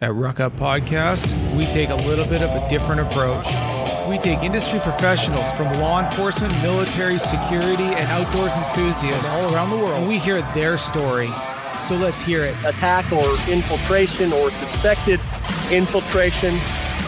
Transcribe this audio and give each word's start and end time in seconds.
At 0.00 0.14
Ruck 0.14 0.38
Up 0.38 0.52
Podcast, 0.52 1.34
we 1.56 1.66
take 1.66 1.90
a 1.90 1.94
little 1.96 2.24
bit 2.24 2.40
of 2.40 2.50
a 2.50 2.68
different 2.68 3.00
approach. 3.00 3.46
We 4.08 4.16
take 4.16 4.44
industry 4.44 4.78
professionals 4.78 5.50
from 5.50 5.76
law 5.80 6.00
enforcement, 6.00 6.52
military, 6.62 7.18
security, 7.18 7.82
and 7.82 8.06
outdoors 8.06 8.52
enthusiasts 8.54 9.34
all 9.34 9.52
around 9.52 9.70
the 9.70 9.76
world, 9.76 9.98
and 9.98 10.08
we 10.08 10.18
hear 10.18 10.40
their 10.54 10.78
story. 10.78 11.28
So 11.88 11.96
let's 11.96 12.22
hear 12.22 12.44
it. 12.44 12.54
attack 12.64 13.10
or 13.10 13.26
infiltration 13.50 14.32
or 14.34 14.52
suspected 14.52 15.18
infiltration, 15.72 16.60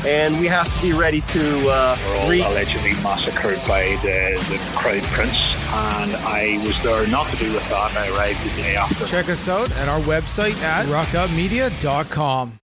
and 0.05 0.41
we 0.41 0.47
have 0.47 0.67
to 0.75 0.83
be 0.83 0.93
ready 0.93 1.21
to 1.21 1.71
uh, 1.71 1.97
were 2.09 2.21
all 2.23 2.29
reach. 2.31 2.45
allegedly 2.45 2.91
massacred 3.05 3.61
by 3.69 3.95
the, 4.03 4.35
the 4.51 4.59
Crown 4.77 5.03
Prince, 5.15 5.39
and 5.71 6.17
I 6.27 6.61
was 6.67 6.83
there 6.83 7.07
not 7.07 7.29
to 7.29 7.37
do 7.37 7.53
with 7.53 7.69
that. 7.69 7.97
I 7.97 8.09
arrived 8.17 8.43
the 8.43 8.51
day 8.61 8.75
after. 8.75 9.07
Check 9.07 9.29
us 9.29 9.49
out 9.49 9.71
at 9.77 9.89
our 9.89 10.01
website 10.01 10.61
at 10.65 10.87
ruckupmedia.com. 10.87 12.60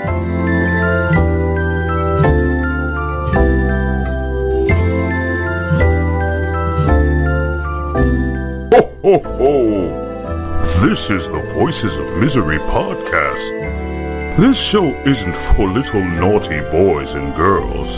Ho, 0.00 0.08
ho, 9.02 9.18
ho! 9.18 10.62
This 10.80 11.10
is 11.10 11.28
the 11.28 11.42
Voices 11.54 11.98
of 11.98 12.16
Misery 12.16 12.58
podcast. 12.60 13.50
This 14.38 14.58
show 14.58 14.86
isn't 15.04 15.36
for 15.36 15.68
little 15.68 16.02
naughty 16.02 16.60
boys 16.70 17.12
and 17.12 17.34
girls, 17.36 17.96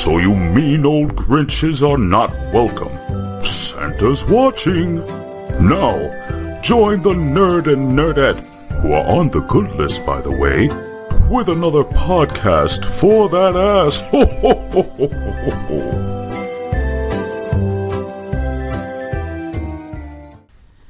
so 0.00 0.18
you 0.18 0.36
mean 0.36 0.86
old 0.86 1.16
Grinches 1.16 1.82
are 1.82 1.98
not 1.98 2.30
welcome. 2.54 3.44
Santa's 3.44 4.24
watching. 4.26 5.04
Now, 5.60 6.60
join 6.62 7.02
the 7.02 7.14
nerd 7.14 7.66
and 7.66 7.98
nerdette, 7.98 8.38
who 8.80 8.92
are 8.92 9.18
on 9.18 9.30
the 9.30 9.40
good 9.40 9.72
list, 9.72 10.06
by 10.06 10.20
the 10.20 10.30
way, 10.30 10.68
with 11.32 11.48
another 11.48 11.82
podcast 11.82 12.84
for 12.84 13.26
that 13.30 13.56
ass. 13.56 14.00
Ho, 14.10 14.26
ho, 14.26 14.54
ho, 14.54 14.82
ho, 14.82 14.82
ho, 14.82 15.10
ho, 15.40 15.50
ho. 15.50 16.12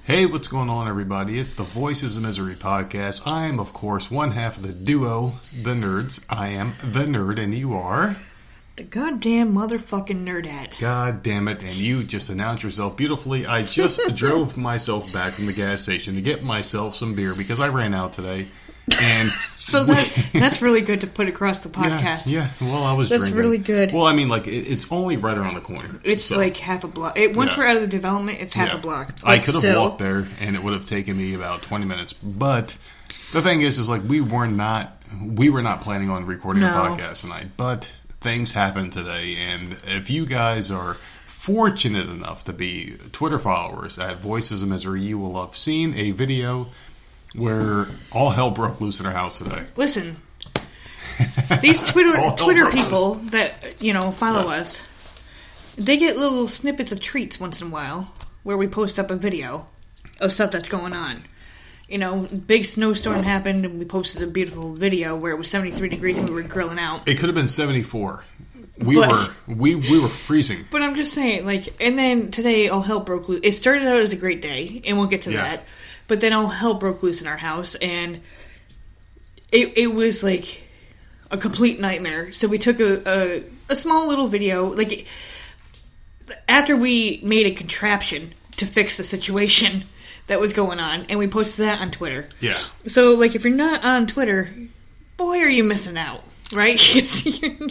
Hey, 0.02 0.26
what's 0.26 0.48
going 0.48 0.68
on, 0.68 0.88
everybody? 0.88 1.38
It's 1.38 1.54
the 1.54 1.62
Voices 1.62 2.16
of 2.16 2.24
Misery 2.24 2.56
podcast. 2.56 3.24
I 3.24 3.46
am, 3.46 3.60
of 3.60 3.72
course, 3.72 4.10
one 4.10 4.32
half 4.32 4.56
of 4.56 4.64
the 4.64 4.72
duo, 4.72 5.34
the 5.62 5.74
nerds. 5.74 6.24
I 6.28 6.48
am 6.48 6.72
the 6.82 7.04
nerd, 7.04 7.38
and 7.38 7.54
you 7.54 7.74
are. 7.74 8.16
The 8.74 8.82
goddamn 8.82 9.54
motherfucking 9.54 10.27
nerdette. 10.27 10.78
God 10.80 11.22
damn 11.22 11.46
it, 11.46 11.62
and 11.62 11.74
you 11.74 12.02
just 12.02 12.30
announced 12.30 12.64
yourself 12.64 12.96
beautifully. 12.96 13.46
I 13.46 13.62
just 13.62 14.00
drove 14.16 14.56
myself 14.56 15.12
back 15.12 15.34
from 15.34 15.46
the 15.46 15.52
gas 15.52 15.82
station 15.82 16.16
to 16.16 16.20
get 16.20 16.42
myself 16.42 16.96
some 16.96 17.14
beer 17.14 17.34
because 17.34 17.60
I 17.60 17.68
ran 17.68 17.94
out 17.94 18.12
today. 18.12 18.48
And 19.02 19.30
So 19.61 19.84
that 19.84 20.28
that's 20.33 20.61
really 20.61 20.80
good 20.80 21.02
to 21.02 21.06
put 21.06 21.28
across 21.28 21.61
the 21.61 21.69
podcast. 21.69 22.28
yeah, 22.30 22.50
well, 22.61 22.83
I 22.83 22.94
was 22.94 23.08
That's 23.08 23.20
drinking. 23.28 23.39
really 23.41 23.58
good. 23.58 23.92
Well, 23.92 24.06
I 24.06 24.12
mean, 24.12 24.28
like, 24.28 24.48
it, 24.48 24.69
it's 24.69 24.91
only 24.91 25.16
right 25.16 25.39
around 25.39 25.55
the 25.55 25.61
corner. 25.61 26.00
It's 26.02 26.24
so- 26.24 26.36
like 26.36 26.56
half 26.56 26.83
a 26.83 26.89
block. 26.89 27.16
It, 27.16 27.36
once 27.36 27.52
Yeah. 27.52 27.58
we're 27.58 27.66
out 27.69 27.77
of 27.77 27.83
the 27.83 27.86
development, 27.89 28.39
it's 28.41 28.52
half 28.52 28.70
Yeah. 28.72 28.78
a 28.78 28.80
block. 28.80 29.14
I 29.22 29.39
could 29.39 29.55
have 29.62 29.77
walked 29.77 30.00
there, 30.00 30.27
and 30.41 30.56
it 30.56 30.62
would 30.64 30.72
have 30.72 30.84
taken 30.84 31.16
me 31.16 31.34
about 31.34 31.62
twenty 31.62 31.86
minutes. 31.86 32.12
But 32.12 32.77
the 33.33 33.41
thing 33.41 33.62
is, 33.62 33.78
is 33.78 33.89
like 33.89 34.02
we 34.05 34.20
were 34.20 34.48
not 34.48 35.00
we 35.24 35.48
were 35.48 35.62
not 35.62 35.80
planning 35.83 36.11
on 36.11 36.27
recording 36.27 36.64
a 36.64 36.69
podcast 36.70 37.20
tonight. 37.20 37.46
But 37.56 37.94
things 38.20 38.50
happened 38.50 38.92
today, 38.92 39.36
and 39.39 39.77
if 39.86 40.11
you 40.11 40.27
guys 40.27 40.72
are 40.72 40.96
fortunate 41.27 42.08
enough 42.08 42.44
to 42.44 42.52
be 42.52 42.96
Twitter 43.12 43.39
followers 43.39 43.98
at 43.98 44.19
Voices 44.19 44.62
of 44.62 44.69
Misery, 44.69 45.02
you 45.02 45.19
will 45.19 45.44
have 45.44 45.56
seen 45.56 45.94
a 45.94 46.11
video 46.11 46.67
where 47.34 47.86
all 48.11 48.30
hell 48.30 48.50
broke 48.50 48.80
loose 48.80 49.00
in 49.00 49.06
our 49.06 49.12
house 49.12 49.38
today. 49.38 49.62
Listen, 49.77 50.16
these 51.61 51.83
Twitter 51.89 52.16
All 52.19 52.34
Twitter 52.34 52.70
people 52.70 53.14
that 53.14 53.80
you 53.83 53.92
know 53.92 54.11
follow 54.12 54.50
us, 54.50 54.83
they 55.77 55.97
get 55.97 56.16
little 56.16 56.48
snippets 56.48 56.92
of 56.92 57.00
treats 57.00 57.39
once 57.41 57.61
in 57.61 57.68
a 57.68 57.70
while 57.70 58.12
where 58.42 58.56
we 58.56 58.67
post 58.67 58.98
up 58.98 59.11
a 59.11 59.17
video 59.17 59.67
of 60.20 60.33
stuff 60.33 60.51
that's 60.51 60.68
going 60.68 60.92
on. 60.92 61.23
You 61.89 61.98
know, 61.98 62.20
big 62.46 62.64
snowstorm 62.64 63.23
happened, 63.23 63.67
and 63.67 63.79
we 63.79 63.85
posted 63.85 64.23
a 64.23 64.27
beautiful 64.27 64.73
video 64.73 65.14
where 65.14 65.33
it 65.33 65.36
was 65.36 65.51
73 65.51 65.90
degrees 65.90 66.17
and 66.17 66.27
we 66.29 66.35
were 66.35 66.42
grilling 66.42 66.79
out. 66.79 67.06
It 67.06 67.17
could 67.18 67.27
have 67.27 67.35
been 67.35 67.48
seventy 67.48 67.83
four. 67.83 68.24
We 68.79 68.95
But- 68.96 69.11
were 69.11 69.55
we 69.55 69.74
we 69.74 69.98
were 69.98 70.08
freezing. 70.08 70.64
But 70.70 70.83
I'm 70.83 70.95
just 70.95 71.12
saying, 71.12 71.45
like, 71.45 71.74
and 71.80 71.98
then 71.98 72.30
today 72.30 72.68
all 72.68 72.80
hell 72.83 73.01
broke 73.01 73.29
loose. 73.29 73.40
It 73.42 73.52
started 73.52 73.86
out 73.86 74.01
as 74.01 74.12
a 74.12 74.17
great 74.17 74.40
day, 74.40 74.80
and 74.86 74.96
we'll 74.98 75.06
get 75.08 75.23
to 75.23 75.33
Yeah. 75.33 75.42
that. 75.42 75.64
But 76.12 76.20
then 76.20 76.34
all 76.34 76.48
hell 76.48 76.74
broke 76.74 77.02
loose 77.02 77.23
in 77.23 77.27
our 77.27 77.39
house, 77.39 77.74
and 77.77 78.20
it 79.50 79.73
it 79.78 79.86
was 79.86 80.23
like 80.23 80.61
a 81.30 81.39
complete 81.39 81.80
nightmare. 81.80 82.34
So 82.34 82.48
we 82.48 82.58
took 82.58 82.80
a 82.80 83.00
a, 83.06 83.45
a 83.70 83.74
small 83.74 84.08
little 84.08 84.28
video, 84.28 84.67
like 84.74 85.06
after 86.46 86.77
we 86.77 87.18
made 87.23 87.46
a 87.46 87.52
contraption 87.52 88.34
to 88.58 88.67
fix 88.67 88.98
the 88.98 89.05
situation 89.05 89.84
that 90.27 90.39
was 90.39 90.52
going 90.52 90.80
on, 90.80 91.06
and 91.08 91.18
we 91.18 91.28
posted 91.28 91.64
that 91.64 91.80
on 91.80 91.90
Twitter. 91.90 92.27
Yeah. 92.40 92.58
So, 92.86 93.12
like, 93.12 93.34
if 93.34 93.42
you're 93.44 93.55
not 93.55 93.83
on 93.83 94.06
Twitter, 94.06 94.50
boy, 95.17 95.39
are 95.39 95.48
you 95.48 95.64
missing 95.64 95.96
out, 95.96 96.23
right? 96.55 96.79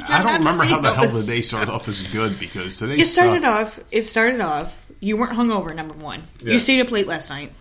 I 0.09 0.23
don't 0.23 0.40
remember 0.40 0.63
how 0.63 0.81
the 0.81 0.96
hell 0.96 1.09
the 1.09 1.22
day 1.22 1.44
started 1.44 1.72
off 1.72 1.88
as 1.88 2.02
good 2.08 2.40
because 2.40 2.78
today 2.78 2.96
it 2.96 3.06
started 3.06 3.44
sucked. 3.44 3.78
off. 3.78 3.85
It 3.91 4.02
started 4.02 4.41
off. 4.41 4.84
You 5.00 5.16
weren't 5.16 5.34
hungover. 5.34 5.75
Number 5.75 5.94
one, 5.94 6.23
Yeah. 6.41 6.53
you 6.53 6.59
stayed 6.59 6.81
up 6.81 6.90
late 6.90 7.06
last 7.06 7.29
night. 7.29 7.52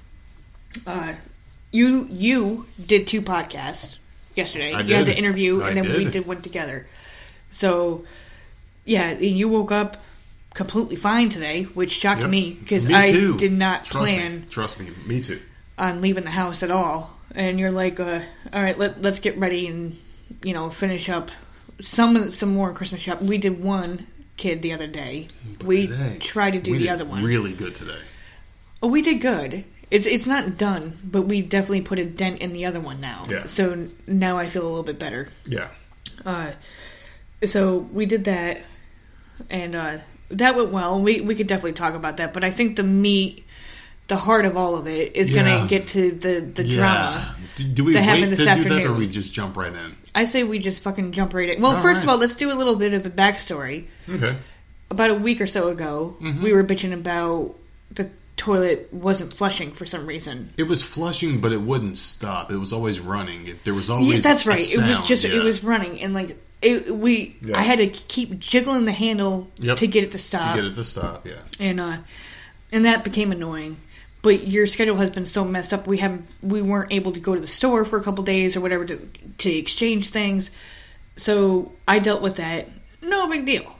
Uh, 0.86 1.14
you 1.72 2.06
you 2.10 2.66
did 2.84 3.06
two 3.06 3.22
podcasts 3.22 3.96
yesterday. 4.34 4.72
I 4.72 4.80
you 4.80 4.94
had 4.94 5.06
the 5.06 5.16
interview, 5.16 5.62
I 5.62 5.68
and 5.70 5.76
then 5.76 5.88
we 5.96 6.04
did. 6.04 6.12
did 6.12 6.26
one 6.26 6.42
together. 6.42 6.86
So, 7.50 8.04
yeah, 8.84 9.12
you 9.18 9.48
woke 9.48 9.72
up 9.72 9.96
completely 10.54 10.96
fine 10.96 11.28
today, 11.28 11.64
which 11.64 11.90
shocked 11.92 12.20
Yep. 12.22 12.30
me 12.30 12.52
because 12.60 12.88
Me 12.88 12.94
I 12.94 13.12
did 13.36 13.52
not 13.52 13.84
Trust 13.84 14.04
me. 14.06 14.12
plan 14.16 14.46
Trust 14.50 14.80
me, 14.80 14.90
me 15.06 15.20
too. 15.22 15.40
on 15.78 16.00
leaving 16.00 16.24
the 16.24 16.30
house 16.30 16.62
at 16.62 16.70
all. 16.70 17.16
And 17.34 17.60
you're 17.60 17.70
like, 17.70 18.00
uh, 18.00 18.22
all 18.52 18.62
right, 18.62 18.76
let, 18.76 19.02
let's 19.02 19.20
get 19.20 19.36
ready 19.38 19.66
and 19.68 19.96
you 20.42 20.52
know 20.52 20.70
finish 20.70 21.08
up 21.08 21.30
some 21.82 22.30
some 22.30 22.52
more 22.52 22.72
Christmas 22.72 23.00
shop. 23.02 23.22
We 23.22 23.38
did 23.38 23.62
one 23.62 24.06
kid 24.36 24.62
the 24.62 24.72
other 24.72 24.86
day. 24.86 25.28
we 25.64 25.86
Today, 25.86 26.16
tried 26.20 26.52
to 26.52 26.60
do 26.60 26.72
the 26.72 26.78
did 26.84 26.88
other 26.88 27.04
one. 27.04 27.22
Really 27.22 27.52
good 27.52 27.74
today. 27.74 28.00
Oh, 28.82 28.88
we 28.88 29.02
did 29.02 29.20
good. 29.20 29.64
It's 29.90 30.06
it's 30.06 30.26
not 30.26 30.56
done, 30.56 30.98
but 31.04 31.22
we 31.22 31.42
definitely 31.42 31.82
put 31.82 31.98
a 31.98 32.04
dent 32.04 32.40
in 32.40 32.52
the 32.52 32.66
other 32.66 32.80
one 32.80 33.00
now. 33.00 33.24
Yeah. 33.28 33.46
So 33.46 33.88
now 34.06 34.36
I 34.38 34.46
feel 34.48 34.62
a 34.62 34.68
little 34.68 34.84
bit 34.84 34.98
better. 34.98 35.28
Yeah. 35.46 35.68
Uh, 36.24 36.52
so 37.44 37.78
we 37.78 38.06
did 38.06 38.24
that, 38.24 38.60
and 39.48 39.74
uh, 39.74 39.98
that 40.30 40.54
went 40.56 40.70
well. 40.70 41.00
We 41.00 41.20
we 41.20 41.34
could 41.34 41.46
definitely 41.46 41.72
talk 41.72 41.94
about 41.94 42.18
that, 42.18 42.32
but 42.32 42.44
I 42.44 42.50
think 42.50 42.76
the 42.76 42.82
meat, 42.82 43.44
the 44.08 44.16
heart 44.16 44.44
of 44.44 44.56
all 44.56 44.76
of 44.76 44.86
it, 44.86 45.16
is 45.16 45.30
Yeah. 45.30 45.42
going 45.42 45.62
to 45.62 45.68
get 45.68 45.88
to 45.88 46.10
the 46.12 46.40
the 46.40 46.64
drama. 46.64 47.34
Do, 47.56 47.64
do 47.64 47.84
we 47.84 47.92
that 47.94 48.00
wait 48.00 48.04
happened 48.04 48.30
to 48.36 48.44
this 48.44 48.64
do 48.64 48.68
that, 48.68 48.84
or 48.84 48.94
we 48.94 49.08
just 49.08 49.32
jump 49.32 49.56
right 49.56 49.72
in? 49.72 49.96
I 50.14 50.24
say 50.24 50.42
we 50.44 50.58
just 50.58 50.82
fucking 50.82 51.12
jump 51.12 51.34
right 51.34 51.48
in. 51.50 51.60
Well, 51.62 51.74
All 51.76 51.82
first 51.82 51.98
right. 51.98 52.02
of 52.04 52.08
all, 52.10 52.18
let's 52.18 52.36
do 52.36 52.52
a 52.52 52.54
little 52.54 52.76
bit 52.76 52.92
of 52.94 53.06
a 53.06 53.10
backstory. 53.10 53.86
Okay. 54.08 54.36
About 54.90 55.10
a 55.10 55.14
week 55.14 55.40
or 55.40 55.46
so 55.46 55.68
ago, 55.68 56.16
Mm-hmm. 56.20 56.42
we 56.42 56.52
were 56.52 56.64
bitching 56.64 56.92
about 56.92 57.54
toilet 58.40 58.88
wasn't 58.90 59.34
flushing 59.34 59.70
for 59.70 59.84
some 59.84 60.06
reason. 60.06 60.50
It 60.56 60.62
was 60.62 60.82
flushing, 60.82 61.42
but 61.42 61.52
it 61.52 61.60
wouldn't 61.60 61.98
stop. 61.98 62.50
It 62.50 62.56
was 62.56 62.72
always 62.72 62.98
running. 62.98 63.46
It, 63.46 63.64
there 63.64 63.74
was 63.74 63.90
always 63.90 64.08
Yeah, 64.14 64.20
that's 64.20 64.46
a 64.46 64.48
right. 64.48 64.58
It 64.74 64.88
was 64.88 65.02
just 65.02 65.24
yeah. 65.24 65.34
it 65.34 65.44
was 65.44 65.62
running 65.62 66.00
and 66.00 66.14
like 66.14 66.38
it, 66.62 66.94
we. 66.94 67.36
Yeah. 67.42 67.58
I 67.58 67.62
had 67.62 67.78
to 67.80 67.86
keep 67.88 68.38
jiggling 68.38 68.86
the 68.86 68.92
handle 68.92 69.48
Yep. 69.58 69.76
to 69.78 69.86
get 69.86 70.04
it 70.04 70.12
to 70.12 70.18
stop. 70.18 70.56
to 70.56 70.62
get 70.62 70.70
it 70.72 70.74
to 70.74 70.84
stop. 70.84 71.26
Yeah. 71.26 71.34
and 71.58 71.80
uh, 71.80 71.98
and 72.72 72.86
that 72.86 73.04
became 73.04 73.30
annoying. 73.30 73.76
But 74.22 74.48
your 74.48 74.66
schedule 74.66 74.96
has 74.96 75.10
been 75.10 75.26
so 75.26 75.44
messed 75.44 75.74
up. 75.74 75.86
We 75.86 75.98
haven't 75.98 76.24
we 76.42 76.62
weren't 76.62 76.94
able 76.94 77.12
to 77.12 77.20
go 77.20 77.34
to 77.34 77.40
the 77.40 77.46
store 77.46 77.84
for 77.84 77.98
a 77.98 78.02
couple 78.02 78.24
days 78.24 78.56
or 78.56 78.62
whatever 78.62 78.86
to 78.86 78.96
to 79.38 79.50
exchange 79.50 80.08
things. 80.10 80.50
So 81.16 81.72
I 81.86 81.98
dealt 81.98 82.22
with 82.22 82.36
that. 82.36 82.68
No 83.02 83.28
big 83.28 83.44
deal. 83.44 83.70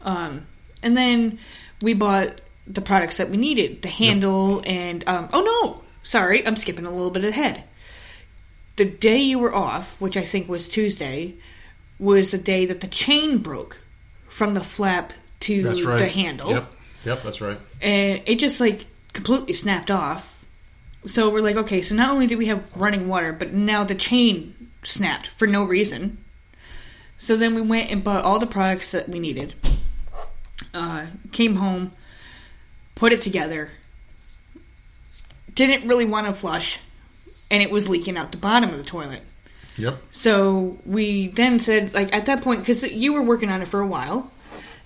Um, 0.00 0.46
and 0.82 0.96
then 0.96 1.38
we 1.82 1.92
bought 1.92 2.40
the 2.72 2.80
products 2.80 3.18
that 3.18 3.30
we 3.30 3.36
needed, 3.36 3.82
the 3.82 3.88
handle 3.88 4.62
and 4.66 5.04
um, 5.06 5.28
oh 5.32 5.42
no, 5.62 5.82
sorry, 6.02 6.46
I'm 6.46 6.56
skipping 6.56 6.86
a 6.86 6.90
little 6.90 7.10
bit 7.10 7.24
ahead. 7.24 7.64
The 8.76 8.84
day 8.86 9.18
you 9.18 9.38
were 9.38 9.54
off, 9.54 10.00
which 10.00 10.16
I 10.16 10.22
think 10.22 10.48
was 10.48 10.68
Tuesday, 10.68 11.34
was 11.98 12.30
the 12.30 12.38
day 12.38 12.66
that 12.66 12.80
the 12.80 12.86
chain 12.86 13.38
broke 13.38 13.78
from 14.28 14.54
the 14.54 14.62
flap 14.62 15.12
to 15.40 15.68
right. 15.86 15.98
the 15.98 16.08
handle 16.08 16.50
Yep. 16.50 16.72
Yep. 17.04 17.22
That's 17.22 17.40
right. 17.40 17.58
and 17.80 18.22
it 18.26 18.36
just 18.36 18.60
like 18.60 18.86
completely 19.12 19.52
snapped 19.54 19.90
off. 19.90 20.28
So 21.04 21.30
we're 21.30 21.42
like, 21.42 21.56
okay, 21.56 21.82
so 21.82 21.94
not 21.94 22.10
only 22.10 22.26
do 22.28 22.38
we 22.38 22.46
have 22.46 22.64
running 22.76 23.08
water, 23.08 23.32
but 23.32 23.52
now 23.52 23.82
the 23.82 23.94
chain 23.94 24.54
snapped 24.84 25.28
for 25.36 25.46
no 25.46 25.64
reason. 25.64 26.18
So 27.18 27.36
then 27.36 27.54
we 27.54 27.60
went 27.60 27.90
and 27.90 28.02
bought 28.02 28.24
all 28.24 28.38
the 28.38 28.46
products 28.46 28.92
that 28.92 29.08
we 29.08 29.18
needed. 29.18 29.54
Uh, 30.72 31.06
came 31.32 31.56
home, 31.56 31.92
put 33.02 33.12
it 33.12 33.20
together. 33.20 33.68
Didn't 35.52 35.88
really 35.88 36.04
want 36.04 36.28
to 36.28 36.32
flush, 36.32 36.78
and 37.50 37.60
it 37.60 37.68
was 37.68 37.88
leaking 37.88 38.16
out 38.16 38.30
the 38.30 38.38
bottom 38.38 38.70
of 38.70 38.76
the 38.76 38.84
toilet. 38.84 39.22
Yep. 39.76 40.00
So 40.12 40.78
we 40.86 41.26
then 41.26 41.58
said, 41.58 41.94
like, 41.94 42.12
at 42.12 42.26
that 42.26 42.44
point, 42.44 42.60
because 42.60 42.84
you 42.84 43.12
were 43.12 43.22
working 43.22 43.50
on 43.50 43.60
it 43.60 43.66
for 43.66 43.80
a 43.80 43.86
while, 43.88 44.30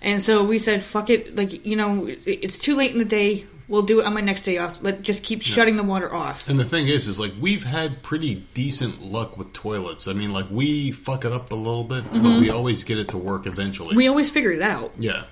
and 0.01 0.23
so 0.23 0.43
we 0.43 0.59
said, 0.59 0.83
fuck 0.83 1.11
it, 1.11 1.37
like, 1.37 1.67
you 1.67 1.77
know, 1.77 2.07
it's 2.25 2.57
too 2.57 2.75
late 2.75 2.93
in 2.93 2.97
the 2.97 3.05
day. 3.05 3.45
We'll 3.69 3.83
do 3.83 4.01
it 4.01 4.07
on 4.07 4.15
my 4.15 4.23
next 4.23 4.43
day 4.43 4.57
off. 4.57 4.79
Let 4.81 5.03
just 5.03 5.23
keep 5.23 5.43
shutting 5.43 5.77
the 5.77 5.83
water 5.83 6.15
off. 6.15 6.49
And 6.49 6.59
the 6.59 6.65
thing 6.65 6.89
is, 6.89 7.09
is 7.09 7.21
like 7.21 7.33
we've 7.39 7.65
had 7.65 8.03
pretty 8.03 8.37
decent 8.55 9.03
luck 9.03 9.37
with 9.37 9.53
toilets. 9.53 10.09
I 10.09 10.15
mean, 10.15 10.33
like 10.33 10.47
we 10.51 10.93
fuck 10.93 11.27
it 11.27 11.33
up 11.33 11.51
a 11.51 11.55
little 11.55 11.85
bit, 11.85 12.05
but 12.13 12.41
we 12.41 12.49
always 12.49 12.85
get 12.85 12.99
it 12.99 13.09
to 13.09 13.19
work 13.19 13.47
eventually. 13.47 13.89
Mm-hmm. 13.89 13.97
We 13.99 14.09
always 14.09 14.31
figured 14.31 14.57
it 14.57 14.63
out. 14.63 14.93
yeah. 14.99 15.25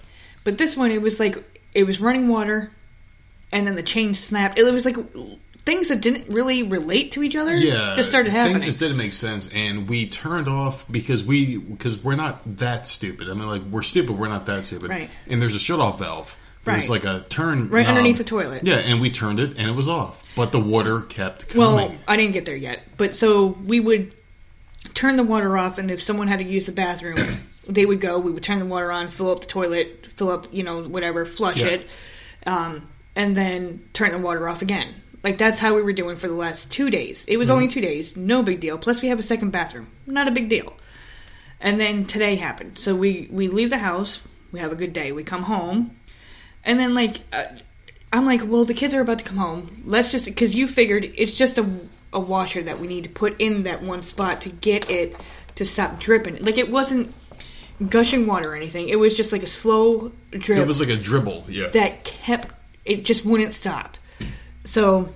But 0.43 0.59
this 0.59 0.77
one, 0.77 0.91
it 0.91 1.01
was 1.01 1.19
like 1.21 1.54
it 1.75 1.85
was 1.87 2.01
running 2.01 2.29
water, 2.29 2.71
and 3.53 3.67
then 3.67 3.75
the 3.75 3.83
chain 3.83 4.15
snapped. 4.15 4.59
It 4.59 4.65
was 4.65 4.85
like 4.85 4.97
things 5.65 5.89
that 5.89 6.01
didn't 6.03 6.29
really 6.29 6.63
relate 6.63 7.13
to 7.13 7.23
each 7.23 7.37
other. 7.37 7.55
Yeah, 7.57 7.95
just 7.97 8.09
started 8.11 8.31
happening. 8.33 8.55
Things 8.57 8.67
just 8.67 8.79
didn't 8.79 8.97
make 8.97 9.13
sense, 9.13 9.49
and 9.53 9.89
we 9.89 10.07
turned 10.07 10.49
off 10.49 10.85
because 10.91 11.25
we 11.25 11.59
because 11.59 12.03
we're 12.03 12.17
not 12.17 12.41
that 12.59 12.87
stupid. 12.87 13.29
I 13.29 13.35
mean, 13.35 13.49
like 13.49 13.63
we're 13.63 13.83
stupid, 13.83 14.19
we're 14.19 14.29
not 14.29 14.47
that 14.47 14.65
stupid. 14.65 14.91
Right. 14.91 15.11
And 15.29 15.41
there's 15.43 15.55
a 15.55 15.59
shut 15.59 15.81
off 15.81 15.99
valve. 15.99 16.37
There's 16.65 16.89
Right. 16.89 17.03
like 17.03 17.05
a 17.05 17.27
turn 17.29 17.69
Right 17.69 17.83
knob. 17.83 17.91
underneath 17.91 18.17
the 18.17 18.25
toilet. 18.25 18.63
Yeah, 18.65 18.77
and 18.77 18.99
we 19.01 19.11
turned 19.11 19.39
it, 19.39 19.51
and 19.59 19.69
it 19.69 19.75
was 19.75 19.87
off, 19.87 20.23
but 20.35 20.51
the 20.51 20.61
water 20.61 21.03
kept 21.03 21.49
coming. 21.51 21.75
well. 21.75 21.95
I 22.09 22.17
didn't 22.17 22.33
get 22.33 22.47
there 22.47 22.57
yet, 22.57 22.81
but 22.97 23.15
so 23.15 23.49
we 23.67 23.81
would 23.81 24.13
turn 24.95 25.17
the 25.17 25.25
water 25.25 25.57
off, 25.59 25.77
and 25.79 25.91
if 25.91 26.03
someone 26.03 26.27
had 26.29 26.39
to 26.39 26.45
use 26.45 26.65
the 26.67 26.73
bathroom, 26.73 27.41
they 27.69 27.87
would 27.87 28.01
go. 28.01 28.19
We 28.19 28.31
would 28.31 28.43
turn 28.43 28.59
the 28.59 28.67
water 28.67 28.91
on, 28.93 29.09
fill 29.09 29.31
up 29.31 29.41
the 29.43 29.47
toilet, 29.47 30.07
fill 30.17 30.31
up, 30.31 30.47
you 30.53 30.63
know, 30.63 30.83
whatever, 30.83 31.25
flush 31.27 31.63
Yeah. 31.63 31.69
it, 31.69 31.89
um, 32.47 32.87
and 33.17 33.37
then 33.37 33.83
turn 33.93 34.13
the 34.13 34.19
water 34.19 34.49
off 34.49 34.63
again. 34.63 34.95
Like 35.23 35.39
that's 35.39 35.59
how 35.59 35.75
we 35.75 35.83
were 35.83 35.93
doing 35.95 36.17
for 36.17 36.29
the 36.29 36.35
last 36.35 36.71
two 36.71 36.91
days. 36.91 37.25
It 37.27 37.37
was 37.39 37.49
Mm-hmm. 37.49 37.55
only 37.57 37.69
two 37.69 37.81
days, 37.81 38.17
no 38.17 38.43
big 38.43 38.61
deal. 38.61 38.77
Plus, 38.79 39.01
we 39.01 39.09
have 39.09 39.19
a 39.19 39.23
second 39.23 39.51
bathroom, 39.51 39.89
not 40.07 40.29
a 40.29 40.31
big 40.31 40.49
deal. 40.49 40.75
And 41.61 41.81
then 41.81 42.05
today 42.05 42.35
happened. 42.37 42.79
So 42.79 42.95
we 42.95 43.29
we 43.31 43.49
leave 43.49 43.71
the 43.71 43.79
house. 43.79 44.21
We 44.53 44.61
have 44.61 44.71
a 44.73 44.77
good 44.77 44.93
day. 44.93 45.13
We 45.13 45.23
come 45.25 45.45
home, 45.45 45.97
and 46.63 46.79
then 46.79 46.95
like 46.95 47.21
uh, 47.33 47.45
I'm 48.13 48.27
like, 48.27 48.43
well, 48.45 48.65
the 48.67 48.75
kids 48.75 48.93
are 48.93 49.01
about 49.01 49.19
to 49.21 49.25
come 49.25 49.39
home. 49.39 49.83
Let's 49.87 50.11
just 50.11 50.27
because 50.27 50.55
you 50.55 50.69
figured 50.69 51.11
it's 51.17 51.33
just 51.33 51.57
a 51.59 51.67
a 52.13 52.21
washer 52.21 52.63
that 52.63 52.79
we 52.79 52.87
need 52.87 53.05
to 53.05 53.11
put 53.11 53.35
in 53.41 53.63
that 53.65 53.83
one 53.83 54.03
spot 54.03 54.43
to 54.43 54.49
get 54.51 54.89
it 54.91 55.17
to 55.57 55.65
stop 55.65 55.99
dripping. 55.99 56.45
Like 56.45 56.59
it 56.59 56.71
wasn't 56.71 57.13
gushing 57.89 58.27
water 58.27 58.53
or 58.53 58.57
anything. 58.57 58.89
It 58.89 58.99
was 58.99 59.15
just 59.15 59.33
like 59.33 59.43
a 59.43 59.49
slow 59.49 60.13
drip 60.31 60.59
it 60.59 60.67
was 60.67 60.81
like 60.81 60.89
a 60.89 60.97
dribble. 60.97 61.45
Yeah. 61.49 61.69
that 61.69 62.05
kept 62.05 62.49
it 62.85 63.05
just 63.05 63.25
wouldn't 63.25 63.53
stop. 63.53 63.97
So 64.65 65.09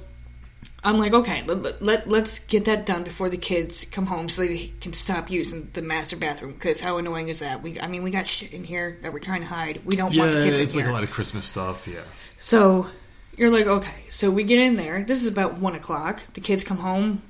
I'm 0.84 0.98
like, 0.98 1.12
okay, 1.12 1.42
let, 1.46 1.82
let, 1.82 2.08
let's 2.08 2.38
get 2.38 2.64
that 2.66 2.86
done 2.86 3.02
before 3.02 3.28
the 3.28 3.36
kids 3.36 3.84
come 3.84 4.06
home 4.06 4.28
so 4.28 4.42
they 4.42 4.72
can 4.80 4.92
stop 4.92 5.30
using 5.30 5.68
the 5.72 5.82
master 5.82 6.16
bathroom. 6.16 6.52
Because 6.52 6.80
how 6.80 6.98
annoying 6.98 7.28
is 7.28 7.40
that? 7.40 7.62
We, 7.62 7.80
I 7.80 7.88
mean, 7.88 8.02
we 8.02 8.10
got 8.10 8.26
shit 8.26 8.54
in 8.54 8.64
here 8.64 8.98
that 9.02 9.12
we're 9.12 9.18
trying 9.18 9.40
to 9.40 9.46
hide. 9.46 9.80
We 9.84 9.96
don't 9.96 10.16
want 10.16 10.32
the 10.32 10.38
yeah, 10.38 10.44
kids 10.46 10.60
it's 10.60 10.76
like 10.76 10.84
here. 10.84 10.90
a 10.90 10.94
lot 10.94 11.02
of 11.02 11.10
Christmas 11.10 11.46
stuff. 11.46 11.86
Yeah. 11.86 12.02
So 12.38 12.88
you're 13.36 13.50
like, 13.50 13.66
okay. 13.66 14.04
So 14.10 14.30
we 14.30 14.44
get 14.44 14.60
in 14.60 14.76
there. 14.76 15.02
This 15.02 15.20
is 15.20 15.26
about 15.26 15.58
one 15.58 15.74
o'clock. 15.74 16.22
The 16.34 16.40
kids 16.40 16.64
come 16.64 16.78
home 16.78 17.22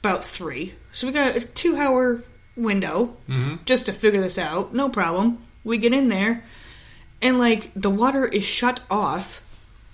about 0.00 0.24
three. 0.24 0.74
So 0.92 1.06
we 1.06 1.12
got 1.12 1.36
a 1.36 1.40
two 1.40 1.76
hour 1.76 2.22
window 2.56 3.16
mm-hmm. 3.28 3.56
just 3.64 3.86
to 3.86 3.92
figure 3.92 4.20
this 4.20 4.38
out. 4.38 4.74
No 4.74 4.88
problem. 4.88 5.38
We 5.64 5.78
get 5.78 5.92
in 5.92 6.08
there, 6.08 6.44
and 7.20 7.38
like 7.38 7.70
the 7.74 7.90
water 7.90 8.26
is 8.26 8.44
shut 8.44 8.80
off. 8.90 9.40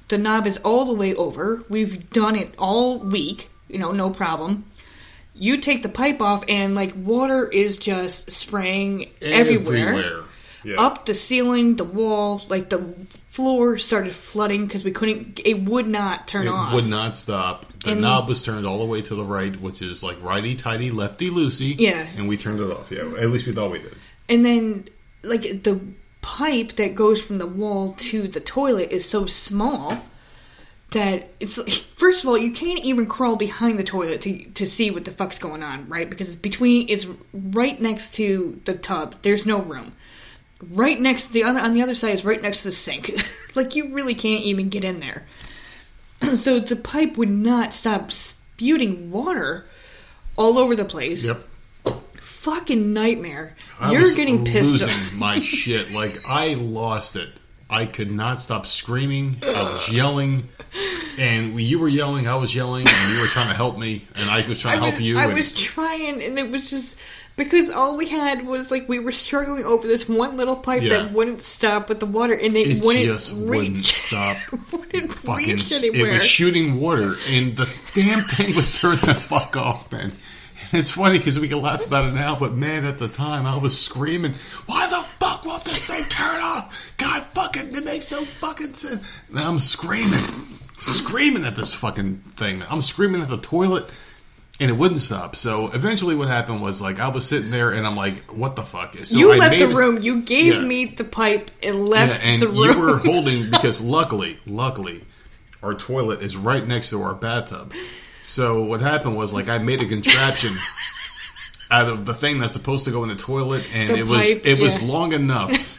The 0.08 0.18
knob 0.18 0.46
is 0.46 0.56
all 0.58 0.86
the 0.86 0.94
way 0.94 1.14
over. 1.14 1.62
We've 1.68 2.08
done 2.10 2.34
it 2.34 2.54
all 2.58 2.98
week. 2.98 3.50
You 3.68 3.78
know, 3.78 3.92
no 3.92 4.10
problem. 4.10 4.64
You 5.34 5.58
take 5.58 5.82
the 5.82 5.88
pipe 5.88 6.20
off, 6.20 6.42
and 6.48 6.74
like 6.74 6.92
water 6.96 7.46
is 7.46 7.78
just 7.78 8.32
spraying 8.32 9.10
everywhere 9.20 10.24
Yeah. 10.64 10.80
up 10.80 11.04
the 11.04 11.14
ceiling, 11.14 11.76
the 11.76 11.84
wall, 11.84 12.42
like 12.48 12.70
the 12.70 12.94
floor 13.38 13.78
started 13.78 14.12
flooding 14.12 14.66
because 14.66 14.82
we 14.82 14.90
couldn't. 14.90 15.40
It 15.44 15.60
would 15.62 15.86
not 15.86 16.26
turn 16.26 16.48
It 16.48 16.50
off. 16.50 16.74
would 16.74 16.88
not 16.88 17.14
stop. 17.14 17.66
The 17.84 17.92
And- 17.92 18.00
knob 18.00 18.28
was 18.28 18.42
turned 18.42 18.66
all 18.66 18.80
the 18.80 18.84
way 18.84 19.00
to 19.02 19.14
the 19.14 19.22
right, 19.24 19.54
which 19.60 19.80
is 19.80 20.02
like 20.02 20.20
righty 20.20 20.56
tighty, 20.56 20.90
lefty 20.90 21.30
loosey. 21.30 21.76
Yeah. 21.78 22.04
And 22.16 22.28
we 22.28 22.36
turned 22.36 22.58
it 22.60 22.68
off. 22.70 22.90
Yeah. 22.90 23.04
At 23.20 23.30
least 23.30 23.46
we 23.46 23.52
thought 23.52 23.70
we 23.70 23.78
did. 23.78 23.94
And 24.28 24.44
then, 24.44 24.88
like 25.22 25.62
the 25.62 25.78
pipe 26.20 26.72
that 26.72 26.96
goes 26.96 27.20
from 27.20 27.38
the 27.38 27.46
wall 27.46 27.92
to 27.98 28.26
the 28.26 28.40
toilet 28.40 28.90
is 28.90 29.08
so 29.08 29.26
small 29.26 29.96
that 30.90 31.28
it's 31.38 31.58
like, 31.58 31.70
first 31.96 32.24
of 32.24 32.28
all 32.28 32.36
you 32.36 32.50
can't 32.50 32.80
even 32.84 33.06
crawl 33.06 33.36
behind 33.36 33.78
the 33.78 33.84
toilet 33.84 34.20
to 34.22 34.42
to 34.54 34.66
see 34.66 34.90
what 34.90 35.04
the 35.04 35.12
fuck's 35.12 35.38
going 35.38 35.62
on, 35.62 35.88
right? 35.88 36.10
Because 36.10 36.26
it's 36.28 36.36
between 36.36 36.88
it's 36.88 37.06
right 37.32 37.80
next 37.80 38.14
to 38.14 38.60
the 38.64 38.74
tub. 38.74 39.14
There's 39.22 39.46
no 39.46 39.60
room. 39.62 39.92
Right 40.70 41.00
next 41.00 41.26
to 41.26 41.32
the 41.32 41.44
other 41.44 41.60
on 41.60 41.74
the 41.74 41.82
other 41.82 41.94
side 41.94 42.14
is 42.14 42.24
right 42.24 42.42
next 42.42 42.62
to 42.62 42.68
the 42.68 42.72
sink. 42.72 43.12
like 43.54 43.76
you 43.76 43.94
really 43.94 44.14
can't 44.14 44.42
even 44.44 44.68
get 44.70 44.82
in 44.84 44.98
there. 45.00 45.24
so 46.34 46.58
the 46.58 46.74
pipe 46.76 47.16
would 47.16 47.28
not 47.30 47.72
stop 47.72 48.10
spewing 48.10 49.10
water 49.12 49.66
all 50.36 50.58
over 50.58 50.74
the 50.74 50.84
place. 50.84 51.24
Yep. 51.26 51.40
Fucking 52.20 52.92
nightmare. 52.92 53.54
I 53.80 53.92
You're 53.92 54.14
getting 54.14 54.44
pissed 54.44 54.72
losing 54.72 54.88
off. 54.90 55.12
my 55.12 55.40
shit. 55.42 55.92
Like 55.92 56.26
I 56.28 56.54
lost 56.54 57.16
it. 57.16 57.28
I 57.70 57.84
could 57.86 58.10
not 58.10 58.40
stop 58.40 58.64
screaming. 58.66 59.36
I 59.42 59.62
was 59.62 59.88
yelling, 59.92 60.48
and 61.18 61.60
you 61.60 61.78
were 61.78 61.88
yelling. 61.88 62.26
I 62.26 62.34
was 62.36 62.54
yelling, 62.54 62.86
and 62.88 63.14
you 63.14 63.20
were 63.20 63.26
trying 63.26 63.48
to 63.48 63.54
help 63.54 63.76
me, 63.76 64.06
and 64.14 64.30
I 64.30 64.46
was 64.48 64.58
trying 64.58 64.78
to 64.78 64.80
I 64.80 64.84
help 64.86 64.94
was, 64.98 65.02
you. 65.02 65.18
I 65.18 65.24
and- 65.26 65.34
was 65.34 65.52
trying, 65.52 66.22
and 66.22 66.38
it 66.38 66.50
was 66.50 66.70
just 66.70 66.96
because 67.38 67.70
all 67.70 67.96
we 67.96 68.06
had 68.08 68.46
was 68.46 68.70
like 68.70 68.86
we 68.88 68.98
were 68.98 69.12
struggling 69.12 69.64
over 69.64 69.86
this 69.86 70.06
one 70.06 70.36
little 70.36 70.56
pipe 70.56 70.82
Yeah. 70.82 70.98
that 70.98 71.12
wouldn't 71.12 71.40
stop 71.40 71.88
with 71.88 72.00
the 72.00 72.06
water, 72.06 72.34
and 72.34 72.54
it, 72.56 72.68
it 72.78 72.84
wouldn't 72.84 73.06
just 73.06 73.32
reach. 73.32 73.40
wouldn't 73.48 73.86
stop. 73.86 74.36
wouldn't 74.72 75.12
fucking, 75.14 75.56
reach 75.56 75.72
it 75.72 76.12
was 76.12 76.26
shooting 76.26 76.78
water, 76.80 77.14
and 77.30 77.56
the 77.56 77.66
damn 77.94 78.24
thing 78.24 78.54
was 78.54 78.76
turned 78.78 78.98
the 78.98 79.14
fuck 79.14 79.56
off, 79.56 79.90
man. 79.90 80.12
And 80.70 80.80
it's 80.80 80.90
funny 80.90 81.16
because 81.16 81.40
we 81.40 81.48
can 81.48 81.62
laugh 81.62 81.86
about 81.86 82.04
it 82.04 82.12
now, 82.12 82.36
but 82.38 82.52
man, 82.52 82.84
at 82.84 82.98
the 82.98 83.08
time 83.08 83.46
I 83.46 83.56
was 83.56 83.78
screaming, 83.80 84.34
"Why 84.66 84.86
the 84.90 85.02
fuck 85.18 85.46
won't 85.46 85.64
this 85.64 85.86
thing 85.86 86.04
turn 86.10 86.42
off? 86.42 86.74
God 86.98 87.24
fucking, 87.32 87.74
it 87.74 87.84
makes 87.84 88.10
no 88.10 88.22
fucking 88.24 88.74
sense." 88.74 89.00
And 89.30 89.38
I'm 89.38 89.58
screaming, 89.60 90.20
screaming 90.80 91.44
at 91.44 91.56
this 91.56 91.72
fucking 91.72 92.16
thing. 92.36 92.62
I'm 92.68 92.82
screaming 92.82 93.22
at 93.22 93.28
the 93.28 93.38
toilet. 93.38 93.88
And 94.60 94.70
it 94.70 94.74
wouldn't 94.74 95.00
stop. 95.00 95.36
So 95.36 95.68
eventually, 95.68 96.16
what 96.16 96.26
happened 96.26 96.60
was 96.60 96.82
like 96.82 96.98
I 96.98 97.06
was 97.08 97.26
sitting 97.28 97.50
there, 97.50 97.70
and 97.70 97.86
I'm 97.86 97.94
like, 97.94 98.18
"What 98.32 98.56
the 98.56 98.64
fuck?" 98.64 98.96
So 99.04 99.16
you 99.16 99.32
I 99.32 99.36
left 99.36 99.52
made 99.52 99.60
the 99.60 99.70
it- 99.70 99.74
room. 99.76 100.02
You 100.02 100.22
gave 100.22 100.54
Yeah. 100.54 100.60
me 100.62 100.84
the 100.86 101.04
pipe 101.04 101.52
and 101.62 101.88
left 101.88 102.24
yeah, 102.24 102.30
and 102.30 102.42
the 102.42 102.48
room. 102.48 102.56
you 102.56 102.78
were 102.80 102.98
holding 102.98 103.50
because 103.52 103.80
luckily, 103.80 104.38
luckily, 104.46 105.04
our 105.62 105.74
toilet 105.74 106.22
is 106.22 106.36
right 106.36 106.66
next 106.66 106.90
to 106.90 107.00
our 107.02 107.14
bathtub. 107.14 107.72
So 108.24 108.62
what 108.64 108.80
happened 108.80 109.16
was 109.16 109.32
like 109.32 109.48
I 109.48 109.58
made 109.58 109.80
a 109.80 109.86
contraption 109.86 110.54
out 111.70 111.88
of 111.88 112.04
the 112.04 112.14
thing 112.14 112.38
that's 112.38 112.54
supposed 112.54 112.84
to 112.86 112.90
go 112.90 113.02
in 113.04 113.10
the 113.10 113.14
toilet, 113.16 113.64
and 113.72 113.90
The 113.90 113.98
it 113.98 114.06
was 114.08 114.18
pipe, 114.18 114.42
it 114.44 114.58
was 114.60 114.82
long 114.82 115.12
enough 115.12 115.77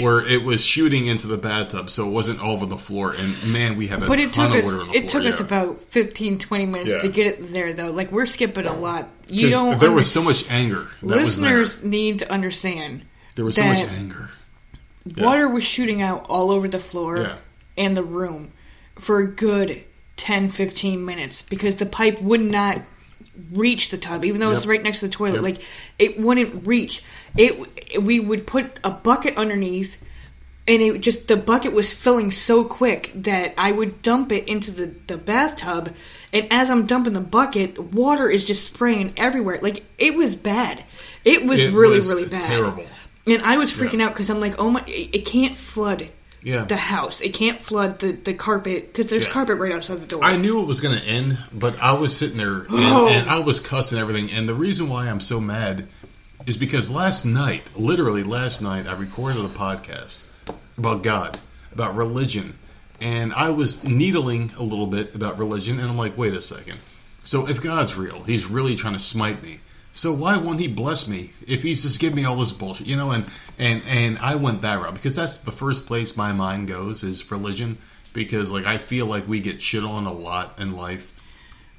where 0.00 0.24
it 0.26 0.42
was 0.42 0.62
shooting 0.64 1.06
into 1.06 1.26
the 1.26 1.36
bathtub, 1.36 1.90
so 1.90 2.06
it 2.06 2.10
wasn't 2.10 2.40
all 2.40 2.52
over 2.52 2.66
the 2.66 2.78
floor. 2.78 3.12
And 3.12 3.52
man, 3.52 3.76
we 3.76 3.88
have 3.88 4.02
a 4.02 4.06
but 4.06 4.20
it 4.20 4.32
ton 4.32 4.50
took 4.50 4.58
of 4.60 4.64
us 4.64 4.72
water 4.72 4.80
on 4.82 4.88
the 4.90 4.96
it 4.96 5.10
floor. 5.10 5.22
took 5.22 5.32
us 5.32 5.40
about 5.40 5.82
15 5.90 6.38
20 6.38 6.66
minutes 6.66 6.90
Yeah. 6.92 6.98
to 7.00 7.08
get 7.08 7.26
it 7.26 7.52
there 7.52 7.72
though 7.72 7.90
like 7.90 8.12
we're 8.12 8.26
skipping 8.26 8.66
a 8.66 8.72
lot 8.74 9.08
You 9.28 9.50
don't 9.50 9.78
there 9.78 9.88
under- 9.88 9.92
was 9.96 10.10
so 10.10 10.22
much 10.22 10.48
anger. 10.50 10.86
That 11.02 11.06
was 11.18 11.38
listeners 11.38 11.82
need 11.82 12.20
to 12.20 12.30
understand 12.30 13.02
there 13.36 13.44
was 13.44 13.56
so 13.56 13.64
much 13.64 13.78
that 13.82 13.90
anger. 13.92 14.28
Yeah. 15.06 15.24
Water 15.24 15.48
was 15.48 15.64
shooting 15.64 16.02
out 16.02 16.26
all 16.28 16.50
over 16.50 16.68
the 16.68 16.78
floor 16.78 17.18
Yeah. 17.18 17.34
and 17.78 17.96
the 17.96 18.02
room 18.02 18.52
for 18.98 19.18
a 19.20 19.26
good 19.26 19.82
10 20.16 20.50
15 20.50 21.04
minutes 21.06 21.42
because 21.42 21.76
the 21.76 21.86
pipe 21.86 22.20
would 22.20 22.40
not 22.42 22.82
reach 23.52 23.90
the 23.90 23.98
tub 23.98 24.24
even 24.24 24.40
though 24.40 24.52
it's 24.52 24.66
right 24.66 24.82
next 24.82 25.00
to 25.00 25.06
the 25.08 25.12
toilet 25.12 25.34
Yep. 25.36 25.42
like 25.42 25.58
it 25.98 26.18
wouldn't 26.20 26.66
reach 26.66 27.02
it 27.36 28.02
we 28.02 28.20
would 28.20 28.46
put 28.46 28.78
a 28.84 28.90
bucket 28.90 29.36
underneath 29.36 29.96
and 30.68 30.82
it 30.82 31.00
just 31.00 31.26
the 31.28 31.36
bucket 31.36 31.72
was 31.72 31.92
filling 31.92 32.30
so 32.30 32.64
quick 32.64 33.10
that 33.14 33.54
I 33.58 33.72
would 33.72 34.02
dump 34.02 34.30
it 34.32 34.46
into 34.48 34.70
the, 34.70 34.94
the 35.06 35.16
bathtub 35.16 35.94
and 36.32 36.46
as 36.52 36.70
I'm 36.70 36.86
dumping 36.86 37.12
the 37.14 37.20
bucket 37.20 37.78
water 37.78 38.28
is 38.28 38.44
just 38.44 38.64
spraying 38.64 39.12
everywhere 39.16 39.58
like 39.62 39.84
it 39.98 40.14
was 40.14 40.34
bad 40.34 40.84
it 41.24 41.44
was 41.46 41.58
It 41.60 41.72
really 41.72 41.96
was 41.96 42.08
really 42.08 42.28
bad 42.28 42.46
terrible. 42.46 42.84
and 43.26 43.42
I 43.42 43.56
was 43.58 43.70
freaking 43.70 43.98
Yeah. 43.98 44.06
out 44.06 44.12
because 44.14 44.30
I'm 44.30 44.40
like, 44.40 44.54
oh 44.58 44.70
my, 44.70 44.82
it 44.86 45.26
can't 45.26 45.56
flood 45.56 46.08
Yeah. 46.42 46.64
the 46.64 46.76
house. 46.76 47.20
It 47.20 47.34
can't 47.34 47.60
flood 47.60 47.98
the, 47.98 48.12
the 48.12 48.32
carpet 48.34 48.86
because 48.86 49.08
there's 49.10 49.26
Yeah. 49.26 49.32
carpet 49.32 49.58
right 49.58 49.72
outside 49.72 50.00
the 50.00 50.06
door. 50.06 50.24
I 50.24 50.36
knew 50.36 50.60
it 50.62 50.66
was 50.66 50.80
going 50.80 50.98
to 50.98 51.04
end, 51.04 51.38
but 51.52 51.78
I 51.78 51.92
was 51.92 52.16
sitting 52.16 52.38
there 52.38 52.62
and, 52.68 52.74
and 53.10 53.30
I 53.30 53.40
was 53.40 53.60
cussing 53.60 53.98
everything. 53.98 54.30
And 54.30 54.48
the 54.48 54.54
reason 54.54 54.88
why 54.88 55.08
I'm 55.08 55.20
so 55.20 55.38
mad 55.40 55.86
is 56.46 56.56
because 56.56 56.90
last 56.90 57.24
night, 57.26 57.62
literally 57.76 58.22
last 58.22 58.62
night, 58.62 58.86
I 58.86 58.94
recorded 58.94 59.44
a 59.44 59.48
podcast 59.48 60.22
about 60.78 61.02
God, 61.02 61.38
about 61.72 61.94
religion, 61.96 62.56
and 63.02 63.32
I 63.34 63.50
was 63.50 63.84
needling 63.84 64.52
a 64.56 64.62
little 64.62 64.86
bit 64.86 65.14
about 65.14 65.38
religion. 65.38 65.78
And 65.78 65.88
I'm 65.90 65.96
like, 65.98 66.16
wait 66.16 66.32
a 66.34 66.40
second. 66.40 66.78
So 67.24 67.46
if 67.48 67.60
God's 67.62 67.96
real, 67.96 68.22
He's 68.22 68.46
really 68.46 68.76
trying 68.76 68.94
to 68.94 68.98
smite 69.00 69.42
me. 69.42 69.60
So 69.92 70.12
why 70.12 70.36
won't 70.38 70.60
he 70.60 70.68
bless 70.68 71.08
me 71.08 71.30
if 71.48 71.62
he's 71.64 71.82
just 71.82 71.98
giving 71.98 72.14
me 72.16 72.24
all 72.24 72.36
this 72.36 72.52
bullshit, 72.52 72.86
you 72.86 72.96
know? 72.96 73.10
And 73.10 73.24
and 73.60 73.82
and 73.86 74.18
I 74.18 74.34
went 74.34 74.62
that 74.62 74.80
route 74.80 74.94
because 74.94 75.14
that's 75.14 75.40
the 75.40 75.52
first 75.52 75.86
place 75.86 76.16
my 76.16 76.32
mind 76.32 76.66
goes 76.68 77.04
is 77.04 77.30
religion 77.30 77.78
because 78.12 78.50
like 78.50 78.66
I 78.66 78.78
feel 78.78 79.06
like 79.06 79.28
we 79.28 79.40
get 79.40 79.62
shit 79.62 79.84
on 79.84 80.06
a 80.06 80.12
lot 80.12 80.58
in 80.58 80.72
life. 80.72 81.12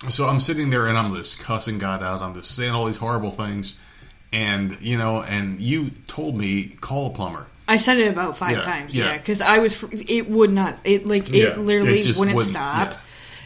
So 0.10 0.28
I'm 0.28 0.40
sitting 0.40 0.70
there 0.70 0.88
and 0.88 0.98
I'm 0.98 1.14
just 1.16 1.40
cussing 1.40 1.78
God 1.78 2.02
out. 2.02 2.22
I'm 2.22 2.34
just 2.34 2.56
saying 2.56 2.72
all 2.72 2.86
these 2.86 2.98
horrible 2.98 3.32
things, 3.32 3.80
and 4.32 4.80
you 4.82 4.98
know, 4.98 5.22
and 5.22 5.60
you 5.60 5.92
told 6.08 6.36
me 6.38 6.68
call 6.80 7.08
a 7.08 7.10
plumber. 7.10 7.46
I 7.68 7.78
said 7.78 7.98
it 7.98 8.08
about 8.08 8.38
five 8.38 8.58
Yeah, 8.58 8.62
times. 8.62 8.98
yeah. 8.98 9.06
Yeah, 9.12 9.18
because 9.18 9.42
I 9.42 9.60
was. 9.60 9.82
It 9.92 10.30
would 10.30 10.52
not. 10.52 10.80
It 10.84 11.06
like 11.06 11.30
it 11.30 11.36
Yeah, 11.36 11.56
literally 11.56 12.00
it 12.00 12.04
just 12.04 12.20
wouldn't, 12.20 12.36
wouldn't- 12.36 12.52
stop. 12.52 12.92
yeah. 12.92 12.98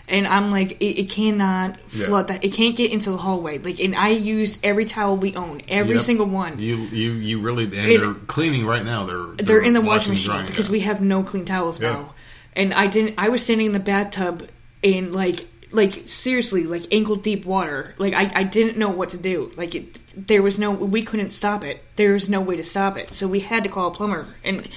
And 0.07 0.27
I'm 0.27 0.51
like, 0.51 0.73
it, 0.81 0.99
it 1.01 1.09
cannot 1.09 1.77
Yeah. 1.91 2.05
flood 2.05 2.27
that. 2.27 2.43
It 2.43 2.53
can't 2.53 2.75
get 2.75 2.91
into 2.91 3.09
the 3.09 3.17
hallway. 3.17 3.57
Like, 3.57 3.79
and 3.79 3.95
I 3.95 4.09
used 4.09 4.59
every 4.63 4.85
towel 4.85 5.17
we 5.17 5.35
own, 5.35 5.61
every 5.67 5.95
Yep. 5.95 6.03
single 6.03 6.25
one. 6.27 6.59
You 6.59 6.75
you 6.75 7.11
you 7.13 7.39
really 7.41 7.63
and 7.63 7.73
It- 7.73 7.99
they're 8.01 8.13
cleaning 8.13 8.65
right 8.67 8.85
now. 8.85 9.05
They're 9.05 9.45
They're 9.45 9.61
in 9.61 9.73
the 9.73 9.81
washing 9.81 10.13
washing 10.13 10.31
machine 10.31 10.45
because 10.45 10.67
yeah. 10.67 10.71
we 10.73 10.79
have 10.81 11.01
no 11.01 11.23
clean 11.23 11.45
towels 11.45 11.81
Yeah. 11.81 11.93
now. 11.93 12.13
And 12.55 12.73
I 12.73 12.87
didn't. 12.87 13.15
I 13.17 13.29
was 13.29 13.41
standing 13.43 13.67
in 13.67 13.73
the 13.73 13.79
bathtub 13.79 14.47
in 14.83 15.11
like, 15.11 15.47
like 15.71 16.03
seriously, 16.07 16.63
like 16.65 16.83
ankle 16.91 17.15
deep 17.15 17.43
water. 17.45 17.95
Like 17.97 18.13
I, 18.13 18.31
I 18.33 18.43
didn't 18.43 18.77
know 18.77 18.89
what 18.89 19.09
to 19.09 19.17
do. 19.17 19.51
Like 19.57 19.73
it, 19.75 19.99
there 20.15 20.41
was 20.43 20.59
no. 20.59 20.69
We 20.71 21.01
couldn't 21.01 21.31
stop 21.31 21.63
it. 21.65 21.83
There 21.95 22.13
was 22.13 22.29
no 22.29 22.39
way 22.41 22.55
to 22.57 22.63
stop 22.63 22.95
it. 22.95 23.13
So 23.15 23.27
we 23.27 23.39
had 23.39 23.63
to 23.63 23.69
call 23.69 23.87
a 23.87 23.91
plumber. 23.91 24.27
And 24.43 24.67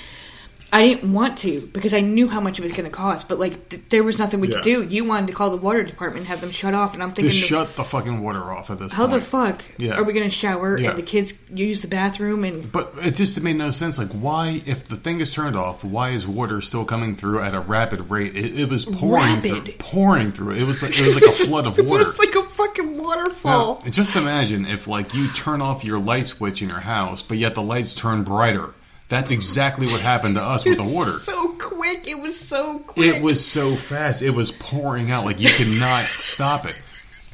I 0.70 0.82
didn't 0.82 1.12
want 1.14 1.38
to 1.38 1.62
because 1.72 1.94
I 1.94 2.00
knew 2.00 2.28
how 2.28 2.40
much 2.40 2.58
it 2.58 2.62
was 2.62 2.72
going 2.72 2.84
to 2.84 2.90
cost. 2.90 3.26
But 3.28 3.38
like, 3.38 3.70
th- 3.70 3.82
there 3.88 4.04
was 4.04 4.18
nothing 4.18 4.40
we 4.40 4.48
could 4.48 4.66
Yeah. 4.66 4.80
do. 4.80 4.82
You 4.84 5.04
wanted 5.04 5.28
to 5.28 5.32
call 5.32 5.48
the 5.50 5.56
water 5.56 5.82
department 5.82 6.20
and 6.20 6.28
have 6.28 6.40
them 6.42 6.50
shut 6.50 6.74
off. 6.74 6.92
And 6.92 7.02
I'm 7.02 7.12
thinking, 7.12 7.30
Just 7.30 7.48
shut 7.48 7.74
the 7.76 7.84
fucking 7.84 8.20
water 8.22 8.42
off 8.52 8.70
at 8.70 8.78
this 8.78 8.92
how 8.92 9.06
point. 9.06 9.20
the 9.20 9.26
fuck 9.26 9.64
Yeah. 9.78 9.94
are 9.94 10.04
we 10.04 10.12
going 10.12 10.28
to 10.28 10.34
shower 10.34 10.78
Yeah. 10.78 10.90
and 10.90 10.98
the 10.98 11.02
kids 11.02 11.32
use 11.52 11.80
the 11.80 11.88
bathroom 11.88 12.44
and 12.44 12.70
But 12.70 12.92
it 13.02 13.12
just 13.14 13.40
made 13.40 13.56
no 13.56 13.70
sense. 13.70 13.96
Like, 13.96 14.10
why, 14.10 14.60
if 14.66 14.84
the 14.84 14.96
thing 14.96 15.20
is 15.20 15.32
turned 15.32 15.56
off, 15.56 15.82
why 15.84 16.10
is 16.10 16.28
water 16.28 16.60
still 16.60 16.84
coming 16.84 17.14
through 17.14 17.40
at 17.40 17.54
a 17.54 17.60
rapid 17.60 18.10
rate? 18.10 18.36
It, 18.36 18.60
it 18.60 18.68
was 18.68 18.84
pouring 18.84 19.40
through, 19.40 19.54
Rapid. 19.60 19.78
pouring 19.78 20.32
through. 20.32 20.54
It 20.54 20.64
was 20.64 20.82
like 20.82 20.98
it 21.00 21.06
was 21.06 21.14
like 21.22 21.24
a 21.24 21.28
flood 21.28 21.66
of 21.66 21.78
water. 21.78 22.02
It 22.02 22.06
was 22.08 22.18
like 22.18 22.34
a 22.34 22.42
fucking 22.42 22.98
waterfall. 23.02 23.80
Now, 23.84 23.90
just 23.90 24.16
imagine 24.16 24.66
if, 24.66 24.86
like, 24.86 25.14
you 25.14 25.28
turn 25.28 25.62
off 25.62 25.82
your 25.84 25.98
light 25.98 26.26
switch 26.26 26.60
in 26.60 26.68
your 26.68 26.80
house, 26.80 27.22
but 27.22 27.38
yet 27.38 27.54
the 27.54 27.62
lights 27.62 27.94
turn 27.94 28.22
brighter. 28.22 28.74
That's 29.08 29.30
exactly 29.30 29.86
what 29.86 30.00
happened 30.00 30.34
to 30.36 30.42
us 30.42 30.64
with 30.64 30.76
the 30.76 30.94
water. 30.94 31.12
So 31.12 31.52
quick. 31.58 32.06
It 32.06 32.18
was 32.18 32.38
so 32.38 32.78
quick. 32.80 33.16
It 33.16 33.22
was 33.22 33.44
so 33.44 33.74
fast. 33.74 34.20
It 34.20 34.30
was 34.30 34.52
pouring 34.52 35.10
out. 35.10 35.24
Like 35.24 35.40
you 35.40 35.48
could 35.48 35.80
not 35.80 36.04
stop 36.06 36.66
it. 36.66 36.76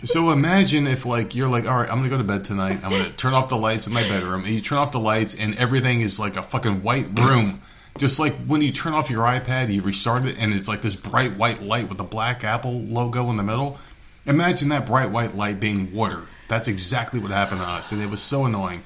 So 0.04 0.30
imagine 0.30 0.86
if 0.86 1.06
like 1.06 1.34
you're 1.34 1.48
like, 1.48 1.66
all 1.66 1.78
right, 1.78 1.90
I'm 1.90 1.98
gonna 1.98 2.10
go 2.10 2.18
to 2.18 2.24
bed 2.24 2.44
tonight. 2.44 2.80
I'm 2.84 2.90
gonna 2.90 3.10
turn 3.10 3.34
off 3.34 3.48
the 3.48 3.56
lights 3.56 3.86
in 3.86 3.92
my 3.92 4.02
bedroom, 4.02 4.44
and 4.44 4.52
you 4.52 4.60
turn 4.60 4.78
off 4.78 4.92
the 4.92 5.00
lights, 5.00 5.34
and 5.34 5.56
everything 5.56 6.02
is 6.02 6.18
like 6.18 6.36
a 6.36 6.42
fucking 6.42 6.82
white 6.82 7.18
room. 7.18 7.62
Just 7.96 8.18
like 8.18 8.34
when 8.46 8.60
you 8.60 8.70
turn 8.70 8.92
off 8.92 9.08
your 9.08 9.24
iPad, 9.24 9.72
you 9.72 9.82
restart 9.82 10.26
it, 10.26 10.36
and 10.38 10.52
it's 10.52 10.68
like 10.68 10.82
this 10.82 10.96
bright 10.96 11.36
white 11.36 11.62
light 11.62 11.88
with 11.88 11.98
the 11.98 12.04
black 12.04 12.44
Apple 12.44 12.80
logo 12.82 13.30
in 13.30 13.36
the 13.36 13.42
middle. 13.42 13.78
Imagine 14.26 14.68
that 14.70 14.86
bright 14.86 15.10
white 15.10 15.34
light 15.34 15.58
being 15.58 15.92
water. 15.92 16.22
That's 16.48 16.68
exactly 16.68 17.18
what 17.18 17.30
happened 17.30 17.60
to 17.60 17.66
us, 17.66 17.92
and 17.92 18.02
it 18.02 18.10
was 18.10 18.20
so 18.20 18.44
annoying. 18.44 18.82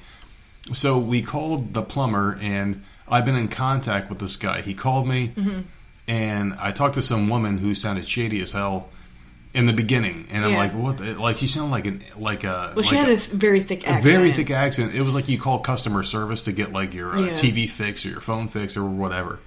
So 0.71 0.97
we 0.97 1.21
called 1.21 1.73
the 1.73 1.81
plumber, 1.81 2.37
and 2.41 2.83
I've 3.07 3.25
been 3.25 3.35
in 3.35 3.47
contact 3.47 4.09
with 4.09 4.19
this 4.19 4.35
guy. 4.35 4.61
He 4.61 4.73
called 4.73 5.07
me, 5.07 5.29
Mm-hmm. 5.35 5.59
and 6.07 6.53
I 6.59 6.71
talked 6.71 6.95
to 6.95 7.01
some 7.01 7.29
woman 7.29 7.57
who 7.57 7.73
sounded 7.75 8.07
shady 8.07 8.41
as 8.41 8.51
hell 8.51 8.89
in 9.53 9.65
the 9.65 9.73
beginning, 9.73 10.27
and 10.31 10.45
I'm 10.45 10.53
like, 10.53 10.73
"What? 10.73 10.97
The, 10.99 11.19
like, 11.19 11.41
you 11.41 11.47
sound 11.47 11.71
like 11.71 11.85
an 11.87 12.03
like 12.17 12.43
a 12.43 12.73
well, 12.75 12.83
she 12.83 12.95
like 12.95 13.07
had 13.07 13.17
a 13.17 13.21
very 13.35 13.61
thick 13.61 13.83
a 13.83 13.89
accent. 13.89 14.03
very 14.15 14.31
thick 14.31 14.51
accent. 14.51 14.93
It 14.93 15.01
was 15.01 15.15
like 15.15 15.27
you 15.27 15.39
call 15.39 15.59
customer 15.59 16.03
service 16.03 16.43
to 16.43 16.51
get 16.51 16.71
like 16.71 16.93
your 16.93 17.15
uh, 17.15 17.21
Yeah. 17.21 17.31
TV 17.31 17.67
fix 17.67 18.05
or 18.05 18.09
your 18.09 18.21
phone 18.21 18.47
fix 18.47 18.77
or 18.77 18.85
whatever." 18.85 19.39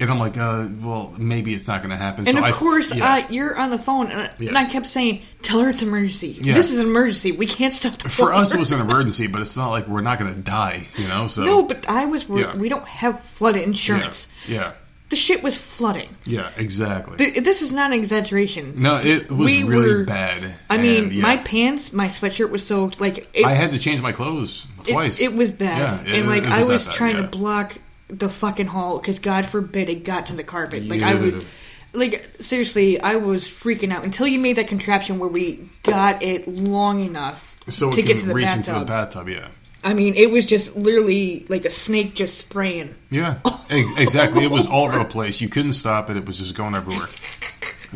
And 0.00 0.10
I'm 0.10 0.18
like, 0.18 0.36
uh, 0.36 0.66
"Well, 0.82 1.14
maybe 1.16 1.54
it's 1.54 1.68
not 1.68 1.80
going 1.80 1.90
to 1.90 1.96
happen." 1.96 2.26
And 2.26 2.36
so 2.36 2.38
of 2.38 2.44
I- 2.44 2.52
course, 2.52 2.92
yeah. 2.94 3.14
uh, 3.14 3.26
you're 3.30 3.56
on 3.56 3.70
the 3.70 3.78
phone, 3.78 4.08
and, 4.10 4.28
Yeah. 4.40 4.48
and 4.48 4.58
I 4.58 4.64
kept 4.64 4.86
saying, 4.86 5.22
"Tell 5.42 5.60
her 5.60 5.70
it's 5.70 5.82
an 5.82 5.88
emergency. 5.88 6.36
Yeah. 6.40 6.54
This 6.54 6.72
is 6.72 6.78
an 6.80 6.86
emergency. 6.86 7.30
We 7.32 7.46
can't 7.46 7.72
stop 7.72 7.96
the 7.98 8.08
for 8.08 8.32
us, 8.32 8.52
it 8.52 8.58
was 8.58 8.72
an 8.72 8.80
emergency, 8.88 9.28
but 9.28 9.40
it's 9.40 9.56
not 9.56 9.70
like 9.70 9.86
we're 9.86 10.00
not 10.00 10.18
going 10.18 10.34
to 10.34 10.40
die, 10.40 10.88
you 10.96 11.06
know. 11.06 11.28
So 11.28 11.44
no, 11.44 11.62
but 11.62 11.88
I 11.88 12.06
was. 12.06 12.28
worried. 12.28 12.58
We 12.58 12.68
don't 12.68 12.86
have 12.88 13.20
flood 13.20 13.56
insurance. 13.56 14.26
yeah, 14.48 14.72
The 15.10 15.16
shit 15.16 15.44
was 15.44 15.56
flooding. 15.56 16.08
yeah, 16.24 16.48
exactly. 16.56 17.16
Th- 17.18 17.44
This 17.44 17.62
is 17.62 17.72
not 17.72 17.92
an 17.92 17.98
exaggeration. 17.98 18.74
No, 18.82 18.96
it 18.96 19.30
was 19.30 19.46
We 19.46 19.62
really 19.62 19.94
were- 19.94 20.04
bad. 20.04 20.54
I 20.68 20.76
mean, 20.78 21.04
And, 21.04 21.20
my 21.20 21.36
pants, 21.36 21.92
my 21.92 22.08
sweatshirt 22.08 22.50
was 22.50 22.66
soaked. 22.66 23.00
Like 23.00 23.28
it, 23.32 23.44
I 23.46 23.52
had 23.54 23.70
to 23.70 23.78
change 23.78 24.00
my 24.02 24.10
clothes 24.12 24.66
twice. 24.88 25.20
it 25.20 25.34
was 25.34 25.52
bad, 25.52 25.78
Yeah, 26.08 26.14
and 26.16 26.28
like 26.28 26.44
it 26.46 26.52
I 26.52 26.64
was 26.64 26.86
bad, 26.86 26.94
trying 26.96 27.16
yeah. 27.16 27.22
to 27.22 27.28
block 27.28 27.74
the 28.18 28.28
fucking 28.28 28.66
hall 28.66 28.98
because 28.98 29.18
God 29.18 29.46
forbid 29.46 29.88
it 29.88 30.04
got 30.04 30.26
to 30.26 30.36
the 30.36 30.44
carpet. 30.44 30.84
Like 30.84 31.02
I 31.02 31.14
would, 31.14 31.44
like 31.92 32.28
seriously, 32.40 33.00
I 33.00 33.16
was 33.16 33.48
freaking 33.48 33.92
out 33.92 34.04
until 34.04 34.26
you 34.26 34.38
made 34.38 34.56
that 34.56 34.68
contraption 34.68 35.18
where 35.18 35.28
we 35.28 35.68
got 35.82 36.22
it 36.22 36.46
long 36.48 37.04
enough 37.04 37.58
so 37.68 37.90
to 37.90 38.02
get 38.02 38.18
to 38.18 38.26
the 38.26 38.34
reach 38.34 38.46
bathtub. 38.46 38.68
into 38.68 38.80
the 38.80 38.86
bathtub. 38.86 39.28
Yeah, 39.28 39.48
I 39.82 39.94
mean, 39.94 40.14
it 40.14 40.30
was 40.30 40.46
just 40.46 40.76
literally 40.76 41.46
like 41.48 41.64
a 41.64 41.70
snake 41.70 42.14
just 42.14 42.38
spraying. 42.38 42.94
yeah, 43.10 43.38
exactly. 43.70 44.44
It 44.44 44.50
was 44.50 44.68
all 44.68 44.86
over 44.86 44.98
the 44.98 45.04
place. 45.04 45.40
You 45.40 45.48
couldn't 45.48 45.74
stop 45.74 46.10
it. 46.10 46.16
It 46.16 46.26
was 46.26 46.38
just 46.38 46.56
going 46.56 46.74
everywhere. 46.74 47.08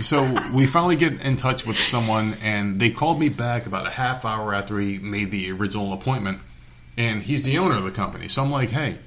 So 0.00 0.32
we 0.54 0.66
finally 0.66 0.94
get 0.94 1.20
in 1.22 1.34
touch 1.34 1.66
with 1.66 1.76
someone, 1.76 2.37
and 2.40 2.78
they 2.78 2.90
called 2.90 3.18
me 3.18 3.30
back 3.30 3.66
about 3.66 3.87
a 3.87 3.90
half 3.90 4.25
hour 4.25 4.54
after 4.54 4.76
we 4.76 5.00
made 5.00 5.32
the 5.32 5.50
original 5.50 5.92
appointment, 5.92 6.38
and 6.96 7.20
he's 7.20 7.42
the 7.42 7.58
owner 7.58 7.76
of 7.76 7.84
the 7.84 7.90
company. 7.90 8.28
So 8.28 8.42
I'm 8.42 8.50
like, 8.50 8.70
hey. 8.70 8.98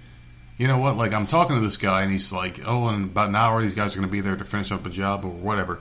You 0.61 0.67
know 0.67 0.77
what? 0.77 0.95
Like, 0.95 1.11
I'm 1.11 1.25
talking 1.25 1.55
to 1.55 1.61
this 1.63 1.77
guy, 1.77 2.03
and 2.03 2.11
he's 2.11 2.31
like, 2.31 2.59
"Oh, 2.67 2.87
in 2.89 3.05
about 3.05 3.29
an 3.29 3.35
hour, 3.35 3.63
these 3.63 3.73
guys 3.73 3.95
are 3.95 3.99
going 3.99 4.07
to 4.07 4.11
be 4.11 4.21
there 4.21 4.35
to 4.35 4.45
finish 4.45 4.71
up 4.71 4.85
a 4.85 4.91
job 4.91 5.25
or 5.25 5.29
whatever." 5.31 5.79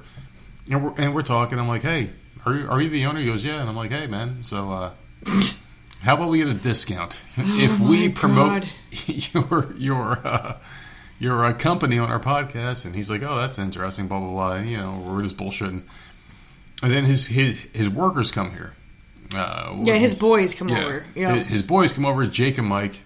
And 0.70 0.82
we're, 0.82 0.94
and 0.96 1.14
we're 1.14 1.22
talking. 1.22 1.58
I'm 1.58 1.68
like, 1.68 1.82
"Hey, 1.82 2.08
are 2.46 2.54
you, 2.54 2.66
are 2.66 2.80
you 2.80 2.88
the 2.88 3.04
owner?" 3.04 3.20
He 3.20 3.26
goes, 3.26 3.44
"Yeah." 3.44 3.60
And 3.60 3.68
I'm 3.68 3.76
like, 3.76 3.90
"Hey, 3.90 4.06
man, 4.06 4.42
so 4.42 4.70
uh, 4.70 4.90
how 6.00 6.14
about 6.14 6.30
we 6.30 6.38
get 6.38 6.46
a 6.46 6.54
discount 6.54 7.20
if 7.36 7.78
we 7.78 8.08
promote 8.08 8.66
your 9.06 9.70
your 9.76 10.18
uh, 10.24 10.56
your 11.18 11.44
uh, 11.44 11.52
company 11.52 11.98
on 11.98 12.10
our 12.10 12.18
podcast?" 12.18 12.86
And 12.86 12.94
he's 12.94 13.10
like, 13.10 13.22
"Oh, 13.22 13.36
that's 13.36 13.58
interesting." 13.58 14.08
Blah 14.08 14.20
blah 14.20 14.30
blah. 14.30 14.52
And, 14.54 14.70
you 14.70 14.78
know, 14.78 15.04
we're 15.06 15.22
just 15.22 15.36
bullshitting. 15.36 15.82
And 16.82 16.90
then 16.90 17.04
his 17.04 17.26
his 17.26 17.54
his 17.74 17.90
workers 17.90 18.30
come 18.30 18.50
here. 18.52 18.72
Uh, 19.34 19.76
Yeah, 19.82 19.96
his 19.96 20.14
boys 20.14 20.54
come 20.54 20.70
yeah. 20.70 20.84
over. 20.86 21.04
Yeah, 21.14 21.34
his 21.34 21.60
boys 21.60 21.92
come 21.92 22.06
over, 22.06 22.26
Jake 22.26 22.56
and 22.56 22.66
Mike, 22.66 22.98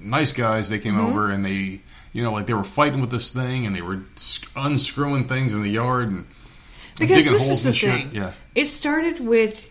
nice 0.00 0.32
guys. 0.32 0.68
They 0.68 0.78
came 0.78 0.94
Mm-hmm. 0.94 1.06
over 1.06 1.30
and 1.30 1.44
they, 1.44 1.80
you 2.12 2.22
know, 2.22 2.32
like 2.32 2.46
they 2.46 2.54
were 2.54 2.64
fighting 2.64 3.00
with 3.00 3.10
this 3.10 3.32
thing 3.32 3.66
and 3.66 3.74
they 3.76 3.82
were 3.82 4.00
unscrewing 4.56 5.24
things 5.28 5.54
in 5.54 5.62
the 5.62 5.70
yard 5.70 6.08
and 6.08 6.26
because 6.98 7.16
digging 7.18 7.32
this 7.32 7.46
holes 7.46 7.64
is 7.66 7.80
the 7.80 7.90
and 7.90 8.02
shit. 8.02 8.12
Yeah, 8.12 8.32
It 8.54 8.66
started 8.66 9.20
with 9.20 9.66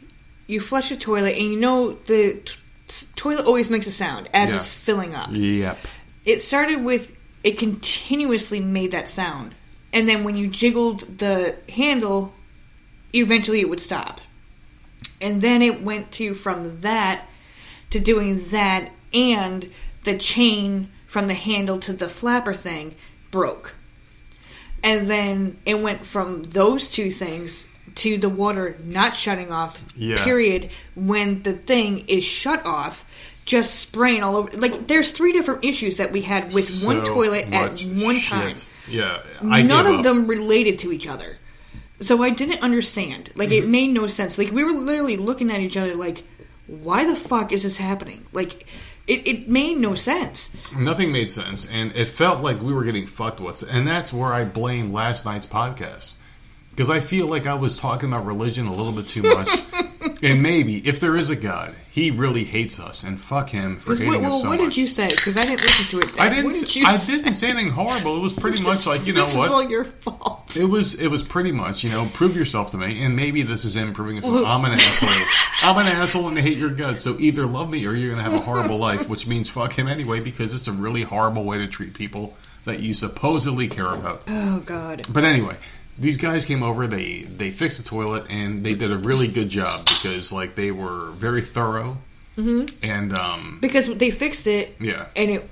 you 0.48 0.59
flush 0.59 0.89
a 0.89 0.95
toilet, 0.95 1.36
and 1.38 1.45
you 1.51 1.59
know 1.59 1.93
the 2.07 2.41
t- 2.88 3.05
toilet 3.15 3.45
always 3.45 3.69
makes 3.69 3.86
a 3.86 3.91
sound 3.91 4.27
as 4.33 4.50
Yeah. 4.50 4.55
it's 4.55 4.67
filling 4.67 5.13
up. 5.13 5.29
yep. 5.31 5.77
It 6.25 6.41
started 6.41 6.83
with 6.83 7.17
it 7.43 7.57
continuously 7.59 8.59
made 8.59 8.91
that 8.91 9.07
sound, 9.07 9.53
and 9.93 10.09
then 10.09 10.24
when 10.24 10.36
you 10.36 10.48
jiggled 10.48 11.01
the 11.19 11.55
handle, 11.69 12.33
eventually 13.13 13.59
it 13.62 13.69
would 13.69 13.79
stop. 13.79 14.21
And 15.21 15.41
then 15.41 15.62
it 15.62 15.83
went 15.83 16.12
to 16.13 16.33
from 16.33 16.81
that 16.81 17.25
to 17.91 18.00
doing 18.00 18.39
that, 18.50 18.89
and 19.13 19.71
the 20.11 20.17
chain 20.17 20.89
from 21.05 21.27
the 21.27 21.33
handle 21.33 21.79
to 21.79 21.93
the 21.93 22.09
flapper 22.09 22.53
thing 22.53 22.95
broke. 23.31 23.75
And 24.83 25.09
then 25.09 25.57
it 25.65 25.79
went 25.79 26.05
from 26.05 26.43
those 26.43 26.89
two 26.89 27.11
things 27.11 27.67
to 27.95 28.17
the 28.17 28.29
water 28.29 28.77
not 28.83 29.15
shutting 29.15 29.51
off, 29.51 29.77
Yeah. 29.95 30.23
period, 30.23 30.69
when 30.95 31.43
the 31.43 31.53
thing 31.53 32.05
is 32.07 32.23
shut 32.23 32.65
off, 32.65 33.03
just 33.45 33.75
spraying 33.79 34.23
all 34.23 34.37
over. 34.37 34.49
Like, 34.55 34.87
there's 34.87 35.11
three 35.11 35.31
different 35.33 35.65
issues 35.65 35.97
that 35.97 36.11
we 36.11 36.21
had 36.21 36.53
with 36.53 36.83
one 36.83 37.03
toilet 37.03 37.51
at 37.51 37.81
one 37.81 38.19
shit. 38.19 38.23
time. 38.29 38.55
Yeah, 38.87 39.17
I 39.49 39.63
None 39.63 39.85
of 39.87 39.95
up. 39.97 40.03
them 40.03 40.27
related 40.27 40.79
to 40.79 40.91
each 40.93 41.07
other. 41.07 41.37
So 41.99 42.23
I 42.23 42.29
didn't 42.29 42.61
understand. 42.61 43.31
Like, 43.35 43.49
Mm-hmm. 43.49 43.63
it 43.65 43.67
made 43.67 43.87
no 43.89 44.07
sense. 44.07 44.37
Like, 44.37 44.51
we 44.51 44.63
were 44.63 44.71
literally 44.71 45.17
looking 45.17 45.51
at 45.51 45.59
each 45.59 45.75
other 45.75 45.93
like, 45.95 46.23
why 46.67 47.03
the 47.05 47.15
fuck 47.15 47.51
is 47.51 47.63
this 47.63 47.77
happening? 47.77 48.23
Like, 48.31 48.65
it, 49.09 49.27
it 49.27 49.49
made 49.49 49.77
no 49.77 49.95
sense. 49.95 50.55
Nothing 50.77 51.11
made 51.11 51.31
sense, 51.31 51.67
and 51.69 51.91
it 51.95 52.05
felt 52.05 52.41
like 52.41 52.61
we 52.61 52.73
were 52.73 52.83
getting 52.83 53.07
fucked 53.07 53.39
with. 53.39 53.63
And 53.63 53.87
that's 53.87 54.13
where 54.13 54.31
I 54.31 54.45
blame 54.45 54.93
last 54.93 55.25
night's 55.25 55.47
podcast. 55.47 56.13
Because 56.69 56.91
I 56.91 56.99
feel 56.99 57.27
like 57.27 57.47
I 57.47 57.55
was 57.55 57.79
talking 57.79 58.07
about 58.07 58.25
religion 58.25 58.67
a 58.67 58.73
little 58.73 58.93
bit 58.93 59.07
too 59.07 59.23
much. 59.23 59.49
and 60.23 60.43
maybe 60.43 60.77
if 60.87 60.99
there 60.99 61.15
is 61.15 61.31
a 61.31 61.35
God, 61.35 61.73
he 61.91 62.12
really 62.12 62.43
hates 62.43 62.79
us, 62.79 63.03
and 63.03 63.19
fuck 63.19 63.50
him 63.50 63.77
for 63.77 63.93
hating 63.96 64.08
what, 64.08 64.17
us 64.17 64.22
well, 64.24 64.39
so 64.41 64.50
what 64.50 64.60
much. 64.60 64.69
did 64.75 64.77
you 64.77 64.88
say? 64.88 65.08
Because 65.08 65.38
I 65.38 65.41
didn't 65.41 65.62
listen 65.62 65.86
to 65.88 66.00
it. 66.08 66.19
I 66.19 66.29
didn't. 66.29 66.51
Did 66.51 66.86
I 66.86 66.98
say? 66.98 67.17
didn't 67.17 67.34
say 67.34 67.50
anything 67.50 67.72
horrible. 67.72 68.15
It 68.17 68.22
was 68.22 68.34
pretty 68.34 68.62
much 68.62 68.86
like 68.86 69.08
you 69.08 69.13
know 69.19 69.25
this 69.25 69.36
what. 69.36 69.46
is 69.46 69.51
all 69.51 69.69
your 69.69 69.86
fault. 69.86 70.55
It 70.55 70.65
was 70.65 70.96
it 70.96 71.08
was 71.08 71.24
pretty 71.24 71.51
much 71.51 71.84
you 71.84 71.89
know 71.89 72.08
prove 72.13 72.36
yourself 72.36 72.72
to 72.72 72.77
me, 72.77 73.03
and 73.03 73.15
maybe 73.15 73.41
this 73.41 73.65
is 73.65 73.75
him 73.75 73.93
proving 73.93 74.15
himself. 74.15 74.36
Well- 74.36 74.46
I'm 74.46 74.63
an 74.65 74.74
asshole. 74.74 75.69
I'm 75.69 75.77
an 75.77 75.88
asshole 75.88 76.27
and 76.27 76.38
I 76.38 76.41
hate 76.41 76.58
your 76.58 76.69
guts. 76.72 77.01
So 77.01 77.15
either 77.19 77.46
love 77.46 77.69
me 77.69 77.86
or 77.86 77.93
you're 77.93 78.12
gonna 78.12 78.24
have 78.24 78.34
a 78.34 78.39
horrible 78.39 78.77
life, 78.89 79.10
which 79.10 79.27
means 79.27 79.50
fuck 79.50 79.74
him 79.74 79.88
anyway 79.88 80.19
because 80.19 80.53
it's 80.53 80.67
a 80.67 80.72
really 80.72 81.01
horrible 81.01 81.43
way 81.43 81.58
to 81.58 81.67
treat 81.67 81.93
people 81.93 82.36
that 82.65 82.79
you 82.81 82.93
supposedly 82.93 83.67
care 83.67 83.91
about. 83.91 84.22
Oh 84.27 84.60
God. 84.60 85.05
But 85.12 85.24
anyway, 85.24 85.55
these 85.99 86.17
guys 86.17 86.45
came 86.45 86.63
over. 86.63 86.87
They 86.87 87.23
they 87.23 87.51
fixed 87.51 87.77
the 87.77 87.83
toilet 87.87 88.25
and 88.29 88.63
they 88.63 88.75
did 88.75 88.91
a 88.91 88.97
really 88.97 89.27
good 89.27 89.49
job 89.49 89.85
because 89.85 90.31
like 90.31 90.55
they 90.55 90.71
were 90.71 91.11
very 91.11 91.41
thorough. 91.41 91.97
Mm-hmm. 92.37 92.85
And 92.85 93.13
um, 93.13 93.57
Because 93.61 93.93
they 93.97 94.11
fixed 94.11 94.47
it. 94.47 94.75
Yeah. 94.79 95.07
And 95.15 95.29
it 95.29 95.49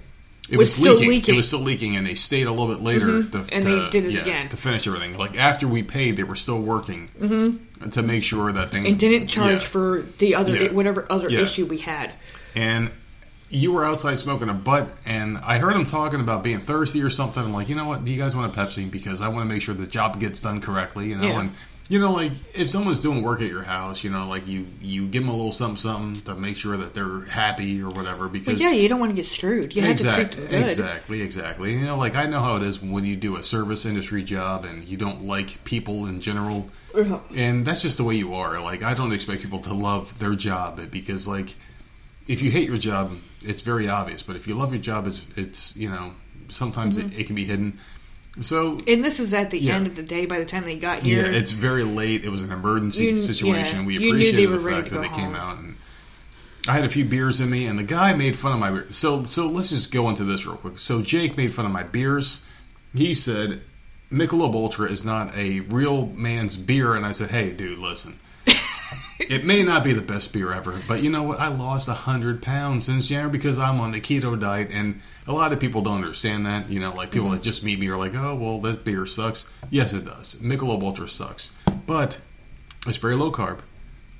it 0.49 0.55
was 0.55 0.69
was, 0.69 0.75
still 0.75 0.93
leaking. 0.93 1.09
leaking. 1.09 1.33
It 1.33 1.37
was 1.37 1.47
still 1.49 1.59
leaking, 1.59 1.97
and 1.97 2.07
they 2.07 2.13
stayed 2.13 2.47
a 2.47 2.51
little 2.51 2.73
bit 2.73 2.81
later 2.81 3.07
Mhm. 3.07 3.31
to, 3.33 3.53
And 3.53 3.65
to- 3.65 3.69
they 3.83 3.89
did 3.89 4.05
it 4.05 4.11
yeah, 4.13 4.21
again. 4.21 4.47
to 4.49 4.55
finish 4.55 4.87
everything. 4.87 5.17
Like 5.17 5.37
after 5.37 5.67
we 5.67 5.83
paid, 5.83 6.15
they 6.15 6.23
were 6.23 6.37
still 6.37 6.61
working 6.61 7.09
mm-hmm. 7.19 7.89
to 7.89 8.01
make 8.01 8.23
sure 8.23 8.49
that 8.53 8.71
things 8.71 8.87
and 8.87 8.97
didn't 8.97 9.27
charge 9.27 9.61
yeah. 9.63 9.67
for 9.67 10.05
the 10.19 10.35
other 10.35 10.55
Yeah. 10.55 10.71
whatever 10.71 11.05
other 11.09 11.27
issue 11.27 11.65
we 11.65 11.79
had. 11.79 12.11
And 12.55 12.89
you 13.49 13.71
were 13.71 13.85
outside 13.85 14.19
smoking 14.19 14.49
a 14.49 14.53
butt, 14.53 14.89
and 15.05 15.37
I 15.37 15.57
heard 15.57 15.73
him 15.75 15.85
talking 15.85 16.19
about 16.19 16.43
being 16.43 16.59
thirsty 16.59 17.01
or 17.01 17.09
something. 17.09 17.41
I'm 17.43 17.53
like, 17.53 17.69
you 17.69 17.75
know 17.75 17.87
what? 17.87 18.03
Do 18.03 18.11
you 18.11 18.17
guys 18.17 18.35
want 18.35 18.53
a 18.53 18.59
Pepsi? 18.59 18.89
Because 18.89 19.21
I 19.21 19.29
want 19.29 19.47
to 19.47 19.53
make 19.53 19.61
sure 19.61 19.73
the 19.73 19.87
job 19.87 20.19
gets 20.19 20.41
done 20.41 20.59
correctly. 20.61 21.07
You 21.09 21.17
know, 21.17 21.23
Yeah. 21.27 21.39
and 21.41 21.51
you 21.89 21.99
know, 21.99 22.11
like 22.11 22.33
if 22.53 22.69
someone's 22.69 22.99
doing 22.99 23.23
work 23.23 23.39
at 23.41 23.47
your 23.49 23.63
house, 23.63 24.03
you 24.03 24.09
know, 24.09 24.27
like 24.27 24.45
you 24.45 24.65
you 24.81 25.07
give 25.07 25.23
them 25.23 25.29
a 25.29 25.33
little 25.33 25.53
something 25.53 25.77
something 25.77 26.21
to 26.23 26.35
make 26.35 26.57
sure 26.57 26.75
that 26.75 26.93
they're 26.93 27.21
happy 27.21 27.81
or 27.81 27.89
whatever. 27.89 28.27
Because 28.27 28.55
But 28.55 28.61
yeah, 28.61 28.71
you 28.71 28.89
don't 28.89 28.99
want 28.99 29.11
to 29.11 29.15
get 29.15 29.25
screwed. 29.25 29.73
You 29.73 29.85
exactly, 29.85 30.43
exactly, 30.53 31.21
exactly. 31.21 31.71
You 31.71 31.85
know, 31.85 31.95
like 31.97 32.15
I 32.17 32.25
know 32.25 32.41
how 32.41 32.57
it 32.57 32.63
is 32.63 32.81
when 32.81 33.05
you 33.05 33.15
do 33.15 33.37
a 33.37 33.43
service 33.43 33.85
industry 33.85 34.21
job 34.23 34.65
and 34.65 34.83
you 34.83 34.97
don't 34.97 35.23
like 35.23 35.63
people 35.63 36.07
in 36.07 36.19
general, 36.19 36.69
Uh-huh. 36.93 37.19
and 37.33 37.65
that's 37.65 37.81
just 37.81 37.95
the 37.97 38.03
way 38.03 38.15
you 38.15 38.33
are. 38.35 38.59
Like 38.61 38.83
I 38.83 38.93
don't 38.93 39.13
expect 39.13 39.41
people 39.41 39.59
to 39.59 39.73
love 39.73 40.19
their 40.19 40.35
job 40.35 40.81
because, 40.91 41.25
like, 41.25 41.55
if 42.27 42.41
you 42.41 42.51
hate 42.51 42.67
your 42.69 42.77
job, 42.77 43.11
it's 43.41 43.61
very 43.61 43.87
obvious. 43.87 44.23
But 44.23 44.35
if 44.35 44.47
you 44.47 44.55
love 44.55 44.73
your 44.73 44.81
job, 44.81 45.07
it's 45.07 45.21
it's 45.35 45.75
you 45.75 45.89
know 45.89 46.11
sometimes 46.49 46.97
Mm-hmm. 46.97 47.13
it, 47.13 47.19
it 47.21 47.27
can 47.27 47.35
be 47.35 47.45
hidden. 47.45 47.79
So 48.39 48.77
And 48.87 49.03
this 49.03 49.19
is 49.19 49.33
at 49.33 49.49
the 49.51 49.59
Yeah. 49.59 49.75
end 49.75 49.87
of 49.87 49.95
the 49.95 50.03
day. 50.03 50.25
By 50.27 50.39
the 50.39 50.45
time 50.45 50.63
they 50.63 50.77
got 50.77 50.99
here, 50.99 51.25
yeah, 51.25 51.37
it's 51.37 51.51
very 51.51 51.83
late. 51.83 52.23
It 52.23 52.29
was 52.29 52.41
an 52.41 52.51
emergency 52.51 53.05
You- 53.05 53.17
situation. 53.17 53.81
yeah, 53.81 53.85
we 53.85 53.95
appreciated 53.97 54.51
the 54.51 54.59
fact 54.59 54.89
that 54.91 55.01
they 55.01 55.09
came 55.09 55.33
out 55.35 55.57
and 55.57 55.75
I 56.69 56.73
had 56.73 56.83
a 56.83 56.89
few 56.89 57.05
beers 57.05 57.39
in 57.39 57.49
me, 57.49 57.65
and 57.65 57.79
the 57.79 57.83
guy 57.83 58.13
made 58.13 58.35
fun 58.35 58.51
of 58.51 58.59
my 58.59 58.69
beer. 58.69 58.87
So, 58.91 59.23
so 59.23 59.47
let's 59.47 59.69
just 59.69 59.89
go 59.91 60.09
into 60.09 60.25
this 60.25 60.45
real 60.45 60.57
quick. 60.57 60.77
So, 60.79 61.01
Jake 61.01 61.37
made 61.37 61.53
fun 61.53 61.65
of 61.65 61.71
my 61.71 61.83
beers. 61.83 62.43
He 62.93 63.13
said 63.13 63.61
Michelob 64.11 64.53
Ultra 64.53 64.91
is 64.91 65.05
not 65.05 65.33
a 65.33 65.61
real 65.61 66.07
man's 66.07 66.57
beer, 66.57 66.93
and 66.93 67.05
I 67.05 67.13
said, 67.13 67.29
"Hey, 67.31 67.51
dude, 67.51 67.79
listen." 67.79 68.19
it 69.19 69.45
may 69.45 69.63
not 69.63 69.83
be 69.83 69.93
the 69.93 70.01
best 70.01 70.33
beer 70.33 70.53
ever, 70.53 70.79
but 70.87 71.01
you 71.01 71.09
know 71.09 71.23
what? 71.23 71.39
I 71.39 71.47
lost 71.47 71.87
hundred 71.89 72.41
pounds 72.41 72.85
since 72.85 73.07
January 73.07 73.31
because 73.31 73.59
I'm 73.59 73.79
on 73.79 73.91
the 73.91 74.01
keto 74.01 74.39
diet, 74.39 74.69
and 74.71 75.01
a 75.25 75.33
lot 75.33 75.53
of 75.53 75.59
people 75.59 75.81
don't 75.81 75.95
understand 75.95 76.45
that. 76.45 76.69
You 76.69 76.79
know, 76.79 76.93
like 76.93 77.11
people 77.11 77.27
mm-hmm. 77.27 77.37
that 77.37 77.43
just 77.43 77.63
meet 77.63 77.79
me 77.79 77.87
are 77.87 77.97
like, 77.97 78.15
"Oh, 78.15 78.35
well, 78.35 78.59
this 78.61 78.77
beer 78.77 79.05
sucks." 79.05 79.47
Yes, 79.69 79.93
it 79.93 80.05
does. 80.05 80.35
Michelob 80.35 80.83
Ultra 80.83 81.07
sucks, 81.07 81.51
but 81.85 82.19
it's 82.85 82.97
very 82.97 83.15
low 83.15 83.31
carb, 83.31 83.59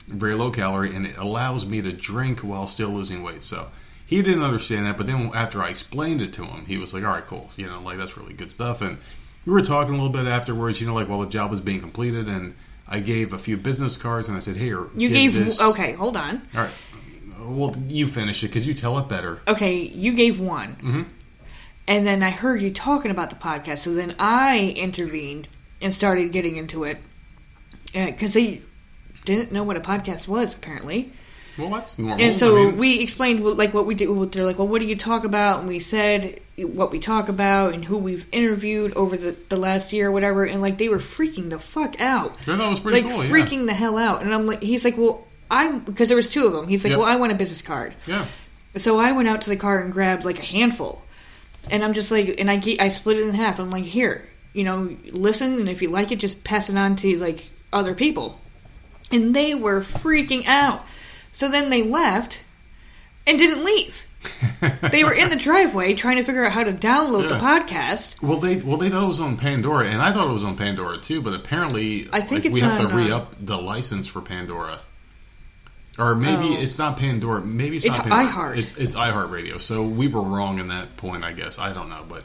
very 0.07 0.33
low 0.33 0.51
calorie, 0.51 0.95
and 0.95 1.05
it 1.05 1.17
allows 1.17 1.65
me 1.65 1.81
to 1.81 1.91
drink 1.91 2.39
while 2.39 2.67
still 2.67 2.89
losing 2.89 3.23
weight. 3.23 3.43
So 3.43 3.67
he 4.05 4.21
didn't 4.21 4.43
understand 4.43 4.85
that, 4.85 4.97
but 4.97 5.07
then 5.07 5.31
after 5.33 5.61
I 5.61 5.69
explained 5.69 6.21
it 6.21 6.33
to 6.33 6.45
him, 6.45 6.65
he 6.65 6.77
was 6.77 6.93
like, 6.93 7.03
"All 7.03 7.11
right, 7.11 7.25
cool. 7.25 7.49
You 7.55 7.67
know, 7.67 7.81
like 7.81 7.97
that's 7.97 8.17
really 8.17 8.33
good 8.33 8.51
stuff." 8.51 8.81
And 8.81 8.97
we 9.45 9.53
were 9.53 9.61
talking 9.61 9.93
a 9.93 9.97
little 9.97 10.09
bit 10.09 10.27
afterwards. 10.27 10.81
You 10.81 10.87
know, 10.87 10.93
like 10.93 11.07
while 11.07 11.19
the 11.19 11.29
job 11.29 11.51
was 11.51 11.61
being 11.61 11.79
completed, 11.79 12.27
and 12.27 12.55
I 12.89 12.99
gave 12.99 13.33
a 13.33 13.37
few 13.37 13.57
business 13.57 13.97
cards, 13.97 14.27
and 14.29 14.37
I 14.37 14.39
said, 14.39 14.55
"Here, 14.55 14.87
you 14.95 15.09
gave 15.09 15.33
this. 15.33 15.59
okay. 15.61 15.93
Hold 15.93 16.15
on. 16.17 16.41
All 16.55 16.61
right. 16.61 16.71
Well, 17.39 17.75
you 17.87 18.07
finish 18.07 18.43
it 18.43 18.47
because 18.47 18.67
you 18.67 18.73
tell 18.73 18.97
it 18.99 19.07
better. 19.07 19.39
Okay, 19.47 19.81
you 19.81 20.11
gave 20.13 20.39
one, 20.39 20.75
Mm-hmm. 20.75 21.01
and 21.87 22.05
then 22.07 22.21
I 22.23 22.29
heard 22.29 22.61
you 22.61 22.71
talking 22.71 23.11
about 23.11 23.29
the 23.29 23.35
podcast. 23.37 23.79
So 23.79 23.93
then 23.93 24.15
I 24.19 24.73
intervened 24.75 25.47
and 25.81 25.93
started 25.93 26.31
getting 26.31 26.55
into 26.57 26.83
it 26.83 26.97
because 27.93 28.33
they 28.33 28.61
didn't 29.25 29.51
know 29.51 29.63
what 29.63 29.77
a 29.77 29.81
podcast 29.81 30.27
was 30.27 30.53
apparently. 30.55 31.11
Well, 31.57 31.69
that's 31.69 31.97
normal. 31.97 32.19
And 32.23 32.35
so 32.35 32.55
I 32.55 32.65
mean, 32.65 32.77
we 32.77 32.99
explained 32.99 33.43
what- 33.43 33.57
like 33.57 33.73
what 33.73 33.85
we 33.85 33.95
do. 33.95 34.25
They're 34.27 34.45
like, 34.45 34.57
"Well, 34.59 34.67
what 34.67 34.79
do 34.81 34.87
you 34.87 34.95
talk 34.95 35.23
about?" 35.23 35.59
And 35.59 35.67
we 35.67 35.79
said 35.79 36.39
what 36.57 36.91
we 36.91 36.99
talk 36.99 37.29
about 37.29 37.73
and 37.73 37.83
who 37.85 37.97
we've 37.97 38.25
interviewed 38.31 38.93
over 38.93 39.15
the, 39.17 39.35
the 39.49 39.55
last 39.57 39.93
year 39.93 40.07
or 40.07 40.11
whatever. 40.11 40.43
And 40.43 40.61
like 40.61 40.77
they 40.77 40.89
were 40.89 40.97
freaking 40.99 41.49
the 41.49 41.59
fuck 41.59 41.99
out, 42.01 42.35
Yeah, 42.45 42.55
that 42.57 42.69
was 42.69 42.79
pretty 42.79 43.01
like 43.01 43.11
cool, 43.11 43.23
yeah. 43.23 43.31
freaking 43.31 43.65
the 43.65 43.73
hell 43.73 43.97
out. 43.97 44.21
And 44.21 44.33
I'm 44.33 44.45
like, 44.47 44.61
he's 44.61 44.83
like, 44.85 44.97
"Well, 44.97 45.25
I'm 45.49 45.79
because 45.79 46.09
there 46.09 46.17
was 46.17 46.29
two 46.29 46.45
of 46.45 46.53
them." 46.53 46.67
He's 46.67 46.83
like, 46.83 46.91
Yep. 46.91 46.99
"Well, 46.99 47.07
I 47.07 47.15
want 47.15 47.31
a 47.31 47.35
business 47.35 47.61
card." 47.61 47.93
yeah. 48.05 48.25
So 48.75 48.99
I 48.99 49.11
went 49.13 49.27
out 49.27 49.41
to 49.43 49.49
the 49.49 49.55
car 49.55 49.79
and 49.79 49.91
grabbed 49.91 50.23
like 50.25 50.37
a 50.39 50.45
handful, 50.45 51.01
and 51.71 51.83
I'm 51.83 51.93
just 51.93 52.11
like, 52.11 52.35
and 52.37 52.51
I 52.51 52.57
ge- 52.57 52.79
I 52.79 52.89
split 52.89 53.17
it 53.17 53.27
in 53.27 53.33
half. 53.33 53.57
I'm 53.59 53.71
like, 53.71 53.85
here, 53.85 54.29
you 54.53 54.63
know, 54.63 54.95
listen, 55.11 55.53
and 55.53 55.67
if 55.69 55.81
you 55.81 55.89
like 55.89 56.11
it, 56.11 56.17
just 56.19 56.43
pass 56.43 56.69
it 56.69 56.77
on 56.77 56.95
to 56.97 57.17
like 57.17 57.49
other 57.73 57.95
people. 57.95 58.39
And 59.11 59.33
they 59.35 59.55
were 59.55 59.81
freaking 59.81 60.45
out. 60.45 60.85
So 61.31 61.49
then 61.49 61.69
they 61.69 61.83
left 61.83 62.39
and 63.25 63.37
didn't 63.37 63.63
leave. 63.63 64.05
they 64.91 65.03
were 65.03 65.13
in 65.13 65.29
the 65.29 65.35
driveway 65.35 65.93
trying 65.93 66.17
to 66.17 66.23
figure 66.23 66.43
out 66.45 66.51
how 66.51 66.63
to 66.63 66.73
download 66.73 67.29
the 67.29 67.35
podcast. 67.37 68.21
Well, 68.21 68.39
they 68.39 68.57
well 68.57 68.77
they 68.77 68.89
thought 68.89 69.03
it 69.03 69.07
was 69.07 69.19
on 69.19 69.37
Pandora, 69.37 69.85
and 69.85 70.01
I 70.01 70.11
thought 70.11 70.27
it 70.29 70.33
was 70.33 70.43
on 70.43 70.57
Pandora 70.57 70.97
too. 70.97 71.21
But 71.21 71.33
apparently, 71.33 72.07
I 72.11 72.21
think 72.21 72.43
like, 72.45 72.53
we 72.53 72.59
have 72.61 72.79
to 72.81 72.87
on, 72.87 72.95
re 72.95 73.11
uh, 73.11 73.17
up 73.17 73.35
the 73.39 73.57
license 73.57 74.07
for 74.07 74.21
Pandora, 74.21 74.79
or 75.99 76.15
maybe 76.15 76.55
Oh. 76.57 76.61
it's 76.61 76.77
not 76.79 76.97
Pandora. 76.97 77.41
Maybe 77.41 77.77
it's, 77.77 77.85
It's 77.85 77.95
not 77.97 78.07
Pandora. 78.07 78.53
iHeart. 78.53 78.57
It's 78.57 78.75
it's 78.77 78.95
iHeartRadio. 78.95 79.61
So 79.61 79.83
we 79.83 80.07
were 80.07 80.21
wrong 80.21 80.57
in 80.59 80.69
that 80.69 80.97
point, 80.97 81.23
I 81.23 81.31
guess. 81.33 81.59
I 81.59 81.71
don't 81.71 81.89
know, 81.89 82.03
but 82.09 82.23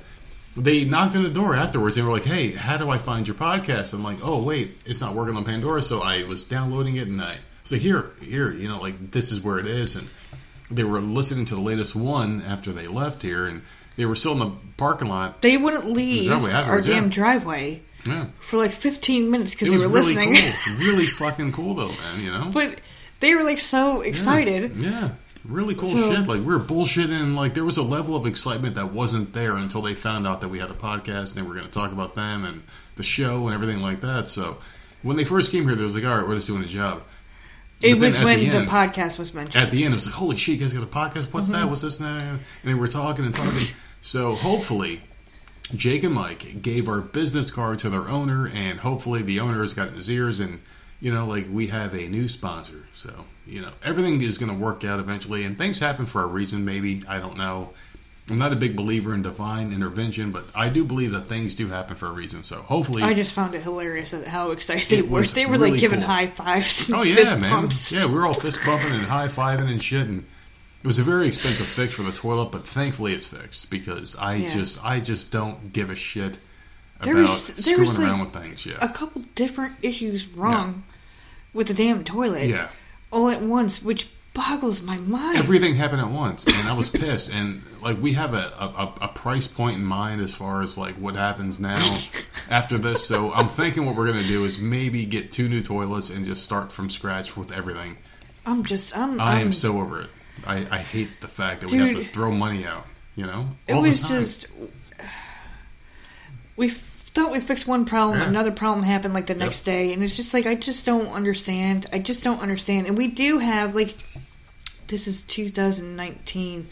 they 0.57 0.85
knocked 0.85 1.15
on 1.15 1.23
the 1.25 1.31
door 1.31 1.55
afterwards. 1.55 1.95
They 1.97 2.03
were 2.03 2.11
like, 2.11 2.25
"Hey, 2.25 2.53
how 2.53 2.79
do 2.79 2.89
I 2.91 2.99
find 2.99 3.29
your 3.29 3.37
podcast?" 3.37 3.93
I'm 3.93 4.03
like, 4.03 4.19
"Oh, 4.23 4.43
wait, 4.43 4.71
it's 4.87 5.01
not 5.03 5.15
working 5.15 5.37
on 5.37 5.45
Pandora." 5.45 5.83
So 5.83 6.01
I 6.01 6.25
was 6.25 6.45
downloading 6.45 6.97
it, 6.97 7.07
and 7.07 7.21
I 7.23 7.37
said, 7.65 7.81
"Here, 7.81 8.07
here, 8.21 8.51
you 8.53 8.69
know, 8.69 8.79
like 8.81 9.11
this 9.11 9.33
is 9.33 9.41
where 9.41 9.59
it 9.59 9.67
is." 9.67 9.97
And 9.97 10.09
they 10.71 10.85
were 10.85 11.01
listening 11.01 11.45
to 11.47 11.55
the 11.55 11.61
latest 11.61 11.95
one 11.95 12.43
after 12.47 12.73
they 12.73 12.87
left 12.89 13.23
here, 13.23 13.47
and 13.47 13.63
they 13.97 14.07
were 14.07 14.17
still 14.17 14.33
in 14.33 14.39
the 14.39 14.53
parking 14.77 15.09
lot. 15.09 15.43
They 15.43 15.57
wouldn't 15.57 15.87
leave 15.87 16.31
our 16.33 16.49
afterwards, 16.51 16.87
damn 16.87 17.05
yeah. 17.05 17.09
driveway 17.11 17.83
Yeah. 18.07 18.27
for 18.41 18.57
like 18.57 18.71
15 18.71 19.31
minutes 19.31 19.53
because 19.53 19.71
they 19.71 19.77
were 19.77 19.89
really 19.89 20.15
listening. 20.15 20.35
cool. 20.35 20.75
really 20.79 21.05
fucking 21.07 21.53
cool 21.53 21.75
though, 21.75 21.89
man. 21.93 22.21
You 22.21 22.31
know, 22.31 22.51
but 22.53 22.79
they 23.21 23.35
were 23.35 23.45
like 23.45 23.61
so 23.61 24.01
excited. 24.01 24.77
Yeah, 24.77 25.11
really 25.45 25.75
cool 25.75 25.91
So- 25.91 26.11
shit. 26.15 26.27
Like 26.27 26.41
we 26.41 26.47
were 26.47 26.59
bullshitting. 26.59 27.35
Like 27.35 27.53
there 27.55 27.65
was 27.65 27.77
a 27.77 27.83
level 27.83 28.17
of 28.17 28.25
excitement 28.27 28.75
that 28.77 28.93
wasn't 28.93 29.33
there 29.35 29.57
until 29.57 29.83
they 29.83 29.95
found 29.95 30.27
out 30.27 30.41
that 30.41 30.49
we 30.49 30.59
had 30.59 30.71
a 30.71 30.75
podcast 30.75 31.37
and 31.37 31.45
they 31.45 31.49
were 31.49 31.55
going 31.55 31.67
to 31.67 31.71
talk 31.73 31.93
about 31.93 32.15
them 32.15 32.45
and 32.47 32.63
the 32.97 33.03
show 33.03 33.47
and 33.47 33.55
everything 33.55 33.81
like 33.83 34.01
that. 34.01 34.27
So 34.27 34.57
when 35.03 35.17
they 35.19 35.25
first 35.25 35.53
came 35.53 35.65
here, 35.65 35.75
they 35.75 35.85
was 35.85 35.95
like, 35.95 36.05
"All 36.05 36.17
right, 36.17 36.27
we're 36.27 36.35
just 36.37 36.47
doing 36.47 36.63
a 36.65 36.67
job." 36.67 37.03
It 37.83 37.99
was 37.99 38.19
when 38.19 38.39
the 38.41 38.59
the, 38.61 38.65
podcast 38.67 39.19
was 39.19 39.35
mentioned. 39.35 39.57
At 39.57 39.71
the 39.71 39.85
end, 39.85 39.93
it 39.93 39.97
was 39.97 40.07
like, 40.07 40.15
"Holy 40.15 40.37
shit, 40.37 40.55
you 40.57 40.61
guys 40.61 40.73
got 40.75 40.83
a 40.83 40.87
podcast? 40.87 41.33
What's 41.33 41.49
Mm-hmm. 41.51 41.61
that? 41.61 41.69
What's 41.69 41.81
this?" 41.83 42.01
And 42.01 42.21
that? 42.21 42.23
and 42.25 42.41
they 42.65 42.75
were 42.75 42.89
talking 42.89 43.25
and 43.25 43.35
talking. 43.35 43.69
so 44.01 44.35
hopefully. 44.35 45.03
Jake 45.75 46.03
and 46.03 46.13
Mike 46.13 46.61
gave 46.61 46.87
our 46.87 47.01
business 47.01 47.51
card 47.51 47.79
to 47.79 47.89
their 47.89 48.07
owner, 48.09 48.51
and 48.55 48.79
hopefully 48.81 49.23
the 49.23 49.41
owner 49.41 49.63
has 49.63 49.73
gotten 49.73 49.95
his 49.95 50.11
ears, 50.11 50.39
and 50.41 50.61
you 51.01 51.13
know, 51.15 51.27
like 51.27 51.47
we 51.51 51.69
have 51.69 51.95
a 51.95 52.09
new 52.09 52.29
sponsor. 52.29 52.85
So 52.95 53.25
you 53.47 53.63
know, 53.63 53.71
everything 53.83 54.21
is 54.21 54.37
going 54.37 54.53
to 54.53 54.59
work 54.59 54.85
out 54.85 55.01
eventually, 55.01 55.45
and 55.45 55.57
things 55.57 55.79
happen 55.79 56.05
for 56.07 56.23
a 56.23 56.27
reason. 56.27 56.65
Maybe 56.67 57.03
I 57.09 57.21
don't 57.21 57.39
know. 57.39 57.71
I'm 58.31 58.39
not 58.39 58.53
a 58.53 58.57
big 58.57 58.77
believer 58.77 59.15
in 59.15 59.23
divine 59.23 59.73
intervention, 59.73 60.31
but 60.31 60.45
I 60.55 60.69
do 60.69 60.85
believe 60.85 61.11
that 61.13 61.23
things 61.23 61.55
do 61.57 61.67
happen 61.69 61.97
for 61.97 62.07
a 62.07 62.13
reason. 62.13 62.45
So 62.45 62.57
hopefully, 62.63 63.03
I 63.03 63.15
just 63.15 63.33
found 63.33 63.55
it 63.55 63.63
hilarious 63.63 64.13
how 64.27 64.53
excited 64.53 64.89
they 64.89 65.03
were. 65.03 65.23
They 65.23 65.45
were 65.45 65.53
really 65.53 65.73
like 65.73 65.81
giving 65.81 65.99
cool. 66.01 66.09
high 66.09 66.27
fives 66.29 66.91
Oh 66.93 67.03
yeah, 67.03 67.37
man. 67.37 67.51
pumps. 67.51 67.91
Yeah, 67.93 68.07
we 68.07 68.15
were 68.15 68.25
all 68.27 68.35
fist 68.35 68.65
bumping 68.65 68.93
and 68.93 69.03
high 69.03 69.27
fiving 69.29 69.69
and 69.71 69.83
shit, 69.83 70.07
and 70.07 70.21
it 70.21 70.87
was 70.87 70.99
a 71.01 71.03
very 71.03 71.27
expensive 71.27 71.67
fix 71.67 71.93
for 71.95 72.05
the 72.05 72.13
toilet, 72.13 72.53
but 72.53 72.65
thankfully 72.67 73.13
it's 73.13 73.27
fixed 73.27 73.71
because 73.71 74.15
I 74.17 74.35
Yeah. 74.37 74.55
just 74.55 74.85
I 74.85 75.01
just 75.01 75.33
don't 75.33 75.73
give 75.73 75.91
a 75.91 75.97
shit 75.97 76.39
There 77.03 77.13
about 77.15 77.23
was- 77.29 77.49
there 77.49 77.57
screwing 77.75 77.81
was, 77.81 77.99
like, 77.99 78.07
around 78.09 78.21
with 78.21 78.33
things. 78.33 78.65
Yeah, 78.67 78.77
A 78.81 78.89
couple 78.89 79.23
different 79.35 79.75
issues 79.83 80.29
wrong 80.29 80.85
with 81.53 81.67
the 81.67 81.75
damn 81.75 82.05
toilet. 82.05 82.47
yeah. 82.49 82.69
All 83.11 83.29
at 83.29 83.43
once, 83.43 83.83
which 83.83 84.09
boggles 84.35 84.83
my 84.83 84.97
mind. 84.99 85.37
Everything 85.39 85.75
happened 85.75 86.01
at 86.01 86.11
once, 86.11 86.45
and 86.47 86.69
I 86.69 86.73
was 86.73 86.89
pissed. 86.89 87.31
And 87.31 87.63
like 87.83 88.01
we 88.01 88.13
have 88.15 88.35
a, 88.35 88.49
a, 88.59 88.95
a 89.03 89.09
price 89.09 89.47
point 89.47 89.77
in 89.77 89.85
mind 89.85 90.21
as 90.21 90.33
far 90.33 90.63
as 90.63 90.79
like 90.79 90.95
what 90.95 91.17
happens 91.17 91.61
now 91.61 91.79
after 92.51 92.79
this. 92.79 93.07
So 93.07 93.33
I'm 93.33 93.49
thinking 93.49 93.85
what 93.85 93.97
we're 93.97 94.07
gonna 94.07 94.23
do 94.27 94.45
is 94.45 94.59
maybe 94.59 95.05
get 95.05 95.33
two 95.33 95.49
new 95.49 95.63
toilets 95.63 96.11
and 96.11 96.25
just 96.25 96.43
start 96.45 96.73
from 96.73 96.89
scratch 96.91 97.37
with 97.37 97.53
everything. 97.53 97.97
I'm 98.47 98.65
just 98.65 98.97
I'm. 98.97 99.21
I 99.21 99.41
I'm, 99.41 99.53
so 99.53 99.81
over 99.81 100.03
it. 100.03 100.11
I, 100.47 100.67
I 100.71 100.79
hate 100.79 101.21
the 101.21 101.29
fact 101.29 101.61
that 101.61 101.71
we 101.71 101.79
have 101.79 101.93
to 101.93 102.03
throw 102.05 102.31
money 102.33 102.65
out. 102.65 102.87
You 103.15 103.27
know, 103.27 103.49
It 103.69 103.75
was 103.75 104.01
just 104.09 104.47
we 106.57 106.71
thought 106.71 107.31
we 107.31 107.41
fixed 107.41 107.67
one 107.67 107.85
problem, 107.85 108.21
Yeah. 108.21 108.29
another 108.29 108.51
problem 108.51 108.85
happened 108.85 109.13
like 109.13 109.27
the 109.27 109.35
next 109.35 109.63
day, 109.63 109.93
and 109.93 110.03
it's 110.03 110.17
just 110.17 110.33
like 110.33 110.47
I 110.47 110.55
just 110.55 110.87
don't 110.87 111.09
understand. 111.09 111.87
I 111.93 111.99
just 111.99 112.25
don't 112.25 112.41
understand. 112.41 112.87
And 112.87 112.97
we 112.97 113.09
do 113.09 113.39
have 113.39 113.75
like 113.75 113.95
this 114.93 115.07
is 115.09 115.23
2019. 115.23 116.69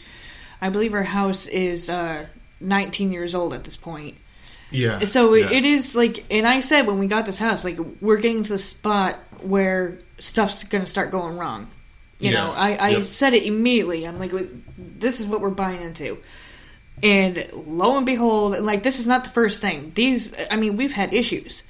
I 0.62 0.68
believe 0.68 0.94
our 0.94 1.02
house 1.02 1.46
is 1.46 1.88
uh 1.90 2.26
19 2.60 3.10
years 3.12 3.34
old 3.34 3.52
at 3.54 3.64
this 3.64 3.76
point. 3.76 4.16
yeah. 4.70 5.00
So 5.00 5.34
yeah. 5.34 5.50
it 5.50 5.64
is 5.64 5.94
like, 5.94 6.24
and 6.30 6.46
I 6.46 6.60
said 6.60 6.86
when 6.86 6.98
we 6.98 7.06
got 7.06 7.24
this 7.26 7.38
house, 7.38 7.64
like 7.64 7.78
we're 8.00 8.18
getting 8.18 8.42
to 8.44 8.52
the 8.52 8.58
spot 8.58 9.16
where 9.42 9.98
stuff's 10.18 10.62
going 10.64 10.84
to 10.84 10.90
start 10.90 11.10
going 11.10 11.38
wrong. 11.38 11.68
You 12.18 12.30
Yeah. 12.32 12.44
know, 12.44 12.52
I, 12.52 12.74
I 12.74 12.88
Yep. 12.90 13.04
said 13.04 13.32
it 13.34 13.44
immediately. 13.44 14.06
I'm 14.06 14.18
like, 14.18 14.32
this 14.76 15.18
is 15.20 15.26
what 15.26 15.40
we're 15.40 15.48
buying 15.48 15.80
into. 15.80 16.18
And 17.02 17.46
lo 17.54 17.96
and 17.96 18.04
behold, 18.04 18.58
like 18.60 18.82
this 18.82 18.98
is 18.98 19.06
not 19.06 19.24
the 19.24 19.30
first 19.30 19.62
thing. 19.62 19.92
These, 19.94 20.34
I 20.50 20.56
mean, 20.56 20.76
we've 20.76 20.92
had 20.92 21.14
issues. 21.14 21.62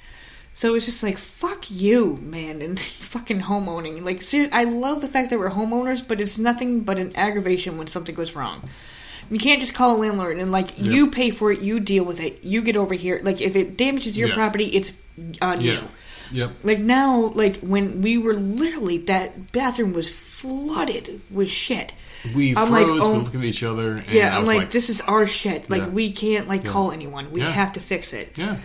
So 0.61 0.75
it's 0.75 0.85
just 0.85 1.01
like, 1.01 1.17
fuck 1.17 1.71
you, 1.71 2.17
man, 2.21 2.61
and 2.61 2.79
fucking 3.13 3.39
homeowning. 3.39 4.03
Like, 4.03 4.21
ser- 4.21 4.47
I 4.51 4.65
love 4.65 5.01
the 5.01 5.07
fact 5.07 5.31
that 5.31 5.39
we're 5.39 5.49
homeowners, 5.49 6.07
but 6.07 6.21
it's 6.21 6.37
nothing 6.37 6.81
but 6.81 6.99
an 6.99 7.15
aggravation 7.15 7.79
when 7.79 7.87
something 7.87 8.13
goes 8.13 8.35
wrong. 8.35 8.69
You 9.31 9.39
can't 9.39 9.59
just 9.59 9.73
call 9.73 9.95
a 9.95 9.97
landlord 9.97 10.37
and 10.37 10.51
like 10.51 10.77
you 10.77 11.09
pay 11.09 11.31
for 11.31 11.51
it, 11.51 11.61
you 11.61 11.79
deal 11.79 12.03
with 12.03 12.19
it, 12.19 12.43
you 12.43 12.61
get 12.61 12.77
over 12.77 12.93
here. 12.93 13.19
Like 13.23 13.41
if 13.41 13.55
it 13.55 13.75
damages 13.75 14.15
your 14.15 14.27
Yeah. 14.27 14.35
property, 14.35 14.65
it's 14.65 14.91
on 15.41 15.61
yeah. 15.61 15.71
you. 15.71 15.87
Yep. 16.31 16.51
Like 16.61 16.77
now, 16.77 17.31
like 17.33 17.57
when 17.61 18.03
we 18.03 18.19
were 18.19 18.35
literally 18.35 18.99
that 18.99 19.51
bathroom 19.51 19.93
was 19.93 20.11
flooded 20.11 21.21
with 21.31 21.49
shit. 21.49 21.95
We 22.35 22.55
I'm 22.55 22.67
froze, 22.67 22.71
like, 22.71 22.85
we 22.85 22.99
oh, 22.99 23.13
looked 23.13 23.33
at 23.33 23.43
each 23.43 23.63
other, 23.63 23.93
and 23.93 24.09
yeah, 24.11 24.31
I 24.31 24.35
I'm 24.35 24.45
was 24.45 24.53
like, 24.55 24.69
this 24.69 24.91
is 24.91 25.01
our 25.01 25.25
shit. 25.25 25.71
Like 25.71 25.81
Yeah. 25.83 25.89
we 25.89 26.11
can't 26.11 26.47
like 26.47 26.63
call 26.63 26.91
anyone. 26.91 27.31
We 27.31 27.41
Yeah. 27.41 27.49
have 27.49 27.73
to 27.73 27.79
fix 27.79 28.13
it. 28.13 28.33
Yeah. 28.35 28.57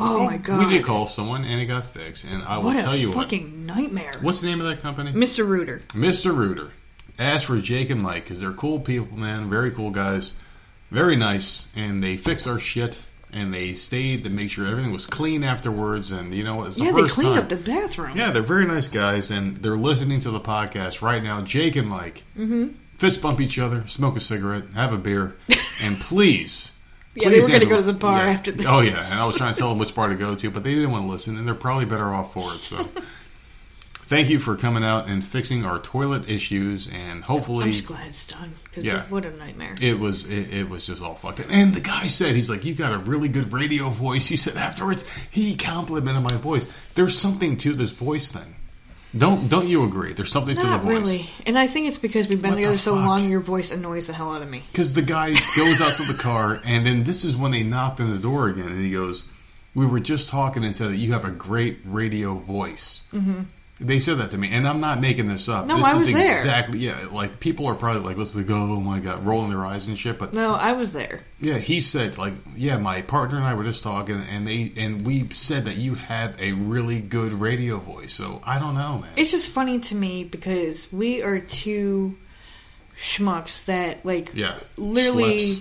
Oh 0.00 0.24
my 0.24 0.36
god, 0.36 0.66
We 0.66 0.72
did 0.76 0.84
call 0.84 1.06
someone, 1.06 1.44
and 1.44 1.60
it 1.60 1.66
got 1.66 1.86
fixed. 1.86 2.24
And 2.24 2.42
I 2.42 2.58
will 2.58 2.72
tell 2.72 2.96
you 2.96 3.08
what 3.08 3.24
fucking 3.24 3.66
nightmare. 3.66 4.14
What's 4.20 4.40
the 4.40 4.46
name 4.48 4.60
of 4.60 4.66
that 4.68 4.80
company? 4.80 5.12
Mr. 5.12 5.46
Rooter. 5.46 5.80
Mr. 5.88 6.34
Rooter. 6.36 6.70
Ask 7.18 7.46
for 7.46 7.58
Jake 7.58 7.90
and 7.90 8.00
Mike 8.00 8.24
because 8.24 8.40
they're 8.40 8.52
cool 8.52 8.78
people, 8.80 9.16
man. 9.18 9.50
Very 9.50 9.70
cool 9.72 9.90
guys. 9.90 10.34
Very 10.90 11.16
nice. 11.16 11.66
And 11.76 12.02
they 12.02 12.16
fixed 12.16 12.46
our 12.46 12.58
shit. 12.58 13.00
And 13.30 13.52
they 13.52 13.74
stayed 13.74 14.24
to 14.24 14.30
make 14.30 14.50
sure 14.50 14.66
everything 14.66 14.90
was 14.92 15.04
clean 15.04 15.44
afterwards. 15.44 16.12
And 16.12 16.32
you 16.32 16.44
know 16.44 16.56
what? 16.56 16.68
It's 16.68 16.78
the 16.78 16.86
Yeah, 16.86 16.92
they 16.92 17.02
cleaned 17.08 17.34
time. 17.34 17.42
up 17.42 17.48
the 17.50 17.56
bathroom. 17.56 18.16
Yeah, 18.16 18.30
they're 18.30 18.40
very 18.42 18.64
nice 18.64 18.88
guys, 18.88 19.30
and 19.30 19.58
they're 19.58 19.76
listening 19.76 20.20
to 20.20 20.30
the 20.30 20.40
podcast 20.40 21.02
right 21.02 21.22
now. 21.22 21.42
Jake 21.42 21.76
and 21.76 21.86
Mike, 21.86 22.22
mm-hmm. 22.38 22.68
fist 22.96 23.20
bump 23.20 23.42
each 23.42 23.58
other, 23.58 23.86
smoke 23.86 24.16
a 24.16 24.20
cigarette, 24.20 24.64
have 24.74 24.94
a 24.94 24.96
beer, 24.96 25.36
and 25.82 26.00
please. 26.00 26.70
Yeah, 27.20 27.28
they 27.28 27.36
please 27.36 27.44
were 27.44 27.58
gonna 27.58 27.70
go 27.70 27.76
to 27.76 27.82
the 27.82 27.92
bar 27.92 28.18
yeah. 28.18 28.30
after 28.32 28.50
oh, 28.50 28.54
this. 28.54 28.66
Oh 28.66 28.80
yeah, 28.80 29.10
and 29.10 29.20
I 29.20 29.26
was 29.26 29.36
trying 29.36 29.54
to 29.54 29.58
tell 29.58 29.70
them 29.70 29.78
which 29.78 29.94
bar 29.94 30.08
to 30.08 30.14
go 30.14 30.34
to, 30.34 30.50
but 30.50 30.62
they 30.64 30.74
didn't 30.74 30.90
want 30.90 31.04
to 31.04 31.10
listen, 31.10 31.36
and 31.36 31.46
they're 31.46 31.54
probably 31.54 31.84
better 31.84 32.12
off 32.14 32.32
for 32.32 32.40
it. 32.40 32.58
So, 32.58 32.76
thank 34.06 34.28
you 34.28 34.38
for 34.38 34.56
coming 34.56 34.84
out 34.84 35.08
and 35.08 35.24
fixing 35.24 35.64
our 35.64 35.78
toilet 35.78 36.28
issues, 36.28 36.88
and 36.88 37.22
hopefully, 37.22 37.66
I'm 37.66 37.72
just 37.72 37.86
glad 37.86 38.08
it's 38.08 38.26
done 38.26 38.54
because 38.64 38.84
Yeah. 38.84 39.04
what 39.08 39.26
a 39.26 39.30
nightmare. 39.36 39.74
it 39.80 39.98
was 39.98 40.24
it, 40.24 40.52
it 40.52 40.68
was 40.68 40.86
just 40.86 41.02
all 41.02 41.14
fucked 41.14 41.40
up. 41.40 41.46
And 41.50 41.74
the 41.74 41.80
guy 41.80 42.06
said 42.06 42.34
he's 42.34 42.48
like, 42.50 42.64
"You've 42.64 42.78
got 42.78 42.92
a 42.92 42.98
really 42.98 43.28
good 43.28 43.52
radio 43.52 43.88
voice. 43.90 44.28
He 44.28 44.36
said 44.36 44.56
afterwards 44.56 45.04
he 45.30 45.56
complimented 45.56 46.22
my 46.22 46.36
voice. 46.36 46.68
There's 46.94 47.18
something 47.18 47.56
to 47.58 47.72
this 47.72 47.90
voice 47.90 48.30
thing. 48.32 48.54
Don't 49.16 49.48
don't 49.48 49.68
you 49.68 49.84
agree? 49.84 50.12
There's 50.12 50.30
something 50.30 50.54
to 50.56 50.60
the 50.62 50.68
Not 50.68 50.82
voice. 50.82 50.92
really, 51.00 51.30
and 51.46 51.58
I 51.58 51.66
think 51.66 51.88
it's 51.88 51.96
because 51.98 52.28
we've 52.28 52.42
been 52.42 52.50
What 52.50 52.56
the 52.56 52.62
together 52.62 52.78
so 52.78 52.94
fuck? 52.94 53.06
long. 53.06 53.28
Your 53.30 53.40
voice 53.40 53.70
annoys 53.70 54.06
the 54.06 54.12
hell 54.12 54.32
out 54.34 54.42
of 54.42 54.50
me. 54.50 54.62
Because 54.70 54.92
the 54.92 55.00
guy 55.02 55.32
goes 55.56 55.80
out 55.80 55.94
to 55.94 56.02
the 56.02 56.12
car, 56.14 56.60
and 56.64 56.84
then 56.84 57.04
this 57.04 57.24
is 57.24 57.34
when 57.36 57.50
they 57.50 57.62
knocked 57.62 58.00
on 58.00 58.10
the 58.12 58.18
door 58.18 58.48
again, 58.48 58.68
and 58.68 58.84
he 58.84 58.92
goes, 58.92 59.24
"We 59.74 59.86
were 59.86 60.00
just 60.00 60.28
talking 60.28 60.62
and 60.62 60.76
said 60.76 60.90
that 60.90 60.96
you 60.98 61.12
have 61.14 61.24
a 61.24 61.30
great 61.30 61.78
radio 61.86 62.34
voice." 62.34 63.02
Mm-hmm. 63.14 63.40
They 63.80 64.00
said 64.00 64.18
that 64.18 64.30
to 64.30 64.38
me, 64.38 64.50
and 64.50 64.66
I'm 64.66 64.80
not 64.80 65.00
making 65.00 65.28
this 65.28 65.48
up. 65.48 65.66
No, 65.66 65.76
this 65.76 65.86
I 65.86 65.92
is 65.92 65.98
was 66.00 66.12
there. 66.12 66.38
exactly 66.38 66.80
yeah. 66.80 67.06
Like 67.12 67.38
people 67.38 67.66
are 67.66 67.76
probably 67.76 68.02
like, 68.02 68.16
"Let's 68.16 68.34
go, 68.34 68.56
oh 68.56 68.80
my 68.80 68.98
god," 68.98 69.24
rolling 69.24 69.50
their 69.50 69.64
eyes 69.64 69.86
and 69.86 69.96
shit. 69.96 70.18
But 70.18 70.32
No, 70.34 70.54
I 70.54 70.72
was 70.72 70.92
there. 70.92 71.20
yeah, 71.40 71.58
he 71.58 71.80
said 71.80 72.18
like, 72.18 72.32
yeah, 72.56 72.76
my 72.78 73.02
partner 73.02 73.36
and 73.36 73.46
I 73.46 73.54
were 73.54 73.62
just 73.62 73.84
talking, 73.84 74.20
and 74.30 74.44
they 74.46 74.72
and 74.76 75.06
we 75.06 75.28
said 75.30 75.66
that 75.66 75.76
you 75.76 75.94
have 75.94 76.40
a 76.42 76.52
really 76.54 77.00
good 77.00 77.32
radio 77.32 77.78
voice. 77.78 78.12
So 78.14 78.42
I 78.44 78.58
don't 78.58 78.74
know, 78.74 78.98
man. 78.98 79.12
It's 79.16 79.30
just 79.30 79.50
funny 79.50 79.78
to 79.78 79.94
me 79.94 80.24
because 80.24 80.92
we 80.92 81.22
are 81.22 81.38
two 81.38 82.16
schmucks 82.96 83.66
that 83.66 84.04
like 84.04 84.32
yeah, 84.34 84.58
literally 84.76 85.58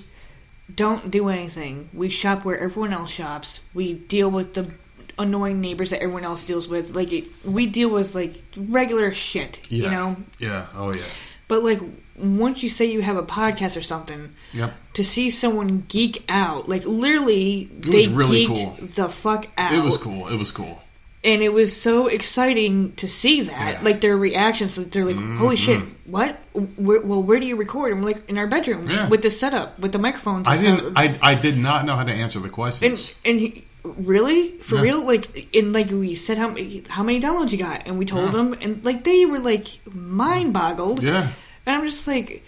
don't 0.74 1.12
do 1.12 1.30
anything. 1.30 1.90
We 1.94 2.10
shop 2.10 2.46
where 2.46 2.58
everyone 2.58 2.94
else 2.94 3.12
shops. 3.12 3.60
We 3.76 3.94
deal 3.94 4.32
with 4.32 4.56
the 4.56 4.72
annoying 5.20 5.62
neighbors 5.62 5.90
that 5.92 6.02
everyone 6.02 6.24
else 6.24 6.46
deals 6.48 6.68
with. 6.68 6.96
Like 6.96 7.12
it, 7.14 7.26
we 7.46 7.66
deal 7.66 7.90
with 7.90 8.16
like 8.16 8.42
regular 8.56 9.12
shit, 9.14 9.60
Yeah. 9.70 9.84
you 9.86 9.92
know. 9.92 10.16
Yeah. 10.40 10.66
Oh 10.76 10.92
yeah. 10.92 11.04
But 11.48 11.64
like 11.64 11.80
once 12.18 12.62
you 12.64 12.70
say 12.70 12.86
you 12.86 13.02
have 13.02 13.16
a 13.18 13.24
podcast 13.24 13.78
or 13.78 13.84
something, 13.84 14.34
Yep. 14.54 14.74
to 14.94 15.04
see 15.04 15.30
someone 15.30 15.86
geek 15.88 16.24
out, 16.30 16.68
like 16.68 16.84
literally, 16.86 17.66
they 17.80 18.08
really 18.08 18.46
geeked 18.48 18.78
cool. 18.78 18.88
the 18.96 19.10
fuck 19.10 19.48
out. 19.58 19.74
It 19.74 19.84
was 19.84 19.98
cool. 19.98 20.28
It 20.28 20.38
was 20.38 20.52
cool. 20.52 20.82
and 21.24 21.42
it 21.42 21.52
was 21.52 21.76
so 21.76 22.08
exciting 22.08 22.94
to 22.94 23.08
see 23.08 23.42
that, 23.42 23.52
Yeah. 23.52 23.74
Mm-hmm. 23.76 23.86
like 23.86 24.02
their 24.02 24.16
reactions. 24.18 24.78
Like 24.78 24.92
they're 24.92 25.04
like, 25.06 25.16
"Holy 25.38 25.56
shit, 25.56 25.82
what? 26.06 26.38
Where, 26.78 27.02
well, 27.02 27.22
where 27.24 27.40
do 27.40 27.46
you 27.46 27.56
record?" 27.56 27.94
We're 27.96 28.02
like, 28.06 28.30
"In 28.30 28.38
our 28.38 28.48
bedroom 28.48 28.90
Yeah. 28.90 29.10
with 29.10 29.24
the 29.24 29.32
setup, 29.32 29.78
with 29.80 29.92
the 29.94 30.00
microphones." 30.00 30.48
I 30.48 30.58
didn't. 30.58 30.80
stuff." 30.80 30.94
I, 30.96 31.18
I 31.22 31.36
did 31.36 31.58
not 31.58 31.86
know 31.86 31.96
how 31.96 32.04
to 32.04 32.14
answer 32.14 32.40
the 32.40 32.50
questions. 32.50 33.14
and 33.26 33.32
and 33.32 33.40
he, 33.42 33.64
really 33.84 34.50
for 34.60 34.76
Yeah. 34.76 34.82
real, 34.82 35.06
like 35.06 35.56
in 35.56 35.72
like 35.74 35.90
we 35.90 36.16
said 36.16 36.38
how 36.38 36.50
many 36.50 36.84
how 36.90 37.04
many 37.04 37.20
downloads 37.22 37.52
you 37.52 37.58
got, 37.58 37.84
and 37.86 37.98
we 37.98 38.06
told 38.06 38.26
Yeah. 38.26 38.32
them, 38.32 38.56
and 38.62 38.84
like 38.86 39.04
they 39.04 39.26
were 39.26 39.40
like 39.40 39.68
mind 39.94 40.54
boggled. 40.54 41.02
yeah. 41.04 41.32
and 41.66 41.76
I'm 41.76 41.86
just 41.86 42.08
like, 42.08 42.44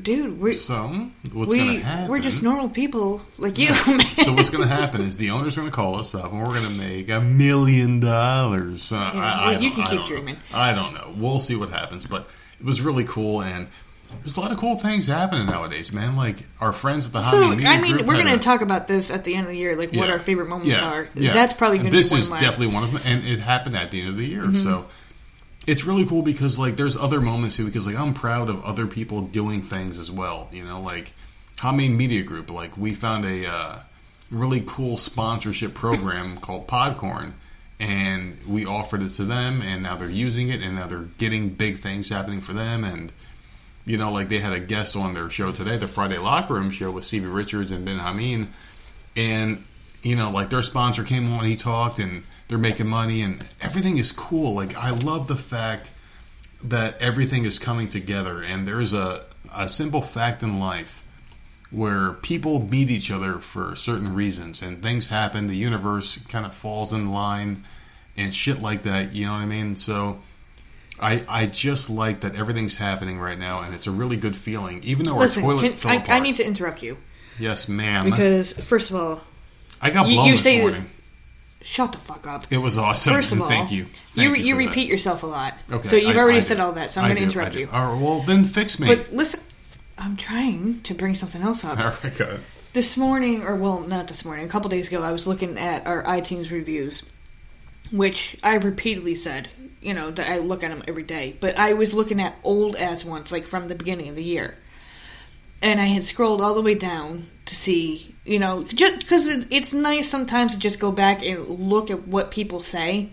dude, 0.00 0.40
we're 0.40 0.54
So 0.54 1.08
we 1.34 1.82
we're 2.08 2.18
just 2.20 2.42
normal 2.42 2.68
people 2.68 3.22
like 3.38 3.58
you. 3.58 3.70
man. 3.70 4.00
so 4.24 4.34
what's 4.34 4.48
going 4.50 4.66
to 4.68 4.72
happen 4.74 5.00
is 5.00 5.16
the 5.16 5.30
owner's 5.30 5.54
to 5.56 5.70
call 5.70 5.96
us 5.96 6.14
up, 6.14 6.30
and 6.32 6.40
we're 6.40 6.54
going 6.54 6.64
to 6.64 6.70
make 6.70 7.08
a 7.08 7.20
million 7.20 7.98
dollars. 8.00 8.92
Uh, 8.92 9.58
you 9.60 9.70
can 9.70 9.82
I 9.82 9.84
keep 9.86 9.98
don't 9.98 10.00
know. 10.00 10.06
dreaming. 10.06 10.36
I 10.52 10.74
don't 10.74 10.94
know. 10.94 11.12
We'll 11.16 11.40
see 11.40 11.56
what 11.56 11.70
happens, 11.70 12.06
but 12.06 12.28
it 12.60 12.64
was 12.66 12.80
really 12.82 13.04
cool, 13.04 13.42
and 13.42 13.66
there's 14.22 14.36
a 14.36 14.40
lot 14.40 14.52
of 14.52 14.58
cool 14.58 14.76
things 14.78 15.06
happening 15.06 15.46
nowadays, 15.46 15.92
man. 15.92 16.16
Like 16.16 16.36
our 16.60 16.72
friends 16.72 17.06
at 17.06 17.12
the 17.12 17.22
So 17.22 17.42
Hobby 17.42 17.56
Media 17.56 17.70
I 17.70 17.80
mean, 17.80 17.94
Group 17.94 18.06
we're 18.06 18.22
going 18.22 18.26
to 18.26 18.38
talk 18.38 18.60
about 18.60 18.88
this 18.88 19.10
at 19.10 19.24
the 19.24 19.34
end 19.34 19.44
of 19.46 19.50
the 19.52 19.56
year, 19.58 19.76
like 19.76 19.92
what 19.92 20.08
Yeah. 20.08 20.12
our 20.14 20.18
favorite 20.18 20.48
moments 20.48 20.80
Yeah. 20.80 20.90
are. 20.90 21.08
Yeah. 21.14 21.32
That's 21.32 21.54
probably 21.54 21.78
going 21.78 21.90
to 21.90 21.96
be 21.96 21.96
This 21.98 22.12
is 22.12 22.28
definitely 22.28 22.68
one 22.68 22.84
of 22.84 22.92
them, 22.92 23.02
and 23.04 23.24
it 23.26 23.38
happened 23.40 23.76
at 23.76 23.90
the 23.90 24.00
end 24.00 24.10
of 24.10 24.16
the 24.16 24.26
year. 24.26 24.42
Mm-hmm. 24.42 24.62
So 24.62 24.86
it's 25.66 25.84
really 25.84 26.06
cool 26.06 26.22
because 26.22 26.58
like 26.58 26.76
there's 26.76 26.96
other 26.96 27.20
moments 27.20 27.56
too. 27.56 27.64
Because 27.66 27.86
like 27.86 27.96
I'm 27.96 28.14
proud 28.14 28.48
of 28.48 28.64
other 28.64 28.86
people 28.86 29.22
doing 29.22 29.62
things 29.62 29.98
as 29.98 30.10
well. 30.10 30.48
You 30.52 30.64
know, 30.64 30.80
like 30.80 31.12
Hami 31.58 31.94
Media 31.94 32.22
Group. 32.22 32.50
Like 32.50 32.76
we 32.76 32.94
found 32.94 33.24
a 33.24 33.46
uh, 33.46 33.78
really 34.30 34.62
cool 34.66 34.96
sponsorship 34.96 35.74
program 35.74 36.36
called 36.40 36.66
Podcorn. 36.66 37.32
And 37.80 38.36
we 38.48 38.66
offered 38.66 39.02
it 39.02 39.10
to 39.10 39.24
them, 39.24 39.62
and 39.62 39.84
now 39.84 39.94
they're 39.94 40.10
using 40.10 40.48
it, 40.48 40.62
and 40.62 40.74
now 40.74 40.88
they're 40.88 41.06
getting 41.18 41.50
big 41.50 41.78
things 41.78 42.08
happening 42.08 42.40
for 42.40 42.52
them. 42.52 42.82
And 42.82 43.12
you 43.88 43.96
know, 43.96 44.12
like 44.12 44.28
they 44.28 44.38
had 44.38 44.52
a 44.52 44.60
guest 44.60 44.96
on 44.96 45.14
their 45.14 45.30
show 45.30 45.50
today, 45.50 45.78
the 45.78 45.88
Friday 45.88 46.18
Locker 46.18 46.54
Room 46.54 46.70
show 46.70 46.90
with 46.90 47.04
Stevie 47.04 47.26
Richards 47.26 47.72
and 47.72 47.86
Ben 47.86 47.98
Hameen, 47.98 48.48
and 49.16 49.64
you 50.02 50.14
know, 50.14 50.30
like 50.30 50.50
their 50.50 50.62
sponsor 50.62 51.04
came 51.04 51.32
on, 51.32 51.44
he 51.44 51.56
talked, 51.56 51.98
and 51.98 52.22
they're 52.48 52.58
making 52.58 52.86
money, 52.86 53.22
and 53.22 53.42
everything 53.62 53.96
is 53.96 54.12
cool. 54.12 54.52
Like 54.52 54.76
I 54.76 54.90
love 54.90 55.26
the 55.26 55.36
fact 55.36 55.92
that 56.64 57.00
everything 57.00 57.46
is 57.46 57.58
coming 57.58 57.88
together, 57.88 58.42
and 58.42 58.68
there's 58.68 58.92
a 58.92 59.24
a 59.54 59.68
simple 59.70 60.02
fact 60.02 60.42
in 60.42 60.60
life 60.60 61.02
where 61.70 62.12
people 62.12 62.62
meet 62.66 62.90
each 62.90 63.10
other 63.10 63.38
for 63.38 63.74
certain 63.74 64.14
reasons, 64.14 64.60
and 64.60 64.82
things 64.82 65.08
happen. 65.08 65.46
The 65.46 65.56
universe 65.56 66.18
kind 66.28 66.44
of 66.44 66.54
falls 66.54 66.92
in 66.92 67.10
line, 67.10 67.64
and 68.18 68.34
shit 68.34 68.60
like 68.60 68.82
that. 68.82 69.14
You 69.14 69.24
know 69.24 69.32
what 69.32 69.38
I 69.38 69.46
mean? 69.46 69.76
So. 69.76 70.20
I, 71.00 71.24
I 71.28 71.46
just 71.46 71.90
like 71.90 72.20
that 72.20 72.34
everything's 72.34 72.76
happening 72.76 73.18
right 73.18 73.38
now, 73.38 73.60
and 73.60 73.74
it's 73.74 73.86
a 73.86 73.90
really 73.90 74.16
good 74.16 74.36
feeling. 74.36 74.82
Even 74.84 75.04
though 75.04 75.16
Listen, 75.16 75.44
our 75.44 75.50
toilet 75.52 75.80
can, 75.80 75.90
I, 75.90 75.94
apart. 75.96 76.10
I 76.10 76.18
need 76.20 76.36
to 76.36 76.44
interrupt 76.46 76.82
you 76.82 76.96
yes, 77.38 77.68
ma'am. 77.68 78.04
because 78.04 78.52
first 78.52 78.90
of 78.90 78.96
all, 78.96 79.20
I 79.80 79.90
got 79.90 80.06
you- 80.08 80.14
blown 80.14 80.26
you 80.26 80.32
this 80.32 80.42
say 80.42 80.56
that- 80.58 80.62
morning. 80.62 80.86
shut 81.62 81.92
the 81.92 81.98
fuck 81.98 82.26
up. 82.26 82.46
It 82.52 82.58
was 82.58 82.78
awesome. 82.78 83.12
First 83.14 83.32
of 83.32 83.40
all, 83.42 83.48
thank 83.48 83.70
you. 83.70 83.84
you 83.84 83.86
Thank 84.14 84.38
you, 84.38 84.44
you 84.44 84.54
for 84.54 84.58
repeat 84.58 84.86
that. 84.86 84.92
yourself 84.92 85.22
a 85.22 85.26
lot. 85.26 85.54
Okay, 85.70 85.86
so 85.86 85.96
you've 85.96 86.16
I- 86.16 86.20
already 86.20 86.38
I 86.38 86.40
said 86.40 86.58
all 86.60 86.72
that, 86.72 86.90
so 86.90 87.00
I'm 87.00 87.06
going 87.08 87.18
to 87.18 87.22
interrupt 87.24 87.54
you. 87.56 87.68
All 87.72 87.92
right, 87.94 88.02
well, 88.02 88.22
then 88.22 88.44
fix 88.44 88.78
me. 88.80 88.86
But 88.88 89.12
listen, 89.12 89.40
I'm 89.98 90.16
trying 90.16 90.80
to 90.82 90.94
bring 90.94 91.14
something 91.14 91.42
else 91.42 91.64
up. 91.64 91.78
All 91.78 91.92
right. 92.04 92.38
This 92.74 92.96
morning, 92.96 93.42
or 93.42 93.56
well, 93.56 93.80
not 93.80 94.08
this 94.08 94.24
morning, 94.24 94.44
a 94.46 94.48
couple 94.48 94.68
days 94.68 94.88
ago, 94.88 95.02
I 95.02 95.10
was 95.12 95.26
looking 95.26 95.58
at 95.58 95.86
our 95.86 96.02
iTunes 96.04 96.50
reviews, 96.50 97.02
which 97.90 98.36
I've 98.42 98.64
repeatedly 98.64 99.14
said, 99.14 99.48
you 99.80 99.94
know, 99.94 100.10
that 100.10 100.28
I 100.28 100.38
look 100.38 100.62
at 100.62 100.70
them 100.70 100.82
every 100.88 101.02
day. 101.02 101.36
But 101.38 101.58
I 101.58 101.74
was 101.74 101.94
looking 101.94 102.20
at 102.20 102.36
old 102.42 102.76
as 102.76 103.04
ones, 103.04 103.32
like 103.32 103.44
from 103.44 103.68
the 103.68 103.74
beginning 103.74 104.08
of 104.08 104.16
the 104.16 104.24
year. 104.24 104.56
And 105.60 105.80
I 105.80 105.86
had 105.86 106.04
scrolled 106.04 106.40
all 106.40 106.54
the 106.54 106.62
way 106.62 106.74
down 106.74 107.26
to 107.46 107.56
see, 107.56 108.14
you 108.24 108.38
know, 108.38 108.64
just 108.64 108.98
because 109.00 109.26
it, 109.26 109.46
it's 109.50 109.72
nice 109.72 110.08
sometimes 110.08 110.54
to 110.54 110.60
just 110.60 110.78
go 110.78 110.92
back 110.92 111.24
and 111.24 111.48
look 111.48 111.90
at 111.90 112.06
what 112.06 112.30
people 112.30 112.60
say, 112.60 113.08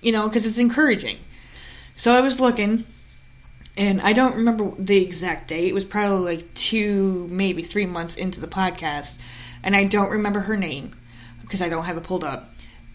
you 0.00 0.12
know, 0.12 0.28
because 0.28 0.46
it's 0.46 0.58
encouraging. 0.58 1.18
So 1.96 2.14
I 2.16 2.20
was 2.20 2.40
looking, 2.40 2.84
and 3.76 4.00
I 4.00 4.12
don't 4.12 4.36
remember 4.36 4.72
the 4.78 5.02
exact 5.02 5.48
date. 5.48 5.68
It 5.68 5.74
was 5.74 5.84
probably 5.84 6.36
like 6.36 6.54
two, 6.54 7.28
maybe 7.30 7.62
three 7.62 7.86
months 7.86 8.16
into 8.16 8.40
the 8.40 8.46
podcast, 8.46 9.16
and 9.62 9.76
I 9.76 9.84
don't 9.84 10.10
remember 10.10 10.40
her 10.40 10.56
name 10.56 10.94
because 11.42 11.60
I 11.60 11.68
don't 11.68 11.84
have 11.84 11.96
it 11.96 12.04
pulled 12.04 12.24
up. 12.24 12.54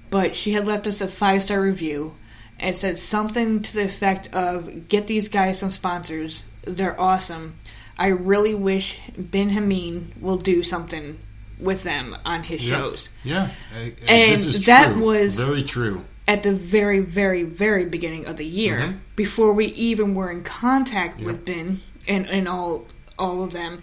But 0.10 0.36
she 0.36 0.54
had 0.54 0.66
left 0.66 0.88
us 0.88 1.02
a 1.02 1.08
five 1.08 1.44
star 1.44 1.62
review 1.62 2.16
and 2.60 2.76
said 2.76 2.98
something 3.00 3.62
to 3.62 3.74
the 3.74 3.84
effect 3.84 4.34
of 4.34 4.88
"Get 4.88 5.08
these 5.08 5.30
guys 5.30 5.60
some 5.60 5.72
sponsors. 5.72 6.46
They're 6.66 7.00
awesome. 7.00 7.56
I 8.00 8.08
really 8.08 8.54
wish 8.56 8.98
Ben 9.18 9.50
Hameen 9.52 10.20
will 10.22 10.38
do 10.38 10.64
something 10.64 11.18
with 11.60 11.84
them 11.84 12.16
on 12.26 12.44
his 12.44 12.62
shows." 12.62 13.10
Yeah, 13.24 13.50
And 14.08 14.40
that 14.40 14.94
true. 14.94 15.04
was- 15.06 15.40
very 15.40 15.64
true. 15.64 16.04
at 16.28 16.44
the 16.44 16.54
very, 16.54 17.00
very, 17.00 17.44
very 17.44 17.86
beginning 17.86 18.26
of 18.26 18.36
the 18.36 18.46
year, 18.46 18.80
Mhm. 18.80 18.98
before 19.16 19.54
we 19.54 19.68
even 19.68 20.14
were 20.14 20.30
in 20.30 20.44
contact 20.44 21.22
with 21.22 21.46
Ben 21.46 21.80
and, 22.08 22.28
and 22.30 22.48
all 22.50 22.86
all 23.18 23.44
of 23.44 23.52
them. 23.54 23.82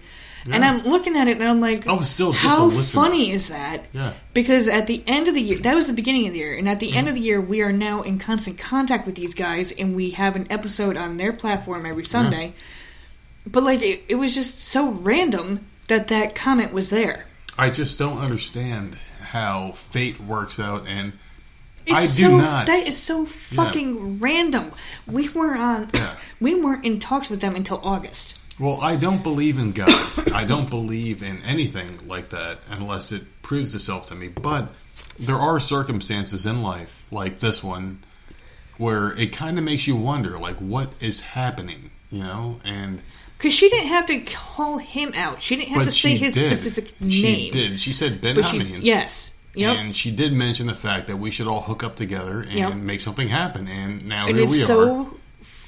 And 0.53 0.65
I'm 0.65 0.83
looking 0.83 1.17
at 1.17 1.27
it 1.27 1.39
and 1.39 1.49
I'm 1.49 1.61
like, 1.61 1.87
I 1.87 1.93
was 1.95 2.11
still 2.11 2.33
just 2.33 2.45
how 2.45 2.69
funny 2.69 3.31
is 3.31 3.49
that? 3.49 3.87
Yeah. 3.93 4.13
Because 4.35 4.69
at 4.69 4.87
the 4.87 5.03
end 5.07 5.27
of 5.29 5.35
the 5.35 5.41
year, 5.41 5.59
that 5.61 5.75
was 5.75 5.87
the 5.87 5.93
beginning 5.95 6.27
of 6.27 6.33
the 6.35 6.39
year, 6.39 6.55
and 6.57 6.69
at 6.69 6.81
the 6.81 6.95
end 6.95 7.09
of 7.09 7.15
the 7.15 7.21
year, 7.21 7.41
we 7.41 7.63
are 7.63 7.73
now 7.73 8.03
in 8.03 8.19
constant 8.19 8.59
contact 8.59 9.07
with 9.07 9.15
these 9.15 9.33
guys, 9.35 9.73
and 9.73 9.97
we 9.97 10.11
have 10.11 10.37
an 10.37 10.47
episode 10.51 10.97
on 10.97 11.17
their 11.17 11.33
platform 11.33 11.87
every 11.87 12.05
Sunday. 12.05 12.53
But 13.47 13.63
like, 13.63 13.83
it, 13.83 14.03
it 14.09 14.15
was 14.17 14.35
just 14.35 14.59
so 14.59 14.91
random 14.91 15.67
that 15.89 16.09
that 16.09 16.35
comment 16.35 16.73
was 16.73 16.91
there. 16.91 17.27
I 17.59 17.71
just 17.71 17.99
don't 17.99 18.19
understand 18.19 18.97
how 19.21 19.73
fate 19.73 20.21
works 20.21 20.59
out, 20.61 20.87
and 20.87 21.13
It's 21.87 21.99
I 21.99 22.03
do 22.03 22.29
so, 22.31 22.37
not. 22.39 22.67
That 22.67 22.87
is 22.87 22.97
so 22.97 23.25
fucking 23.27 24.19
random. 24.19 24.73
We 25.07 25.29
weren't 25.31 25.61
on. 25.61 25.91
Yeah. 25.95 26.17
We 26.41 26.55
weren't 26.63 26.85
in 26.85 27.01
talks 27.01 27.31
with 27.31 27.41
them 27.41 27.55
until 27.57 27.81
August. 27.83 28.39
Well, 28.59 28.81
I 28.81 28.97
don't 28.97 29.23
believe 29.23 29.59
in 29.59 29.73
God. 29.73 29.91
I 30.33 30.45
don't 30.45 30.71
believe 30.71 31.23
in 31.23 31.43
anything 31.43 32.07
like 32.07 32.29
that 32.31 32.59
unless 32.69 33.11
it 33.13 33.23
proves 33.43 33.75
itself 33.75 34.07
to 34.07 34.15
me. 34.15 34.29
But 34.29 34.69
there 35.19 35.37
are 35.39 35.59
circumstances 35.61 36.47
in 36.47 36.63
life, 36.63 37.05
like 37.11 37.41
this 37.41 37.63
one, 37.65 38.01
where 38.79 39.13
it 39.19 39.33
kind 39.33 39.59
of 39.59 39.65
makes 39.65 39.87
you 39.87 39.97
wonder, 39.97 40.39
like, 40.39 40.57
what 40.57 40.93
is 41.01 41.21
happening, 41.21 41.91
you 42.11 42.21
know? 42.23 42.61
And 42.65 43.03
Because 43.39 43.53
she 43.55 43.69
didn't 43.69 43.89
have 43.89 44.07
to 44.07 44.21
call 44.21 44.79
him 44.79 45.13
out. 45.15 45.43
She 45.43 45.57
didn't 45.57 45.75
have 45.75 45.85
to 45.85 45.93
say 45.93 46.17
his 46.17 46.35
did. 46.35 46.47
specific 46.47 47.01
name. 47.01 47.11
She 47.11 47.51
did. 47.51 47.81
She 47.81 47.93
said 47.93 48.21
Ben 48.21 48.37
But 48.37 48.47
she, 48.47 48.59
yes. 48.59 49.33
Yep. 49.57 49.77
And 49.77 49.95
she 49.95 50.11
did 50.11 50.33
mention 50.33 50.67
the 50.67 50.75
fact 50.75 51.07
that 51.07 51.17
we 51.17 51.31
should 51.31 51.47
all 51.47 51.61
hook 51.61 51.85
up 51.85 51.95
together 51.95 52.41
and 52.41 52.53
Yep. 52.53 52.75
make 52.77 53.01
something 53.01 53.29
happen. 53.29 53.69
And 53.69 54.07
now 54.07 54.27
and 54.27 54.35
here 54.37 54.45
it's 54.45 54.53
we 54.53 54.63
are. 54.63 54.67
so 54.67 55.17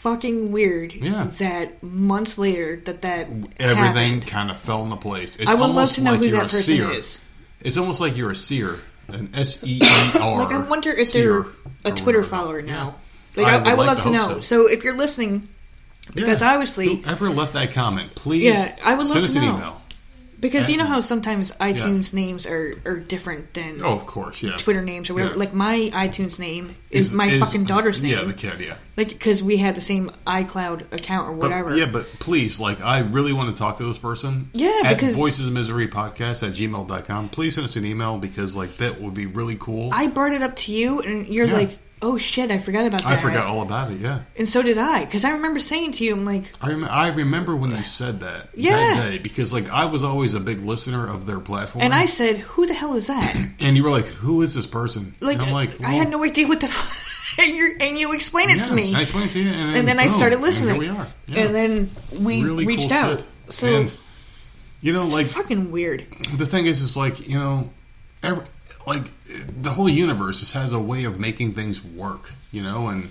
fucking 0.07 0.53
weird 0.53 0.93
Yeah. 0.93 1.27
that 1.39 1.83
months 1.83 2.39
later 2.39 2.81
that 2.85 3.03
that 3.03 3.27
Everything 3.59 4.21
kind 4.21 4.53
of 4.53 4.61
fell 4.61 4.85
into 4.85 4.95
place. 4.97 5.35
It's 5.35 5.51
I 5.51 5.55
would 5.55 5.71
love 5.71 5.91
to 5.93 6.03
know 6.03 6.13
like 6.13 6.21
who 6.21 6.27
you're 6.27 6.39
that 6.43 6.51
person 6.51 6.63
seer. 6.77 6.91
is. 6.93 7.21
It's 7.61 7.77
almost 7.77 8.01
like 8.01 8.17
you're 8.17 8.31
a 8.31 8.37
seer, 8.37 8.79
an 9.09 9.31
S 9.35 9.65
E 9.65 9.81
E 9.83 10.19
R. 10.21 10.39
Like 10.39 10.53
I 10.53 10.59
wonder 10.69 10.91
if 10.93 11.13
they're 11.13 11.45
a 11.85 11.91
Twitter 11.91 12.23
follower 12.23 12.61
Yeah. 12.61 12.73
now. 12.73 12.95
Like 13.35 13.47
I, 13.49 13.55
I 13.57 13.75
would, 13.75 13.87
like 13.87 13.97
love 13.97 14.01
to 14.05 14.11
know. 14.11 14.29
hope 14.29 14.45
So. 14.45 14.67
if 14.69 14.85
you're 14.85 14.97
listening, 14.97 15.49
because 16.15 16.41
Yeah. 16.41 16.53
obviously, 16.53 16.97
whoever 17.03 17.29
left 17.29 17.55
that 17.55 17.73
comment, 17.73 18.15
please. 18.15 18.45
Yeah, 18.45 18.77
I 18.85 18.91
would 18.95 19.09
love 19.09 19.09
send 19.09 19.25
to 19.25 19.31
us 19.31 19.35
an 19.37 19.43
know. 19.43 19.57
email. 19.57 19.83
Because 20.41 20.69
you 20.69 20.77
know 20.77 20.85
how 20.85 21.01
sometimes 21.01 21.51
iTunes 21.53 22.13
names 22.13 22.47
are, 22.47 22.75
are 22.85 22.99
different 22.99 23.55
than 23.55 23.81
Oh, 23.83 23.93
of 23.93 24.07
course, 24.07 24.43
yeah. 24.43 24.57
Twitter 24.57 24.83
names 24.83 25.09
or 25.11 25.15
whatever. 25.15 25.33
Yeah. 25.35 25.39
Like 25.41 25.55
my 25.55 25.91
iTunes 25.93 26.39
name 26.39 26.75
is, 26.91 27.13
my 27.13 27.39
fucking 27.39 27.65
daughter's 27.65 28.03
name. 28.03 28.13
Yeah, 28.13 28.25
the 28.25 28.35
kid. 28.35 28.61
Yeah. 28.61 28.77
like 28.97 29.09
because 29.09 29.43
we 29.43 29.57
had 29.57 29.75
the 29.75 29.81
same 29.81 30.11
iCloud 30.27 30.93
account 30.93 31.29
or 31.29 31.33
But, 31.33 31.51
whatever. 31.51 31.77
yeah, 31.77 31.87
but 31.87 32.07
please, 32.19 32.59
like, 32.61 32.81
I 32.81 33.01
really 33.01 33.33
want 33.33 33.55
to 33.55 33.59
talk 33.59 33.79
to 33.79 33.85
this 33.85 33.99
person. 33.99 34.51
Yeah, 34.53 34.83
at 34.85 34.95
because- 34.99 35.15
Voices 35.17 35.47
of 35.49 35.53
Misery 35.53 35.89
Podcast 35.89 36.47
at 36.47 36.55
gmail.com. 36.55 37.29
Please 37.31 37.55
send 37.55 37.65
us 37.65 37.77
an 37.77 37.85
email 37.85 38.19
because, 38.19 38.55
like, 38.57 38.75
that 38.77 39.01
would 39.01 39.15
be 39.15 39.27
really 39.27 39.57
cool. 39.59 39.91
I 39.93 40.07
brought 40.07 40.33
it 40.33 40.43
up 40.43 40.57
to 40.57 40.73
you, 40.73 41.01
and 41.01 41.27
you're 41.29 41.47
Yeah. 41.47 41.55
like, 41.55 41.79
"Oh 42.03 42.19
shit, 42.19 42.51
I 42.51 42.59
forgot 42.59 42.87
about 42.87 43.03
that." 43.03 43.09
I 43.09 43.17
forgot 43.17 43.47
all 43.47 43.63
about 43.63 43.91
it, 43.93 44.01
yeah. 44.01 44.21
and 44.37 44.49
so 44.49 44.63
did 44.63 44.79
I, 44.79 45.05
because 45.05 45.25
I 45.25 45.31
remember 45.33 45.61
saying 45.61 45.93
to 45.93 46.05
you, 46.05 46.13
"I'm 46.15 46.25
like, 46.25 46.51
I, 46.61 46.69
rem- 46.71 46.85
I 46.91 47.09
remember 47.09 47.57
when 47.57 47.71
you 47.71 47.83
said 47.83 48.21
that 48.21 48.49
Yeah. 48.55 48.77
that 48.77 49.11
day 49.11 49.19
because 49.19 49.53
like 49.53 49.71
I 49.71 49.87
was 49.87 50.05
always 50.05 50.35
a 50.35 50.41
big 50.41 50.61
listener 50.63 51.07
of 51.09 51.27
their 51.27 51.41
platform, 51.41 51.83
and 51.85 51.95
I 51.95 52.07
said, 52.07 52.39
who 52.39 52.67
the 52.67 52.75
hell 52.75 52.95
is 52.95 53.07
that?" 53.09 53.35
and 53.61 53.77
you 53.77 53.83
were 53.85 53.91
like, 53.91 54.07
"Who 54.07 54.43
is 54.43 54.55
this 54.55 54.67
person?" 54.67 55.15
Like, 55.21 55.39
and 55.39 55.47
I'm 55.47 55.53
like, 55.53 55.81
I 55.81 55.91
had 55.93 56.09
well, 56.11 56.19
no 56.19 56.25
idea 56.25 56.47
what 56.47 56.61
the. 56.61 56.67
F- 56.67 57.03
and 57.39 57.55
you 57.55 57.77
and 57.81 57.99
you 57.99 58.13
explained 58.15 58.51
it 58.53 58.59
yeah, 58.59 58.63
to 58.65 58.73
me, 58.75 58.95
I 58.95 59.03
explained 59.03 59.31
it 59.31 59.33
to 59.35 59.41
you, 59.41 59.51
and 59.51 59.71
then, 59.71 59.77
and 59.81 59.89
then 59.89 59.99
I 59.99 60.07
boom, 60.09 60.17
started 60.17 60.35
and 60.37 60.45
listening. 60.45 60.81
here 60.81 60.93
we 60.93 60.99
are, 60.99 61.07
Yeah. 61.27 61.41
and 61.45 61.55
then 61.55 61.91
we 62.21 62.43
really 62.43 62.67
reached 62.67 62.89
cool 62.91 62.99
out. 62.99 63.19
shit. 63.21 63.27
So 63.51 63.77
And, 63.81 63.93
you 64.81 64.93
know, 64.93 65.03
it's 65.03 65.13
like 65.15 65.27
fucking 65.27 65.71
weird. 65.71 66.05
the 66.37 66.47
thing 66.47 66.67
is, 66.67 66.81
is 66.81 66.97
like 66.97 67.29
you 67.29 67.39
know, 67.39 67.69
every, 68.23 68.45
like 68.87 69.05
the 69.61 69.71
whole 69.71 69.89
universe 69.89 70.41
just 70.41 70.53
has 70.53 70.73
a 70.73 70.79
way 70.79 71.05
of 71.05 71.19
making 71.19 71.53
things 71.55 71.85
work, 71.85 72.33
you 72.53 72.63
know, 72.63 72.89
and 72.89 73.09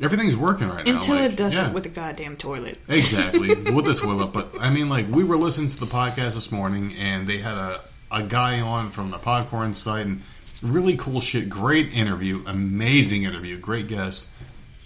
everything's 0.00 0.36
working 0.36 0.68
right 0.68 0.84
now. 0.84 0.94
Until 0.94 1.16
like, 1.16 1.32
it 1.32 1.36
doesn't 1.36 1.64
yeah. 1.64 1.72
with 1.72 1.84
the 1.84 1.88
goddamn 1.88 2.36
toilet. 2.36 2.78
Exactly 2.88 3.48
with 3.72 3.86
the 3.86 3.94
toilet, 3.94 4.32
but 4.32 4.60
I 4.60 4.70
mean, 4.70 4.88
like 4.88 5.08
we 5.08 5.24
were 5.24 5.36
listening 5.36 5.68
to 5.68 5.80
the 5.80 5.86
podcast 5.86 6.34
this 6.34 6.52
morning, 6.52 6.94
and 6.98 7.26
they 7.26 7.38
had 7.38 7.56
a 7.56 7.80
a 8.10 8.22
guy 8.22 8.60
on 8.60 8.90
from 8.90 9.10
the 9.10 9.18
Podcorn 9.18 9.74
site, 9.74 10.06
and 10.06 10.22
really 10.62 10.96
cool 10.96 11.20
shit. 11.20 11.48
Great 11.48 11.94
interview, 11.94 12.42
amazing 12.46 13.24
interview, 13.24 13.58
great 13.58 13.88
guest, 13.88 14.28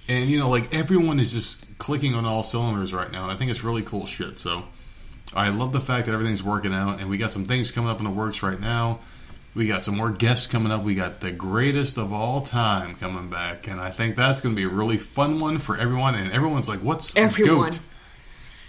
and 0.09 0.29
you 0.31 0.39
know, 0.39 0.49
like 0.49 0.75
everyone 0.75 1.19
is 1.19 1.33
just 1.33 1.67
clicking 1.79 2.15
on 2.15 2.25
all 2.25 2.43
cylinders 2.43 2.95
right 2.95 3.11
now. 3.11 3.25
And 3.25 3.33
I 3.33 3.37
think 3.37 3.51
it's 3.51 3.65
really 3.65 3.83
cool 3.83 4.07
shit. 4.07 4.39
So 4.39 4.65
I 5.35 5.49
love 5.49 5.73
the 5.73 5.81
fact 5.81 6.07
that 6.07 6.13
everything's 6.13 6.43
working 6.43 6.73
out, 6.73 7.01
and 7.01 7.11
we 7.11 7.19
got 7.19 7.31
some 7.31 7.45
things 7.45 7.73
coming 7.73 7.91
up 7.91 7.99
in 7.99 8.05
the 8.05 8.11
works 8.11 8.43
right 8.43 8.61
now. 8.61 9.01
We 9.55 9.67
got 9.67 9.83
some 9.83 9.97
more 9.97 10.11
guests 10.11 10.47
coming 10.47 10.71
up. 10.71 10.85
We 10.85 10.95
got 10.95 11.21
the 11.21 11.33
greatest 11.33 11.99
of 11.99 12.13
all 12.13 12.43
time 12.43 12.95
coming 12.95 13.31
back, 13.31 13.67
and 13.69 13.81
I 13.81 13.91
think 13.91 14.17
that's 14.17 14.41
going 14.41 14.55
to 14.55 14.57
be 14.57 14.65
a 14.67 14.69
really 14.75 14.97
fun 14.99 15.41
one 15.41 15.59
for 15.59 15.77
everyone. 15.77 16.15
And 16.15 16.31
everyone's 16.33 16.69
like, 16.69 16.79
"What's 16.81 17.17
Everyone. 17.17 17.71
Goat? 17.73 17.79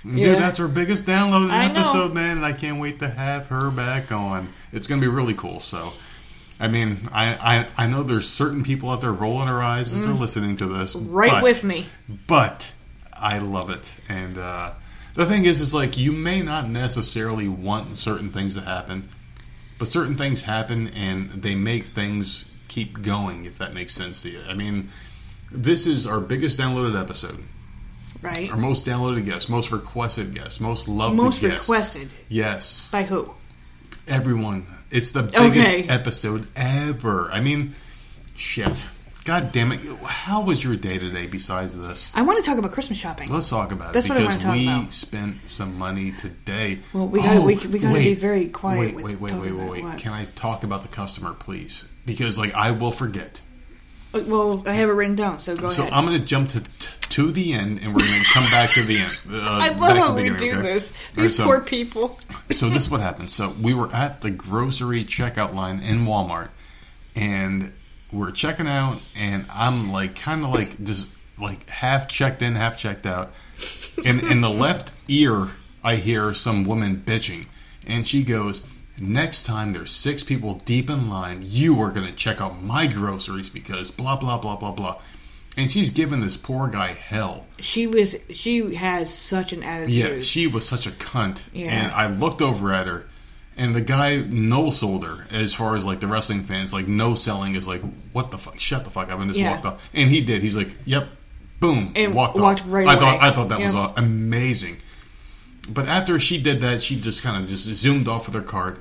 Yeah. 0.04 0.26
Dude, 0.32 0.38
that's 0.40 0.60
our 0.60 0.68
biggest 0.68 1.06
downloaded 1.06 1.52
I 1.52 1.68
know. 1.68 1.82
episode, 1.82 2.14
man, 2.16 2.38
and 2.38 2.46
I 2.46 2.54
can't 2.54 2.80
wait 2.80 2.98
to 3.00 3.08
have 3.08 3.46
her 3.48 3.70
back 3.70 4.12
on. 4.12 4.50
It's 4.74 4.88
going 4.88 5.00
to 5.00 5.08
be 5.08 5.14
really 5.14 5.36
cool. 5.36 5.60
So, 5.60 5.94
I 6.60 6.68
mean, 6.68 6.98
I, 7.14 7.68
I 7.78 7.84
I 7.84 7.88
know 7.88 8.02
there's 8.02 8.28
certain 8.28 8.64
people 8.64 8.90
out 8.90 9.02
there 9.02 9.14
rolling 9.14 9.46
their 9.46 9.62
eyes 9.62 9.94
as 9.94 10.02
they're 10.02 10.10
listening 10.10 10.58
to 10.58 10.66
this, 10.66 10.96
Mm. 10.96 11.06
Right 11.12 11.32
but- 11.32 11.44
with 11.44 11.64
me. 11.64 11.86
but 12.26 12.74
I 13.14 13.38
love 13.38 13.70
it. 13.70 13.94
And 14.10 14.40
uh, 14.40 14.72
the 15.14 15.28
thing 15.28 15.46
is, 15.46 15.62
is 15.62 15.76
like 15.76 16.00
you 16.00 16.12
may 16.12 16.42
not 16.42 16.68
necessarily 16.68 17.48
want 17.48 17.96
certain 18.00 18.30
things 18.30 18.56
to 18.56 18.62
happen, 18.62 19.08
but 19.82 19.88
certain 19.88 20.14
things 20.16 20.44
happen 20.44 20.90
and 20.90 21.32
they 21.32 21.56
make 21.56 21.86
things 21.86 22.46
keep 22.68 23.02
going. 23.02 23.46
If 23.46 23.58
that 23.58 23.74
makes 23.74 23.96
sense 23.96 24.22
to 24.22 24.30
you, 24.30 24.40
I 24.48 24.54
mean, 24.54 24.90
this 25.52 25.88
is 25.88 26.06
our 26.06 26.20
biggest 26.20 26.60
downloaded 26.60 27.02
episode, 27.02 27.40
Right. 28.22 28.52
our 28.52 28.58
most 28.58 28.86
downloaded 28.86 29.26
guest, 29.26 29.50
most 29.50 29.72
requested 29.72 30.36
guest, 30.36 30.62
most 30.62 30.88
loved 30.88 31.16
Most 31.16 31.42
guest. 31.42 31.62
requested 31.68 32.10
Yes, 32.30 32.90
by 32.92 33.02
who? 33.06 33.32
everyone. 34.08 34.68
It's 34.92 35.14
the 35.14 35.24
biggest 35.24 35.68
Okay. 35.70 35.90
episode 35.90 36.48
ever. 36.56 37.32
I 37.32 37.42
mean, 37.42 37.74
shit. 38.36 38.84
God 39.24 39.52
damn 39.52 39.72
it! 39.72 39.82
How 40.04 40.42
was 40.42 40.64
your 40.64 40.76
day 40.76 40.98
today? 40.98 41.28
Besides 41.28 41.78
this, 41.78 42.12
I 42.16 42.24
want 42.24 42.44
to 42.44 42.50
talk 42.50 42.58
about 42.58 42.72
Christmas 42.72 42.98
shopping. 42.98 43.30
Let's 43.30 43.50
talk 43.50 43.72
about 43.72 43.94
That's 43.94 44.08
it 44.08 44.10
what 44.10 44.18
I 44.20 44.24
wanna 44.26 44.40
talk 44.40 44.54
we 44.54 44.68
about. 44.68 44.92
spent 44.94 45.36
some 45.46 45.78
money 45.78 46.12
today. 46.14 46.80
Well, 46.92 47.08
we 47.08 47.22
gotta- 47.22 47.42
we- 47.42 47.56
we 47.56 47.78
gotta 47.80 48.00
be 48.00 48.16
very 48.16 48.48
quiet 48.48 48.80
Wait, 48.80 48.96
wait, 48.96 49.20
wait, 49.22 49.32
wait, 49.34 49.52
wait, 49.54 49.70
wait. 49.70 49.84
what. 49.84 50.00
Can 50.00 50.12
I 50.14 50.26
talk 50.26 50.64
about 50.64 50.82
the 50.82 50.88
customer, 50.88 51.34
please? 51.34 51.86
Because 52.06 52.40
like 52.40 52.56
I 52.56 52.72
will 52.72 52.92
forget. 52.92 53.42
Uh, 54.14 54.22
Well, 54.26 54.64
I 54.66 54.74
have 54.74 54.90
it 54.90 54.94
written 54.94 55.16
down, 55.16 55.40
so 55.42 55.56
go 55.56 55.70
So 55.70 55.84
ahead. 55.84 55.92
So 55.92 55.96
I'm 55.98 56.06
going 56.06 56.20
to 56.20 56.26
jump 56.26 56.50
to 56.50 56.64
to 57.10 57.32
the 57.32 57.54
end, 57.54 57.78
and 57.84 57.94
we're 57.94 58.00
going 58.00 58.24
to 58.24 58.30
come 58.34 58.46
back 58.46 58.72
to 58.72 58.82
the 58.84 58.98
end. 58.98 59.22
Uh, 59.32 59.40
I 59.62 59.70
love 59.78 59.98
how 59.98 60.16
we 60.16 60.30
do 60.30 60.34
okay? 60.54 60.62
this. 60.62 60.94
These 61.16 61.38
so- 61.38 61.44
poor 61.46 61.60
people. 61.62 62.18
so 62.50 62.70
this 62.70 62.84
is 62.86 62.90
what 62.90 63.02
happened. 63.02 63.30
So 63.30 63.54
we 63.62 63.74
were 63.76 63.94
at 63.94 64.22
the 64.22 64.32
grocery 64.32 65.06
checkout 65.06 65.54
line 65.54 65.80
in 65.82 66.06
Walmart, 66.06 66.50
and 67.16 67.72
we're 68.12 68.32
checking 68.32 68.68
out, 68.68 69.00
and 69.16 69.46
I'm 69.54 69.92
like 69.92 70.16
kind 70.16 70.44
of 70.44 70.52
like 70.52 70.84
just 70.84 71.08
like 71.40 71.70
half 71.70 72.08
checked 72.08 72.42
in, 72.42 72.56
half 72.56 72.78
checked 72.78 73.06
out, 73.06 73.32
and 74.06 74.22
in 74.22 74.42
the 74.42 74.50
left 74.50 74.92
ear 75.08 75.50
I 75.84 75.96
hear 75.96 76.34
some 76.34 76.66
woman 76.66 77.04
bitching, 77.06 77.46
and 77.86 78.08
she 78.08 78.24
goes, 78.24 78.64
Next 79.02 79.48
time 79.48 79.72
there's 79.72 79.90
six 79.90 80.24
people 80.24 80.56
deep 80.64 80.88
in 80.88 81.10
line, 81.10 81.40
you 81.44 81.82
are 81.82 81.90
going 81.90 82.06
to 82.06 82.14
check 82.14 82.40
out 82.40 82.62
my 82.62 82.86
groceries 82.86 83.50
because 83.50 83.90
blah 83.90 84.16
blah 84.16 84.38
blah 84.38 84.56
blah 84.56 84.72
blah. 84.72 85.02
And 85.58 85.72
she's 85.72 85.90
giving 85.90 86.22
this 86.22 86.38
poor 86.38 86.68
guy 86.68 86.94
hell. 86.94 87.48
She 87.60 87.88
was. 87.88 88.16
She 88.30 88.76
had 88.76 89.10
such 89.10 89.54
an 89.54 89.64
attitude. 89.64 89.94
Yeah, 89.94 90.22
she 90.22 90.46
was 90.46 90.68
such 90.68 90.86
a 90.86 90.92
cunt. 90.92 91.46
Yeah. 91.52 91.72
And 91.72 91.92
I 91.92 92.08
looked 92.08 92.44
over 92.44 92.72
at 92.72 92.86
her, 92.86 93.08
and 93.58 93.76
the 93.76 93.82
guy 93.82 94.18
no 94.18 94.70
sold 94.70 95.04
her. 95.06 95.26
As 95.32 95.54
far 95.54 95.76
as 95.76 95.86
like 95.86 96.00
the 96.00 96.08
wrestling 96.08 96.44
fans, 96.44 96.74
like 96.74 96.88
no 96.88 97.16
selling 97.16 97.56
is 97.56 97.68
like, 97.68 97.82
what 98.14 98.32
the 98.32 98.38
fuck? 98.38 98.60
Shut 98.60 98.84
the 98.84 98.90
fuck 98.90 99.10
up 99.12 99.20
and 99.20 99.30
just 99.30 99.40
Yeah. 99.40 99.52
walked 99.52 99.66
off. 99.66 99.82
And 99.94 100.10
he 100.10 100.22
did. 100.22 100.42
He's 100.42 100.56
like, 100.56 100.76
yep, 100.86 101.10
boom, 101.60 101.92
And 101.96 102.14
walked, 102.16 102.38
walked 102.38 102.62
off. 102.62 102.68
right 102.70 102.88
I 102.88 102.94
away. 102.94 103.02
thought 103.02 103.22
I 103.24 103.32
thought 103.32 103.50
that 103.50 103.60
was 103.60 103.74
amazing. 103.98 104.78
But 105.70 105.88
after 105.88 106.18
she 106.20 106.42
did 106.42 106.62
that, 106.62 106.82
she 106.82 107.00
just 107.00 107.22
kind 107.24 107.42
of 107.42 107.48
just 107.50 107.64
zoomed 107.64 108.08
off 108.08 108.26
with 108.26 108.36
her 108.36 108.42
card, 108.42 108.80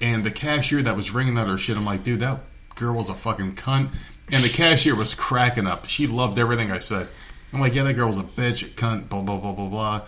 and 0.00 0.24
the 0.24 0.30
cashier 0.30 0.82
that 0.82 0.96
was 0.96 1.10
ringing 1.10 1.36
out 1.36 1.48
her 1.48 1.58
shit, 1.58 1.76
I'm 1.76 1.84
like, 1.84 2.02
dude, 2.02 2.20
that 2.20 2.40
girl 2.76 2.94
was 2.94 3.08
a 3.10 3.14
fucking 3.14 3.52
cunt. 3.56 3.90
And 4.32 4.42
the 4.42 4.48
cashier 4.48 4.96
was 4.96 5.14
cracking 5.14 5.66
up. 5.66 5.84
She 5.84 6.06
loved 6.06 6.38
everything 6.38 6.70
I 6.72 6.78
said. 6.78 7.08
I'm 7.52 7.60
like, 7.60 7.74
yeah, 7.74 7.82
that 7.84 7.92
girl 7.92 8.08
was 8.08 8.16
a 8.16 8.22
bitch, 8.22 8.62
a 8.62 8.70
cunt, 8.70 9.10
blah 9.10 9.20
blah 9.20 9.36
blah 9.38 9.52
blah 9.52 9.68
blah. 9.68 10.02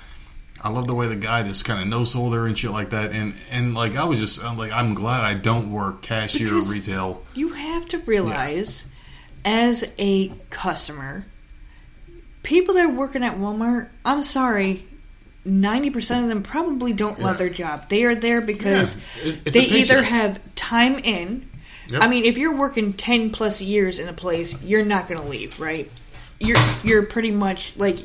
I 0.62 0.70
love 0.70 0.86
the 0.86 0.94
way 0.94 1.06
the 1.06 1.16
guy 1.16 1.42
just 1.42 1.64
kind 1.64 1.80
of 1.80 1.86
no 1.86 2.04
sold 2.04 2.34
her 2.34 2.46
and 2.46 2.56
shit 2.58 2.70
like 2.70 2.90
that. 2.90 3.12
And 3.12 3.34
and 3.50 3.74
like 3.74 3.94
I 3.96 4.04
was 4.04 4.18
just 4.18 4.42
I'm 4.42 4.56
like 4.56 4.72
I'm 4.72 4.94
glad 4.94 5.22
I 5.22 5.34
don't 5.34 5.70
work 5.72 6.02
cashier 6.02 6.48
Because- 6.48 6.70
retail. 6.70 7.22
You 7.34 7.50
have 7.50 7.86
to 7.90 7.98
realize, 7.98 8.86
as 9.44 9.90
a 9.98 10.28
customer, 10.50 11.26
people 12.42 12.74
that 12.74 12.86
are 12.86 12.92
working 12.92 13.22
at 13.22 13.36
Walmart, 13.36 13.88
I'm 14.04 14.22
sorry, 14.22 14.86
90% 15.46 16.22
of 16.22 16.28
them 16.28 16.42
probably 16.42 16.92
don't 16.92 17.20
love 17.20 17.34
Yeah. 17.34 17.38
their 17.38 17.50
job. 17.50 17.88
They 17.88 18.04
are 18.04 18.14
there 18.14 18.40
because 18.40 18.96
Yeah, 19.24 19.32
they 19.44 19.60
either 19.64 20.02
have 20.02 20.40
time 20.54 20.98
in. 20.98 21.48
Yep. 21.88 22.02
I 22.02 22.08
mean, 22.08 22.24
if 22.24 22.36
you're 22.36 22.54
working 22.56 22.94
10 22.94 23.30
plus 23.30 23.60
years 23.62 24.00
in 24.00 24.08
a 24.08 24.12
place, 24.12 24.60
you're 24.62 24.84
not 24.84 25.08
going 25.08 25.20
to 25.20 25.28
leave, 25.28 25.60
right? 25.60 25.88
You're 26.40 26.56
you're 26.82 27.02
pretty 27.04 27.30
much 27.30 27.74
like 27.76 27.98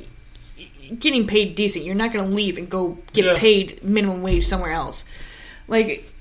getting 1.00 1.28
paid 1.28 1.56
decent. 1.56 1.86
You're 1.86 1.96
not 1.96 2.12
going 2.14 2.28
to 2.28 2.36
leave 2.36 2.58
and 2.58 2.70
go 2.70 2.98
get 3.14 3.26
Yeah. 3.26 3.38
paid 3.38 3.84
minimum 3.84 4.22
wage 4.22 4.46
somewhere 4.48 4.72
else. 4.72 5.06
Like 5.68 6.12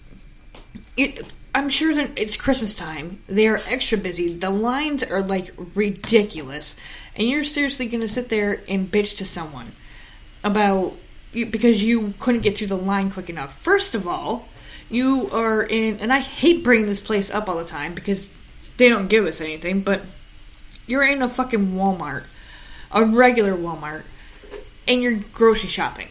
it 0.96 1.24
I'm 1.52 1.68
sure 1.68 1.92
that 1.96 2.12
it's 2.16 2.36
Christmas 2.36 2.74
time. 2.76 3.18
They 3.26 3.48
are 3.48 3.60
extra 3.66 3.98
busy. 3.98 4.32
The 4.32 4.50
lines 4.50 5.02
are 5.02 5.20
like 5.20 5.50
ridiculous. 5.74 6.76
And 7.16 7.28
you're 7.28 7.44
seriously 7.44 7.86
going 7.86 8.02
to 8.02 8.08
sit 8.08 8.28
there 8.28 8.60
and 8.68 8.90
bitch 8.90 9.16
to 9.16 9.26
someone 9.26 9.72
about 10.44 10.96
you, 11.32 11.46
because 11.46 11.82
you 11.82 12.14
couldn't 12.20 12.42
get 12.42 12.56
through 12.56 12.68
the 12.68 12.76
line 12.76 13.10
quick 13.10 13.28
enough. 13.28 13.60
First 13.62 13.96
of 13.96 14.06
all, 14.06 14.48
you 14.88 15.28
are 15.32 15.62
in 15.62 15.98
and 15.98 16.12
I 16.12 16.20
hate 16.20 16.62
bringing 16.62 16.86
this 16.86 17.00
place 17.00 17.30
up 17.30 17.48
all 17.48 17.56
the 17.56 17.64
time 17.64 17.94
because 17.94 18.30
they 18.76 18.88
don't 18.88 19.08
give 19.08 19.26
us 19.26 19.40
anything, 19.40 19.80
but 19.80 20.02
you're 20.86 21.02
in 21.02 21.20
a 21.20 21.28
fucking 21.28 21.72
Walmart, 21.74 22.24
a 22.92 23.04
regular 23.04 23.54
Walmart, 23.56 24.02
and 24.90 25.00
you're 25.02 25.20
grocery 25.32 25.68
shopping. 25.68 26.08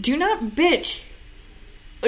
Do 0.00 0.16
not 0.16 0.40
bitch 0.42 1.00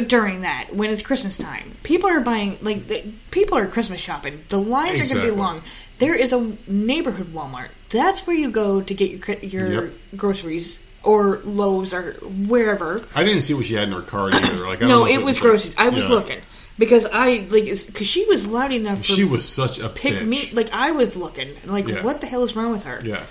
during 0.09 0.43
that 0.43 0.75
when 0.75 0.91
it's 0.91 1.03
Christmas 1.03 1.37
time. 1.39 1.73
People 1.83 2.11
are 2.11 2.21
buying 2.21 2.59
like 2.61 2.87
the, 2.87 3.03
people 3.31 3.57
are 3.57 3.67
Christmas 3.67 4.01
shopping. 4.01 4.41
The 4.51 4.59
lines 4.59 5.01
are 5.01 5.07
going 5.15 5.27
to 5.27 5.33
be 5.33 5.37
long. 5.37 5.63
There 5.99 6.15
is 6.15 6.33
a 6.33 6.53
neighborhood 6.67 7.29
Walmart. 7.33 7.69
That's 7.91 8.27
where 8.27 8.37
you 8.37 8.51
go 8.51 8.83
to 8.83 8.95
get 8.95 9.11
your 9.11 9.39
your 9.71 9.85
Yep. 9.87 9.95
groceries 10.17 10.79
or 11.03 11.39
Lowe's 11.45 11.95
or 11.95 12.13
wherever. 12.47 13.05
I 13.15 13.25
didn't 13.25 13.43
see 13.43 13.55
what 13.55 13.65
she 13.65 13.75
had 13.75 13.85
in 13.85 13.93
her 13.95 14.03
card 14.03 14.35
either. 14.35 14.67
Like 14.67 14.81
No, 14.83 15.07
it 15.07 15.23
was 15.23 15.37
like- 15.37 15.43
groceries. 15.43 15.75
I 15.79 15.89
was 15.89 16.05
Yeah. 16.05 16.11
looking 16.11 16.41
because 16.79 17.07
I 17.11 17.47
like 17.49 17.65
because 17.65 18.07
she 18.07 18.27
was 18.27 18.47
loud 18.47 18.73
enough. 18.73 18.99
For 18.99 19.05
She 19.05 19.25
was 19.25 19.49
such 19.49 19.79
a 19.79 19.89
pick 19.89 20.15
bitch. 20.15 20.27
me 20.27 20.51
like 20.53 20.71
I 20.75 20.91
was 20.91 21.17
looking 21.17 21.55
like 21.65 21.89
Yeah. 21.89 22.03
what 22.03 22.21
the 22.21 22.27
hell 22.27 22.43
is 22.43 22.55
wrong 22.55 22.73
with 22.73 22.85
her? 22.85 23.01
Yeah. 23.03 23.23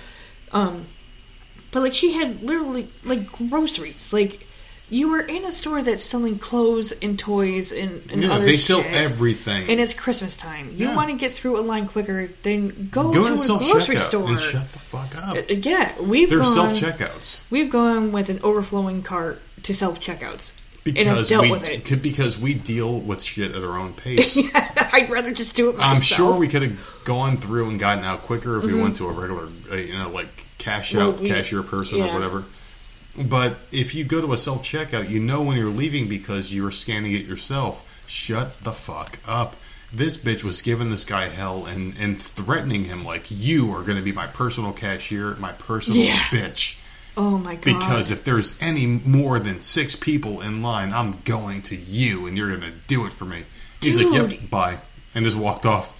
Um, 0.50 0.86
But 1.76 1.82
like 1.82 1.92
she 1.94 2.12
had 2.14 2.42
literally 2.42 2.88
like 3.04 3.30
groceries. 3.50 4.10
Like 4.10 4.46
you 4.88 5.10
were 5.10 5.20
in 5.20 5.44
a 5.44 5.50
store 5.50 5.82
that's 5.82 6.02
selling 6.02 6.38
clothes 6.38 6.90
and 7.02 7.18
toys 7.18 7.70
and, 7.70 8.10
and 8.10 8.22
Yeah, 8.22 8.38
they 8.38 8.56
sell 8.56 8.82
shit. 8.82 8.94
everything. 8.94 9.68
And 9.68 9.78
it's 9.78 9.92
Christmas 9.92 10.38
time. 10.38 10.70
You 10.74 10.86
Yeah. 10.88 10.96
want 10.96 11.10
to 11.10 11.16
get 11.16 11.32
through 11.34 11.58
a 11.58 11.60
line 11.60 11.86
quicker, 11.86 12.30
then 12.44 12.88
go, 12.90 13.12
Go 13.12 13.24
to 13.24 13.32
a 13.34 13.58
grocery 13.58 13.98
store. 13.98 14.26
and 14.26 14.40
shut 14.40 14.72
the 14.72 14.78
fuck 14.78 15.14
up. 15.22 15.36
Uh, 15.36 15.42
yeah, 15.52 15.92
we've 16.00 16.30
There's 16.30 16.54
gone. 16.54 16.74
self 16.74 16.98
checkouts 16.98 17.42
We've 17.50 17.68
gone 17.68 18.10
with 18.10 18.30
an 18.30 18.40
overflowing 18.42 19.02
cart 19.02 19.42
to 19.64 19.74
self 19.74 20.00
checkouts. 20.00 20.52
because 20.84 21.28
dealt 21.28 21.42
we 21.42 21.50
with 21.50 21.68
it. 21.68 22.00
because 22.00 22.38
we 22.38 22.54
deal 22.54 22.98
with 23.00 23.22
shit 23.22 23.54
at 23.54 23.62
our 23.64 23.76
own 23.78 23.92
pace. 24.02 24.34
yeah, 24.36 24.88
I'd 24.94 25.10
rather 25.10 25.32
just 25.32 25.54
do 25.56 25.68
it 25.68 25.76
myself. 25.76 25.96
I'm 25.96 26.00
sure 26.00 26.38
we 26.38 26.48
could 26.48 26.62
have 26.62 26.78
gone 27.04 27.36
through 27.36 27.68
and 27.68 27.78
gotten 27.78 28.02
out 28.04 28.22
quicker 28.22 28.56
if 28.56 28.64
we 28.64 28.80
went 28.80 28.96
to 28.98 29.08
a 29.08 29.12
regular, 29.12 29.48
uh, 29.70 29.74
you 29.74 29.92
know, 29.98 30.08
like 30.08 30.28
cash. 30.66 30.94
Well, 30.94 31.10
out 31.10 31.20
we- 31.20 31.28
cashier 31.28 31.62
person 31.62 31.98
yeah. 31.98 32.10
or 32.10 32.14
whatever. 32.14 32.44
But 33.18 33.56
if 33.72 33.94
you 33.94 34.04
go 34.04 34.20
to 34.20 34.32
a 34.32 34.36
self 34.36 34.62
checkout, 34.62 35.08
you 35.08 35.20
know 35.20 35.42
when 35.42 35.56
you're 35.56 35.70
leaving 35.70 36.08
because 36.08 36.52
you're 36.52 36.70
scanning 36.70 37.12
it 37.14 37.24
yourself. 37.24 37.82
Shut 38.06 38.60
the 38.62 38.72
fuck 38.72 39.18
up. 39.26 39.56
This 39.92 40.18
bitch 40.18 40.44
was 40.44 40.60
giving 40.62 40.90
this 40.90 41.04
guy 41.04 41.28
hell 41.28 41.64
and, 41.64 41.96
and 41.98 42.20
threatening 42.20 42.84
him 42.84 43.04
like 43.04 43.30
you 43.30 43.72
are 43.72 43.82
going 43.82 43.96
to 43.96 44.02
be 44.02 44.12
my 44.12 44.26
personal 44.26 44.72
cashier, 44.72 45.34
my 45.36 45.52
personal 45.52 45.98
Yeah. 46.00 46.18
bitch. 46.30 46.76
Oh 47.16 47.38
my 47.38 47.54
god! 47.54 47.62
Because 47.64 48.10
if 48.10 48.24
there's 48.24 48.56
any 48.60 48.84
more 48.86 49.38
than 49.38 49.62
six 49.62 49.96
people 49.96 50.42
in 50.42 50.60
line, 50.62 50.92
I'm 50.92 51.16
going 51.24 51.62
to 51.62 51.76
you 51.76 52.26
and 52.26 52.36
you're 52.36 52.48
going 52.54 52.60
to 52.70 52.78
do 52.86 53.06
it 53.06 53.12
for 53.12 53.24
me. 53.24 53.44
He's 53.80 53.96
like, 53.98 54.12
yep, 54.12 54.50
bye. 54.50 54.78
And 55.14 55.24
just 55.24 55.38
walked 55.38 55.64
off. 55.64 55.95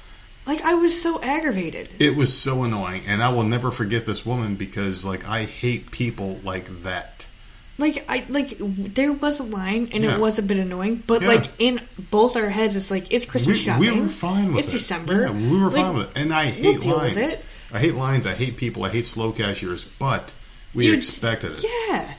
Like 0.46 0.62
I 0.62 0.74
was 0.74 1.00
so 1.00 1.20
aggravated. 1.22 1.88
It 1.98 2.16
was 2.16 2.32
so 2.36 2.62
annoying. 2.64 3.02
And 3.06 3.22
I 3.22 3.28
will 3.30 3.44
never 3.44 3.70
forget 3.70 4.06
this 4.06 4.24
woman 4.24 4.54
because, 4.56 5.04
like, 5.04 5.26
I 5.26 5.44
hate 5.44 5.90
people 5.90 6.40
like 6.44 6.82
that. 6.82 7.26
Like 7.78 8.06
I 8.08 8.24
like 8.30 8.56
there 8.58 9.12
was 9.12 9.38
a 9.38 9.42
line 9.42 9.90
and 9.92 10.02
Yeah. 10.02 10.14
it 10.14 10.20
was 10.20 10.38
a 10.38 10.42
bit 10.42 10.56
annoying, 10.56 11.02
but 11.06 11.20
Yeah. 11.20 11.28
like 11.28 11.44
in 11.58 11.82
both 12.10 12.34
our 12.34 12.48
heads, 12.48 12.74
it's 12.74 12.90
like 12.90 13.12
it's 13.12 13.26
Christmas 13.26 13.58
We, 13.58 13.62
shopping. 13.64 13.94
we 13.96 14.00
were 14.00 14.08
fine 14.08 14.54
with 14.54 14.60
it's 14.64 14.68
it. 14.68 14.76
It's 14.76 14.84
December. 14.84 15.22
Yeah, 15.26 15.30
we 15.32 15.58
were 15.58 15.66
Like, 15.68 15.74
fine 15.84 15.94
with 15.94 16.06
it. 16.16 16.16
And 16.16 16.32
I 16.32 16.46
hate 16.46 16.86
we'll 16.86 16.96
lines. 16.96 17.36
I 17.74 17.78
hate 17.78 17.94
lines. 17.94 18.26
I 18.26 18.32
hate 18.34 18.56
people. 18.56 18.84
I 18.84 18.88
hate 18.88 19.04
slow 19.04 19.30
cashiers. 19.30 19.84
But 19.84 20.32
we 20.74 20.86
You- 20.86 20.94
expected 20.94 21.52
it. 21.58 21.64
Yeah. 21.90 22.14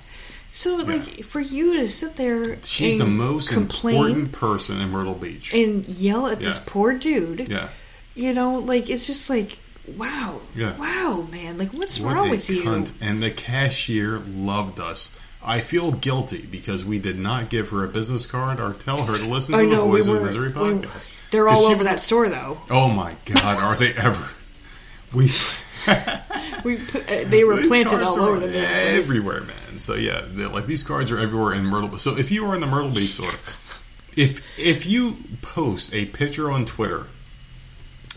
So 0.54 0.76
like 0.76 1.24
for 1.26 1.40
you 1.40 1.78
to 1.78 1.90
sit 1.90 2.18
there, 2.18 2.58
She's 2.64 3.00
the 3.00 3.06
most 3.06 3.50
complain 3.50 3.96
important 3.96 4.32
person 4.34 4.80
in 4.80 4.92
Myrtle 4.92 5.16
Beach. 5.16 5.54
and 5.56 5.88
yell 5.88 6.28
at 6.28 6.40
this 6.40 6.60
poor 6.68 6.94
dude. 6.94 7.48
yeah. 7.50 7.70
You 8.18 8.34
know, 8.34 8.60
like 8.60 8.90
it's 8.90 9.06
just 9.08 9.30
like, 9.30 9.60
wow, 9.96 10.42
Yeah. 10.56 10.76
wow, 10.78 11.28
man, 11.32 11.58
like 11.58 11.74
what's 11.74 12.00
What 12.00 12.16
wrong 12.16 12.30
with 12.32 12.50
you? 12.50 12.86
And 13.00 13.22
the 13.24 13.32
cashier 13.32 14.18
loved 14.20 14.80
us. 14.80 15.12
I 15.44 15.62
feel 15.62 15.92
guilty 15.92 16.46
because 16.50 16.84
we 16.84 16.98
did 17.00 17.20
not 17.20 17.50
give 17.50 17.70
her 17.70 17.86
a 17.86 17.88
business 17.88 18.26
card 18.26 18.60
or 18.60 18.74
tell 18.74 19.06
her 19.06 19.18
to 19.18 19.24
listen 19.24 19.54
to 19.54 19.60
I 19.60 19.66
the 19.66 19.72
know 19.72 19.86
we 19.86 20.02
of. 20.02 20.08
Misery 20.08 20.48
we- 20.48 20.54
podcast. 20.54 20.90
they're 21.32 21.48
all 21.48 21.66
over 21.68 21.84
that 21.86 22.02
store 22.02 22.28
though. 22.28 22.58
Oh 22.70 22.90
my 22.90 23.16
god, 23.26 23.60
are 23.62 23.76
they 23.76 23.94
ever? 23.94 24.28
We 25.14 25.32
We 26.66 26.78
put, 26.78 27.10
uh, 27.10 27.24
they 27.26 27.44
were 27.46 27.58
These 27.58 27.68
planted 27.68 28.02
all 28.02 28.20
over 28.20 28.40
the 28.42 28.48
place. 28.50 28.66
everywhere, 28.66 29.42
man. 29.42 29.78
So 29.80 29.94
yeah, 29.94 30.26
like 30.52 30.66
these 30.66 30.84
cards 30.84 31.12
are 31.12 31.20
everywhere 31.20 31.54
in 31.54 31.64
Myrtle. 31.66 31.88
Beach. 31.90 32.02
So 32.02 32.18
if 32.18 32.30
you 32.32 32.46
are 32.48 32.56
in 32.56 32.62
the 32.62 32.68
Myrtle 32.68 32.90
Beach 32.90 33.12
store, 33.12 33.30
if 34.18 34.42
if 34.58 34.86
you 34.86 35.18
post 35.42 35.94
a 35.94 36.06
picture 36.06 36.52
on 36.52 36.66
Twitter 36.66 37.06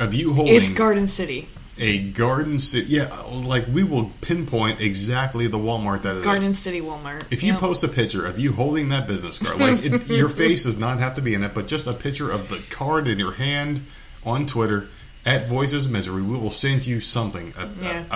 of 0.00 0.14
you 0.14 0.32
holding 0.32 0.54
It's 0.56 0.68
Garden 0.70 1.06
City. 1.06 1.46
a 1.78 1.98
Garden 2.10 2.58
City, 2.58 2.86
yeah, 2.88 3.14
like 3.30 3.66
we 3.72 3.84
will 3.84 4.10
pinpoint 4.20 4.80
exactly 4.80 5.46
the 5.46 5.58
Walmart 5.58 6.02
that 6.02 6.16
it 6.16 6.18
is. 6.20 6.24
Garden 6.24 6.54
City 6.54 6.80
Walmart. 6.80 7.24
If 7.30 7.42
you 7.42 7.52
Yep. 7.52 7.60
post 7.60 7.84
a 7.84 7.88
picture 7.88 8.26
of 8.26 8.38
you 8.38 8.52
holding 8.52 8.88
that 8.88 9.06
business 9.06 9.38
card, 9.38 9.58
like 9.60 9.84
it, 9.84 10.08
your 10.10 10.28
face 10.28 10.64
does 10.64 10.78
not 10.78 10.98
have 10.98 11.14
to 11.16 11.22
be 11.22 11.34
in 11.34 11.42
it, 11.44 11.52
but 11.54 11.66
just 11.66 11.86
a 11.86 11.92
picture 11.92 12.30
of 12.30 12.48
the 12.48 12.58
card 12.70 13.06
in 13.08 13.18
your 13.18 13.32
hand 13.32 13.82
on 14.24 14.46
Twitter 14.46 14.88
at 15.26 15.46
Voices 15.48 15.86
Misery, 15.86 16.22
we 16.22 16.36
will 16.36 16.50
send 16.50 16.86
you 16.86 16.98
something 16.98 17.52
a, 17.58 17.68
Yeah. 17.82 18.04
a, 18.10 18.14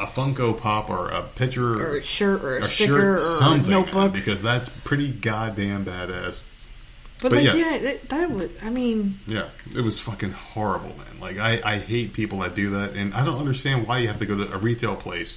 a, 0.00 0.04
a 0.04 0.06
Funko 0.06 0.56
Pop 0.56 0.88
or 0.88 1.10
a 1.10 1.22
picture 1.22 1.74
or 1.84 1.96
a 1.96 2.02
shirt 2.02 2.42
or 2.44 2.58
a, 2.58 2.62
a 2.62 2.64
sticker 2.64 2.92
shirt, 2.94 3.16
or 3.18 3.20
something, 3.38 3.72
a 3.72 3.76
notebook. 3.82 4.12
because 4.12 4.40
that's 4.40 4.68
pretty 4.68 5.10
goddamn 5.10 5.84
badass. 5.84 6.40
But, 7.24 7.30
but 7.32 7.42
like, 7.42 7.54
yeah. 7.56 7.70
yeah, 7.72 7.78
that, 7.78 8.08
that 8.10 8.30
was. 8.30 8.50
I 8.62 8.70
mean, 8.70 9.18
Yeah, 9.26 9.48
it 9.74 9.80
was 9.80 9.98
fucking 9.98 10.32
horrible, 10.32 10.90
man. 10.90 11.20
Like 11.20 11.38
I, 11.38 11.60
I 11.64 11.78
hate 11.78 12.12
people 12.12 12.40
that 12.40 12.54
do 12.54 12.70
that, 12.70 12.92
and 12.94 13.12
I 13.14 13.24
don't 13.24 13.38
understand 13.38 13.86
why 13.88 13.98
you 13.98 14.08
have 14.08 14.18
to 14.18 14.26
go 14.26 14.36
to 14.36 14.54
a 14.54 14.58
retail 14.58 14.94
place 14.94 15.36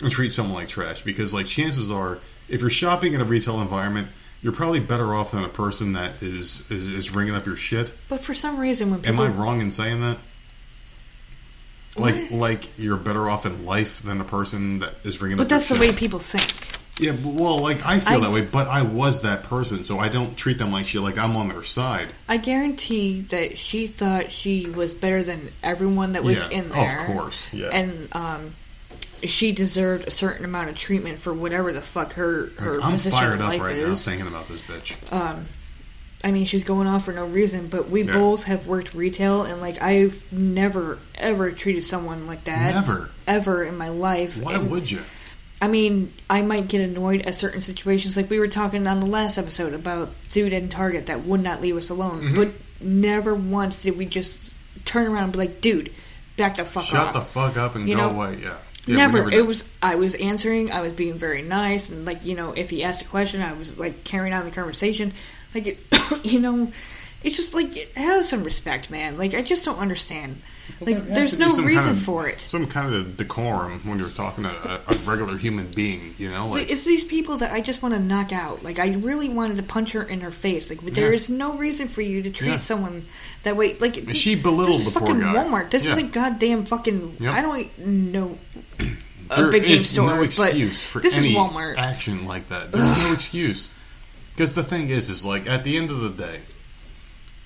and 0.00 0.10
treat 0.10 0.32
someone 0.32 0.54
like 0.54 0.68
trash. 0.68 1.02
Because 1.02 1.32
like 1.32 1.46
chances 1.46 1.90
are, 1.90 2.18
if 2.48 2.60
you're 2.60 2.68
shopping 2.70 3.12
in 3.14 3.20
a 3.20 3.24
retail 3.24 3.60
environment, 3.62 4.08
you're 4.42 4.52
probably 4.52 4.80
better 4.80 5.14
off 5.14 5.30
than 5.30 5.44
a 5.44 5.48
person 5.48 5.92
that 5.92 6.20
is 6.22 6.68
is, 6.70 6.86
is 6.88 7.10
ringing 7.14 7.34
up 7.34 7.46
your 7.46 7.56
shit. 7.56 7.92
but 8.08 8.20
for 8.20 8.34
some 8.34 8.58
reason 8.58 8.90
when 8.90 9.04
Am 9.06 9.20
I 9.20 9.28
wrong 9.28 9.60
in 9.60 9.70
saying 9.70 10.00
that? 10.00 10.18
Like 11.96 12.14
What? 12.14 12.32
like 12.32 12.78
you're 12.78 12.96
better 12.96 13.28
off 13.28 13.44
in 13.46 13.66
life 13.66 14.02
than 14.02 14.20
a 14.20 14.24
person 14.24 14.78
that 14.78 14.94
is 15.04 15.20
ringing 15.20 15.36
But 15.38 15.44
up. 15.46 15.50
your 15.50 15.58
that's 15.58 15.68
the 15.68 15.74
shit? 15.76 15.90
way 15.90 15.96
people 15.96 16.18
think. 16.20 16.52
Yeah, 17.00 17.16
well, 17.24 17.58
like 17.60 17.84
I 17.84 17.98
feel 17.98 18.18
I- 18.18 18.20
that 18.20 18.30
way, 18.30 18.42
but 18.42 18.68
I 18.68 18.82
was 18.82 19.22
that 19.22 19.42
person, 19.44 19.84
so 19.84 19.98
I 19.98 20.08
don't 20.08 20.36
treat 20.36 20.58
them 20.58 20.70
like 20.72 20.86
shit. 20.86 21.00
Like 21.00 21.18
I'm 21.18 21.36
on 21.36 21.48
their 21.48 21.62
side. 21.62 22.08
I 22.28 22.36
guarantee 22.36 23.22
that 23.30 23.58
she 23.58 23.86
thought 23.86 24.30
she 24.30 24.68
was 24.68 24.92
better 24.94 25.22
than 25.22 25.50
everyone 25.62 26.12
that 26.12 26.24
was 26.24 26.42
Yeah, 26.44 26.58
in 26.60 26.68
there. 26.70 27.00
of 27.00 27.06
course, 27.06 27.52
yeah. 27.52 27.68
And 27.68 28.08
um, 28.12 28.54
she 29.24 29.52
deserved 29.52 30.08
a 30.08 30.10
certain 30.10 30.44
amount 30.44 30.70
of 30.70 30.76
treatment 30.76 31.18
for 31.18 31.32
whatever 31.34 31.72
the 31.72 31.80
fuck 31.80 32.12
her 32.14 32.50
her 32.58 32.80
I'm 32.82 32.92
position 32.92 33.12
fired 33.18 33.34
in 33.34 33.42
up 33.42 33.48
life 33.48 33.60
right 33.62 33.76
now 33.76 33.86
is. 33.88 34.04
thinking 34.04 34.26
about 34.26 34.48
this 34.48 34.60
bitch. 34.60 34.94
Um, 35.12 35.46
I 36.22 36.32
mean, 36.32 36.44
she's 36.44 36.64
going 36.64 36.86
off 36.86 37.06
for 37.06 37.12
no 37.14 37.24
reason, 37.24 37.68
but 37.68 37.88
we 37.88 38.02
Yeah. 38.02 38.12
both 38.12 38.44
have 38.44 38.66
worked 38.66 38.92
retail, 38.92 39.44
and 39.44 39.60
like 39.62 39.80
I've 39.80 40.22
never 40.30 40.98
ever 41.14 41.50
treated 41.50 41.82
someone 41.84 42.26
like 42.26 42.44
that. 42.44 42.74
Never. 42.74 43.08
ever 43.26 43.62
in 43.64 43.78
my 43.78 43.88
life. 43.88 44.38
Why 44.42 44.54
And, 44.54 44.70
would 44.70 44.90
you? 44.90 45.00
I 45.62 45.68
mean, 45.68 46.12
I 46.30 46.42
might 46.42 46.68
get 46.68 46.80
annoyed 46.80 47.22
at 47.22 47.34
certain 47.34 47.60
situations, 47.60 48.16
like 48.16 48.30
we 48.30 48.38
were 48.38 48.48
talking 48.48 48.86
on 48.86 49.00
the 49.00 49.06
last 49.06 49.36
episode 49.36 49.74
about 49.74 50.10
dude 50.32 50.52
in 50.54 50.68
Target 50.70 51.06
that 51.06 51.24
would 51.24 51.42
not 51.42 51.60
leave 51.60 51.76
us 51.76 51.90
alone, 51.90 52.22
Mm-hmm. 52.22 52.34
but 52.34 52.48
never 52.80 53.34
once 53.34 53.82
did 53.82 53.98
we 53.98 54.06
just 54.06 54.54
turn 54.86 55.06
around 55.06 55.24
and 55.24 55.32
be 55.32 55.38
like, 55.38 55.60
"Dude, 55.60 55.92
back 56.38 56.56
the 56.56 56.64
fuck 56.64 56.84
up. 56.84 56.88
Shut 56.88 57.06
off." 57.08 57.12
the 57.12 57.20
fuck 57.20 57.56
up 57.58 57.74
and 57.74 57.86
You 57.88 57.96
go 57.96 58.08
know, 58.08 58.16
away. 58.16 58.38
Yeah. 58.42 58.56
Yeah, 58.86 58.86
we 58.86 58.96
never. 58.96 59.30
It 59.30 59.46
was. 59.46 59.68
I 59.82 59.96
was 59.96 60.14
answering. 60.14 60.72
I 60.72 60.80
was 60.80 60.94
being 60.94 61.14
very 61.18 61.42
nice, 61.42 61.90
and 61.90 62.06
like 62.06 62.24
you 62.24 62.34
know, 62.34 62.52
if 62.52 62.70
he 62.70 62.82
asked 62.82 63.02
a 63.02 63.08
question, 63.08 63.42
I 63.42 63.52
was 63.52 63.78
like 63.78 64.04
carrying 64.04 64.32
on 64.32 64.46
the 64.46 64.50
conversation. 64.50 65.12
Like, 65.54 65.66
it, 65.66 65.78
you 66.24 66.40
know, 66.40 66.72
it's 67.22 67.36
just 67.36 67.52
like 67.52 67.92
have 67.94 68.24
some 68.24 68.42
respect, 68.44 68.90
man. 68.90 69.18
Like 69.18 69.34
I 69.34 69.42
just 69.42 69.66
don't 69.66 69.78
understand. 69.78 70.40
Like, 70.80 71.06
there's 71.08 71.38
no 71.38 71.48
reason 71.62 71.84
kind 71.84 71.96
of- 71.98 72.02
for 72.02 72.28
it. 72.28 72.40
Some 72.40 72.66
kind 72.66 72.94
of 72.94 73.16
decorum 73.16 73.80
when 73.84 73.98
you're 73.98 74.08
talking 74.08 74.44
to 74.44 74.50
a, 74.50 74.80
a 74.86 74.96
regular 75.06 75.36
human 75.36 75.66
being. 75.72 76.14
You 76.18 76.30
know, 76.30 76.48
like 76.48 76.70
It's 76.70 76.84
these 76.84 77.04
people 77.04 77.36
that 77.38 77.52
I 77.52 77.60
just 77.60 77.82
want 77.82 77.94
to 77.94 78.00
knock 78.00 78.32
out. 78.32 78.62
Like 78.62 78.78
I 78.78 78.88
really 78.94 79.28
wanted 79.28 79.56
to 79.58 79.62
punch 79.62 79.92
her 79.92 80.02
in 80.02 80.20
her 80.20 80.30
face. 80.30 80.70
Like 80.70 80.80
there 80.94 81.10
Yeah. 81.10 81.16
is 81.16 81.30
no 81.30 81.54
reason 81.54 81.88
for 81.88 82.02
you 82.02 82.22
to 82.22 82.30
treat 82.30 82.48
Yeah. 82.48 82.58
someone 82.58 83.06
that 83.42 83.56
way. 83.56 83.74
Like 83.78 84.10
She 84.14 84.34
belittled 84.34 84.78
this 84.80 84.86
is 84.86 84.92
the 84.92 84.98
poor 85.00 85.08
fucking 85.08 85.20
guy. 85.22 85.34
Walmart. 85.34 85.70
This 85.70 85.86
is 85.86 85.96
a 85.96 86.02
goddamn 86.02 86.64
fucking. 86.64 87.16
Yep. 87.20 87.32
I 87.34 87.42
don't 87.42 87.78
know 87.78 88.38
a 89.30 89.36
there 89.36 89.50
big 89.50 89.62
name 89.62 89.72
is 89.72 89.90
store, 89.90 90.14
no 90.16 90.22
excuse 90.22 90.80
for 90.82 91.00
this 91.00 91.16
any 91.18 91.30
is 91.30 91.36
Walmart. 91.36 91.76
action 91.78 92.26
like 92.26 92.48
that. 92.48 92.72
There's 92.72 92.98
no 92.98 93.12
excuse. 93.14 93.70
Because 94.34 94.54
the 94.54 94.64
thing 94.64 94.88
is, 94.90 95.10
is 95.10 95.24
like 95.24 95.46
at 95.46 95.64
the 95.64 95.76
end 95.76 95.90
of 95.90 96.00
the 96.00 96.10
day, 96.10 96.40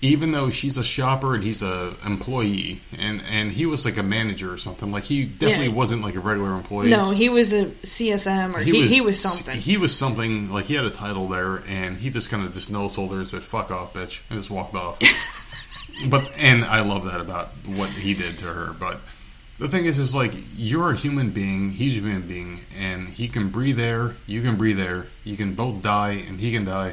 even 0.04 0.32
though 0.32 0.50
she's 0.50 0.76
a 0.76 0.84
shopper 0.84 1.34
and 1.34 1.42
he's 1.42 1.62
a 1.62 1.94
employee, 2.04 2.78
and 2.98 3.22
and 3.30 3.50
he 3.50 3.64
was 3.64 3.86
like 3.86 3.96
a 3.96 4.02
manager 4.02 4.52
or 4.52 4.58
something, 4.58 4.92
like 4.92 5.04
he 5.04 5.24
definitely 5.24 5.68
Yeah. 5.68 5.72
wasn't 5.72 6.02
like 6.02 6.14
a 6.14 6.20
regular 6.20 6.52
employee. 6.54 6.90
No, 6.90 7.10
he 7.10 7.30
was 7.30 7.54
a 7.54 7.66
CSM 7.84 8.54
or 8.54 8.58
he, 8.58 8.86
he 8.86 9.00
was, 9.00 9.18
something. 9.18 9.58
He 9.58 9.78
was 9.78 9.96
something 9.96 10.52
like 10.52 10.66
he 10.66 10.74
had 10.74 10.84
a 10.84 10.90
title 10.90 11.26
there, 11.28 11.62
and 11.68 11.96
he 11.96 12.10
just 12.10 12.28
kind 12.28 12.44
of 12.44 12.52
just 12.52 12.70
no 12.70 12.88
shoulder 12.90 13.16
and 13.16 13.26
said 13.28 13.42
"fuck 13.42 13.70
off, 13.70 13.94
bitch," 13.94 14.20
and 14.28 14.38
just 14.38 14.50
walked 14.50 14.74
off. 14.74 15.00
but 16.10 16.30
and 16.38 16.64
I 16.64 16.80
love 16.80 17.04
that 17.06 17.20
about 17.22 17.48
what 17.66 17.88
he 17.88 18.12
did 18.12 18.36
to 18.38 18.46
her. 18.46 18.74
But 18.78 19.00
the 19.58 19.70
thing 19.70 19.86
is, 19.86 19.98
is 19.98 20.14
like 20.14 20.32
you're 20.54 20.90
a 20.90 20.96
human 20.96 21.30
being, 21.30 21.70
he's 21.70 21.96
a 21.96 22.00
human 22.00 22.28
being, 22.28 22.60
and 22.78 23.08
he 23.08 23.26
can 23.26 23.48
breathe 23.48 23.80
air, 23.80 24.16
you 24.26 24.42
can 24.42 24.56
breathe 24.56 24.80
air, 24.80 25.06
you 25.24 25.36
can 25.38 25.54
both 25.54 25.80
die, 25.80 26.22
and 26.28 26.38
he 26.38 26.52
can 26.52 26.66
die. 26.66 26.92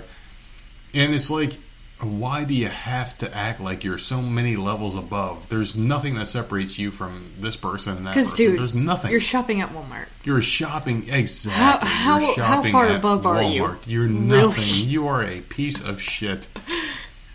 And 0.94 1.14
it's 1.14 1.30
like, 1.30 1.58
why 2.02 2.44
do 2.44 2.54
you 2.54 2.68
have 2.68 3.18
to 3.20 3.36
act 3.36 3.60
like 3.62 3.84
you're 3.84 3.98
so 3.98 4.22
many 4.22 4.56
levels 4.56 4.96
above? 4.96 5.48
There's 5.50 5.76
nothing 5.76 6.16
that 6.16 6.28
separates 6.28 6.78
you 6.80 6.92
from 6.92 7.32
this 7.40 7.56
person 7.56 7.98
and 7.98 8.06
that 8.06 8.16
Because, 8.16 8.32
person. 8.32 8.46
dude, 8.48 8.60
There's 8.60 8.76
nothing. 8.76 9.12
You're 9.12 9.20
shopping 9.20 9.62
at 9.62 9.70
Walmart. 9.70 10.08
You're 10.24 10.42
shopping 10.42 11.10
exactly. 11.10 11.88
how- 11.88 12.20
You're 12.20 12.28
how 12.30 12.34
shopping 12.56 12.72
far 12.72 12.86
at 12.88 12.96
above 12.96 13.26
are 13.26 13.44
you? 13.44 13.76
You're 13.86 14.04
Really? 14.08 14.20
nothing. 14.20 14.90
You 14.90 15.08
are 15.08 15.24
a 15.24 15.42
piece 15.42 15.82
of 15.82 16.02
shit. 16.02 16.48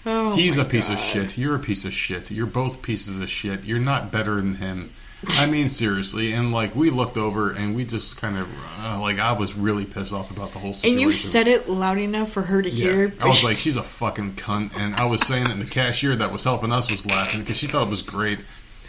Oh 0.09 0.37
He's 0.37 0.57
a 0.57 0.65
piece 0.65 0.89
of 0.89 1.01
shit. 1.01 1.37
You're 1.37 1.57
a 1.57 1.59
piece 1.59 1.85
of 1.85 1.93
shit. 1.93 2.31
You're 2.31 2.47
both 2.47 2.81
pieces 2.81 3.19
of 3.19 3.29
shit. 3.29 3.65
You're 3.65 3.81
not 3.81 4.13
better 4.13 4.37
than 4.37 4.55
him. 4.55 4.93
I 5.39 5.47
mean, 5.47 5.69
seriously. 5.69 6.33
And 6.33 6.53
like, 6.53 6.75
we 6.75 6.91
looked 6.91 7.17
over 7.17 7.53
and 7.53 7.75
we 7.75 7.85
just 7.85 8.17
kind 8.19 8.37
of 8.37 8.49
uh, 8.79 9.01
like, 9.01 9.19
I 9.19 9.33
was 9.33 9.55
really 9.55 9.85
pissed 9.85 10.13
off 10.13 10.31
about 10.31 10.53
the 10.53 10.59
whole 10.59 10.73
situation. 10.73 10.99
And 10.99 11.01
you 11.01 11.13
said 11.13 11.49
it 11.49 11.69
loud 11.69 11.99
enough 11.99 12.31
for 12.31 12.43
her 12.43 12.61
to 12.63 12.69
hear. 12.69 13.13
I 13.21 13.27
was 13.27 13.43
like, 13.43 13.59
she's 13.59 13.77
a 13.77 13.83
fucking 13.83 14.35
cunt. 14.35 14.77
And 14.79 14.95
I 14.95 15.07
was 15.07 15.27
saying 15.27 15.47
it, 15.47 15.51
and 15.51 15.61
the 15.61 15.67
cashier 15.67 16.17
that 16.17 16.31
was 16.31 16.45
helping 16.45 16.71
us 16.71 16.91
was 16.91 17.05
laughing 17.07 17.41
because 17.41 17.57
she 17.57 17.67
thought 17.67 17.87
it 17.87 17.91
was 17.91 18.03
great. 18.03 18.41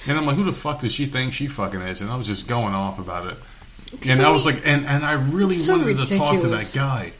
And 0.08 0.18
I'm 0.18 0.26
like, 0.26 0.36
who 0.36 0.44
the 0.44 0.54
fuck 0.54 0.82
does 0.82 0.94
she 0.94 1.06
think 1.06 1.34
she 1.34 1.48
fucking 1.48 1.82
is? 1.82 2.02
And 2.02 2.10
I 2.10 2.16
was 2.16 2.28
just 2.28 2.48
going 2.48 2.74
off 2.74 3.00
about 3.00 3.28
it. 3.28 3.38
And 4.08 4.22
I 4.22 4.30
was 4.30 4.46
like, 4.46 4.62
and, 4.66 4.86
and 4.86 5.06
I 5.06 5.14
really 5.14 5.56
so 5.56 5.78
wanted 5.78 5.98
to 5.98 6.18
talk 6.18 6.40
to 6.42 6.48
that 6.48 6.72
guy. 6.76 7.14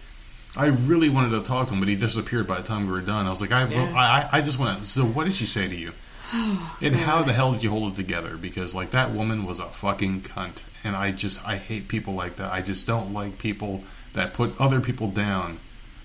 I 0.56 0.68
really 0.68 1.10
wanted 1.10 1.30
to 1.32 1.44
talk 1.44 1.68
to 1.68 1.74
him, 1.74 1.80
but 1.80 1.88
he 1.88 1.96
disappeared 1.96 2.48
by 2.48 2.58
the 2.58 2.68
time 2.68 2.88
we 2.88 2.92
were 2.92 3.02
done. 3.02 3.28
I 3.28 3.30
was 3.30 3.42
like, 3.42 3.52
I, 3.52 3.68
Yeah. 3.68 3.94
I, 3.96 4.40
I 4.40 4.42
just 4.42 4.58
want 4.58 4.80
to. 4.80 4.86
So, 4.86 5.06
what 5.06 5.26
did 5.26 5.36
she 5.36 5.46
say 5.46 5.68
to 5.68 5.76
you? 5.76 5.92
and 6.82 6.96
how 6.96 7.24
the 7.24 7.34
hell 7.34 7.54
did 7.54 7.64
you 7.64 7.70
hold 7.70 7.94
it 7.94 7.96
together? 7.96 8.36
Because 8.38 8.76
like 8.76 8.92
that 8.92 9.12
woman 9.12 9.46
was 9.46 9.60
a 9.60 9.68
fucking 9.68 10.22
cunt, 10.22 10.64
and 10.84 10.96
I 10.96 11.12
just 11.12 11.46
I 11.48 11.58
hate 11.58 11.88
people 11.88 12.14
like 12.14 12.38
that. 12.38 12.52
I 12.52 12.62
just 12.62 12.86
don't 12.86 13.14
like 13.14 13.38
people 13.38 13.84
that 14.14 14.34
put 14.34 14.60
other 14.60 14.82
people 14.82 15.10
down 15.10 15.60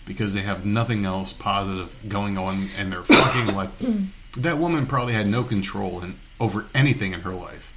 because 0.06 0.34
they 0.34 0.42
have 0.42 0.66
nothing 0.66 1.04
else 1.04 1.32
positive 1.32 1.94
going 2.08 2.38
on, 2.38 2.68
and 2.78 2.92
they're 2.92 3.02
fucking 3.02 3.54
like 3.56 3.70
that 4.36 4.58
woman 4.58 4.86
probably 4.86 5.14
had 5.14 5.26
no 5.26 5.42
control 5.42 6.02
in, 6.02 6.16
over 6.40 6.66
anything 6.74 7.12
in 7.12 7.20
her 7.20 7.34
life. 7.34 7.72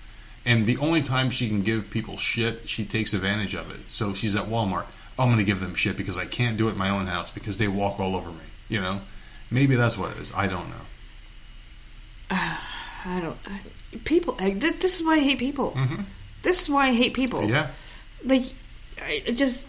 And 0.45 0.67
the 0.67 0.77
only 0.77 1.01
time 1.01 1.31
she 1.31 1.47
can 1.47 1.63
give 1.63 1.89
people 1.89 2.17
shit, 2.17 2.69
she 2.69 2.85
takes 2.85 3.13
advantage 3.13 3.55
of 3.55 3.71
it. 3.71 3.89
So 3.89 4.13
she's 4.13 4.35
at 4.35 4.45
Walmart. 4.45 4.85
"Oh, 5.17 5.23
I'm 5.23 5.29
going 5.29 5.39
to 5.39 5.43
give 5.43 5.59
them 5.59 5.73
shit 5.73 5.97
because 5.97 6.17
I 6.17 6.25
can't 6.25 6.57
do 6.57 6.67
it 6.67 6.73
in 6.73 6.77
my 6.77 6.89
own 6.89 7.07
house 7.07 7.31
because 7.31 7.57
they 7.57 7.67
walk 7.67 7.99
all 7.99 8.15
over 8.15 8.29
me. 8.29 8.45
You 8.69 8.81
know, 8.81 9.01
maybe 9.49 9.75
that's 9.75 9.97
what 9.97 10.11
it 10.11 10.17
is. 10.17 10.31
I 10.35 10.47
don't 10.47 10.69
know. 10.69 10.85
I 12.31 13.19
don't. 13.21 13.37
I, 13.45 13.59
people. 14.03 14.35
I, 14.39 14.51
th- 14.51 14.79
this 14.79 14.99
is 14.99 15.05
why 15.05 15.15
I 15.15 15.19
hate 15.19 15.39
people. 15.39 15.77
This 16.41 16.63
is 16.63 16.69
why 16.69 16.87
I 16.87 16.93
hate 16.93 17.13
people. 17.13 17.41
Mm-hmm. 17.41 17.49
Yeah, 17.49 17.67
Like, 18.23 18.43
I 19.01 19.31
just. 19.31 19.67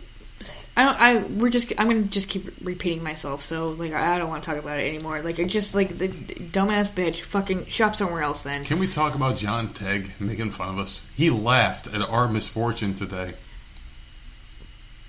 I 0.76 0.84
don't. 0.84 1.00
I 1.00 1.16
we're 1.38 1.48
just. 1.50 1.72
I'm 1.78 1.86
gonna 1.86 2.02
just 2.02 2.28
keep 2.28 2.48
repeating 2.62 3.02
myself. 3.02 3.42
So 3.42 3.70
like, 3.70 3.92
I 3.92 4.18
don't 4.18 4.28
want 4.28 4.42
to 4.44 4.50
talk 4.50 4.58
about 4.58 4.78
it 4.78 4.86
anymore. 4.88 5.22
Like, 5.22 5.38
it 5.38 5.46
just 5.48 5.74
like 5.74 5.96
the 5.96 6.08
dumbass 6.08 6.90
bitch. 6.90 7.22
Fucking 7.22 7.66
shop 7.66 7.94
somewhere 7.94 8.22
else. 8.22 8.42
Then. 8.42 8.64
Can 8.64 8.78
we 8.78 8.86
talk 8.86 9.14
about 9.14 9.36
John 9.38 9.68
Tegg 9.72 10.12
making 10.20 10.50
fun 10.50 10.68
of 10.70 10.78
us? 10.78 11.02
He 11.16 11.30
laughed 11.30 11.86
at 11.86 12.00
our 12.02 12.28
misfortune 12.28 12.94
today. 12.94 13.32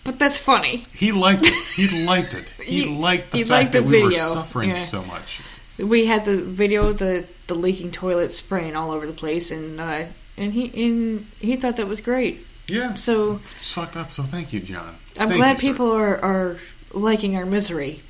But 0.05 0.19
that's 0.19 0.37
funny. 0.37 0.85
He 0.93 1.11
liked 1.11 1.45
it. 1.45 1.53
He 1.75 2.05
liked 2.05 2.33
it. 2.33 2.49
He, 2.63 2.83
He- 2.85 2.95
liked 2.97 3.31
the 3.31 3.39
he 3.39 3.43
fact 3.43 3.49
liked 3.51 3.71
the 3.73 3.81
that 3.81 3.87
we 3.89 4.03
were 4.03 4.13
suffering 4.13 4.69
Yeah. 4.69 4.83
so 4.85 5.03
much. 5.03 5.41
We 5.77 6.05
had 6.05 6.25
the 6.25 6.37
video 6.37 6.87
of 6.87 6.97
the 6.99 7.25
the 7.47 7.55
leaking 7.55 7.91
toilet 7.91 8.33
spraying 8.33 8.75
all 8.75 8.91
over 8.91 9.05
the 9.07 9.13
place, 9.13 9.51
and 9.51 9.79
uh, 9.79 10.05
and 10.37 10.51
he 10.53 10.85
and 10.85 11.25
he 11.39 11.55
thought 11.55 11.77
that 11.77 11.87
was 11.87 12.01
great. 12.01 12.45
Yeah, 12.67 12.95
So 12.95 13.39
it's 13.55 13.71
fucked 13.73 13.95
up. 13.95 14.11
So 14.11 14.23
thank 14.23 14.51
you, 14.51 14.59
John. 14.59 14.95
I'm 15.17 15.29
Thank 15.29 15.39
glad 15.39 15.51
you, 15.53 15.69
sir. 15.69 15.73
people 15.73 15.91
are 15.93 16.19
are 16.19 16.57
liking 16.91 17.37
our 17.37 17.45
misery. 17.45 18.01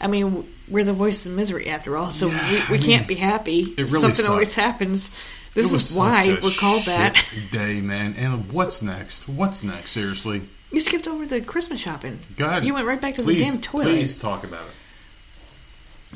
I 0.00 0.06
mean, 0.06 0.46
we're 0.68 0.84
the 0.84 0.92
voice 0.92 1.26
of 1.26 1.32
misery 1.32 1.68
after 1.68 1.96
all, 1.96 2.10
so 2.12 2.28
Yeah, 2.28 2.50
we, 2.50 2.56
we 2.56 2.62
I 2.62 2.70
mean, 2.72 2.82
can't 2.82 3.08
be 3.08 3.14
happy. 3.16 3.60
it 3.62 3.76
really 3.78 3.88
Something 3.88 4.14
sucked. 4.14 4.28
always 4.28 4.54
happens. 4.54 5.10
This 5.54 5.72
is 5.72 5.96
why 5.96 6.36
we're 6.42 6.50
called 6.50 6.84
that. 6.86 7.24
Day, 7.52 7.80
man. 7.80 8.14
And 8.18 8.50
what's 8.52 8.82
next? 8.82 9.28
What's 9.28 9.62
next? 9.62 9.90
Seriously, 9.92 10.42
You 10.72 10.80
skipped 10.80 11.06
over 11.08 11.26
the 11.26 11.40
Christmas 11.40 11.80
shopping. 11.80 12.18
go 12.36 12.44
ahead. 12.46 12.64
You 12.64 12.74
went 12.74 12.86
right 12.86 13.00
back 13.00 13.14
to 13.16 13.22
please, 13.22 13.38
the 13.38 13.44
damn 13.44 13.60
toilet. 13.60 13.84
Please 13.84 14.16
talk 14.16 14.42
about 14.44 14.64
it. 14.66 14.72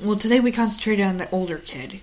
Well, 0.02 0.16
today 0.16 0.38
we 0.38 0.52
concentrated 0.52 1.04
on 1.04 1.16
the 1.16 1.28
older 1.30 1.58
kid, 1.58 2.00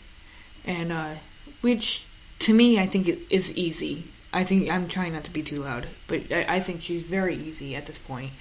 and 0.65 0.91
uh, 0.91 1.15
which 1.61 2.03
to 2.39 2.53
me 2.53 2.77
I 2.77 2.87
think 2.87 3.07
is 3.29 3.55
easy. 3.55 4.05
I 4.33 4.43
think 4.43 4.69
I'm 4.69 4.89
trying 4.89 5.13
not 5.13 5.23
to 5.25 5.31
be 5.31 5.41
too 5.41 5.61
loud, 5.61 5.87
but 6.07 6.23
I, 6.29 6.55
I 6.55 6.59
think 6.59 6.81
she's 6.81 7.03
very 7.03 7.35
easy 7.35 7.73
at 7.73 7.85
this 7.85 7.97
point 7.97 8.31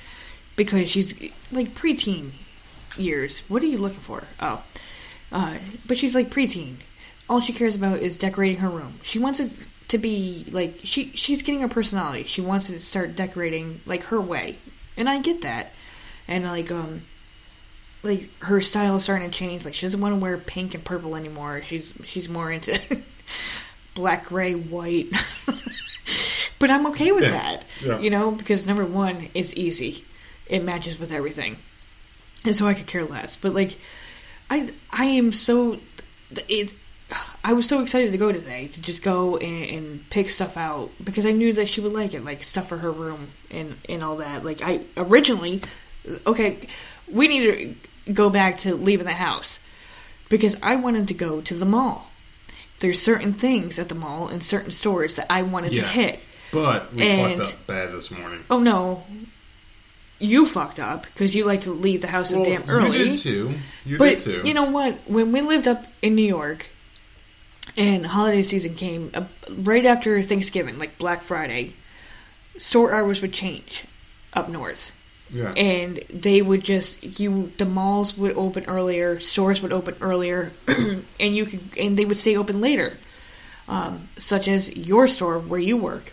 because 0.57 0.91
she's 0.91 1.15
like 1.53 1.69
preteen 1.69 2.31
years. 2.97 3.41
What 3.49 3.63
are 3.63 3.67
you 3.67 3.79
looking 3.79 4.01
for? 4.01 4.25
Oh, 4.41 4.65
uh, 5.31 5.59
but 5.87 5.99
she's 5.99 6.17
like 6.17 6.31
preteen. 6.31 6.77
All 7.29 7.41
she 7.41 7.53
cares 7.53 7.77
about 7.77 8.01
is 8.01 8.17
decorating 8.17 8.59
her 8.59 8.71
room. 8.71 8.95
She 9.03 9.21
wants 9.21 9.39
it 9.39 9.53
to 9.87 9.99
be 9.99 10.47
like 10.51 10.81
she 10.83 11.11
she's 11.15 11.43
getting 11.43 11.61
her 11.61 11.69
personality. 11.69 12.25
She 12.25 12.41
wants 12.41 12.67
to 12.67 12.79
start 12.81 13.15
decorating 13.15 13.83
like 13.87 14.03
her 14.05 14.21
way, 14.21 14.57
and 14.97 15.09
I 15.09 15.21
get 15.21 15.43
that. 15.43 15.73
And 16.27 16.43
like 16.45 16.73
um, 16.73 17.03
like 18.05 18.29
her 18.41 18.61
style 18.61 18.97
is 18.97 19.03
starting 19.05 19.31
to 19.31 19.37
change. 19.37 19.65
Like 19.65 19.75
she 19.75 19.87
doesn't 19.87 20.01
want 20.01 20.15
to 20.15 20.21
wear 20.21 20.37
pink 20.39 20.75
and 20.75 20.85
purple 20.85 21.17
anymore. 21.17 21.63
She's 21.63 21.93
she's 22.05 22.29
more 22.29 22.51
into 22.53 22.79
black, 23.95 24.27
gray, 24.27 24.53
white. 24.55 25.07
but 26.59 26.71
I'm 26.71 26.87
okay 26.89 27.13
with 27.13 27.25
Yeah. 27.25 27.31
that. 27.31 27.65
Yeah. 27.83 27.99
You 27.99 28.11
know, 28.11 28.31
because 28.31 28.67
number 28.67 28.85
one, 28.85 29.29
it's 29.35 29.55
easy. 29.55 30.05
It 30.47 30.63
matches 30.65 30.99
with 30.99 31.13
everything. 31.13 31.57
And 32.45 32.55
so 32.55 32.67
I 32.67 32.75
could 32.75 32.87
care 32.87 33.05
less. 33.05 33.37
But 33.37 33.55
like 33.55 33.77
I 34.51 34.71
I 34.93 35.07
am 35.07 35.33
so 35.33 35.79
it 36.49 36.73
I 37.45 37.53
was 37.53 37.69
so 37.69 37.81
excited 37.81 38.13
to 38.13 38.19
go 38.19 38.33
today 38.33 38.69
to 38.69 38.81
just 38.81 39.03
go 39.03 39.37
and, 39.37 39.71
and 39.71 40.11
pick 40.11 40.31
stuff 40.31 40.57
out 40.57 40.91
because 41.03 41.27
I 41.27 41.33
knew 41.33 41.53
that 41.55 41.69
she 41.69 41.81
would 41.81 41.93
like 41.93 42.15
it, 42.15 42.25
like 42.25 42.43
stuff 42.43 42.69
for 42.69 42.79
her 42.79 42.91
room 42.91 43.29
and 43.51 43.77
and 43.89 44.03
all 44.03 44.17
that. 44.17 44.45
Like 44.45 44.61
I 44.63 44.81
originally, 44.97 45.63
okay, 46.27 46.59
we 47.11 47.29
need 47.29 47.43
to 47.45 47.75
go 48.13 48.29
back 48.31 48.59
to 48.59 48.75
leaving 48.75 49.07
the 49.07 49.13
house 49.15 49.61
because 50.29 50.57
I 50.63 50.77
wanted 50.77 51.09
to 51.09 51.15
go 51.15 51.41
to 51.43 51.55
the 51.55 51.65
mall. 51.65 52.11
There's 52.81 53.01
certain 53.01 53.33
things 53.33 53.79
at 53.79 53.89
the 53.89 53.95
mall 53.95 54.29
and 54.29 54.43
certain 54.43 54.73
stores 54.73 55.15
that 55.17 55.27
I 55.31 55.43
wanted 55.43 55.73
to 55.75 55.83
hit. 55.83 56.21
But 56.53 56.93
we 56.95 57.03
And- 57.09 57.39
fucked 57.41 57.55
up 57.55 57.67
bad 57.67 57.93
this 57.93 58.11
morning. 58.11 58.45
Oh 58.51 58.59
no, 58.59 59.05
you 60.19 60.47
fucked 60.47 60.79
up 60.81 61.05
because 61.05 61.35
you 61.35 61.45
like 61.45 61.63
to 61.63 61.73
leave 61.73 62.01
the 62.01 62.09
house 62.09 62.33
Well, 62.33 62.45
damn 62.45 62.69
early. 62.69 62.99
You 62.99 63.05
did 63.05 63.19
too. 63.19 63.55
You 63.85 63.99
but 63.99 64.19
did 64.19 64.21
too. 64.21 64.43
you 64.45 64.55
know 64.55 64.71
what? 64.71 64.95
When 65.07 65.33
we 65.33 65.41
lived 65.41 65.67
up 65.67 65.87
in 66.03 66.15
New 66.15 66.27
York, 66.27 66.67
and 67.77 68.07
holiday 68.07 68.43
season 68.43 68.75
came 68.75 69.11
uh, 69.15 69.25
right 69.51 69.85
after 69.87 70.21
Thanksgiving, 70.23 70.79
like 70.79 70.99
Black 70.99 71.23
Friday, 71.23 71.73
store 72.59 72.93
hours 72.93 73.21
would 73.23 73.33
change 73.33 73.85
up 74.33 74.49
north, 74.49 74.93
yeah. 75.31 75.53
and 75.53 76.01
they 76.11 76.43
would 76.43 76.63
just 76.63 77.21
you 77.21 77.53
the 77.59 77.65
malls 77.65 78.17
would 78.17 78.37
open 78.37 78.65
earlier, 78.67 79.21
stores 79.21 79.63
would 79.63 79.73
open 79.73 79.97
earlier, 80.01 80.53
and 81.21 81.37
you 81.37 81.47
could 81.47 81.61
and 81.79 81.99
they 81.99 82.05
would 82.05 82.19
stay 82.19 82.37
open 82.37 82.61
later, 82.61 82.97
um, 83.69 84.09
such 84.17 84.49
as 84.49 84.75
your 84.77 85.09
store 85.09 85.39
where 85.39 85.61
you 85.61 85.77
work. 85.77 86.13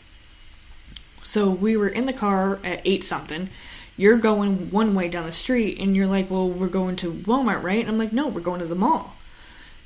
So 1.24 1.50
we 1.50 1.78
were 1.78 1.88
in 1.88 2.06
the 2.06 2.14
car 2.14 2.60
at 2.64 2.82
eight 2.86 3.04
something. 3.04 3.50
You're 3.98 4.18
going 4.18 4.72
one 4.72 4.96
way 4.96 5.10
down 5.10 5.28
the 5.28 5.34
street, 5.34 5.80
and 5.80 5.96
you're 5.96 6.08
like, 6.08 6.32
"Well, 6.32 6.50
we're 6.50 6.68
going 6.68 6.96
to 6.98 7.12
Walmart, 7.12 7.62
right?" 7.62 7.80
And 7.80 7.90
I'm 7.90 7.98
like, 7.98 8.14
"No, 8.14 8.28
we're 8.28 8.42
going 8.42 8.60
to 8.62 8.66
the 8.66 8.76
mall 8.76 9.16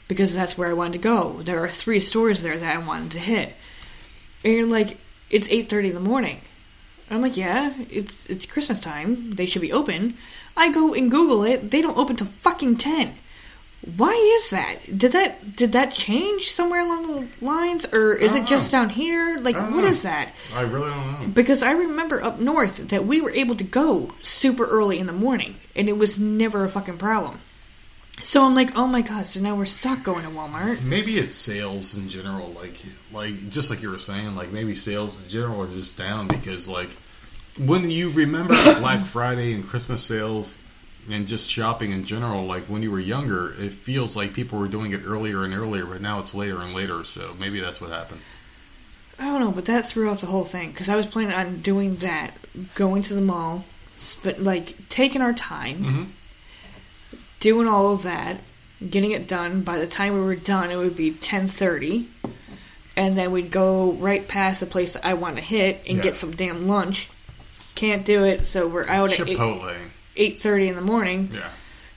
because 0.08 0.34
that's 0.34 0.58
where 0.58 0.70
I 0.70 0.74
wanted 0.74 0.94
to 0.94 1.00
go. 1.00 1.42
There 1.44 1.64
are 1.64 1.70
three 1.70 2.00
stores 2.00 2.42
there 2.42 2.58
that 2.58 2.76
I 2.76 2.80
wanted 2.80 3.12
to 3.12 3.20
hit." 3.20 3.54
And 4.44 4.54
you're 4.54 4.68
like, 4.68 4.98
"It's 5.30 5.50
eight 5.50 5.70
thirty 5.70 5.90
in 5.90 5.96
the 5.96 6.00
morning." 6.00 6.40
I'm 7.10 7.22
like, 7.22 7.38
"Yeah, 7.38 7.74
it's 7.90 8.26
it's 8.28 8.46
Christmas 8.46 8.80
time. 8.80 9.32
They 9.32 9.46
should 9.46 9.62
be 9.62 9.72
open." 9.72 10.18
I 10.58 10.72
go 10.72 10.94
and 10.94 11.12
Google 11.12 11.44
it. 11.44 11.72
They 11.72 11.82
don't 11.82 11.98
open 11.98 12.16
till 12.16 12.28
fucking 12.42 12.78
ten. 12.78 13.16
Why 13.98 14.14
is 14.40 14.50
that? 14.50 14.98
Did 14.98 15.12
that 15.12 15.56
did 15.56 15.74
that 15.74 15.94
change 15.94 16.52
somewhere 16.52 16.82
along 16.82 17.08
the 17.08 17.46
lines, 17.46 17.86
or 17.86 18.16
is 18.16 18.34
it 18.34 18.46
just 18.46 18.74
know. 18.74 18.80
down 18.80 18.90
here? 18.90 19.38
Like, 19.40 19.56
what 19.56 19.84
know. 19.84 19.86
is 19.86 20.02
that? 20.02 20.30
I 20.56 20.62
really 20.62 20.90
don't 20.90 21.22
know. 21.22 21.28
Because 21.28 21.62
I 21.62 21.72
remember 21.72 22.24
up 22.24 22.40
north 22.40 22.90
that 22.90 23.06
we 23.06 23.22
were 23.22 23.32
able 23.32 23.56
to 23.56 23.64
go 23.64 24.10
super 24.24 24.66
early 24.66 24.98
in 24.98 25.06
the 25.06 25.14
morning, 25.14 25.56
and 25.76 25.88
it 25.88 25.98
was 25.98 26.18
never 26.18 26.66
a 26.66 26.70
fucking 26.70 26.98
problem. 26.98 27.40
So 28.24 28.44
I'm 28.46 28.56
like, 28.56 28.76
oh 28.76 28.88
my 28.88 29.02
god! 29.02 29.26
So 29.28 29.40
now 29.40 29.56
we're 29.56 29.66
stuck 29.66 30.02
going 30.04 30.24
to 30.24 30.30
Walmart. 30.30 30.82
Maybe 30.82 31.20
it's 31.20 31.36
sales 31.36 31.98
in 31.98 32.10
general, 32.10 32.50
like 32.50 32.76
like 33.12 33.50
just 33.50 33.70
like 33.70 33.82
you 33.82 33.90
were 33.90 34.00
saying, 34.00 34.36
like 34.36 34.52
maybe 34.52 34.74
sales 34.76 35.18
in 35.22 35.30
general 35.30 35.62
are 35.62 35.68
just 35.68 35.98
down 35.98 36.28
because 36.28 36.68
like 36.68 36.90
when 37.58 37.90
you 37.90 38.10
remember 38.12 38.54
Black 38.80 39.06
Friday 39.06 39.54
and 39.54 39.66
Christmas 39.68 40.04
sales 40.04 40.58
and 41.12 41.28
just 41.28 41.50
shopping 41.52 41.92
in 41.92 42.04
general, 42.04 42.46
like 42.46 42.64
when 42.64 42.82
you 42.82 42.90
were 42.92 43.00
younger, 43.00 43.54
it 43.62 43.72
feels 43.74 44.16
like 44.16 44.34
people 44.34 44.60
were 44.60 44.68
doing 44.68 44.92
it 44.94 45.02
earlier 45.06 45.44
and 45.44 45.54
earlier, 45.54 45.86
but 45.86 46.02
now 46.02 46.20
it's 46.20 46.34
later 46.34 46.62
and 46.62 46.74
later. 46.74 47.04
So 47.04 47.36
maybe 47.40 47.60
that's 47.60 47.80
what 47.80 47.92
happened. 47.92 48.22
I 49.20 49.26
don't 49.26 49.40
know, 49.40 49.52
but 49.52 49.66
that 49.66 49.86
threw 49.88 50.10
off 50.10 50.20
the 50.22 50.28
whole 50.28 50.44
thing 50.46 50.72
because 50.72 50.90
I 50.90 50.96
was 50.96 51.06
planning 51.06 51.34
on 51.36 51.58
doing 51.62 51.98
that, 51.98 52.32
going 52.74 53.04
to 53.04 53.14
the 53.14 53.22
mall, 53.22 53.66
sp- 53.96 54.40
like 54.40 54.90
taking 54.90 55.22
our 55.22 55.32
time, 55.34 55.78
Mhm. 55.84 56.06
Doing 57.46 57.68
all 57.68 57.94
of 57.94 58.02
that, 58.02 58.38
getting 58.90 59.12
it 59.12 59.28
done. 59.28 59.62
By 59.62 59.78
the 59.78 59.86
time 59.86 60.16
we 60.16 60.22
were 60.22 60.36
done, 60.36 60.72
it 60.72 60.78
would 60.78 60.96
be 60.98 61.12
ten 61.12 61.48
thirty, 61.48 62.08
and 62.96 63.16
then 63.16 63.32
we'd 63.32 63.52
go 63.52 63.92
right 63.92 64.28
past 64.28 64.62
the 64.62 64.66
place 64.66 64.94
that 64.94 65.06
I 65.06 65.14
want 65.14 65.36
to 65.36 65.44
hit 65.44 65.84
and 65.88 65.98
Yeah. 65.98 66.04
get 66.04 66.16
some 66.16 66.32
damn 66.36 66.68
lunch. 66.68 67.08
Can't 67.76 68.04
do 68.04 68.24
it, 68.24 68.48
so 68.48 68.66
we're 68.68 68.88
out 68.90 69.12
at 69.12 69.20
Chipotle. 69.20 69.76
eight 70.16 70.42
thirty 70.42 70.68
in 70.70 70.76
the 70.76 70.82
morning. 70.82 71.30
Yeah. 71.32 71.50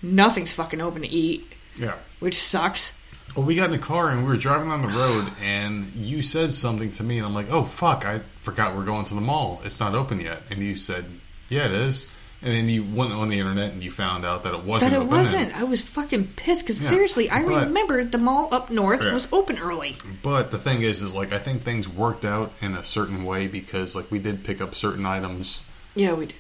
Nothing's 0.03 0.53
fucking 0.53 0.82
open 0.82 1.01
to 1.01 1.09
eat, 1.09 1.51
Yeah. 1.78 1.94
which 2.20 2.38
sucks. 2.38 2.92
Well, 3.34 3.46
we 3.46 3.55
got 3.55 3.66
in 3.66 3.70
the 3.72 3.78
car 3.78 4.11
and 4.11 4.22
we 4.24 4.28
were 4.28 4.36
driving 4.36 4.70
on 4.70 4.82
the 4.82 4.88
road, 4.88 5.30
and 5.42 5.86
you 5.94 6.20
said 6.20 6.53
something 6.53 6.92
to 6.92 7.03
me, 7.03 7.16
and 7.16 7.26
I'm 7.26 7.34
like, 7.34 7.51
"Oh 7.51 7.64
fuck, 7.64 8.05
I 8.05 8.20
forgot 8.42 8.76
we're 8.76 8.84
going 8.84 9.07
to 9.07 9.14
the 9.14 9.20
mall. 9.22 9.62
It's 9.64 9.80
not 9.80 9.94
open 9.94 10.20
yet." 10.20 10.42
And 10.51 10.59
you 10.61 10.76
said, 10.76 11.07
"Yeah, 11.49 11.64
it 11.64 11.72
is." 11.72 12.07
And 12.41 12.53
then 12.53 12.68
you 12.68 12.84
went 12.84 13.12
on 13.12 13.28
the 13.30 13.39
internet 13.41 13.72
and 13.72 13.82
you 13.82 13.91
found 13.91 14.24
out 14.24 14.45
that 14.45 14.55
it 14.55 14.62
wasn't. 14.62 14.93
That 14.93 15.03
it 15.03 15.07
wasn't. 15.09 15.57
I 15.57 15.64
was 15.64 15.82
fucking 15.82 16.28
pissed 16.36 16.62
because 16.62 16.80
Yeah, 16.82 16.89
seriously, 16.91 17.28
I 17.28 17.45
but- 17.45 17.64
remembered 17.66 18.12
the 18.12 18.18
mall 18.18 18.49
up 18.55 18.70
north 18.70 19.03
Yeah. 19.03 19.12
was 19.12 19.26
open 19.32 19.59
early. 19.59 19.97
But 20.22 20.53
the 20.53 20.59
thing 20.59 20.82
is, 20.82 21.03
is 21.03 21.14
like 21.14 21.32
I 21.32 21.41
think 21.41 21.62
things 21.62 21.89
worked 21.89 22.24
out 22.24 22.53
in 22.62 22.74
a 22.76 22.84
certain 22.84 23.24
way 23.24 23.49
because 23.49 23.97
like 23.97 24.09
we 24.12 24.20
did 24.20 24.45
pick 24.45 24.61
up 24.61 24.74
certain 24.76 25.05
items, 25.05 25.64
Yeah, 25.97 26.12
we 26.12 26.26
did. 26.26 26.36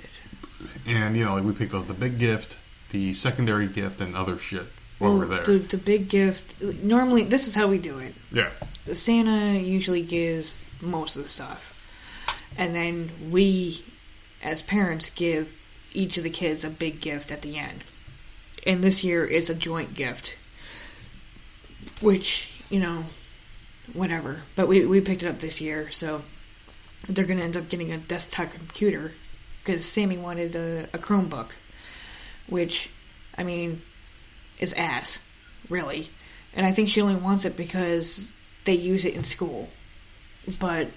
and 0.86 1.16
you 1.16 1.24
know, 1.24 1.34
like 1.34 1.42
we 1.44 1.52
picked 1.52 1.74
up 1.74 1.88
the 1.88 1.94
big 1.94 2.18
gift, 2.18 2.58
the 2.92 3.12
secondary 3.12 3.66
gift, 3.66 4.00
and 4.00 4.14
other 4.14 4.38
shit 4.38 4.66
while 5.00 5.18
we're 5.18 5.26
there. 5.26 5.42
The, 5.44 5.58
the 5.58 5.76
big 5.78 6.08
gift. 6.08 6.62
Normally, 6.62 7.24
this 7.24 7.48
is 7.48 7.56
how 7.56 7.66
we 7.66 7.78
do 7.78 7.98
it. 7.98 8.14
yeah, 8.30 8.50
Santa 8.92 9.58
usually 9.58 10.02
gives 10.02 10.64
most 10.80 11.16
of 11.16 11.22
the 11.24 11.28
stuff, 11.28 11.74
and 12.56 12.72
then 12.72 13.10
we, 13.32 13.82
as 14.44 14.62
parents, 14.62 15.10
give 15.10 15.52
each 15.98 16.16
of 16.16 16.24
the 16.24 16.30
kids 16.30 16.64
a 16.64 16.70
big 16.70 17.00
gift 17.00 17.32
at 17.32 17.42
the 17.42 17.58
end. 17.58 17.82
And 18.66 18.82
this 18.82 19.02
year 19.02 19.26
it's 19.26 19.50
a 19.50 19.54
joint 19.54 19.94
gift, 19.94 20.34
which 22.00 22.48
you 22.70 22.80
know, 22.80 23.04
whatever. 23.92 24.40
But 24.56 24.68
we 24.68 24.86
we 24.86 25.00
picked 25.00 25.22
it 25.22 25.28
up 25.28 25.40
this 25.40 25.60
year, 25.60 25.90
so 25.90 26.22
they're 27.08 27.24
gonna 27.24 27.42
end 27.42 27.56
up 27.56 27.68
getting 27.68 27.92
a 27.92 27.98
desktop 27.98 28.52
computer 28.52 29.12
because 29.64 29.84
Sammy 29.84 30.16
wanted 30.16 30.54
a, 30.54 30.84
a 30.94 30.98
Chromebook, 30.98 31.50
which, 32.48 32.88
I 33.36 33.42
mean, 33.42 33.82
is 34.58 34.72
ass, 34.74 35.20
really. 35.68 36.08
And 36.54 36.64
I 36.64 36.72
think 36.72 36.88
she 36.88 37.02
only 37.02 37.16
wants 37.16 37.44
it 37.44 37.56
because 37.56 38.32
they 38.64 38.74
use 38.74 39.04
it 39.04 39.14
in 39.14 39.24
school. 39.24 39.68
But 40.58 40.88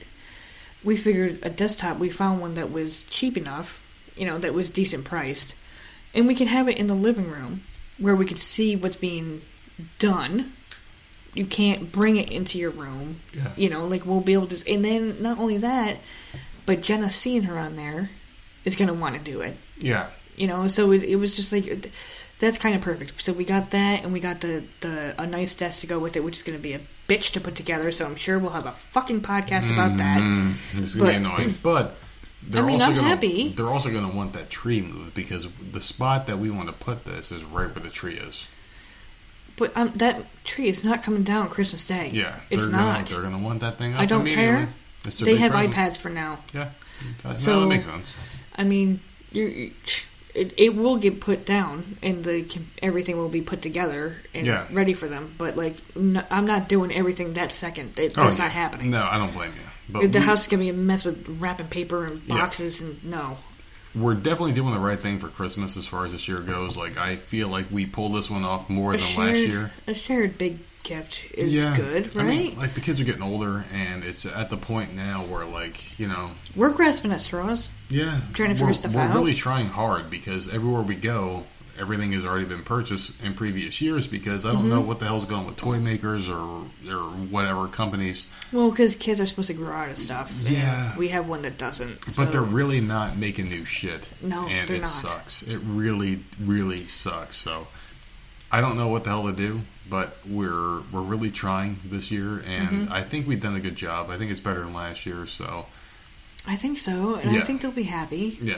we 0.83 0.95
figured 0.95 1.39
a 1.43 1.49
desktop, 1.49 1.99
we 1.99 2.09
found 2.09 2.39
one 2.39 2.53
that 2.55 2.71
was 2.71 3.03
cheap 3.05 3.37
enough, 3.37 3.81
you 4.15 4.25
know, 4.25 4.37
that 4.37 4.53
was 4.53 4.69
decent 4.69 5.05
priced. 5.05 5.53
And 6.13 6.27
we 6.27 6.35
can 6.35 6.47
have 6.47 6.67
it 6.67 6.77
in 6.77 6.87
the 6.87 6.95
living 6.95 7.29
room 7.29 7.61
where 7.97 8.15
we 8.15 8.25
could 8.25 8.39
see 8.39 8.75
what's 8.75 8.95
being 8.95 9.41
done. 9.99 10.53
You 11.33 11.45
can't 11.45 11.91
bring 11.91 12.17
it 12.17 12.29
into 12.29 12.57
your 12.57 12.71
room. 12.71 13.21
Yeah. 13.33 13.51
You 13.55 13.69
know, 13.69 13.85
like 13.85 14.05
we'll 14.05 14.19
be 14.21 14.33
able 14.33 14.47
to. 14.47 14.71
And 14.71 14.83
then 14.83 15.21
not 15.21 15.39
only 15.39 15.57
that, 15.57 15.99
but 16.65 16.81
Jenna 16.81 17.09
seeing 17.09 17.43
her 17.43 17.57
on 17.57 17.75
there 17.75 18.09
is 18.65 18.75
going 18.75 18.87
to 18.87 18.93
want 18.93 19.15
to 19.15 19.21
do 19.21 19.41
it 19.41 19.57
yeah. 19.79 20.07
you 20.35 20.47
know 20.47 20.67
so 20.67 20.91
it, 20.91 21.03
it 21.03 21.15
was 21.15 21.35
just 21.35 21.51
like 21.51 21.91
that's 22.39 22.57
kind 22.57 22.75
of 22.75 22.81
perfect 22.81 23.21
so 23.21 23.33
we 23.33 23.43
got 23.43 23.71
that 23.71 24.03
and 24.03 24.13
we 24.13 24.19
got 24.19 24.41
the, 24.41 24.63
the 24.81 25.15
a 25.17 25.25
nice 25.27 25.53
desk 25.53 25.81
to 25.81 25.87
go 25.87 25.99
with 25.99 26.15
it 26.15 26.23
which 26.23 26.37
is 26.37 26.43
going 26.43 26.57
to 26.57 26.61
be 26.61 26.73
a 26.73 26.79
bitch 27.07 27.31
to 27.31 27.41
put 27.41 27.55
together 27.55 27.91
so 27.91 28.05
i'm 28.05 28.15
sure 28.15 28.39
we'll 28.39 28.51
have 28.51 28.65
a 28.65 28.71
fucking 28.71 29.21
podcast 29.21 29.71
about 29.73 29.97
that 29.97 30.19
Mm, 30.19 30.53
it's 30.75 30.95
gonna 30.95 31.09
be 31.09 31.15
annoying, 31.15 31.55
but 31.63 31.95
they're 32.43 32.63
I 32.63 32.65
mean, 32.65 32.73
also 32.75 32.85
I'm 32.85 32.95
gonna 32.95 33.07
happy. 33.07 33.49
they're 33.53 33.67
also 33.69 33.91
gonna 33.91 34.09
want 34.15 34.33
that 34.33 34.49
tree 34.49 34.81
moved 34.81 35.13
because 35.13 35.47
the 35.71 35.81
spot 35.81 36.27
that 36.27 36.39
we 36.39 36.49
want 36.49 36.67
to 36.67 36.73
put 36.73 37.05
this 37.05 37.31
is 37.31 37.43
right 37.43 37.67
where 37.73 37.83
the 37.83 37.89
tree 37.89 38.15
is. 38.15 38.47
but 39.57 39.75
um, 39.77 39.91
that 39.95 40.25
tree 40.43 40.67
is 40.67 40.83
not 40.83 41.03
coming 41.03 41.23
down 41.23 41.49
christmas 41.49 41.83
day 41.85 42.09
Yeah, 42.11 42.35
it's 42.49 42.63
they're 42.67 42.71
not 42.75 43.05
Gonna, 43.05 43.21
they're 43.21 43.29
gonna 43.31 43.43
want 43.43 43.59
that 43.61 43.77
thing. 43.77 43.93
Up 43.93 43.99
i 44.01 44.05
don't 44.05 44.25
care 44.27 44.69
they 45.19 45.35
have 45.37 45.51
ipads 45.51 45.97
for 45.97 46.09
now 46.09 46.39
Yeah, 46.53 46.69
that, 47.23 47.37
So- 47.37 47.53
no, 47.55 47.59
that 47.61 47.67
makes 47.67 47.85
sense. 47.85 48.13
i 48.55 48.63
mean 48.63 48.99
you're, 49.31 49.49
it, 50.33 50.53
it 50.57 50.75
will 50.75 50.95
get 50.97 51.19
put 51.19 51.45
down 51.45 51.97
and 52.01 52.23
the 52.23 52.45
everything 52.81 53.17
will 53.17 53.29
be 53.29 53.41
put 53.41 53.61
together 53.61 54.15
and 54.33 54.45
Yeah. 54.47 54.65
ready 54.71 54.93
for 54.93 55.07
them 55.07 55.33
but 55.37 55.57
like 55.57 55.75
I'm 55.95 56.45
not 56.47 56.69
doing 56.69 56.91
everything 56.93 57.33
that 57.33 57.51
second 57.51 57.97
it, 57.99 58.13
Oh, 58.17 58.23
that's 58.23 58.37
yeah. 58.39 58.45
not 58.45 58.51
happening 58.53 58.91
No, 58.91 59.03
I 59.03 59.17
don't 59.17 59.33
blame 59.33 59.51
you. 59.51 59.67
But 59.91 60.11
the 60.11 60.19
we, 60.19 60.25
house 60.25 60.41
is 60.41 60.47
gonna 60.47 60.61
be 60.63 60.69
a 60.69 60.73
mess 60.73 61.05
with 61.05 61.25
wrapping 61.39 61.67
paper 61.67 62.05
and 62.05 62.21
Yeah. 62.27 62.35
boxes 62.37 62.81
and 62.81 63.03
no 63.03 63.37
we're 63.93 64.15
definitely 64.15 64.53
doing 64.53 64.73
the 64.73 64.79
right 64.79 64.97
thing 64.99 65.19
for 65.19 65.27
Christmas 65.27 65.75
as 65.75 65.85
far 65.85 66.05
as 66.05 66.13
this 66.13 66.25
year 66.27 66.39
goes. 66.39 66.77
Like 66.77 66.97
I 66.97 67.17
feel 67.17 67.49
like 67.49 67.65
we 67.71 67.85
pulled 67.85 68.15
this 68.15 68.29
one 68.29 68.45
off 68.45 68.69
more 68.69 68.93
a 68.93 68.97
than 68.97 69.05
shared, 69.05 69.27
last 69.27 69.37
year. 69.39 69.71
a 69.87 69.93
shared 69.93 70.37
big 70.37 70.59
gift 70.83 71.19
is 71.33 71.63
good, 71.75 72.17
I 72.17 72.19
right? 72.23 72.27
mean, 72.27 72.57
like 72.57 72.73
the 72.73 72.81
kids 72.81 72.99
are 72.99 73.03
getting 73.03 73.21
older, 73.21 73.65
and 73.73 74.03
it's 74.03 74.25
at 74.25 74.49
the 74.49 74.57
point 74.57 74.95
now 74.95 75.23
where, 75.25 75.45
like, 75.45 75.99
you 75.99 76.07
know, 76.07 76.31
We're 76.55 76.71
grasping 76.71 77.11
at 77.11 77.21
straws. 77.21 77.69
yeah, 77.89 78.21
Trying 78.33 78.49
to 78.49 78.55
figure 78.55 78.67
we're, 78.67 78.73
stuff 78.73 78.93
we're 78.93 79.13
really 79.13 79.35
trying 79.35 79.67
hard 79.67 80.09
because 80.09 80.47
everywhere 80.47 80.81
we 80.81 80.95
go, 80.95 81.43
everything 81.79 82.11
has 82.13 82.25
already 82.25 82.45
been 82.45 82.63
purchased 82.63 83.13
in 83.23 83.33
previous 83.33 83.81
years. 83.81 84.07
Because 84.07 84.45
I 84.45 84.51
don't 84.51 84.61
Mm-hmm. 84.61 84.69
know 84.69 84.81
what 84.81 84.99
the 84.99 85.05
hell's 85.05 85.25
going 85.25 85.41
on 85.41 85.47
with 85.47 85.57
toy 85.57 85.79
makers 85.79 86.29
or 86.29 86.63
or 86.89 87.01
whatever 87.29 87.67
companies, 87.67 88.27
Well, 88.51 88.69
because 88.71 88.95
kids 88.95 89.19
are 89.21 89.27
supposed 89.27 89.47
to 89.47 89.53
grow 89.53 89.71
out 89.73 89.89
of 89.89 89.97
stuff. 89.97 90.33
Yeah. 90.49 90.95
we 90.97 91.09
have 91.09 91.27
one 91.27 91.41
that 91.43 91.57
doesn't. 91.57 92.09
So. 92.09 92.23
but 92.23 92.31
they're 92.31 92.41
really 92.41 92.81
not 92.81 93.17
making 93.17 93.49
new 93.49 93.65
shit. 93.65 94.09
No, 94.21 94.47
and 94.47 94.67
they're 94.67 94.77
it 94.77 94.81
not. 94.81 94.87
sucks. 94.89 95.43
It 95.43 95.57
really, 95.65 96.19
really 96.43 96.87
sucks. 96.87 97.37
So. 97.37 97.67
I 98.53 98.59
don't 98.59 98.75
know 98.75 98.89
what 98.89 99.05
the 99.05 99.11
hell 99.11 99.23
to 99.27 99.31
do, 99.31 99.61
but 99.89 100.17
we're 100.27 100.81
we're 100.91 100.99
really 101.01 101.31
trying 101.31 101.77
this 101.85 102.11
year, 102.11 102.43
and 102.45 102.67
Mm-hmm. 102.69 102.91
I 102.91 103.01
think 103.01 103.25
we've 103.25 103.41
done 103.41 103.55
a 103.55 103.61
good 103.61 103.77
job. 103.77 104.09
I 104.09 104.17
think 104.17 104.29
it's 104.29 104.41
better 104.41 104.59
than 104.59 104.73
last 104.73 105.05
year. 105.05 105.25
So 105.25 105.67
I 106.45 106.57
think 106.57 106.77
so, 106.77 107.15
and 107.15 107.29
I 107.29 107.41
think 107.45 107.61
they'll 107.61 107.71
be 107.71 107.83
happy. 107.83 108.37
yeah, 108.41 108.57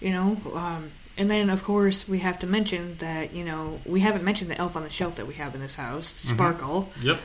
You 0.00 0.10
know, 0.10 0.36
um, 0.56 0.90
and 1.18 1.30
then 1.30 1.50
of 1.50 1.62
course 1.64 2.08
we 2.08 2.20
have 2.20 2.38
to 2.38 2.46
mention 2.46 2.96
that 2.98 3.34
you 3.34 3.44
know 3.44 3.80
we 3.84 4.00
haven't 4.00 4.24
mentioned 4.24 4.50
the 4.50 4.56
elf 4.58 4.76
on 4.76 4.82
the 4.84 4.90
shelf 4.90 5.16
that 5.16 5.26
we 5.26 5.34
have 5.34 5.54
in 5.54 5.60
this 5.60 5.74
house, 5.76 6.12
Mm-hmm. 6.14 6.34
Sparkle. 6.34 6.88
yep, 7.02 7.18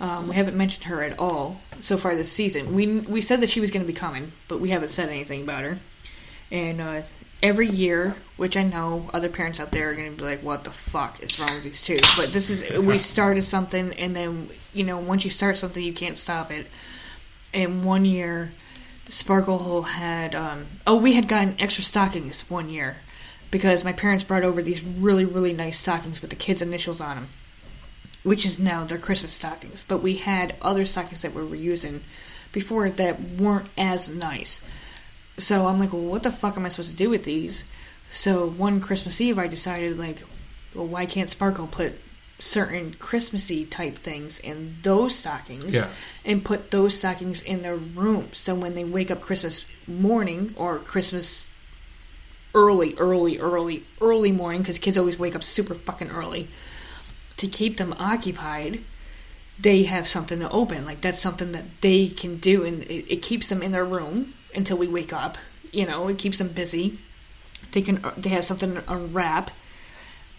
Um, 0.00 0.28
we 0.28 0.34
haven't 0.36 0.56
mentioned 0.56 0.84
her 0.84 1.02
at 1.02 1.18
all 1.18 1.60
so 1.80 1.96
far 1.98 2.14
this 2.16 2.32
season. 2.32 2.74
We 2.74 3.00
we 3.00 3.20
said 3.20 3.40
that 3.42 3.50
she 3.50 3.60
was 3.60 3.70
going 3.70 3.84
to 3.84 3.92
be 3.92 3.98
coming, 3.98 4.32
but 4.48 4.60
we 4.60 4.70
haven't 4.70 4.90
said 4.92 5.08
anything 5.08 5.42
about 5.42 5.64
her. 5.64 5.78
And 6.52 6.80
uh, 6.80 7.02
every 7.42 7.68
year, 7.68 8.14
which 8.36 8.56
I 8.56 8.62
know 8.64 9.08
other 9.14 9.28
parents 9.28 9.60
out 9.60 9.70
there 9.70 9.90
are 9.90 9.94
going 9.94 10.10
to 10.10 10.16
be 10.16 10.24
like, 10.24 10.42
"What 10.42 10.64
the 10.64 10.70
fuck 10.70 11.20
is 11.22 11.38
wrong 11.38 11.50
with 11.54 11.64
these 11.64 11.82
two? 11.82 11.96
But 12.16 12.32
this 12.32 12.50
is 12.50 12.58
we 12.80 12.98
started 13.14 13.44
something, 13.44 13.92
and 13.94 14.14
then 14.16 14.48
you 14.72 14.84
know 14.84 14.98
once 14.98 15.24
you 15.24 15.30
start 15.30 15.58
something, 15.58 15.82
you 15.82 15.92
can't 15.94 16.18
stop 16.18 16.50
it. 16.50 16.66
And 17.52 17.84
one 17.84 18.04
year, 18.04 18.50
Sparkle 19.08 19.58
Hole 19.58 19.82
had 19.82 20.34
um, 20.34 20.66
oh 20.86 20.96
we 20.96 21.12
had 21.14 21.28
gotten 21.28 21.54
extra 21.58 21.82
stockings 21.84 22.48
one 22.50 22.68
year 22.70 22.96
because 23.50 23.84
my 23.84 23.92
parents 23.92 24.24
brought 24.24 24.44
over 24.44 24.62
these 24.62 24.82
really 24.82 25.24
really 25.24 25.52
nice 25.52 25.78
stockings 25.78 26.20
with 26.20 26.30
the 26.30 26.36
kids' 26.36 26.62
initials 26.62 27.00
on 27.00 27.16
them 27.16 27.28
which 28.22 28.44
is 28.44 28.58
now 28.58 28.84
their 28.84 28.98
Christmas 28.98 29.32
stockings. 29.32 29.84
But 29.86 30.02
we 30.02 30.16
had 30.16 30.54
other 30.60 30.84
stockings 30.84 31.22
that 31.22 31.34
we 31.34 31.42
were 31.44 31.54
using 31.54 32.02
before 32.52 32.90
that 32.90 33.20
weren't 33.20 33.68
as 33.78 34.08
nice. 34.08 34.62
So 35.38 35.66
I'm 35.66 35.78
like, 35.78 35.92
well, 35.92 36.02
what 36.02 36.22
the 36.22 36.30
fuck 36.32 36.56
am 36.56 36.66
I 36.66 36.68
supposed 36.68 36.90
to 36.90 36.96
do 36.96 37.08
with 37.08 37.24
these? 37.24 37.64
So 38.12 38.46
one 38.46 38.80
Christmas 38.80 39.20
Eve, 39.20 39.38
I 39.38 39.46
decided, 39.46 39.98
like, 39.98 40.22
well, 40.74 40.86
why 40.86 41.06
can't 41.06 41.30
Sparkle 41.30 41.66
put 41.66 41.94
certain 42.38 42.94
Christmassy 42.94 43.64
type 43.64 43.96
things 43.96 44.38
in 44.38 44.76
those 44.82 45.14
stockings 45.14 45.74
Yeah. 45.74 45.88
and 46.24 46.44
put 46.44 46.70
those 46.70 46.96
stockings 46.98 47.42
in 47.42 47.62
their 47.62 47.76
room. 47.76 48.30
So 48.32 48.54
when 48.54 48.74
they 48.74 48.84
wake 48.84 49.10
up 49.10 49.20
Christmas 49.20 49.64
morning 49.86 50.54
or 50.56 50.78
Christmas 50.78 51.49
early, 52.54 52.94
early, 52.96 53.38
early, 53.38 53.84
early 54.00 54.32
morning, 54.32 54.62
because 54.62 54.78
kids 54.78 54.98
always 54.98 55.18
wake 55.18 55.34
up 55.34 55.44
super 55.44 55.74
fucking 55.74 56.10
early 56.10 56.48
to 57.40 57.48
keep 57.48 57.78
them 57.78 57.94
occupied, 57.98 58.80
they 59.58 59.84
have 59.84 60.06
something 60.06 60.40
to 60.40 60.50
open. 60.50 60.84
Like 60.84 61.00
that's 61.00 61.18
something 61.18 61.52
that 61.52 61.64
they 61.80 62.08
can 62.08 62.36
do, 62.36 62.64
and 62.64 62.82
it, 62.82 63.10
it 63.10 63.22
keeps 63.22 63.48
them 63.48 63.62
in 63.62 63.72
their 63.72 63.84
room 63.84 64.34
until 64.54 64.76
we 64.76 64.86
wake 64.86 65.12
up. 65.12 65.38
You 65.72 65.86
know, 65.86 66.08
it 66.08 66.18
keeps 66.18 66.38
them 66.38 66.48
busy. 66.48 66.98
They 67.72 67.80
can 67.80 68.04
they 68.16 68.30
have 68.30 68.44
something 68.44 68.74
to 68.74 68.92
unwrap. 68.92 69.50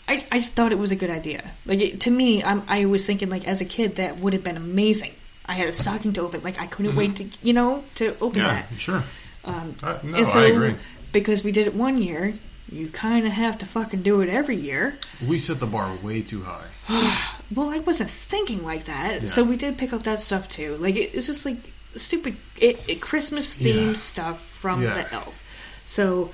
I 0.07 0.25
I 0.31 0.41
thought 0.41 0.71
it 0.71 0.77
was 0.77 0.91
a 0.91 0.95
good 0.95 1.09
idea. 1.09 1.51
Like 1.65 1.81
it, 1.81 2.01
to 2.01 2.11
me, 2.11 2.43
I'm 2.43 2.61
I 2.67 2.85
was 2.85 3.05
thinking 3.05 3.29
like 3.29 3.47
as 3.47 3.61
a 3.61 3.65
kid 3.65 3.95
that 3.95 4.19
would 4.19 4.33
have 4.33 4.43
been 4.43 4.57
amazing. 4.57 5.13
I 5.47 5.53
had 5.53 5.67
a 5.69 5.73
stocking 5.73 6.13
to 6.13 6.21
open. 6.21 6.43
Like 6.43 6.59
I 6.61 6.67
couldn't 6.67 6.95
wait 6.95 7.15
to 7.15 7.25
you 7.41 7.53
know 7.53 7.83
to 7.95 8.15
open 8.19 8.41
yeah, 8.41 8.47
that. 8.47 8.79
sure. 8.79 9.03
Um, 9.43 9.75
uh, 9.81 9.97
no, 10.03 10.23
so 10.23 10.39
I 10.39 10.47
agree. 10.49 10.75
Because 11.11 11.43
we 11.43 11.51
did 11.51 11.67
it 11.67 11.75
one 11.75 11.97
year, 11.97 12.33
you 12.71 12.87
kind 12.89 13.25
of 13.25 13.33
have 13.33 13.57
to 13.59 13.65
fucking 13.65 14.01
do 14.01 14.21
it 14.21 14.29
every 14.29 14.55
year. 14.55 14.97
We 15.27 15.39
set 15.39 15.59
the 15.59 15.65
bar 15.67 15.93
way 16.01 16.21
too 16.21 16.43
high. 16.43 17.17
Well, 17.53 17.69
I 17.69 17.79
wasn't 17.79 18.09
thinking 18.09 18.63
like 18.63 18.85
that, 18.85 19.23
Yeah. 19.23 19.27
so 19.27 19.43
we 19.43 19.57
did 19.57 19.77
pick 19.77 19.91
up 19.91 20.03
that 20.03 20.21
stuff 20.21 20.47
too. 20.47 20.77
Like 20.77 20.95
it, 20.95 21.13
it's 21.13 21.27
just 21.27 21.45
like 21.45 21.57
stupid 21.97 22.37
it, 22.57 22.79
it, 22.87 23.01
Christmas 23.01 23.57
themed 23.57 23.87
Yeah. 23.91 23.93
stuff 23.97 24.41
from 24.61 24.81
Yeah. 24.81 24.93
the 24.93 25.13
elf. 25.13 25.43
So 25.85 26.31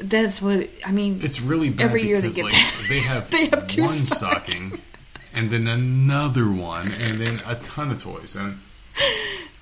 that's 0.00 0.42
what 0.42 0.68
I 0.84 0.90
mean. 0.90 1.20
It's 1.22 1.40
really 1.40 1.70
bad 1.70 1.84
Every 1.86 2.02
year 2.04 2.20
they 2.20 2.32
get 2.32 2.46
like, 2.46 2.54
that. 2.54 2.74
they 2.88 2.98
have, 2.98 3.30
They 3.30 3.46
have 3.46 3.68
two 3.68 3.82
one 3.82 3.90
stocking, 3.92 4.80
and 5.32 5.50
then 5.52 5.68
another 5.68 6.50
one, 6.50 6.90
and 6.90 7.20
then 7.20 7.38
a 7.46 7.54
ton 7.54 7.92
of 7.92 8.02
toys, 8.02 8.34
and 8.34 8.58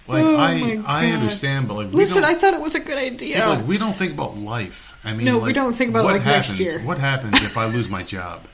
like 0.09 0.25
Oh 0.25 0.37
I 0.37 0.83
I 0.87 1.07
understand, 1.13 1.69
but 1.69 1.75
like 1.75 1.89
we 1.89 1.97
Listen, 1.97 2.23
don't, 2.23 2.31
I 2.31 2.35
thought 2.35 2.55
it 2.55 2.61
was 2.61 2.75
a 2.75 2.81
good 2.81 2.99
idea. 2.99 3.47
like, 3.47 3.67
we 3.67 3.79
don't 3.79 3.97
think 3.97 4.13
about 4.13 4.37
life. 4.37 4.99
I 5.05 5.15
mean, 5.15 5.27
No, 5.27 5.39
we 5.39 5.53
don't 5.53 5.73
think 5.75 5.91
about, 5.91 6.05
what 6.05 6.15
like, 6.15 6.25
next 6.25 6.49
happens, 6.49 6.61
year. 6.61 6.79
Mm. 6.81 6.85
What 6.87 6.99
happens 6.99 7.41
if 7.43 7.57
I 7.57 7.67
lose 7.67 7.89
my 7.89 8.03
job? 8.03 8.41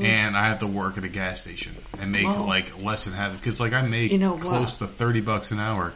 And 0.00 0.36
I 0.36 0.48
have 0.48 0.58
to 0.58 0.66
work 0.66 0.98
at 0.98 1.04
a 1.04 1.08
gas 1.08 1.42
station 1.42 1.72
and 2.00 2.10
make 2.10 2.26
Well, 2.26 2.44
like 2.46 2.82
less 2.82 3.04
than 3.04 3.14
half 3.14 3.32
because 3.32 3.60
like 3.60 3.72
I 3.72 3.82
make 3.82 4.10
You 4.10 4.18
know 4.18 4.32
what? 4.32 4.40
close 4.42 4.78
to 4.78 4.88
thirty 4.88 5.20
bucks 5.20 5.52
an 5.52 5.60
hour. 5.60 5.92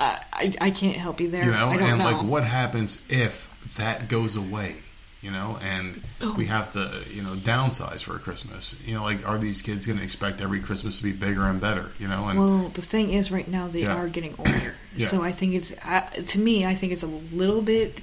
I, 0.00 0.18
I 0.32 0.54
I 0.60 0.70
can't 0.70 0.96
help 0.96 1.20
you 1.20 1.28
there. 1.30 1.44
you 1.44 1.52
know 1.52 1.68
I 1.68 1.76
don't 1.76 1.82
and 1.90 1.98
know. 2.00 2.04
like 2.10 2.22
what 2.24 2.42
happens 2.42 3.02
if 3.08 3.48
that 3.76 4.08
goes 4.08 4.34
away 4.34 4.76
you 5.20 5.30
know 5.32 5.58
and 5.62 6.00
Oh. 6.20 6.34
we 6.36 6.46
have 6.46 6.72
to 6.72 7.02
you 7.12 7.22
know 7.22 7.32
downsize 7.34 8.02
for 8.02 8.18
christmas 8.18 8.76
you 8.84 8.94
know 8.94 9.02
like 9.02 9.26
are 9.28 9.36
these 9.38 9.62
kids 9.62 9.84
going 9.86 9.98
to 9.98 10.04
expect 10.04 10.40
every 10.40 10.60
christmas 10.60 10.98
to 10.98 11.02
be 11.04 11.12
bigger 11.12 11.42
and 11.44 11.60
better 11.60 11.90
you 11.98 12.06
know 12.06 12.28
and 12.28 12.38
Well, 12.38 12.68
the 12.74 12.82
thing 12.82 13.10
is, 13.12 13.30
right 13.32 13.48
now 13.48 13.66
they 13.68 13.82
Yeah. 13.82 13.96
are 13.96 14.08
getting 14.08 14.34
older, 14.38 14.74
Yeah. 14.96 15.06
so 15.08 15.22
I 15.22 15.32
think 15.32 15.54
it's 15.54 15.72
uh, 15.84 16.02
to 16.26 16.38
me. 16.38 16.64
I 16.66 16.74
think 16.76 16.92
it's 16.92 17.02
a 17.02 17.06
little 17.06 17.62
bit 17.62 17.98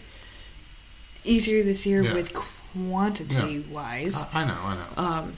easier 1.23 1.63
this 1.63 1.85
year 1.85 2.03
Yeah. 2.03 2.13
with 2.13 2.33
quantity 2.33 3.65
wise. 3.71 4.25
I, 4.33 4.41
I 4.41 4.45
know 4.45 4.57
i 4.61 4.75
know 4.75 5.03
Um, 5.03 5.33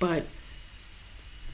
but 0.00 0.26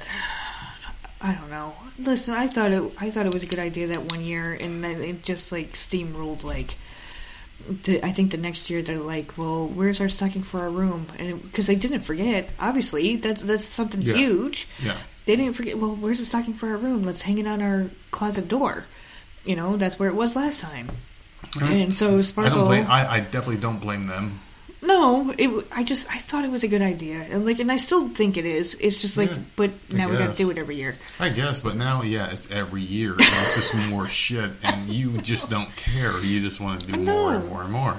I 1.21 1.35
don't 1.35 1.51
know. 1.51 1.75
Listen, 1.99 2.35
I 2.35 2.47
thought 2.47 2.71
it. 2.73 2.83
I 3.01 3.11
thought 3.11 3.27
it 3.27 3.35
was 3.35 3.43
a 3.43 3.47
good 3.47 3.59
idea 3.59 3.89
that 3.89 4.13
one 4.13 4.23
year, 4.25 4.53
and 4.59 4.85
it 4.85 5.23
just 5.25 5.51
like 5.51 5.73
steamrolled. 5.73 6.45
Like, 6.45 6.77
the, 7.85 8.03
I 8.05 8.13
think 8.13 8.31
the 8.31 8.37
next 8.39 8.71
year 8.71 8.83
they're 8.83 8.99
like, 8.99 9.37
"Well, 9.37 9.67
where's 9.67 10.01
our 10.01 10.09
stocking 10.09 10.43
for 10.43 10.61
our 10.61 10.71
room?" 10.71 11.07
And 11.19 11.43
because 11.43 11.67
they 11.67 11.75
didn't 11.75 12.01
forget, 12.03 12.53
obviously 12.61 13.17
that's 13.17 13.43
that's 13.43 13.65
something 13.65 14.01
Yeah. 14.03 14.15
huge. 14.15 14.69
yeah 14.81 14.97
They 15.27 15.37
didn't 15.37 15.55
forget. 15.55 15.79
Well, 15.79 15.95
where's 15.95 16.19
the 16.21 16.25
stocking 16.27 16.55
for 16.55 16.69
our 16.71 16.77
room? 16.77 17.03
Let's 17.05 17.23
hang 17.23 17.39
it 17.39 17.47
on 17.47 17.61
our 17.63 17.91
closet 18.11 18.49
door. 18.49 18.85
You 19.45 19.57
know, 19.57 19.77
that's 19.77 19.99
where 19.99 20.09
it 20.09 20.15
was 20.15 20.35
last 20.37 20.61
time. 20.61 20.89
And 21.61 21.95
so 21.95 22.19
i 22.19 22.23
Sparkle. 22.23 22.57
don't 22.57 22.67
blame 22.67 22.87
I, 22.89 23.15
I 23.17 23.21
definitely 23.21 23.59
don't 23.59 23.79
blame 23.81 24.07
them 24.09 24.41
No, 24.89 25.35
it. 25.39 25.67
I 25.71 25.85
just 25.85 26.11
I 26.11 26.19
thought 26.19 26.45
it 26.45 26.51
was 26.51 26.65
a 26.65 26.69
good 26.69 26.83
idea, 26.83 27.19
and 27.31 27.45
like, 27.47 27.59
and 27.61 27.71
I 27.71 27.77
still 27.77 28.09
think 28.09 28.37
it 28.37 28.45
is. 28.47 28.75
It's 28.81 28.99
just 28.99 29.17
like, 29.17 29.31
Yeah, 29.31 29.39
but 29.55 29.71
I 29.93 29.97
now 29.97 30.09
we 30.11 30.17
got 30.17 30.31
to 30.31 30.43
do 30.43 30.51
it 30.51 30.59
every 30.59 30.77
year. 30.77 30.97
i 31.21 31.29
guess 31.29 31.61
but 31.61 31.77
now 31.77 32.03
yeah 32.03 32.31
it's 32.33 32.51
every 32.51 32.81
year 32.83 33.13
and 33.13 33.21
it's 33.21 33.55
just 33.57 33.75
more 33.75 34.09
shit 34.25 34.51
and 34.63 34.89
you 34.89 35.19
just 35.19 35.51
don't 35.51 35.75
care 35.77 36.19
you 36.21 36.41
just 36.41 36.61
want 36.61 36.81
to 36.81 36.87
do 36.87 36.99
more 36.99 37.35
and 37.35 37.49
more 37.49 37.63
and 37.63 37.73
more 37.73 37.97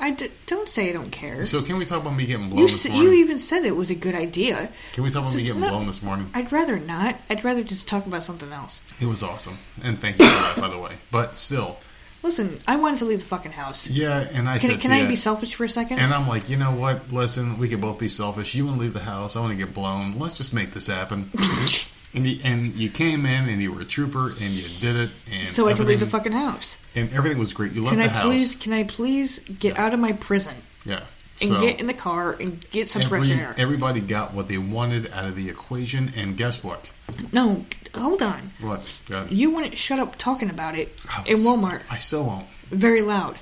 I 0.00 0.12
d- 0.12 0.30
don't 0.46 0.68
say 0.68 0.90
I 0.90 0.92
don't 0.92 1.10
care. 1.10 1.44
so 1.44 1.60
can 1.62 1.76
we 1.76 1.84
talk 1.84 2.02
about 2.02 2.14
me 2.16 2.24
getting 2.26 2.48
blown 2.50 2.60
you 2.60 2.66
this 2.66 2.86
s- 2.86 2.92
morning 2.92 3.12
you 3.12 3.18
even 3.18 3.38
said 3.38 3.64
it 3.64 3.74
was 3.76 3.90
a 3.90 3.94
good 3.96 4.14
idea. 4.14 4.68
can 4.92 5.02
we 5.04 5.10
talk 5.10 5.22
about 5.24 5.34
me 5.34 5.42
getting 5.44 5.60
No. 5.60 5.70
blown 5.70 5.86
this 5.86 6.02
morning 6.02 6.30
I'd 6.34 6.52
rather 6.52 6.78
not. 6.78 7.16
I'd 7.28 7.42
rather 7.44 7.64
just 7.64 7.88
talk 7.88 8.06
about 8.06 8.22
something 8.22 8.52
else. 8.52 8.80
it 9.00 9.06
was 9.06 9.22
awesome 9.24 9.58
and 9.82 9.98
thank 10.00 10.18
you 10.20 10.26
for 10.26 10.60
that 10.60 10.68
by 10.70 10.74
the 10.74 10.80
way 10.80 10.92
but 11.10 11.34
still 11.36 11.78
Listen, 12.22 12.58
I 12.66 12.76
wanted 12.76 12.98
to 12.98 13.04
leave 13.04 13.20
the 13.20 13.26
fucking 13.26 13.52
house. 13.52 13.88
yeah 13.88 14.26
and 14.32 14.48
i 14.48 14.58
Can, 14.58 14.70
said 14.70 14.80
can 14.80 14.90
I 14.90 15.06
be 15.06 15.16
selfish 15.16 15.54
for 15.54 15.64
a 15.64 15.70
second? 15.70 15.98
And 16.00 16.12
I'm 16.12 16.26
like, 16.26 16.50
you 16.50 16.56
know 16.56 16.72
what? 16.72 17.12
Listen, 17.12 17.58
we 17.58 17.68
could 17.68 17.80
both 17.80 17.98
be 17.98 18.08
selfish. 18.08 18.54
You 18.54 18.66
want 18.66 18.78
to 18.78 18.82
leave 18.82 18.92
the 18.92 19.00
house. 19.00 19.36
I 19.36 19.40
want 19.40 19.52
to 19.52 19.64
get 19.64 19.72
blown. 19.74 20.18
Let's 20.18 20.36
just 20.36 20.52
make 20.52 20.72
this 20.72 20.88
happen. 20.88 21.30
and 22.14 22.26
you, 22.26 22.40
and 22.42 22.74
you 22.74 22.90
came 22.90 23.24
in 23.24 23.48
and 23.48 23.62
you 23.62 23.72
were 23.72 23.82
a 23.82 23.84
trooper 23.84 24.26
and 24.26 24.40
you 24.40 24.62
did 24.80 24.96
it. 24.96 25.10
And 25.32 25.48
so 25.48 25.68
I 25.68 25.74
could 25.74 25.86
leave 25.86 26.00
the 26.00 26.06
fucking 26.06 26.32
house. 26.32 26.76
And 26.94 27.12
everything 27.12 27.38
was 27.38 27.52
great. 27.52 27.72
You 27.72 27.84
left 27.84 27.94
Can 27.96 28.02
I 28.02 28.08
the 28.08 28.14
house. 28.14 28.24
please? 28.24 28.54
Can 28.56 28.72
I 28.72 28.82
please 28.84 29.38
get 29.40 29.78
out 29.78 29.94
of 29.94 30.00
my 30.00 30.12
prison 30.12 30.54
Yeah. 30.84 31.02
And 31.40 31.50
So 31.50 31.60
get 31.60 31.78
in 31.80 31.86
the 31.86 31.94
car 31.94 32.32
and 32.32 32.64
get 32.70 32.88
some 32.88 33.02
every, 33.02 33.20
fresh 33.26 33.30
air? 33.30 33.54
everybody 33.58 34.00
got 34.00 34.34
what 34.34 34.48
they 34.48 34.58
wanted 34.58 35.10
out 35.12 35.26
of 35.26 35.36
the 35.36 35.48
equation. 35.48 36.12
And 36.16 36.36
guess 36.36 36.62
what? 36.64 36.90
no, 37.32 37.64
hold 37.94 38.22
on. 38.22 38.50
What? 38.60 39.00
You 39.30 39.50
wouldn't 39.50 39.76
shut 39.76 39.98
up 39.98 40.16
talking 40.16 40.50
about 40.50 40.76
it 40.76 40.94
I 41.08 41.24
in 41.26 41.38
Walmart. 41.38 41.82
I 41.90 41.98
still 41.98 42.24
won't. 42.24 42.46
Very 42.70 43.02
loud. 43.02 43.38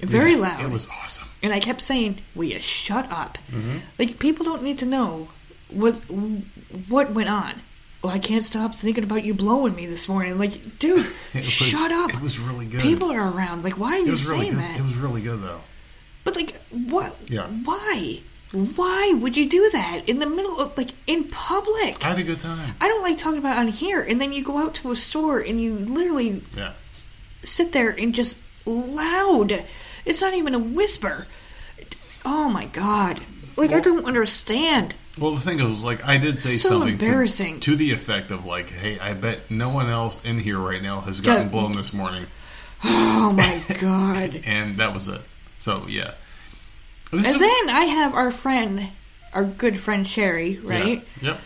Very 0.00 0.32
Yeah, 0.32 0.38
loud. 0.38 0.64
It 0.64 0.70
was 0.70 0.88
awesome. 1.02 1.28
and 1.42 1.52
I 1.52 1.60
kept 1.60 1.80
saying, 1.80 2.18
"Will 2.34 2.44
you 2.44 2.58
shut 2.60 3.10
up?" 3.10 3.38
Mm-hmm. 3.52 3.78
Like 3.98 4.18
people 4.18 4.44
don't 4.44 4.62
need 4.64 4.78
to 4.78 4.86
know 4.86 5.28
what 5.70 5.96
what 6.88 7.12
went 7.12 7.28
on. 7.28 7.54
Well, 8.02 8.12
I 8.12 8.18
can't 8.18 8.44
stop 8.44 8.74
thinking 8.74 9.04
about 9.04 9.22
you 9.24 9.32
blowing 9.32 9.76
me 9.76 9.86
this 9.86 10.08
morning. 10.08 10.36
Like, 10.36 10.80
dude, 10.80 11.06
was- 11.34 11.44
shut 11.48 11.92
up. 11.92 12.12
It 12.12 12.20
was 12.20 12.38
really 12.40 12.66
good. 12.66 12.80
People 12.80 13.12
are 13.12 13.30
around. 13.30 13.62
Like, 13.62 13.78
why 13.78 13.92
are 13.94 13.98
you 14.00 14.10
was 14.10 14.28
really 14.28 14.46
saying 14.46 14.52
good. 14.54 14.60
that? 14.62 14.80
It 14.80 14.82
was 14.82 14.96
really 14.96 15.20
good 15.22 15.40
though. 15.40 15.60
But 16.24 16.36
like, 16.36 16.54
what? 16.70 17.14
Yeah. 17.30 17.46
Why? 17.64 18.20
Why 18.52 19.14
would 19.18 19.36
you 19.36 19.48
do 19.48 19.70
that 19.70 20.02
in 20.06 20.18
the 20.18 20.26
middle 20.26 20.60
of 20.60 20.76
like 20.76 20.90
in 21.06 21.24
public? 21.24 22.04
I 22.04 22.10
had 22.10 22.18
a 22.18 22.22
good 22.22 22.40
time. 22.40 22.74
I 22.80 22.88
don't 22.88 23.02
like 23.02 23.16
talking 23.18 23.38
about 23.38 23.56
it 23.56 23.60
on 23.60 23.68
here. 23.68 24.02
And 24.02 24.20
then 24.20 24.32
you 24.34 24.44
go 24.44 24.58
out 24.58 24.74
to 24.76 24.90
a 24.92 24.96
store 24.96 25.40
and 25.40 25.60
you 25.60 25.74
literally 25.74 26.42
Yeah. 26.54 26.72
sit 27.42 27.72
there 27.72 27.90
and 27.90 28.14
just 28.14 28.42
loud. 28.66 29.64
It's 30.04 30.20
not 30.20 30.34
even 30.34 30.54
a 30.54 30.58
whisper. 30.58 31.26
Oh 32.24 32.48
my 32.50 32.66
god! 32.66 33.20
Like 33.56 33.72
I 33.72 33.80
don't 33.80 34.04
understand. 34.04 34.94
Well, 35.18 35.34
the 35.34 35.40
thing 35.40 35.60
is, 35.60 35.84
like, 35.84 36.04
I 36.06 36.16
did 36.18 36.38
say 36.38 36.56
So 36.56 36.68
something 36.70 36.96
to- 36.98 37.04
embarrassing. 37.04 37.60
To, 37.60 37.76
the 37.76 37.92
effect 37.92 38.30
of, 38.30 38.46
like, 38.46 38.70
hey, 38.70 38.98
I 38.98 39.12
bet 39.12 39.50
no 39.50 39.68
one 39.68 39.88
else 39.90 40.18
in 40.24 40.38
here 40.38 40.58
right 40.58 40.80
now 40.82 41.00
has 41.02 41.20
gotten 41.20 41.48
blown 41.50 41.72
this 41.72 41.92
morning. 41.92 42.26
Oh 42.84 43.32
my 43.32 43.76
god! 43.78 44.42
And 44.46 44.76
that 44.78 44.92
was 44.92 45.08
it. 45.08 45.20
So, 45.62 45.84
yeah. 45.88 46.12
This 47.12 47.24
and 47.26 47.36
is- 47.36 47.38
then 47.40 47.70
I 47.70 47.84
have 47.84 48.14
our 48.14 48.30
friend 48.32 48.88
our 49.32 49.44
good 49.44 49.80
friend 49.80 50.06
Sherry, 50.06 50.58
right, 50.62 51.02
Yeah. 51.22 51.30
Yep. 51.30 51.40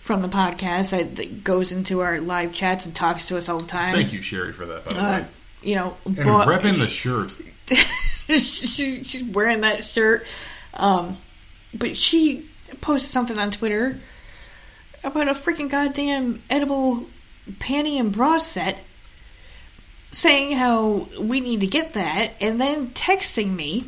from 0.00 0.22
the 0.22 0.28
podcast 0.28 0.90
that, 1.16 1.44
goes 1.44 1.70
into 1.72 2.00
our 2.00 2.18
live 2.20 2.54
chats 2.54 2.86
and 2.86 2.94
talks 2.94 3.26
to 3.26 3.36
us 3.36 3.48
all 3.50 3.60
the 3.60 3.66
time. 3.66 3.92
Thank 3.92 4.12
you, 4.14 4.22
Sherry, 4.22 4.54
for 4.54 4.64
that. 4.66 4.84
By 4.86 4.94
the 4.94 5.00
Uh, 5.00 5.12
way, 5.18 5.24
you 5.62 5.74
know, 5.74 5.96
and 6.06 6.16
but- 6.16 6.48
repping 6.48 6.78
the 6.78 6.86
shirt. 7.02 7.34
she, 8.28 9.02
she's 9.04 9.22
wearing 9.24 9.60
that 9.62 9.84
shirt. 9.84 10.26
Um, 10.74 11.16
but 11.74 11.96
she 11.96 12.48
posted 12.80 13.10
something 13.10 13.38
on 13.38 13.50
Twitter 13.50 13.98
about 15.04 15.28
a 15.28 15.32
freaking 15.34 15.68
goddamn 15.68 16.42
edible 16.48 17.04
panty 17.58 17.98
and 18.00 18.12
bra 18.12 18.38
set, 18.38 18.82
saying 20.12 20.56
how 20.56 21.08
we 21.20 21.40
need 21.40 21.60
to 21.60 21.66
get 21.66 21.94
that, 21.94 22.32
and 22.40 22.60
then 22.60 22.88
texting 22.88 23.54
me, 23.54 23.84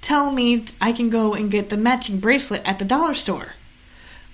telling 0.00 0.34
me 0.34 0.64
I 0.80 0.92
can 0.92 1.10
go 1.10 1.34
and 1.34 1.50
get 1.50 1.68
the 1.68 1.76
matching 1.76 2.18
bracelet 2.20 2.62
at 2.64 2.78
the 2.78 2.84
dollar 2.84 3.14
store. 3.14 3.52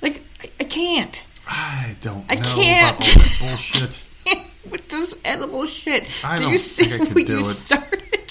Like, 0.03 0.23
I, 0.43 0.51
I 0.61 0.65
can't. 0.65 1.25
I 1.47 1.97
don't 2.01 2.25
I 2.31 2.37
know 2.37 2.43
can't. 2.43 2.97
about 2.97 3.17
all 3.17 3.23
that 3.23 3.39
bullshit. 3.41 4.03
With 4.71 4.89
this 4.89 5.15
edible 5.25 5.67
shit. 5.67 6.05
I 6.25 6.39
do 6.39 6.49
you 6.49 6.59
see 6.59 6.85
think 6.85 7.03
I 7.03 7.05
could 7.05 7.15
when 7.15 7.25
do 7.27 7.33
you 7.35 7.41
it. 7.41 7.55
started? 7.55 8.24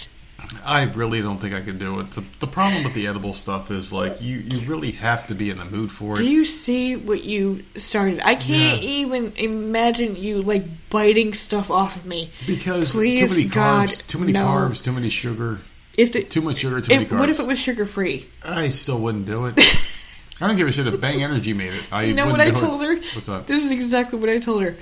I 0.65 0.83
really 0.83 1.21
don't 1.21 1.39
think 1.39 1.53
I 1.53 1.61
could 1.61 1.79
do 1.79 1.99
it. 1.99 2.11
The, 2.11 2.23
the 2.39 2.47
problem 2.47 2.83
with 2.83 2.93
the 2.93 3.07
edible 3.07 3.33
stuff 3.33 3.69
is 3.71 3.91
like 3.91 4.21
you, 4.21 4.37
you 4.37 4.59
really 4.67 4.91
have 4.91 5.27
to 5.27 5.35
be 5.35 5.49
in 5.49 5.57
the 5.57 5.65
mood 5.65 5.91
for 5.91 6.13
it. 6.13 6.17
Do 6.17 6.27
you 6.29 6.45
see 6.45 6.95
what 6.95 7.23
you 7.23 7.63
started? 7.75 8.21
I 8.23 8.35
can't 8.35 8.81
Yeah. 8.81 8.89
even 8.89 9.33
imagine 9.37 10.15
you 10.15 10.41
like 10.41 10.63
biting 10.89 11.33
stuff 11.33 11.69
off 11.69 11.95
of 11.97 12.05
me. 12.05 12.31
because 12.47 12.91
Please, 12.93 13.19
too 13.19 13.27
many 13.35 13.49
God, 13.49 13.89
carbs, 13.89 14.07
too 14.07 14.19
many 14.19 14.31
no. 14.31 14.45
carbs, 14.45 14.83
too 14.83 14.91
many 14.93 15.09
sugar, 15.09 15.59
If 15.97 16.13
the, 16.13 16.23
too 16.23 16.41
much 16.41 16.57
sugar, 16.59 16.79
too 16.81 16.93
many 16.93 17.05
carbs. 17.05 17.19
what 17.19 17.29
if 17.29 17.39
it 17.39 17.47
was 17.47 17.59
sugar 17.59 17.85
free? 17.85 18.25
I 18.43 18.69
still 18.69 18.99
wouldn't 18.99 19.25
do 19.25 19.45
it. 19.47 19.59
I 20.41 20.47
don't 20.47 20.55
give 20.57 20.67
a 20.67 20.71
shit 20.71 20.87
if 20.87 20.99
Bang 20.99 21.21
Energy 21.23 21.53
made 21.53 21.73
it. 21.73 21.87
I 21.91 22.03
You 22.03 22.13
know 22.15 22.29
what 22.29 22.41
I 22.41 22.49
told 22.51 22.81
it. 22.81 22.85
her? 22.87 22.95
What's 23.15 23.29
up? 23.29 23.45
This 23.47 23.63
is 23.63 23.71
exactly 23.71 24.19
what 24.19 24.29
I 24.29 24.39
told 24.39 24.63
her. 24.63 24.75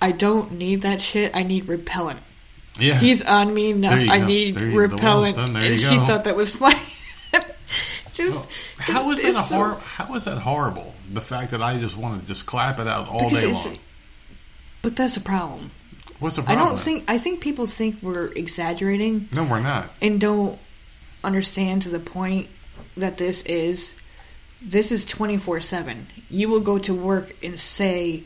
I 0.00 0.12
don't 0.12 0.52
need 0.52 0.82
that 0.82 1.00
shit. 1.02 1.34
I 1.34 1.42
need 1.42 1.66
repellent. 1.68 2.20
Yeah, 2.78 2.98
He's 2.98 3.22
on 3.22 3.52
me 3.52 3.70
you 3.72 3.86
I 3.86 4.18
go. 4.18 4.26
need 4.26 4.56
well, 4.56 4.74
repellent, 4.74 5.36
there 5.36 5.46
and 5.72 5.80
she 5.80 5.84
go. 5.84 6.06
thought 6.06 6.24
that 6.24 6.36
was 6.36 6.50
funny. 6.50 6.76
just 8.14 8.48
How 8.78 9.10
is 9.10 9.22
that 9.22 9.44
so- 9.44 9.56
hor- 9.56 9.74
How 9.74 10.14
is 10.14 10.24
that 10.24 10.38
horrible? 10.38 10.94
The 11.12 11.20
fact 11.20 11.50
that 11.50 11.62
I 11.62 11.78
just 11.78 11.96
want 11.96 12.20
to 12.20 12.26
just 12.26 12.46
clap 12.46 12.78
it 12.78 12.86
out 12.86 13.08
all 13.08 13.28
because 13.28 13.42
day 13.42 13.52
long. 13.70 13.78
But 14.80 14.96
that's 14.96 15.16
a 15.16 15.20
problem. 15.20 15.70
What's 16.18 16.36
the 16.36 16.42
problem? 16.42 16.64
I 16.64 16.68
don't 16.68 16.78
think. 16.78 17.04
I 17.08 17.18
think 17.18 17.40
people 17.40 17.66
think 17.66 17.96
we're 18.02 18.26
exaggerating. 18.32 19.28
No, 19.32 19.44
we're 19.44 19.60
not. 19.60 19.90
and 20.00 20.20
don't 20.20 20.58
understand 21.24 21.82
to 21.82 21.88
the 21.88 22.00
point 22.00 22.48
that 22.96 23.16
this 23.18 23.42
is 23.42 23.94
this 24.60 24.90
is 24.92 25.04
24-7 25.06 25.96
you 26.30 26.48
will 26.48 26.60
go 26.60 26.78
to 26.78 26.92
work 26.94 27.32
and 27.44 27.58
say 27.58 28.22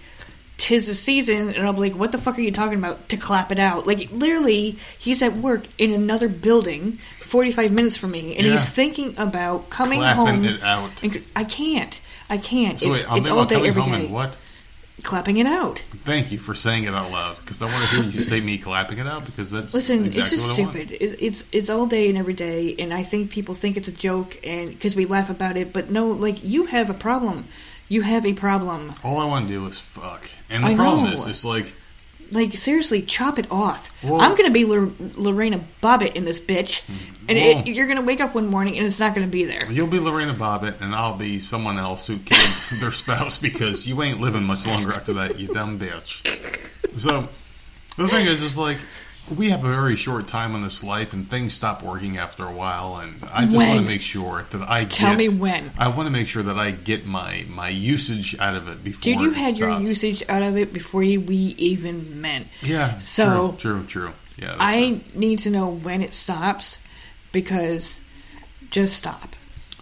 tis 0.59 0.87
the 0.87 0.95
season 0.95 1.51
and 1.55 1.67
i'll 1.67 1.73
be 1.75 1.81
like 1.81 1.95
what 1.95 2.13
the 2.13 2.19
fuck 2.19 2.39
are 2.39 2.41
you 2.41 2.51
talking 2.51 2.79
about 2.79 3.09
to 3.11 3.17
clap 3.17 3.53
it 3.53 3.59
out 3.59 3.87
like 3.87 4.11
literally 4.11 4.71
he's 4.99 5.23
at 5.23 5.35
work 5.37 5.65
in 5.77 5.93
another 5.93 6.29
building 6.29 6.99
45 7.21 7.73
minutes 7.73 7.97
from 7.97 8.13
me 8.13 8.35
and 8.37 8.47
Yeah. 8.47 8.53
he's 8.53 8.67
thinking 8.69 9.15
about 9.19 9.69
coming 9.69 9.99
Clapping 10.01 10.27
home 10.27 10.45
it 10.45 10.63
out. 10.63 11.03
and 11.03 11.23
i 11.35 11.45
can't 11.45 12.01
i 12.31 12.39
can't 12.39 12.81
So 12.81 12.91
it's, 12.91 13.01
wait, 13.03 13.11
I'm 13.13 13.19
it's 13.19 13.27
all 13.29 13.45
day 13.45 13.69
every 13.69 13.83
day 13.83 14.07
what? 14.07 14.37
clapping 15.03 15.37
it 15.37 15.47
out 15.47 15.83
Thank 16.05 16.33
you 16.33 16.39
for 16.39 16.55
saying 16.55 16.85
it 16.85 16.95
out 16.95 17.11
loud 17.13 17.37
because 17.41 17.61
I 17.61 17.67
want 17.67 17.87
to 17.91 17.97
hear 17.97 18.05
you 18.07 18.19
say 18.21 18.41
me 18.41 18.57
clapping 18.57 18.97
it 18.99 19.07
out 19.07 19.27
because 19.27 19.51
that's 19.51 19.75
Listen, 19.75 20.07
exactly 20.07 20.21
it's 20.21 20.31
just 20.31 20.51
stupid. 20.55 20.91
It, 20.93 21.19
it's 21.21 21.45
it's 21.53 21.69
all 21.69 21.87
day 21.87 22.09
and 22.09 22.17
every 22.17 22.33
day, 22.33 22.77
and 22.79 22.95
I 22.95 23.03
think 23.03 23.31
people 23.31 23.55
think 23.55 23.77
it's 23.77 23.89
a 23.89 23.93
joke, 23.93 24.39
and 24.47 24.71
because 24.71 24.95
we 24.97 25.05
laugh 25.05 25.29
about 25.29 25.57
it, 25.57 25.73
but 25.73 25.91
no, 25.91 26.07
like 26.07 26.43
you 26.45 26.67
have 26.67 26.89
a 26.91 26.95
problem. 26.95 27.47
You 27.89 28.03
have 28.03 28.27
a 28.27 28.33
problem. 28.33 28.95
All 29.05 29.19
I 29.19 29.25
want 29.27 29.47
to 29.47 29.53
do 29.53 29.67
is 29.67 29.79
fuck, 29.79 30.29
and 30.51 30.65
the 30.65 30.69
I 30.69 30.75
problem 30.75 31.05
know. 31.05 31.13
is, 31.13 31.27
it's 31.27 31.45
like 31.45 31.73
Like 32.33 32.57
seriously, 32.59 33.03
chop 33.03 33.39
it 33.39 33.47
off. 33.51 33.91
Well- 34.03 34.21
I'm 34.21 34.35
gonna 34.37 34.51
be 34.51 34.65
Lor- 34.65 34.91
Lorena 35.15 35.61
Bobbitt 35.81 36.17
in 36.17 36.25
this 36.25 36.41
bitch, 36.41 36.83
mm-hmm. 36.83 37.27
and 37.29 37.39
Well- 37.39 37.59
it, 37.61 37.67
you're 37.69 37.87
gonna 37.87 38.03
wake 38.03 38.21
up 38.21 38.35
one 38.35 38.49
morning 38.49 38.77
and 38.79 38.87
it's 38.87 38.99
not 38.99 39.15
gonna 39.15 39.29
be 39.29 39.45
there. 39.45 39.71
you'll 39.71 39.87
be 39.87 40.01
Lorena 40.01 40.35
Bobbitt, 40.35 40.81
and 40.81 40.93
I'll 40.95 41.17
be 41.17 41.39
someone 41.39 41.79
else 41.79 42.07
who 42.09 42.19
killed 42.19 42.51
their 42.81 42.91
spouse 42.91 43.39
because 43.39 43.87
you 43.87 44.03
ain't 44.03 44.21
living 44.21 44.43
much 44.43 44.67
longer 44.67 44.91
after 44.93 45.13
that, 45.15 45.39
you 45.39 45.47
dumb 45.47 45.79
bitch. 45.79 46.21
So 46.99 47.29
the 47.97 48.09
thing 48.09 48.27
is, 48.27 48.43
is 48.43 48.59
like 48.59 48.79
we 49.35 49.51
have 49.51 49.65
a 49.65 49.69
very 49.69 49.97
short 49.97 50.29
time 50.29 50.55
in 50.55 50.63
this 50.63 50.85
life, 50.85 51.13
and 51.13 51.29
things 51.29 51.55
stop 51.55 51.83
working 51.83 52.19
after 52.19 52.45
a 52.45 52.53
while, 52.53 52.97
and 52.97 53.23
I 53.33 53.45
just 53.45 53.57
want 53.57 53.81
to 53.81 53.87
make 53.87 54.01
sure 54.01 54.45
that 54.51 54.63
I 54.69 54.85
Tell 54.85 55.11
get, 55.11 55.19
me 55.19 55.29
when. 55.29 55.73
I 55.79 55.89
want 55.89 56.07
to 56.07 56.11
make 56.11 56.29
sure 56.29 56.43
that 56.43 56.59
I 56.59 56.71
get 56.71 57.07
my 57.07 57.45
my 57.49 57.69
usage 57.69 58.39
out 58.39 58.55
of 58.55 58.69
it 58.69 58.85
before. 58.85 59.01
Dude, 59.01 59.21
you 59.21 59.31
had 59.33 59.57
your 59.57 59.81
usage 59.81 60.23
out 60.29 60.43
of 60.43 60.57
it 60.57 60.73
before 60.73 61.03
you, 61.03 61.21
we 61.21 61.37
even 61.37 62.21
met. 62.21 62.47
Yeah. 62.63 63.01
So- 63.01 63.57
true, 63.59 63.83
true, 63.83 63.87
true. 63.87 64.13
Yeah. 64.39 64.57
I 64.59 64.81
right. 64.81 65.17
need 65.17 65.39
to 65.41 65.51
know 65.51 65.69
when 65.69 66.03
it 66.03 66.13
stops 66.13 66.83
because 67.33 68.01
just 68.71 68.97
stop. 68.97 69.35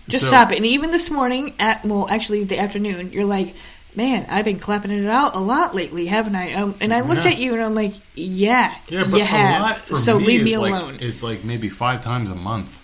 Just 0.09 0.24
So- 0.24 0.30
stop 0.30 0.53
it. 0.53 0.57
And 0.57 0.66
even 0.66 0.90
this 0.90 1.11
morning, 1.11 1.55
at 1.59 1.84
well, 1.84 2.09
actually 2.09 2.45
the 2.45 2.59
afternoon, 2.59 3.12
you're 3.12 3.24
like, 3.24 3.55
"Man, 3.97 4.26
I've 4.28 4.45
been 4.45 4.59
clapping 4.59 4.90
it 4.90 5.07
out 5.07 5.34
a 5.34 5.38
lot 5.38 5.74
lately, 5.74 6.07
haven't 6.07 6.36
I?" 6.36 6.55
Um, 6.55 6.74
and 6.80 6.92
I 6.92 7.01
looked 7.03 7.24
Yeah. 7.24 7.30
at 7.32 7.38
you 7.38 7.55
and 7.55 7.62
I'm 7.62 7.74
like, 7.74 7.95
"Yeah, 8.14 8.74
Yeah, 8.88 9.05
but 9.05 9.16
you 9.18 9.22
a 9.22 9.26
have." 9.26 9.86
so 9.97 10.18
me 10.18 10.26
leave 10.26 10.45
me 10.45 10.57
like, 10.59 10.72
alone. 10.72 10.99
It's 11.01 11.22
like 11.22 11.45
maybe 11.45 11.68
five 11.68 12.03
times 12.03 12.30
a 12.30 12.34
month. 12.34 12.78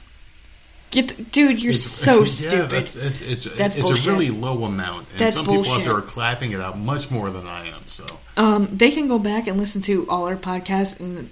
Get 0.92 1.08
the, 1.16 1.22
dude, 1.22 1.62
you're 1.62 1.72
It's- 1.72 1.84
so 1.88 2.20
yeah, 2.22 2.26
stupid. 2.26 2.70
That's, 2.70 2.96
it's 2.96 3.22
it's, 3.22 3.44
That's 3.56 3.76
it's 3.76 3.84
bullshit. 3.86 4.06
a 4.06 4.10
really 4.10 4.30
low 4.30 4.64
amount, 4.64 5.06
and 5.12 5.20
That's 5.20 5.36
some 5.36 5.46
people 5.46 5.70
out 5.70 5.84
there 5.84 5.94
are 5.94 6.00
clapping 6.02 6.50
it 6.52 6.60
out 6.60 6.76
much 6.78 7.10
more 7.12 7.30
than 7.30 7.46
I 7.46 7.68
am. 7.68 7.82
So 7.86 8.04
Um, 8.36 8.68
they 8.72 8.90
can 8.90 9.06
go 9.06 9.18
back 9.20 9.46
and 9.46 9.56
listen 9.56 9.82
to 9.82 10.04
all 10.10 10.26
our 10.26 10.34
podcasts 10.36 10.98
and 10.98 11.30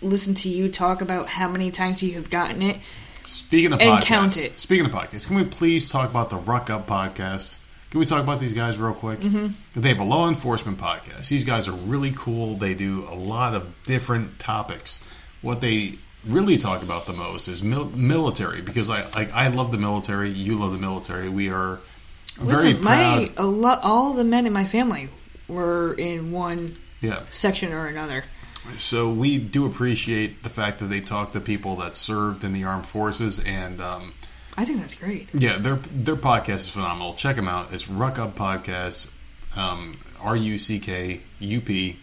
listen 0.00 0.32
to 0.34 0.48
you 0.48 0.68
talk 0.70 1.02
about 1.02 1.28
how 1.28 1.48
many 1.48 1.70
times 1.70 2.02
you 2.02 2.14
have 2.14 2.30
gotten 2.30 2.62
it. 2.62 2.78
speaking 3.26 3.74
of 3.74 3.80
And 3.82 3.98
podcasts, 4.00 4.04
count 4.06 4.36
it. 4.38 4.58
speaking 4.58 4.86
of 4.86 4.92
podcasts, 4.92 5.26
can 5.26 5.36
we 5.36 5.44
please 5.44 5.86
talk 5.90 6.08
about 6.08 6.30
the 6.30 6.36
Ruck 6.38 6.70
Up 6.70 6.86
podcast? 6.86 7.56
Can 7.90 8.00
we 8.00 8.06
talk 8.06 8.22
about 8.22 8.38
these 8.38 8.52
guys 8.52 8.78
real 8.78 8.92
quick? 8.92 9.20
Mm-hmm. 9.20 9.80
They 9.80 9.88
have 9.88 10.00
a 10.00 10.04
law 10.04 10.28
enforcement 10.28 10.78
podcast. 10.78 11.28
These 11.28 11.44
guys 11.44 11.68
are 11.68 11.72
really 11.72 12.12
cool. 12.14 12.56
They 12.56 12.74
do 12.74 13.06
a 13.10 13.14
lot 13.14 13.54
of 13.54 13.74
different 13.84 14.38
topics. 14.38 15.00
What 15.40 15.60
they 15.60 15.94
really 16.26 16.58
talk 16.58 16.82
about 16.82 17.06
the 17.06 17.14
most 17.14 17.48
is 17.48 17.62
mil- 17.62 17.90
military 17.90 18.60
because 18.60 18.90
I 18.90 19.08
like 19.10 19.32
I 19.32 19.48
love 19.48 19.72
the 19.72 19.78
military. 19.78 20.28
You 20.28 20.58
love 20.58 20.72
the 20.72 20.78
military. 20.78 21.28
We 21.28 21.50
are 21.50 21.78
very 22.36 22.72
Listen, 22.74 22.82
proud. 22.82 23.36
my 23.36 23.42
a 23.42 23.46
lot, 23.46 23.80
all 23.82 24.12
the 24.12 24.24
men 24.24 24.46
in 24.46 24.52
my 24.52 24.64
family 24.64 25.08
were 25.48 25.94
in 25.94 26.30
one 26.30 26.76
yeah. 27.00 27.22
section 27.30 27.72
or 27.72 27.86
another. 27.86 28.24
So 28.78 29.10
we 29.10 29.38
do 29.38 29.64
appreciate 29.64 30.42
the 30.42 30.50
fact 30.50 30.80
that 30.80 30.86
they 30.86 31.00
talk 31.00 31.32
to 31.32 31.40
people 31.40 31.76
that 31.76 31.94
served 31.94 32.44
in 32.44 32.52
the 32.52 32.64
armed 32.64 32.86
forces, 32.86 33.40
and 33.40 33.80
um, 33.80 34.12
I 34.58 34.64
think 34.64 34.80
that's 34.80 34.94
great. 34.94 35.28
yeah, 35.32 35.58
their 35.58 35.76
their 35.76 36.16
podcast 36.16 36.54
is 36.56 36.68
phenomenal. 36.68 37.14
Check 37.14 37.36
them 37.36 37.46
out. 37.46 37.72
It's 37.72 37.88
Ruck 37.88 38.18
Up 38.18 38.34
Podcast, 38.34 39.08
um, 39.54 39.96
R 40.20 40.34
U 40.34 40.58
C 40.58 40.80
K 40.80 41.20
U 41.38 41.60
P 41.60 41.96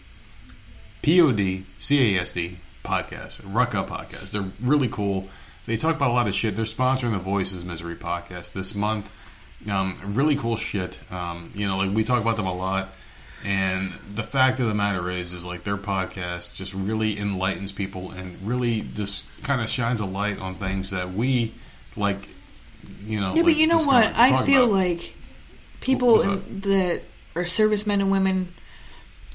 P 1.02 1.20
O 1.20 1.32
D 1.32 1.66
C 1.78 2.16
A 2.16 2.22
S 2.22 2.32
D 2.32 2.56
podcast. 2.82 3.42
Ruck 3.44 3.74
Up 3.74 3.90
Podcast. 3.90 4.30
They're 4.30 4.46
really 4.62 4.88
cool. 4.88 5.28
They 5.66 5.76
talk 5.76 5.96
about 5.96 6.10
a 6.10 6.14
lot 6.14 6.28
of 6.28 6.34
shit. 6.34 6.56
They're 6.56 6.64
sponsoring 6.64 7.12
the 7.12 7.18
Voices 7.18 7.62
Misery 7.62 7.94
podcast 7.94 8.54
this 8.54 8.74
month. 8.74 9.10
Um, 9.70 9.94
really 10.14 10.36
cool 10.36 10.56
shit. 10.56 10.98
Um, 11.12 11.52
you 11.54 11.66
know, 11.66 11.76
like 11.76 11.90
we 11.90 12.04
talk 12.04 12.22
about 12.22 12.38
them 12.38 12.46
a 12.46 12.54
lot. 12.54 12.88
And 13.44 13.92
the 14.14 14.22
fact 14.22 14.60
of 14.60 14.68
the 14.68 14.74
matter 14.74 15.10
is, 15.10 15.34
is 15.34 15.44
like 15.44 15.62
their 15.62 15.76
podcast 15.76 16.54
just 16.54 16.72
really 16.72 17.18
enlightens 17.18 17.70
people 17.70 18.12
and 18.12 18.40
really 18.48 18.80
just 18.94 19.24
kind 19.42 19.60
of 19.60 19.68
shines 19.68 20.00
a 20.00 20.06
light 20.06 20.38
on 20.38 20.54
things 20.54 20.88
that 20.92 21.12
we 21.12 21.52
like. 21.96 22.28
You 23.06 23.20
know, 23.20 23.34
Yeah, 23.34 23.42
but 23.42 23.56
you 23.56 23.66
know 23.66 23.82
what? 23.84 24.12
I 24.16 24.44
feel 24.44 24.64
about. 24.64 24.74
like 24.74 25.14
people 25.80 26.20
in, 26.22 26.60
that 26.62 27.02
are 27.34 27.46
servicemen 27.46 28.00
and 28.00 28.10
women 28.10 28.48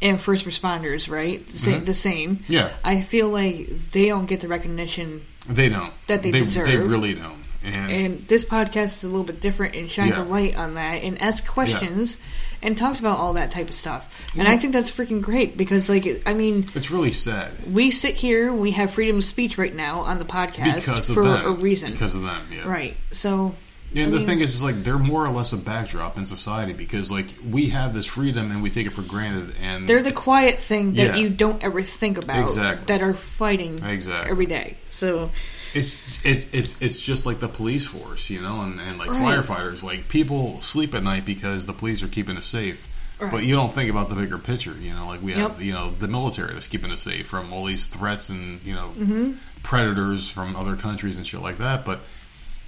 and 0.02 0.20
first 0.20 0.46
responders, 0.46 1.10
right? 1.10 1.48
The 1.48 1.58
sa- 1.58 1.72
Mhm. 1.72 1.86
The 1.86 1.94
same. 1.94 2.44
Yeah. 2.48 2.72
I 2.84 3.02
feel 3.02 3.30
like 3.30 3.70
they 3.92 4.08
don't 4.08 4.26
get 4.26 4.42
the 4.42 4.48
recognition, 4.48 5.22
they 5.48 5.70
don't 5.70 5.94
that 6.08 6.24
they 6.24 6.32
they, 6.32 6.40
deserve. 6.42 6.68
They 6.68 6.78
really 6.78 7.14
don't. 7.14 7.40
And, 7.64 7.92
and 7.92 8.28
this 8.28 8.44
podcast 8.44 8.86
is 8.98 9.04
a 9.04 9.08
little 9.08 9.24
bit 9.24 9.40
different 9.40 9.76
and 9.76 9.90
shines 9.90 10.18
Yeah. 10.18 10.24
a 10.24 10.26
light 10.26 10.56
on 10.58 10.74
that 10.74 11.04
and 11.04 11.22
asks 11.22 11.48
questions 11.48 12.18
and 12.64 12.78
talked 12.78 13.00
about 13.00 13.18
all 13.18 13.34
that 13.34 13.52
type 13.52 13.70
of 13.70 13.76
stuff. 13.76 14.08
And 14.38 14.48
I 14.48 14.58
think 14.58 14.74
that's 14.74 14.92
freaking 14.92 15.22
great 15.22 15.58
because, 15.58 15.90
like, 15.90 16.08
I 16.26 16.34
mean, 16.34 16.66
it's 16.76 16.92
really 16.92 17.12
sad 17.12 17.52
we 17.72 17.92
sit 17.92 18.16
here, 18.16 18.52
we 18.54 18.72
have 18.72 18.92
freedom 18.92 19.18
of 19.18 19.24
speech 19.24 19.58
right 19.58 19.74
now 19.76 20.02
on 20.02 20.20
the 20.20 20.26
podcast 20.26 20.76
because 20.76 21.10
of 21.10 21.16
for 21.16 21.24
them. 21.24 21.46
a 21.46 21.52
reason, 21.52 21.92
Because 21.92 22.16
of 22.16 22.22
them, 22.24 22.42
yeah. 22.52 22.68
right? 22.70 22.96
So, 23.12 23.56
And 23.96 24.08
I 24.08 24.10
the 24.10 24.18
mean- 24.18 24.26
thing 24.26 24.40
is, 24.42 24.56
is 24.56 24.64
like 24.64 24.84
they're 24.84 24.98
more 25.00 25.26
or 25.26 25.30
less 25.32 25.54
a 25.54 25.58
backdrop 25.58 26.18
in 26.18 26.26
society 26.26 26.74
because 26.74 27.12
like 27.12 27.28
we 27.50 27.68
have 27.70 27.94
this 27.94 28.06
freedom 28.06 28.52
and 28.52 28.62
we 28.64 28.70
take 28.70 28.88
it 28.88 28.92
for 28.94 29.02
granted. 29.02 29.56
And 29.62 29.88
They're 29.88 30.04
the 30.04 30.12
quiet 30.14 30.60
thing 30.60 30.94
that 30.96 31.16
Yeah. 31.16 31.16
you 31.18 31.30
don't 31.30 31.62
ever 31.64 31.82
think 31.82 32.18
about 32.18 32.44
Exactly. 32.50 32.86
that 32.88 33.02
are 33.02 33.14
fighting 33.14 33.84
Exactly. 33.84 34.32
every 34.32 34.46
day. 34.46 34.78
So 34.90 35.32
It's 35.74 36.24
it's 36.26 36.48
it's 36.54 36.82
it's 36.82 37.02
just 37.02 37.26
like 37.26 37.40
the 37.40 37.48
police 37.48 37.88
force, 37.88 38.30
you 38.30 38.42
know, 38.42 38.62
and, 38.62 38.80
and 38.80 38.98
like 38.98 39.10
Right. 39.10 39.40
firefighters. 39.40 39.84
Like 39.84 40.10
people 40.10 40.62
sleep 40.62 40.94
at 40.94 41.04
night 41.04 41.26
because 41.26 41.66
the 41.66 41.74
police 41.74 42.04
are 42.04 42.08
keeping 42.08 42.38
us 42.38 42.46
safe. 42.46 42.88
But 43.20 43.44
you 43.44 43.54
don't 43.54 43.72
think 43.72 43.90
about 43.92 44.10
the 44.10 44.16
bigger 44.16 44.40
picture, 44.40 44.74
you 44.82 44.96
know. 44.96 45.06
Like 45.06 45.22
we 45.22 45.34
have, 45.34 45.52
Yep. 45.52 45.62
you 45.62 45.74
know, 45.74 45.92
the 45.92 46.08
military 46.08 46.54
that's 46.54 46.66
keeping 46.68 46.92
us 46.92 47.04
safe 47.04 47.28
from 47.28 47.54
all 47.54 47.66
these 47.66 47.86
threats 47.86 48.30
and 48.30 48.62
you 48.64 48.74
know 48.74 48.94
Mm-hmm. 48.98 49.32
predators 49.64 50.30
from 50.30 50.56
other 50.56 50.76
countries 50.76 51.18
and 51.18 51.26
shit 51.28 51.40
like 51.42 51.58
that. 51.60 51.86
But 51.86 52.00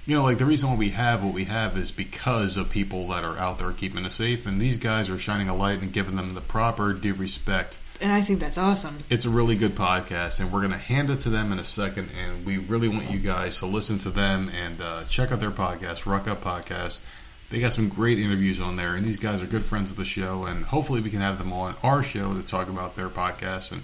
you 0.06 0.14
know, 0.14 0.22
like 0.22 0.38
the 0.38 0.44
reason 0.44 0.70
why 0.70 0.76
we 0.76 0.90
have 0.90 1.24
what 1.24 1.34
we 1.34 1.44
have 1.44 1.76
is 1.76 1.90
because 1.90 2.56
of 2.56 2.70
people 2.70 3.08
that 3.08 3.24
are 3.24 3.36
out 3.38 3.58
there 3.58 3.72
keeping 3.72 4.04
us 4.06 4.14
safe, 4.14 4.46
and 4.46 4.60
these 4.60 4.76
guys 4.76 5.10
are 5.10 5.18
shining 5.18 5.48
a 5.48 5.54
light 5.56 5.80
and 5.80 5.92
giving 5.92 6.16
them 6.16 6.34
the 6.34 6.40
proper 6.40 6.92
due 6.92 7.14
respect 7.14 7.78
And 8.04 8.12
I 8.12 8.20
think 8.20 8.38
that's 8.38 8.58
awesome. 8.58 8.98
it's 9.08 9.24
a 9.24 9.30
really 9.30 9.56
good 9.56 9.74
podcast, 9.74 10.38
and 10.38 10.52
we're 10.52 10.60
going 10.60 10.72
to 10.72 10.76
hand 10.76 11.08
it 11.08 11.20
to 11.20 11.30
them 11.30 11.52
in 11.52 11.58
a 11.58 11.64
second. 11.64 12.10
And 12.22 12.44
we 12.44 12.58
really 12.58 12.86
want 12.86 13.10
you 13.10 13.18
guys 13.18 13.56
to 13.60 13.66
listen 13.66 13.98
to 14.00 14.10
them 14.10 14.50
and 14.50 14.78
uh, 14.78 15.04
check 15.04 15.32
out 15.32 15.40
their 15.40 15.50
podcast, 15.50 16.04
Ruck 16.04 16.28
Up 16.28 16.44
Podcast. 16.44 17.00
They 17.48 17.60
got 17.60 17.72
some 17.72 17.88
great 17.88 18.18
interviews 18.18 18.60
on 18.60 18.76
there, 18.76 18.94
and 18.94 19.06
these 19.06 19.16
guys 19.16 19.40
are 19.40 19.46
good 19.46 19.64
friends 19.64 19.90
of 19.90 19.96
the 19.96 20.04
show. 20.04 20.44
And 20.44 20.66
hopefully, 20.66 21.00
we 21.00 21.08
can 21.08 21.22
have 21.22 21.38
them 21.38 21.50
on 21.50 21.76
our 21.82 22.02
show 22.02 22.34
to 22.34 22.42
talk 22.42 22.68
about 22.68 22.94
their 22.94 23.08
podcast 23.08 23.72
and 23.72 23.80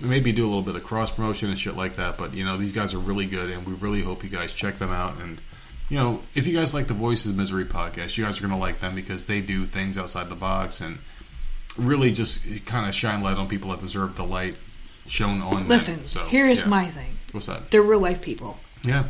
maybe 0.00 0.30
do 0.30 0.44
a 0.44 0.46
little 0.46 0.62
bit 0.62 0.76
of 0.76 0.84
cross 0.84 1.10
promotion 1.10 1.48
and 1.48 1.58
shit 1.58 1.74
like 1.74 1.96
that. 1.96 2.18
But 2.18 2.34
you 2.34 2.44
know, 2.44 2.56
these 2.56 2.70
guys 2.70 2.94
are 2.94 3.00
really 3.00 3.26
good, 3.26 3.50
and 3.50 3.66
we 3.66 3.72
really 3.72 4.00
hope 4.00 4.22
you 4.22 4.30
guys 4.30 4.52
check 4.52 4.78
them 4.78 4.92
out. 4.92 5.20
And 5.20 5.40
you 5.88 5.96
know, 5.98 6.22
if 6.36 6.46
you 6.46 6.54
guys 6.54 6.72
like 6.72 6.86
the 6.86 6.94
Voices 6.94 7.32
of 7.32 7.36
Misery 7.36 7.64
podcast, 7.64 8.16
you 8.16 8.24
guys 8.24 8.38
are 8.38 8.42
going 8.42 8.54
to 8.54 8.60
like 8.60 8.78
them 8.78 8.94
because 8.94 9.26
they 9.26 9.40
do 9.40 9.66
things 9.66 9.98
outside 9.98 10.28
the 10.28 10.36
box 10.36 10.80
and 10.80 10.98
really 11.78 12.12
just 12.12 12.42
kind 12.66 12.88
of 12.88 12.94
shine 12.94 13.22
light 13.22 13.36
on 13.36 13.48
people 13.48 13.70
that 13.70 13.80
deserve 13.80 14.16
the 14.16 14.24
light 14.24 14.54
shown 15.06 15.40
on 15.40 15.66
Listen, 15.68 15.96
them. 15.96 16.06
So, 16.08 16.20
here's 16.24 16.60
yeah. 16.60 16.66
my 16.68 16.84
thing. 16.86 17.16
What's 17.32 17.46
that? 17.46 17.70
They're 17.70 17.82
real 17.82 18.00
life 18.00 18.22
people. 18.22 18.58
Yeah. 18.82 19.04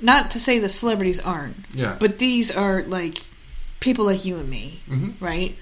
Not 0.00 0.32
to 0.32 0.40
say 0.40 0.58
the 0.58 0.68
celebrities 0.68 1.20
aren't. 1.20 1.56
Yeah. 1.72 1.96
But 1.98 2.18
these 2.18 2.50
are 2.50 2.82
like 2.82 3.18
people 3.80 4.04
like 4.06 4.24
you 4.24 4.36
and 4.38 4.48
me, 4.48 4.80
Mhm. 4.88 5.14
right? 5.20 5.56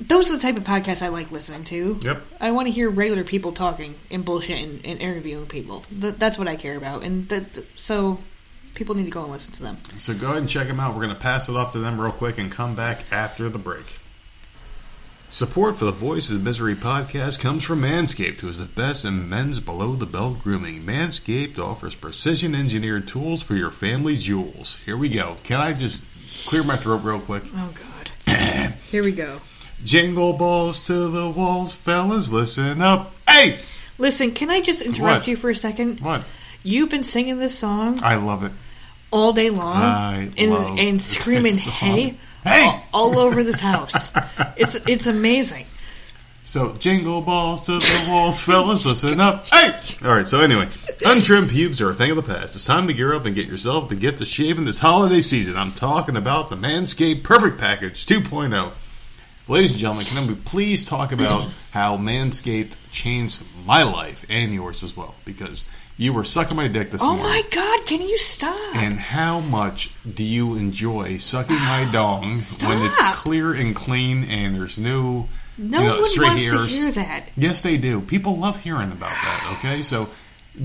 Those 0.00 0.30
are 0.30 0.36
the 0.36 0.42
type 0.42 0.56
of 0.56 0.64
podcasts 0.64 1.02
I 1.02 1.08
like 1.08 1.30
listening 1.30 1.64
to. 1.64 2.00
Yep. 2.02 2.22
I 2.40 2.50
want 2.52 2.66
to 2.66 2.72
hear 2.72 2.88
regular 2.88 3.24
people 3.24 3.52
talking 3.52 3.94
and 4.10 4.24
bullshit 4.24 4.58
and, 4.62 4.84
and 4.86 5.00
interviewing 5.00 5.46
people. 5.46 5.84
Th- 6.00 6.14
that's 6.16 6.38
what 6.38 6.48
I 6.48 6.56
care 6.56 6.76
about, 6.78 7.02
and 7.02 7.28
that, 7.28 7.44
so 7.76 8.20
people 8.74 8.94
need 8.94 9.04
to 9.04 9.10
go 9.10 9.22
and 9.22 9.30
listen 9.32 9.52
to 9.52 9.62
them. 9.62 9.76
So 9.98 10.14
go 10.14 10.28
ahead 10.28 10.38
and 10.38 10.48
check 10.48 10.66
them 10.66 10.80
out. 10.80 10.94
We're 10.94 11.02
going 11.02 11.14
to 11.14 11.20
pass 11.20 11.48
it 11.48 11.56
off 11.56 11.72
to 11.72 11.78
them 11.78 12.00
real 12.00 12.10
quick 12.10 12.38
and 12.38 12.50
come 12.50 12.74
back 12.74 13.04
after 13.12 13.48
the 13.50 13.58
break. 13.58 13.84
Support 15.34 15.78
for 15.78 15.84
the 15.86 15.90
Voices 15.90 16.36
of 16.36 16.44
Misery 16.44 16.76
podcast 16.76 17.40
comes 17.40 17.64
from 17.64 17.82
Manscaped, 17.82 18.38
who 18.38 18.48
is 18.48 18.60
the 18.60 18.66
best 18.66 19.04
in 19.04 19.28
men's 19.28 19.58
below 19.58 19.96
the 19.96 20.06
belt 20.06 20.40
grooming. 20.44 20.82
Manscaped 20.82 21.58
offers 21.58 21.96
precision 21.96 22.54
engineered 22.54 23.08
tools 23.08 23.42
for 23.42 23.56
your 23.56 23.72
family's 23.72 24.22
jewels. 24.22 24.78
Here 24.86 24.96
we 24.96 25.08
go. 25.08 25.34
Can 25.42 25.60
I 25.60 25.72
just 25.72 26.04
clear 26.46 26.62
my 26.62 26.76
throat 26.76 27.02
real 27.02 27.18
quick? 27.18 27.42
Oh 27.52 27.74
God. 28.28 28.74
Here 28.92 29.02
we 29.02 29.10
go. 29.10 29.40
Jingle 29.82 30.34
balls 30.34 30.86
to 30.86 31.08
the 31.08 31.28
walls, 31.28 31.74
fellas, 31.74 32.30
listen 32.30 32.80
up. 32.80 33.12
Hey! 33.28 33.58
Listen, 33.98 34.30
can 34.30 34.50
I 34.50 34.60
just 34.60 34.82
interrupt 34.82 35.22
What? 35.22 35.26
you 35.26 35.34
for 35.34 35.50
a 35.50 35.56
second? 35.56 35.98
What? 35.98 36.24
You've 36.62 36.90
been 36.90 37.02
singing 37.02 37.40
this 37.40 37.58
song 37.58 37.98
I 38.04 38.14
love 38.14 38.44
it. 38.44 38.52
all 39.10 39.32
day 39.32 39.50
long 39.50 39.78
I 39.82 40.30
and, 40.38 40.50
love 40.52 40.78
and 40.78 41.02
screaming 41.02 41.54
this 41.54 41.64
song. 41.64 42.18
"Hey!" 42.44 42.64
All, 42.92 43.10
all 43.12 43.18
over 43.18 43.42
this 43.42 43.60
house. 43.60 44.12
it's 44.56 44.76
it's 44.86 45.06
amazing. 45.06 45.66
So, 46.46 46.74
jingle 46.74 47.22
balls 47.22 47.64
to 47.66 47.78
the 47.78 48.06
walls, 48.06 48.38
fellas, 48.38 48.84
listen 48.84 49.18
up. 49.18 49.48
Hey! 49.48 49.74
Alright, 50.04 50.28
so 50.28 50.40
anyway, 50.40 50.68
untrimmed 51.06 51.48
pubes 51.48 51.80
are 51.80 51.88
a 51.88 51.94
thing 51.94 52.10
of 52.10 52.16
the 52.16 52.22
past. 52.22 52.54
It's 52.54 52.66
time 52.66 52.86
to 52.86 52.92
gear 52.92 53.14
up 53.14 53.24
and 53.24 53.34
get 53.34 53.46
yourself 53.46 53.88
the 53.88 53.96
gift 53.96 54.20
of 54.20 54.26
shaving 54.28 54.66
this 54.66 54.78
holiday 54.78 55.22
season. 55.22 55.56
I'm 55.56 55.72
talking 55.72 56.16
about 56.16 56.50
the 56.50 56.56
Manscaped 56.56 57.24
Perfect 57.24 57.58
Package 57.58 58.04
2.0. 58.04 58.72
Ladies 59.48 59.70
and 59.70 59.80
gentlemen, 59.80 60.04
can 60.04 60.26
we 60.26 60.34
please 60.34 60.84
talk 60.86 61.12
about 61.12 61.48
how 61.70 61.96
Manscaped 61.96 62.76
changed 62.90 63.42
my 63.64 63.82
life 63.82 64.26
and 64.28 64.52
yours 64.52 64.84
as 64.84 64.94
well? 64.94 65.14
Because 65.24 65.64
you 65.96 66.12
were 66.12 66.24
sucking 66.24 66.56
my 66.56 66.68
dick 66.68 66.90
this 66.90 67.00
Oh 67.02 67.06
morning. 67.16 67.24
Oh 67.24 67.28
my 67.28 67.42
God! 67.50 67.86
Can 67.86 68.02
you 68.02 68.18
stop? 68.18 68.76
And 68.76 68.98
how 68.98 69.40
much 69.40 69.90
do 70.14 70.24
you 70.24 70.56
enjoy 70.56 71.18
sucking 71.18 71.56
my 71.56 71.88
dong 71.92 72.40
when 72.62 72.82
it's 72.86 73.20
clear 73.20 73.54
and 73.54 73.74
clean 73.76 74.24
and 74.24 74.56
there's 74.56 74.78
no, 74.78 75.28
no 75.56 75.80
you 75.80 75.86
know, 75.86 75.94
one 75.96 76.04
stray 76.04 76.26
wants 76.26 76.44
hairs? 76.44 76.66
to 76.66 76.66
hear 76.66 76.92
that. 76.92 77.24
Yes, 77.36 77.60
they 77.62 77.76
do. 77.76 78.00
People 78.00 78.36
love 78.38 78.60
hearing 78.60 78.90
about 78.92 79.10
that. 79.10 79.56
Okay, 79.58 79.82
so 79.82 80.08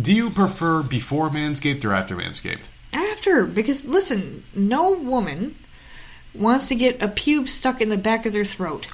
do 0.02 0.14
you 0.14 0.30
prefer 0.30 0.82
before 0.84 1.30
Manscaped 1.30 1.86
or 1.86 1.94
after 1.94 2.16
Manscaped? 2.16 2.62
After, 2.94 3.46
because 3.46 3.86
listen, 3.86 4.44
no 4.56 4.94
woman 4.94 5.56
wants 6.34 6.68
to 6.70 6.76
get 6.76 7.02
a 7.02 7.08
pube 7.08 7.50
stuck 7.50 7.82
in 7.82 7.90
the 7.90 7.98
back 7.98 8.26
of 8.26 8.34
their 8.34 8.46
throat. 8.46 8.88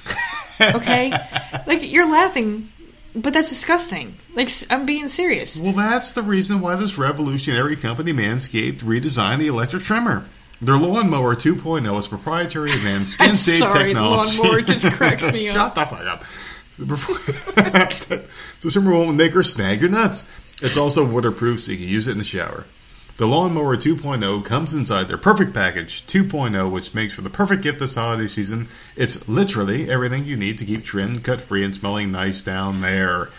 Okay, 0.60 1.10
like 1.66 1.90
you're 1.90 2.10
laughing, 2.10 2.70
but 3.16 3.32
that's 3.32 3.48
disgusting. 3.48 4.14
Like 4.34 4.50
I'm 4.70 4.86
being 4.86 5.08
serious. 5.08 5.58
Well, 5.58 5.72
that's 5.72 6.12
the 6.12 6.22
reason 6.22 6.60
why 6.60 6.76
this 6.76 6.98
revolutionary 6.98 7.74
company, 7.76 8.12
Manscaped, 8.12 8.80
redesigned 8.80 9.38
the 9.38 9.46
electric 9.48 9.82
trimmer. 9.82 10.24
Their 10.62 10.76
lawnmower 10.76 11.34
2.0 11.34 11.98
is 11.98 12.08
proprietary 12.08 12.70
advanced 12.70 13.12
skin 13.14 13.36
safe 13.36 13.58
sorry, 13.58 13.88
technology. 13.92 14.38
lawnmower 14.38 14.62
just 14.62 14.86
cracks 14.92 15.30
me 15.30 15.46
Shut 15.46 15.76
up. 15.76 16.24
the 16.78 16.96
fuck 16.96 18.10
up. 18.10 18.22
So 18.60 18.70
trimmer 18.70 18.92
won't 18.92 19.16
make 19.16 19.34
or 19.36 19.42
snag 19.42 19.80
your 19.80 19.90
nuts. 19.90 20.24
It's 20.62 20.76
also 20.78 21.04
waterproof, 21.04 21.60
so 21.62 21.72
you 21.72 21.78
can 21.78 21.88
use 21.88 22.08
it 22.08 22.12
in 22.12 22.18
the 22.18 22.24
shower. 22.24 22.64
The 23.16 23.26
Lawnmower 23.26 23.78
2.0 23.78 24.44
comes 24.44 24.74
inside 24.74 25.04
their 25.04 25.16
perfect 25.16 25.54
package 25.54 26.04
2.0, 26.06 26.70
which 26.70 26.94
makes 26.94 27.14
for 27.14 27.22
the 27.22 27.30
perfect 27.30 27.62
gift 27.62 27.78
this 27.78 27.94
holiday 27.94 28.26
season. 28.26 28.68
It's 28.94 29.26
literally 29.26 29.90
everything 29.90 30.26
you 30.26 30.36
need 30.36 30.58
to 30.58 30.66
keep 30.66 30.84
trimmed, 30.84 31.24
cut 31.24 31.40
free, 31.40 31.64
and 31.64 31.74
smelling 31.74 32.12
nice 32.12 32.42
down 32.42 32.82
there. 32.82 33.30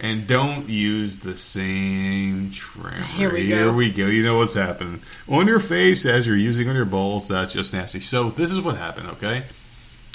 And 0.00 0.28
don't 0.28 0.68
use 0.68 1.18
the 1.20 1.36
same 1.36 2.52
trimmer. 2.52 3.02
Here 3.02 3.32
we 3.32 3.46
Here 3.46 3.64
go. 3.64 3.72
we 3.72 3.90
go. 3.90 4.06
You 4.06 4.22
know 4.22 4.38
what's 4.38 4.54
happening. 4.54 5.02
On 5.28 5.48
your 5.48 5.58
face 5.58 6.06
as 6.06 6.24
you're 6.24 6.36
using 6.36 6.68
on 6.68 6.76
your 6.76 6.84
balls, 6.84 7.26
that's 7.26 7.52
just 7.52 7.72
nasty. 7.72 8.00
So 8.00 8.30
this 8.30 8.52
is 8.52 8.60
what 8.60 8.76
happened, 8.76 9.08
okay? 9.08 9.44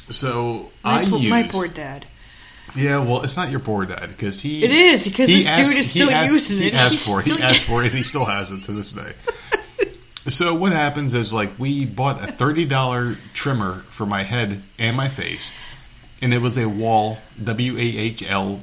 So 0.10 0.72
My, 0.86 1.02
I 1.02 1.06
poor, 1.06 1.20
used 1.20 1.30
my 1.30 1.44
poor 1.44 1.68
dad. 1.68 2.06
Yeah, 2.76 3.00
well, 3.00 3.22
it's 3.24 3.36
not 3.36 3.52
your 3.52 3.60
poor 3.60 3.86
dad 3.86 4.10
because 4.10 4.40
he. 4.42 4.64
It 4.64 4.72
is, 4.72 5.06
because 5.06 5.28
this 5.30 5.46
dude 5.46 5.78
is 5.78 5.90
still 5.92 6.10
asked- 6.10 6.32
using 6.34 6.58
he 6.58 6.68
it. 6.70 6.74
Asked 6.74 6.92
He's 6.92 7.08
for 7.08 7.20
it. 7.20 7.24
still- 7.26 7.38
He 7.38 7.44
asked 7.44 7.64
for 7.64 7.82
it. 7.84 7.88
and 7.90 7.96
He 7.96 8.04
still 8.04 8.26
has 8.26 8.50
it 8.52 8.64
to 8.66 8.72
this 8.72 8.92
day. 8.92 9.14
so 10.28 10.54
what 10.56 10.72
happens 10.72 11.14
is 11.14 11.34
like 11.34 11.52
we 11.60 11.86
bought 11.86 12.24
a 12.24 12.32
thirty 12.32 12.66
dollar 12.66 13.16
trimmer 13.34 13.84
for 13.90 14.06
my 14.06 14.24
head 14.24 14.62
and 14.80 14.96
my 14.96 15.10
face, 15.10 15.54
and 16.22 16.34
it 16.34 16.40
was 16.40 16.58
a 16.58 16.68
Wahl 16.68 17.18
W 17.44 17.78
A 17.78 17.82
H 17.82 18.24
L 18.30 18.62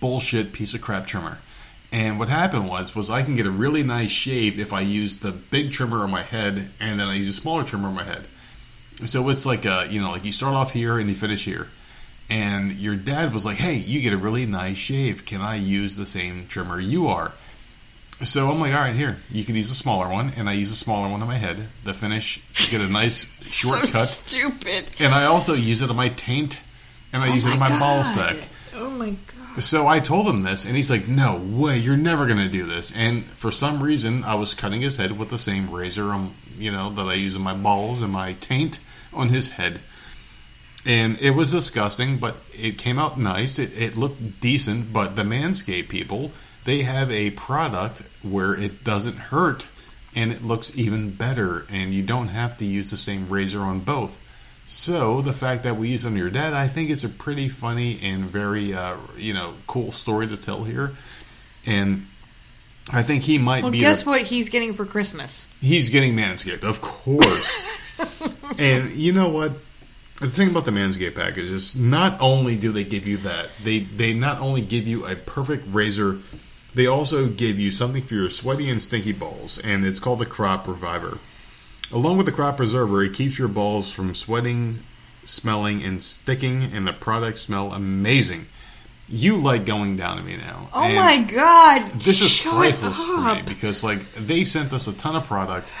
bullshit 0.00 0.52
piece 0.52 0.74
of 0.74 0.80
crap 0.80 1.06
trimmer. 1.06 1.38
And 1.90 2.18
what 2.18 2.28
happened 2.28 2.68
was 2.68 2.94
was 2.94 3.08
I 3.10 3.22
can 3.22 3.34
get 3.34 3.46
a 3.46 3.50
really 3.50 3.82
nice 3.82 4.10
shave 4.10 4.60
if 4.60 4.72
I 4.72 4.82
use 4.82 5.18
the 5.18 5.32
big 5.32 5.72
trimmer 5.72 5.98
on 6.04 6.10
my 6.10 6.22
head 6.22 6.70
and 6.80 7.00
then 7.00 7.08
I 7.08 7.14
use 7.14 7.28
a 7.28 7.32
smaller 7.32 7.64
trimmer 7.64 7.88
on 7.88 7.94
my 7.94 8.04
head. 8.04 8.26
So 9.06 9.28
it's 9.30 9.46
like 9.46 9.64
uh, 9.64 9.86
you 9.88 10.00
know, 10.00 10.10
like 10.10 10.24
you 10.24 10.32
start 10.32 10.54
off 10.54 10.70
here 10.72 10.98
and 10.98 11.08
you 11.08 11.16
finish 11.16 11.44
here. 11.44 11.68
And 12.30 12.72
your 12.72 12.94
dad 12.96 13.32
was 13.32 13.46
like, 13.46 13.56
"Hey, 13.56 13.74
you 13.74 14.00
get 14.00 14.12
a 14.12 14.18
really 14.18 14.44
nice 14.46 14.76
shave. 14.76 15.24
Can 15.24 15.40
I 15.40 15.56
use 15.56 15.96
the 15.96 16.06
same 16.06 16.46
trimmer 16.48 16.78
you 16.78 17.08
are?" 17.08 17.32
So 18.24 18.50
I'm 18.50 18.60
like, 18.60 18.72
"All 18.74 18.80
right, 18.80 18.94
here. 18.94 19.16
You 19.30 19.44
can 19.44 19.54
use 19.54 19.70
a 19.70 19.74
smaller 19.74 20.08
one." 20.08 20.32
And 20.36 20.48
I 20.48 20.52
use 20.52 20.70
a 20.70 20.76
smaller 20.76 21.08
one 21.08 21.22
on 21.22 21.28
my 21.28 21.38
head. 21.38 21.68
The 21.84 21.94
finish, 21.94 22.40
get 22.70 22.80
a 22.80 22.88
nice 22.88 23.26
So 23.40 23.68
shortcut. 23.68 24.06
stupid. 24.08 24.90
and 24.98 25.14
I 25.14 25.24
also 25.24 25.54
use 25.54 25.80
it 25.82 25.88
on 25.90 25.96
my 25.96 26.10
taint, 26.10 26.60
and 27.12 27.22
I 27.22 27.32
use 27.32 27.44
it 27.46 27.52
on 27.52 27.58
my 27.58 27.78
ball 27.78 28.04
sack. 28.04 28.36
Oh 28.74 28.90
my 28.90 29.10
god. 29.10 29.62
So 29.64 29.88
I 29.88 29.98
told 29.98 30.28
him 30.28 30.42
this, 30.42 30.66
and 30.66 30.76
he's 30.76 30.90
like, 30.90 31.08
"No 31.08 31.36
way, 31.36 31.78
you're 31.78 31.96
never 31.96 32.26
going 32.26 32.38
to 32.38 32.48
do 32.50 32.66
this." 32.66 32.92
And 32.94 33.24
for 33.24 33.50
some 33.50 33.82
reason, 33.82 34.22
I 34.24 34.34
was 34.34 34.52
cutting 34.52 34.82
his 34.82 34.96
head 34.98 35.18
with 35.18 35.30
the 35.30 35.38
same 35.38 35.70
razor, 35.70 36.12
um, 36.12 36.34
you 36.58 36.70
know, 36.70 36.90
that 36.92 37.06
I 37.08 37.14
use 37.14 37.34
in 37.36 37.42
my 37.42 37.54
balls 37.54 38.02
and 38.02 38.12
my 38.12 38.34
taint 38.34 38.80
on 39.14 39.30
his 39.30 39.48
head. 39.50 39.80
And 40.88 41.20
it 41.20 41.32
was 41.32 41.52
disgusting, 41.52 42.16
but 42.16 42.34
it 42.58 42.78
came 42.78 42.98
out 42.98 43.18
nice. 43.18 43.58
It, 43.58 43.76
it 43.78 43.96
looked 43.96 44.40
decent. 44.40 44.90
But 44.92 45.14
the 45.16 45.22
Manscaped 45.22 45.88
people, 45.90 46.32
they 46.64 46.82
have 46.82 47.10
a 47.10 47.30
product 47.30 48.02
where 48.22 48.54
it 48.54 48.84
doesn't 48.84 49.16
hurt, 49.16 49.66
and 50.16 50.32
it 50.32 50.42
looks 50.42 50.74
even 50.76 51.10
better. 51.10 51.66
And 51.70 51.92
you 51.92 52.02
don't 52.02 52.28
have 52.28 52.56
to 52.58 52.64
use 52.64 52.90
the 52.90 52.96
same 52.96 53.28
razor 53.28 53.60
on 53.60 53.80
both. 53.80 54.18
So 54.66 55.20
the 55.20 55.32
fact 55.34 55.62
that 55.64 55.76
we 55.76 55.88
use 55.88 56.04
it 56.06 56.08
on 56.08 56.16
your 56.16 56.30
dad, 56.30 56.54
I 56.54 56.68
think, 56.68 56.88
is 56.90 57.04
a 57.04 57.08
pretty 57.10 57.48
funny 57.50 58.00
and 58.02 58.24
very, 58.24 58.72
uh, 58.72 58.96
you 59.16 59.34
know, 59.34 59.54
cool 59.66 59.92
story 59.92 60.26
to 60.28 60.36
tell 60.38 60.64
here. 60.64 60.92
And 61.66 62.06
I 62.90 63.02
think 63.02 63.24
he 63.24 63.36
might 63.36 63.62
Well, 63.62 63.72
be. 63.72 63.80
guess 63.80 64.04
the- 64.04 64.10
what 64.10 64.22
he's 64.22 64.48
getting 64.48 64.72
for 64.72 64.86
Christmas? 64.86 65.44
He's 65.60 65.90
getting 65.90 66.14
Manscaped, 66.16 66.64
of 66.64 66.80
course. 66.80 67.62
and 68.58 68.92
you 68.92 69.12
know 69.12 69.28
what? 69.28 69.52
The 70.20 70.30
thing 70.30 70.50
about 70.50 70.64
the 70.64 70.72
Manscaped 70.72 71.14
package 71.14 71.50
is 71.50 71.76
not 71.76 72.20
only 72.20 72.56
do 72.56 72.72
they 72.72 72.84
give 72.84 73.06
you 73.06 73.18
that, 73.18 73.50
they 73.62 73.80
they 73.80 74.14
not 74.14 74.40
only 74.40 74.60
give 74.60 74.86
you 74.86 75.06
a 75.06 75.14
perfect 75.14 75.64
razor 75.68 76.18
they 76.74 76.86
also 76.86 77.26
give 77.26 77.58
you 77.58 77.70
something 77.70 78.02
for 78.02 78.14
your 78.14 78.30
sweaty 78.30 78.70
and 78.70 78.80
stinky 78.80 79.12
balls, 79.12 79.58
and 79.58 79.84
it's 79.84 80.00
called 80.00 80.20
the 80.20 80.26
Crop 80.26 80.68
Reviver. 80.68 81.18
Along 81.90 82.16
with 82.16 82.26
the 82.26 82.32
Crop 82.32 82.58
Preserver, 82.58 83.02
it 83.02 83.14
keeps 83.14 83.38
your 83.38 83.48
balls 83.48 83.90
from 83.90 84.14
sweating, 84.14 84.80
smelling, 85.24 85.82
and 85.82 86.00
sticking, 86.00 86.64
and 86.72 86.86
the 86.86 86.92
products 86.92 87.40
smell 87.40 87.72
amazing. 87.72 88.46
You 89.08 89.38
like 89.38 89.64
going 89.64 89.96
down 89.96 90.18
to 90.18 90.22
me 90.22 90.36
now. 90.36 90.68
Oh 90.74 90.84
and 90.84 90.94
my 90.94 91.18
god! 91.22 91.90
This 91.92 92.20
is 92.20 92.42
priceless 92.42 93.02
for 93.04 93.34
me 93.34 93.42
because, 93.46 93.82
like, 93.82 94.14
they 94.14 94.44
sent 94.44 94.74
us 94.74 94.86
a 94.86 94.92
ton 94.92 95.16
of 95.16 95.24
product, 95.24 95.72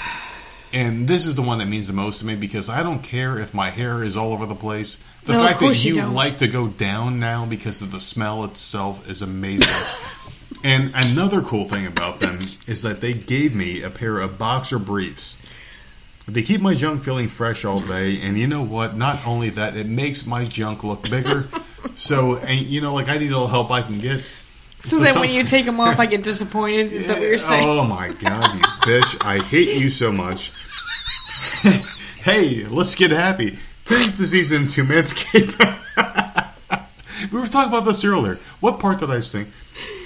and 0.72 1.08
this 1.08 1.26
is 1.26 1.34
the 1.34 1.42
one 1.42 1.58
that 1.58 1.66
means 1.66 1.86
the 1.86 1.92
most 1.92 2.20
to 2.20 2.26
me 2.26 2.34
because 2.34 2.68
I 2.68 2.82
don't 2.82 3.02
care 3.02 3.38
if 3.38 3.54
my 3.54 3.70
hair 3.70 4.02
is 4.02 4.16
all 4.16 4.32
over 4.32 4.46
the 4.46 4.54
place. 4.54 4.98
The 5.24 5.34
No, 5.34 5.46
fact 5.46 5.60
that 5.60 5.84
you 5.84 5.96
you 5.96 6.06
like 6.06 6.38
to 6.38 6.48
go 6.48 6.68
down 6.68 7.20
now 7.20 7.44
because 7.46 7.82
of 7.82 7.90
the 7.90 8.00
smell 8.00 8.44
itself 8.44 9.08
is 9.08 9.22
amazing. 9.22 9.74
and 10.64 10.92
another 10.94 11.42
cool 11.42 11.68
thing 11.68 11.86
about 11.86 12.20
them 12.20 12.38
is 12.66 12.82
that 12.82 13.00
they 13.00 13.14
gave 13.14 13.54
me 13.54 13.82
a 13.82 13.90
pair 13.90 14.18
of 14.18 14.38
boxer 14.38 14.78
briefs. 14.78 15.38
They 16.26 16.42
keep 16.42 16.60
my 16.60 16.74
junk 16.74 17.04
feeling 17.04 17.28
fresh 17.28 17.64
all 17.64 17.78
day, 17.78 18.20
and 18.20 18.38
you 18.38 18.46
know 18.46 18.62
what? 18.62 18.96
Not 18.96 19.26
only 19.26 19.48
that, 19.50 19.76
it 19.76 19.86
makes 19.86 20.26
my 20.26 20.44
junk 20.44 20.84
look 20.84 21.08
bigger. 21.10 21.48
so, 21.94 22.36
and 22.36 22.60
you 22.66 22.82
know, 22.82 22.92
like 22.92 23.08
I 23.08 23.16
need 23.16 23.32
all 23.32 23.46
the 23.46 23.52
help 23.52 23.70
I 23.70 23.80
can 23.80 23.98
get. 23.98 24.22
So, 24.80 24.98
So 24.98 25.04
some- 25.04 25.20
when 25.22 25.30
you 25.30 25.44
take 25.44 25.64
them 25.64 25.80
off, 25.80 25.98
I 25.98 26.06
get 26.06 26.22
disappointed. 26.22 26.92
Is 26.92 27.08
that 27.08 27.18
what 27.18 27.28
you're 27.28 27.38
saying? 27.38 27.68
Oh 27.68 27.84
my 27.84 28.08
god, 28.08 28.54
you 28.54 28.60
bitch! 28.60 29.16
I 29.20 29.38
hate 29.38 29.76
you 29.80 29.90
so 29.90 30.12
much. 30.12 30.52
hey, 32.22 32.64
let's 32.66 32.94
get 32.94 33.10
happy. 33.10 33.58
Tis 33.84 34.18
the 34.18 34.26
season 34.26 34.66
to 34.68 34.84
Manscaped. 34.84 35.58
we 37.32 37.40
were 37.40 37.48
talking 37.48 37.72
about 37.72 37.84
this 37.86 38.04
earlier. 38.04 38.38
What 38.60 38.78
part 38.78 38.98
did 39.00 39.10
I 39.10 39.20
sing? 39.20 39.50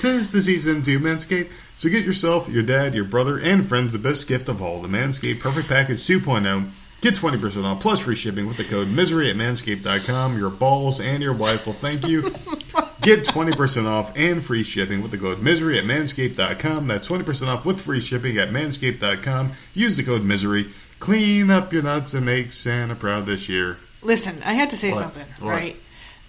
Tis 0.00 0.32
the 0.32 0.40
season 0.40 0.82
to 0.84 0.98
Manscaped. 1.00 1.50
So 1.76 1.88
get 1.88 2.04
yourself, 2.04 2.48
your 2.48 2.62
dad, 2.62 2.94
your 2.94 3.04
brother, 3.04 3.38
and 3.38 3.68
friends 3.68 3.92
the 3.92 3.98
best 3.98 4.28
gift 4.28 4.48
of 4.48 4.62
all, 4.62 4.80
the 4.80 4.88
Manscaped 4.88 5.40
Perfect 5.40 5.68
Package 5.68 5.98
2.0. 6.06 6.70
Get 7.00 7.14
20% 7.14 7.64
off 7.64 7.80
plus 7.80 7.98
free 7.98 8.14
shipping 8.14 8.46
with 8.46 8.56
the 8.56 8.64
code 8.64 8.86
misery 8.88 9.28
at 9.28 9.34
manscaped.com. 9.36 10.38
Your 10.38 10.50
balls 10.50 11.00
and 11.00 11.20
your 11.22 11.32
wife 11.34 11.66
will 11.66 11.72
thank 11.72 12.06
you. 12.06 12.32
Get 13.02 13.24
20% 13.24 13.86
off 13.86 14.12
and 14.16 14.44
free 14.44 14.62
shipping 14.62 15.02
with 15.02 15.10
the 15.10 15.18
code 15.18 15.40
misery 15.40 15.76
at 15.78 15.84
manscaped.com. 15.84 16.86
That's 16.86 17.08
20% 17.08 17.48
off 17.48 17.64
with 17.64 17.80
free 17.80 18.00
shipping 18.00 18.38
at 18.38 18.50
manscaped.com. 18.50 19.52
Use 19.74 19.96
the 19.96 20.04
code 20.04 20.22
misery. 20.24 20.70
Clean 21.00 21.50
up 21.50 21.72
your 21.72 21.82
nuts 21.82 22.14
and 22.14 22.24
make 22.24 22.52
Santa 22.52 22.94
proud 22.94 23.26
this 23.26 23.48
year. 23.48 23.78
Listen, 24.02 24.40
I 24.44 24.52
have 24.54 24.70
to 24.70 24.76
say 24.76 24.90
What? 24.90 24.98
something, 25.00 25.26
What? 25.40 25.50
right? 25.50 25.76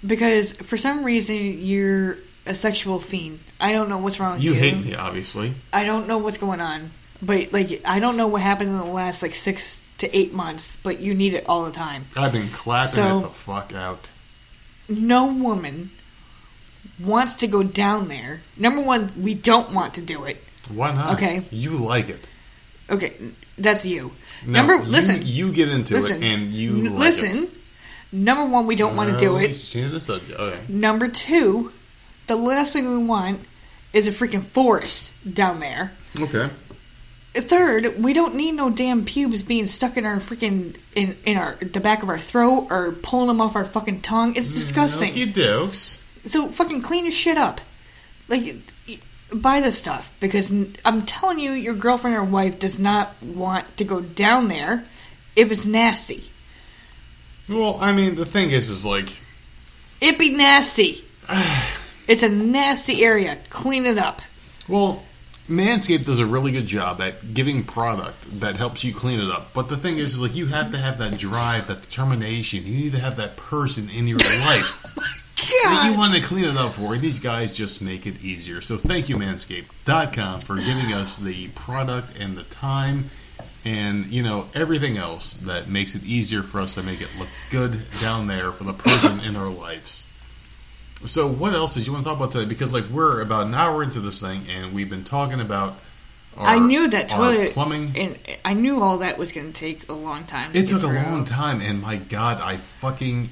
Because 0.05 0.53
for 0.53 0.77
some 0.77 1.03
reason 1.03 1.35
you're 1.59 2.17
a 2.45 2.55
sexual 2.55 2.99
fiend. 2.99 3.39
I 3.59 3.71
don't 3.71 3.87
know 3.87 3.99
what's 3.99 4.19
wrong 4.19 4.33
with 4.33 4.43
you. 4.43 4.53
You 4.53 4.59
hate 4.59 4.83
me, 4.83 4.95
obviously. 4.95 5.53
I 5.71 5.83
don't 5.85 6.07
know 6.07 6.17
what's 6.17 6.37
going 6.37 6.59
on, 6.59 6.89
but 7.21 7.53
like 7.53 7.81
I 7.85 7.99
don't 7.99 8.17
know 8.17 8.27
what 8.27 8.41
happened 8.41 8.69
in 8.71 8.77
the 8.77 8.83
last 8.83 9.21
like 9.21 9.33
six 9.35 9.81
to 9.99 10.17
eight 10.17 10.33
months. 10.33 10.75
But 10.83 10.99
you 11.01 11.13
need 11.13 11.35
it 11.35 11.45
all 11.47 11.63
the 11.65 11.71
time. 11.71 12.05
I've 12.17 12.33
been 12.33 12.49
clapping 12.49 12.89
So- 12.91 13.19
it 13.19 13.21
the 13.21 13.27
fuck 13.29 13.73
out. 13.73 14.09
No 14.89 15.25
woman 15.31 15.91
wants 16.99 17.35
to 17.35 17.47
go 17.47 17.63
down 17.63 18.07
there. 18.07 18.41
Number 18.57 18.81
one, 18.81 19.11
we 19.21 19.33
don't 19.33 19.73
want 19.73 19.95
to 19.95 20.01
do 20.01 20.25
it. 20.25 20.37
Why 20.69 20.93
not? 20.93 21.13
Okay. 21.15 21.43
You 21.51 21.71
like 21.71 22.09
it. 22.09 22.27
Okay, 22.89 23.13
that's 23.57 23.85
you. 23.85 24.11
No, 24.45 24.53
Number 24.59 24.75
you- 24.77 24.83
listen, 24.83 25.21
You, 25.25 25.51
get 25.51 25.69
into 25.69 25.93
listen, 25.95 26.21
it 26.21 26.33
and 26.33 26.49
you 26.49 26.71
n- 26.71 26.83
like 26.91 26.99
listen. 26.99 27.43
It. 27.45 27.49
Number 28.11 28.45
one, 28.45 28.67
we 28.67 28.75
don't 28.75 28.95
want 28.95 29.11
to 29.11 29.17
do 29.17 29.37
it. 29.37 29.53
Change 29.55 29.91
the 29.91 29.99
subject. 29.99 30.39
Okay. 30.39 30.59
Number 30.69 31.07
two, 31.07 31.71
the 32.27 32.35
last 32.35 32.73
thing 32.73 32.89
we 32.91 33.03
want 33.03 33.39
is 33.91 34.07
a 34.07 34.11
freaking 34.11 34.43
forest 34.43 35.11
down 35.31 35.59
there. 35.59 35.91
Okay. 36.19 36.49
Third, 37.35 37.97
we 38.03 38.13
don't 38.13 38.35
need 38.35 38.51
no 38.51 38.69
damn 38.69 39.05
pubes 39.05 39.41
being 39.41 39.65
stuck 39.65 39.97
in 39.97 40.05
our 40.05 40.17
freaking 40.17 40.75
in 40.93 41.17
in 41.25 41.37
our 41.37 41.55
the 41.55 41.79
back 41.79 42.03
of 42.03 42.09
our 42.09 42.19
throat 42.19 42.67
or 42.69 42.91
pulling 42.91 43.27
them 43.27 43.41
off 43.41 43.55
our 43.55 43.65
fucking 43.65 44.01
tongue. 44.01 44.35
It's 44.35 44.51
mm, 44.51 44.53
disgusting. 44.53 45.11
Okey 45.11 45.33
dokes. 45.33 45.97
So 46.25 46.47
fucking 46.47 46.81
clean 46.81 47.05
your 47.05 47.13
shit 47.13 47.37
up. 47.37 47.61
Like 48.27 48.55
buy 49.33 49.61
this 49.61 49.77
stuff 49.77 50.11
because 50.19 50.51
I'm 50.85 51.05
telling 51.05 51.39
you, 51.39 51.51
your 51.51 51.73
girlfriend 51.73 52.15
or 52.15 52.23
wife 52.23 52.59
does 52.59 52.79
not 52.79 53.13
want 53.21 53.77
to 53.77 53.83
go 53.83 53.99
down 53.99 54.47
there 54.47 54.85
if 55.35 55.51
it's 55.51 55.65
nasty. 55.65 56.29
Well, 57.49 57.77
I 57.81 57.91
mean, 57.91 58.15
the 58.15 58.25
thing 58.25 58.51
is, 58.51 58.69
is 58.69 58.85
like, 58.85 59.17
It 59.99 60.17
be 60.17 60.31
nasty. 60.31 61.03
it's 62.07 62.23
a 62.23 62.29
nasty 62.29 63.03
area. 63.03 63.37
Clean 63.49 63.85
it 63.85 63.97
up. 63.97 64.21
well, 64.67 65.03
Manscaped 65.49 66.05
does 66.05 66.21
a 66.21 66.25
really 66.25 66.53
good 66.53 66.67
job 66.67 67.01
at 67.01 67.33
giving 67.33 67.65
product 67.65 68.39
that 68.39 68.55
helps 68.55 68.81
you 68.85 68.93
clean 68.93 69.19
it 69.19 69.29
up. 69.29 69.53
But 69.53 69.67
the 69.67 69.75
thing 69.75 69.97
is, 69.97 70.13
is 70.13 70.21
like, 70.21 70.35
you 70.35 70.45
have 70.45 70.71
to 70.71 70.77
have 70.77 70.99
that 70.99 71.17
drive, 71.17 71.67
that 71.67 71.81
determination. 71.81 72.65
You 72.65 72.77
need 72.77 72.93
to 72.93 72.99
have 72.99 73.17
that 73.17 73.35
person 73.35 73.89
in 73.89 74.07
your 74.07 74.19
life 74.45 74.95
oh 74.97 75.22
that 75.45 75.89
you 75.91 75.97
want 75.97 76.13
to 76.15 76.21
clean 76.21 76.45
it 76.45 76.57
up 76.57 76.73
for. 76.73 76.97
These 76.97 77.19
guys 77.19 77.51
just 77.51 77.81
make 77.81 78.05
it 78.05 78.23
easier. 78.23 78.61
So 78.61 78.77
thank 78.77 79.09
you, 79.09 79.15
Manscaped.com, 79.15 80.41
for 80.41 80.55
giving 80.55 80.93
us 80.93 81.17
the 81.17 81.47
product 81.49 82.17
and 82.19 82.37
the 82.37 82.43
time 82.43 83.09
and, 83.65 84.05
you 84.07 84.23
know, 84.23 84.47
everything 84.53 84.97
else 84.97 85.33
that 85.43 85.69
makes 85.69 85.95
it 85.95 86.03
easier 86.03 86.43
for 86.43 86.59
us 86.59 86.75
to 86.75 86.83
make 86.83 87.01
it 87.01 87.09
look 87.17 87.29
good 87.49 87.79
down 88.01 88.27
there 88.27 88.51
for 88.51 88.65
the 88.65 88.73
person 88.73 89.21
in 89.21 89.35
our 89.35 89.49
lives. 89.49 90.05
So 91.05 91.27
what 91.27 91.53
else 91.53 91.73
did 91.73 91.85
you 91.85 91.93
want 91.93 92.03
to 92.03 92.09
talk 92.09 92.17
about 92.17 92.31
today? 92.31 92.45
Because, 92.45 92.73
like, 92.73 92.85
we're 92.89 93.21
about 93.21 93.47
an 93.47 93.53
hour 93.53 93.83
into 93.83 93.99
this 93.99 94.21
thing, 94.21 94.41
and 94.49 94.73
we've 94.73 94.89
been 94.89 95.03
talking 95.03 95.41
about 95.41 95.77
our, 96.37 96.47
I 96.47 96.59
knew 96.59 96.89
that 96.89 97.09
toilet 97.09 97.51
plumbing. 97.51 97.93
and 97.95 98.17
I 98.43 98.53
knew 98.53 98.81
all 98.81 98.99
that 98.99 99.17
was 99.17 99.31
going 99.31 99.51
to 99.51 99.53
take 99.53 99.87
a 99.89 99.93
long 99.93 100.23
time. 100.25 100.51
to 100.51 100.57
It 100.57 100.67
took 100.67 100.83
a 100.83 100.87
long 100.87 101.25
time, 101.25 101.61
and 101.61 101.81
my 101.81 101.97
God, 101.97 102.41
I 102.41 102.57
fucking 102.57 103.29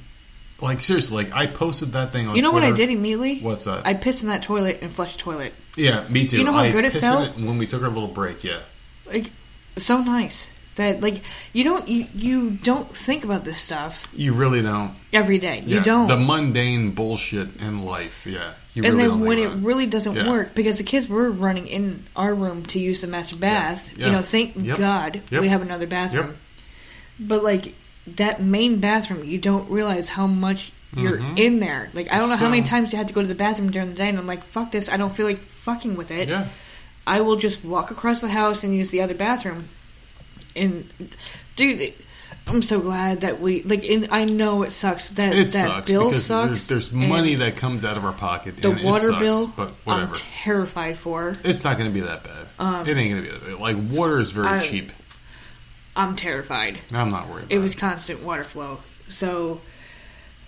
like 0.61 0.81
seriously. 0.81 1.23
Like 1.25 1.33
I 1.33 1.47
posted 1.47 1.91
that 1.93 2.11
thing 2.11 2.27
on. 2.27 2.35
You 2.35 2.41
know 2.41 2.51
what 2.51 2.63
I 2.63 2.71
did 2.71 2.89
immediately? 2.89 3.39
What's 3.39 3.65
that? 3.65 3.85
I 3.85 3.93
pissed 3.93 4.23
in 4.23 4.29
that 4.29 4.43
toilet 4.43 4.79
and 4.81 4.91
flushed 4.91 5.17
the 5.17 5.23
toilet. 5.23 5.53
Yeah, 5.75 6.07
me 6.09 6.27
too. 6.27 6.37
You 6.37 6.43
know 6.43 6.51
how 6.53 6.59
I 6.59 6.71
good 6.71 6.85
it 6.85 6.91
felt? 6.93 7.35
when 7.37 7.57
we 7.57 7.65
took 7.67 7.81
our 7.83 7.89
little 7.89 8.07
break. 8.09 8.43
Yeah, 8.43 8.59
Like 9.05 9.31
so 9.77 10.01
nice 10.01 10.51
that 10.75 11.01
like 11.01 11.21
you 11.53 11.63
don't 11.63 11.87
you, 11.87 12.05
you 12.13 12.49
don't 12.51 12.93
think 12.95 13.23
about 13.25 13.43
this 13.45 13.59
stuff 13.59 14.07
you 14.13 14.33
really 14.33 14.61
don't. 14.61 14.93
every 15.13 15.37
day. 15.37 15.63
You 15.65 15.81
don't. 15.81 16.07
the 16.07 16.17
mundane 16.17 16.91
bullshit 16.91 17.55
in 17.61 17.85
life. 17.85 18.25
Yeah, 18.25 18.53
you 18.73 18.83
and 18.85 18.95
really 18.95 19.07
then 19.09 19.19
when 19.21 19.37
it 19.39 19.49
really 19.63 19.85
doesn't 19.85 20.15
Yeah. 20.15 20.29
work 20.29 20.53
because 20.55 20.77
the 20.77 20.83
kids 20.83 21.07
were 21.07 21.29
running 21.31 21.67
in 21.67 22.05
our 22.15 22.33
room 22.35 22.65
to 22.67 22.79
use 22.79 23.01
the 23.01 23.07
master 23.07 23.35
bath. 23.35 23.97
Yeah. 23.97 24.05
You 24.07 24.11
know, 24.13 24.21
thank 24.21 24.55
Yep. 24.55 24.77
God 24.77 25.21
Yep. 25.29 25.41
we 25.41 25.47
have 25.49 25.61
another 25.61 25.87
bathroom. 25.87 26.27
Yep. 26.27 26.35
But 27.19 27.43
like 27.43 27.73
that 28.07 28.41
main 28.41 28.79
bathroom, 28.79 29.23
you 29.23 29.37
don't 29.37 29.69
realize 29.69 30.09
how 30.09 30.27
much 30.27 30.71
you're 30.95 31.21
in 31.37 31.59
there. 31.59 31.89
Like 31.93 32.11
I 32.13 32.17
don't 32.17 32.29
know 32.29 32.35
how 32.35 32.49
many 32.49 32.61
Mm-hmm. 32.61 32.69
Times 32.69 32.91
you 32.91 32.97
had 32.97 33.07
to 33.07 33.13
go 33.13 33.21
to 33.21 33.27
the 33.27 33.35
bathroom 33.35 33.71
during 33.71 33.89
the 33.89 33.95
day, 33.95 34.09
and 34.09 34.17
I'm 34.17 34.27
like, 34.27 34.43
fuck 34.43 34.71
this. 34.71 34.89
I 34.89 34.97
don't 34.97 35.13
feel 35.15 35.25
like 35.25 35.39
fucking 35.39 35.95
with 35.95 36.11
it. 36.11 36.27
Yeah, 36.29 36.47
I 37.07 37.21
will 37.21 37.37
just 37.37 37.63
walk 37.63 37.91
across 37.91 38.19
the 38.21 38.27
house 38.27 38.63
and 38.63 38.75
use 38.75 38.89
the 38.89 39.01
other 39.01 39.13
bathroom. 39.13 39.69
And 40.55 40.89
dude, 41.55 41.93
I'm 42.47 42.61
so 42.61 42.81
glad 42.81 43.21
that 43.21 43.39
we 43.39 43.63
like. 43.63 43.85
And 43.85 44.09
I 44.11 44.25
know 44.25 44.63
it 44.63 44.71
sucks 44.71 45.11
that 45.11 45.33
it 45.33 45.45
that 45.45 45.49
sucks 45.51 45.87
bill 45.89 46.09
because 46.09 46.25
sucks. 46.25 46.67
there's, 46.67 46.67
there's 46.67 46.91
money 46.91 47.35
that 47.35 47.55
comes 47.55 47.85
out 47.85 47.95
of 47.95 48.03
our 48.03 48.11
pocket. 48.13 48.57
the 48.57 48.71
water 48.71 49.09
sucks, 49.11 49.19
bill. 49.19 49.47
but 49.55 49.69
I'm 49.69 49.73
whatever. 49.85 50.13
terrified 50.15 50.97
for. 50.97 51.35
it's 51.45 51.63
not 51.63 51.77
going 51.77 51.89
to 51.89 51.93
be 51.93 52.01
that 52.01 52.23
bad. 52.25 52.87
it 52.87 52.97
ain't 52.97 53.11
going 53.11 53.23
to 53.23 53.29
be 53.29 53.29
that 53.29 53.45
bad. 53.45 53.59
Like 53.59 53.77
water 53.89 54.19
is 54.19 54.31
very 54.31 54.47
Um, 54.47 54.53
I- 54.55 54.65
cheap. 54.67 54.91
I'm 55.95 56.15
terrified. 56.15 56.77
I'm 56.93 57.09
not 57.11 57.27
worried. 57.27 57.45
About 57.45 57.51
It 57.51 57.59
was 57.59 57.75
constant 57.75 58.23
water 58.23 58.43
flow. 58.43 58.79
So 59.09 59.59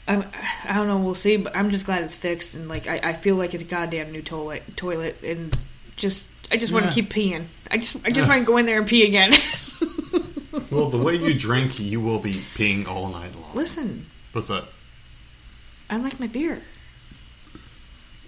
I'm, 0.07 0.23
I 0.65 0.73
don't 0.73 0.87
know. 0.87 0.97
We'll 0.99 1.15
see. 1.15 1.37
But 1.37 1.55
I'm 1.55 1.69
just 1.69 1.85
glad 1.85 2.01
it's 2.03 2.15
fixed. 2.15 2.55
And 2.55 2.67
like 2.69 2.87
I, 2.87 2.99
I 3.03 3.13
feel 3.13 3.35
like 3.35 3.53
it's 3.53 3.63
a 3.63 3.65
goddamn 3.67 4.11
new 4.11 4.21
toilet. 4.21 4.63
Toilet 4.77 5.21
and 5.23 5.57
just 5.97 6.29
I 6.51 6.57
just 6.57 6.71
want 6.73 6.85
Yeah. 6.85 6.91
to 6.91 6.95
keep 6.95 7.13
peeing. 7.13 7.45
I 7.69 7.77
just 7.77 7.97
I 8.05 8.11
just 8.11 8.27
want 8.27 8.39
to 8.41 8.45
go 8.45 8.57
in 8.57 8.65
there 8.65 8.77
and 8.79 8.87
pee 8.87 9.05
again. 9.05 9.33
Well, 10.69 10.89
the 10.89 10.97
way 10.97 11.15
you 11.15 11.33
drink, 11.37 11.79
you 11.79 11.99
will 12.01 12.17
be 12.19 12.33
peeing 12.33 12.87
all 12.87 13.07
night 13.09 13.31
long. 13.35 13.51
Listen, 13.53 14.05
What's 14.31 14.47
that? 14.47 14.63
I 15.89 15.97
like 15.97 16.19
my 16.19 16.25
beer. 16.27 16.61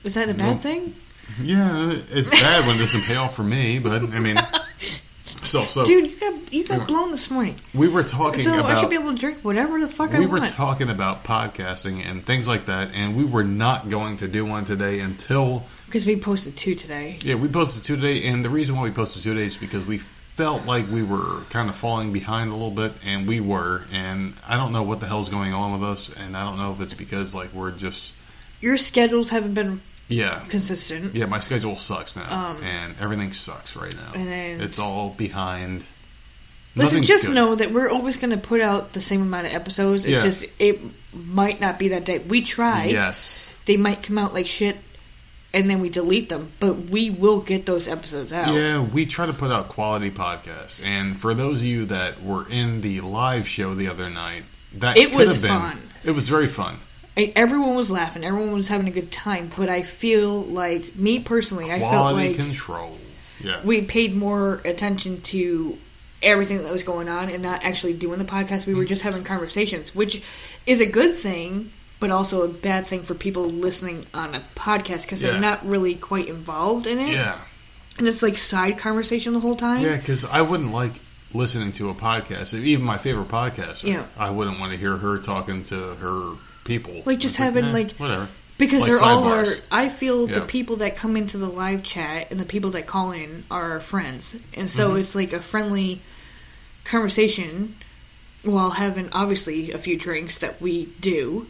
Is 0.03 0.13
that 0.15 0.29
a 0.29 0.33
bad 0.33 0.53
Nope. 0.53 0.61
thing? 0.61 0.95
Yeah, 1.41 1.93
it's 2.11 2.29
bad 2.29 2.67
when 2.67 2.75
it 2.75 2.79
doesn't 2.79 3.01
pay 3.03 3.15
off 3.15 3.35
for 3.35 3.41
me, 3.43 3.79
but 3.79 4.03
I 4.11 4.19
mean, 4.19 4.37
so 5.25 5.65
so 5.65 5.83
Dude, 5.83 6.11
you 6.11 6.19
got 6.19 6.53
you 6.53 6.63
got 6.65 6.87
blown 6.87 7.11
this 7.11 7.29
morning. 7.31 7.55
we 7.73 7.87
were 7.87 8.03
talking 8.03 8.41
So 8.41 8.53
about 8.53 8.65
I 8.65 8.79
should 8.81 8.89
be 8.89 8.95
able 8.95 9.13
to 9.13 9.17
drink 9.19 9.39
whatever 9.39 9.79
the 9.79 9.87
fuck 9.87 10.13
I 10.13 10.19
want. 10.19 10.31
we 10.31 10.39
were 10.39 10.45
talking 10.47 10.89
about 10.89 11.23
podcasting 11.23 12.05
and 12.05 12.23
things 12.25 12.47
like 12.47 12.67
that, 12.67 12.93
and 12.93 13.15
we 13.17 13.25
were 13.25 13.43
not 13.43 13.89
going 13.89 14.17
to 14.17 14.27
do 14.27 14.45
one 14.45 14.65
today 14.65 14.99
until 14.99 15.65
Because 15.87 16.05
we 16.05 16.15
posted 16.15 16.55
two 16.55 16.75
today. 16.75 17.17
yeah 17.23 17.35
we 17.35 17.47
posted 17.47 17.83
two 17.83 17.95
today, 17.95 18.27
and 18.27 18.45
the 18.45 18.49
reason 18.49 18.75
why 18.75 18.83
we 18.83 18.91
posted 18.91 19.23
two 19.23 19.33
days 19.33 19.53
is 19.53 19.57
because 19.57 19.85
we 19.85 19.97
felt 20.35 20.65
like 20.65 20.89
we 20.91 21.01
were 21.01 21.41
kind 21.49 21.69
of 21.69 21.75
falling 21.75 22.11
behind 22.13 22.49
a 22.51 22.53
little 22.53 22.69
bit, 22.69 22.91
and 23.05 23.27
we 23.27 23.39
were, 23.39 23.83
and 23.91 24.33
I 24.47 24.57
don't 24.57 24.73
know 24.73 24.83
what 24.83 24.99
the 24.99 25.07
hell's 25.07 25.29
going 25.29 25.53
on 25.53 25.79
with 25.79 25.89
us, 25.89 26.09
and 26.15 26.35
I 26.37 26.43
don't 26.43 26.57
know 26.57 26.71
if 26.73 26.81
it's 26.81 26.93
because 26.93 27.33
like 27.33 27.51
we're 27.53 27.71
just 27.71 28.13
Your 28.65 28.77
schedules 28.77 29.29
haven't 29.29 29.53
been 29.53 29.79
Yeah. 30.07 30.39
consistent. 30.49 31.13
Yeah, 31.13 31.25
my 31.27 31.39
schedule 31.39 31.75
sucks 31.75 32.15
now, 32.15 32.57
and 32.63 32.95
everything 32.99 33.31
sucks 33.31 33.75
right 33.75 33.93
now. 33.95 34.07
Um, 34.15 34.21
and 34.21 34.27
then- 34.27 34.61
it's 34.61 34.79
all 34.79 35.09
behind. 35.15 35.83
Listen, 36.75 36.97
Nothing's 37.01 37.07
just 37.07 37.25
good. 37.27 37.35
know 37.35 37.53
that 37.53 37.71
we're 37.71 37.89
always 37.91 38.17
going 38.17 38.31
to 38.31 38.37
put 38.37 38.61
out 38.61 38.93
the 38.93 39.01
same 39.03 39.21
amount 39.21 39.45
of 39.45 39.53
episodes. 39.53 40.03
It's 40.05 40.15
Yeah. 40.15 40.23
just 40.23 40.45
it 40.57 40.81
might 41.13 41.61
not 41.61 41.77
be 41.77 41.89
that 41.89 42.05
day. 42.05 42.17
We 42.17 42.41
try. 42.41 42.85
Yes. 42.85 43.53
They 43.67 43.77
might 43.77 44.01
come 44.01 44.17
out 44.17 44.33
like 44.33 44.47
shit, 44.47 44.77
and 45.53 45.69
then 45.69 45.79
we 45.79 45.89
delete 45.89 46.29
them. 46.29 46.49
But 46.59 46.89
we 46.89 47.11
will 47.11 47.41
get 47.41 47.67
those 47.67 47.87
episodes 47.87 48.33
out. 48.33 48.51
Yeah, 48.51 48.79
we 48.79 49.05
try 49.05 49.27
to 49.27 49.33
put 49.33 49.51
out 49.51 49.69
quality 49.69 50.09
podcasts, 50.09 50.83
and 50.83 51.21
for 51.21 51.35
those 51.35 51.59
of 51.59 51.65
you 51.67 51.85
that 51.85 52.23
were 52.23 52.49
in 52.49 52.81
the 52.81 53.01
live 53.01 53.47
show 53.47 53.75
the 53.75 53.87
other 53.89 54.09
night, 54.09 54.43
that 54.73 54.97
It 54.97 55.13
was 55.13 55.37
been, 55.37 55.49
fun. 55.51 55.77
It 56.03 56.11
was 56.11 56.27
very 56.29 56.47
fun. 56.47 56.79
I- 57.17 57.31
everyone 57.35 57.75
was 57.75 57.89
laughing. 57.91 58.23
Everyone 58.23 58.51
was 58.53 58.67
having 58.67 58.87
a 58.87 58.91
good 58.91 59.11
time. 59.11 59.51
But 59.55 59.69
I 59.69 59.83
feel 59.83 60.41
like 60.43 60.95
me 60.95 61.19
personally, 61.19 61.71
I 61.71 61.79
felt 61.79 62.15
like 62.15 62.35
control. 62.35 62.97
Yeah. 63.43 63.59
we 63.63 63.81
paid 63.81 64.15
more 64.15 64.61
attention 64.65 65.21
to 65.23 65.77
everything 66.23 66.63
that 66.63 66.71
was 66.71 66.83
going 66.83 67.09
on 67.09 67.29
and 67.29 67.43
not 67.43 67.63
actually 67.63 67.93
doing 67.93 68.17
the 68.17 68.25
podcast. 68.25 68.65
We 68.65 68.73
Mm. 68.73 68.77
were 68.77 68.85
just 68.85 69.03
having 69.03 69.23
conversations, 69.23 69.93
which 69.93 70.21
is 70.65 70.79
a 70.79 70.85
good 70.85 71.17
thing, 71.17 71.71
but 71.99 72.09
also 72.09 72.41
a 72.43 72.47
bad 72.47 72.87
thing 72.87 73.03
for 73.03 73.13
people 73.13 73.45
listening 73.49 74.05
on 74.13 74.33
a 74.35 74.41
podcast 74.55 75.03
because 75.03 75.21
Yeah. 75.21 75.31
they're 75.31 75.41
not 75.41 75.67
really 75.67 75.93
quite 75.95 76.27
involved 76.27 76.87
in 76.87 76.97
it. 76.97 77.11
yeah. 77.13 77.35
And 77.97 78.07
it's 78.07 78.23
like 78.23 78.37
side 78.37 78.77
conversation 78.77 79.33
the 79.33 79.39
whole 79.39 79.55
time. 79.55 79.81
Yeah, 79.83 79.95
because 79.97 80.25
I 80.25 80.41
wouldn't 80.41 80.73
like 80.73 80.91
listening 81.33 81.71
to 81.73 81.89
a 81.89 81.93
podcast. 81.93 82.53
Even 82.53 82.85
my 82.85 82.97
favorite 82.97 83.27
podcast. 83.29 83.83
Yeah. 83.83 84.03
I 84.17 84.29
wouldn't 84.31 84.59
want 84.59 84.71
to 84.71 84.77
hear 84.77 84.97
her 84.97 85.17
talking 85.19 85.63
to 85.65 85.75
her 85.75 86.33
people. 86.65 87.01
Like, 87.05 87.19
just 87.19 87.35
It's 87.35 87.37
having, 87.37 87.65
eh, 87.65 87.71
like- 87.71 87.91
whatever. 87.93 88.27
Because 88.57 88.83
Like 88.83 88.91
they're 88.91 89.01
all 89.03 89.23
our. 89.25 89.43
sidebars. 89.43 89.61
I 89.69 89.89
feel 89.89 90.27
the 90.27 90.39
people 90.39 90.77
that 90.77 90.95
come 90.95 91.17
into 91.17 91.37
the 91.37 91.47
live 91.49 91.83
chat 91.83 92.31
and 92.31 92.39
the 92.39 92.45
people 92.45 92.71
that 92.71 92.85
call 92.87 93.11
in 93.11 93.43
are 93.51 93.71
our 93.71 93.79
friends, 93.81 94.33
and 94.53 94.71
so 94.71 94.89
Mm-hmm. 94.91 94.99
it's 94.99 95.13
like 95.15 95.33
a 95.33 95.41
friendly 95.41 95.99
conversation 96.85 97.75
while 98.43 98.71
having 98.71 99.09
obviously 99.11 99.71
a 99.71 99.77
few 99.77 99.97
drinks 99.97 100.37
that 100.37 100.61
we 100.61 100.85
do. 101.01 101.47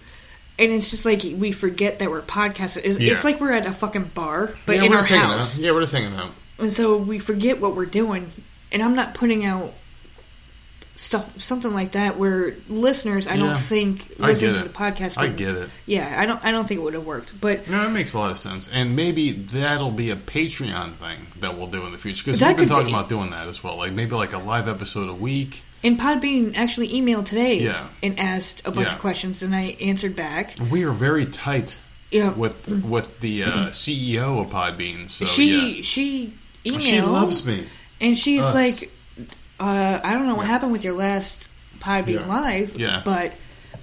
And 0.58 0.72
it's 0.72 0.90
just 0.90 1.06
like 1.06 1.22
we 1.24 1.52
forget 1.52 2.00
that 2.00 2.10
we're 2.10 2.22
podcasting. 2.22 2.82
It's, 2.86 2.98
Yeah. 3.00 3.12
it's 3.14 3.24
like 3.26 3.42
we're 3.42 3.52
at 3.52 3.68
a 3.68 3.74
fucking 3.74 4.12
bar, 4.16 4.56
but 4.66 4.78
yeah, 4.78 4.84
in 4.84 4.94
our 4.94 5.04
house. 5.04 5.58
Yeah, 5.58 5.72
we're 5.74 5.82
just 5.82 5.94
hanging 5.94 6.18
out. 6.18 6.32
And 6.58 6.72
so 6.72 6.96
we 6.98 7.20
forget 7.20 7.60
what 7.60 7.76
we're 7.76 7.86
doing. 7.86 8.32
And 8.72 8.82
I'm 8.82 8.96
not 8.96 9.14
putting 9.14 9.46
out 9.46 9.74
stuff, 10.96 11.42
something 11.42 11.74
like 11.74 11.92
that, 11.94 12.18
where 12.18 12.56
listeners, 12.70 13.28
I 13.28 13.36
Yeah. 13.36 13.44
don't 13.44 13.58
think 13.58 14.06
I 14.22 14.28
listen 14.28 14.54
to 14.54 14.62
the 14.64 14.70
podcast. 14.70 15.18
I 15.18 15.28
get 15.28 15.56
it. 15.56 15.70
Yeah, 15.86 16.16
I 16.20 16.26
don't. 16.26 16.44
I 16.44 16.52
don't 16.52 16.68
think 16.68 16.80
it 16.80 16.84
would 16.84 16.94
have 16.94 17.06
worked. 17.06 17.30
But 17.40 17.70
No, 17.70 17.80
that 17.84 17.92
makes 17.92 18.14
a 18.14 18.20
lot 18.20 18.32
of 18.32 18.38
sense, 18.38 18.70
and 18.72 18.96
maybe 18.96 19.32
that'll 19.32 19.92
be 19.92 20.10
a 20.12 20.16
Patreon 20.16 20.94
thing 20.96 21.18
that 21.42 21.58
we'll 21.58 21.68
do 21.68 21.84
in 21.86 21.92
the 21.92 21.98
future 21.98 22.24
because 22.26 22.42
we've 22.42 22.58
been 22.58 22.68
talking 22.68 22.88
be. 22.88 22.94
about 22.94 23.10
doing 23.10 23.30
that 23.32 23.48
as 23.48 23.64
well. 23.64 23.78
Like 23.78 23.92
maybe 23.94 24.16
like 24.16 24.34
a 24.34 24.38
live 24.40 24.68
episode 24.68 25.10
a 25.10 25.14
week. 25.14 25.62
And 25.84 26.00
Podbean 26.00 26.56
actually 26.56 26.90
emailed 26.90 27.26
today 27.26 27.60
Yeah. 27.60 27.88
and 28.02 28.18
asked 28.20 28.62
a 28.66 28.72
bunch 28.72 28.88
Yeah. 28.88 28.94
of 28.96 29.00
questions, 29.00 29.44
and 29.44 29.56
I 29.56 29.76
answered 29.82 30.16
back. 30.16 30.56
We 30.72 30.84
are 30.84 30.92
very 30.92 31.26
tight 31.28 31.78
Yeah, 32.12 32.32
with 32.34 32.84
with 32.84 33.20
the 33.20 33.44
uh, 33.44 33.50
CEO 33.72 34.40
of 34.42 34.50
Podbean. 34.50 35.10
So 35.10 35.26
she 35.26 35.76
yeah. 35.78 35.84
she 35.84 36.34
emailed. 36.66 36.82
she 36.82 37.02
loves 37.02 37.46
me. 37.46 37.66
and 38.02 38.18
she's 38.18 38.44
Us. 38.44 38.56
like, 38.56 38.92
uh, 39.60 40.00
"I 40.04 40.14
don't 40.14 40.26
know 40.28 40.36
what 40.36 40.44
Yeah. 40.46 40.52
happened 40.52 40.72
with 40.72 40.84
your 40.84 40.94
last 40.96 41.48
Podbean 41.80 42.22
Yeah. 42.22 42.26
live, 42.26 42.80
Yeah. 42.80 43.02
but 43.06 43.34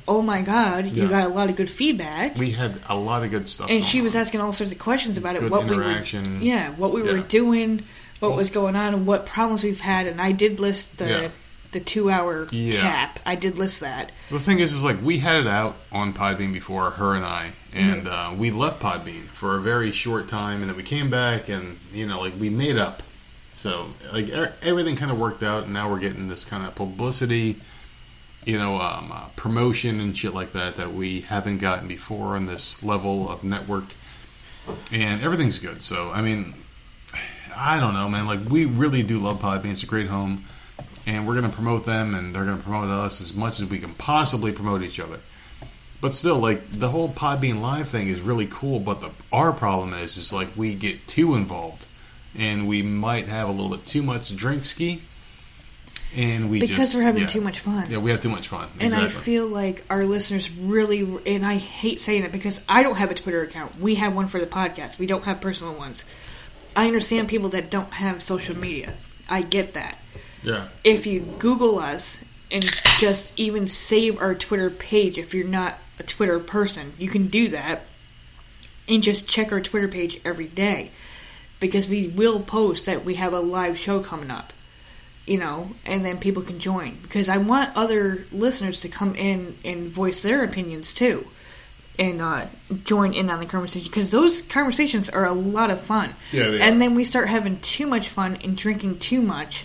oh 0.08 0.22
my 0.22 0.42
god, 0.42 0.86
you 0.86 1.04
Yeah. 1.04 1.08
got 1.08 1.24
a 1.24 1.28
lot 1.28 1.48
of 1.50 1.56
good 1.56 1.70
feedback." 1.70 2.36
We 2.38 2.50
had 2.52 2.74
a 2.88 2.96
lot 2.96 3.22
of 3.22 3.30
good 3.30 3.48
stuff. 3.48 3.68
and 3.70 3.84
she 3.84 4.00
was 4.00 4.14
on. 4.14 4.20
asking 4.22 4.40
all 4.40 4.52
sorts 4.52 4.72
of 4.72 4.78
questions 4.78 5.18
about 5.18 5.36
it. 5.36 5.48
What 5.50 5.66
interaction. 5.66 6.24
we 6.24 6.38
were, 6.38 6.44
yeah, 6.44 6.70
what 6.70 6.92
we 6.92 7.02
were 7.02 7.18
doing, 7.20 7.82
what 8.20 8.36
was 8.36 8.50
going 8.50 8.76
on, 8.76 8.94
and 8.94 9.06
what 9.06 9.26
problems 9.26 9.62
we've 9.64 9.80
had. 9.80 10.06
And 10.06 10.20
I 10.20 10.32
did 10.32 10.58
list 10.60 10.98
the 10.98 11.30
the 11.72 11.80
two 11.80 12.10
hour 12.10 12.46
cap. 12.46 13.18
I 13.24 13.34
did 13.34 13.58
list 13.58 13.80
that. 13.80 14.12
The 14.30 14.38
thing 14.38 14.58
is, 14.60 14.72
is 14.74 14.84
like 14.84 14.98
we 15.02 15.18
had 15.20 15.36
it 15.36 15.46
out 15.46 15.76
on 15.90 16.12
Podbean 16.12 16.52
before, 16.52 16.90
her 16.90 17.14
and 17.14 17.24
I, 17.24 17.52
and 17.72 18.06
uh, 18.06 18.32
we 18.36 18.50
left 18.50 18.82
Podbean 18.82 19.24
for 19.32 19.56
a 19.56 19.60
very 19.60 19.90
short 19.90 20.28
time, 20.28 20.60
and 20.60 20.68
then 20.68 20.76
we 20.76 20.82
came 20.82 21.08
back, 21.08 21.48
and 21.48 21.78
you 21.94 22.06
know, 22.06 22.20
like 22.20 22.34
we 22.38 22.50
made 22.50 22.76
up. 22.76 23.02
So 23.62 23.86
like 24.12 24.28
er- 24.30 24.52
everything 24.60 24.96
kind 24.96 25.12
of 25.12 25.20
worked 25.20 25.44
out, 25.44 25.64
and 25.64 25.72
now 25.72 25.88
we're 25.88 26.00
getting 26.00 26.26
this 26.26 26.44
kind 26.44 26.66
of 26.66 26.74
publicity, 26.74 27.60
you 28.44 28.58
know, 28.58 28.74
um, 28.80 29.12
uh, 29.12 29.26
promotion 29.36 30.00
and 30.00 30.18
shit 30.18 30.34
like 30.34 30.52
that 30.54 30.78
that 30.78 30.92
we 30.92 31.20
haven't 31.20 31.58
gotten 31.58 31.86
before 31.86 32.34
on 32.34 32.46
this 32.46 32.82
level 32.82 33.30
of 33.30 33.44
network, 33.44 33.84
and 34.90 35.22
everything's 35.22 35.60
good. 35.60 35.80
So 35.80 36.10
I 36.10 36.22
mean, 36.22 36.54
I 37.54 37.78
don't 37.78 37.94
know, 37.94 38.08
man. 38.08 38.26
Like 38.26 38.40
we 38.50 38.64
really 38.64 39.04
do 39.04 39.20
love 39.20 39.38
Podbean. 39.38 39.70
It's 39.70 39.84
a 39.84 39.86
great 39.86 40.08
home, 40.08 40.44
and 41.06 41.24
we're 41.24 41.40
to 41.40 41.48
promote 41.48 41.84
them, 41.84 42.16
and 42.16 42.34
they're 42.34 42.44
to 42.44 42.56
promote 42.56 42.90
us 42.90 43.20
as 43.20 43.32
much 43.32 43.60
as 43.60 43.66
we 43.66 43.78
can 43.78 43.94
possibly 43.94 44.50
promote 44.50 44.82
each 44.82 44.98
other. 44.98 45.20
But 46.00 46.14
still, 46.14 46.40
like 46.40 46.68
the 46.68 46.88
whole 46.88 47.10
Podbean 47.10 47.60
Live 47.60 47.88
thing 47.88 48.08
is 48.08 48.22
really 48.22 48.48
cool. 48.50 48.80
But 48.80 49.00
the 49.00 49.10
our 49.30 49.52
problem 49.52 49.94
is, 49.94 50.16
is 50.16 50.32
like 50.32 50.48
we 50.56 50.74
get 50.74 51.06
too 51.06 51.36
involved, 51.36 51.86
and 52.38 52.66
we 52.66 52.82
might 52.82 53.26
have 53.28 53.48
a 53.48 53.52
little 53.52 53.70
bit 53.70 53.84
too 53.86 54.02
much 54.02 54.34
drink 54.36 54.64
ski, 54.64 55.02
and 56.16 56.50
we 56.50 56.60
Because 56.60 56.76
just- 56.76 56.94
we're 56.94 57.02
having 57.02 57.22
yeah. 57.22 57.28
too 57.28 57.40
much 57.40 57.58
fun. 57.58 57.90
Yeah, 57.90 57.98
we 57.98 58.10
have 58.10 58.20
too 58.20 58.28
much 58.28 58.48
fun. 58.48 58.68
And 58.80 58.94
I 58.94 59.08
feel 59.08 59.46
like 59.46 59.84
our 59.90 60.04
listeners 60.04 60.50
really, 60.50 61.00
and 61.26 61.44
I 61.44 61.56
hate 61.56 62.00
saying 62.00 62.24
it 62.24 62.32
because 62.32 62.60
I 62.68 62.82
don't 62.82 62.96
have 62.96 63.10
a 63.10 63.14
Twitter 63.14 63.42
account. 63.42 63.80
We 63.80 63.94
have 63.96 64.14
one 64.14 64.28
for 64.28 64.38
the 64.38 64.46
podcast. 64.46 64.98
We 64.98 65.06
don't 65.06 65.24
have 65.24 65.40
personal 65.40 65.74
ones. 65.74 66.04
I 66.76 66.86
understand 66.86 67.28
people 67.28 67.50
that 67.50 67.70
don't 67.70 67.92
have 67.92 68.22
social 68.22 68.56
media. 68.56 68.94
I 69.28 69.42
get 69.42 69.72
that. 69.74 69.98
yeah, 70.42 70.68
If 70.84 71.06
you 71.06 71.20
Google 71.38 71.78
us 71.78 72.24
and 72.50 72.62
just 72.98 73.32
even 73.38 73.68
save 73.68 74.18
our 74.20 74.34
Twitter 74.34 74.68
page, 74.70 75.16
if 75.18 75.32
you're 75.34 75.46
not 75.46 75.78
a 75.98 76.02
Twitter 76.02 76.38
person, 76.38 76.92
you 76.98 77.08
can 77.08 77.28
do 77.28 77.48
that 77.48 77.82
and 78.88 79.02
just 79.02 79.28
check 79.28 79.52
our 79.52 79.60
Twitter 79.60 79.88
page 79.88 80.20
every 80.24 80.46
day 80.46 80.90
because 81.62 81.88
we 81.88 82.08
will 82.08 82.40
post 82.40 82.84
that 82.84 83.06
we 83.06 83.14
have 83.14 83.32
a 83.32 83.40
live 83.40 83.78
show 83.78 84.00
coming 84.00 84.30
up 84.30 84.52
you 85.26 85.38
know, 85.38 85.70
and 85.86 86.04
then 86.04 86.18
people 86.18 86.42
can 86.42 86.58
join 86.58 86.96
because 87.02 87.28
I 87.28 87.36
want 87.36 87.76
other 87.76 88.26
listeners 88.32 88.80
to 88.80 88.88
come 88.88 89.14
in 89.14 89.56
and 89.64 89.88
voice 89.88 90.18
their 90.20 90.42
opinions 90.42 90.92
too, 90.92 91.26
and 91.98 92.20
uh, 92.20 92.46
join 92.84 93.14
in 93.14 93.30
on 93.30 93.38
the 93.38 93.46
conversation 93.46 93.88
because 93.88 94.10
those 94.10 94.42
conversations 94.42 95.08
are 95.08 95.24
a 95.24 95.32
lot 95.32 95.70
of 95.70 95.80
fun. 95.80 96.14
Yeah, 96.32 96.46
and 96.46 96.76
are. 96.76 96.78
then 96.78 96.94
we 96.94 97.04
start 97.04 97.28
having 97.28 97.60
too 97.60 97.86
much 97.86 98.08
fun 98.08 98.38
and 98.42 98.56
drinking 98.56 98.98
too 98.98 99.22
much, 99.22 99.64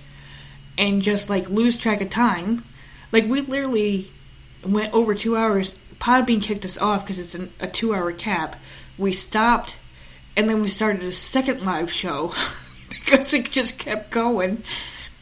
and 0.77 1.01
just 1.01 1.29
like 1.29 1.49
lose 1.49 1.77
track 1.77 2.01
of 2.01 2.09
time. 2.09 2.63
Like 3.11 3.25
we 3.25 3.41
literally 3.41 4.11
went 4.63 4.93
over 4.93 5.15
two 5.15 5.35
hours. 5.35 5.79
Podbean 5.99 6.43
kicked 6.43 6.65
us 6.65 6.77
off 6.77 7.03
because 7.03 7.17
it's 7.17 7.33
an, 7.33 7.51
a 7.59 7.67
two-hour 7.67 8.11
cap. 8.11 8.55
We 8.99 9.13
stopped, 9.13 9.77
and 10.37 10.47
then 10.47 10.61
we 10.61 10.69
started 10.69 11.03
a 11.03 11.11
second 11.11 11.65
live 11.65 11.91
show 11.91 12.31
because 12.89 13.33
it 13.33 13.51
just 13.51 13.77
kept 13.77 14.11
going. 14.11 14.63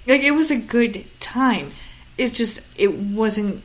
Like 0.05 0.21
it 0.21 0.31
was 0.31 0.51
a 0.51 0.57
good 0.57 1.05
time. 1.19 1.71
It's 2.17 2.37
just 2.37 2.61
it 2.77 2.93
wasn't 2.93 3.63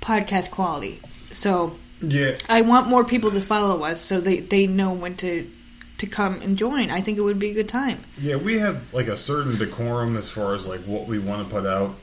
podcast 0.00 0.50
quality. 0.50 1.00
So 1.32 1.76
yeah. 2.00 2.36
I 2.48 2.62
want 2.62 2.88
more 2.88 3.04
people 3.04 3.30
to 3.32 3.40
follow 3.42 3.84
us 3.84 4.00
so 4.00 4.20
they, 4.20 4.40
they 4.40 4.66
know 4.66 4.92
when 4.92 5.16
to 5.16 5.50
to 5.98 6.06
come 6.06 6.40
and 6.42 6.58
join. 6.58 6.90
I 6.90 7.00
think 7.00 7.16
it 7.18 7.22
would 7.22 7.38
be 7.38 7.50
a 7.50 7.54
good 7.54 7.68
time. 7.70 8.04
Yeah, 8.18 8.36
we 8.36 8.58
have 8.58 8.92
like 8.94 9.08
a 9.08 9.16
certain 9.16 9.56
decorum 9.58 10.16
as 10.16 10.28
far 10.30 10.54
as 10.54 10.66
like 10.66 10.80
what 10.80 11.06
we 11.06 11.18
want 11.18 11.46
to 11.46 11.50
put 11.54 11.66
out, 11.66 11.94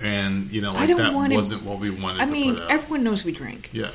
and 0.00 0.50
you 0.50 0.60
know, 0.60 0.72
I 0.72 0.80
like 0.80 0.88
don't 0.88 0.98
that 0.98 1.14
wanna- 1.14 1.34
wasn't 1.34 1.62
what 1.64 1.78
we 1.80 1.88
wanted 1.90 2.20
I 2.22 2.26
to 2.26 2.30
mean, 2.30 2.54
put 2.54 2.64
out. 2.64 2.70
everyone 2.70 3.04
knows 3.04 3.24
we 3.24 3.32
drink, 3.32 3.70
yeah, 3.72 3.90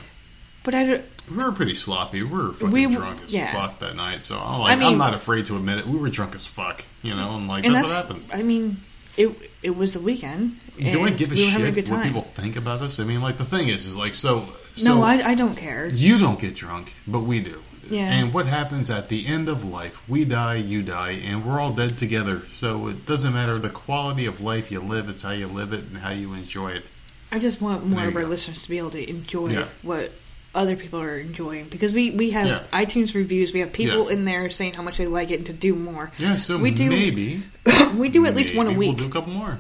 but 0.64 0.73
I 0.73 1.02
we 1.30 1.38
were 1.38 1.52
pretty 1.52 1.76
sloppy. 1.76 2.22
We 2.23 2.30
were 2.30 2.53
fucking 2.53 2.72
We 2.72 2.85
drunk 2.88 3.22
as 3.23 3.34
yeah. 3.34 3.53
fuck 3.53 3.80
that 3.80 3.95
night, 3.95 4.23
so 4.23 4.38
I'm 4.38 4.60
like, 4.60 4.72
I 4.72 4.76
mean- 4.76 4.88
I'm 4.90 4.98
not 4.98 5.14
afraid 5.14 5.45
to 5.48 5.56
admit 5.56 5.80
it. 5.80 5.88
We 5.88 5.98
were 5.98 6.10
drunk 6.10 6.35
as 6.35 6.45
fuck, 6.45 6.84
you 7.02 7.15
know, 7.15 7.35
and 7.35 7.48
like 7.48 7.65
And 7.65 7.76
that's, 7.76 7.91
that's, 7.91 8.10
what 8.10 8.15
happens. 8.18 8.30
I 8.34 8.44
mean, 8.44 8.77
it 9.18 9.52
it 9.61 9.76
was 9.76 9.94
the 9.94 9.99
weekend. 9.99 10.60
Do 10.77 11.03
I 11.03 11.11
give 11.11 11.31
a 11.31 11.35
we 11.35 11.49
shit 11.49 11.61
a 11.61 11.65
what 11.65 11.85
time. 11.85 12.03
people 12.07 12.22
think 12.22 12.56
about 12.56 12.81
us? 12.81 12.99
I 12.99 13.03
mean, 13.03 13.22
like 13.22 13.38
the 13.38 13.45
thing 13.45 13.68
is, 13.68 13.85
is 13.85 13.95
like 13.95 14.15
so. 14.15 14.45
so 14.76 14.95
no, 14.95 15.03
I, 15.03 15.30
I 15.30 15.35
don't 15.35 15.56
care. 15.56 15.88
You 15.88 16.18
don't 16.18 16.40
get 16.40 16.56
drunk, 16.56 16.94
but 17.07 17.19
we 17.19 17.40
do. 17.40 17.61
Yeah. 17.90 18.11
And 18.11 18.34
what 18.34 18.45
happens 18.45 18.90
at 18.90 19.10
the 19.10 19.27
end 19.27 19.49
of 19.49 19.65
life? 19.65 20.02
We 20.07 20.26
die, 20.26 20.56
you 20.56 20.81
die, 20.84 21.11
and 21.11 21.45
we're 21.45 21.60
all 21.60 21.73
dead 21.73 21.98
together. 21.98 22.44
So 22.52 22.88
it 22.88 23.06
doesn't 23.06 23.34
matter 23.34 23.60
the 23.60 23.69
quality 23.69 24.26
of 24.26 24.41
life 24.41 24.72
you 24.72 24.80
live; 24.80 25.10
it's 25.10 25.22
how 25.22 25.31
you 25.31 25.48
live 25.48 25.73
it 25.73 25.84
and 25.85 25.98
how 25.98 26.11
you 26.11 26.34
enjoy 26.34 26.72
it. 26.72 26.90
I 27.31 27.40
just 27.40 27.61
want 27.61 27.85
more 27.85 28.07
of 28.07 28.15
our 28.15 28.22
go. 28.23 28.27
listeners 28.27 28.61
to 28.64 28.69
be 28.69 28.77
able 28.77 28.91
to 28.91 29.10
enjoy 29.10 29.48
Yeah. 29.49 29.68
what 29.81 30.11
other 30.56 30.76
people 30.76 31.02
are 31.02 31.18
enjoying 31.18 31.66
because 31.66 31.94
we 31.94 32.12
we 32.12 32.30
have 32.32 32.46
Yeah. 32.48 32.64
iTunes 32.72 33.14
reviews. 33.16 33.54
We 33.54 33.62
have 33.62 33.74
people 33.74 34.08
Yeah. 34.08 34.14
in 34.18 34.26
there 34.26 34.50
saying 34.50 34.76
how 34.76 34.84
much 34.84 34.98
they 34.98 35.08
like 35.08 35.32
it 35.32 35.36
and 35.38 35.46
to 35.48 35.54
do 35.54 35.74
more. 35.76 36.12
Yeah. 36.18 36.36
So 36.36 36.58
we 36.58 36.72
do. 36.72 36.90
maybe 36.90 37.42
we 37.96 38.10
do 38.10 38.26
at 38.26 38.36
least 38.36 38.54
one 38.56 38.68
a 38.68 38.74
week. 38.74 38.90
We'll 38.98 39.06
do 39.06 39.08
a 39.08 39.12
couple 39.12 39.34
more. 39.34 39.60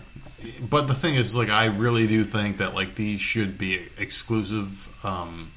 But 0.69 0.87
the 0.87 0.93
thing 0.93 1.15
is, 1.15 1.35
like, 1.35 1.49
I 1.49 1.67
really 1.67 2.05
do 2.05 2.23
think 2.23 2.57
that 2.57 2.75
like 2.75 2.95
these 2.95 3.21
should 3.21 3.57
be 3.57 3.79
exclusive 3.97 4.89
um, 5.05 5.51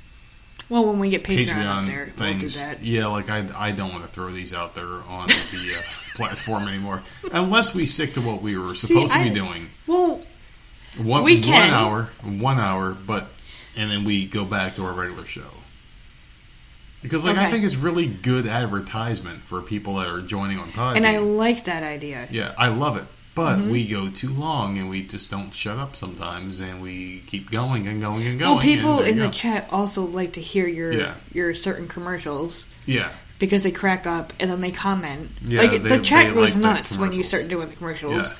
Well, 0.69 0.87
when 0.87 0.99
we 1.01 1.11
get 1.11 1.25
Patreon, 1.25 1.49
Patreon 1.49 1.87
there, 1.87 2.07
things. 2.17 2.43
we'll 2.43 2.51
do 2.53 2.59
that. 2.61 2.83
Yeah, 2.85 3.07
like 3.09 3.29
I, 3.29 3.47
I 3.57 3.73
don't 3.73 3.91
want 3.93 4.05
to 4.05 4.11
throw 4.11 4.31
these 4.31 4.53
out 4.55 4.75
there 4.77 4.85
on 4.87 5.27
the 5.27 5.75
uh, 5.79 5.83
platform 6.15 6.69
anymore, 6.69 7.03
unless 7.33 7.75
we 7.75 7.85
stick 7.87 8.15
to 8.15 8.21
what 8.21 8.43
we 8.43 8.57
were 8.57 8.69
See, 8.69 8.87
supposed 8.89 9.13
to 9.13 9.19
I- 9.19 9.25
be 9.25 9.31
doing. 9.35 9.67
Well, 9.89 10.23
One, 10.99 11.25
we 11.25 11.41
one 11.43 11.53
hour, 11.71 12.09
one 12.23 12.59
hour, 12.59 12.93
but 12.93 13.29
and 13.77 13.91
then 13.91 14.05
we 14.05 14.27
go 14.27 14.45
back 14.45 14.75
to 14.75 14.85
our 14.85 14.93
regular 14.93 15.25
show. 15.25 15.43
Because 17.03 17.25
like 17.25 17.37
I 17.37 17.51
think 17.51 17.65
it's 17.65 17.77
really 17.77 18.07
good 18.07 18.47
advertisement 18.47 19.41
for 19.43 19.61
people 19.63 19.97
that 19.97 20.09
are 20.09 20.21
joining 20.23 20.59
on 20.59 20.71
Podbean. 20.73 20.97
and 20.97 21.07
I 21.07 21.19
like 21.19 21.65
that 21.65 21.83
idea. 21.83 22.27
yeah, 22.31 22.55
I 22.59 22.69
love 22.69 22.97
it. 22.97 23.05
But 23.35 23.59
Mm-hmm. 23.59 23.71
we 23.71 23.87
go 23.87 24.09
too 24.09 24.31
long 24.31 24.79
and 24.79 24.89
we 24.89 25.03
just 25.03 25.31
don't 25.31 25.53
shut 25.55 25.77
up 25.79 25.95
sometimes, 25.95 26.61
and 26.61 26.81
we 26.81 27.19
keep 27.27 27.51
going 27.51 27.87
and 27.87 28.01
going 28.01 28.27
and 28.27 28.39
going. 28.39 28.55
Well, 28.55 28.63
people 28.65 29.01
in 29.03 29.19
the 29.19 29.27
go. 29.27 29.31
chat 29.31 29.69
also 29.71 30.05
like 30.07 30.33
to 30.33 30.41
hear 30.41 30.67
your 30.67 30.91
Yeah. 30.93 31.15
your 31.35 31.55
certain 31.55 31.87
commercials 31.87 32.67
yeah, 32.87 33.11
because 33.39 33.63
they 33.63 33.71
crack 33.73 34.07
up 34.07 34.33
and 34.41 34.51
then 34.51 34.63
they 34.63 34.71
comment. 34.73 35.29
Yeah, 35.45 35.61
like 35.61 35.83
they- 35.83 35.99
the 35.99 35.99
chat 36.03 36.33
goes 36.33 36.55
like 36.55 36.63
nuts 36.63 36.97
when 36.97 37.13
you 37.13 37.23
start 37.23 37.47
doing 37.49 37.69
the 37.69 37.77
commercials. 37.77 38.31
Yeah. 38.31 38.37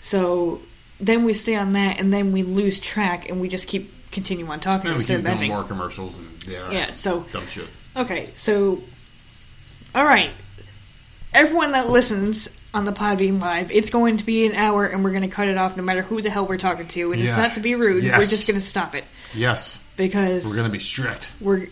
So 0.00 0.62
then 0.98 1.24
we 1.24 1.34
stay 1.34 1.54
on 1.54 1.72
that, 1.74 2.00
and 2.00 2.10
then 2.12 2.32
we 2.32 2.42
lose 2.42 2.78
track, 2.78 3.28
and 3.28 3.40
we 3.42 3.48
just 3.50 3.68
keep 3.68 3.92
continue 4.10 4.46
on 4.48 4.60
talking 4.60 4.90
instead 4.92 5.20
of 5.20 5.26
ending. 5.26 5.50
more 5.50 5.64
commercials 5.64 6.18
and 6.18 6.46
yeah, 6.46 6.70
Yeah, 6.70 6.92
so- 6.92 7.24
dumb 7.32 7.46
shit. 7.46 7.66
Okay, 7.96 8.30
so 8.36 8.80
all 9.94 10.04
right, 10.04 10.30
everyone 11.32 11.72
that 11.72 11.88
listens 11.88 12.48
on 12.74 12.84
the 12.84 12.92
Podbean 12.92 13.40
live, 13.40 13.70
it's 13.72 13.90
going 13.90 14.18
to 14.18 14.24
be 14.26 14.46
an 14.46 14.54
hour, 14.54 14.84
and 14.86 15.02
we're 15.02 15.10
going 15.10 15.22
to 15.22 15.28
cut 15.28 15.48
it 15.48 15.56
off 15.56 15.76
no 15.76 15.82
matter 15.82 16.02
who 16.02 16.20
the 16.22 16.30
hell 16.30 16.46
we're 16.46 16.58
talking 16.58 16.86
to, 16.88 17.12
and 17.12 17.20
it's 17.22 17.36
not 17.36 17.54
to 17.54 17.60
be 17.60 17.74
rude. 17.74 18.04
We're 18.04 18.24
just 18.24 18.46
going 18.46 18.60
to 18.60 18.64
stop 18.66 18.94
it 18.94 19.04
Yes, 19.34 19.78
because 19.96 20.44
we're 20.46 20.56
gonna 20.56 20.68
be 20.68 20.78
strict. 20.78 21.30
we're. 21.40 21.66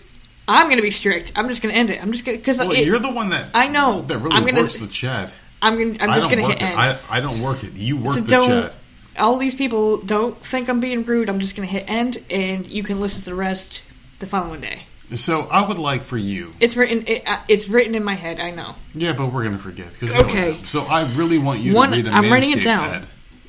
I'm 0.49 0.67
going 0.67 0.77
to 0.77 0.83
be 0.83 0.93
strict. 0.93 1.33
I'm 1.35 1.49
just 1.49 1.61
going 1.61 1.75
to 1.75 1.79
end 1.79 1.91
it. 1.91 2.01
I'm 2.01 2.13
just 2.13 2.25
going 2.25 2.39
to 2.39 2.41
because 2.41 2.59
Well, 2.59 2.73
you're 2.75 3.01
the 3.01 3.11
one 3.11 3.31
that 3.31 3.49
I 3.53 3.67
know. 3.69 4.03
that 4.03 4.19
really 4.19 4.37
I'm 4.37 4.47
gonna- 4.47 4.61
works 4.63 4.79
the 4.79 4.87
chat. 4.87 5.35
I'm 5.61 5.75
going. 5.77 6.01
I'm 6.01 6.11
I 6.11 6.17
just 6.17 6.31
going 6.31 6.41
to 6.43 6.49
hit 6.49 6.57
it. 6.57 6.63
end. 6.63 6.79
I, 6.81 6.99
I 7.09 7.21
don't 7.21 7.41
work 7.43 7.65
it. 7.65 7.73
You 7.73 7.97
work 7.97 8.15
so 8.15 8.21
the 8.21 8.47
chat. 8.47 8.77
All 9.19 9.39
these 9.39 9.55
people 9.55 9.99
don't 9.99 10.37
think 10.39 10.69
I'm 10.69 10.81
being 10.81 11.05
rude. 11.05 11.29
I'm 11.29 11.41
just 11.41 11.57
going 11.57 11.69
to 11.69 11.73
hit 11.73 11.89
end, 11.91 12.19
and 12.31 12.67
you 12.67 12.83
can 12.83 13.01
listen 13.01 13.23
to 13.25 13.31
the 13.31 13.35
rest 13.37 13.83
the 14.19 14.27
following 14.27 14.61
day. 14.61 14.81
So 15.15 15.43
I 15.43 15.67
would 15.67 15.79
like 15.79 16.03
for 16.03 16.17
you. 16.17 16.53
It's 16.59 16.77
written. 16.77 17.05
It, 17.07 17.23
uh, 17.29 17.39
it's 17.49 17.69
written 17.69 17.95
in 17.95 18.03
my 18.03 18.15
head. 18.15 18.41
I 18.41 18.51
know. 18.51 18.75
Yeah, 18.95 19.13
but 19.13 19.33
we're 19.33 19.45
gonna 19.45 19.57
forget. 19.59 19.87
Okay. 20.03 20.55
So 20.65 20.83
I 20.83 21.13
really 21.15 21.39
want 21.39 21.61
you 21.61 21.75
One. 21.75 21.91
to 21.91 21.97
read 21.97 22.09
a 22.09 22.11
I'm 22.11 22.31
writing 22.33 22.51
it 22.53 22.63
down. 22.63 23.07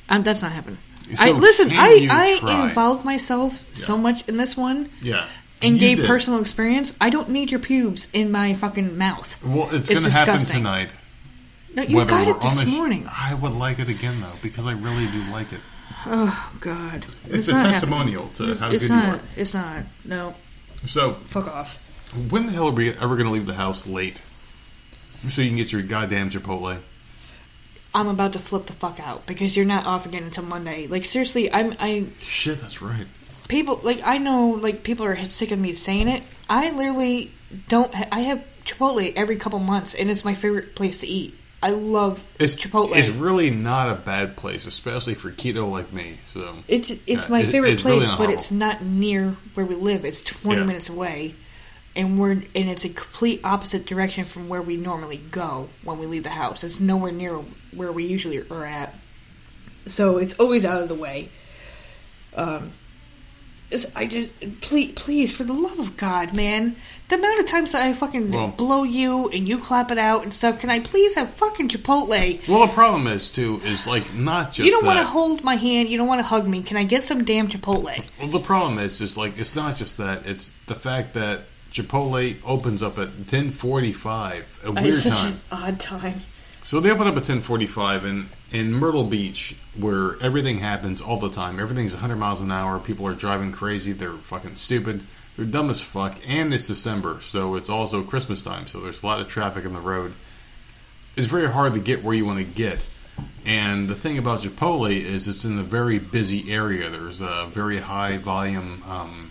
Um, 0.08 0.22
that's 0.22 0.40
not 0.40 0.52
happening. 0.52 0.78
So 1.14 1.24
I 1.24 1.30
listen. 1.32 1.70
I 1.72 2.06
I 2.10 2.38
try? 2.38 2.68
involved 2.68 3.04
myself 3.04 3.60
so 3.74 3.98
much 3.98 4.28
in 4.28 4.36
this 4.36 4.56
one 4.56 4.88
Yeah. 5.02 5.26
and 5.60 5.74
You 5.74 5.80
gave 5.80 5.96
did. 5.98 6.06
personal 6.06 6.40
experience. 6.40 6.96
I 7.00 7.10
don't 7.10 7.28
need 7.30 7.50
your 7.50 7.60
pubes 7.60 8.06
in 8.12 8.30
my 8.30 8.54
fucking 8.54 8.96
mouth. 8.96 9.36
Well, 9.42 9.68
it's, 9.74 9.90
It's 9.90 9.98
gonna 10.00 10.12
happen 10.12 10.38
tonight. 10.38 10.92
No, 11.78 11.84
you 11.84 11.96
whether 11.96 12.10
got 12.10 12.26
it 12.28 12.40
this 12.40 12.50
on 12.50 12.56
the 12.64 12.70
sh- 12.70 12.74
morning. 12.74 13.08
I 13.08 13.34
would 13.34 13.52
like 13.52 13.78
it 13.78 13.88
again 13.88 14.20
though 14.20 14.32
because 14.42 14.66
I 14.66 14.72
really 14.72 15.06
do 15.06 15.22
like 15.30 15.52
it. 15.52 15.60
Oh 16.06 16.50
God, 16.60 17.04
It's, 17.28 17.48
a 17.48 17.52
not 17.52 17.58
happening. 17.58 17.72
testimonial 17.72 18.28
to 18.34 18.54
how 18.56 18.70
It's 18.70 18.88
good 18.88 18.94
not. 18.94 19.04
you 19.06 19.10
are. 19.14 19.20
It's 19.36 19.54
not. 19.54 19.84
No, 20.04 20.34
So 20.86 21.12
fuck 21.26 21.46
off. 21.46 21.78
when 22.30 22.46
the 22.46 22.52
hell 22.52 22.68
are 22.68 22.72
we 22.72 22.90
ever 22.90 23.16
gonna 23.16 23.30
leave 23.30 23.46
the 23.46 23.54
house 23.54 23.86
late 23.86 24.22
so 25.28 25.40
you 25.42 25.48
can 25.50 25.56
get 25.56 25.70
your 25.72 25.82
goddamn 25.82 26.30
Chipotle? 26.30 26.78
I'm 27.94 28.08
about 28.08 28.32
to 28.34 28.38
flip 28.38 28.66
the 28.66 28.72
fuck 28.74 28.98
out 29.00 29.26
because 29.26 29.56
you're 29.56 29.64
not 29.66 29.86
off 29.86 30.04
again 30.04 30.24
until 30.24 30.44
Monday. 30.44 30.86
Like 30.88 31.04
seriously, 31.04 31.52
I'm 31.52 31.74
I 31.78 32.06
Shit, 32.20 32.60
that's 32.60 32.82
right. 32.82 33.06
people 33.48 33.80
like 33.84 34.00
I 34.04 34.18
know 34.18 34.48
like 34.50 34.82
people 34.82 35.06
are 35.06 35.16
sick 35.26 35.52
of 35.52 35.58
me 35.60 35.72
saying 35.72 36.08
it. 36.08 36.22
I 36.50 36.70
literally 36.70 37.30
don't. 37.68 37.94
Ha- 37.94 38.08
I 38.12 38.20
have 38.20 38.44
Chipotle 38.64 39.12
every 39.16 39.36
couple 39.36 39.58
months, 39.60 39.94
and 39.94 40.10
it's 40.10 40.24
my 40.24 40.34
favorite 40.34 40.74
place 40.74 40.98
to 41.00 41.06
eat. 41.06 41.34
I 41.62 41.70
love 41.70 42.24
It's 42.38 42.54
Chipotle. 42.56 42.94
It's 42.96 43.08
really 43.08 43.50
not 43.50 43.90
a 43.90 43.94
bad 43.96 44.36
place, 44.36 44.66
especially 44.66 45.14
for 45.14 45.30
keto 45.30 45.68
like 45.70 45.92
me. 45.92 46.18
So 46.32 46.54
It's 46.68 46.90
it's 46.90 47.24
Yeah, 47.24 47.30
my 47.30 47.40
it- 47.40 47.48
favorite 47.48 47.72
it's 47.72 47.82
place, 47.82 48.06
not 48.06 48.18
but 48.18 48.30
it's 48.30 48.50
not 48.52 48.82
near 48.84 49.36
where 49.54 49.66
we 49.66 49.74
live. 49.74 50.04
It's 50.04 50.20
twenty 50.22 50.60
Yeah. 50.60 50.66
minutes 50.66 50.88
away, 50.88 51.34
and 51.96 52.16
we're 52.18 52.30
and 52.32 52.46
it's 52.54 52.84
a 52.84 52.88
complete 52.90 53.40
opposite 53.42 53.86
direction 53.86 54.24
from 54.24 54.48
where 54.48 54.62
we 54.62 54.76
normally 54.76 55.16
go 55.16 55.68
when 55.82 55.98
we 55.98 56.06
leave 56.06 56.22
the 56.22 56.30
house. 56.30 56.62
It's 56.62 56.78
nowhere 56.78 57.10
near 57.12 57.34
where 57.74 57.90
we 57.90 58.04
usually 58.06 58.38
are 58.50 58.64
at, 58.64 58.94
so 59.86 60.18
it's 60.18 60.34
always 60.34 60.64
out 60.64 60.80
of 60.80 60.88
the 60.88 60.94
way. 60.94 61.28
Um, 62.36 62.70
I 63.96 64.06
just 64.06 64.30
please, 64.60 64.92
please, 64.94 65.32
for 65.32 65.42
the 65.44 65.52
love 65.52 65.78
of 65.80 65.96
God, 65.96 66.32
man, 66.32 66.76
the 67.08 67.16
amount 67.16 67.40
of 67.40 67.46
times 67.46 67.72
that 67.72 67.82
I 67.82 67.92
fucking 67.92 68.30
Well- 68.32 68.48
blow 68.48 68.82
you 68.82 69.28
and 69.30 69.48
you 69.48 69.58
clap 69.58 69.90
it 69.90 69.98
out 69.98 70.22
and 70.24 70.32
stuff. 70.32 70.58
Can 70.58 70.70
I 70.70 70.80
please 70.80 71.14
have 71.14 71.30
fucking 71.34 71.68
Chipotle? 71.68 72.46
well, 72.48 72.66
the 72.66 72.72
problem 72.72 73.06
is 73.06 73.30
too 73.30 73.60
is 73.64 73.86
like 73.86 74.14
not 74.14 74.52
just 74.52 74.66
You 74.66 74.70
don't 74.72 74.84
want 74.84 74.98
to 74.98 75.04
hold 75.04 75.42
my 75.42 75.56
hand. 75.56 75.88
You 75.88 75.96
don't 75.98 76.08
want 76.08 76.18
to 76.20 76.26
hug 76.26 76.46
me. 76.46 76.62
Can 76.62 76.76
I 76.76 76.84
get 76.84 77.02
some 77.04 77.24
damn 77.24 77.48
Chipotle? 77.48 78.02
Well, 78.20 78.28
the 78.28 78.40
problem 78.40 78.78
is 78.78 78.98
just 78.98 79.16
like 79.16 79.38
it's 79.38 79.56
not 79.56 79.76
just 79.76 79.96
that; 79.98 80.26
it's 80.26 80.50
the 80.66 80.74
fact 80.74 81.14
that 81.14 81.42
Chipotle 81.72 82.36
opens 82.44 82.82
up 82.82 82.98
at 82.98 83.26
ten 83.28 83.52
forty-five, 83.52 84.60
a 84.64 84.72
weird 84.72 84.94
such 84.94 85.12
time. 85.12 85.40
an 85.50 85.58
odd 85.62 85.80
time. 85.80 86.20
So 86.64 86.80
they 86.80 86.90
open 86.90 87.06
up 87.06 87.16
at 87.16 87.24
ten 87.24 87.40
forty-five, 87.40 88.04
and 88.04 88.28
in 88.52 88.72
Myrtle 88.72 89.04
Beach, 89.04 89.54
where 89.78 90.16
everything 90.22 90.58
happens 90.58 91.00
all 91.00 91.18
the 91.18 91.30
time, 91.30 91.58
everything's 91.60 91.94
hundred 91.94 92.16
miles 92.16 92.40
an 92.40 92.50
hour. 92.52 92.78
People 92.78 93.06
are 93.06 93.14
driving 93.14 93.52
crazy. 93.52 93.92
They're 93.92 94.12
fucking 94.12 94.56
stupid. 94.56 95.02
They're 95.38 95.46
dumb 95.46 95.70
as 95.70 95.80
fuck. 95.80 96.18
And 96.26 96.52
it's 96.52 96.66
December, 96.66 97.20
so 97.22 97.54
it's 97.54 97.68
also 97.70 98.02
Christmas 98.02 98.42
time. 98.42 98.66
So 98.66 98.80
there's 98.80 99.04
a 99.04 99.06
lot 99.06 99.20
of 99.20 99.28
traffic 99.28 99.64
on 99.64 99.72
the 99.72 99.80
road. 99.80 100.12
It's 101.16 101.28
very 101.28 101.48
hard 101.48 101.74
to 101.74 101.80
get 101.80 102.02
where 102.02 102.12
you 102.14 102.26
want 102.26 102.38
to 102.40 102.44
get. 102.44 102.84
And 103.46 103.88
the 103.88 103.94
thing 103.94 104.18
about 104.18 104.40
Chipotle 104.40 104.90
is 104.90 105.28
it's 105.28 105.44
in 105.44 105.56
a 105.58 105.62
very 105.62 106.00
busy 106.00 106.52
area. 106.52 106.90
There's 106.90 107.20
a 107.20 107.46
very 107.50 107.78
high 107.78 108.18
volume 108.18 108.82
um, 108.88 109.30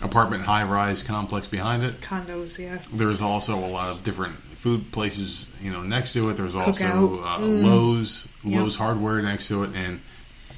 apartment 0.00 0.44
high 0.44 0.62
rise 0.62 1.02
complex 1.02 1.48
behind 1.48 1.82
it. 1.82 2.00
Condos, 2.00 2.56
yeah. 2.56 2.78
There's 2.92 3.20
also 3.20 3.58
a 3.58 3.66
lot 3.66 3.88
of 3.88 4.04
different 4.04 4.36
food 4.36 4.92
places, 4.92 5.46
you 5.60 5.72
know, 5.72 5.82
next 5.82 6.12
to 6.12 6.28
it. 6.30 6.36
There's 6.36 6.54
also 6.54 6.84
uh, 7.24 7.38
Mm. 7.38 7.64
Lowe's, 7.64 8.28
Yep. 8.44 8.60
Lowe's 8.60 8.76
Hardware 8.76 9.20
next 9.20 9.48
to 9.48 9.64
it, 9.64 9.74
and 9.74 10.00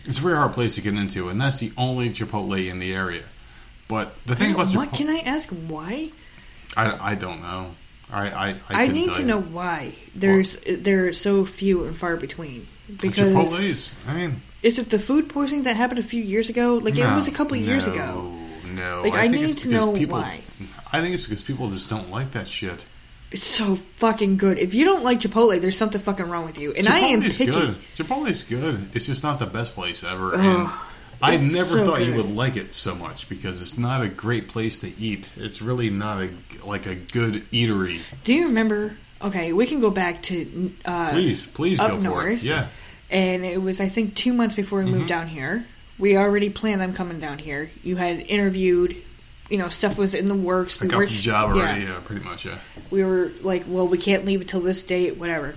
it's 0.05 0.19
a 0.19 0.21
very 0.21 0.37
hard 0.37 0.53
place 0.53 0.75
to 0.75 0.83
get 0.83 0.95
into. 0.95 1.31
And 1.31 1.41
that's 1.41 1.61
the 1.61 1.73
only 1.79 2.11
Chipotle 2.11 2.69
in 2.71 2.79
the 2.79 2.93
area. 2.93 3.23
But 3.89 4.15
the 4.27 4.37
thing 4.37 4.55
about 4.55 4.75
what 4.75 4.91
Chipotle, 4.91 4.97
can 4.97 5.11
I 5.11 5.19
ask? 5.21 5.51
Why? 5.51 6.11
I, 6.77 7.13
I 7.13 7.15
don't 7.15 7.43
know. 7.43 7.75
I 8.11 8.31
I, 8.31 8.49
I, 8.69 8.85
I, 8.85 8.87
need 8.89 9.13
to 9.15 9.25
know 9.25 9.41
why. 9.41 9.95
There's 10.15 10.57
uh, 10.57 10.77
there 10.79 11.09
are 11.09 11.13
so 11.13 11.45
few 11.45 11.85
and 11.85 11.97
far 11.97 12.17
between. 12.17 12.67
Because 12.89 13.35
Chipotle's. 13.35 13.93
I 14.07 14.15
mean, 14.15 14.43
is 14.63 14.79
it 14.79 14.91
the 14.91 14.99
food 14.99 15.29
poisoning 15.29 15.65
that 15.65 15.77
happened 15.77 15.99
a 15.99 16.05
few 16.05 16.23
years 16.23 16.49
ago? 16.51 16.77
Like 16.77 16.97
it 16.97 17.05
was 17.05 17.29
a 17.29 17.33
couple 17.33 17.57
of 17.57 17.65
years 17.65 17.87
no, 17.87 17.93
ago. 17.95 18.33
No, 18.73 19.03
Like, 19.03 19.15
I 19.15 19.29
think 19.29 19.47
need 19.47 19.59
to 19.59 19.69
know 19.69 19.93
people, 19.93 20.19
why. 20.19 20.41
I 20.93 21.01
think 21.01 21.15
it's 21.15 21.25
because 21.25 21.43
people 21.43 21.71
just 21.71 21.91
don't 21.91 22.11
like 22.11 22.33
that 22.33 22.49
shit. 22.49 22.85
It's 23.31 23.45
so 23.45 23.77
fucking 23.77 24.37
good. 24.37 24.59
If 24.59 24.75
you 24.75 24.85
don't 24.85 25.05
like 25.05 25.21
Chipotle, 25.21 25.59
there's 25.61 25.77
something 25.79 26.01
fucking 26.01 26.29
wrong 26.29 26.45
with 26.45 26.59
you. 26.59 26.73
And 26.73 26.87
I 26.87 26.99
am 26.99 27.23
Chipotle's 27.23 27.39
picky. 27.39 27.51
good. 27.51 27.79
Chipotle's 27.97 28.43
good. 28.45 28.91
It's 28.95 29.07
just 29.07 29.23
not 29.23 29.39
the 29.39 29.47
best 29.47 29.75
place 29.75 30.05
ever. 30.05 30.35
I 31.23 31.37
never 31.37 31.53
so 31.53 31.87
thought 31.87 32.05
you 32.05 32.15
would 32.15 32.31
like 32.35 32.57
it 32.57 32.75
so 32.75 32.95
much 32.95 33.29
because 33.29 33.63
it's 33.63 33.79
not 33.79 34.03
a 34.03 34.09
great 34.09 34.49
place 34.49 34.79
to 34.81 34.89
eat. 34.99 35.31
It's 35.37 35.63
really 35.63 35.89
not 35.91 36.23
a 36.23 36.31
like 36.67 36.87
a 36.87 36.95
good 36.97 37.35
eatery. 37.51 38.01
Do 38.25 38.35
you 38.35 38.47
remember? 38.47 38.95
Okay, 39.23 39.53
we 39.53 39.67
can 39.67 39.81
go 39.81 39.91
back 39.91 40.21
to 40.23 40.73
uh, 40.85 41.11
Please, 41.11 41.47
please 41.47 41.79
up 41.79 41.91
go 41.93 41.97
for 41.97 42.03
north. 42.03 42.33
it. 42.41 42.43
Yeah. 42.43 42.67
and 43.11 43.45
it 43.45 43.63
was 43.63 43.81
I 43.81 43.89
think 43.89 44.15
two 44.17 44.33
months 44.33 44.55
before 44.55 44.81
we 44.81 44.87
Mm-hmm. 44.87 44.95
moved 44.99 45.09
down 45.09 45.29
here. 45.29 45.65
We 45.99 46.17
already 46.17 46.51
planned 46.51 46.83
on 46.83 46.93
coming 46.95 47.21
down 47.21 47.39
here. 47.39 47.71
You 47.85 47.95
had 47.97 48.19
interviewed, 48.19 48.97
you 49.49 49.59
know, 49.59 49.69
stuff 49.69 49.97
was 49.99 50.15
in 50.15 50.27
the 50.27 50.35
works. 50.35 50.81
I 50.81 50.87
We 50.87 50.91
got 50.91 50.97
were- 50.99 51.07
the 51.07 51.13
job 51.13 51.51
already. 51.53 51.83
yeah. 51.83 51.89
Yeah. 51.91 52.01
pretty 52.05 52.25
much. 52.25 52.45
Yeah. 52.47 52.59
We 52.91 53.05
were 53.05 53.31
like, 53.43 53.65
well, 53.69 53.87
we 53.87 53.99
can't 53.99 54.25
leave 54.25 54.41
until 54.41 54.61
this 54.61 54.83
date, 54.83 55.17
whatever. 55.19 55.55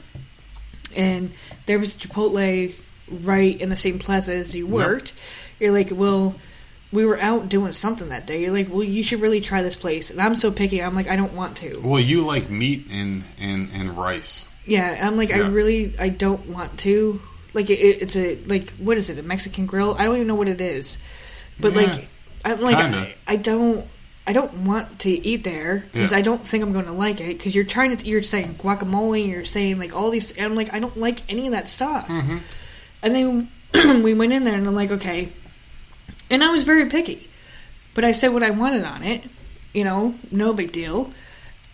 And 0.96 1.32
there 1.66 1.80
was 1.80 1.96
Chipotle 1.96 2.76
right 3.10 3.60
in 3.60 3.70
the 3.70 3.78
same 3.78 3.98
plaza 4.00 4.36
as 4.36 4.56
you 4.56 4.68
worked. 4.68 5.14
You're 5.60 5.72
like, 5.72 5.90
well, 5.91 6.36
we 6.91 7.06
were 7.06 7.19
out 7.19 7.49
doing 7.49 7.73
something 7.73 8.10
that 8.10 8.26
day. 8.26 8.41
You're 8.41 8.53
like, 8.53 8.69
well, 8.69 8.84
you 8.84 9.03
should 9.03 9.22
really 9.22 9.41
try 9.41 9.61
this 9.61 9.76
place. 9.76 10.10
And 10.10 10.22
I'm 10.22 10.36
so 10.36 10.52
picky. 10.52 10.82
I'm 10.82 10.95
like, 10.95 11.07
I 11.07 11.15
don't 11.15 11.34
want 11.34 11.57
to. 11.57 11.80
Well, 11.80 11.99
you 11.99 12.26
like 12.26 12.49
meat 12.49 12.88
and 12.90 13.23
and 13.40 13.69
and 13.73 13.98
rice. 13.98 14.45
Yeah, 14.65 14.99
I'm 15.06 15.15
like, 15.18 15.32
I 15.32 15.40
really, 15.40 15.94
I 15.99 16.10
don't 16.10 16.48
want 16.48 16.80
to. 16.80 17.22
Like, 17.53 17.69
it, 17.69 17.80
it's 17.80 18.15
a 18.15 18.36
like, 18.45 18.72
what 18.72 18.98
is 18.98 19.10
it? 19.10 19.19
A 19.19 19.23
Mexican 19.23 19.65
grill? 19.65 19.95
I 19.98 20.06
don't 20.06 20.15
even 20.15 20.27
know 20.27 20.36
what 20.36 20.48
it 20.48 20.60
is. 20.60 20.98
But 21.60 21.73
Yeah, 21.73 21.82
like, 21.82 22.07
I'm 22.44 22.61
like. 22.61 22.76
I, 22.76 23.15
I 23.27 23.36
don't, 23.36 23.86
I 24.27 24.34
don't 24.34 24.53
want 24.65 24.99
to 24.99 25.10
eat 25.10 25.44
there 25.44 25.86
because 25.91 26.11
Yeah. 26.11 26.18
I 26.18 26.22
don't 26.22 26.45
think 26.45 26.64
I'm 26.64 26.73
going 26.73 26.86
to 26.86 26.91
like 26.91 27.22
it. 27.22 27.38
Because 27.38 27.53
you're 27.53 27.64
trying 27.64 27.95
to, 27.95 28.06
you're 28.07 28.23
saying 28.23 28.56
guacamole, 28.56 29.27
you're 29.27 29.45
saying 29.45 29.77
like 29.77 29.95
all 29.95 30.10
these. 30.10 30.32
And 30.32 30.45
I'm 30.45 30.56
like, 30.56 30.73
I 30.73 30.80
don't 30.80 30.98
like 30.98 31.22
any 31.30 31.45
of 31.48 31.52
that 31.52 31.69
stuff. 31.69 32.07
Mm-hmm. 32.07 32.38
And 33.03 33.15
then 33.15 34.03
we 34.03 34.14
went 34.14 34.34
in 34.34 34.44
there, 34.44 34.56
and 34.56 34.68
I'm 34.68 34.76
like, 34.76 34.91
okay. 34.91 35.30
And 36.30 36.44
I 36.44 36.50
was 36.50 36.64
very 36.64 36.86
picky, 36.90 37.30
but 37.94 38.04
I 38.04 38.12
said 38.14 38.30
what 38.34 38.44
I 38.44 38.50
wanted 38.52 38.84
on 38.84 39.04
it, 39.04 39.24
You 39.74 39.84
know, 39.84 40.16
no 40.32 40.54
big 40.54 40.72
deal. 40.72 41.12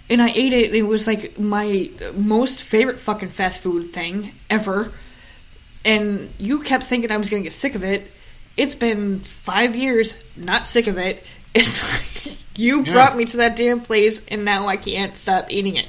And 0.10 0.22
I 0.22 0.30
ate 0.30 0.52
it, 0.54 0.66
and 0.68 0.76
it 0.76 0.84
was 0.84 1.08
like 1.08 1.40
my 1.40 1.90
most 2.16 2.64
favorite 2.64 3.00
fucking 3.00 3.30
fast 3.30 3.62
food 3.62 3.94
thing 3.94 4.34
ever. 4.50 4.92
And 5.86 6.30
you 6.38 6.60
kept 6.60 6.84
thinking 6.84 7.12
I 7.12 7.18
was 7.18 7.30
gonna 7.30 7.44
get 7.44 7.54
sick 7.54 7.76
of 7.76 7.84
it. 7.84 8.12
It's 8.58 8.76
been 8.76 9.20
five 9.22 9.76
years, 9.76 10.20
not 10.36 10.68
sick 10.68 10.88
of 10.88 10.98
it. 10.98 11.24
It's 11.54 11.84
like 11.84 12.38
you 12.56 12.84
Yeah. 12.86 12.94
brought 12.94 13.18
me 13.18 13.26
to 13.26 13.38
that 13.38 13.58
damn 13.58 13.82
place, 13.82 14.22
and 14.30 14.46
now 14.46 14.68
I 14.70 14.78
can't 14.78 15.18
stop 15.18 15.48
eating 15.50 15.76
it. 15.76 15.88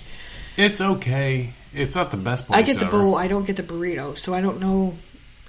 It's 0.57 0.81
okay. 0.81 1.51
It's 1.73 1.95
not 1.95 2.11
the 2.11 2.17
best 2.17 2.47
place. 2.49 2.59
I 2.59 2.63
get 2.63 2.81
the 2.81 2.87
ever. 2.87 2.99
bowl, 2.99 3.15
I 3.17 3.29
don't 3.29 3.47
get 3.47 3.55
the 3.57 3.63
burrito, 3.63 4.19
so 4.19 4.35
I 4.35 4.41
don't 4.41 4.61
know 4.61 4.95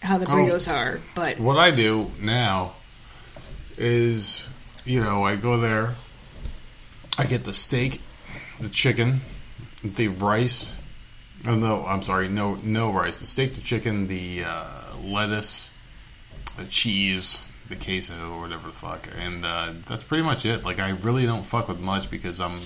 how 0.04 0.20
the 0.20 0.26
Oh. 0.30 0.34
burritos 0.36 0.72
are. 0.72 1.00
But 1.16 1.40
What 1.40 1.58
I 1.58 1.72
do 1.72 2.12
now 2.22 2.74
is, 3.78 4.46
you 4.86 5.02
know, 5.02 5.24
I 5.24 5.36
go 5.36 5.58
there, 5.58 5.96
I 7.18 7.26
get 7.26 7.44
the 7.44 7.54
steak, 7.54 8.02
the 8.60 8.70
chicken, 8.70 9.22
the 9.84 10.08
rice. 10.08 10.76
Oh 11.46 11.56
no, 11.56 11.86
I'm 11.86 12.02
sorry, 12.02 12.30
no, 12.30 12.56
no 12.64 12.92
rice. 12.92 13.20
The 13.20 13.26
steak, 13.26 13.56
the 13.56 13.62
chicken, 13.62 14.08
the 14.08 14.44
uh, 14.46 14.98
lettuce, 15.04 15.70
the 16.58 16.66
cheese, 16.66 17.46
the 17.70 17.76
queso, 17.76 18.14
or 18.32 18.42
whatever 18.42 18.68
the 18.68 18.74
fuck, 18.74 19.08
and 19.20 19.46
uh, 19.46 19.74
that's 19.88 20.04
pretty 20.04 20.24
much 20.24 20.46
it. 20.46 20.64
Like 20.64 20.80
I 20.80 20.92
really 20.92 21.26
don't 21.26 21.44
fuck 21.44 21.68
with 21.68 21.80
much 21.80 22.10
because 22.10 22.40
I'm, 22.40 22.60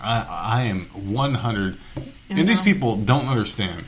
I, 0.00 0.20
I 0.28 0.62
am 0.64 0.86
100, 1.14 1.76
and 2.30 2.48
these 2.48 2.60
people 2.60 2.96
don't 2.96 3.26
understand. 3.26 3.84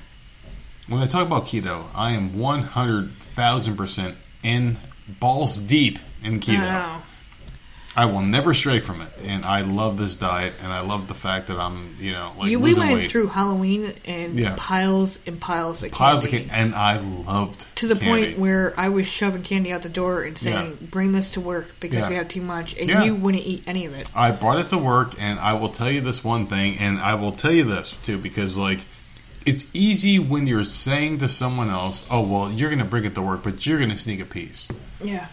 When 0.88 1.00
I 1.02 1.06
talk 1.06 1.26
about 1.26 1.46
keto, 1.46 1.84
I 1.94 2.12
am 2.12 2.30
100,000% 2.30 4.14
in 4.44 4.76
balls 5.08 5.58
deep 5.58 5.98
in 6.22 6.40
keto. 6.40 7.00
I 7.98 8.04
will 8.04 8.20
never 8.20 8.52
stray 8.52 8.80
from 8.80 9.00
it, 9.00 9.08
and 9.24 9.42
I 9.46 9.62
love 9.62 9.96
this 9.96 10.16
diet, 10.16 10.52
and 10.62 10.70
I 10.70 10.80
love 10.80 11.08
the 11.08 11.14
fact 11.14 11.46
that 11.46 11.58
I'm, 11.58 11.96
you 11.98 12.12
know, 12.12 12.32
like 12.38 12.50
You, 12.50 12.58
we 12.60 12.74
went 12.74 12.92
weight. 12.92 13.10
through 13.10 13.28
Halloween 13.28 13.94
and 14.04 14.38
Yeah. 14.38 14.52
piles 14.58 15.18
and 15.26 15.40
piles 15.40 15.82
of 15.82 15.92
Piles 15.92 16.26
of 16.26 16.30
candy. 16.30 16.48
candy, 16.50 16.62
and 16.62 16.74
I 16.74 16.98
loved 16.98 17.64
to 17.76 17.88
the 17.88 17.94
candy. 17.96 18.26
point 18.26 18.38
where 18.38 18.74
I 18.76 18.90
was 18.90 19.06
shoving 19.06 19.42
candy 19.42 19.72
out 19.72 19.80
the 19.80 19.88
door 19.88 20.24
and 20.24 20.36
saying, 20.36 20.76
Yeah. 20.78 20.86
"Bring 20.90 21.12
this 21.12 21.30
to 21.30 21.40
work 21.40 21.74
because 21.80 22.00
Yeah. 22.00 22.08
we 22.10 22.16
have 22.16 22.28
too 22.28 22.42
much," 22.42 22.74
and 22.74 22.90
you 23.06 23.14
wouldn't 23.14 23.46
eat 23.46 23.62
any 23.66 23.86
of 23.86 23.94
it. 23.94 24.08
I 24.14 24.30
brought 24.30 24.58
it 24.58 24.68
to 24.68 24.78
work, 24.78 25.14
and 25.18 25.40
I 25.40 25.54
will 25.54 25.70
tell 25.70 25.90
you 25.90 26.02
this 26.02 26.22
one 26.22 26.48
thing, 26.48 26.76
and 26.76 26.98
I 27.00 27.14
will 27.14 27.32
tell 27.32 27.52
you 27.52 27.64
this 27.64 27.94
too, 28.04 28.18
because 28.18 28.58
like 28.58 28.80
it's 29.46 29.64
easy 29.72 30.18
when 30.18 30.46
you're 30.46 30.64
saying 30.64 31.16
to 31.18 31.28
someone 31.30 31.70
else, 31.70 32.04
"Oh, 32.10 32.20
well, 32.20 32.52
you're 32.52 32.68
going 32.68 32.80
to 32.80 32.84
bring 32.84 33.06
it 33.06 33.14
to 33.14 33.22
work, 33.22 33.42
but 33.42 33.64
you're 33.64 33.78
going 33.78 33.88
to 33.90 33.96
sneak 33.96 34.20
a 34.20 34.26
piece." 34.26 34.68
Yeah, 35.02 35.26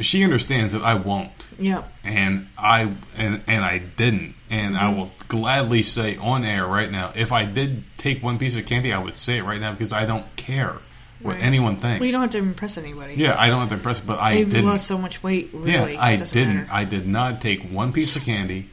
She 0.00 0.24
understands 0.24 0.72
that 0.72 0.82
I 0.82 0.94
won't. 0.94 1.30
yeah. 1.58 1.82
and 2.04 2.48
I 2.58 2.90
and 3.16 3.40
and 3.46 3.64
I 3.64 3.78
didn't, 3.78 4.34
and 4.50 4.74
Mm-hmm. 4.74 4.84
I 4.84 4.88
will 4.94 5.10
gladly 5.28 5.82
say 5.82 6.16
on 6.16 6.44
air 6.44 6.66
right 6.66 6.90
now, 6.90 7.12
if 7.14 7.32
I 7.32 7.44
did 7.44 7.82
take 7.96 8.22
one 8.22 8.38
piece 8.38 8.56
of 8.56 8.66
candy, 8.66 8.92
I 8.92 8.98
would 8.98 9.16
say 9.16 9.38
it 9.38 9.44
right 9.44 9.60
now 9.60 9.72
because 9.72 9.92
I 9.92 10.04
don't 10.06 10.24
care 10.36 10.76
what 11.20 11.36
Right. 11.36 11.42
anyone 11.44 11.76
thinks. 11.76 12.00
Well, 12.00 12.06
you 12.06 12.12
don't 12.12 12.22
have 12.22 12.30
to 12.32 12.38
impress 12.38 12.76
anybody. 12.76 13.14
yeah, 13.14 13.36
I 13.38 13.48
don't 13.48 13.60
have 13.60 13.68
to 13.70 13.76
impress, 13.76 14.00
but 14.00 14.18
I 14.18 14.34
They've 14.34 14.50
didn't. 14.50 14.66
lost 14.66 14.86
so 14.86 14.98
much 14.98 15.22
weight. 15.22 15.50
Really, 15.52 15.94
yeah, 15.94 16.02
I 16.04 16.16
didn't. 16.16 16.54
matter. 16.56 16.68
I 16.72 16.84
did 16.84 17.06
not 17.06 17.40
take 17.40 17.62
one 17.70 17.92
piece 17.92 18.16
of 18.16 18.24
candy. 18.24 18.66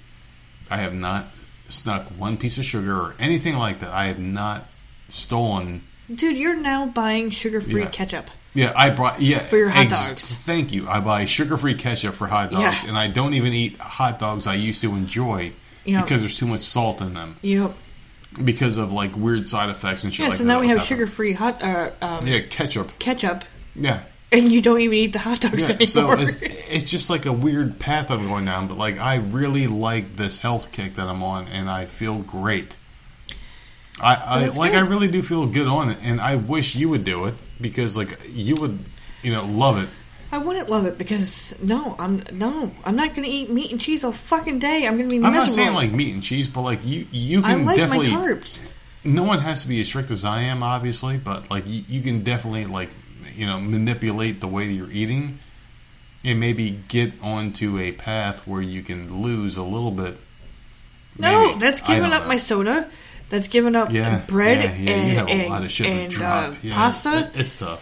I 0.70 0.78
have 0.78 0.94
not 0.94 1.28
snuck 1.70 2.08
one 2.18 2.36
piece 2.38 2.58
of 2.58 2.66
sugar 2.66 2.94
or 3.00 3.16
anything 3.20 3.56
like 3.56 3.80
that. 3.80 3.92
I 3.94 4.08
have 4.08 4.20
not 4.20 4.66
stolen. 5.10 5.82
Dude, 6.14 6.36
you're 6.36 6.56
now 6.56 6.88
buying 6.88 7.30
sugar-free 7.32 7.84
Yeah. 7.84 7.90
ketchup. 7.90 8.30
Yeah, 8.54 8.74
I 8.76 8.90
brought 8.90 9.22
yeah 9.22 9.40
For 9.40 9.58
your 9.58 9.70
hot 9.70 9.90
dogs. 9.90 10.34
Thank 10.34 10.74
you. 10.74 10.88
I 10.90 11.00
buy 11.00 11.26
sugar-free 11.26 11.76
ketchup 11.76 12.16
for 12.16 12.28
hot 12.28 12.52
dogs, 12.52 12.62
Yeah. 12.84 12.88
and 12.90 12.98
I 12.98 13.08
don't 13.08 13.34
even 13.34 13.54
eat 13.54 13.78
hot 13.78 14.20
dogs 14.20 14.46
I 14.48 14.56
used 14.56 14.82
to 14.82 14.92
enjoy 14.94 15.54
Yeah. 15.86 16.02
because 16.02 16.20
there's 16.22 16.38
too 16.38 16.48
much 16.48 16.62
salt 16.62 17.00
in 17.02 17.14
them 17.14 17.38
Yep. 17.42 17.74
because 18.44 18.76
of 18.78 18.92
like 18.92 19.16
weird 19.16 19.48
side 19.48 19.70
effects 19.70 20.04
and 20.04 20.14
shit. 20.14 20.24
Yeah. 20.24 20.30
like 20.30 20.38
so 20.38 20.44
now 20.44 20.60
we 20.60 20.68
have 20.68 20.84
sugar-free 20.84 21.32
hot 21.34 21.64
uh, 21.64 21.92
um, 22.02 22.28
Yeah, 22.28 22.40
ketchup. 22.42 23.00
ketchup, 23.00 23.46
Yeah, 23.74 24.02
and 24.34 24.52
you 24.52 24.62
don't 24.62 24.82
even 24.82 24.98
eat 24.98 25.14
the 25.14 25.20
hot 25.20 25.40
dogs 25.40 25.70
yeah. 25.70 25.86
So 25.86 26.12
it's, 26.12 26.34
it's 26.42 26.90
just 26.92 27.10
like 27.10 27.26
a 27.26 27.32
weird 27.34 27.80
path 27.80 28.12
I'm 28.12 28.28
going 28.28 28.44
down, 28.46 28.68
but 28.68 28.78
like 28.78 29.00
I 29.00 29.16
really 29.16 29.68
like 29.68 30.18
this 30.18 30.40
health 30.40 30.74
kick 30.74 30.96
that 30.96 31.08
I'm 31.08 31.24
on, 31.24 31.48
and 31.48 31.70
I 31.70 31.86
feel 31.86 32.18
great. 32.18 32.76
I, 34.02 34.16
I 34.16 34.48
like. 34.48 34.72
good. 34.74 34.78
I 34.84 34.88
really 34.88 35.08
do 35.08 35.22
feel 35.22 35.46
good 35.46 35.68
on 35.68 35.92
it, 35.92 36.00
and 36.04 36.20
I 36.20 36.36
wish 36.36 36.76
you 36.76 36.90
would 36.90 37.04
do 37.06 37.26
it 37.26 37.36
because 37.62 37.96
like 37.96 38.20
you 38.30 38.56
would, 38.56 38.80
you 39.22 39.32
know, 39.32 39.46
love 39.46 39.82
it. 39.82 39.90
I 40.32 40.38
wouldn't 40.38 40.70
love 40.70 40.86
it 40.86 40.98
because 40.98 41.54
no, 41.62 41.96
I'm 42.00 42.24
no, 42.32 42.72
I'm 42.86 42.96
not 42.96 43.14
going 43.14 43.28
to 43.28 43.30
eat 43.34 43.50
meat 43.50 43.72
and 43.72 43.82
cheese 43.82 44.04
all 44.04 44.14
fucking 44.14 44.60
day. 44.60 44.88
I'm 44.88 44.98
going 44.98 45.10
to 45.10 45.14
be 45.14 45.20
miserable. 45.20 45.40
I'm 45.42 45.48
not 45.48 45.54
saying 45.54 45.74
like 45.74 45.92
meat 45.92 46.14
and 46.14 46.24
cheese, 46.24 46.48
but 46.48 46.62
like 46.62 46.86
you, 46.86 47.06
you 47.12 47.40
I 47.44 47.54
can 47.54 47.66
like 47.66 47.78
my 47.78 47.88
definitely. 47.88 48.10
carbs. 48.12 48.60
no 49.04 49.24
one 49.24 49.40
has 49.40 49.64
to 49.64 49.68
be 49.68 49.82
as 49.82 49.88
strict 49.88 50.10
as 50.10 50.24
I 50.24 50.44
am, 50.44 50.64
obviously, 50.64 51.18
but 51.18 51.50
like 51.52 51.68
you, 51.68 51.84
you 51.88 52.02
can 52.02 52.24
definitely 52.24 52.66
like 52.66 52.90
you 53.36 53.46
know 53.46 53.60
manipulate 53.60 54.40
the 54.40 54.48
way 54.48 54.68
that 54.68 54.74
you're 54.74 54.92
eating, 54.92 55.38
and 56.24 56.40
maybe 56.40 56.80
get 56.88 57.14
onto 57.22 57.78
a 57.78 57.92
path 57.92 58.48
where 58.48 58.62
you 58.62 58.84
can 58.84 59.22
lose 59.22 59.58
a 59.58 59.64
little 59.64 59.92
bit. 59.92 60.18
No, 61.20 61.48
Maybe. 61.48 61.60
that's 61.60 61.82
I 61.82 61.88
giving 61.88 62.14
up 62.14 62.24
know. 62.24 62.30
my 62.30 62.38
soda. 62.38 62.90
That's 63.32 63.48
giving 63.48 63.76
up 63.76 63.92
yeah 63.92 64.22
bread 64.28 64.64
Yeah, 64.64 64.76
yeah, 64.76 64.92
and, 64.94 65.10
you 65.10 65.18
have 65.18 65.28
a 65.28 65.32
and, 65.32 65.50
lot 65.50 65.64
of 65.64 65.72
shit 65.72 65.88
and, 65.88 66.22
uh, 66.22 66.54
Yeah, 66.62 66.76
pasta. 66.76 67.32
it- 67.34 67.40
it's 67.40 67.58
tough. 67.58 67.82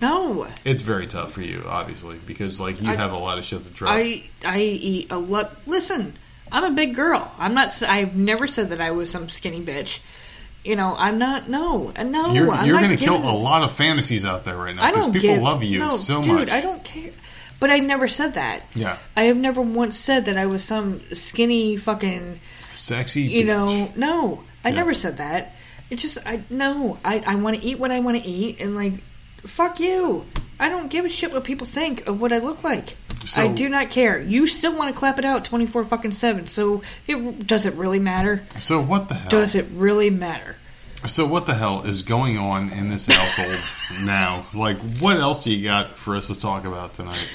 no, 0.00 0.46
It's 0.64 0.82
very 0.82 1.06
tough 1.08 1.32
for 1.32 1.42
you, 1.42 1.64
obviously, 1.66 2.18
because 2.26 2.60
like 2.60 2.80
you 2.80 2.90
I- 2.90 2.94
have 2.96 3.12
a 3.12 3.18
lot 3.18 3.38
of 3.38 3.44
shit 3.44 3.64
to 3.64 3.70
drop. 3.70 3.94
I 3.94 4.22
I 4.44 4.60
eat 4.60 5.10
a 5.10 5.18
lot. 5.18 5.56
Listen, 5.66 6.12
I'm 6.52 6.64
a 6.64 6.70
big 6.70 6.94
girl. 6.94 7.32
I'm 7.38 7.54
not. 7.54 7.68
s- 7.68 7.82
I've 7.82 8.14
never 8.14 8.46
said 8.46 8.68
that 8.68 8.80
I 8.80 8.90
was 8.92 9.10
some 9.10 9.28
skinny 9.28 9.60
bitch. 9.60 9.98
You 10.64 10.76
know, 10.76 10.94
I'm 10.96 11.18
not. 11.18 11.48
No, 11.48 11.92
no. 12.04 12.32
you're 12.34 12.54
you're 12.64 12.78
going 12.78 12.96
to 12.96 13.02
kill 13.02 13.16
a 13.16 13.34
lot 13.36 13.62
of 13.64 13.72
fantasies 13.72 14.24
out 14.24 14.44
there 14.44 14.56
right 14.56 14.76
now 14.76 14.84
I 14.84 14.90
because 14.90 15.06
people 15.08 15.20
give- 15.36 15.42
love 15.42 15.64
you 15.64 15.78
no, 15.80 15.96
so 15.96 16.22
dude, 16.22 16.34
much. 16.34 16.50
I 16.50 16.60
don't 16.60 16.84
care. 16.84 17.10
But 17.58 17.70
I 17.70 17.78
never 17.78 18.06
said 18.08 18.34
that. 18.34 18.62
Yeah, 18.74 18.98
I 19.16 19.22
have 19.24 19.36
never 19.36 19.60
once 19.62 19.98
said 19.98 20.26
that 20.26 20.36
I 20.36 20.46
was 20.46 20.62
some 20.62 21.00
skinny 21.14 21.76
fucking. 21.78 22.38
sexy. 22.72 23.22
You 23.22 23.42
bitch. 23.42 23.46
know, 23.46 23.92
no, 23.96 24.44
I 24.64 24.68
Yeah. 24.70 24.74
never 24.76 24.94
said 24.94 25.18
that. 25.18 25.54
It 25.90 25.96
just, 25.96 26.18
I 26.24 26.42
no, 26.50 26.98
I 27.04 27.22
I 27.26 27.34
want 27.36 27.56
to 27.56 27.62
eat 27.64 27.78
what 27.78 27.90
I 27.90 28.00
want 28.00 28.22
to 28.22 28.28
eat, 28.28 28.60
and 28.60 28.74
like, 28.76 28.94
fuck 29.44 29.78
you. 29.80 30.24
I 30.60 30.68
don't 30.68 30.88
give 30.88 31.04
a 31.04 31.08
shit 31.08 31.32
what 31.32 31.44
people 31.44 31.66
think 31.66 32.06
of 32.06 32.20
what 32.20 32.32
I 32.32 32.38
look 32.38 32.62
like. 32.64 32.96
So- 33.24 33.42
I 33.42 33.48
do 33.48 33.68
not 33.68 33.90
care. 33.90 34.20
You 34.20 34.46
still 34.46 34.74
want 34.76 34.92
to 34.94 34.98
clap 34.98 35.18
it 35.18 35.24
out 35.24 35.44
twenty 35.44 35.66
four 35.66 35.84
fucking 35.84 36.12
seven. 36.12 36.46
So 36.46 36.82
it 37.06 37.46
does 37.46 37.66
it 37.66 37.74
really 37.74 37.98
matter? 37.98 38.42
So 38.58 38.80
what 38.80 39.08
the 39.08 39.14
hell? 39.14 39.28
Does 39.30 39.54
it 39.54 39.66
really 39.74 40.10
matter? 40.10 40.56
So 41.04 41.26
what 41.26 41.46
the 41.46 41.54
hell 41.54 41.82
is 41.82 42.02
going 42.02 42.38
on 42.38 42.70
in 42.70 42.88
this 42.88 43.06
household 43.06 43.58
now? 44.06 44.46
Like, 44.54 44.78
what 45.00 45.16
else 45.16 45.42
do 45.42 45.52
you 45.52 45.64
got 45.64 45.98
for 45.98 46.14
us 46.16 46.28
to 46.28 46.38
talk 46.38 46.64
about 46.64 46.94
tonight? 46.94 47.30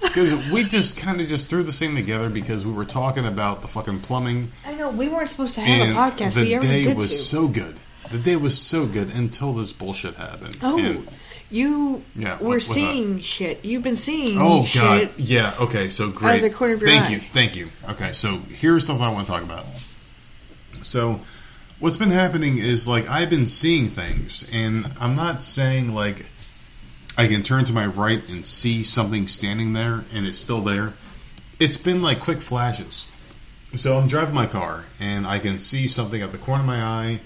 Because 0.00 0.50
we 0.50 0.64
just 0.64 0.96
kind 0.96 1.20
of 1.20 1.26
just 1.28 1.50
threw 1.50 1.62
this 1.62 1.78
thing 1.78 1.94
together 1.94 2.28
because 2.30 2.64
we 2.66 2.72
were 2.72 2.84
talking 2.86 3.26
about 3.26 3.62
the 3.62 3.68
fucking 3.68 4.00
plumbing, 4.00 4.48
I 4.66 4.74
know 4.74 4.90
we 4.90 5.08
weren't 5.08 5.28
supposed 5.28 5.54
to 5.56 5.60
have 5.60 5.80
and 5.88 5.92
a 5.92 5.94
podcast. 5.94 6.34
the 6.34 6.58
we 6.58 6.66
day 6.66 6.82
did 6.84 6.96
was 6.96 7.10
to. 7.10 7.16
so 7.18 7.48
good. 7.48 7.78
The 8.10 8.18
day 8.18 8.36
was 8.36 8.56
so 8.60 8.86
good 8.86 9.10
until 9.14 9.52
this 9.52 9.72
bullshit 9.72 10.16
happened. 10.16 10.56
oh, 10.62 10.78
And- 10.78 11.08
you 11.50 12.02
Yeah, 12.16 12.32
what- 12.34 12.42
were 12.42 12.48
what's 12.50 12.66
seeing 12.66 13.20
shit. 13.20 13.64
You've 13.64 13.82
been 13.82 13.96
seeing. 13.96 14.40
oh 14.40 14.64
shit. 14.64 14.80
god, 14.82 15.10
yeah. 15.16 15.54
Okay, 15.60 15.90
so 15.90 16.08
great. 16.08 16.40
the 16.42 16.50
corner 16.50 16.74
of 16.74 16.80
your 16.80 16.90
thank 16.90 17.06
eye. 17.06 17.10
you, 17.10 17.18
thank 17.20 17.56
you. 17.56 17.68
Okay, 17.90 18.12
so 18.12 18.38
here's 18.58 18.86
something 18.86 19.04
I 19.04 19.10
want 19.12 19.26
to 19.26 19.32
talk 19.32 19.42
about. 19.42 19.66
So, 20.82 21.20
what's 21.78 21.96
been 21.96 22.10
happening 22.10 22.58
is 22.58 22.86
like 22.88 23.08
I've 23.08 23.30
been 23.30 23.46
seeing 23.46 23.88
things, 23.88 24.48
and 24.52 24.90
I'm 25.00 25.12
not 25.14 25.42
saying 25.42 25.94
like 25.94 26.26
I 27.18 27.26
can 27.28 27.42
turn 27.42 27.64
to 27.66 27.72
my 27.72 27.86
right 27.86 28.26
and 28.28 28.44
see 28.46 28.82
something 28.82 29.28
standing 29.28 29.72
there 29.72 30.04
and 30.12 30.26
it's 30.26 30.38
still 30.38 30.60
there. 30.60 30.94
It's 31.58 31.76
been 31.76 32.02
like 32.02 32.20
quick 32.20 32.40
flashes. 32.40 33.08
So 33.76 33.98
I'm 33.98 34.08
driving 34.08 34.34
my 34.34 34.46
car 34.46 34.84
and 34.98 35.26
I 35.26 35.38
can 35.38 35.58
see 35.58 35.86
something 35.86 36.22
at 36.22 36.32
the 36.32 36.38
corner 36.38 36.60
of 36.62 36.66
my 36.66 36.82
eye 36.82 37.20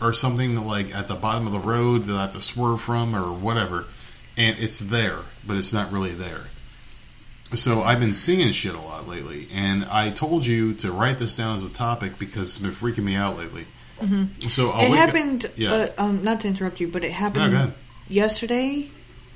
or 0.00 0.12
something 0.12 0.56
like 0.66 0.94
at 0.94 1.08
the 1.08 1.14
bottom 1.14 1.46
of 1.46 1.52
the 1.52 1.58
road 1.60 2.04
that 2.04 2.16
I 2.16 2.22
have 2.22 2.32
to 2.32 2.40
swerve 2.40 2.80
from 2.80 3.14
or 3.14 3.32
whatever. 3.32 3.84
And 4.36 4.58
it's 4.58 4.78
there, 4.80 5.18
but 5.46 5.56
it's 5.56 5.72
not 5.72 5.92
really 5.92 6.12
there. 6.12 6.42
So 7.54 7.82
I've 7.82 7.98
been 7.98 8.12
seeing 8.12 8.50
shit 8.52 8.74
a 8.74 8.80
lot 8.80 9.08
lately, 9.08 9.48
and 9.52 9.84
I 9.86 10.10
told 10.10 10.44
you 10.44 10.74
to 10.74 10.92
write 10.92 11.18
this 11.18 11.34
down 11.34 11.56
as 11.56 11.64
a 11.64 11.70
topic 11.70 12.18
because 12.18 12.48
it's 12.50 12.58
been 12.58 12.72
freaking 12.72 13.04
me 13.04 13.14
out 13.16 13.38
lately. 13.38 13.64
So 13.68 14.04
I'll 14.04 14.06
Mm-hmm. 14.06 14.20
It 14.42 14.70
wake 14.80 14.82
up- 14.84 14.96
happened. 14.96 15.50
yeah. 15.56 15.72
Uh, 15.72 15.88
um, 15.96 16.22
not 16.22 16.40
to 16.40 16.48
interrupt 16.48 16.78
you, 16.78 16.88
but 16.88 17.04
it 17.04 17.10
happened 17.10 17.54
ahead. 17.54 17.72
yesterday 18.08 18.90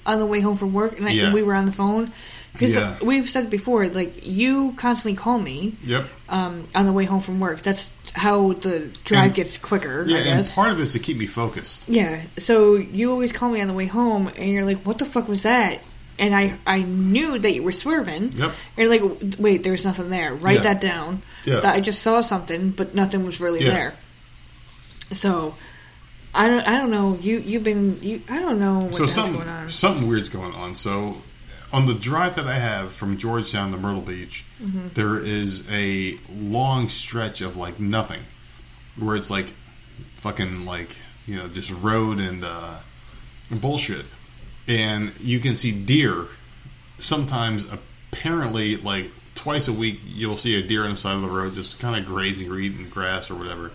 on 0.07 0.19
the 0.19 0.27
way 0.27 0.41
home 0.41 0.57
from 0.57 0.73
work, 0.73 0.99
and, 0.99 1.11
Yeah. 1.13 1.33
we 1.33 1.43
were 1.43 1.55
on 1.55 1.67
the 1.67 1.73
phone 1.73 2.13
because 2.53 2.77
Yeah. 2.77 2.97
we've 3.03 3.29
said 3.31 3.49
before, 3.51 3.89
like 3.89 4.27
you 4.27 4.75
constantly 4.77 5.17
call 5.17 5.39
me 5.39 5.77
Yep. 5.85 6.09
um, 6.29 6.65
on 6.75 6.87
the 6.87 6.93
way 6.93 7.05
home 7.05 7.21
from 7.21 7.41
work. 7.41 7.63
That's 7.63 7.93
how 8.15 8.53
the 8.55 8.89
drive 9.05 9.27
And- 9.27 9.35
gets 9.35 9.57
quicker. 9.57 10.05
Yeah, 10.07 10.19
I 10.19 10.21
and 10.23 10.47
part 10.55 10.73
of 10.73 10.79
it 10.79 10.83
is 10.83 10.93
to 10.93 10.99
keep 10.99 11.17
me 11.19 11.27
focused. 11.27 11.89
yeah. 11.89 12.21
So 12.39 12.75
you 12.77 13.11
always 13.11 13.33
call 13.33 13.51
me 13.51 13.61
on 13.61 13.69
the 13.69 13.73
way 13.75 13.87
home, 13.87 14.31
and 14.37 14.51
you're 14.51 14.65
like, 14.65 14.83
"What 14.85 14.99
the 14.99 15.07
fuck 15.07 15.29
was 15.29 15.43
that?" 15.45 15.81
and 16.19 16.37
I 16.37 16.53
I 16.67 16.83
knew 16.83 17.39
that 17.39 17.55
you 17.55 17.63
were 17.63 17.73
swerving. 17.73 18.35
Yep. 18.37 18.53
And 18.77 18.91
like, 18.91 19.03
wait, 19.39 19.63
there's 19.65 19.85
nothing 19.85 20.11
there. 20.11 20.35
Write 20.35 20.57
Yeah. 20.59 20.63
that 20.75 20.81
down. 20.83 21.23
Yeah. 21.47 21.61
That 21.61 21.75
I 21.75 21.81
just 21.81 22.03
saw 22.03 22.21
something, 22.21 22.71
but 22.71 22.95
nothing 22.95 23.25
was 23.25 23.41
really 23.41 23.65
there. 23.65 23.95
So, 25.13 25.55
I 26.35 26.49
don't 26.49 26.67
I 26.67 26.79
don't 26.79 26.91
know. 26.91 27.19
You 27.21 27.39
you've 27.39 27.65
been 27.65 27.99
you 28.03 28.23
I 28.29 28.41
don't 28.41 28.59
know 28.59 28.91
so 28.93 29.07
something 29.07 29.35
going 29.35 29.49
on. 29.49 29.69
something 29.71 30.09
weird's 30.09 30.29
going 30.29 30.55
on. 30.55 30.75
So 30.75 31.17
on 31.73 31.87
the 31.87 31.95
drive 31.95 32.37
that 32.37 32.47
I 32.47 32.59
have 32.59 32.93
from 32.93 33.17
Georgetown 33.19 33.71
to 33.73 33.77
Myrtle 33.79 34.01
Beach, 34.03 34.45
Mm-hmm. 34.63 34.89
there 34.95 35.19
is 35.19 35.69
a 35.71 36.17
long 36.33 36.89
stretch 36.89 37.41
of 37.41 37.57
like 37.57 37.81
nothing, 37.81 38.21
where 38.97 39.17
it's 39.17 39.29
like 39.31 39.53
fucking 40.17 40.65
like 40.65 40.97
you 41.27 41.37
know 41.37 41.49
just 41.49 41.71
road 41.73 42.21
and 42.21 42.45
uh, 42.45 42.77
bullshit, 43.51 44.07
and 44.69 45.13
you 45.21 45.41
can 45.41 45.57
see 45.57 45.73
deer. 45.73 46.27
Sometimes 47.01 47.67
apparently 48.13 48.77
like 48.77 49.11
twice 49.35 49.67
a 49.67 49.73
week 49.73 49.99
you'll 50.07 50.37
see 50.37 50.55
a 50.59 50.63
deer 50.63 50.85
on 50.85 50.91
the 50.91 50.97
side 50.97 51.17
of 51.17 51.23
the 51.23 51.29
road 51.29 51.55
just 51.55 51.81
kind 51.81 51.99
of 51.99 52.07
grazing 52.07 52.49
or 52.51 52.59
eating 52.59 52.89
grass 52.89 53.31
or 53.31 53.35
whatever 53.35 53.71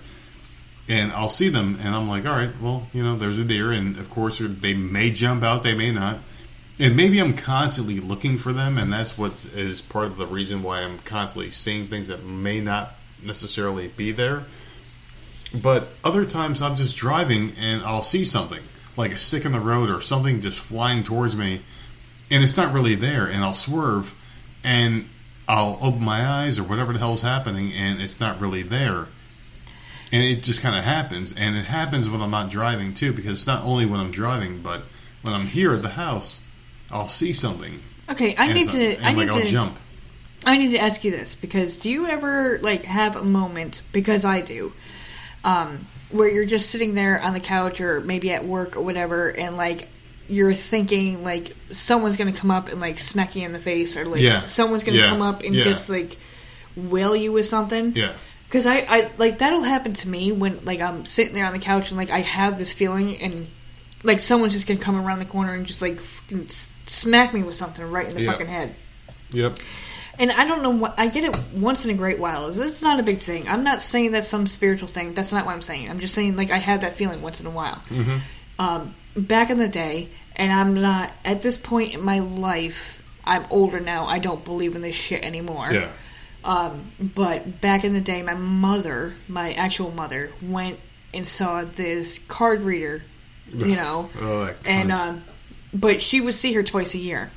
and 0.88 1.12
I'll 1.12 1.30
see 1.30 1.50
them, 1.50 1.78
and 1.82 1.94
I'm 1.94 2.08
like, 2.08 2.26
all 2.26 2.36
right, 2.36 2.50
well, 2.62 2.88
you 2.94 3.04
know, 3.04 3.18
there's 3.18 3.40
a 3.40 3.44
deer, 3.44 3.72
and 3.72 3.98
of 3.98 4.10
course 4.10 4.40
they 4.40 4.74
may 4.74 5.12
jump 5.12 5.44
out, 5.44 5.64
they 5.64 5.76
may 5.76 5.92
not, 5.92 6.20
and 6.80 6.96
maybe 6.96 7.20
I'm 7.20 7.36
constantly 7.36 8.00
looking 8.00 8.38
for 8.38 8.54
them, 8.54 8.78
and 8.78 8.92
that's 8.94 9.18
what 9.18 9.46
is 9.54 9.82
part 9.82 10.06
of 10.06 10.18
the 10.18 10.28
reason 10.28 10.64
why 10.64 10.82
I'm 10.82 11.00
constantly 11.00 11.52
seeing 11.52 11.88
things 11.88 12.08
that 12.08 12.24
may 12.24 12.62
not 12.62 12.94
necessarily 13.24 13.88
be 13.88 14.12
there. 14.12 14.44
But 15.62 15.88
other 16.04 16.26
times 16.26 16.62
I'm 16.62 16.76
just 16.76 16.96
driving 16.96 17.54
and 17.60 17.82
I'll 17.82 18.02
see 18.02 18.26
something 18.26 18.62
like 18.96 19.12
a 19.12 19.18
stick 19.18 19.46
in 19.46 19.54
the 19.54 19.60
road 19.60 19.90
or 19.90 20.02
something 20.02 20.42
just 20.42 20.60
flying 20.60 21.04
towards 21.04 21.36
me, 21.36 21.62
and 22.30 22.44
it's 22.44 22.58
not 22.58 22.74
really 22.74 22.96
there, 22.96 23.26
and 23.26 23.44
I'll 23.44 23.54
swerve, 23.54 24.16
and 24.64 25.08
I'll 25.48 25.80
open 25.82 26.04
my 26.04 26.26
eyes 26.26 26.60
or 26.60 26.64
whatever 26.64 26.94
the 26.94 27.00
hell's 27.00 27.22
happening, 27.22 27.74
and 27.74 28.02
it's 28.02 28.20
not 28.20 28.40
really 28.40 28.64
there 28.64 29.08
and 30.12 30.24
it 30.24 30.44
just 30.44 30.62
kind 30.62 30.76
of 30.78 30.84
happens 30.84 31.34
and 31.36 31.56
it 31.58 31.66
happens 31.66 32.10
when 32.10 32.22
i'm 32.22 32.32
not 32.32 32.50
driving 32.50 32.94
too 32.94 33.12
because 33.14 33.32
it's 33.38 33.48
not 33.48 33.64
only 33.64 33.86
when 33.86 34.00
i'm 34.00 34.12
driving 34.12 34.62
but 34.62 34.82
when 35.22 35.34
i'm 35.34 35.48
here 35.48 35.74
at 35.74 35.82
the 35.82 35.90
house 35.90 36.42
i'll 36.92 37.10
see 37.10 37.34
something 37.34 37.80
Okay, 38.10 38.34
I 38.38 38.54
need 38.54 38.70
to 38.70 38.96
and 38.96 39.06
I 39.06 39.10
like 39.10 39.18
need 39.18 39.30
i'll 39.32 39.42
to 39.42 39.46
jump 39.46 39.78
I 40.46 40.56
need 40.58 40.70
to 40.72 40.78
ask 40.78 41.04
you 41.04 41.12
this 41.12 41.36
because 41.36 41.76
do 41.76 41.90
you 41.90 42.08
ever 42.08 42.58
like 42.62 42.84
have 42.84 43.18
a 43.18 43.24
moment 43.24 43.82
because 43.92 44.24
I 44.24 44.40
do 44.40 44.72
um, 45.44 45.86
where 46.10 46.30
you're 46.30 46.46
just 46.46 46.70
sitting 46.70 46.94
there 46.94 47.22
on 47.22 47.34
the 47.34 47.42
couch 47.42 47.82
or 47.82 48.00
maybe 48.00 48.32
at 48.32 48.46
work 48.46 48.78
or 48.78 48.82
whatever 48.82 49.30
and 49.30 49.58
like 49.58 49.90
you're 50.30 50.54
thinking 50.54 51.24
like 51.26 51.54
someone's 51.74 52.16
gonna 52.16 52.32
come 52.32 52.52
up 52.52 52.70
and 52.70 52.80
like 52.80 53.00
smack 53.02 53.36
you 53.36 53.44
in 53.46 53.52
the 53.52 53.60
face 53.60 53.98
or 53.98 54.06
like 54.06 54.22
Yeah. 54.22 54.46
someone's 54.46 54.84
gonna 54.86 55.00
Yeah. 55.00 55.10
come 55.10 55.22
up 55.22 55.44
and 55.44 55.54
Yeah. 55.54 55.64
just 55.66 55.90
like 55.90 56.18
wail 56.78 57.14
you 57.16 57.32
with 57.34 57.46
something 57.46 57.92
yeah 57.96 58.14
because 58.48 58.66
I, 58.66 58.78
I 58.80 59.10
like 59.18 59.40
that'll 59.40 59.64
happen 59.64 59.94
to 59.94 60.08
me 60.10 60.32
when 60.32 60.64
like 60.66 60.82
I'm 60.82 61.06
sitting 61.06 61.34
there 61.34 61.46
on 61.46 61.54
the 61.54 61.60
couch 61.60 61.90
and 61.90 61.98
like 61.98 62.10
I 62.10 62.22
have 62.22 62.58
this 62.58 62.72
feeling 62.74 63.18
and 63.18 63.48
like 64.04 64.20
someone's 64.20 64.54
just 64.54 64.68
gonna 64.68 64.80
come 64.80 64.96
around 64.96 65.20
the 65.20 65.26
corner 65.26 65.54
and 65.54 65.66
just 65.66 65.82
like 65.82 66.00
smack 66.86 67.34
me 67.34 67.44
with 67.44 67.56
something 67.56 67.90
right 67.90 68.08
in 68.08 68.16
the 68.16 68.22
Yeah. 68.24 68.32
fucking 68.32 68.48
head 68.48 68.76
yep 69.32 69.58
and 70.20 70.32
I 70.32 70.48
don't 70.48 70.64
know 70.64 70.70
what 70.72 70.96
I 70.98 71.08
get 71.08 71.24
it 71.26 71.38
once 71.54 71.86
in 71.86 71.92
a 71.92 71.94
great 71.94 72.18
while. 72.18 72.48
It's 72.60 72.82
not 72.82 73.00
a 73.00 73.04
big 73.04 73.20
thing. 73.20 73.48
I'm 73.48 73.64
not 73.64 73.84
saying 73.84 74.14
that's 74.14 74.28
some 74.28 74.48
spiritual 74.48 74.88
thing. 74.88 75.14
That's 75.14 75.32
not 75.32 75.46
what 75.46 75.54
I'm 75.54 75.62
saying. 75.62 75.92
I'm 75.92 76.00
just 76.00 76.16
saying 76.16 76.36
like 76.36 76.50
I 76.50 76.58
had 76.58 76.82
that 76.82 76.96
feeling 76.96 77.22
once 77.22 77.40
in 77.40 77.46
a 77.46 77.52
while. 77.52 77.76
Mm-hmm. 77.90 78.18
Um, 78.58 78.96
back 79.16 79.52
in 79.52 79.60
the 79.60 79.68
day, 79.68 80.10
and 80.36 80.52
I'm 80.52 80.74
not 80.74 81.12
at 81.24 81.44
this 81.44 81.60
point 81.60 81.94
in 81.94 82.02
my 82.02 82.18
life. 82.18 83.04
I'm 83.26 83.46
older 83.52 83.80
now. 83.80 84.08
I 84.08 84.18
don't 84.18 84.44
believe 84.44 84.76
in 84.76 84.82
this 84.82 84.96
shit 84.96 85.24
anymore. 85.24 85.70
yeah 85.72 85.90
Um, 86.48 86.92
but 86.98 87.60
back 87.60 87.84
in 87.84 87.94
the 87.94 88.02
day, 88.02 88.22
my 88.22 88.34
mother, 88.34 89.14
my 89.28 89.52
actual 89.54 89.92
mother, 89.92 90.32
went 90.42 90.80
and 91.14 91.28
saw 91.28 91.66
this 91.66 92.20
card 92.20 92.62
reader. 92.62 93.04
You 93.50 93.78
know, 93.78 94.10
oh 94.20 94.54
and 94.66 94.92
um, 94.92 95.24
but 95.74 96.02
she 96.02 96.20
would 96.20 96.36
see 96.36 96.52
her 96.54 96.64
twice 96.64 96.94
a 96.96 96.98
year, 96.98 97.32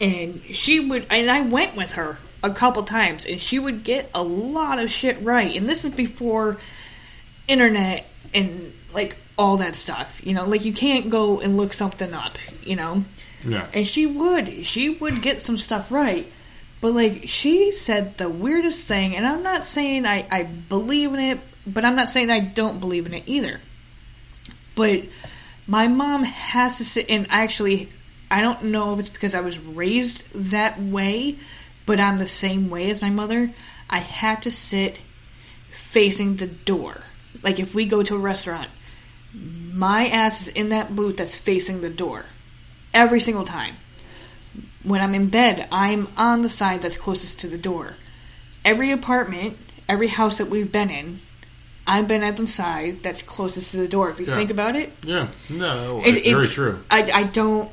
and 0.00 0.40
she 0.44 0.78
would, 0.78 1.06
and 1.10 1.28
I 1.28 1.40
went 1.42 1.74
with 1.74 1.94
her 1.94 2.18
a 2.42 2.50
couple 2.50 2.84
times, 2.84 3.26
and 3.26 3.40
she 3.40 3.58
would 3.58 3.82
get 3.82 4.10
a 4.14 4.22
lot 4.22 4.78
of 4.78 4.90
shit 4.92 5.20
right. 5.22 5.56
And 5.56 5.68
this 5.68 5.84
is 5.84 5.92
before 5.92 6.58
internet 7.48 8.06
and 8.32 8.72
like 8.94 9.16
all 9.36 9.56
that 9.56 9.74
stuff. 9.74 10.24
You 10.24 10.34
know, 10.34 10.44
like 10.44 10.64
you 10.64 10.72
can't 10.72 11.10
go 11.10 11.40
and 11.40 11.56
look 11.56 11.72
something 11.72 12.14
up. 12.14 12.38
You 12.62 12.76
know, 12.76 13.04
yeah 13.44 13.66
and 13.74 13.86
she 13.86 14.06
would, 14.06 14.66
she 14.66 14.88
would 14.88 15.20
get 15.20 15.42
some 15.42 15.58
stuff 15.58 15.90
right. 15.90 16.30
But 16.80 16.94
like 16.94 17.28
she 17.28 17.72
said 17.72 18.18
the 18.18 18.28
weirdest 18.28 18.86
thing, 18.86 19.16
and 19.16 19.26
I'm 19.26 19.42
not 19.42 19.64
saying 19.64 20.06
I, 20.06 20.26
I 20.30 20.42
believe 20.44 21.12
in 21.14 21.20
it, 21.20 21.40
but 21.66 21.84
I'm 21.84 21.96
not 21.96 22.10
saying 22.10 22.30
I 22.30 22.40
don't 22.40 22.80
believe 22.80 23.06
in 23.06 23.14
it 23.14 23.24
either. 23.26 23.60
But 24.74 25.04
my 25.66 25.88
mom 25.88 26.22
has 26.22 26.78
to 26.78 26.84
sit 26.84 27.06
and 27.10 27.26
actually 27.30 27.88
I 28.30 28.42
don't 28.42 28.64
know 28.64 28.92
if 28.92 29.00
it's 29.00 29.08
because 29.08 29.34
I 29.34 29.40
was 29.40 29.58
raised 29.58 30.22
that 30.50 30.80
way, 30.80 31.36
but 31.86 31.98
I'm 31.98 32.18
the 32.18 32.28
same 32.28 32.68
way 32.70 32.90
as 32.90 33.02
my 33.02 33.10
mother. 33.10 33.50
I 33.88 33.98
had 33.98 34.42
to 34.42 34.50
sit 34.50 35.00
facing 35.70 36.36
the 36.36 36.46
door. 36.46 37.00
Like 37.42 37.58
if 37.58 37.74
we 37.74 37.86
go 37.86 38.02
to 38.02 38.16
a 38.16 38.18
restaurant, 38.18 38.68
my 39.32 40.08
ass 40.08 40.42
is 40.42 40.48
in 40.48 40.68
that 40.70 40.94
booth 40.94 41.16
that's 41.16 41.36
facing 41.36 41.80
the 41.80 41.90
door. 41.90 42.26
Every 42.92 43.20
single 43.20 43.44
time. 43.44 43.76
When 44.88 45.00
I'm 45.00 45.14
in 45.14 45.28
bed, 45.28 45.68
I'm 45.70 46.08
on 46.16 46.42
the 46.42 46.48
side 46.48 46.82
that's 46.82 46.96
closest 46.96 47.40
to 47.40 47.46
the 47.46 47.58
door. 47.58 47.94
Every 48.64 48.90
apartment, 48.90 49.56
every 49.88 50.08
house 50.08 50.38
that 50.38 50.46
we've 50.46 50.70
been 50.72 50.90
in, 50.90 51.20
I've 51.86 52.08
been 52.08 52.22
at 52.22 52.36
the 52.36 52.46
side 52.46 53.02
that's 53.02 53.22
closest 53.22 53.70
to 53.72 53.76
the 53.78 53.88
door. 53.88 54.10
If 54.10 54.18
you 54.20 54.26
Yeah. 54.26 54.34
think 54.36 54.50
about 54.50 54.76
it, 54.76 54.92
yeah 55.04 55.28
no 55.48 56.02
it- 56.04 56.16
it's, 56.16 56.26
very 56.26 56.48
true 56.48 56.78
I, 56.90 57.10
I 57.12 57.22
don't, 57.22 57.70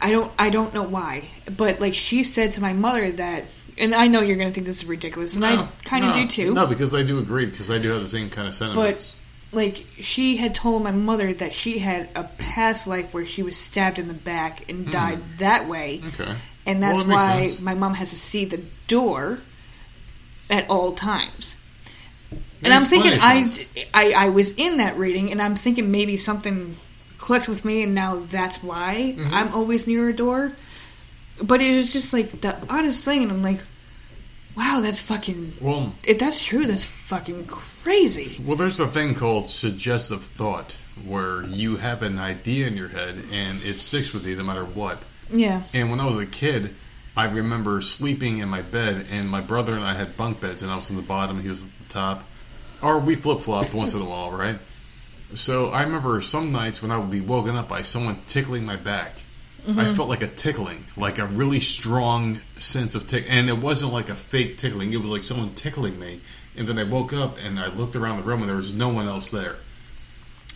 I 0.00 0.10
don't, 0.10 0.30
I 0.38 0.50
don't 0.50 0.74
know 0.74 0.82
why, 0.82 1.24
but 1.56 1.80
like 1.80 1.94
she 1.94 2.24
said 2.24 2.52
to 2.54 2.60
my 2.60 2.72
mother 2.72 3.10
that, 3.12 3.44
and 3.78 3.94
I 3.94 4.06
know 4.08 4.20
you're 4.20 4.36
gonna 4.36 4.50
think 4.52 4.66
this 4.66 4.78
is 4.82 4.84
ridiculous, 4.86 5.34
and 5.36 5.44
I 5.46 5.68
kind 5.84 6.04
of 6.04 6.10
no, 6.14 6.22
do 6.22 6.28
too. 6.28 6.54
no 6.54 6.66
because 6.66 6.94
i 6.94 7.02
do 7.02 7.18
agree 7.18 7.46
because 7.46 7.70
i 7.70 7.78
do 7.78 7.88
have 7.90 8.00
the 8.00 8.08
same 8.08 8.28
kind 8.30 8.46
of 8.48 8.54
sentiments 8.54 9.14
But 9.50 9.56
like 9.58 9.84
she 9.98 10.36
had 10.36 10.54
told 10.54 10.82
my 10.84 10.90
mother 10.92 11.32
that 11.34 11.52
she 11.52 11.78
had 11.78 12.08
a 12.14 12.24
past 12.24 12.86
life 12.86 13.12
where 13.14 13.24
she 13.26 13.42
was 13.42 13.56
stabbed 13.56 13.98
in 13.98 14.08
the 14.08 14.14
back 14.14 14.68
and 14.68 14.90
died 14.90 15.20
that 15.38 15.68
way, 15.68 15.98
Hmm. 15.98 16.08
okay 16.22 16.34
and 16.66 16.80
Well, 16.80 16.94
that's 16.96 17.06
that 17.08 17.12
why 17.14 17.46
sense. 17.48 17.60
my 17.60 17.74
mom 17.74 17.94
has 17.94 18.10
to 18.10 18.16
see 18.16 18.44
the 18.44 18.60
door 18.88 19.38
at 20.50 20.68
all 20.68 20.92
times. 20.92 21.56
And 22.62 22.72
I'm 22.72 22.84
thinking, 22.84 23.18
I. 23.20 23.66
I, 23.92 24.12
I 24.12 24.28
was 24.30 24.52
in 24.52 24.78
that 24.78 24.96
reading, 24.96 25.30
and 25.30 25.42
I'm 25.42 25.54
thinking 25.54 25.90
maybe 25.90 26.16
something 26.16 26.76
clicked 27.18 27.46
with 27.48 27.64
me, 27.64 27.82
and 27.82 27.94
now 27.94 28.20
that's 28.30 28.62
why 28.62 29.14
Mm-hmm. 29.16 29.34
I'm 29.34 29.52
always 29.54 29.86
near 29.86 30.08
a 30.08 30.12
door. 30.14 30.52
But 31.42 31.60
it 31.60 31.76
was 31.76 31.92
just 31.92 32.12
like 32.12 32.40
the 32.40 32.56
oddest 32.70 33.04
thing, 33.04 33.22
and 33.22 33.30
I'm 33.32 33.42
like, 33.42 33.60
wow, 34.56 34.80
that's 34.80 35.00
fucking. 35.00 35.54
well 35.60 35.92
If 36.04 36.18
that's 36.18 36.42
true, 36.42 36.64
that's 36.66 36.84
fucking 36.84 37.46
crazy. 37.46 38.40
Well, 38.44 38.56
there's 38.56 38.80
a 38.80 38.86
thing 38.88 39.14
called 39.14 39.46
suggestive 39.46 40.24
thought 40.24 40.76
where 41.04 41.42
you 41.44 41.76
have 41.76 42.02
an 42.02 42.18
idea 42.18 42.66
in 42.68 42.76
your 42.76 42.88
head 42.88 43.16
and 43.32 43.60
it 43.64 43.80
sticks 43.80 44.14
with 44.14 44.24
you 44.26 44.36
no 44.36 44.44
matter 44.44 44.64
what. 44.64 45.02
Yeah. 45.30 45.62
And 45.72 45.90
when 45.90 46.00
I 46.00 46.06
was 46.06 46.18
a 46.18 46.26
kid, 46.26 46.74
I 47.16 47.26
remember 47.26 47.80
sleeping 47.80 48.38
in 48.38 48.48
my 48.48 48.62
bed, 48.62 49.06
and 49.10 49.28
my 49.30 49.40
brother 49.40 49.74
and 49.74 49.84
I 49.84 49.94
had 49.94 50.16
bunk 50.16 50.40
beds, 50.40 50.62
and 50.62 50.70
I 50.70 50.76
was 50.76 50.90
on 50.90 50.96
the 50.96 51.02
bottom, 51.02 51.40
he 51.40 51.48
was 51.48 51.62
at 51.62 51.68
the 51.78 51.92
top. 51.92 52.24
Or 52.82 52.98
we 52.98 53.14
flip 53.14 53.40
flopped 53.40 53.72
once 53.72 53.94
in 53.94 54.00
a 54.00 54.04
while, 54.04 54.30
right? 54.30 54.58
So 55.34 55.70
I 55.70 55.82
remember 55.84 56.20
some 56.20 56.52
nights 56.52 56.82
when 56.82 56.90
I 56.90 56.98
would 56.98 57.10
be 57.10 57.20
woken 57.20 57.56
up 57.56 57.68
by 57.68 57.82
someone 57.82 58.18
tickling 58.26 58.64
my 58.64 58.76
back. 58.76 59.12
I 59.66 59.70
mm-hmm. 59.70 59.94
felt 59.94 60.10
like 60.10 60.22
a 60.22 60.28
tickling, 60.28 60.84
like 60.94 61.18
a 61.18 61.26
really 61.26 61.60
strong 61.60 62.40
sense 62.58 62.94
of 62.94 63.06
tick, 63.08 63.24
and 63.28 63.48
it 63.48 63.56
wasn't 63.56 63.92
like 63.92 64.10
a 64.10 64.14
fake 64.14 64.58
tickling. 64.58 64.92
It 64.92 65.00
was 65.00 65.08
like 65.08 65.24
someone 65.24 65.54
tickling 65.54 65.98
me. 65.98 66.20
And 66.56 66.66
then 66.66 66.78
I 66.78 66.84
woke 66.84 67.14
up 67.14 67.38
and 67.42 67.58
I 67.58 67.68
looked 67.68 67.96
around 67.96 68.18
the 68.18 68.24
room, 68.24 68.40
and 68.40 68.48
there 68.48 68.58
was 68.58 68.74
no 68.74 68.90
one 68.90 69.06
else 69.06 69.30
there. 69.30 69.56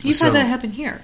You've 0.03 0.17
So- 0.17 0.27
had 0.27 0.35
that 0.35 0.47
happen 0.47 0.73
here. 0.73 1.01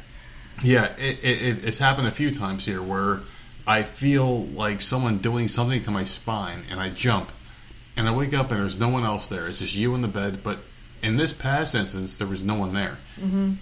Yeah, 0.62 0.92
it, 0.98 1.24
it, 1.24 1.64
it's 1.64 1.78
happened 1.78 2.06
a 2.06 2.12
few 2.12 2.30
times 2.30 2.64
here 2.64 2.80
where 2.80 3.20
I 3.66 3.82
feel 3.82 4.44
like 4.46 4.80
someone 4.80 5.18
doing 5.18 5.48
something 5.48 5.80
to 5.82 5.90
my 5.90 6.04
spine, 6.04 6.64
and 6.70 6.78
I 6.80 6.90
jump, 6.90 7.30
and 7.96 8.08
I 8.08 8.12
wake 8.12 8.34
up 8.34 8.50
and 8.50 8.60
there's 8.60 8.78
no 8.78 8.88
one 8.88 9.04
else 9.04 9.28
there. 9.28 9.46
It's 9.46 9.60
just 9.60 9.74
you 9.74 9.94
in 9.94 10.02
the 10.02 10.08
bed. 10.08 10.42
But 10.42 10.58
in 11.02 11.16
this 11.16 11.32
past 11.32 11.74
instance, 11.74 12.18
there 12.18 12.26
was 12.26 12.42
no 12.44 12.54
one 12.54 12.74
there. 12.74 12.98
Mm-hmm. 13.20 13.52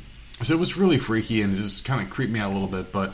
So 0.42 0.54
it 0.54 0.58
was 0.58 0.76
really 0.76 0.98
freaky 0.98 1.42
and 1.42 1.52
it 1.52 1.56
just 1.56 1.84
kind 1.84 2.00
of 2.02 2.10
creeped 2.10 2.32
me 2.32 2.40
out 2.40 2.50
a 2.50 2.54
little 2.54 2.66
bit. 2.68 2.90
But 2.92 3.12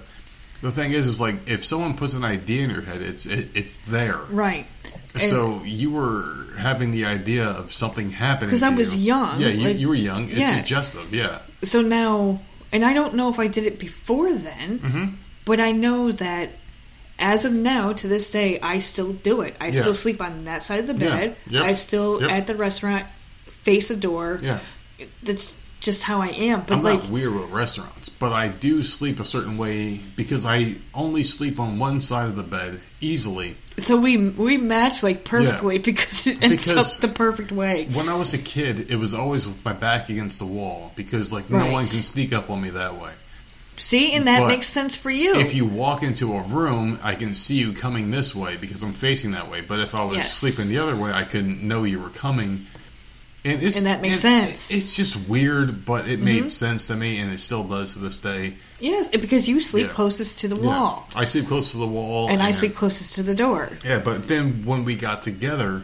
the 0.63 0.71
thing 0.71 0.93
is, 0.93 1.07
is 1.07 1.21
like 1.21 1.47
if 1.47 1.65
someone 1.65 1.97
puts 1.97 2.15
an 2.15 2.25
idea 2.25 2.63
in 2.63 2.71
your 2.71 2.81
head, 2.83 3.03
it's 3.03 3.27
it, 3.27 3.49
it's 3.55 3.77
there. 3.89 4.17
Right. 4.31 4.67
And- 5.15 5.23
So 5.23 5.63
you 5.65 5.91
were 5.91 6.47
having 6.57 6.91
the 6.93 7.05
idea 7.05 7.45
of 7.47 7.73
something 7.73 8.11
happening 8.11 8.49
because 8.51 8.63
I 8.63 8.71
was 8.71 8.95
you. 8.97 9.03
young, 9.07 9.41
Yeah, 9.41 9.49
you, 9.49 9.69
like- 9.69 9.79
you 9.79 9.89
were 9.89 9.95
young. 9.95 10.25
It's 10.31 10.39
yeah. 10.39 10.57
suggestive. 10.57 11.13
Yeah. 11.13 11.41
so 11.65 11.83
now, 11.83 12.41
and 12.73 12.85
I 12.85 12.93
don't 12.95 13.15
know 13.15 13.29
if 13.29 13.39
I 13.39 13.47
did 13.49 13.67
it 13.67 13.79
before 13.79 14.33
then, 14.33 14.79
Mm-hmm. 14.79 15.05
but 15.45 15.59
I 15.61 15.73
know 15.73 16.13
that 16.13 16.51
as 17.19 17.45
of 17.45 17.53
now, 17.53 17.93
to 17.93 18.09
this 18.09 18.31
day, 18.31 18.59
I 18.61 18.79
still 18.79 19.13
do 19.13 19.41
it. 19.43 19.57
I 19.61 19.67
Yeah. 19.69 19.81
still 19.81 19.95
sleep 19.95 20.21
on 20.23 20.45
that 20.45 20.63
side 20.65 20.81
of 20.81 20.87
the 20.99 21.05
Yeah. 21.05 21.17
bed. 21.17 21.37
Yep. 21.51 21.65
I 21.65 21.75
still 21.75 22.21
Yep. 22.21 22.31
at 22.31 22.47
the 22.47 22.55
restaurant 22.55 23.07
face 23.63 23.89
the 23.89 23.97
door. 23.97 24.39
Yeah. 24.43 24.61
That's 25.23 25.53
just 25.81 26.03
how 26.03 26.21
I 26.21 26.29
am. 26.29 26.63
But 26.67 26.79
I'm 26.79 26.83
like, 26.83 27.03
not 27.05 27.11
weird 27.11 27.35
with 27.35 27.51
restaurants, 27.51 28.09
but 28.09 28.33
I 28.33 28.49
do 28.49 28.83
sleep 28.83 29.21
a 29.21 29.25
certain 29.25 29.57
way 29.57 30.01
because 30.17 30.45
I 30.45 30.75
only 30.93 31.23
sleep 31.23 31.61
on 31.61 31.79
one 31.79 32.01
side 32.01 32.27
of 32.27 32.37
the 32.37 32.43
bed 32.43 32.81
easily. 33.01 33.57
so 33.79 33.97
we 33.97 34.17
we 34.17 34.57
match 34.57 35.05
like 35.05 35.23
perfectly 35.23 35.79
because 35.79 36.27
it 36.27 36.39
ends 36.43 36.67
Because- 36.67 36.95
up 36.97 37.01
the 37.01 37.07
perfect 37.07 37.53
way. 37.53 37.87
When 37.93 38.09
I 38.09 38.15
was 38.17 38.35
a 38.35 38.39
kid, 38.39 38.91
it 38.91 38.97
was 38.97 39.15
always 39.15 39.47
with 39.47 39.65
my 39.65 39.73
back 39.73 40.09
against 40.09 40.41
the 40.41 40.47
wall 40.47 40.93
because 40.97 41.33
like 41.33 41.49
no 41.49 41.67
one 41.71 41.87
can 41.87 42.03
sneak 42.03 42.33
up 42.33 42.51
on 42.51 42.61
me 42.61 42.71
that 42.71 43.01
way. 43.01 43.13
See, 43.79 44.13
and 44.15 44.27
that 44.27 44.41
But 44.41 44.49
makes 44.49 44.67
sense 44.67 44.97
for 44.97 45.11
you. 45.11 45.37
If 45.37 45.55
you 45.55 45.65
walk 45.65 46.03
into 46.03 46.35
a 46.35 46.43
room, 46.43 46.99
I 47.03 47.15
can 47.15 47.35
see 47.35 47.55
you 47.57 47.73
coming 47.73 48.11
this 48.11 48.35
way 48.35 48.57
because 48.57 48.83
I'm 48.83 48.93
facing 48.93 49.31
that 49.33 49.51
way. 49.51 49.61
But 49.61 49.79
if 49.81 49.95
I 49.95 50.05
was 50.05 50.19
Yes. 50.19 50.35
sleeping 50.35 50.69
the 50.69 50.79
other 50.83 50.97
way, 50.97 51.13
I 51.13 51.25
couldn't 51.25 51.63
know 51.63 51.85
you 51.85 52.01
were 52.01 52.09
coming. 52.11 52.67
And, 53.45 53.63
it's, 53.63 53.77
And 53.77 53.87
that 53.87 54.03
makes 54.03 54.17
it- 54.19 54.21
sense. 54.21 54.67
Mm-hmm. 54.69 54.79
It's 54.79 54.97
just 54.97 55.29
weird, 55.29 55.85
but 55.87 56.09
it 56.09 56.19
made 56.21 56.51
sense 56.51 56.89
to 56.89 56.97
me, 56.97 57.19
and 57.19 57.33
it 57.33 57.39
still 57.39 57.63
does 57.65 57.93
to 57.93 58.01
this 58.01 58.19
day. 58.19 58.55
yes, 58.81 59.09
because 59.09 59.49
you 59.49 59.61
sleep 59.61 59.87
Yeah. 59.87 59.93
closest 59.93 60.41
to 60.41 60.49
the 60.49 60.57
Yeah. 60.57 60.63
wall, 60.67 61.09
I 61.15 61.25
sleep 61.25 61.47
close 61.47 61.71
to 61.73 61.79
the 61.79 61.87
wall, 61.87 62.29
and 62.29 62.43
I 62.43 62.51
sleep 62.51 62.75
closest 62.75 63.15
to 63.15 63.23
the 63.23 63.35
door. 63.35 63.71
Yeah, 63.85 64.01
but 64.01 64.27
then 64.29 64.63
when 64.65 64.85
we 64.85 64.97
got 64.97 65.23
together, 65.23 65.83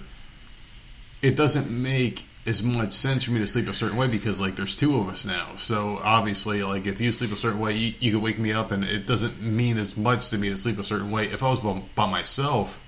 it 1.23 1.37
doesn't 1.37 1.71
make 1.71 2.25
as 2.47 2.62
much 2.62 2.93
sense 2.93 3.25
for 3.25 3.31
me 3.31 3.41
to 3.41 3.47
sleep 3.47 3.69
a 3.69 3.73
certain 3.73 3.97
way 3.97 4.07
because 4.07 4.41
like 4.41 4.55
there's 4.57 4.77
two 4.77 4.97
of 4.99 5.09
us 5.09 5.25
now. 5.25 5.57
So 5.57 5.99
obviously, 6.05 6.62
like 6.62 6.87
if 6.87 7.01
you 7.01 7.11
sleep 7.12 7.33
a 7.33 7.37
certain 7.37 7.59
way, 7.61 7.73
you, 7.73 7.95
you 8.01 8.12
could 8.12 8.23
wake 8.23 8.39
me 8.39 8.53
up, 8.53 8.71
and 8.71 8.85
it 8.85 9.07
doesn't 9.07 9.41
mean 9.41 9.79
as 9.79 9.97
much 9.97 10.29
to 10.31 10.39
me 10.39 10.51
to 10.51 10.57
sleep 10.57 10.79
a 10.79 10.85
certain 10.85 11.11
way. 11.11 11.27
If 11.27 11.43
I 11.43 11.49
was 11.49 11.61
by, 11.61 11.81
by 11.95 12.11
myself, 12.11 12.81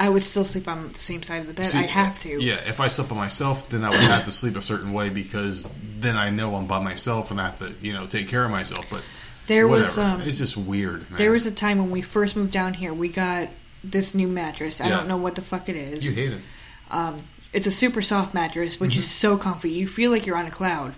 I 0.00 0.08
would 0.08 0.22
still 0.22 0.44
sleep 0.44 0.68
on 0.68 0.90
the 0.90 0.94
same 1.00 1.22
side 1.22 1.40
of 1.40 1.46
the 1.48 1.54
bed. 1.54 1.66
see, 1.66 1.78
I'd 1.78 1.86
have 1.90 2.20
to. 2.22 2.40
Yeah, 2.42 2.60
if 2.68 2.80
I 2.80 2.88
slept 2.88 3.10
by 3.10 3.16
myself, 3.16 3.68
then 3.70 3.82
I 3.84 3.90
would 3.90 3.98
have 4.00 4.26
to 4.26 4.30
sleep 4.32 4.56
a 4.56 4.62
certain 4.62 4.92
way 4.92 5.08
because 5.08 5.66
then 5.98 6.16
I 6.16 6.30
know 6.30 6.54
I'm 6.54 6.66
by 6.66 6.80
myself 6.82 7.30
and 7.30 7.40
I 7.40 7.46
have 7.46 7.58
to 7.60 7.72
you 7.80 7.92
know 7.94 8.06
take 8.06 8.28
care 8.28 8.44
of 8.44 8.50
myself. 8.50 8.84
But 8.90 9.02
There 9.46 9.66
whatever. 9.66 9.88
was 9.88 9.98
um, 9.98 10.20
it's 10.20 10.38
just 10.38 10.56
weird. 10.56 11.00
Man. 11.10 11.18
there 11.18 11.32
was 11.32 11.46
a 11.46 11.50
time 11.50 11.78
when 11.78 11.90
we 11.90 12.02
first 12.02 12.36
moved 12.36 12.52
down 12.52 12.74
here. 12.74 12.92
We 12.92 13.08
got 13.08 13.48
this 13.82 14.14
new 14.14 14.28
mattress. 14.28 14.80
I 14.82 14.88
Yeah. 14.88 14.98
don't 14.98 15.08
know 15.08 15.16
what 15.16 15.34
the 15.34 15.42
fuck 15.42 15.68
it 15.70 15.76
is. 15.76 16.04
you 16.04 16.12
hate 16.12 16.32
it. 16.32 16.42
Um, 16.90 17.20
it's 17.52 17.66
a 17.66 17.70
super 17.72 18.02
soft 18.02 18.34
mattress, 18.34 18.78
which 18.78 18.92
Mm-hmm. 18.92 18.98
is 19.00 19.10
so 19.10 19.36
comfy. 19.36 19.70
You 19.70 19.86
feel 19.88 20.10
like 20.10 20.26
you're 20.26 20.36
on 20.36 20.46
a 20.46 20.50
cloud. 20.50 20.94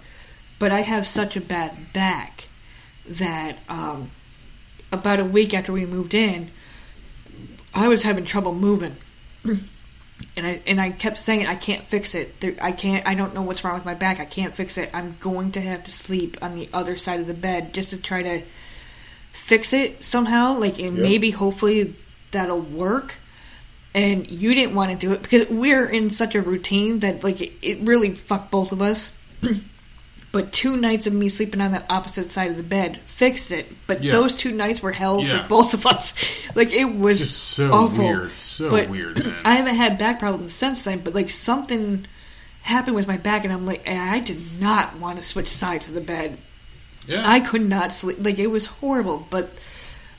But 0.59 0.72
I 0.72 0.82
have 0.82 1.06
such 1.06 1.36
a 1.36 1.40
bad 1.40 1.93
back 1.93 2.44
that 3.09 3.56
um, 3.68 4.10
about 4.93 5.20
a 5.20 5.24
week 5.24 5.55
after 5.55 5.72
we 5.72 5.86
moved 5.86 6.12
in, 6.14 6.51
I 7.74 7.89
was 7.89 8.02
having 8.02 8.24
trouble 8.24 8.55
moving. 8.55 8.97
And 10.36 10.47
I 10.47 10.60
and 10.66 10.78
I 10.78 10.90
kept 10.90 11.16
saying 11.16 11.47
I 11.47 11.55
can't 11.55 11.82
fix 11.82 12.14
it. 12.14 12.40
There, 12.40 12.55
I 12.60 12.72
can't. 12.72 13.06
I 13.06 13.14
don't 13.14 13.35
know 13.35 13.40
what's 13.40 13.64
wrong 13.64 13.74
with 13.74 13.86
my 13.86 13.94
back. 13.94 14.20
I 14.20 14.27
can't 14.27 14.55
fix 14.55 14.77
it. 14.77 14.90
I'm 14.93 15.16
going 15.18 15.51
to 15.52 15.62
have 15.62 15.82
to 15.85 15.90
sleep 15.90 16.36
on 16.43 16.55
the 16.56 16.68
other 16.74 16.98
side 16.98 17.20
of 17.20 17.27
the 17.27 17.32
bed 17.35 17.72
just 17.72 17.89
to 17.90 17.97
try 17.97 18.22
to 18.22 18.43
fix 19.32 19.72
it 19.72 20.05
somehow. 20.05 20.59
Like 20.59 20.78
and 20.78 20.98
maybe 20.98 21.31
hopefully 21.31 21.94
that'll 22.32 22.60
work 22.60 23.14
and 23.94 24.28
you 24.30 24.54
didn't 24.54 24.74
want 24.74 24.90
to 24.92 24.96
do 24.96 25.12
it 25.12 25.22
because 25.22 25.48
we're 25.48 25.84
in 25.86 26.10
such 26.10 26.34
a 26.34 26.42
routine 26.42 27.00
that 27.00 27.24
like 27.24 27.40
it, 27.40 27.52
it 27.62 27.80
really 27.80 28.14
fucked 28.14 28.50
both 28.50 28.72
of 28.72 28.80
us. 28.82 29.12
but 30.32 30.52
two 30.52 30.76
nights 30.76 31.08
of 31.08 31.12
me 31.12 31.28
sleeping 31.28 31.60
on 31.60 31.72
that 31.72 31.86
opposite 31.90 32.30
side 32.30 32.50
of 32.52 32.56
the 32.56 32.62
bed 32.62 32.98
fixed 33.00 33.50
it. 33.50 33.66
But 33.88 34.04
Yeah. 34.04 34.12
those 34.12 34.36
two 34.36 34.52
nights 34.52 34.80
were 34.80 34.92
hell 34.92 35.20
Yeah. 35.22 35.42
for 35.42 35.48
both 35.48 35.74
of 35.74 35.86
us. 35.86 36.14
Like 36.54 36.72
it 36.72 36.84
was 36.84 37.20
Just 37.20 37.38
so 37.50 37.72
awful. 37.72 38.04
weird, 38.04 38.32
so 38.32 38.70
But 38.70 38.88
weird, 38.88 39.24
man. 39.26 39.40
I 39.44 39.54
haven't 39.54 39.74
had 39.76 39.98
back 39.98 40.18
problems 40.20 40.52
since 40.52 40.82
then. 40.84 41.00
But 41.00 41.14
like 41.14 41.30
something 41.30 42.06
happened 42.62 42.94
with 42.96 43.08
my 43.08 43.16
back, 43.16 43.44
and 43.44 43.52
I'm 43.52 43.66
like, 43.66 43.88
I 43.88 44.20
did 44.20 44.38
not 44.60 44.96
want 44.98 45.18
to 45.18 45.24
switch 45.24 45.48
sides 45.48 45.88
of 45.88 45.94
the 45.94 46.00
bed. 46.00 46.38
Yeah. 47.06 47.22
I 47.26 47.40
could 47.40 47.66
not 47.68 47.92
sleep. 47.92 48.16
Like 48.20 48.38
it 48.38 48.48
was 48.48 48.66
horrible. 48.66 49.26
But 49.30 49.50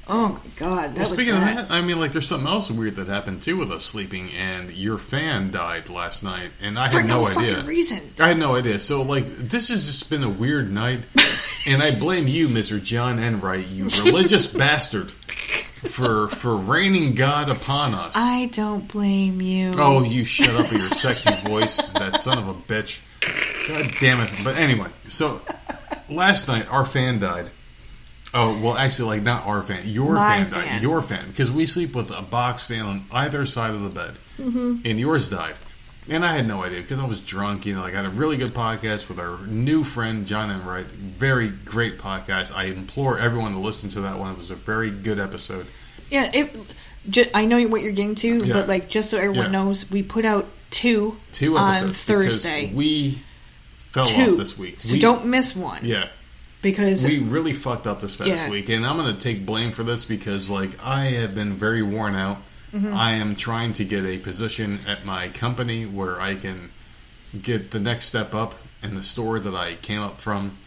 oh 0.08 0.30
my 0.30 0.50
god, 0.58 0.82
that 0.90 0.92
Well, 0.94 1.00
was 1.00 1.10
speaking 1.10 1.34
bad. 1.34 1.58
of 1.60 1.68
that, 1.70 1.74
I 1.74 1.82
mean, 1.82 2.00
like, 2.00 2.12
there's 2.12 2.28
something 2.28 2.48
else 2.48 2.70
weird 2.72 2.96
that 2.96 3.08
happened 3.08 3.42
too 3.42 3.58
with 3.58 3.72
us 3.72 3.86
sleeping, 3.86 4.32
and 4.32 4.72
your 4.72 4.98
fan 4.98 5.52
died 5.52 5.90
last 5.90 6.24
night, 6.24 6.50
and 6.62 6.78
I 6.78 6.90
For 6.90 7.00
had 7.00 7.08
no, 7.10 7.22
no 7.24 7.40
idea. 7.40 7.64
reason. 7.64 8.02
I 8.20 8.30
had 8.30 8.38
no 8.38 8.56
idea. 8.56 8.80
So, 8.80 9.02
like, 9.04 9.26
this 9.38 9.70
has 9.70 9.86
just 9.86 10.10
been 10.10 10.24
a 10.24 10.30
weird 10.30 10.72
night, 10.72 11.00
and 11.68 11.82
I 11.82 11.92
blame 11.96 12.28
you, 12.28 12.50
Mister 12.50 12.80
John 12.80 13.20
Enright, 13.20 13.68
you 13.68 13.86
religious 14.04 14.48
bastard, 14.54 15.12
for 15.12 16.28
for 16.30 16.56
raining 16.58 17.16
God 17.16 17.50
upon 17.50 17.94
us. 17.94 18.14
I 18.16 18.48
don't 18.54 18.88
blame 18.88 19.42
you. 19.42 19.72
Oh, 19.78 20.04
you 20.04 20.26
shut 20.26 20.50
up 20.56 20.72
with 20.72 20.82
your 20.82 20.90
sexy 20.92 21.34
voice, 21.48 21.78
that 21.94 22.20
son 22.20 22.38
of 22.38 22.48
a 22.48 22.54
bitch. 22.54 23.00
God 23.68 23.94
damn 24.00 24.20
it. 24.22 24.32
But 24.44 24.58
anyway, 24.58 24.88
so 25.08 25.42
last 26.10 26.48
night 26.48 26.68
our 26.70 26.86
fan 26.86 27.20
died. 27.20 27.50
Oh, 28.34 28.58
well, 28.62 28.78
actually, 28.78 29.18
like, 29.18 29.24
not 29.24 29.46
our 29.46 29.62
fan. 29.64 29.82
Your 29.88 30.16
fan 30.16 30.50
died. 30.50 30.64
fan. 30.64 30.82
Your 30.82 31.02
fan. 31.02 31.28
Because 31.28 31.52
we 31.52 31.66
sleep 31.66 31.94
with 31.96 32.12
a 32.12 32.22
box 32.22 32.66
fan 32.66 32.86
on 32.86 33.04
either 33.12 33.46
side 33.46 33.72
of 33.72 33.82
the 33.82 33.90
bed. 33.90 34.14
Mm-hmm. 34.38 34.76
And 34.86 35.00
yours 35.00 35.28
died. 35.28 35.56
And 36.10 36.26
I 36.26 36.36
had 36.36 36.48
no 36.48 36.64
idea 36.64 36.82
because 36.82 37.00
I 37.00 37.06
was 37.06 37.20
drunk. 37.20 37.66
You 37.66 37.76
know, 37.76 37.82
like 37.82 37.94
I 37.94 37.98
had 37.98 38.06
a 38.06 38.10
really 38.10 38.38
good 38.38 38.54
podcast 38.54 39.08
with 39.10 39.20
our 39.20 39.38
new 39.48 39.84
friend, 39.84 40.26
John 40.26 40.50
Enright. 40.50 40.86
Very 40.86 41.50
great 41.50 42.00
podcast. 42.00 42.56
I 42.56 42.66
implore 42.66 43.20
everyone 43.20 43.52
to 43.54 43.60
listen 43.60 43.90
to 43.90 44.02
that 44.02 44.18
one. 44.18 44.32
It 44.32 44.38
was 44.38 44.50
a 44.50 44.56
very 44.56 44.90
good 44.92 45.20
episode. 45.20 45.68
Yeah, 46.10 46.30
it. 46.34 46.56
Ju- 47.10 47.26
I 47.36 47.46
know 47.46 47.62
what 47.68 47.82
you're 47.82 47.92
getting 47.92 48.16
to, 48.16 48.46
Yeah. 48.46 48.54
but 48.54 48.68
like 48.68 48.90
just 48.90 49.10
so 49.12 49.18
everyone 49.18 49.46
Yeah. 49.54 49.64
knows, 49.64 49.90
we 49.92 50.02
put 50.04 50.24
out 50.26 50.48
two, 50.72 51.18
Two 51.34 51.58
on. 51.58 51.94
Thursday. 51.94 52.72
We 52.74 53.22
fell 53.92 54.06
two 54.06 54.32
off 54.32 54.38
this 54.38 54.58
week. 54.58 54.82
so 54.82 54.94
We- 54.94 55.00
don't 55.02 55.26
miss 55.28 55.56
one. 55.56 55.82
Yeah. 55.84 56.08
Because 56.62 57.06
we 57.06 57.20
really 57.20 57.54
fucked 57.54 57.88
up 57.88 58.00
this 58.02 58.16
past 58.16 58.30
Yeah. 58.30 58.50
week, 58.50 58.70
and 58.70 58.86
I'm 58.86 58.98
going 58.98 59.14
to 59.16 59.20
take 59.22 59.46
blame 59.46 59.72
for 59.72 59.84
this 59.84 60.06
because, 60.06 60.50
like, 60.50 60.72
I 60.84 61.06
have 61.06 61.34
been 61.36 61.54
very 61.54 61.82
worn 61.82 62.16
out. 62.16 62.38
Mm-hmm. 62.74 62.94
I 62.96 63.14
am 63.14 63.36
trying 63.36 63.74
to 63.74 63.84
get 63.86 64.06
a 64.06 64.18
position 64.18 64.80
at 64.88 65.04
my 65.06 65.30
company 65.30 65.86
where 65.86 66.22
I 66.22 66.36
can 66.36 66.70
get 67.42 67.72
the 67.72 67.80
next 67.80 68.06
step 68.06 68.34
up 68.34 68.56
in 68.84 68.96
the 68.96 69.04
store 69.04 69.40
that 69.40 69.54
I 69.56 69.76
came 69.76 70.00
up 70.02 70.22
from, 70.22 70.58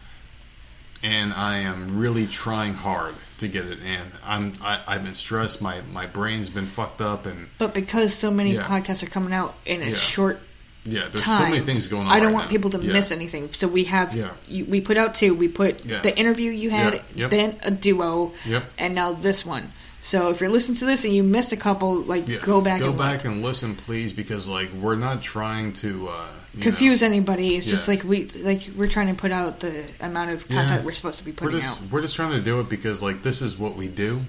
and 1.03 1.33
I 1.33 1.59
am 1.59 1.97
really 1.99 2.27
trying 2.27 2.73
hard 2.73 3.15
to 3.39 3.47
get 3.47 3.65
it. 3.65 3.79
And 3.85 4.11
I'm 4.25 4.53
I, 4.61 4.79
I've 4.87 5.03
been 5.03 5.15
stressed. 5.15 5.61
My 5.61 5.81
my 5.93 6.05
brain's 6.05 6.49
been 6.49 6.65
fucked 6.67 7.01
up, 7.01 7.25
and 7.25 7.47
but 7.57 7.73
because 7.73 8.13
so 8.13 8.31
many 8.31 8.53
Yeah. 8.53 8.63
podcasts 8.67 9.03
are 9.03 9.07
coming 9.09 9.33
out 9.33 9.55
in 9.65 9.81
a 9.81 9.89
Yeah. 9.91 9.95
short 9.95 10.39
yeah, 10.85 11.07
there's 11.11 11.21
time, 11.23 11.43
so 11.43 11.49
many 11.49 11.61
things 11.65 11.87
going 11.87 12.07
on. 12.07 12.11
I 12.13 12.17
don't 12.19 12.27
right 12.27 12.33
want 12.33 12.45
now. 12.45 12.51
people 12.51 12.69
to 12.71 12.79
Yeah. 12.81 12.93
miss 12.93 13.11
anything. 13.11 13.49
So 13.53 13.67
we 13.67 13.85
have 13.85 14.15
Yeah. 14.15 14.29
you, 14.47 14.65
we 14.65 14.81
put 14.81 14.97
out 14.97 15.13
two. 15.15 15.33
We 15.33 15.47
put 15.47 15.85
Yeah. 15.85 16.01
the 16.01 16.17
interview 16.17 16.51
you 16.51 16.69
had, 16.69 16.93
Yeah. 16.93 17.01
Yep. 17.15 17.29
then 17.31 17.55
a 17.63 17.71
duo, 17.71 18.31
Yep. 18.45 18.63
and 18.77 18.95
now 18.95 19.13
this 19.13 19.45
one. 19.45 19.71
So 20.01 20.29
if 20.29 20.39
you're 20.39 20.51
listening 20.51 20.77
to 20.77 20.85
this 20.85 21.03
and 21.03 21.13
you 21.15 21.23
missed 21.23 21.51
a 21.51 21.57
couple, 21.57 21.95
like 22.01 22.27
Yeah. 22.27 22.37
go 22.43 22.61
back 22.61 22.79
go 22.79 22.89
and 22.89 22.97
back 22.97 23.23
look. 23.23 23.33
and 23.33 23.43
listen, 23.43 23.75
please, 23.75 24.13
because 24.13 24.47
like 24.47 24.69
we're 24.79 24.95
not 24.95 25.23
trying 25.23 25.73
to 25.73 26.09
uh, 26.09 26.27
confuse 26.61 27.01
know, 27.01 27.07
anybody. 27.07 27.55
It's 27.55 27.65
just 27.65 27.87
like 27.87 28.03
we 28.03 28.27
like 28.43 28.69
we're 28.77 28.87
trying 28.87 29.07
to 29.07 29.15
put 29.15 29.31
out 29.31 29.61
the 29.61 29.83
amount 29.99 30.29
of 30.31 30.45
Yeah. 30.47 30.57
content 30.61 30.85
we're 30.85 30.93
supposed 30.93 31.17
to 31.17 31.25
be 31.25 31.31
We're 31.31 31.37
putting 31.49 31.61
just 31.61 31.81
out. 31.81 31.89
we're 31.91 32.01
just 32.03 32.15
trying 32.15 32.33
to 32.33 32.39
do 32.41 32.59
it 32.59 32.69
because 32.69 33.01
like 33.01 33.23
this 33.23 33.41
is 33.41 33.57
what 33.57 33.75
we 33.75 33.87
do. 33.87 34.21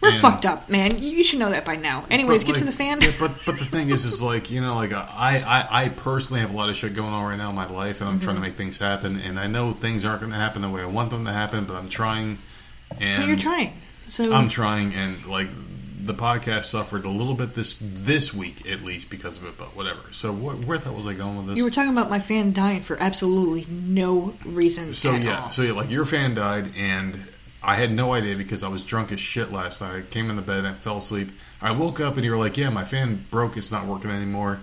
We're 0.00 0.10
And- 0.10 0.20
fucked 0.20 0.46
up, 0.46 0.68
man. 0.68 0.98
You 0.98 1.22
should 1.24 1.38
know 1.38 1.50
that 1.50 1.64
by 1.64 1.76
now. 1.76 2.04
Anyways, 2.10 2.44
get 2.44 2.56
to 2.56 2.64
the 2.64 2.72
fan. 2.72 3.00
yeah, 3.00 3.10
but 3.18 3.32
but 3.44 3.58
the 3.58 3.64
thing 3.64 3.90
is, 3.90 4.04
is 4.04 4.22
like 4.22 4.50
you 4.50 4.60
know, 4.60 4.74
like 4.76 4.92
I 4.92 5.42
I 5.70 5.84
I 5.84 5.88
personally 5.90 6.40
have 6.40 6.52
a 6.52 6.56
lot 6.56 6.68
of 6.70 6.76
shit 6.76 6.94
going 6.94 7.12
on 7.12 7.24
right 7.28 7.36
now 7.38 7.50
in 7.50 7.56
my 7.56 7.66
life, 7.68 8.00
and 8.00 8.08
I'm 8.08 8.16
Mm-hmm. 8.16 8.24
trying 8.24 8.36
to 8.36 8.42
make 8.42 8.54
things 8.54 8.78
happen. 8.78 9.20
And 9.20 9.38
I 9.38 9.46
know 9.46 9.72
things 9.72 10.04
aren't 10.04 10.20
going 10.20 10.32
to 10.32 10.38
happen 10.38 10.62
the 10.62 10.70
way 10.70 10.82
I 10.82 10.86
want 10.86 11.10
them 11.10 11.24
to 11.26 11.32
happen, 11.32 11.64
but 11.64 11.76
I'm 11.76 11.88
trying. 11.88 12.38
And 13.00 13.18
but 13.18 13.26
you're 13.28 13.36
trying. 13.36 13.72
So 14.08 14.32
I'm 14.32 14.48
trying, 14.48 14.94
and 14.94 15.24
like 15.26 15.48
the 16.04 16.14
podcast 16.14 16.66
suffered 16.66 17.04
a 17.04 17.08
little 17.10 17.34
bit 17.34 17.52
this 17.54 17.76
this 17.80 18.32
week 18.32 18.70
at 18.70 18.82
least 18.82 19.10
because 19.10 19.38
of 19.38 19.44
it, 19.46 19.58
but 19.58 19.74
whatever. 19.74 19.98
So 20.12 20.32
wh- 20.32 20.66
where 20.68 20.78
the 20.78 20.84
hell 20.84 20.94
was 20.94 21.06
I 21.06 21.14
going 21.14 21.36
with 21.38 21.46
this? 21.48 21.56
you 21.56 21.64
were 21.64 21.70
talking 21.70 21.90
about 21.90 22.08
my 22.08 22.20
fan 22.20 22.52
dying 22.52 22.80
for 22.80 22.96
absolutely 23.02 23.66
no 23.68 24.32
reason. 24.44 24.94
So 24.94 25.14
at 25.16 25.22
yeah, 25.22 25.40
all. 25.44 25.50
so 25.50 25.62
yeah, 25.62 25.72
like 25.72 25.90
your 25.90 26.06
fan 26.06 26.34
died, 26.34 26.70
and 26.78 27.18
I 27.66 27.74
had 27.74 27.90
no 27.92 28.12
idea 28.14 28.36
because 28.36 28.62
I 28.62 28.68
was 28.68 28.82
drunk 28.82 29.10
as 29.12 29.18
shit 29.20 29.50
last 29.52 29.80
night. 29.80 29.96
I 29.96 30.00
came 30.02 30.30
in 30.30 30.36
the 30.36 30.42
bed, 30.42 30.58
and 30.58 30.68
I 30.68 30.72
fell 30.72 30.98
asleep. 30.98 31.30
I 31.60 31.72
woke 31.72 31.98
up, 32.00 32.14
and 32.16 32.24
you 32.24 32.30
were 32.30 32.36
like, 32.38 32.56
"Yeah, 32.56 32.70
my 32.70 32.84
fan 32.84 33.24
broke. 33.30 33.56
It's 33.56 33.72
not 33.72 33.86
working 33.86 34.10
anymore." 34.10 34.60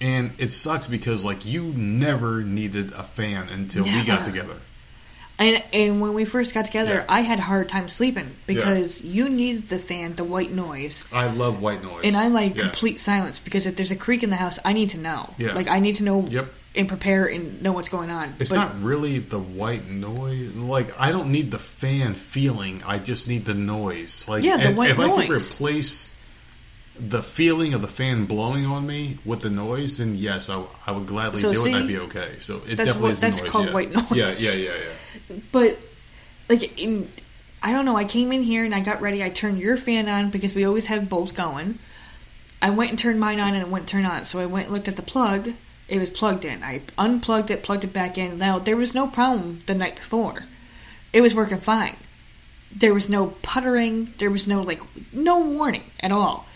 And 0.00 0.32
it 0.38 0.50
sucks 0.52 0.86
because 0.86 1.24
like 1.24 1.44
you 1.44 1.64
never 1.76 2.42
needed 2.42 2.92
a 2.92 3.02
fan 3.04 3.48
until 3.48 3.84
we 3.84 4.02
got 4.04 4.24
together. 4.24 4.56
And 5.38 5.62
and 5.72 6.00
when 6.00 6.14
we 6.14 6.24
first 6.24 6.52
got 6.52 6.64
together, 6.66 6.94
Yeah. 6.96 7.04
I 7.08 7.20
had 7.20 7.38
a 7.38 7.42
hard 7.42 7.68
time 7.68 7.88
sleeping 7.88 8.30
because 8.46 9.02
you 9.04 9.28
needed 9.28 9.68
the 9.68 9.78
fan, 9.78 10.16
the 10.16 10.24
white 10.24 10.52
noise, 10.52 11.04
I 11.12 11.28
love 11.28 11.62
white 11.62 11.82
noise, 11.82 12.02
and 12.04 12.16
I 12.16 12.28
like 12.28 12.56
Yeah. 12.56 12.62
complete 12.64 13.00
silence 13.00 13.38
because 13.38 13.66
if 13.66 13.76
there's 13.76 13.90
a 13.90 13.96
creak 13.96 14.22
in 14.22 14.30
the 14.30 14.36
house, 14.36 14.58
I 14.64 14.72
need 14.74 14.90
to 14.90 14.98
know. 14.98 15.32
Yeah. 15.38 15.54
Like 15.54 15.68
I 15.68 15.78
need 15.80 15.96
to 15.96 16.02
know 16.02 16.26
Yep. 16.28 16.52
And 16.74 16.86
prepare 16.88 17.26
and 17.26 17.60
know 17.62 17.72
what's 17.72 17.88
going 17.88 18.10
on. 18.10 18.34
It's 18.38 18.50
But- 18.50 18.56
not 18.56 18.82
really 18.82 19.18
the 19.18 19.38
white 19.40 19.88
noise. 19.88 20.54
Like 20.54 20.98
I 20.98 21.10
don't 21.10 21.32
need 21.32 21.50
the 21.50 21.58
fan 21.58 22.14
feeling. 22.14 22.82
I 22.86 22.98
just 22.98 23.26
need 23.28 23.44
the 23.44 23.54
noise. 23.54 24.24
Like 24.28 24.44
Yeah, 24.44 24.68
the 24.68 24.74
white 24.74 24.90
if 24.90 24.98
I 25.00 25.08
could 25.26 25.30
replace 25.30 26.10
the 26.98 27.22
feeling 27.22 27.72
of 27.74 27.80
the 27.80 27.88
fan 27.88 28.26
blowing 28.26 28.66
on 28.66 28.86
me 28.86 29.18
with 29.24 29.40
the 29.40 29.50
noise, 29.50 29.98
then 29.98 30.16
yes, 30.16 30.50
I, 30.50 30.62
I 30.86 30.92
would 30.92 31.06
gladly 31.06 31.40
So 31.40 31.52
do 31.54 31.66
it. 31.66 31.74
I'd 31.74 31.88
be 31.88 31.98
okay. 31.98 32.34
So 32.40 32.56
it 32.58 32.76
That's 32.76 32.76
definitely 32.76 33.02
what- 33.02 33.12
is 33.12 33.20
that's 33.20 33.40
noise, 33.42 33.50
called 33.50 33.66
yeah. 33.66 33.72
white 33.72 33.92
noise. 33.92 34.10
Yeah, 34.12 34.32
yeah, 34.38 34.52
yeah, 34.70 34.74
yeah. 35.30 35.36
But 35.50 35.78
like 36.48 36.78
in, 36.80 37.08
I 37.62 37.72
don't 37.72 37.84
know. 37.84 37.96
I 37.96 38.04
came 38.04 38.32
in 38.32 38.42
here 38.42 38.64
and 38.64 38.74
I 38.74 38.80
got 38.80 39.00
ready. 39.00 39.22
I 39.24 39.28
turned 39.30 39.58
your 39.58 39.76
fan 39.76 40.08
on 40.08 40.30
because 40.30 40.54
we 40.54 40.64
always 40.64 40.86
have 40.86 41.08
both 41.08 41.34
going. 41.34 41.78
I 42.62 42.70
went 42.70 42.90
and 42.90 42.98
turned 42.98 43.18
mine 43.18 43.40
on 43.40 43.54
and 43.54 43.62
it 43.62 43.68
wouldn't 43.68 43.88
turn 43.88 44.04
on. 44.04 44.24
So 44.24 44.38
I 44.38 44.46
went 44.46 44.66
and 44.66 44.74
looked 44.74 44.88
at 44.88 44.96
the 44.96 45.02
plug. 45.02 45.50
It 45.90 45.98
was 45.98 46.08
plugged 46.08 46.44
in. 46.44 46.62
I 46.62 46.82
unplugged 46.96 47.50
it, 47.50 47.64
plugged 47.64 47.82
it 47.82 47.92
back 47.92 48.16
in. 48.16 48.38
Now 48.38 48.60
there 48.60 48.76
was 48.76 48.94
no 48.94 49.08
problem 49.08 49.62
the 49.66 49.74
night 49.74 49.96
before. 49.96 50.44
It 51.12 51.20
was 51.20 51.34
working 51.34 51.58
fine. 51.58 51.96
There 52.74 52.94
was 52.94 53.08
no 53.08 53.34
puttering. 53.42 54.14
There 54.18 54.30
was 54.30 54.46
no 54.46 54.62
like 54.62 54.80
no 55.12 55.40
warning 55.40 55.82
at 55.98 56.12
all. 56.12 56.46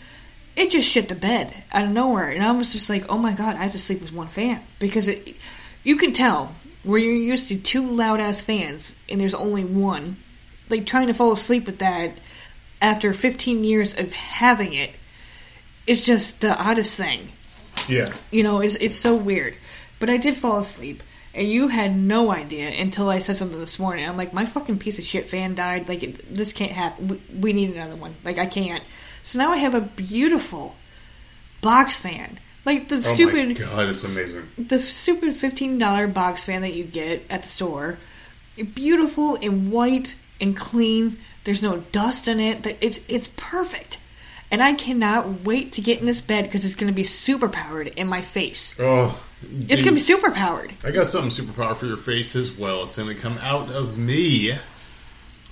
It 0.54 0.70
just 0.70 0.88
shit 0.88 1.08
the 1.08 1.16
bed 1.16 1.52
out 1.72 1.84
of 1.84 1.90
nowhere, 1.90 2.30
and 2.30 2.44
I 2.44 2.52
was 2.52 2.72
just 2.72 2.88
like, 2.88 3.06
"Oh 3.08 3.18
my 3.18 3.32
god, 3.32 3.56
I 3.56 3.64
have 3.64 3.72
to 3.72 3.80
sleep 3.80 4.00
with 4.00 4.12
one 4.12 4.28
fan 4.28 4.60
because 4.78 5.08
it." 5.08 5.36
You 5.82 5.96
can 5.96 6.12
tell 6.12 6.54
where 6.84 7.00
you're 7.00 7.12
used 7.12 7.48
to 7.48 7.58
two 7.58 7.84
loud 7.84 8.20
ass 8.20 8.40
fans, 8.40 8.94
and 9.08 9.20
there's 9.20 9.34
only 9.34 9.64
one. 9.64 10.16
Like 10.70 10.86
trying 10.86 11.08
to 11.08 11.14
fall 11.14 11.32
asleep 11.32 11.66
with 11.66 11.78
that 11.80 12.12
after 12.80 13.12
15 13.12 13.64
years 13.64 13.98
of 13.98 14.12
having 14.12 14.74
it 14.74 14.92
is 15.86 16.02
just 16.02 16.40
the 16.40 16.56
oddest 16.56 16.96
thing. 16.96 17.32
Yeah. 17.88 18.08
You 18.30 18.42
know, 18.42 18.60
it's 18.60 18.74
it's 18.76 18.96
so 18.96 19.14
weird. 19.16 19.54
But 20.00 20.10
I 20.10 20.16
did 20.16 20.36
fall 20.36 20.58
asleep, 20.58 21.02
and 21.34 21.48
you 21.48 21.68
had 21.68 21.96
no 21.96 22.30
idea 22.32 22.68
until 22.68 23.08
I 23.08 23.18
said 23.20 23.36
something 23.36 23.58
this 23.60 23.78
morning. 23.78 24.08
I'm 24.08 24.16
like, 24.16 24.32
my 24.34 24.44
fucking 24.44 24.78
piece 24.78 24.98
of 24.98 25.04
shit 25.04 25.28
fan 25.28 25.54
died. 25.54 25.88
Like, 25.88 26.02
it, 26.02 26.34
this 26.34 26.52
can't 26.52 26.72
happen. 26.72 27.08
We, 27.08 27.20
we 27.40 27.52
need 27.52 27.74
another 27.74 27.96
one. 27.96 28.14
Like, 28.24 28.38
I 28.38 28.46
can't. 28.46 28.82
So 29.22 29.38
now 29.38 29.52
I 29.52 29.56
have 29.58 29.74
a 29.74 29.80
beautiful 29.80 30.74
box 31.62 31.96
fan. 31.96 32.38
Like 32.66 32.88
the 32.88 32.96
Oh 32.96 33.00
stupid, 33.00 33.48
my 33.48 33.52
god, 33.54 33.88
it's 33.90 34.04
amazing. 34.04 34.48
the 34.58 34.80
stupid 34.80 35.36
fifteen 35.36 35.78
dollar 35.78 36.06
box 36.06 36.44
fan 36.44 36.62
that 36.62 36.72
you 36.74 36.84
get 36.84 37.22
at 37.30 37.42
the 37.42 37.48
store. 37.48 37.98
Beautiful 38.74 39.36
and 39.36 39.70
white 39.72 40.14
and 40.40 40.56
clean. 40.56 41.18
There's 41.44 41.62
no 41.62 41.78
dust 41.92 42.26
in 42.28 42.40
it. 42.40 42.62
That 42.62 42.76
It's 42.80 43.00
it's 43.08 43.28
perfect. 43.36 43.98
And 44.54 44.62
I 44.62 44.72
cannot 44.72 45.40
wait 45.40 45.72
to 45.72 45.80
get 45.80 45.98
in 45.98 46.06
this 46.06 46.20
bed 46.20 46.44
because 46.44 46.64
it's 46.64 46.76
going 46.76 46.86
to 46.86 46.94
be 46.94 47.02
super 47.02 47.48
powered 47.48 47.88
in 47.88 48.06
my 48.06 48.22
face. 48.22 48.72
Oh, 48.78 49.20
It's 49.42 49.82
going 49.82 49.86
to 49.86 49.92
be 49.94 49.98
super 49.98 50.30
powered. 50.30 50.72
I 50.84 50.92
got 50.92 51.10
something 51.10 51.32
super 51.32 51.52
powered 51.52 51.76
for 51.76 51.86
your 51.86 51.96
face 51.96 52.36
as 52.36 52.56
well. 52.56 52.84
It's 52.84 52.96
going 52.96 53.08
to 53.08 53.20
come 53.20 53.36
out 53.38 53.72
of 53.72 53.98
me. 53.98 54.56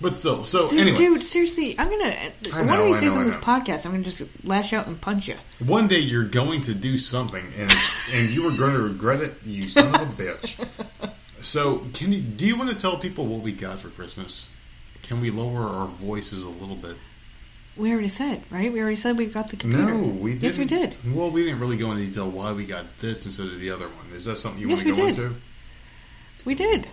But 0.01 0.15
still, 0.15 0.45
so 0.45 0.69
Dude, 0.69 0.79
anyway, 0.79 0.97
dude, 0.97 1.25
seriously, 1.25 1.75
I'm 1.81 1.91
gonna 1.91 2.15
I 2.53 2.63
one 2.63 2.79
of 2.79 2.87
these 2.87 3.01
days 3.01 3.17
on 3.17 3.25
this 3.25 3.37
podcast, 3.37 3.87
I'm 3.87 3.93
gonna 3.93 4.05
just 4.05 4.23
lash 4.45 4.73
out 4.73 4.89
and 4.89 5.01
punch 5.01 5.29
you. 5.29 5.37
one 5.65 5.87
day 5.87 5.99
you're 5.99 6.25
going 6.27 6.61
to 6.63 6.75
do 6.75 6.97
something, 6.99 7.45
and 7.57 7.73
and 8.13 8.31
you 8.31 8.49
are 8.49 8.57
going 8.57 8.75
to 8.75 8.83
regret 8.83 9.21
it. 9.21 9.35
You 9.45 9.69
son 9.69 9.95
of 9.95 10.01
a 10.01 10.07
bitch. 10.07 10.69
So, 11.41 11.87
can 11.95 12.13
you 12.13 12.21
do 12.21 12.47
you 12.47 12.57
want 12.57 12.71
to 12.71 12.77
tell 12.77 12.99
people 12.99 13.27
what 13.27 13.43
we 13.43 13.53
got 13.53 13.79
for 13.79 13.91
Christmas? 13.91 14.49
Can 15.03 15.21
we 15.21 15.31
lower 15.31 15.61
our 15.61 15.87
voices 15.87 16.45
a 16.45 16.49
little 16.49 16.77
bit? 16.77 16.97
We 17.77 17.91
already 17.93 18.11
said, 18.11 18.43
right? 18.51 18.71
We 18.73 18.81
already 18.81 18.97
said 18.97 19.17
we 19.17 19.27
got 19.27 19.49
the 19.49 19.57
computer. 19.57 19.95
No, 19.95 20.03
we 20.03 20.33
didn't. 20.33 20.43
Yes, 20.43 20.59
we 20.59 20.67
did. 20.67 20.95
Well, 21.15 21.31
we 21.31 21.43
didn't 21.43 21.59
really 21.61 21.79
go 21.79 21.91
into 21.93 22.05
detail 22.05 22.31
why 22.31 22.53
we 22.53 22.67
got 22.67 22.99
this 22.99 23.25
instead 23.25 23.47
of 23.47 23.59
the 23.61 23.71
other 23.71 23.87
one. 23.87 24.15
Is 24.15 24.27
that 24.27 24.37
something 24.39 24.61
you 24.61 24.69
Yes, 24.69 24.85
want 24.85 24.95
to 24.97 25.01
go 25.03 25.07
did. 25.11 25.19
into? 25.19 25.35
We 26.45 26.55
did. 26.55 26.87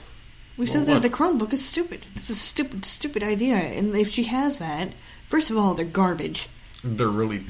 We 0.57 0.65
Well, 0.65 0.67
said 0.73 0.85
that 0.85 0.93
what? 0.93 1.01
the 1.01 1.09
Chromebook 1.09 1.51
is 1.53 1.65
stupid. 1.65 2.05
It's 2.15 2.29
a 2.29 2.35
stupid, 2.35 2.85
stupid 2.85 3.23
idea. 3.23 3.55
And 3.55 3.95
if 3.95 4.09
she 4.11 4.23
has 4.23 4.59
that, 4.59 4.89
first 5.27 5.49
of 5.49 5.57
all, 5.57 5.73
they're 5.73 5.85
garbage. 5.85 6.47
They're 6.83 7.07
really 7.09 7.43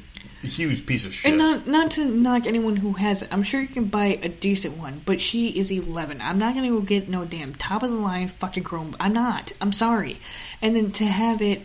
a 0.43 0.47
huge 0.47 0.85
piece 0.87 1.05
of 1.05 1.13
shit. 1.13 1.29
And 1.29 1.37
not 1.37 1.67
not 1.67 1.91
to 1.91 2.05
knock 2.05 2.47
anyone 2.47 2.77
who 2.77 2.93
has 2.93 3.21
it. 3.21 3.29
I'm 3.31 3.43
sure 3.43 3.61
you 3.61 3.67
can 3.67 3.85
buy 3.85 4.19
a 4.23 4.29
decent 4.29 4.77
one, 4.77 5.01
but 5.05 5.21
she 5.21 5.49
is 5.49 5.69
11. 5.71 6.19
I'm 6.21 6.39
not 6.39 6.55
gonna 6.55 6.69
go 6.69 6.81
get 6.81 7.09
no 7.09 7.25
damn 7.25 7.53
top 7.53 7.83
of 7.83 7.91
the 7.91 7.97
line 7.97 8.27
fucking 8.27 8.63
Chrome. 8.63 8.95
I'm 8.99 9.13
not. 9.13 9.51
I'm 9.61 9.71
sorry. 9.73 10.17
And 10.63 10.75
then 10.75 10.91
to 10.93 11.05
have 11.05 11.41
it 11.43 11.61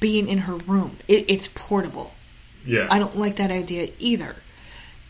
being 0.00 0.28
in 0.28 0.38
her 0.38 0.54
room, 0.56 0.96
it, 1.08 1.24
it's 1.28 1.48
portable. 1.48 2.12
yeah, 2.64 2.86
I 2.90 2.98
don't 2.98 3.16
like 3.16 3.36
that 3.36 3.50
idea 3.50 3.88
either. 3.98 4.36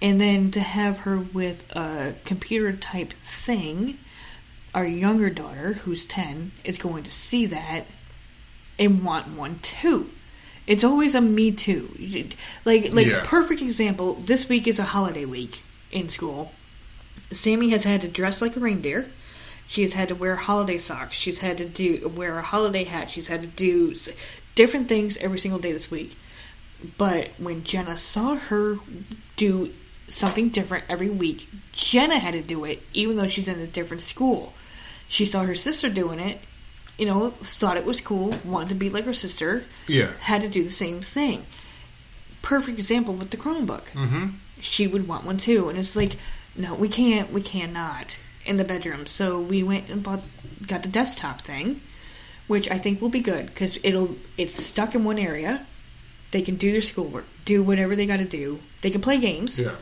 And 0.02 0.20
then 0.20 0.50
to 0.50 0.60
have 0.60 0.98
her 0.98 1.18
with 1.18 1.64
a 1.74 2.14
computer 2.26 2.72
type 2.74 3.12
thing, 3.14 3.98
our 4.74 4.84
younger 4.86 5.30
daughter, 5.30 5.72
who's 5.72 6.04
10, 6.04 6.52
is 6.64 6.76
going 6.76 7.02
to 7.04 7.10
see 7.12 7.46
that 7.46 7.86
and 8.78 9.02
want 9.02 9.28
one 9.28 9.58
too. 9.60 10.10
It's 10.66 10.84
always 10.84 11.14
a 11.14 11.20
me 11.20 11.50
too. 11.52 11.88
Like 12.64 12.92
like 12.92 13.06
Yeah. 13.06 13.22
perfect 13.24 13.62
example, 13.62 14.14
this 14.14 14.48
week 14.48 14.66
is 14.66 14.78
a 14.78 14.84
holiday 14.84 15.24
week 15.24 15.62
in 15.92 16.08
school. 16.10 16.52
Sammy 17.30 17.70
has 17.70 17.84
had 17.84 18.00
to 18.02 18.08
dress 18.08 18.42
like 18.42 18.56
a 18.56 18.60
reindeer. 18.60 19.06
She 19.68 19.82
has 19.82 19.94
had 19.94 20.08
to 20.08 20.14
wear 20.14 20.36
holiday 20.36 20.78
socks. 20.78 21.14
She's 21.16 21.38
had 21.38 21.56
to 21.58 21.64
do 21.64 22.12
wear 22.14 22.38
a 22.38 22.42
holiday 22.42 22.84
hat. 22.84 23.08
She's 23.10 23.28
had 23.28 23.40
to 23.42 23.48
do 23.48 23.94
different 24.56 24.88
things 24.88 25.16
every 25.18 25.38
single 25.38 25.60
day 25.60 25.70
this 25.70 25.90
week. 25.90 26.16
But 26.98 27.30
when 27.38 27.62
Jenna 27.62 27.96
saw 27.96 28.34
her 28.34 28.78
do 29.36 29.72
something 30.08 30.48
different 30.48 30.84
every 30.88 31.08
week, 31.08 31.48
Jenna 31.72 32.18
had 32.18 32.34
to 32.34 32.42
do 32.42 32.64
it, 32.64 32.82
even 32.92 33.16
though 33.16 33.28
she's 33.28 33.48
in 33.48 33.60
a 33.60 33.66
different 33.66 34.02
school. 34.02 34.52
She 35.08 35.24
saw 35.24 35.44
her 35.44 35.54
sister 35.54 35.88
doing 35.88 36.18
it, 36.18 36.40
you 36.98 37.06
know, 37.06 37.30
thought 37.30 37.76
it 37.76 37.84
was 37.84 38.00
cool, 38.00 38.34
wanted 38.44 38.70
to 38.70 38.74
be 38.74 38.90
like 38.90 39.04
her 39.04 39.14
sister, 39.14 39.64
yeah. 39.86 40.12
had 40.20 40.42
to 40.42 40.48
do 40.48 40.64
the 40.64 40.70
same 40.70 41.00
thing. 41.00 41.44
Perfect 42.42 42.78
example 42.78 43.14
with 43.14 43.30
the 43.30 43.36
Chromebook. 43.36 43.84
Mm-hmm. 43.92 44.26
She 44.60 44.86
would 44.86 45.06
want 45.06 45.24
one 45.24 45.36
too, 45.36 45.68
and 45.68 45.78
it's 45.78 45.96
like, 45.96 46.16
no, 46.56 46.74
we 46.74 46.88
can't, 46.88 47.32
we 47.32 47.42
cannot 47.42 48.18
in 48.44 48.56
the 48.56 48.64
bedroom. 48.64 49.06
So 49.06 49.38
we 49.38 49.62
went 49.62 49.88
and 49.90 50.02
bought, 50.02 50.22
got 50.66 50.82
the 50.82 50.88
desktop 50.88 51.42
thing, 51.42 51.80
which 52.46 52.70
I 52.70 52.78
think 52.78 53.00
will 53.00 53.08
be 53.08 53.20
good 53.20 53.46
because 53.46 53.78
it'll, 53.82 54.16
it's 54.38 54.62
stuck 54.62 54.94
in 54.94 55.04
one 55.04 55.18
area. 55.18 55.66
They 56.32 56.42
can 56.42 56.56
do 56.56 56.72
their 56.72 56.82
schoolwork, 56.82 57.24
do 57.44 57.62
whatever 57.62 57.94
they 57.96 58.06
got 58.06 58.18
to 58.18 58.24
do. 58.24 58.58
They 58.82 58.90
can 58.90 59.00
play 59.00 59.18
games, 59.18 59.58
Yeah. 59.58 59.72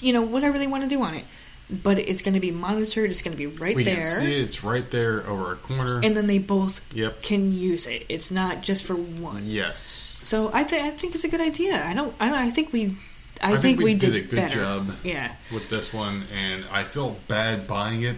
you 0.00 0.12
know, 0.12 0.22
whatever 0.22 0.58
they 0.58 0.66
want 0.66 0.82
to 0.84 0.88
do 0.88 1.02
on 1.02 1.14
it. 1.14 1.24
But 1.70 1.98
it's 1.98 2.20
going 2.20 2.34
to 2.34 2.40
be 2.40 2.50
monitored. 2.50 3.10
It's 3.10 3.22
going 3.22 3.32
to 3.32 3.38
be 3.38 3.46
right 3.46 3.74
We 3.74 3.84
there, 3.84 3.96
can 3.96 4.04
see 4.04 4.38
it. 4.38 4.42
It's 4.44 4.62
right 4.62 4.88
there 4.90 5.26
over 5.26 5.52
a 5.52 5.56
corner. 5.56 6.00
and 6.04 6.14
then 6.14 6.26
they 6.26 6.38
both 6.38 6.82
Yep. 6.94 7.22
can 7.22 7.52
use 7.52 7.86
it. 7.86 8.04
It's 8.10 8.30
not 8.30 8.60
just 8.60 8.84
for 8.84 8.94
one. 8.94 9.42
yes. 9.46 10.00
So 10.22 10.50
I 10.54 10.64
think 10.64 10.82
I 10.84 10.90
think 10.90 11.14
it's 11.14 11.24
a 11.24 11.28
good 11.28 11.40
idea. 11.42 11.82
I 11.84 11.92
don't. 11.94 12.14
I 12.20 12.28
don't. 12.30 12.38
I 12.38 12.50
think 12.50 12.72
we. 12.72 12.96
I, 13.42 13.54
I 13.54 13.56
think 13.58 13.78
we 13.80 13.92
did, 13.94 14.12
did 14.12 14.24
a 14.24 14.26
good 14.28 14.36
better. 14.36 14.54
job. 14.56 14.90
Yeah. 15.02 15.32
with 15.52 15.68
this 15.68 15.92
one, 15.92 16.22
and 16.32 16.64
I 16.72 16.82
feel 16.84 17.16
bad 17.28 17.66
buying 17.66 18.02
it. 18.04 18.16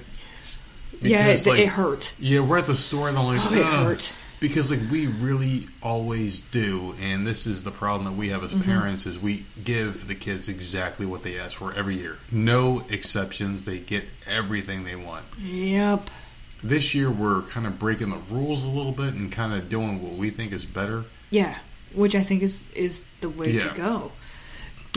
Yeah. 1.00 1.26
It, 1.28 1.46
like, 1.46 1.60
it 1.60 1.68
hurt. 1.68 2.14
Yeah, 2.18 2.40
we're 2.40 2.58
at 2.58 2.66
the 2.66 2.76
store 2.76 3.08
and 3.08 3.18
I'm 3.18 3.26
like, 3.26 3.40
Oh, 3.52 3.54
it 3.54 3.64
"Ugh," 3.66 3.84
hurt. 3.86 4.12
because 4.40 4.70
like 4.70 4.80
we 4.90 5.06
really 5.06 5.66
always 5.82 6.40
do, 6.40 6.94
and 7.00 7.26
this 7.26 7.46
is 7.46 7.64
the 7.64 7.70
problem 7.70 8.04
that 8.04 8.18
we 8.18 8.28
have 8.30 8.42
as 8.44 8.52
Mm-hmm. 8.52 8.70
parents 8.70 9.06
is 9.06 9.18
we 9.18 9.44
give 9.64 10.06
the 10.06 10.14
kids 10.14 10.48
exactly 10.48 11.06
what 11.06 11.22
they 11.22 11.38
ask 11.38 11.56
for 11.56 11.72
every 11.74 11.96
year, 11.96 12.16
no 12.32 12.82
exceptions. 12.90 13.64
They 13.64 13.78
get 13.78 14.04
everything 14.26 14.84
they 14.84 14.96
want. 14.96 15.24
Yep. 15.40 16.10
This 16.62 16.94
year 16.94 17.10
we're 17.10 17.42
kind 17.42 17.66
of 17.66 17.78
breaking 17.78 18.10
the 18.10 18.18
rules 18.30 18.64
a 18.64 18.68
little 18.68 18.92
bit 18.92 19.14
and 19.14 19.30
kind 19.30 19.52
of 19.52 19.68
doing 19.68 20.02
what 20.02 20.14
we 20.14 20.30
think 20.30 20.52
is 20.52 20.64
better. 20.64 21.04
Yeah. 21.30 21.58
Which 21.94 22.14
I 22.14 22.22
think 22.22 22.42
is 22.42 22.68
is 22.74 23.04
the 23.20 23.28
way 23.28 23.52
Yeah. 23.52 23.68
to 23.68 23.76
go. 23.76 24.12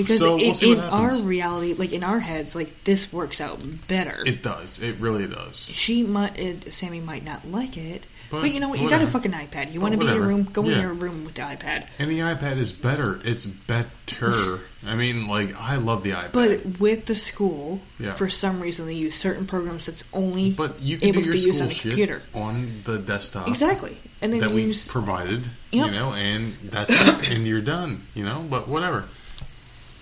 Because 0.03 0.19
So, 0.19 0.35
we'll 0.37 0.45
in, 0.45 0.53
see 0.53 0.69
what 0.75 0.77
in 0.85 0.89
our 0.89 1.17
reality, 1.19 1.73
like 1.73 1.91
in 1.93 2.03
our 2.03 2.19
heads, 2.19 2.55
like 2.55 2.83
this 2.85 3.11
works 3.13 3.41
out 3.41 3.59
better. 3.87 4.23
It 4.25 4.41
does. 4.41 4.79
It 4.79 4.95
really 4.99 5.27
does. 5.27 5.57
she 5.57 6.03
might, 6.03 6.37
it, 6.39 6.71
Sammy 6.73 6.99
might 7.01 7.23
not 7.23 7.45
like 7.47 7.75
it, 7.77 8.05
but, 8.31 8.41
But 8.41 8.51
you 8.53 8.59
know 8.59 8.69
what? 8.69 8.79
You 8.79 8.87
got 8.87 9.01
a 9.01 9.07
fucking 9.07 9.31
iPad. 9.31 9.73
You 9.73 9.81
want 9.81 9.93
to 9.93 9.97
be 9.99 10.05
in 10.07 10.13
your 10.13 10.23
room? 10.23 10.43
Go 10.53 10.63
in 10.63 10.79
your 10.79 10.93
room 10.93 11.25
with 11.25 11.33
the 11.33 11.41
iPad. 11.41 11.87
And 11.97 12.11
the 12.11 12.19
iPad 12.19 12.57
is 12.57 12.71
better. 12.71 13.19
It's 13.23 13.43
better. 13.45 14.59
I 14.85 14.93
mean, 14.95 15.27
like 15.27 15.55
I 15.59 15.77
love 15.77 16.03
the 16.03 16.11
iPad. 16.11 16.31
But 16.33 16.79
with 16.79 17.05
the 17.07 17.15
school, 17.15 17.79
Yeah. 17.97 18.13
for 18.13 18.29
some 18.29 18.61
reason 18.61 18.85
they 18.85 18.93
use 18.93 19.15
certain 19.15 19.47
programs 19.47 19.87
that's 19.87 20.03
only 20.13 20.51
But 20.51 20.79
you 20.79 20.97
can 20.99 21.09
able 21.09 21.21
do 21.21 21.23
to 21.23 21.27
your 21.29 21.33
be 21.33 21.39
used 21.39 21.55
school 21.57 21.63
on 21.63 21.69
the 21.69 21.73
shit 21.75 21.81
computer. 21.89 22.21
on 22.35 22.81
the 22.85 22.99
desktop. 22.99 23.47
Exactly, 23.47 23.97
and 24.21 24.31
then 24.31 24.39
that 24.41 24.51
we 24.51 24.61
use 24.61 24.87
provided, 24.87 25.47
Yep. 25.71 25.85
you 25.87 25.91
know, 25.91 26.13
and 26.13 26.53
that's 26.65 26.91
and 27.31 27.47
you're 27.47 27.61
done, 27.61 28.03
you 28.13 28.23
know. 28.23 28.45
But 28.47 28.67
whatever. 28.67 29.05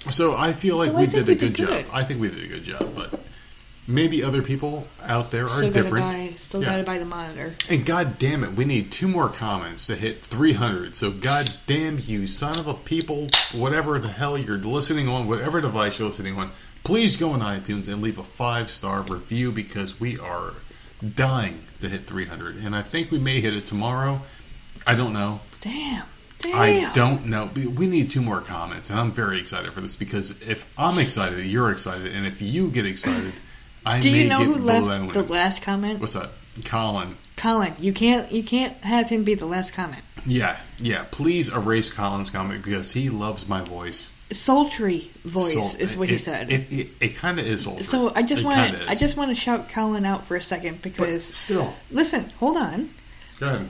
So 0.10 0.36
I 0.36 0.54
feel 0.54 0.78
like 0.78 0.92
So 0.92 0.98
we 0.98 1.06
did 1.08 1.16
a 1.16 1.32
we 1.32 1.36
did 1.36 1.54
good, 1.54 1.66
good. 1.68 1.86
job. 1.86 1.94
I 1.94 2.04
think 2.04 2.22
we 2.22 2.30
did 2.30 2.44
a 2.44 2.48
good 2.48 2.64
job, 2.64 2.94
but 2.96 3.20
maybe 3.88 4.24
other 4.24 4.42
people 4.42 4.88
out 5.06 5.32
there 5.32 5.46
are 5.46 5.50
still 5.50 5.72
gotta 5.72 5.90
buy 5.90 6.34
still 6.38 6.62
Yeah. 6.62 6.72
gotta 6.72 6.84
buy 6.84 6.98
the 6.98 7.06
monitor. 7.06 7.54
And 7.70 7.86
god 7.86 8.20
damn 8.20 8.44
it, 8.44 8.54
we 8.54 8.66
need 8.66 8.92
two 8.92 9.08
more 9.08 9.30
comments 9.30 9.88
to 9.88 9.96
hit 9.96 10.24
300. 10.26 10.96
So 10.96 11.12
god 11.12 11.50
damn 11.68 12.00
you, 12.00 12.28
son 12.28 12.58
of 12.60 12.68
a 12.68 12.74
people, 12.74 13.28
whatever 13.54 14.00
the 14.00 14.10
hell 14.10 14.38
you're 14.38 14.58
listening 14.58 15.08
on, 15.08 15.28
whatever 15.28 15.62
device 15.62 16.00
you're 16.00 16.08
listening 16.10 16.38
on, 16.38 16.52
please 16.84 17.16
go 17.18 17.32
on 17.32 17.40
iTunes 17.42 17.88
and 17.88 18.02
leave 18.02 18.18
a 18.18 18.24
five 18.24 18.70
star 18.70 19.02
review 19.04 19.52
because 19.52 20.00
we 20.00 20.18
are 20.20 20.54
dying 21.16 21.60
to 21.82 21.88
hit 21.90 22.08
300, 22.08 22.56
and 22.58 22.76
I 22.76 22.82
think 22.82 23.12
we 23.12 23.20
may 23.20 23.40
hit 23.40 23.54
it 23.54 23.66
tomorrow. 23.66 24.22
I 24.86 24.96
don't 24.96 25.14
know. 25.14 25.42
Damn. 25.62 26.04
Damn. 26.39 26.55
I 26.55 26.93
don't 26.93 27.26
know. 27.26 27.49
We 27.55 27.88
need 27.88 28.11
two 28.11 28.22
more 28.22 28.41
comments, 28.41 28.89
and 28.89 28.99
I'm 28.99 29.11
very 29.11 29.39
excited 29.39 29.73
for 29.73 29.81
this 29.81 29.95
because 29.95 30.39
if 30.41 30.72
I'm 30.77 30.99
excited, 30.99 31.43
you're 31.45 31.72
excited, 31.72 32.14
and 32.14 32.27
if 32.27 32.41
you 32.41 32.69
get 32.69 32.85
excited, 32.85 33.34
I 33.85 33.99
Do 33.99 34.09
you 34.11 34.27
know 34.30 34.43
who 34.43 34.55
left 34.55 35.14
the 35.14 35.23
last 35.23 35.61
comment? 35.61 35.99
What's 35.99 36.14
that? 36.14 36.30
Colin. 36.65 37.15
Colin. 37.38 37.73
You 37.80 37.93
can't. 37.93 38.31
You 38.31 38.43
can't 38.43 38.73
have 38.77 39.09
him 39.09 39.23
be 39.23 39.34
the 39.34 39.45
last 39.45 39.73
comment. 39.73 40.03
Yeah, 40.26 40.57
yeah. 40.80 41.05
Please 41.09 41.49
erase 41.49 41.91
Colin's 41.91 42.30
comment 42.30 42.64
because 42.64 42.91
he 42.91 43.09
loves 43.09 43.47
my 43.47 43.61
voice. 43.61 44.11
Sultry 44.30 45.09
voice 45.23 45.73
So, 45.73 45.80
is 45.80 45.95
what 45.95 46.09
it, 46.09 46.14
he 46.14 46.18
said. 46.18 46.51
It, 46.51 46.72
it, 46.72 46.88
it 46.99 47.15
kind 47.15 47.39
of 47.39 47.47
is 47.47 47.64
sultry. 47.64 47.84
so 47.84 48.11
I 48.14 48.23
just 48.23 48.43
want. 48.43 48.76
I 48.89 48.95
just 48.95 49.15
want 49.15 49.30
to 49.31 49.35
shout 49.35 49.69
Colin 49.69 50.05
out 50.05 50.26
for 50.26 50.35
a 50.35 50.43
second 50.43 50.81
But 50.81 50.93
because 50.93 51.23
still, 51.23 51.73
listen. 51.91 52.30
Hold 52.39 52.57
on. 52.57 52.89
go 53.39 53.47
ahead. 53.47 53.69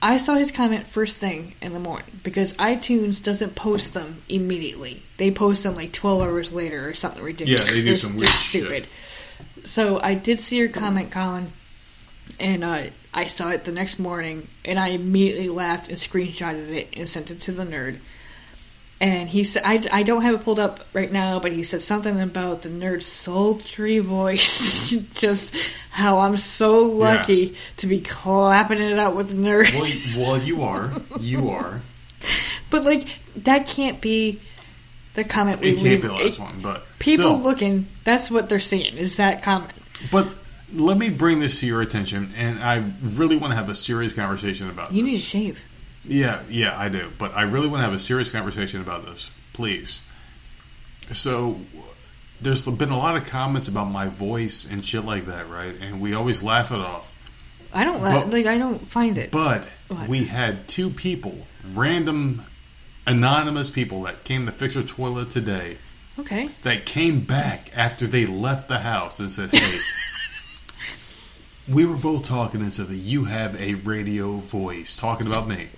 I 0.00 0.16
saw 0.18 0.34
his 0.34 0.52
comment 0.52 0.86
first 0.86 1.18
thing 1.18 1.54
in 1.60 1.72
the 1.72 1.80
morning 1.80 2.20
because 2.22 2.54
iTunes 2.54 3.22
doesn't 3.22 3.54
post 3.56 3.94
them 3.94 4.22
immediately. 4.28 5.02
They 5.16 5.30
post 5.30 5.64
them 5.64 5.74
like 5.74 5.92
12 5.92 6.22
hours 6.22 6.52
later 6.52 6.88
or 6.88 6.94
something 6.94 7.22
ridiculous. 7.22 7.68
Yeah, 7.68 7.74
they 7.76 7.80
do 7.82 7.84
They're- 7.86 7.96
some 7.96 8.16
weird 8.16 8.28
shit. 8.28 8.86
So 9.64 10.00
I 10.00 10.14
did 10.14 10.40
see 10.40 10.56
your 10.56 10.68
comment, 10.68 11.10
Colin, 11.10 11.52
and 12.38 12.62
uh, 12.64 12.84
I 13.12 13.26
saw 13.26 13.50
it 13.50 13.64
the 13.64 13.72
next 13.72 13.98
morning, 13.98 14.46
and 14.64 14.78
I 14.78 14.88
immediately 14.88 15.48
laughed 15.48 15.88
and 15.88 15.98
screenshotted 15.98 16.68
it 16.70 16.88
and 16.96 17.08
sent 17.08 17.30
it 17.30 17.40
to 17.42 17.52
the 17.52 17.64
nerd. 17.64 17.98
And 19.00 19.28
he 19.28 19.44
said, 19.44 19.62
I, 19.64 19.80
I 19.92 20.02
don't 20.02 20.22
have 20.22 20.34
it 20.34 20.40
pulled 20.42 20.58
up 20.58 20.80
right 20.92 21.10
now, 21.12 21.38
but 21.38 21.52
he 21.52 21.62
said 21.62 21.82
something 21.82 22.20
about 22.20 22.62
the 22.62 22.68
nerd's 22.68 23.06
sultry 23.06 24.00
voice. 24.00 24.90
Just 25.14 25.54
how 25.90 26.18
I'm 26.18 26.36
so 26.36 26.80
lucky 26.82 27.54
to 27.76 27.86
be 27.86 28.00
clapping 28.00 28.80
it 28.80 28.98
out 28.98 29.14
with 29.14 29.28
the 29.28 29.34
nerd. 29.36 29.72
Well, 29.72 29.82
y- 29.84 30.02
well, 30.16 30.42
you 30.42 30.62
are. 30.64 30.90
You 31.20 31.50
are. 31.50 31.80
But 32.70 32.84
like 32.84 33.18
that 33.44 33.68
can't 33.68 34.00
be 34.00 34.40
the 35.14 35.22
comment 35.22 35.60
we 35.60 35.68
It 35.70 35.74
can't 35.74 35.84
leave. 35.84 36.02
be 36.02 36.08
the 36.08 36.14
last 36.14 36.24
it- 36.24 36.38
one, 36.40 36.60
but 36.60 36.84
People 36.98 37.26
still. 37.36 37.38
looking, 37.38 37.86
that's 38.02 38.28
what 38.32 38.48
they're 38.48 38.58
seeing 38.58 38.96
is 38.96 39.16
that 39.16 39.44
comment. 39.44 39.72
But 40.10 40.26
let 40.74 40.98
me 40.98 41.08
bring 41.10 41.38
this 41.38 41.60
to 41.60 41.66
your 41.66 41.80
attention, 41.82 42.32
and 42.36 42.58
I 42.58 42.82
really 43.02 43.36
want 43.36 43.52
to 43.52 43.56
have 43.56 43.68
a 43.68 43.74
serious 43.76 44.12
conversation 44.12 44.68
about 44.68 44.92
You 44.92 45.04
this. 45.04 45.12
need 45.12 45.18
to 45.20 45.24
shave. 45.24 45.62
Yeah, 46.04 46.42
yeah, 46.48 46.78
I 46.78 46.88
do. 46.88 47.10
But 47.18 47.34
I 47.34 47.42
really 47.42 47.68
want 47.68 47.80
to 47.80 47.84
have 47.84 47.92
a 47.94 47.98
serious 47.98 48.30
conversation 48.30 48.80
about 48.80 49.04
this, 49.04 49.30
please. 49.52 50.02
So, 51.12 51.58
there's 52.40 52.64
been 52.66 52.90
a 52.90 52.98
lot 52.98 53.16
of 53.16 53.26
comments 53.26 53.68
about 53.68 53.86
my 53.90 54.08
voice 54.08 54.64
and 54.70 54.84
shit 54.84 55.04
like 55.04 55.26
that, 55.26 55.48
right? 55.48 55.74
And 55.80 56.00
we 56.00 56.14
always 56.14 56.42
laugh 56.42 56.70
it 56.70 56.78
off. 56.78 57.14
I 57.72 57.84
don't 57.84 58.02
la- 58.02 58.20
But- 58.24 58.30
like. 58.30 58.46
I 58.46 58.56
don't 58.58 58.86
find 58.88 59.18
it. 59.18 59.30
But 59.30 59.68
What? 59.88 60.08
we 60.08 60.24
had 60.24 60.68
two 60.68 60.88
people, 60.90 61.46
random, 61.74 62.42
anonymous 63.06 63.70
people 63.70 64.02
that 64.02 64.24
came 64.24 64.46
to 64.46 64.52
fix 64.52 64.76
our 64.76 64.82
toilet 64.82 65.30
today 65.30 65.76
okay. 66.18 66.50
that 66.62 66.86
came 66.86 67.20
back 67.20 67.70
after 67.76 68.06
they 68.06 68.24
left 68.26 68.68
the 68.68 68.78
house 68.80 69.18
and 69.20 69.30
said, 69.32 69.54
"Hey, 69.54 69.78
we 71.70 71.84
were 71.84 71.96
both 71.96 72.22
talking 72.24 72.60
and 72.60 72.72
said 72.72 72.88
that 72.88 72.96
you 72.96 73.24
have 73.24 73.60
a 73.60 73.74
radio 73.74 74.36
voice 74.36 74.96
talking 74.96 75.26
about 75.26 75.48
me." 75.48 75.68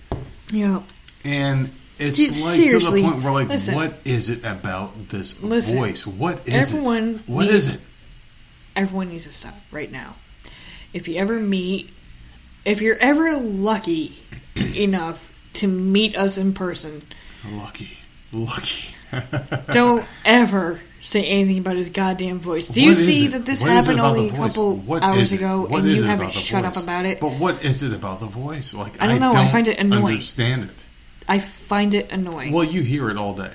Yeah. 0.53 0.83
And 1.25 1.71
it's 1.99 2.17
Dude, 2.17 2.31
like 2.31 2.39
seriously, 2.57 3.03
to 3.03 3.07
the 3.07 3.11
point 3.13 3.23
where 3.25 3.33
like, 3.33 3.49
listen. 3.49 3.75
what 3.75 3.95
is 4.05 4.31
it 4.31 4.45
about 4.45 5.09
this 5.11 5.41
Listen, 5.43 5.77
voice? 5.77 6.07
What 6.07 6.47
is 6.49 6.73
everyone 6.73 7.17
it? 7.17 7.21
What 7.31 7.43
needs- 7.43 7.55
is 7.69 7.75
it? 7.75 7.81
Everyone 8.77 9.09
needs 9.11 9.25
to 9.25 9.33
stop 9.33 9.55
right 9.71 9.91
now. 9.91 10.15
If 10.93 11.09
you 11.09 11.17
ever 11.17 11.39
meet, 11.39 11.91
if 12.65 12.81
you're 12.81 12.97
ever 12.99 13.37
lucky 13.37 14.17
enough 14.57 15.33
to 15.55 15.67
meet 15.67 16.17
us 16.17 16.39
in 16.39 16.55
person, 16.55 17.03
Lucky, 17.53 17.99
lucky. 18.33 18.95
don't 19.73 20.07
ever 20.25 20.81
say 21.01 21.25
anything 21.25 21.59
about 21.59 21.77
his 21.77 21.89
goddamn 21.91 22.39
voice. 22.41 22.69
Do 22.69 22.83
you 22.83 22.91
What 22.91 22.97
see 22.99 23.27
that 23.29 23.45
this 23.47 23.63
What 23.63 23.71
happened 23.71 24.01
only 24.01 24.29
a 24.29 24.33
couple 24.33 24.77
What 24.77 25.03
hours 25.03 25.33
ago, 25.33 25.67
and 25.67 25.89
you 25.89 26.03
haven't 26.03 26.33
shut 26.33 26.65
voice? 26.65 26.77
up 26.77 26.83
about 26.83 27.07
it? 27.07 27.21
But 27.21 27.33
what 27.33 27.65
is 27.65 27.83
it 27.83 27.93
about 27.93 28.21
the 28.21 28.27
voice? 28.27 28.75
Like 28.75 29.01
I 29.01 29.07
don't 29.07 29.21
know, 29.21 29.33
I 29.33 29.49
find 29.49 29.67
it 29.69 29.79
annoying. 29.79 30.05
Understand 30.05 30.65
it? 30.65 30.85
I 31.29 31.39
find 31.39 31.95
it 31.95 32.11
annoying. 32.11 32.53
Well, 32.53 32.65
you 32.65 32.83
hear 32.83 33.09
it 33.11 33.17
all 33.17 33.35
day. 33.35 33.53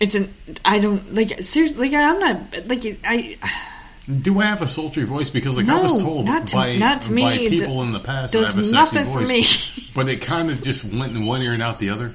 It's 0.00 0.14
an 0.14 0.32
I 0.64 0.78
don't 0.78 1.14
like 1.14 1.42
seriously. 1.42 1.88
Like 1.90 1.94
I'm 1.98 2.18
not 2.18 2.68
like 2.68 2.98
I. 3.04 3.36
Do 4.22 4.40
I 4.40 4.44
have 4.46 4.62
a 4.62 4.66
sultry 4.66 5.04
voice? 5.04 5.30
Because 5.30 5.56
like 5.56 5.68
I 5.68 5.80
was 5.80 6.00
told 6.02 6.24
not 6.26 6.46
to- 6.48 6.56
by 6.56 6.76
not 6.76 7.02
to 7.02 7.14
by 7.14 7.34
It 7.34 7.50
people 7.50 7.82
in 7.82 7.92
the 7.92 8.00
past 8.00 8.32
that 8.32 8.44
I 8.44 8.46
have 8.48 8.58
a 8.58 8.64
sexy 8.64 9.02
voice, 9.04 9.76
me. 9.76 9.88
but 9.94 10.08
it 10.08 10.20
kind 10.22 10.50
of 10.50 10.62
just 10.62 10.84
went 10.92 11.14
in 11.14 11.26
one 11.26 11.42
ear 11.42 11.52
and 11.52 11.62
out 11.62 11.78
the 11.78 11.90
other. 11.90 12.14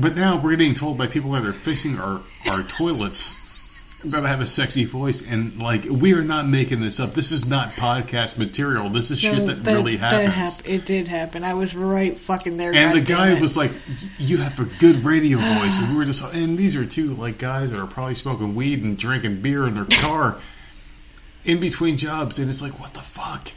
But 0.00 0.14
now 0.14 0.40
we're 0.40 0.56
getting 0.56 0.74
told 0.74 0.98
by 0.98 1.06
people 1.06 1.32
that 1.32 1.44
are 1.44 1.52
fixing 1.52 1.98
our 1.98 2.20
our 2.50 2.62
toilets 2.62 3.36
that 4.04 4.24
I 4.24 4.28
have 4.28 4.40
a 4.40 4.46
sexy 4.46 4.84
voice, 4.84 5.26
and 5.26 5.60
like 5.60 5.84
we 5.84 6.14
are 6.14 6.22
not 6.22 6.46
making 6.46 6.80
this 6.80 7.00
up. 7.00 7.14
This 7.14 7.32
is 7.32 7.46
not 7.46 7.70
podcast 7.70 8.38
material. 8.38 8.88
This 8.88 9.10
is 9.10 9.18
shit 9.18 9.46
that, 9.46 9.72
really 9.72 9.96
happens. 9.96 10.32
hap- 10.32 10.68
it 10.68 10.86
did 10.86 11.08
happen. 11.08 11.42
I 11.42 11.54
was 11.54 11.74
right 11.74 12.16
fucking 12.16 12.56
there. 12.56 12.72
And 12.74 12.94
the 12.94 13.00
guy 13.00 13.34
was 13.40 13.56
like, 13.56 13.72
"You 14.18 14.38
have 14.38 14.58
a 14.60 14.66
good 14.78 15.04
radio 15.04 15.38
voice," 15.38 15.76
and 15.78 15.90
we 15.90 15.96
were 15.96 16.04
just, 16.04 16.22
and 16.22 16.56
these 16.56 16.76
are 16.76 16.86
two 16.86 17.14
like 17.14 17.38
guys 17.38 17.72
that 17.72 17.80
are 17.80 17.86
probably 17.86 18.14
smoking 18.14 18.54
weed 18.54 18.84
and 18.84 18.96
drinking 18.96 19.40
beer 19.40 19.66
in 19.66 19.74
their 19.74 19.86
car 20.00 20.36
in 21.44 21.58
between 21.60 21.96
jobs, 21.96 22.38
and 22.38 22.50
it's 22.50 22.62
like, 22.62 22.78
what 22.78 22.94
the 22.94 23.00
fuck? 23.00 23.50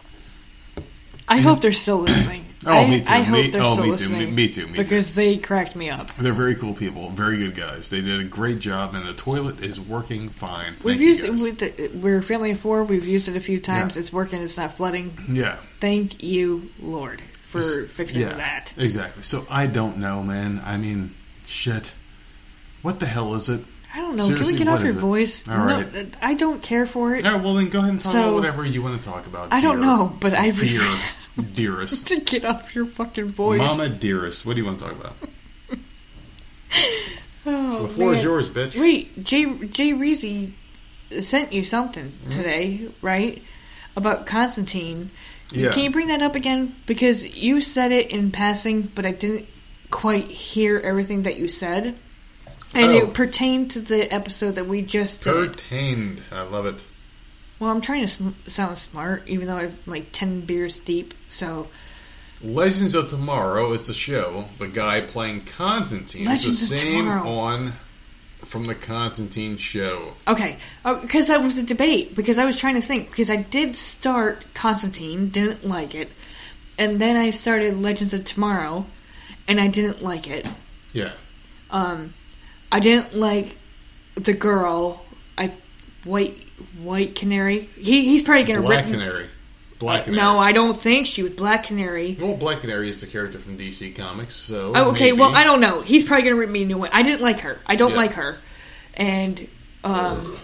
I 1.28 1.38
hope 1.38 1.62
they're 1.62 1.72
still 1.72 2.00
listening. 2.00 2.46
Oh, 2.66 2.72
I, 2.72 2.88
me 2.88 3.02
too. 3.02 3.12
I 3.12 3.22
hope 3.22 3.34
Me- 3.46 3.50
they're 3.50 3.62
oh, 3.64 3.74
still 3.74 3.88
me 3.88 3.98
too. 3.98 4.10
Me- 4.10 4.32
me 4.32 4.48
too. 4.48 4.68
Me 4.68 4.74
too. 4.76 4.84
because 4.84 5.14
they 5.16 5.38
cracked 5.38 5.76
me 5.76 5.90
up. 5.90 6.12
They're 6.16 6.32
very 6.34 6.54
cool 6.56 6.74
people, 6.74 7.10
very 7.10 7.38
good 7.38 7.56
guys. 7.56 7.90
They 7.90 8.02
did 8.02 8.20
a 8.20 8.24
great 8.24 8.60
job, 8.60 8.94
and 8.94 9.08
the 9.08 9.14
toilet 9.14 9.64
is 9.64 9.82
working 9.82 10.30
fine. 10.30 10.74
Thank 10.74 10.84
We've 10.84 11.02
used 11.02 11.26
it. 11.26 11.32
With 11.32 11.58
the, 11.60 11.88
we're 11.98 12.20
a 12.20 12.24
family 12.24 12.52
of 12.52 12.60
four. 12.60 12.84
We've 12.84 13.06
used 13.06 13.28
it 13.28 13.36
a 13.36 13.40
few 13.42 13.60
times. 13.60 13.96
Yeah. 13.96 14.02
It's 14.02 14.14
working. 14.14 14.42
It's 14.42 14.58
not 14.58 14.74
flooding. 14.74 15.12
yeah, 15.30 15.58
Thank 15.80 16.22
you, 16.24 16.70
Lord, 16.80 17.20
for 17.48 17.86
fixing 17.88 18.22
yeah, 18.22 18.34
that. 18.36 18.74
exactly. 18.78 19.24
So 19.24 19.46
I 19.50 19.66
don't 19.66 19.98
know, 19.98 20.22
man. 20.22 20.62
I 20.64 20.78
mean, 20.78 21.16
shit. 21.48 21.94
What 22.84 23.00
the 23.00 23.06
hell 23.08 23.34
is 23.36 23.50
it? 23.50 23.62
I 23.94 24.00
don't 24.02 24.16
know. 24.16 24.24
Seriously, 24.24 24.46
Can 24.46 24.54
we 24.54 24.58
get 24.60 24.68
off 24.70 24.82
your 24.82 24.92
it? 24.92 25.00
voice? 25.00 25.48
All 25.48 25.58
no, 25.66 25.82
right. 25.82 26.08
I 26.22 26.34
don't 26.36 26.62
care 26.64 26.86
for 26.86 27.14
it. 27.16 27.26
All 27.26 27.34
right, 27.34 27.44
well 27.44 27.56
then 27.56 27.70
go 27.70 27.80
ahead 27.80 27.92
and 27.92 28.02
talk 28.02 28.12
So- 28.12 28.22
about 28.24 28.34
whatever 28.36 28.66
you 28.66 28.82
want 28.82 29.02
to 29.02 29.06
talk 29.08 29.26
about. 29.28 29.52
I 29.52 29.60
don't 29.62 29.82
know, 29.82 30.16
but 30.22 30.34
I 30.34 30.52
dear, 30.52 30.82
dearest. 31.54 32.08
to 32.10 32.20
get 32.20 32.46
off 32.46 32.74
your 32.76 32.86
fucking 32.86 33.30
voice. 33.30 33.60
Mama 33.60 33.90
dearest, 33.90 34.46
what 34.46 34.56
do 34.56 34.62
you 34.62 34.66
want 34.66 34.80
to 34.80 34.86
talk 34.86 34.94
about? 35.00 35.16
oh, 37.46 37.84
The 37.84 37.88
floor 37.94 38.14
is 38.14 38.24
yours, 38.24 38.50
bitch. 38.50 38.80
Wait, 38.80 39.24
Jay 39.24 39.46
Jay 39.68 39.92
Reezy 39.92 40.52
sent 41.20 41.54
you 41.54 41.64
something 41.66 42.06
Mm-hmm. 42.10 42.30
today, 42.30 42.88
right? 43.02 43.42
About 43.96 44.26
Constantine. 44.26 45.12
Yeah. 45.52 45.72
Can 45.72 45.84
you 45.84 45.92
bring 45.92 46.08
that 46.08 46.22
up 46.22 46.36
again? 46.36 46.76
Because 46.86 47.28
you 47.36 47.60
said 47.60 47.92
it 47.92 48.10
in 48.10 48.32
passing, 48.32 48.84
but 48.84 49.06
I 49.06 49.12
didn't 49.12 49.48
quite 49.90 50.26
hear 50.28 50.80
everything 50.80 51.24
that 51.24 51.38
you 51.38 51.50
said. 51.50 51.96
And 52.74 52.92
Oh. 52.92 52.98
it 53.00 53.14
pertained 53.14 53.72
to 53.72 53.82
the 53.82 54.12
episode 54.14 54.52
that 54.56 54.66
we 54.66 54.82
just 54.82 55.24
did. 55.26 55.34
Pertained. 55.52 56.22
I 56.32 56.44
love 56.44 56.66
it. 56.66 56.86
Well, 57.62 57.70
I'm 57.70 57.80
trying 57.80 58.02
to 58.02 58.08
sm- 58.08 58.30
sound 58.48 58.80
smart, 58.80 59.28
even 59.28 59.46
though 59.46 59.58
I'm 59.58 59.76
like 59.86 60.12
10 60.12 60.42
beers 60.42 60.80
deep, 60.80 61.14
so. 61.30 61.68
Legends 62.44 62.96
of 62.96 63.08
Tomorrow 63.12 63.72
is 63.74 63.86
the 63.86 63.94
show. 63.94 64.46
The 64.58 64.68
guy 64.68 65.02
playing 65.02 65.42
Constantine 65.42 66.26
Legends 66.26 66.64
is 66.64 66.70
the 66.72 66.78
same 66.80 67.06
Tomorrow. 67.06 67.30
on 67.30 67.74
from 68.44 68.66
the 68.66 68.74
Constantine 68.74 69.58
show. 69.58 70.14
Okay, 70.28 70.58
because 70.84 71.28
that 71.28 71.44
was 71.44 71.56
the 71.56 71.62
debate. 71.62 72.16
Because 72.16 72.40
I 72.40 72.46
was 72.46 72.58
trying 72.58 72.74
to 72.74 72.82
think. 72.82 73.12
Because 73.12 73.30
I 73.30 73.36
did 73.36 73.76
start 73.76 74.44
Constantine, 74.56 75.30
didn't 75.30 75.64
like 75.64 75.94
it, 75.94 76.10
and 76.80 77.00
then 77.00 77.16
I 77.16 77.30
started 77.30 77.78
Legends 77.78 78.12
of 78.12 78.26
Tomorrow, 78.26 78.88
and 79.48 79.62
I 79.62 79.68
didn't 79.68 80.02
like 80.02 80.28
it. 80.28 80.50
Yeah. 80.94 81.12
Um, 81.70 82.16
I 82.72 82.80
didn't 82.80 83.14
like 83.16 83.56
the 84.16 84.34
girl. 84.34 85.06
I 85.38 85.52
white 86.04 86.40
white 86.82 87.16
canary. 87.16 87.60
He, 87.76 88.06
he's 88.06 88.24
probably 88.24 88.44
gonna 88.44 88.62
Black 88.62 88.86
rip. 88.86 88.94
Canary. 88.94 89.28
Black 89.80 90.04
Canary. 90.06 90.22
No, 90.22 90.38
I 90.38 90.52
don't 90.52 90.80
think 90.80 91.08
she 91.08 91.24
was 91.24 91.34
Black 91.34 91.64
Canary. 91.64 92.16
Well, 92.20 92.38
Black 92.38 92.60
Canary 92.62 92.90
is 92.90 93.02
the 93.02 93.08
character 93.08 93.40
from 93.40 93.58
DC 93.58 93.96
Comics, 93.96 94.36
so. 94.36 94.74
Oh, 94.76 94.92
okay, 94.92 95.06
maybe. 95.12 95.20
well, 95.20 95.36
I 95.36 95.44
don't 95.44 95.60
know. 95.60 95.82
He's 95.82 96.04
probably 96.04 96.24
gonna 96.24 96.36
rip 96.36 96.50
me 96.50 96.64
a 96.64 96.66
new 96.66 96.78
one. 96.78 96.90
I 96.94 97.02
didn't 97.04 97.22
like 97.22 97.40
her. 97.40 97.60
I 97.66 97.76
don't 97.76 97.92
Yeah. 97.92 97.98
like 97.98 98.14
her, 98.14 98.38
and 98.94 99.48
um, 99.84 100.38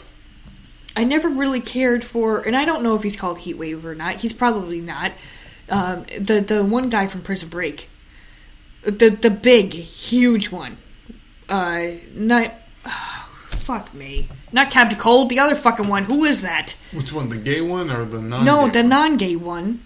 I 0.96 1.04
never 1.04 1.30
really 1.30 1.62
cared 1.62 2.04
for. 2.04 2.40
And 2.42 2.56
I 2.56 2.66
don't 2.66 2.82
know 2.82 2.96
if 2.96 3.04
he's 3.04 3.16
called 3.16 3.38
Heatwave 3.38 3.84
or 3.84 3.94
not. 3.94 4.16
He's 4.16 4.34
probably 4.34 4.82
not. 4.82 5.12
Um, 5.70 6.06
the 6.20 6.42
the 6.42 6.64
one 6.64 6.90
guy 6.90 7.06
from 7.08 7.22
Prison 7.22 7.50
Break, 7.50 7.90
the 8.84 9.10
the 9.10 9.30
big 9.30 9.74
huge 9.74 10.50
one, 10.50 10.78
uh, 11.50 11.88
not 12.16 12.54
fuck 13.68 13.94
me. 13.94 14.30
Not 14.54 14.72
Captain 14.72 14.98
Cold, 14.98 15.28
the 15.28 15.40
other 15.40 15.54
fucking 15.54 15.90
one. 15.90 16.06
Who 16.06 16.24
is 16.24 16.42
that? 16.42 16.78
Which 16.94 17.12
one, 17.12 17.28
the 17.28 17.36
gay 17.36 17.60
one 17.60 17.92
or 17.92 18.06
the 18.06 18.22
non? 18.22 18.46
No, 18.46 18.70
the 18.70 18.82
non-gay 18.82 19.36
one. 19.36 19.82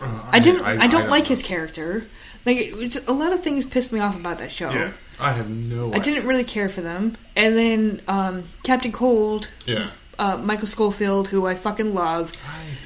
Uh, 0.00 0.28
I 0.32 0.40
didn't. 0.40 0.64
I, 0.64 0.88
don't 0.88 1.08
like 1.08 1.28
his 1.28 1.40
character. 1.40 2.04
Like 2.44 2.74
was, 2.74 2.96
a 2.96 3.12
lot 3.12 3.32
of 3.32 3.40
things 3.44 3.64
pissed 3.64 3.92
me 3.92 4.00
off 4.00 4.16
about 4.16 4.38
that 4.38 4.50
show. 4.50 4.70
Yeah, 4.70 4.90
I 5.20 5.30
have 5.32 5.48
no. 5.48 5.92
I 5.92 6.00
didn't 6.00 6.26
really 6.26 6.42
care 6.42 6.68
for 6.68 6.80
them. 6.80 7.16
And 7.36 7.56
then 7.56 8.00
um, 8.08 8.42
Captain 8.64 8.90
Cold, 8.90 9.48
Yeah. 9.66 9.90
uh, 10.18 10.38
Michael 10.38 10.66
Scofield, 10.66 11.28
who 11.28 11.46
I 11.46 11.54
fucking 11.54 11.94
love. 11.94 12.32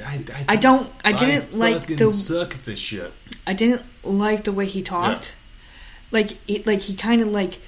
I, 0.04 0.20
I, 0.28 0.44
I 0.50 0.56
don't. 0.56 0.92
I 1.02 1.12
didn't 1.12 1.56
like 1.56 1.86
the. 1.86 2.12
suck 2.12 2.54
at 2.54 2.66
this 2.66 2.78
shit. 2.78 3.10
I 3.46 3.54
didn't 3.54 3.82
like 4.04 4.44
the 4.44 4.52
way 4.52 4.66
he 4.66 4.82
talked. 4.82 5.34
Like 6.12 6.36
it, 6.46 6.66
like 6.66 6.82
he 6.82 6.94
kind 6.94 7.22
of 7.22 7.28
like 7.28 7.58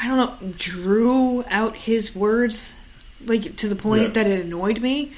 I 0.00 0.08
don't 0.08 0.16
know 0.16 0.52
drew 0.56 1.44
out 1.48 1.76
his 1.76 2.14
words 2.14 2.74
like 3.24 3.56
to 3.56 3.68
the 3.68 3.76
point 3.76 4.02
Yeah. 4.02 4.08
that 4.10 4.26
it 4.26 4.44
annoyed 4.44 4.80
me. 4.80 5.12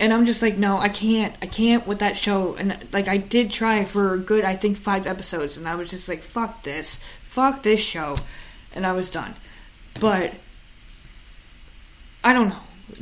And 0.00 0.12
I'm 0.12 0.26
just 0.26 0.42
like, 0.42 0.56
no, 0.58 0.76
I 0.78 0.88
can't. 0.88 1.34
I 1.40 1.46
can't 1.46 1.86
with 1.86 2.00
that 2.00 2.16
show. 2.16 2.54
And 2.56 2.76
like 2.92 3.06
I 3.08 3.16
did 3.16 3.50
try 3.50 3.84
for 3.84 4.14
a 4.14 4.18
good 4.18 4.44
I 4.44 4.56
think 4.56 4.76
5 4.76 5.06
episodes 5.06 5.56
and 5.56 5.68
I 5.68 5.74
was 5.76 5.88
just 5.90 6.08
like, 6.08 6.22
fuck 6.22 6.62
this. 6.62 7.00
Fuck 7.30 7.62
this 7.62 7.80
show. 7.80 8.16
And 8.74 8.84
I 8.84 8.92
was 8.92 9.10
done. 9.10 9.34
But 10.00 10.32
I 12.22 12.32
don't 12.32 12.48
know. 12.50 12.56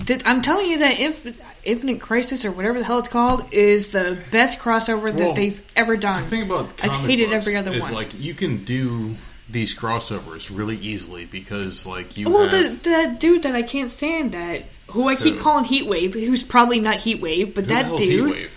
Did- 0.04 0.22
I'm 0.26 0.42
telling 0.42 0.68
you 0.70 0.78
that 0.78 0.98
Inf- 1.00 1.40
Infinite 1.64 2.00
Crisis 2.00 2.44
or 2.44 2.52
whatever 2.52 2.78
the 2.78 2.84
hell 2.84 2.98
it's 2.98 3.08
called 3.08 3.52
is 3.52 3.88
the 3.88 4.18
best 4.30 4.58
crossover 4.58 5.12
that 5.12 5.18
Well, 5.18 5.34
they've 5.34 5.60
ever 5.76 5.96
done. 5.96 6.22
The 6.24 6.28
thing 6.28 6.42
about 6.42 6.70
I've 6.82 6.92
hated 7.06 7.32
every 7.32 7.56
other 7.56 7.72
is 7.72 7.82
one. 7.82 7.94
like 7.94 8.18
you 8.18 8.34
can 8.34 8.64
do 8.64 9.14
these 9.52 9.74
crossovers 9.76 10.50
really 10.56 10.76
easily 10.76 11.24
because 11.26 11.86
like 11.86 12.16
you 12.16 12.28
well, 12.30 12.48
have 12.48 12.82
the 12.82 12.90
the 12.90 13.16
dude 13.18 13.42
that 13.44 13.54
I 13.54 13.62
can't 13.62 13.90
stand 13.90 14.32
that 14.32 14.64
who 14.88 15.08
I 15.08 15.14
keep 15.16 15.34
Who? 15.36 15.40
calling 15.40 15.64
Heatwave, 15.64 16.12
who's 16.14 16.42
probably 16.42 16.80
not 16.80 16.96
Heatwave, 16.98 17.54
but 17.54 17.64
who 17.64 17.74
that 17.74 17.96
dude, 17.96 18.34
Heatwave? 18.34 18.50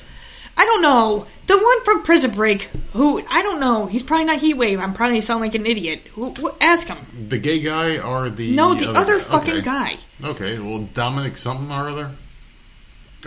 I 0.58 0.66
don't 0.66 0.82
know, 0.82 1.28
the 1.48 1.58
one 1.58 1.84
from 1.84 2.02
Prison 2.04 2.32
Break, 2.32 2.64
who 2.94 3.22
I 3.30 3.42
don't 3.44 3.60
know, 3.60 3.86
he's 3.88 4.04
probably 4.04 4.26
not 4.26 4.40
Heatwave. 4.40 4.80
I'm 4.82 4.94
probably 4.94 5.22
sound 5.22 5.42
like 5.42 5.54
an 5.56 5.66
idiot. 5.66 6.02
Who, 6.14 6.32
who, 6.34 6.52
ask 6.62 6.88
him. 6.88 6.98
the 7.30 7.38
gay 7.38 7.60
guy 7.60 8.00
or 8.00 8.30
the 8.30 8.56
No, 8.56 8.74
the 8.74 8.90
other 8.92 9.18
guy? 9.18 9.24
fucking 9.24 9.54
Okay. 9.56 9.62
guy. 9.62 9.98
Okay, 10.24 10.60
well 10.60 10.80
Dominic 10.94 11.38
something 11.38 11.70
or 11.72 11.90
other. 11.90 12.12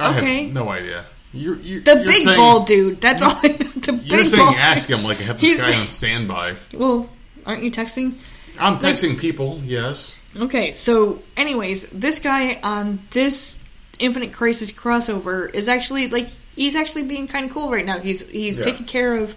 I 0.00 0.16
Okay. 0.16 0.46
no 0.50 0.68
idea. 0.70 1.04
You're, 1.34 1.56
you're, 1.56 1.80
The 1.82 1.96
big 2.06 2.24
saying, 2.24 2.36
bald 2.36 2.66
dude. 2.66 3.00
That's 3.02 3.22
all. 3.22 3.34
I 3.42 3.48
know. 3.48 3.54
The 3.56 3.92
You're 4.02 4.18
big 4.20 4.28
saying 4.28 4.42
bald 4.42 4.56
ask 4.56 4.88
dude. 4.88 4.98
him 4.98 5.04
like 5.04 5.20
I 5.20 5.24
have 5.24 5.38
He's- 5.40 5.58
this 5.58 5.66
guy 5.66 5.80
on 5.80 5.88
standby. 5.88 6.54
Well, 6.72 7.08
aren't 7.48 7.64
you 7.64 7.70
texting? 7.72 8.14
I'm 8.60 8.78
texting 8.78 9.18
people. 9.18 9.60
Yes. 9.64 10.14
Okay, 10.36 10.74
so 10.74 11.20
anyways, 11.36 11.86
this 11.88 12.18
guy 12.20 12.60
on 12.62 13.00
this 13.10 13.58
Infinite 13.98 14.32
Crisis 14.32 14.70
crossover 14.70 15.52
is 15.52 15.68
actually 15.68 16.08
like 16.08 16.28
he's 16.54 16.76
actually 16.76 17.02
being 17.02 17.26
kind 17.26 17.44
of 17.46 17.52
cool 17.52 17.70
right 17.70 17.84
now. 17.84 17.98
He's 17.98 18.22
he's 18.28 18.58
Yeah. 18.58 18.64
taking 18.66 18.86
care 18.86 19.16
of 19.16 19.34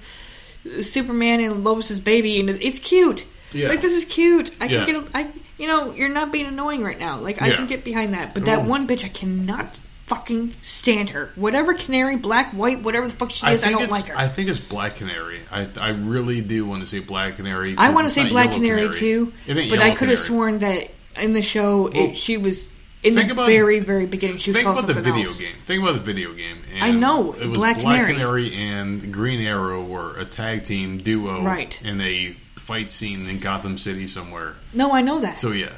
Superman 0.82 1.40
and 1.40 1.64
Lois's 1.64 2.00
baby, 2.00 2.40
and 2.40 2.50
it's 2.50 2.78
cute. 2.80 3.26
Yeah. 3.54 3.70
Like 3.70 3.82
this 3.82 3.94
is 3.96 4.06
cute. 4.06 4.52
I 4.62 4.66
Yeah. 4.66 4.86
can 4.86 5.02
get. 5.02 5.06
I 5.16 5.28
you 5.58 5.68
know 5.68 5.94
you're 5.94 6.10
not 6.10 6.32
being 6.32 6.46
annoying 6.46 6.84
right 6.84 7.00
now. 7.00 7.18
Like 7.20 7.42
I 7.42 7.48
Yeah. 7.48 7.56
can 7.56 7.68
get 7.68 7.84
behind 7.84 8.14
that, 8.14 8.34
but 8.34 8.46
that 8.46 8.60
Oh. 8.60 8.64
one 8.64 8.88
bitch 8.88 9.04
I 9.04 9.10
cannot 9.10 9.80
fucking 10.12 10.54
stand 10.62 11.10
her. 11.12 11.30
Whatever 11.36 11.74
canary, 11.74 12.18
black, 12.18 12.52
white, 12.52 12.82
whatever 12.82 13.08
the 13.08 13.14
fuck 13.16 13.32
she 13.32 13.48
is, 13.48 13.64
I, 13.64 13.68
think 13.70 13.80
don't 13.80 13.90
like 13.92 14.08
her. 14.08 14.18
I 14.18 14.28
think 14.28 14.50
it's 14.50 14.60
Black 14.60 14.96
Canary. 14.98 15.40
I 15.50 15.70
I 15.80 15.90
really 15.92 16.42
do 16.42 16.66
want 16.66 16.82
to 16.82 16.88
say 16.88 17.00
Black 17.00 17.38
Canary. 17.38 17.76
I 17.78 17.92
want 17.92 18.06
to 18.06 18.10
say 18.12 18.28
Black 18.28 18.48
Yellow 18.50 18.60
Canary, 18.60 18.94
too, 18.94 19.32
but 19.48 19.80
I 19.80 19.92
could 19.96 20.10
have 20.10 20.20
sworn 20.20 20.60
that 20.60 20.92
in 21.16 21.32
the 21.32 21.42
show 21.42 21.84
Well, 21.84 21.92
it, 22.12 22.18
she 22.18 22.36
was 22.36 22.70
in 23.04 23.16
the 23.16 23.32
about- 23.32 23.48
very, 23.48 23.80
very 23.80 24.06
beginning. 24.06 24.38
She 24.38 24.50
was 24.52 24.58
Think 24.58 24.66
called 24.66 24.80
about 24.84 24.96
the 24.96 25.02
video 25.02 25.22
else. 25.22 25.40
game. 25.40 25.56
Think 25.62 25.82
about 25.82 25.94
the 25.94 26.02
video 26.02 26.34
game. 26.34 26.58
And 26.74 26.84
I 26.84 26.92
know, 26.92 27.32
it 27.34 27.48
was 27.48 27.58
Black 27.58 27.80
Canary. 27.80 28.12
Canary 28.14 28.54
and 28.54 29.14
Green 29.14 29.40
Arrow 29.40 29.82
were 29.84 30.18
a 30.18 30.26
tag 30.26 30.66
team 30.66 30.98
duo, 30.98 31.42
Right. 31.42 31.82
In 31.84 32.02
a 32.02 32.36
fight 32.58 32.92
scene 32.92 33.28
in 33.30 33.40
Gotham 33.40 33.78
City 33.78 34.08
somewhere. 34.08 34.54
No, 34.74 34.92
I 34.92 35.02
know 35.02 35.22
that, 35.22 35.38
So 35.38 35.52
yeah, 35.52 35.70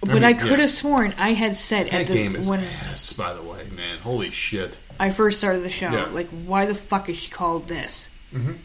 but 0.00 0.14
mean, 0.14 0.24
I 0.24 0.30
yeah. 0.30 0.38
could 0.38 0.58
have 0.60 0.70
sworn 0.70 1.14
I 1.18 1.32
had 1.32 1.56
said 1.56 1.86
that 1.86 2.02
at 2.02 2.06
the 2.06 2.12
game 2.14 2.36
is 2.36 2.48
when 2.48 2.64
ass. 2.64 3.12
By 3.12 3.32
the 3.32 3.42
way, 3.42 3.64
man, 3.74 3.98
holy 3.98 4.30
shit. 4.30 4.78
I 5.00 5.10
first 5.10 5.38
started 5.38 5.62
the 5.62 5.70
show, 5.70 5.90
Yeah. 5.90 6.06
like, 6.06 6.28
why 6.28 6.66
the 6.66 6.74
fuck 6.74 7.08
is 7.08 7.16
she 7.16 7.30
called 7.30 7.68
this? 7.68 8.10
Mhm. 8.34 8.56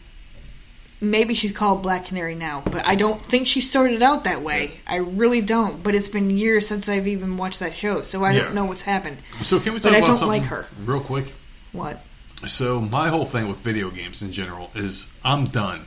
Maybe 1.00 1.34
she's 1.34 1.52
called 1.52 1.82
Black 1.82 2.06
Canary 2.06 2.34
now, 2.34 2.62
but 2.64 2.86
I 2.86 2.94
don't 2.94 3.22
think 3.28 3.46
she 3.46 3.60
started 3.60 4.02
out 4.02 4.24
that 4.24 4.42
way. 4.42 4.72
I 4.86 4.96
really 4.96 5.42
don't. 5.42 5.82
But 5.82 5.94
it's 5.94 6.08
been 6.08 6.30
years 6.30 6.66
since 6.66 6.88
I've 6.88 7.06
even 7.06 7.36
watched 7.36 7.60
that 7.60 7.76
show, 7.76 8.04
so 8.04 8.24
I 8.24 8.32
Yeah. 8.32 8.44
don't 8.44 8.54
know 8.54 8.64
what's 8.64 8.82
happened. 8.82 9.18
So 9.42 9.60
can 9.60 9.74
we 9.74 9.80
talk 9.80 9.92
But 9.92 9.98
talk 9.98 10.02
I 10.02 10.06
don't 10.06 10.16
something 10.16 10.40
like 10.40 10.48
her. 10.50 10.66
real 10.84 11.00
quick? 11.00 11.34
What? 11.72 12.02
So 12.46 12.80
my 12.80 13.08
whole 13.10 13.26
thing 13.26 13.48
with 13.48 13.58
video 13.58 13.90
games 13.90 14.22
in 14.22 14.32
general 14.32 14.70
is 14.74 15.08
I'm 15.24 15.46
done. 15.46 15.86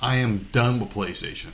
I 0.00 0.16
am 0.16 0.48
done 0.52 0.80
with 0.80 0.90
PlayStation. 0.90 1.48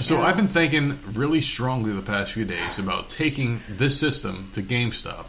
So 0.00 0.18
Yeah. 0.18 0.26
I've 0.26 0.36
been 0.36 0.48
thinking 0.48 0.98
really 1.12 1.40
strongly 1.40 1.92
the 1.92 2.02
past 2.02 2.32
few 2.32 2.44
days 2.44 2.78
about 2.78 3.10
taking 3.10 3.60
this 3.68 3.98
system 3.98 4.50
to 4.52 4.62
GameStop, 4.62 5.26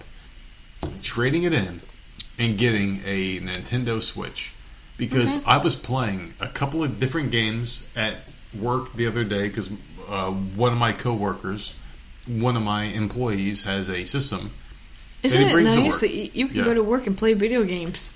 trading 1.02 1.44
it 1.44 1.54
in, 1.54 1.82
and 2.38 2.58
getting 2.58 3.02
a 3.06 3.40
Nintendo 3.40 4.02
Switch. 4.02 4.52
Because 4.98 5.44
I 5.48 5.58
was 5.58 5.76
playing 5.76 6.34
a 6.40 6.48
couple 6.48 6.84
of 6.84 7.00
different 7.00 7.32
games 7.32 7.84
at 7.96 8.18
work 8.54 8.94
the 8.94 9.08
other 9.08 9.24
day 9.24 9.48
because 9.48 9.72
uh, 10.08 10.30
one 10.30 10.72
of 10.72 10.78
my 10.78 10.94
coworkers, 10.94 11.76
one 12.28 12.56
of 12.56 12.62
my 12.62 12.84
employees 12.84 13.64
has 13.64 13.90
a 13.90 14.06
system. 14.06 14.52
Isn't 15.24 15.42
it 15.44 15.52
brings 15.52 15.76
nice 15.76 16.00
that 16.00 16.12
you, 16.36 16.48
can 16.48 16.56
Yeah. 16.58 16.64
go 16.64 16.74
to 16.74 16.82
work 16.84 17.06
and 17.08 17.16
play 17.18 17.34
video 17.34 17.64
games? 17.64 18.12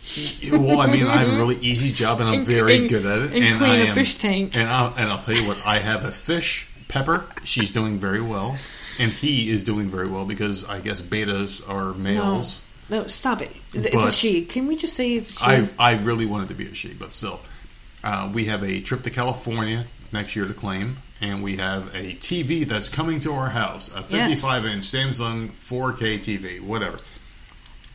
Well, 0.52 0.82
I 0.82 0.88
mean, 0.92 1.06
I 1.06 1.18
have 1.18 1.30
a 1.34 1.36
really 1.38 1.58
easy 1.58 1.92
job, 1.92 2.20
and 2.20 2.30
I'm 2.30 2.36
And- 2.40 2.48
very 2.48 2.78
and- 2.78 2.90
good 2.90 3.06
at 3.06 3.20
it. 3.20 3.34
and 3.34 3.58
clean 3.58 3.70
I 3.72 3.76
a 3.76 3.86
am- 3.88 3.94
fish 3.96 4.16
tank. 4.16 4.56
And 4.58 4.68
I'll, 4.70 4.94
and 4.98 5.12
I'll 5.12 5.20
tell 5.20 5.36
you 5.36 5.48
what, 5.48 5.58
I 5.66 5.78
have 5.80 6.04
a 6.04 6.12
fish, 6.12 6.68
Pepper. 6.88 7.26
She's 7.44 7.72
doing 7.72 8.00
very 8.00 8.22
well, 8.22 8.58
and 8.98 9.12
he 9.12 9.52
is 9.52 9.62
doing 9.64 9.90
very 9.90 10.08
well 10.08 10.26
because 10.26 10.64
I 10.66 10.80
guess 10.80 11.02
bettas 11.02 11.62
are 11.70 11.94
males. 11.94 12.62
no, 12.90 13.06
stop 13.08 13.42
it. 13.42 13.52
It's 13.74 14.04
a 14.04 14.12
she. 14.12 14.44
Can 14.46 14.66
we 14.68 14.76
just 14.76 14.96
say 14.96 15.14
it's 15.14 15.32
a 15.32 15.34
she? 15.36 15.44
I 15.46 15.70
I 15.78 15.92
really 15.98 16.26
wanted 16.26 16.48
to 16.50 16.54
be 16.56 16.66
a 16.68 16.74
she, 16.74 16.94
but 16.94 17.12
still, 17.12 17.40
uh, 18.04 18.30
we 18.34 18.46
have 18.46 18.64
a 18.64 18.82
trip 18.82 19.04
to 19.04 19.10
California 19.12 19.86
next 20.12 20.36
year 20.36 20.46
to 20.48 20.54
claim, 20.54 20.98
and 21.22 21.42
we 21.44 21.58
have 21.58 21.94
a 21.96 22.14
TV 22.16 22.68
that's 22.68 22.90
coming 22.90 23.20
to 23.22 23.32
our 23.34 23.50
house, 23.50 23.90
a 23.96 24.04
55 24.04 24.66
inch 24.66 24.84
Samsung 24.84 25.50
4K 25.50 26.20
TV, 26.20 26.62
whatever. 26.62 26.98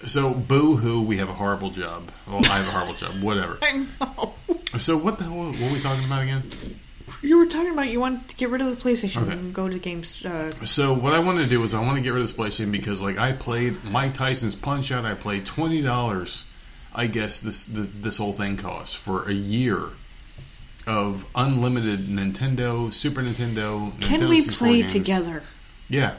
So, 0.06 0.32
boo 0.32 0.76
hoo, 0.76 1.02
we 1.02 1.18
have 1.18 1.28
a 1.28 1.34
horrible 1.34 1.70
job. 1.70 2.10
Well, 2.26 2.40
I 2.46 2.58
have 2.58 2.68
a 2.68 2.70
horrible 2.70 2.94
job, 2.94 3.22
whatever. 3.22 3.58
I 3.62 3.86
know. 4.00 4.34
So, 4.78 4.96
what 4.96 5.18
the 5.18 5.24
hell 5.24 5.36
what 5.36 5.58
were 5.60 5.72
we 5.72 5.80
talking 5.80 6.04
about 6.06 6.22
again? 6.22 6.42
You 7.22 7.36
were 7.36 7.44
talking 7.44 7.70
about 7.72 7.88
you 7.88 8.00
wanted 8.00 8.26
to 8.30 8.36
get 8.36 8.48
rid 8.48 8.62
of 8.62 8.70
the 8.70 8.76
PlayStation 8.82 9.22
Okay. 9.24 9.32
and 9.32 9.52
go 9.52 9.68
to 9.68 9.78
games. 9.78 10.24
Uh, 10.24 10.52
So, 10.64 10.94
what 10.94 11.12
I 11.12 11.18
want 11.18 11.38
to 11.38 11.46
do 11.46 11.62
is 11.64 11.74
I 11.74 11.80
want 11.80 11.98
to 11.98 12.02
get 12.02 12.14
rid 12.14 12.22
of 12.22 12.28
this 12.28 12.36
PlayStation 12.36 12.72
because, 12.72 13.02
like, 13.02 13.18
I 13.18 13.32
played 13.32 13.84
Mike 13.84 14.14
Tyson's 14.14 14.56
Punch 14.56 14.90
Out. 14.90 15.04
I 15.04 15.12
played 15.14 15.44
twenty 15.44 15.82
dollars. 15.82 16.44
I 16.94 17.06
guess 17.06 17.40
this 17.42 17.66
the, 17.66 17.80
this 17.82 18.16
whole 18.16 18.32
thing 18.32 18.56
costs 18.56 18.94
for 18.96 19.28
a 19.28 19.32
year 19.34 19.82
of 20.86 21.24
unlimited 21.34 22.00
Nintendo, 22.00 22.92
Super 22.92 23.22
Nintendo. 23.22 23.92
can 24.00 24.20
Nintendo 24.20 24.28
we 24.28 24.46
play 24.46 24.80
games. 24.80 24.92
together? 24.92 25.42
Yeah, 25.88 26.14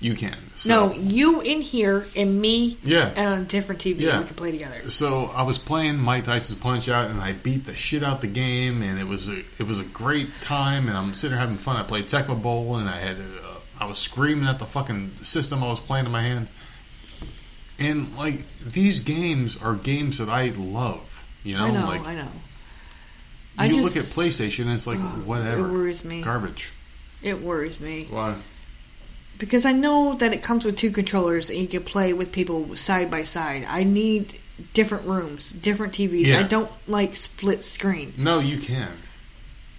you 0.00 0.14
can. 0.14 0.36
So, 0.56 0.88
no, 0.88 0.94
you 0.94 1.40
in 1.40 1.60
here 1.62 2.06
and 2.16 2.40
me 2.40 2.76
Yeah. 2.84 3.12
and 3.16 3.26
on 3.34 3.40
a 3.40 3.44
different 3.44 3.80
TV. 3.80 4.00
Yeah. 4.00 4.20
We 4.20 4.26
can 4.26 4.36
play 4.36 4.52
together. 4.52 4.88
So 4.90 5.26
I 5.34 5.42
was 5.42 5.58
playing 5.58 5.98
Mike 5.98 6.24
Tyson's 6.24 6.58
Punch 6.58 6.88
Out, 6.88 7.10
and 7.10 7.20
I 7.20 7.32
beat 7.32 7.64
the 7.66 7.74
shit 7.74 8.02
out 8.02 8.20
the 8.20 8.26
game, 8.26 8.82
and 8.82 8.98
it 9.00 9.06
was 9.08 9.28
a 9.28 9.38
it 9.58 9.66
was 9.66 9.80
a 9.80 9.84
great 9.84 10.28
time, 10.42 10.88
and 10.88 10.96
I'm 10.96 11.14
sitting 11.14 11.30
there 11.32 11.40
having 11.40 11.56
fun. 11.56 11.76
I 11.76 11.82
played 11.82 12.06
Tecmo 12.08 12.40
Bowl, 12.40 12.76
and 12.76 12.88
I 12.88 12.98
had 13.00 13.16
uh, 13.16 13.58
I 13.80 13.86
was 13.86 13.98
screaming 13.98 14.46
at 14.46 14.58
the 14.58 14.66
fucking 14.66 15.10
system 15.22 15.62
I 15.64 15.68
was 15.68 15.80
playing 15.80 16.06
in 16.06 16.12
my 16.12 16.22
hand, 16.22 16.48
and 17.78 18.14
like 18.16 18.40
these 18.60 19.00
games 19.00 19.60
are 19.60 19.74
games 19.74 20.18
that 20.18 20.28
I 20.28 20.48
love. 20.56 21.00
You 21.42 21.54
know, 21.54 21.64
I 21.64 21.70
know. 21.70 21.86
like 21.86 22.06
I 22.06 22.14
know. 22.14 22.28
You 23.58 23.78
I 23.78 23.80
look 23.80 23.96
at 23.96 24.04
PlayStation, 24.04 24.62
and 24.62 24.72
it's 24.72 24.86
like 24.86 24.98
whatever, 24.98 25.66
It 25.66 25.72
worries 25.72 26.04
me. 26.04 26.22
garbage. 26.22 26.70
It 27.22 27.40
worries 27.40 27.80
me 27.80 28.06
Why? 28.10 28.36
because 29.38 29.64
I 29.66 29.72
know 29.72 30.14
that 30.16 30.32
it 30.32 30.42
comes 30.42 30.64
with 30.64 30.76
two 30.76 30.90
controllers 30.90 31.50
and 31.50 31.58
you 31.58 31.66
can 31.68 31.82
play 31.82 32.12
with 32.12 32.30
people 32.32 32.76
side 32.76 33.10
by 33.10 33.22
side. 33.24 33.64
I 33.68 33.82
need 33.84 34.38
different 34.74 35.06
rooms, 35.06 35.50
different 35.50 35.92
TVs. 35.94 36.26
Yeah. 36.26 36.40
I 36.40 36.42
don't 36.44 36.70
like 36.86 37.16
split 37.16 37.64
screen. 37.64 38.12
No, 38.16 38.38
you 38.40 38.58
can. 38.58 38.90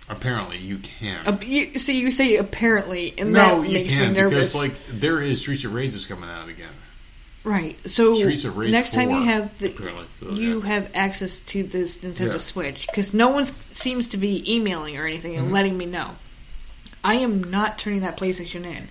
Apparently, 0.09 0.57
you 0.57 0.77
can. 0.77 1.25
Uh, 1.25 1.37
you, 1.43 1.79
see, 1.79 1.99
you 1.99 2.11
say 2.11 2.35
apparently, 2.37 3.13
and 3.17 3.31
no, 3.33 3.61
that 3.61 3.67
you 3.67 3.73
makes 3.73 3.95
can 3.95 4.11
me 4.13 4.19
nervous. 4.19 4.53
because 4.53 4.69
like 4.69 4.79
there 4.99 5.19
is 5.21 5.39
Streets 5.41 5.63
of 5.63 5.73
Rage 5.73 5.95
is 5.95 6.05
coming 6.05 6.29
out 6.29 6.47
again. 6.47 6.69
Right. 7.45 7.77
So 7.87 8.15
Streets 8.15 8.43
of 8.43 8.57
Rage 8.57 8.71
next 8.71 8.93
time 8.93 9.11
you 9.11 9.21
have 9.21 9.57
the, 9.59 9.67
apparently. 9.67 10.05
So, 10.19 10.31
you 10.31 10.59
yeah. 10.61 10.67
have 10.67 10.91
access 10.95 11.39
to 11.41 11.63
this 11.63 11.97
Nintendo 11.99 12.33
Yeah. 12.33 12.37
Switch 12.39 12.87
because 12.87 13.13
no 13.13 13.29
one 13.29 13.45
seems 13.45 14.07
to 14.07 14.17
be 14.17 14.43
emailing 14.51 14.97
or 14.97 15.05
anything 15.05 15.33
Mm-hmm. 15.35 15.43
and 15.45 15.53
letting 15.53 15.77
me 15.77 15.85
know. 15.85 16.11
I 17.03 17.15
am 17.15 17.43
not 17.43 17.77
turning 17.77 18.01
that 18.01 18.17
PlayStation 18.17 18.65
in 18.65 18.87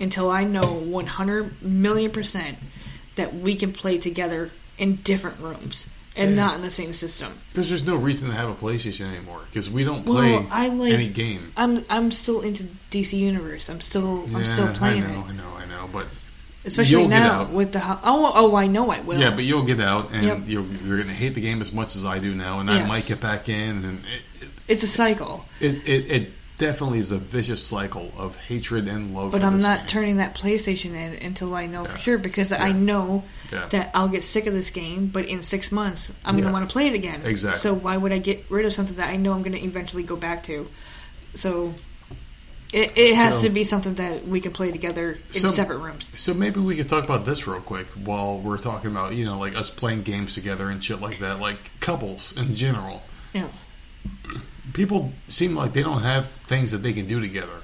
until 0.00 0.28
I 0.28 0.42
know 0.44 0.72
100 0.72 1.62
million 1.62 2.10
percent 2.10 2.58
that 3.14 3.32
we 3.32 3.54
can 3.54 3.72
play 3.72 3.96
together 3.98 4.50
in 4.76 4.96
different 4.96 5.38
rooms 5.38 5.86
and 6.16 6.30
Yeah. 6.30 6.36
not 6.36 6.56
in 6.56 6.62
the 6.62 6.70
same 6.70 6.94
system. 6.94 7.38
Because 7.52 7.68
there's 7.68 7.86
no 7.86 7.94
reason 7.96 8.28
to 8.28 8.34
have 8.34 8.48
a 8.50 8.54
PlayStation 8.54 9.06
anymore. 9.08 9.42
Because 9.50 9.70
we 9.70 9.84
don't 9.84 10.04
play 10.04 10.32
Well, 10.32 10.46
I 10.50 10.68
like 10.68 10.92
any 10.94 11.08
game. 11.08 11.52
I'm 11.56 11.84
I'm 11.88 12.10
still 12.10 12.40
into 12.40 12.64
DC 12.90 13.16
Universe. 13.16 13.68
I'm 13.68 13.80
still 13.80 14.24
I'm 14.34 14.44
still 14.44 14.72
playing 14.74 15.04
I 15.04 15.10
know, 15.12 15.20
it, 15.20 15.26
I 15.28 15.32
know, 15.34 15.52
I 15.58 15.66
know. 15.66 15.88
But 15.92 16.08
especially 16.64 16.90
you'll 17.00 17.08
now 17.08 17.44
with 17.44 17.72
the 17.72 17.80
oh 18.02 18.32
oh 18.34 18.56
I 18.56 18.66
know 18.66 18.90
I 18.90 19.00
will. 19.00 19.20
yeah, 19.20 19.30
but 19.30 19.44
you'll 19.44 19.64
get 19.64 19.80
out 19.80 20.10
and 20.12 20.24
Yep. 20.24 20.38
you're, 20.46 20.62
you're 20.84 20.96
going 20.96 21.08
to 21.08 21.14
hate 21.14 21.34
the 21.34 21.40
game 21.40 21.60
as 21.60 21.72
much 21.72 21.96
as 21.96 22.04
I 22.06 22.18
do 22.18 22.34
now, 22.34 22.60
and 22.60 22.70
I 22.70 22.86
might 22.86 23.04
get 23.06 23.20
back 23.20 23.48
in, 23.48 23.84
and 23.84 23.98
it, 24.40 24.48
it's 24.68 24.82
a 24.82 24.88
cycle. 24.88 25.44
it, 25.60 25.88
it, 25.88 26.10
it 26.10 26.30
definitely 26.56 27.00
is 27.00 27.10
a 27.10 27.18
vicious 27.18 27.62
cycle 27.66 28.12
of 28.16 28.36
hatred 28.36 28.86
and 28.86 29.12
love. 29.12 29.32
But 29.32 29.42
I'm 29.42 29.60
not 29.60 29.80
game. 29.80 29.86
turning 29.88 30.16
that 30.18 30.34
PlayStation 30.36 30.94
in 30.94 31.14
until 31.26 31.52
I 31.54 31.66
know 31.66 31.82
Yeah. 31.82 31.88
for 31.90 31.98
sure 31.98 32.16
because 32.18 32.52
I 32.52 32.70
know 32.70 33.24
Yeah. 33.52 33.66
that 33.70 33.90
I'll 33.92 34.06
get 34.08 34.22
sick 34.22 34.46
of 34.46 34.54
this 34.54 34.70
game. 34.70 35.08
But 35.08 35.24
in 35.26 35.42
six 35.42 35.72
months, 35.72 36.12
I'm 36.24 36.36
Yeah. 36.36 36.42
going 36.42 36.52
to 36.52 36.52
want 36.60 36.68
to 36.68 36.72
play 36.72 36.86
it 36.86 36.94
again. 36.94 37.22
Exactly. 37.24 37.58
So 37.58 37.74
why 37.74 37.96
would 37.96 38.12
I 38.12 38.18
get 38.18 38.46
rid 38.50 38.64
of 38.66 38.72
something 38.72 38.94
that 38.96 39.10
I 39.10 39.16
know 39.16 39.32
I'm 39.32 39.42
going 39.42 39.52
to 39.56 39.62
eventually 39.64 40.04
go 40.04 40.14
back 40.14 40.44
to? 40.44 40.68
So 41.34 41.74
it, 42.74 42.98
it 42.98 43.14
has 43.14 43.36
So- 43.36 43.42
to 43.46 43.50
be 43.50 43.64
something 43.64 43.94
that 43.94 44.26
we 44.26 44.40
can 44.40 44.52
play 44.52 44.70
together 44.72 45.18
in 45.34 45.40
So- 45.40 45.48
separate 45.50 45.78
rooms. 45.78 46.10
So 46.16 46.34
maybe 46.34 46.60
we 46.60 46.76
could 46.76 46.88
talk 46.88 47.04
about 47.04 47.24
this 47.24 47.46
real 47.46 47.60
quick 47.60 47.86
while 47.90 48.38
we're 48.38 48.58
talking 48.58 48.90
about 48.90 49.14
you 49.14 49.24
know 49.24 49.38
like 49.38 49.54
us 49.56 49.70
playing 49.70 50.02
games 50.02 50.34
together 50.34 50.68
and 50.70 50.82
shit 50.82 51.00
like 51.00 51.18
that, 51.20 51.40
like 51.40 51.70
couples 51.80 52.34
in 52.36 52.54
general. 52.54 53.02
Yeah. 53.32 53.48
People 54.72 55.12
seem 55.28 55.54
like 55.54 55.72
they 55.72 55.82
don't 55.82 56.02
have 56.02 56.28
things 56.30 56.72
that 56.72 56.78
they 56.78 56.92
can 56.92 57.06
do 57.06 57.20
together. 57.20 57.62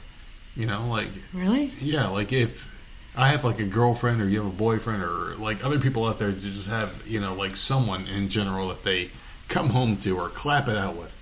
You 0.56 0.66
know, 0.66 0.86
like 0.88 1.08
Really? 1.32 1.72
yeah, 1.80 2.08
like 2.08 2.32
if 2.32 2.68
I 3.16 3.28
have 3.28 3.44
like 3.44 3.58
a 3.60 3.64
girlfriend 3.64 4.20
or 4.22 4.28
you 4.28 4.38
have 4.38 4.46
a 4.46 4.56
boyfriend 4.56 5.02
or 5.02 5.34
like 5.38 5.64
other 5.64 5.78
people 5.80 6.06
out 6.06 6.18
there 6.18 6.30
just 6.32 6.68
have 6.68 6.92
you 7.06 7.20
know 7.20 7.34
like 7.34 7.56
someone 7.56 8.06
in 8.06 8.28
general 8.28 8.68
that 8.68 8.84
they 8.84 9.10
come 9.48 9.70
home 9.70 9.96
to 9.98 10.16
or 10.18 10.28
clap 10.28 10.68
it 10.68 10.76
out 10.76 10.94
with. 10.96 11.16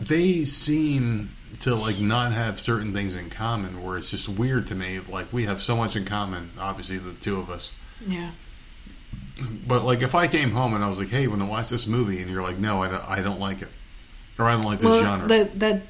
They 0.00 0.44
seem 0.44 1.30
to 1.60 1.74
like 1.74 1.98
not 2.00 2.32
have 2.32 2.58
certain 2.58 2.92
things 2.92 3.14
in 3.16 3.30
common 3.30 3.82
where 3.84 3.96
it's 3.98 4.10
just 4.10 4.28
weird 4.28 4.66
to 4.66 4.74
me 4.74 4.98
like 5.08 5.32
we 5.32 5.44
have 5.44 5.62
so 5.62 5.76
much 5.76 5.94
in 5.96 6.04
common 6.04 6.50
obviously 6.58 6.98
the 6.98 7.12
two 7.14 7.38
of 7.38 7.50
us 7.50 7.70
Yeah. 8.06 8.30
but 9.66 9.84
like 9.84 10.02
if 10.02 10.14
i 10.14 10.26
came 10.26 10.50
home 10.50 10.74
and 10.74 10.82
i 10.84 10.88
was 10.88 10.98
like 10.98 11.08
hey 11.08 11.26
want 11.26 11.40
to 11.40 11.46
watch 11.46 11.68
this 11.68 11.86
movie 11.86 12.20
and 12.20 12.30
you're 12.30 12.42
like 12.42 12.58
no 12.58 12.82
i 12.82 12.88
don't, 12.88 13.08
I 13.08 13.22
don't 13.22 13.40
like 13.40 13.62
it 13.62 13.68
or 14.38 14.46
i 14.46 14.52
don't 14.52 14.62
like 14.62 14.78
this 14.80 14.88
Well, 14.88 15.02
genre 15.02 15.28
that 15.28 15.58
that 15.60 15.82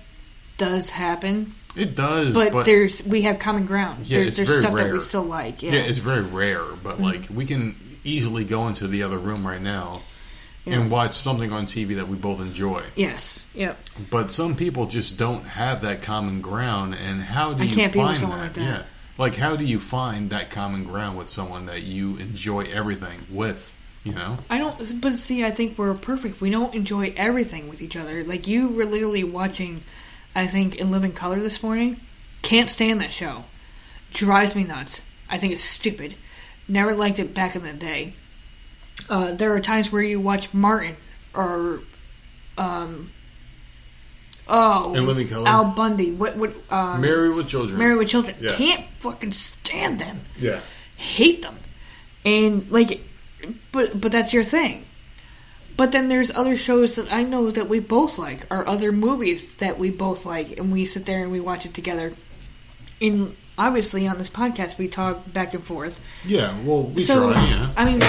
does 0.57 0.89
happen, 0.91 1.53
it 1.77 1.97
does 1.97 2.33
but, 2.33 2.53
but, 2.53 2.65
there's 2.65 3.05
we 3.05 3.23
have 3.23 3.41
common 3.41 3.67
ground. 3.67 4.07
Yeah, 4.07 4.19
there's 4.19 4.29
it's 4.29 4.37
there's 4.37 4.49
very 4.51 4.61
stuff 4.63 4.75
that 4.77 4.85
rare. 4.85 4.93
we 4.95 5.01
still 5.01 5.25
like. 5.25 5.63
Yeah. 5.65 5.73
yeah 5.73 5.81
it's 5.81 5.99
very 5.99 6.23
rare 6.23 6.63
but 6.83 6.95
Mm-hmm. 6.95 7.03
like 7.03 7.23
we 7.29 7.45
can 7.45 7.75
easily 8.05 8.45
go 8.45 8.69
into 8.69 8.87
the 8.87 9.03
other 9.03 9.19
room 9.19 9.45
right 9.45 9.61
now 9.61 10.03
Yeah. 10.65 10.81
and 10.81 10.91
watch 10.91 11.15
something 11.15 11.53
on 11.53 11.67
tv 11.67 11.97
that 11.97 12.09
we 12.09 12.17
both 12.17 12.41
enjoy 12.41 12.83
yes. 12.97 13.47
Yep. 13.55 13.79
But 14.11 14.31
some 14.31 14.57
people 14.57 14.87
just 14.87 15.19
don't 15.19 15.45
have 15.45 15.83
that 15.83 16.01
common 16.01 16.41
ground, 16.41 16.95
and 16.95 17.21
how 17.23 17.53
do 17.53 17.63
I 17.63 17.67
you 17.67 17.75
can't 17.75 17.93
be 17.93 17.99
with 17.99 18.07
find 18.09 18.19
someone 18.19 18.39
that? 18.39 18.45
like 18.45 18.55
that. 18.55 18.61
Yeah, 18.63 18.83
like 19.19 19.35
how 19.37 19.57
do 19.57 19.65
you 19.65 19.79
find 19.79 20.31
that 20.31 20.51
common 20.51 20.85
ground 20.85 21.19
with 21.19 21.29
someone 21.29 21.67
that 21.67 21.83
you 21.83 22.17
enjoy 22.17 22.63
everything 22.65 23.21
with? 23.31 23.73
You 24.05 24.13
know, 24.13 24.37
I 24.51 24.59
don't, 24.59 25.01
but 25.01 25.15
see, 25.15 25.45
I 25.47 25.51
think 25.51 25.79
we're 25.79 25.95
perfect. 25.95 26.41
We 26.43 26.51
don't 26.51 26.75
enjoy 26.75 27.15
everything 27.17 27.69
with 27.71 27.81
each 27.81 27.97
other. 27.97 28.23
Like 28.23 28.47
you 28.47 28.69
were 28.69 28.85
literally 28.85 29.25
watching, 29.25 29.83
I 30.35 30.47
think, 30.47 30.75
In 30.77 30.91
Living 30.91 31.13
Color 31.13 31.41
this 31.41 31.63
morning. 31.63 31.99
Can't 32.43 32.69
stand 32.69 33.01
that 33.01 33.13
show. 33.13 33.45
Drives 34.13 34.55
me 34.55 34.65
nuts. 34.65 35.03
I 35.31 35.39
think 35.39 35.55
it's 35.55 35.63
stupid. 35.63 36.15
Never 36.69 36.95
liked 36.95 37.19
it 37.19 37.33
back 37.33 37.57
in 37.57 37.63
the 37.63 37.73
day. 37.73 38.13
Uh, 39.09 39.33
there 39.33 39.55
are 39.55 39.61
times 39.61 39.93
where 39.93 40.03
you 40.03 40.21
watch 40.21 40.53
Martin 40.55 40.97
or, 41.35 41.81
um, 42.57 43.11
oh, 44.49 44.95
In 44.95 45.07
Living 45.07 45.29
Color? 45.29 45.49
Al 45.49 45.65
Bundy. 45.67 46.13
What? 46.13 46.37
What? 46.37 46.53
Um, 46.71 47.01
Married 47.01 47.35
with 47.35 47.49
Children. 47.49 47.79
Married 47.79 47.99
with 47.99 48.09
Children. 48.09 48.37
Yeah. 48.41 48.53
Can't 48.53 48.85
fucking 49.01 49.33
stand 49.33 49.99
them 49.99 50.21
Yeah, 50.39 50.61
hate 50.97 51.43
them 51.43 51.57
and 52.25 52.71
like 52.71 53.01
but 53.73 54.01
but 54.01 54.11
that's 54.11 54.33
your 54.33 54.45
thing 54.45 54.85
but 55.77 55.93
then 55.93 56.09
there's 56.09 56.31
other 56.35 56.57
shows 56.57 56.97
that 56.97 57.13
i 57.13 57.23
know 57.23 57.51
that 57.51 57.69
we 57.69 57.79
both 57.81 58.17
like 58.17 58.47
or 58.51 58.67
other 58.67 58.91
movies 58.93 59.57
that 59.57 59.79
we 59.79 59.91
both 59.91 60.25
like 60.25 60.59
and 60.59 60.73
we 60.73 60.87
sit 60.87 61.05
there 61.05 61.23
and 61.23 61.31
we 61.31 61.41
watch 61.41 61.67
it 61.67 61.75
together 61.75 62.15
and 63.03 63.37
obviously 63.59 64.07
on 64.09 64.17
this 64.19 64.31
podcast 64.31 64.79
we 64.79 64.89
talk 64.89 65.31
back 65.33 65.53
and 65.53 65.63
forth 65.65 66.01
yeah. 66.25 66.55
Well, 66.65 66.85
we 66.85 67.03
so 67.03 67.31
try. 67.33 67.47
Yeah, 67.47 67.71
i 67.77 67.85
mean 67.85 68.01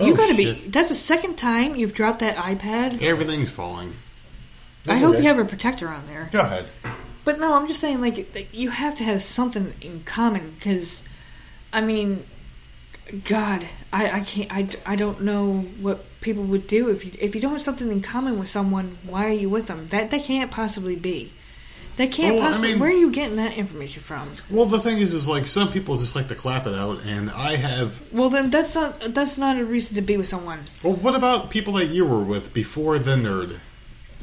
Oh, 0.00 0.06
you 0.06 0.16
gotta 0.16 0.34
be 0.34 0.52
that's 0.52 0.88
the 0.88 0.94
second 0.94 1.36
time 1.36 1.74
you've 1.76 1.94
dropped 1.94 2.20
that 2.20 2.36
ipad 2.36 3.02
everything's 3.02 3.50
falling. 3.50 3.94
i 4.86 4.96
hope 4.96 5.16
you 5.16 5.24
have 5.24 5.38
a 5.38 5.44
protector 5.44 5.88
on 5.88 6.06
there 6.06 6.28
Go 6.32 6.40
ahead. 6.40 6.70
But 7.24 7.38
no, 7.38 7.52
I'm 7.52 7.66
just 7.68 7.80
saying, 7.82 8.00
like, 8.00 8.16
like, 8.34 8.54
you 8.54 8.70
have 8.70 8.94
to 8.96 9.04
have 9.04 9.22
something 9.22 9.74
in 9.82 10.02
common 10.04 10.52
because, 10.52 11.04
I 11.74 11.82
mean, 11.82 12.24
God, 13.26 13.68
I, 13.92 14.10
I 14.10 14.20
can't, 14.20 14.50
I, 14.50 14.68
I 14.86 14.96
don't 14.96 15.20
know 15.20 15.58
what 15.78 16.06
people 16.22 16.44
would 16.44 16.66
do 16.66 16.88
if 16.88 17.04
you 17.04 17.12
if 17.20 17.34
you 17.34 17.42
don't 17.42 17.52
have 17.52 17.60
something 17.60 17.92
in 17.92 18.00
common 18.00 18.38
with 18.38 18.48
someone. 18.48 18.96
Why 19.04 19.26
are 19.26 19.32
you 19.32 19.50
with 19.50 19.66
them? 19.66 19.88
That 19.88 20.10
that 20.10 20.22
can't 20.24 20.50
possibly 20.50 20.96
be. 20.96 21.32
That 21.98 22.12
can't 22.12 22.36
Well, 22.36 22.44
I 22.44 22.48
possibly. 22.48 22.70
mean- 22.70 22.78
where 22.78 22.90
are 22.90 22.92
you 22.94 23.10
getting 23.10 23.36
that 23.36 23.54
information 23.56 24.02
from? 24.02 24.28
Well, 24.50 24.66
the 24.66 24.78
thing 24.80 24.98
is, 24.98 25.12
is 25.12 25.28
like 25.28 25.46
some 25.46 25.70
people 25.72 25.98
just 25.98 26.14
like 26.16 26.28
to 26.28 26.34
clap 26.36 26.66
it 26.66 26.74
out, 26.74 27.00
and 27.04 27.28
I 27.30 27.56
have. 27.56 28.00
Well, 28.12 28.30
then 28.30 28.50
that's 28.50 28.74
not 28.76 29.12
that's 29.14 29.36
not 29.36 29.58
a 29.58 29.64
reason 29.64 29.96
to 29.96 30.02
be 30.02 30.16
with 30.16 30.28
someone. 30.28 30.60
Well, 30.82 30.94
what 30.94 31.14
about 31.16 31.50
people 31.50 31.72
that 31.74 31.86
you 31.86 32.04
were 32.06 32.22
with 32.22 32.54
before 32.54 32.98
the 33.00 33.16
nerd? 33.16 33.58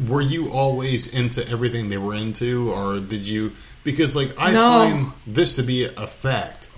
Were 0.07 0.22
you 0.22 0.52
always 0.52 1.07
into 1.07 1.47
everything 1.49 1.89
they 1.89 1.97
were 1.97 2.15
into, 2.15 2.72
or 2.72 2.99
did 2.99 3.26
you? 3.26 3.52
Because 3.84 4.15
like 4.15 4.31
I 4.38 4.52
No. 4.52 4.61
find 4.61 5.11
this 5.27 5.57
to 5.57 5.64
be 5.64 5.84
a 5.84 6.07
fact. 6.07 6.69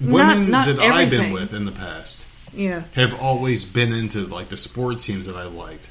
Women 0.00 0.50
not 0.50 0.66
that 0.66 0.80
I've 0.80 1.10
been 1.10 1.32
with 1.32 1.54
in 1.54 1.64
the 1.64 1.70
past 1.70 2.26
Yeah. 2.52 2.82
have 2.94 3.14
always 3.20 3.64
been 3.64 3.92
into 3.92 4.26
like 4.26 4.48
the 4.48 4.56
sports 4.56 5.06
teams 5.06 5.26
that 5.26 5.36
I 5.36 5.44
liked, 5.44 5.90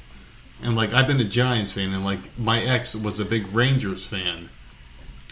and 0.62 0.76
like 0.76 0.92
I've 0.92 1.06
been 1.06 1.20
a 1.20 1.24
Giants 1.24 1.72
fan, 1.72 1.92
and 1.92 2.04
like 2.04 2.20
my 2.38 2.62
ex 2.62 2.94
was 2.94 3.20
a 3.20 3.24
big 3.24 3.46
Rangers 3.52 4.04
fan 4.04 4.48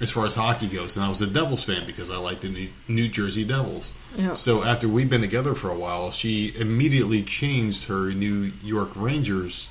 as 0.01 0.11
far 0.11 0.25
as 0.25 0.35
hockey 0.35 0.67
goes, 0.67 0.97
and 0.97 1.05
I 1.05 1.09
was 1.11 1.21
a 1.21 1.27
Devils 1.27 1.63
fan 1.63 1.85
because 1.87 2.11
I 2.11 2.17
liked 2.17 2.41
the 2.43 2.71
New, 2.89 3.09
Jersey 3.09 3.45
Devils. 3.45 3.93
Yeah. 4.17 4.33
So 4.33 4.63
after 4.65 4.89
we've 4.89 5.11
been 5.11 5.21
together 5.21 5.55
for 5.55 5.71
a 5.71 5.75
while, 5.77 6.11
she 6.11 6.55
immediately 6.57 7.23
changed 7.23 7.85
her 7.89 8.11
New 8.11 8.51
York 8.63 8.91
Rangers 8.97 9.69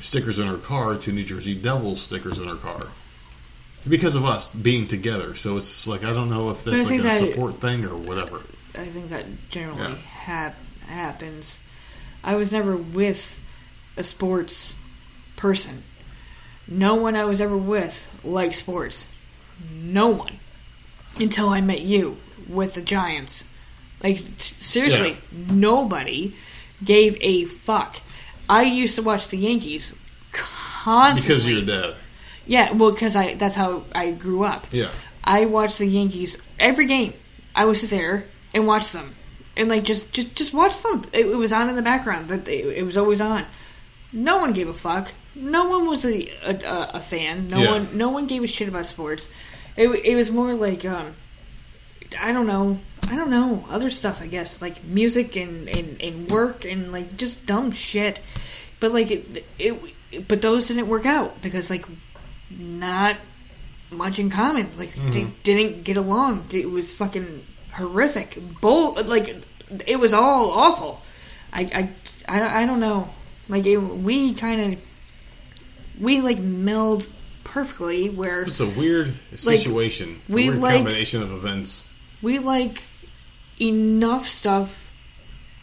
stickers 0.00 0.38
in 0.38 0.46
her 0.46 0.56
car 0.58 0.96
to 0.96 1.12
New 1.12 1.24
Jersey 1.24 1.54
Devils 1.54 2.00
stickers 2.02 2.38
in 2.38 2.48
her 2.48 2.56
car. 2.56 2.80
Because 3.88 4.14
of 4.16 4.24
us 4.24 4.50
being 4.50 4.86
together, 4.86 5.34
so 5.34 5.56
it's 5.56 5.86
like 5.88 6.04
I 6.04 6.12
don't 6.12 6.30
know 6.30 6.50
if 6.50 6.62
that's 6.64 6.86
like 6.88 7.00
a 7.00 7.02
that- 7.02 7.18
support 7.20 7.60
thing 7.60 7.84
or 7.84 7.96
whatever. 7.96 8.40
I 8.74 8.86
think 8.86 9.08
that 9.10 9.24
generally 9.50 9.80
Yeah. 9.80 9.94
hap- 9.96 10.56
happens. 10.86 11.58
I 12.24 12.36
was 12.36 12.52
never 12.52 12.76
with 12.76 13.40
a 13.96 14.04
sports 14.04 14.74
person. 15.36 15.82
No 16.68 16.94
one 16.94 17.16
I 17.16 17.24
was 17.24 17.40
ever 17.40 17.56
with 17.56 18.20
liked 18.24 18.54
sports. 18.54 19.06
No 19.72 20.08
one. 20.08 20.38
Until 21.18 21.48
I 21.48 21.60
met 21.60 21.82
you 21.82 22.16
with 22.48 22.74
the 22.74 22.82
Giants. 22.82 23.44
Like, 24.02 24.16
t- 24.16 24.54
seriously, 24.60 25.16
nobody 25.30 26.34
gave 26.82 27.16
a 27.20 27.44
fuck. 27.44 28.00
I 28.48 28.62
used 28.62 28.96
to 28.96 29.02
watch 29.02 29.28
the 29.28 29.36
Yankees 29.36 29.94
constantly. 30.32 31.22
Because 31.22 31.44
of 31.46 31.68
your 31.68 31.80
dad. 31.92 31.96
Yeah, 32.46 32.72
well, 32.72 32.90
because 32.90 33.14
I 33.14 33.34
that's 33.34 33.54
how 33.54 33.84
I 33.94 34.10
grew 34.10 34.42
up. 34.42 34.66
Yeah. 34.72 34.90
I 35.22 35.46
watched 35.46 35.78
the 35.78 35.86
Yankees 35.86 36.38
every 36.58 36.86
game. 36.86 37.14
I 37.54 37.70
sit 37.74 37.90
there 37.90 38.24
and 38.52 38.66
watch 38.66 38.90
them, 38.92 39.14
and 39.56 39.68
like 39.68 39.84
just 39.84 40.12
just 40.12 40.34
just 40.34 40.52
watch 40.52 40.82
them. 40.82 41.04
It, 41.12 41.26
it 41.26 41.36
was 41.36 41.52
on 41.52 41.68
in 41.68 41.76
the 41.76 41.82
background. 41.82 42.28
That 42.28 42.48
it, 42.48 42.78
it 42.78 42.82
was 42.82 42.96
always 42.96 43.20
on. 43.20 43.44
No 44.12 44.38
one 44.38 44.52
gave 44.52 44.68
a 44.68 44.74
fuck. 44.74 45.12
No 45.34 45.68
one 45.70 45.86
was 45.88 46.04
a 46.04 46.28
a, 46.44 46.90
a 46.94 47.00
fan. 47.00 47.48
No 47.48 47.58
Yeah. 47.62 47.70
one 47.72 47.96
no 47.96 48.10
one 48.10 48.26
gave 48.26 48.42
a 48.44 48.46
shit 48.46 48.68
about 48.68 48.86
sports. 48.86 49.28
It 49.76 49.88
it 49.88 50.16
was 50.16 50.30
more 50.30 50.52
like 50.54 50.84
um, 50.84 51.14
I 52.20 52.32
don't 52.32 52.46
know. 52.46 52.78
I 53.08 53.16
don't 53.16 53.30
know 53.30 53.64
other 53.70 53.90
stuff. 53.90 54.20
I 54.20 54.26
guess 54.26 54.60
like 54.60 54.84
music 54.84 55.36
and 55.36 55.68
and, 55.68 56.00
and 56.00 56.28
work 56.30 56.64
and 56.64 56.92
like 56.92 57.16
just 57.16 57.46
dumb 57.46 57.72
shit. 57.72 58.20
But 58.80 58.92
like 58.92 59.10
it, 59.10 59.44
it 59.58 60.28
but 60.28 60.42
those 60.42 60.68
didn't 60.68 60.88
work 60.88 61.06
out 61.06 61.40
because 61.40 61.70
like 61.70 61.86
not 62.50 63.16
much 63.90 64.18
in 64.18 64.28
common. 64.30 64.68
Like 64.76 64.92
d- 65.10 65.28
didn't 65.42 65.84
get 65.84 65.96
along. 65.96 66.46
It 66.52 66.70
was 66.70 66.92
fucking 66.92 67.44
horrific. 67.72 68.38
Bull. 68.60 68.94
Like 69.04 69.36
it 69.86 69.98
was 69.98 70.12
all 70.12 70.50
awful. 70.50 71.00
I 71.52 71.88
I 72.28 72.38
I, 72.40 72.62
I 72.62 72.66
don't 72.66 72.80
know. 72.80 73.08
Like 73.52 73.66
it, 73.66 73.76
we 73.76 74.32
kind 74.34 74.72
of 74.72 74.80
we 76.00 76.20
like 76.22 76.38
meld 76.38 77.06
perfectly 77.44 78.08
where 78.08 78.42
It's 78.44 78.60
a 78.60 78.66
weird 78.66 79.12
situation. 79.34 80.20
a 80.28 80.32
we 80.32 80.48
weird 80.48 80.60
like- 80.62 80.76
combination 80.76 81.22
of 81.22 81.30
events. 81.32 81.86
we 82.22 82.38
like 82.38 82.82
enough 83.60 84.26
stuff 84.28 84.78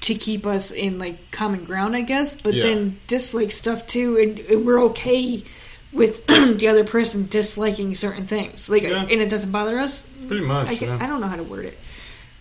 to 0.01 0.13
keep 0.15 0.45
us 0.45 0.69
in 0.71 0.99
like 0.99 1.31
common 1.31 1.65
ground, 1.65 1.95
I 1.95 2.01
guess, 2.01 2.35
but 2.35 2.53
Yeah. 2.53 2.63
then 2.63 2.99
dislike 3.07 3.51
stuff 3.51 3.87
too, 3.87 4.17
and, 4.17 4.39
and 4.39 4.65
we're 4.65 4.81
okay 4.85 5.43
with 5.91 6.25
the 6.27 6.67
other 6.67 6.83
person 6.85 7.27
disliking 7.27 7.95
certain 7.95 8.27
things, 8.27 8.69
like, 8.69 8.83
Yeah. 8.83 9.01
and 9.01 9.19
it 9.19 9.29
doesn't 9.29 9.51
bother 9.51 9.79
us. 9.79 10.05
Pretty 10.27 10.45
much. 10.45 10.67
I, 10.67 10.71
yeah. 10.73 10.99
I 11.01 11.07
don't 11.07 11.19
know 11.21 11.27
how 11.27 11.35
to 11.37 11.43
word 11.43 11.65
it, 11.65 11.77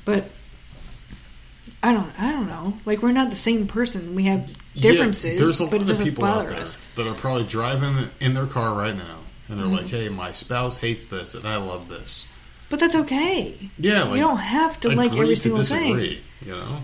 but 0.05 0.29
I 1.83 1.93
don't. 1.93 2.11
I 2.21 2.33
don't 2.33 2.49
know. 2.49 2.75
Like 2.85 3.03
we're 3.03 3.13
not 3.13 3.31
the 3.31 3.37
same 3.37 3.67
person. 3.69 4.15
We 4.15 4.25
have 4.25 4.53
differences, 4.75 5.33
Yeah, 5.33 5.45
there's 5.47 5.61
a 5.61 5.65
lot 5.65 5.89
of 5.91 5.99
people 6.01 6.25
out 6.25 6.49
there 6.49 6.61
us. 6.61 6.79
that 6.97 7.07
are 7.07 7.15
probably 7.15 7.45
driving 7.45 8.09
in 8.21 8.35
their 8.35 8.47
car 8.47 8.77
right 8.77 8.97
now, 8.97 9.19
and 9.49 9.59
they're 9.59 9.67
Mm-hmm. 9.67 9.77
like, 9.77 9.87
"Hey, 9.87 10.09
my 10.09 10.33
spouse 10.33 10.79
hates 10.79 11.05
this, 11.07 11.35
and 11.35 11.47
I 11.47 11.57
love 11.57 11.89
this." 11.89 12.27
But 12.71 12.81
that's 12.81 12.95
okay. 12.97 13.57
Yeah, 13.79 14.05
like, 14.05 14.17
you 14.17 14.21
don't 14.21 14.37
have 14.39 14.79
to 14.81 14.91
like 14.95 15.17
every 15.17 15.37
single 15.37 15.63
thing. 15.65 15.99
You 16.45 16.53
know, 16.53 16.79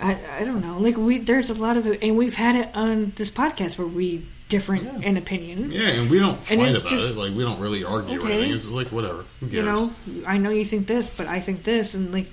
I, 0.00 0.18
I 0.40 0.44
don't 0.44 0.60
know. 0.60 0.78
Like 0.78 0.96
we, 0.96 1.18
there's 1.18 1.48
a 1.50 1.54
lot 1.54 1.76
of, 1.76 1.86
and 1.86 2.16
we've 2.16 2.34
had 2.34 2.56
it 2.56 2.68
on 2.74 3.12
this 3.16 3.30
podcast 3.30 3.78
where 3.78 3.86
we 3.86 4.26
different 4.48 4.82
Yeah. 4.82 5.08
in 5.08 5.16
opinion. 5.16 5.70
yeah, 5.70 5.88
and 5.88 6.10
we 6.10 6.18
don't 6.18 6.38
fight 6.44 6.58
about 6.58 6.84
just- 6.86 7.16
it. 7.16 7.18
Like 7.18 7.32
we 7.34 7.44
don't 7.44 7.60
really 7.60 7.84
argue 7.84 8.18
or 8.18 8.24
Okay. 8.24 8.32
anything. 8.34 8.54
It's 8.54 8.68
like 8.68 8.88
whatever. 8.88 9.24
You 9.40 9.62
know, 9.62 9.92
I 10.26 10.36
know 10.38 10.50
you 10.50 10.64
think 10.64 10.86
this, 10.88 11.08
but 11.10 11.26
I 11.28 11.38
think 11.40 11.62
this, 11.62 11.94
and 11.94 12.12
like 12.12 12.26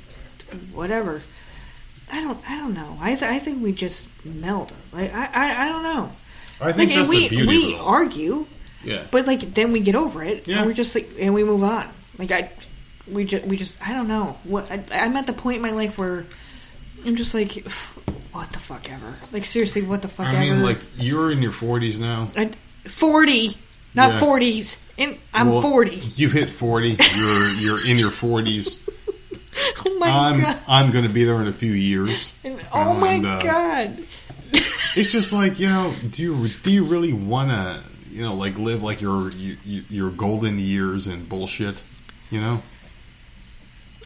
whatever. 0.73 1.21
I 2.11 2.21
don't. 2.21 2.39
I 2.49 2.57
don't 2.57 2.73
know. 2.73 2.97
I 3.01 3.15
th- 3.15 3.31
I 3.31 3.39
think 3.39 3.61
we 3.63 3.71
just 3.71 4.07
meld. 4.25 4.73
Like 4.91 5.13
I, 5.13 5.25
I, 5.25 5.65
I 5.65 5.69
don't 5.69 5.83
know. 5.83 6.11
I 6.61 6.71
think 6.73 6.89
Like 6.89 6.97
that's 6.99 7.09
we 7.09 7.27
the 7.27 7.29
beauty 7.29 7.47
we 7.47 7.67
of 7.67 7.79
it 7.79 7.81
all. 7.81 7.87
argue, 7.87 8.45
Yeah, 8.83 9.05
but 9.11 9.27
like 9.27 9.53
then 9.53 9.71
we 9.71 9.79
get 9.79 9.95
over 9.95 10.23
it, 10.23 10.47
Yeah. 10.47 10.57
and 10.57 10.67
we're 10.67 10.73
just 10.73 10.93
like, 10.95 11.09
and 11.19 11.33
we 11.33 11.43
move 11.43 11.63
on. 11.63 11.87
Like 12.17 12.31
I, 12.31 12.51
we 13.09 13.25
just 13.25 13.45
we 13.45 13.57
just 13.57 13.85
I 13.87 13.93
don't 13.93 14.07
know. 14.07 14.37
What 14.43 14.69
I, 14.71 14.83
I'm 14.91 15.15
at 15.17 15.25
the 15.27 15.33
point 15.33 15.57
in 15.57 15.61
my 15.61 15.71
life 15.71 15.97
where 15.97 16.25
I'm 17.05 17.15
just 17.15 17.33
like, 17.33 17.53
what 18.33 18.49
the 18.51 18.59
fuck 18.59 18.91
ever. 18.91 19.13
Like 19.31 19.45
seriously, 19.45 19.81
what 19.83 20.01
the 20.01 20.07
fuck 20.09 20.27
I 20.27 20.35
ever. 20.35 20.55
mean, 20.55 20.63
like 20.63 20.79
you're 20.97 21.31
in 21.31 21.41
your 21.41 21.51
40s 21.53 21.97
now. 21.99 22.29
I, 22.35 22.51
40, 22.89 23.55
not 23.95 24.13
Yeah. 24.13 24.19
40s. 24.19 24.79
And 24.97 25.17
I'm 25.33 25.49
Well, 25.49 25.61
40. 25.61 25.95
You 26.15 26.29
hit 26.29 26.49
40. 26.49 26.97
You're 27.15 27.49
you're 27.51 27.87
in 27.87 27.97
your 27.97 28.11
40s. 28.11 28.79
Oh 29.85 29.97
my 29.97 30.09
I'm 30.09 30.41
god. 30.41 30.59
I'm 30.67 30.91
going 30.91 31.05
to 31.05 31.13
be 31.13 31.23
there 31.23 31.39
in 31.41 31.47
a 31.47 31.53
few 31.53 31.71
years. 31.71 32.33
And- 32.43 32.59
oh 32.73 32.93
my 32.93 33.17
uh, 33.17 33.41
god. 33.41 33.97
It's 34.95 35.11
just 35.11 35.31
like 35.31 35.59
you 35.59 35.67
know, 35.67 35.93
do 36.09 36.23
you 36.23 36.47
do 36.63 36.71
you 36.71 36.83
really 36.83 37.13
want 37.13 37.49
to 37.49 37.83
you 38.11 38.21
know 38.23 38.33
like 38.35 38.57
live 38.57 38.81
like 38.83 39.01
your 39.01 39.29
your, 39.31 39.57
your 39.65 40.09
golden 40.11 40.59
years 40.59 41.07
and 41.07 41.27
bullshit? 41.29 41.81
You 42.29 42.41
know. 42.41 42.61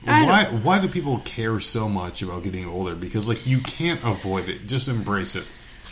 Why 0.06 0.46
why 0.46 0.80
do 0.80 0.88
people 0.88 1.20
care 1.20 1.60
so 1.60 1.88
much 1.88 2.22
about 2.22 2.44
getting 2.44 2.66
older? 2.68 2.94
Because 2.96 3.28
like 3.28 3.48
you 3.48 3.60
can't 3.60 4.04
avoid 4.04 4.50
it. 4.50 4.68
Just 4.68 4.88
embrace 4.90 5.36
it, 5.36 5.46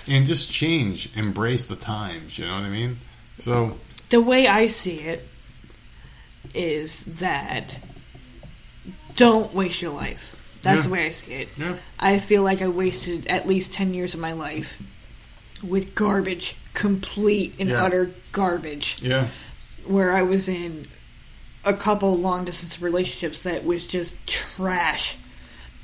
and 0.07 0.25
just 0.25 0.51
change. 0.51 1.09
Embrace 1.15 1.65
the 1.65 1.77
times. 1.77 2.37
You 2.37 2.45
know 2.45 2.55
what 2.55 2.63
I 2.63 2.69
mean? 2.69 2.97
So 3.37 3.77
The 4.09 4.21
way 4.21 4.47
I 4.47 4.67
see 4.67 4.99
it 4.99 5.27
is 6.53 7.03
that 7.05 7.79
don't 9.15 9.53
waste 9.53 9.81
your 9.81 9.91
life. 9.91 10.35
That's 10.61 10.81
Yeah. 10.83 10.87
the 10.87 10.93
way 10.93 11.05
I 11.07 11.09
see 11.11 11.31
it. 11.33 11.49
yeah, 11.57 11.75
I 11.99 12.19
feel 12.19 12.43
like 12.43 12.61
I 12.61 12.67
wasted 12.67 13.25
at 13.27 13.47
least 13.47 13.73
10 13.73 13.93
years 13.93 14.13
of 14.13 14.19
my 14.19 14.31
life 14.31 14.75
with 15.63 15.95
garbage, 15.95 16.55
complete 16.73 17.55
and 17.59 17.69
Yeah. 17.69 17.83
utter 17.83 18.11
garbage. 18.31 18.97
yeah, 19.01 19.27
where 19.85 20.15
I 20.15 20.21
was 20.21 20.47
in 20.47 20.87
a 21.65 21.73
couple 21.73 22.17
long 22.17 22.45
distance 22.45 22.81
relationships 22.81 23.39
that 23.39 23.63
was 23.65 23.85
just 23.85 24.15
trash, 24.27 25.15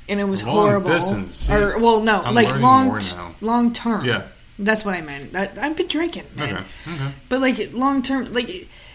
and 0.08 0.18
it 0.20 0.24
was 0.24 0.42
Long 0.42 0.54
horrible. 0.54 0.90
distance? 0.92 1.48
Or 1.50 1.78
well, 1.78 2.00
no, 2.02 2.22
I'm 2.22 2.34
like 2.34 2.54
long, 2.60 2.98
t- 3.00 3.14
long 3.40 3.72
term. 3.72 4.04
Yeah. 4.04 4.22
that's 4.60 4.84
what 4.84 4.94
I 4.94 5.00
meant. 5.02 5.34
I, 5.36 5.50
I've 5.60 5.76
been 5.76 5.86
drinking, 5.86 6.24
man. 6.36 6.54
okay, 6.54 6.64
okay, 6.94 7.12
but 7.28 7.40
like 7.40 7.70
long 7.72 8.02
term, 8.02 8.32
like, 8.32 8.48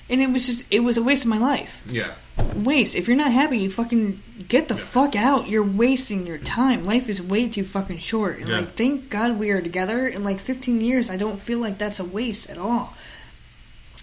and 0.10 0.22
it 0.22 0.30
was 0.32 0.46
just 0.46 0.66
it 0.72 0.80
was 0.82 0.98
a 0.98 1.04
waste 1.04 1.24
of 1.24 1.30
my 1.30 1.38
life. 1.38 1.82
yeah, 1.90 2.12
Waste. 2.56 2.96
If 2.96 3.08
you're 3.08 3.18
not 3.18 3.32
happy, 3.32 3.58
you 3.60 3.70
fucking 3.70 4.22
get 4.48 4.68
the 4.68 4.78
fuck 4.78 5.16
out. 5.16 5.48
You're 5.50 5.64
wasting 5.64 6.26
your 6.28 6.38
time. 6.38 6.84
Life 6.84 7.10
is 7.10 7.22
way 7.22 7.48
too 7.50 7.64
fucking 7.64 8.00
short. 8.00 8.40
And 8.40 8.50
Yeah. 8.50 8.58
like, 8.58 8.76
thank 8.76 9.10
God 9.10 9.38
we 9.40 9.50
are 9.52 9.62
together. 9.62 10.08
In 10.08 10.24
like 10.24 10.40
15 10.40 10.82
years, 10.82 11.10
I 11.10 11.18
don't 11.18 11.40
feel 11.42 11.60
like 11.60 11.78
that's 11.78 12.00
a 12.00 12.04
waste 12.04 12.50
at 12.50 12.58
all. 12.58 12.96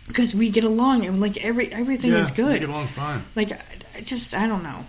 Because 0.08 0.34
we 0.34 0.50
get 0.50 0.64
along 0.64 1.06
and 1.06 1.20
like 1.20 1.36
every 1.44 1.72
everything 1.72 2.10
yeah. 2.12 2.18
is 2.18 2.30
we 2.30 2.36
good. 2.36 2.60
Get 2.60 2.68
along 2.68 2.88
fine. 2.88 3.22
Like 3.36 3.52
I, 3.52 4.00
just 4.00 4.34
I 4.34 4.46
don't 4.48 4.62
know. 4.64 4.84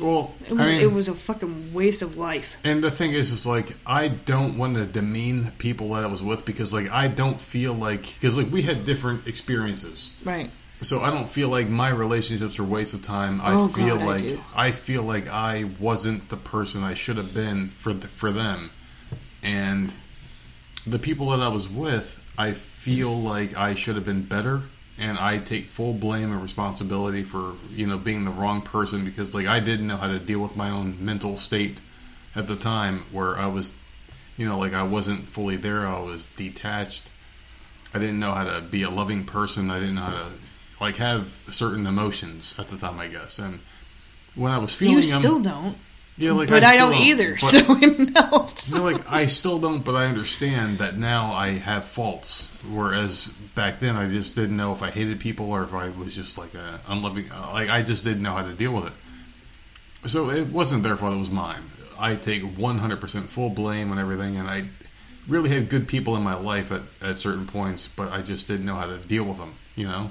Well, 0.00 0.34
It 0.48 0.52
was 0.52 0.68
I 0.68 0.72
mean, 0.72 0.80
it 0.80 0.92
was 0.92 1.08
a 1.08 1.14
fucking 1.14 1.74
waste 1.74 2.00
of 2.02 2.16
life. 2.16 2.56
And 2.64 2.82
the 2.82 2.90
thing 2.90 3.12
is, 3.12 3.32
is 3.32 3.46
like 3.46 3.74
I 3.86 4.08
don't 4.08 4.56
want 4.58 4.76
to 4.76 4.86
demean 4.86 5.44
the 5.44 5.50
people 5.52 5.90
that 5.94 6.04
I 6.04 6.06
was 6.06 6.22
with 6.22 6.44
because 6.44 6.72
like 6.74 6.90
I 6.90 7.08
don't 7.08 7.40
feel 7.40 7.74
like 7.74 8.02
because 8.14 8.36
like 8.36 8.50
we 8.50 8.62
had 8.62 8.84
different 8.86 9.26
experiences, 9.26 10.12
Right. 10.24 10.50
So 10.82 11.02
I 11.02 11.10
don't 11.10 11.28
feel 11.28 11.48
like 11.48 11.68
my 11.68 11.90
relationships 11.90 12.58
are 12.58 12.64
waste 12.64 12.94
of 12.94 13.02
time. 13.02 13.40
I 13.40 13.52
Oh, 13.52 13.68
feel 13.68 13.96
God, 13.98 14.06
like 14.06 14.28
do. 14.28 14.40
I, 14.54 14.70
feel 14.72 15.02
like 15.02 15.28
I 15.28 15.64
wasn't 15.78 16.28
the 16.28 16.36
person 16.36 16.82
I 16.82 16.94
should 16.94 17.16
have 17.16 17.34
been 17.34 17.68
for 17.68 17.92
the, 17.92 18.08
for 18.08 18.30
them, 18.30 18.70
and 19.42 19.92
the 20.86 20.98
people 20.98 21.30
that 21.30 21.40
I 21.40 21.48
was 21.48 21.68
with, 21.68 22.18
I 22.38 22.52
feel 22.52 23.14
like 23.20 23.56
I 23.56 23.74
should 23.74 23.96
have 23.96 24.04
been 24.06 24.22
better. 24.22 24.62
And 24.98 25.18
I 25.18 25.38
take 25.38 25.64
full 25.68 25.94
blame 25.94 26.30
and 26.30 26.42
responsibility 26.42 27.22
for 27.22 27.54
you 27.70 27.86
know 27.86 27.96
being 27.96 28.26
the 28.26 28.30
wrong 28.30 28.60
person 28.60 29.02
because 29.02 29.34
like 29.34 29.46
I 29.46 29.58
didn't 29.58 29.86
know 29.86 29.96
how 29.96 30.08
to 30.08 30.18
deal 30.18 30.40
with 30.40 30.56
my 30.56 30.68
own 30.68 31.02
mental 31.02 31.38
state 31.38 31.78
at 32.36 32.46
the 32.46 32.54
time 32.54 33.04
where 33.10 33.38
I 33.38 33.46
was, 33.46 33.72
you 34.36 34.46
know, 34.46 34.58
like 34.58 34.74
I 34.74 34.82
wasn't 34.82 35.26
fully 35.26 35.56
there. 35.56 35.86
I 35.86 35.98
was 36.00 36.26
detached. 36.36 37.08
I 37.94 37.98
didn't 37.98 38.20
know 38.20 38.32
how 38.32 38.44
to 38.44 38.60
be 38.60 38.82
a 38.82 38.90
loving 38.90 39.24
person. 39.24 39.70
I 39.70 39.80
didn't 39.80 39.94
know 39.94 40.02
how 40.02 40.12
to 40.24 40.26
like 40.80 40.96
have 40.96 41.28
certain 41.50 41.86
emotions 41.86 42.54
at 42.58 42.68
the 42.68 42.76
time. 42.76 42.98
I 42.98 43.08
guess, 43.08 43.38
and 43.38 43.60
when 44.34 44.52
I 44.52 44.58
was 44.58 44.72
feeling 44.74 44.96
You 44.96 45.02
them, 45.02 45.18
still 45.20 45.40
don't. 45.40 45.76
yeah, 46.16 46.32
like 46.32 46.48
but 46.48 46.62
I, 46.64 46.74
still 46.74 46.90
don't 46.90 47.00
either. 47.02 47.32
but- 47.34 47.40
so 47.50 47.76
it 47.80 48.12
melts. 48.14 48.70
you 48.70 48.76
know, 48.78 48.84
like 48.84 49.10
I 49.10 49.26
still 49.26 49.58
don't, 49.58 49.84
but 49.84 49.94
I 49.94 50.06
understand 50.06 50.78
that 50.78 50.96
now 50.96 51.32
I 51.32 51.50
have 51.50 51.84
faults. 51.84 52.48
Whereas 52.70 53.26
back 53.54 53.80
then, 53.80 53.96
I 53.96 54.08
just 54.08 54.34
didn't 54.34 54.56
know 54.56 54.72
if 54.72 54.82
I 54.82 54.90
hated 54.90 55.20
people 55.20 55.50
or 55.50 55.62
if 55.64 55.72
I 55.74 55.88
was 55.90 56.14
just 56.14 56.38
like 56.38 56.54
a 56.54 56.80
unloving. 56.88 57.30
uh, 57.32 57.50
Like 57.52 57.68
I 57.70 57.82
just 57.82 58.04
didn't 58.04 58.22
know 58.22 58.34
how 58.34 58.42
to 58.44 58.52
deal 58.54 58.72
with 58.72 58.86
it. 58.86 58.92
So 60.06 60.30
it 60.30 60.48
wasn't 60.48 60.82
their 60.82 60.96
fault; 60.96 61.14
it 61.14 61.18
was 61.18 61.30
mine. 61.30 61.62
I 61.98 62.14
take 62.14 62.42
100% 62.42 63.26
full 63.28 63.50
blame 63.50 63.90
on 63.92 63.98
everything, 63.98 64.38
and 64.38 64.48
I 64.48 64.64
really 65.28 65.50
had 65.50 65.68
good 65.68 65.86
people 65.86 66.16
in 66.16 66.22
my 66.22 66.34
life 66.34 66.72
at, 66.72 66.80
at 67.02 67.18
certain 67.18 67.46
points, 67.46 67.86
but 67.88 68.10
I 68.10 68.22
just 68.22 68.48
didn't 68.48 68.64
know 68.64 68.76
how 68.76 68.86
to 68.86 68.96
deal 68.96 69.24
with 69.24 69.36
them. 69.36 69.54
You 69.76 69.84
know. 69.88 70.10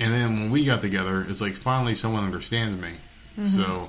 And 0.00 0.12
then 0.14 0.40
when 0.40 0.50
we 0.50 0.64
got 0.64 0.80
together, 0.80 1.24
it's 1.28 1.40
like 1.40 1.54
finally 1.54 1.94
someone 1.94 2.24
understands 2.24 2.80
me. 2.80 2.92
So. 3.44 3.88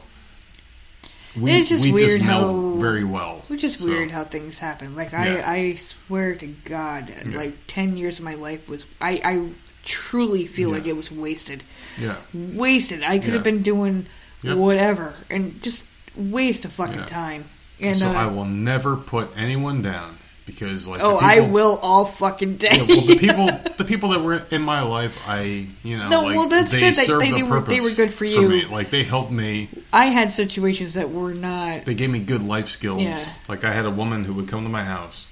We, 1.34 1.40
Mm-hmm. 1.44 1.48
It's 1.48 1.70
just 1.70 1.84
we 1.84 1.94
weird 1.94 2.10
just 2.10 2.24
how- 2.26 2.74
very 2.76 3.06
well. 3.06 3.44
Which 3.48 3.64
is 3.64 3.78
So- 3.78 3.86
weird 3.86 4.12
how 4.12 4.26
things 4.26 4.60
happen. 4.60 4.98
Like 4.98 5.14
Yeah. 5.14 5.42
I, 5.46 5.54
I 5.54 5.76
swear 5.76 6.36
to 6.36 6.46
God, 6.66 7.10
Yeah. 7.26 7.38
like 7.38 7.54
ten 7.68 7.96
years 7.96 8.20
of 8.20 8.26
my 8.26 8.34
life 8.34 8.68
was 8.68 8.84
I, 9.00 9.22
I 9.24 9.50
truly 9.86 10.46
feel 10.46 10.70
Yeah. 10.70 10.76
like 10.76 10.88
it 10.88 10.98
was 10.98 11.10
wasted. 11.10 11.64
Yeah. 11.98 12.18
Wasted. 12.34 13.02
I 13.04 13.18
could 13.20 13.34
have 13.34 13.44
been 13.44 13.62
doing 13.62 14.08
Yep. 14.44 14.58
whatever 14.58 15.14
and 15.30 15.62
just 15.64 15.86
waste 16.18 16.66
of 16.66 16.74
fucking 16.74 17.06
time. 17.06 17.46
And 17.80 17.96
so 17.96 18.10
uh, 18.10 18.14
I 18.14 18.26
will 18.26 18.44
never 18.46 18.98
put 18.98 19.30
anyone 19.38 19.82
down 19.82 20.18
because, 20.52 20.88
like, 20.88 21.00
oh, 21.02 21.20
the 21.20 21.26
I 21.26 21.40
will 21.42 21.80
all 21.82 22.06
fucking 22.06 22.58
day. 22.58 22.70
Yeah, 22.74 22.86
well, 22.88 23.06
the 23.06 23.16
people, 23.20 23.46
the 23.78 23.84
people 23.86 24.10
that 24.10 24.20
were 24.22 24.42
in 24.52 24.62
my 24.62 24.82
life, 24.82 25.18
I, 25.28 25.68
you 25.84 25.98
know, 25.98 26.10
No, 26.10 26.22
like, 26.24 26.36
well, 26.38 26.48
that's 26.50 26.72
they 26.72 26.80
good 26.80 26.96
they- 26.96 27.06
the 27.06 27.18
they 27.36 27.44
were- 27.44 27.62
they 27.62 27.80
were 27.82 27.92
good 27.92 28.14
for 28.14 28.26
you. 28.26 28.48
me. 28.48 28.66
Like, 28.66 28.90
they 28.90 29.04
helped 29.04 29.32
me. 29.32 29.70
I 29.92 30.06
had 30.08 30.32
situations 30.32 30.94
that 30.96 31.10
were 31.12 31.34
not. 31.34 31.86
They 31.86 31.94
gave 31.96 32.10
me 32.10 32.20
good 32.20 32.44
life 32.44 32.68
skills. 32.68 33.02
Yeah. 33.02 33.24
Like, 33.48 33.64
I 33.64 33.72
had 33.74 33.86
a 33.86 33.92
woman 33.92 34.24
who 34.24 34.34
would 34.34 34.48
come 34.48 34.64
to 34.64 34.70
my 34.70 34.84
house 34.84 35.28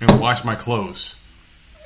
and 0.00 0.20
wash 0.20 0.44
my 0.44 0.54
clothes 0.54 1.14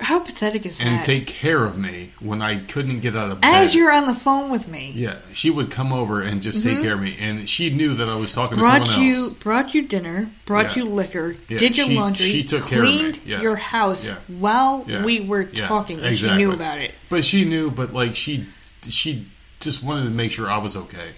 How 0.01 0.19
pathetic 0.19 0.67
is 0.67 0.79
that 0.79 0.87
and 0.87 0.97
that? 0.99 1.05
take 1.05 1.27
care 1.27 1.65
of 1.65 1.79
me 1.79 2.11
when 2.21 2.43
I 2.43 2.59
couldn't 2.59 3.01
get 3.01 3.15
out 3.15 3.31
of 3.31 3.41
bed. 3.41 3.55
As 3.55 3.75
you're 3.75 3.93
on 3.93 4.07
the 4.07 4.15
phone 4.15 4.51
with 4.51 4.67
me, 4.69 4.93
yeah, 4.95 5.19
she 5.33 5.51
would 5.51 5.71
come 5.71 5.93
over 5.93 6.21
and 6.21 6.43
just 6.43 6.63
take 6.65 6.83
care 6.83 6.95
of 6.95 7.01
me, 7.01 7.17
and 7.21 7.49
she 7.49 7.71
knew 7.71 7.95
that 7.95 8.09
I 8.11 8.17
was 8.17 8.33
talking 8.33 8.59
to 8.59 8.63
Mm-hmm. 8.63 8.77
brought 8.79 8.87
someone 8.89 9.07
you 9.09 9.25
else. 9.27 9.33
brought 9.35 9.75
you 9.75 9.83
dinner, 9.83 10.29
brought 10.47 10.77
Yeah. 10.77 10.83
you 10.83 10.91
liquor, 10.91 11.37
Yeah, 11.49 11.59
did 11.59 11.77
your 11.77 11.87
she- 11.87 11.95
laundry, 11.97 12.27
she 12.27 12.43
took 12.45 12.67
care 12.67 12.83
of 12.83 12.89
me. 12.89 12.99
cleaned 12.99 13.21
Yeah. 13.25 13.41
your 13.41 13.57
house 13.57 14.09
while 14.27 14.83
we 15.05 15.21
were 15.21 15.45
talking, 15.45 16.01
and 16.01 16.19
she 16.19 16.31
knew 16.37 16.51
about 16.53 16.79
it. 16.79 16.93
But 17.09 17.25
she 17.25 17.45
knew, 17.45 17.71
but 17.71 17.93
like 17.95 18.17
she, 18.17 18.47
she 18.83 19.27
just 19.61 19.83
wanted 19.85 20.05
to 20.05 20.11
make 20.11 20.33
sure 20.33 20.51
I 20.51 20.59
was 20.59 20.77
okay. 20.77 21.11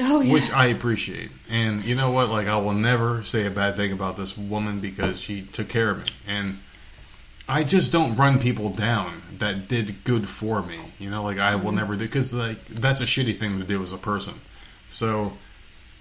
Oh 0.00 0.20
yeah, 0.22 0.32
which 0.32 0.50
I 0.50 0.66
appreciate. 0.68 1.30
And 1.48 1.84
you 1.84 1.94
know 1.94 2.10
what? 2.10 2.28
Like, 2.30 2.48
I 2.48 2.56
will 2.56 2.72
never 2.72 3.22
say 3.22 3.46
a 3.46 3.50
bad 3.50 3.76
thing 3.76 3.92
about 3.92 4.16
this 4.16 4.36
woman 4.36 4.80
because 4.80 5.20
she 5.20 5.42
took 5.42 5.68
care 5.68 5.90
of 5.90 6.02
me. 6.04 6.10
And 6.26 6.58
I 7.48 7.64
just 7.64 7.92
don't 7.92 8.16
run 8.16 8.38
people 8.38 8.70
down 8.70 9.20
that 9.38 9.68
did 9.68 10.02
good 10.04 10.28
for 10.28 10.62
me. 10.62 10.78
You 10.98 11.10
know, 11.10 11.22
like 11.22 11.38
I 11.38 11.56
will 11.56 11.64
Mm-hmm. 11.66 11.76
never 11.76 11.96
do 11.96 12.04
because 12.06 12.32
like 12.32 12.64
that's 12.66 13.00
a 13.00 13.04
shitty 13.04 13.38
thing 13.38 13.58
to 13.58 13.64
do 13.64 13.82
as 13.82 13.92
a 13.92 13.98
person. 13.98 14.34
So, 14.88 15.32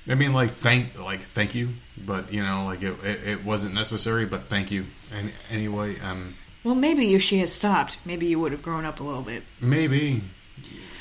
I 0.07 0.15
mean, 0.15 0.33
like 0.33 0.51
thank 0.51 0.97
like 0.99 1.21
thank 1.21 1.53
you, 1.55 1.69
but 2.05 2.31
you 2.31 2.43
know, 2.43 2.65
like 2.65 2.81
it 2.81 2.95
it, 3.03 3.27
it 3.27 3.43
wasn't 3.45 3.73
necessary, 3.73 4.25
but 4.25 4.43
thank 4.43 4.71
you. 4.71 4.85
And 5.17 5.31
anyway, 5.51 5.99
um, 5.99 6.35
Well, 6.63 6.75
maybe 6.75 7.13
if 7.13 7.21
she 7.23 7.39
had 7.39 7.49
stopped, 7.49 7.97
maybe 8.05 8.25
you 8.27 8.39
would 8.39 8.51
have 8.53 8.63
grown 8.63 8.85
up 8.85 8.99
a 8.99 9.03
little 9.03 9.21
bit. 9.21 9.43
maybe. 9.59 10.21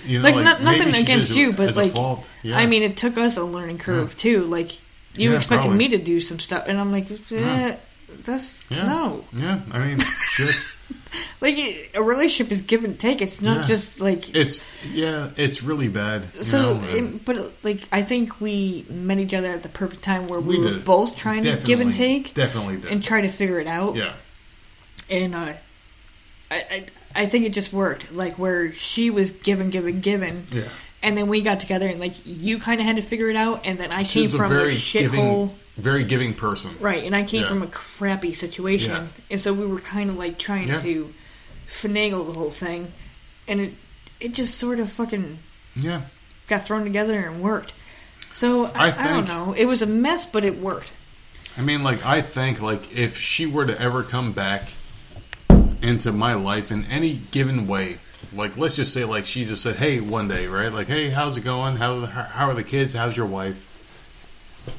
You 0.04 0.18
know, 0.18 0.24
Like, 0.24 0.34
like, 0.34 0.44
not, 0.44 0.62
nothing 0.62 0.94
against 0.96 1.30
you, 1.30 1.52
but 1.52 1.76
like. 1.76 1.94
Yeah. 2.42 2.58
I 2.58 2.66
mean, 2.66 2.82
it 2.82 2.96
took 2.96 3.16
us 3.18 3.36
a 3.36 3.44
learning 3.44 3.78
curve 3.78 4.18
too. 4.18 4.42
Like, 4.44 4.72
you 5.16 5.30
Yeah, 5.30 5.36
expected 5.36 5.66
probably. 5.68 5.78
me 5.78 5.88
to 5.96 5.98
do 5.98 6.20
some 6.20 6.40
stuff, 6.40 6.64
and 6.66 6.80
I'm 6.80 6.90
like, 6.90 7.06
eh, 7.30 7.76
that's 8.24 8.62
yeah, 8.70 8.86
no. 8.86 9.24
yeah. 9.32 9.60
I 9.70 9.78
mean, 9.86 9.98
shit. 10.32 10.54
Like, 11.40 11.56
a 11.94 12.02
relationship 12.02 12.52
is 12.52 12.62
give 12.62 12.84
and 12.84 12.98
take. 12.98 13.20
It's 13.20 13.40
not 13.40 13.62
Yeah. 13.62 13.66
just 13.66 14.00
like 14.00 14.34
It's 14.34 14.62
yeah, 14.92 15.30
it's 15.36 15.62
really 15.62 15.88
bad. 15.88 16.26
So, 16.44 16.74
know, 16.78 16.84
it, 16.88 17.24
but 17.24 17.52
like, 17.62 17.80
I 17.92 18.02
think 18.02 18.40
we 18.40 18.84
met 18.88 19.18
each 19.18 19.34
other 19.34 19.48
at 19.50 19.62
the 19.62 19.68
perfect 19.68 20.02
time 20.02 20.26
where 20.28 20.40
we, 20.40 20.58
We 20.58 20.64
were 20.64 20.70
did. 20.74 20.84
both 20.84 21.16
trying 21.16 21.42
to 21.44 21.56
give 21.56 21.80
and 21.80 21.92
take 21.92 22.34
Definitely 22.34 22.76
did. 22.78 22.90
and 22.92 23.02
try 23.04 23.20
to 23.22 23.28
figure 23.28 23.58
it 23.60 23.66
out. 23.66 23.96
yeah, 23.96 24.14
And 25.10 25.34
uh, 25.34 25.52
I, 26.50 26.54
I, 26.70 26.86
I 27.14 27.26
think 27.26 27.44
it 27.46 27.52
just 27.52 27.72
worked. 27.72 28.12
Like 28.12 28.38
where 28.38 28.72
she 28.72 29.10
was 29.10 29.30
giving, 29.30 29.70
giving, 29.70 30.00
giving, 30.00 30.46
yeah. 30.50 30.64
and 31.02 31.16
then 31.16 31.26
we 31.28 31.40
got 31.42 31.60
together 31.60 31.86
and 31.86 32.00
like 32.00 32.14
you 32.24 32.58
kind 32.58 32.80
of 32.80 32.86
had 32.86 32.96
to 32.96 33.02
figure 33.02 33.28
it 33.28 33.36
out, 33.36 33.62
and 33.64 33.78
then 33.78 33.90
I 33.92 34.02
She 34.04 34.26
came 34.26 34.34
a 34.34 34.38
from 34.38 34.52
a, 34.52 34.54
very 34.54 34.70
shithole. 34.72 35.50
Very 35.76 36.04
giving 36.04 36.34
person. 36.34 36.74
Right, 36.80 37.04
and 37.04 37.14
I 37.16 37.22
came 37.22 37.42
Yeah. 37.42 37.48
from 37.48 37.62
a 37.62 37.66
crappy 37.66 38.34
situation, 38.34 38.90
Yeah. 38.92 39.06
and 39.30 39.40
so 39.40 39.52
we 39.52 39.66
were 39.66 39.80
kind 39.80 40.10
of 40.10 40.16
like 40.16 40.38
trying 40.38 40.68
Yeah. 40.68 40.78
to 40.78 41.12
finagle 41.70 42.26
the 42.32 42.38
whole 42.38 42.50
thing, 42.50 42.92
and 43.48 43.60
it 43.60 43.74
it 44.20 44.32
just 44.34 44.56
sort 44.56 44.78
of 44.78 44.92
fucking 44.92 45.38
Yeah, 45.74 46.02
got 46.46 46.64
thrown 46.64 46.84
together 46.84 47.18
and 47.20 47.40
worked. 47.40 47.72
So 48.32 48.66
I, 48.66 48.88
I 48.90 49.04
I, 49.04 49.08
don't 49.08 49.26
think- 49.26 49.28
know. 49.28 49.52
It 49.54 49.64
was 49.66 49.82
a 49.82 49.86
mess, 49.86 50.26
but 50.26 50.44
it 50.44 50.58
worked. 50.60 50.90
I 51.56 51.60
mean, 51.62 51.82
like 51.82 52.04
I 52.06 52.22
think, 52.22 52.60
like 52.60 52.94
if 52.96 53.18
she 53.18 53.46
were 53.46 53.66
to 53.66 53.78
ever 53.80 54.02
come 54.02 54.32
back 54.32 54.70
into 55.82 56.12
my 56.12 56.34
life 56.34 56.70
in 56.70 56.84
any 56.86 57.14
given 57.30 57.66
way, 57.66 57.98
like 58.32 58.56
let's 58.56 58.76
just 58.76 58.92
say, 58.94 59.04
like 59.04 59.26
she 59.26 59.44
just 59.44 59.62
said, 59.62 59.76
"Hey," 59.76 60.00
one 60.00 60.28
day, 60.28 60.46
right? 60.46 60.72
Like, 60.72 60.86
"Hey, 60.86 61.08
how's 61.10 61.36
it 61.36 61.44
going? 61.44 61.76
How 61.76 62.06
how 62.06 62.48
are 62.48 62.54
the 62.54 62.62
kids? 62.62 62.94
How's 62.94 63.16
your 63.16 63.26
wife?" 63.26 63.56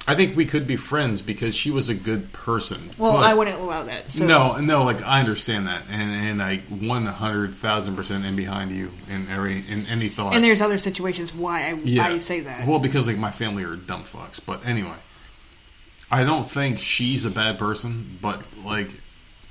I 0.07 0.15
think 0.15 0.35
we 0.35 0.45
could 0.45 0.68
be 0.68 0.76
friends 0.76 1.22
because 1.22 1.55
she 1.55 1.72
was 1.72 1.89
a 1.89 1.93
good 1.93 2.31
person. 2.34 2.89
Well, 2.97 3.14
But- 3.14 3.23
I 3.26 3.34
wouldn't 3.34 3.60
allow 3.60 3.84
that. 3.84 4.11
So. 4.11 4.26
No, 4.26 4.57
no, 4.57 4.84
like 4.84 5.01
I 5.01 5.19
understand 5.19 5.68
that, 5.68 5.84
and 5.89 6.11
and 6.11 6.41
I 6.43 6.57
one 6.69 7.05
hundred 7.05 7.55
thousand 7.55 7.95
percent 7.95 8.26
in 8.26 8.35
behind 8.35 8.72
you 8.72 8.91
in 9.10 9.27
every 9.30 9.64
in 9.68 9.85
any 9.88 10.10
thought. 10.10 10.35
And 10.35 10.43
there's 10.43 10.61
other 10.61 10.77
situations 10.77 11.34
why 11.34 11.69
I, 11.69 11.73
yeah. 11.73 12.05
I 12.05 12.19
say 12.19 12.41
that. 12.41 12.68
Well, 12.68 12.80
because 12.80 13.07
like 13.07 13.18
my 13.18 13.31
family 13.31 13.64
are 13.64 13.76
dumb 13.76 14.03
fucks. 14.03 14.39
But 14.45 14.65
anyway, 14.65 14.95
I 16.11 16.23
don't 16.23 16.49
think 16.49 16.80
she's 16.80 17.26
a 17.26 17.31
bad 17.31 17.57
person, 17.60 18.18
but 18.22 18.41
like 18.64 18.89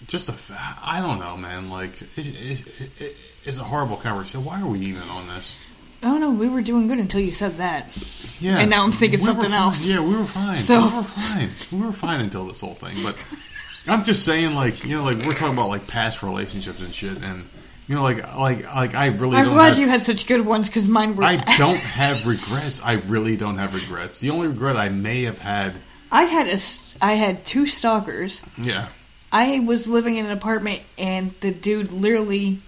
just 0.07 0.29
a 0.29 0.33
fa- 0.33 0.79
I 0.83 1.01
don't 1.01 1.19
know, 1.19 1.37
man. 1.37 1.71
Like 1.71 2.01
it, 2.17 2.27
it, 2.27 3.01
it, 3.01 3.17
it's 3.45 3.59
a 3.59 3.65
horrible 3.65 3.97
conversation. 3.97 4.45
Why 4.45 4.61
are 4.61 4.67
we 4.67 4.81
even 4.81 5.03
on 5.05 5.29
this? 5.29 5.59
Oh 6.03 6.19
no, 6.19 6.31
we 6.31 6.49
were 6.49 6.63
doing 6.63 6.89
good 6.89 6.99
until 6.99 7.21
you 7.21 7.33
said 7.33 7.57
that. 7.59 7.89
Yeah, 8.41 8.59
And 8.59 8.71
now 8.71 8.83
I'm 8.85 8.91
thinking 8.93 9.21
we 9.21 9.25
something 9.25 9.53
else. 9.53 9.87
Yeah, 9.89 10.01
we 10.01 10.17
were 10.17 10.27
fine. 10.27 10.57
So- 10.57 10.81
we 10.89 10.97
were 10.97 11.03
fine. 11.05 11.49
We 11.73 11.87
were 11.87 11.93
fine 11.93 12.21
until 12.21 12.47
this 12.47 12.61
whole 12.61 12.75
thing. 12.75 12.97
But 13.05 13.17
I'm 13.87 14.03
just 14.05 14.25
saying, 14.25 14.55
like 14.55 14.85
you 14.85 14.97
know, 14.97 15.05
like 15.05 15.19
we're 15.27 15.35
talking 15.35 15.55
about 15.55 15.69
like 15.69 15.87
past 15.87 16.23
relationships 16.23 16.81
and 16.81 16.93
shit, 16.95 17.19
and 17.23 17.45
you 17.89 17.95
know, 17.95 18.03
like 18.03 18.19
like 18.37 18.65
like 18.75 18.95
I 18.95 19.07
really 19.09 19.37
I'm 19.37 19.51
glad 19.51 19.71
have, 19.75 19.79
you 19.79 19.89
had 19.89 20.03
such 20.03 20.27
good 20.27 20.45
ones 20.45 20.69
because 20.69 20.89
mine 20.89 21.15
were. 21.17 21.25
I 21.25 21.37
don't 21.37 21.77
have 21.79 22.19
regrets. 22.19 22.81
I 22.83 22.95
really 23.07 23.37
don't 23.37 23.59
have 23.59 23.75
regrets. 23.75 24.19
The 24.21 24.31
only 24.31 24.49
regret 24.49 24.77
I 24.77 24.89
may 24.89 25.23
have 25.25 25.39
had, 25.39 25.75
I 26.11 26.25
had 26.25 26.47
a 26.49 26.59
I 27.01 27.15
had 27.15 27.45
two 27.45 27.67
stalkers. 27.67 28.43
yeah, 28.59 28.87
I 29.33 29.61
was 29.61 29.87
living 29.87 30.17
in 30.17 30.27
an 30.27 30.33
apartment, 30.33 30.83
and 30.99 31.33
the 31.41 31.51
dude 31.53 31.91
literally 31.93 32.61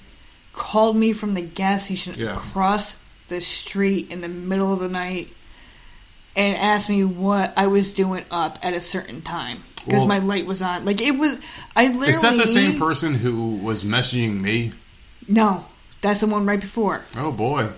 called 0.52 0.96
me 0.96 1.12
from 1.12 1.34
the 1.34 1.40
gas 1.42 1.84
station 1.86 2.14
Yeah. 2.16 2.36
across 2.36 2.98
the 3.34 3.40
street 3.40 4.10
in 4.10 4.20
the 4.20 4.28
middle 4.28 4.72
of 4.72 4.80
the 4.80 4.88
night 4.88 5.28
and 6.36 6.56
asked 6.56 6.88
me 6.90 7.04
what 7.04 7.52
I 7.56 7.66
was 7.66 7.92
doing 7.92 8.24
up 8.30 8.58
at 8.62 8.74
a 8.74 8.80
certain 8.80 9.22
time 9.22 9.58
because 9.76 10.00
Well- 10.00 10.08
my 10.08 10.18
light 10.20 10.46
was 10.46 10.62
on. 10.62 10.84
Like 10.84 11.00
it 11.00 11.16
was, 11.18 11.38
I 11.76 11.86
literally. 11.86 12.08
is 12.10 12.22
that 12.22 12.36
the 12.36 12.46
same 12.46 12.78
person 12.78 13.14
who 13.14 13.56
was 13.56 13.84
messaging 13.84 14.40
me? 14.40 14.72
No, 15.28 15.64
that's 16.00 16.20
the 16.20 16.26
one 16.26 16.44
right 16.46 16.60
before 16.60 17.02
Oh 17.16 17.32
boy, 17.32 17.68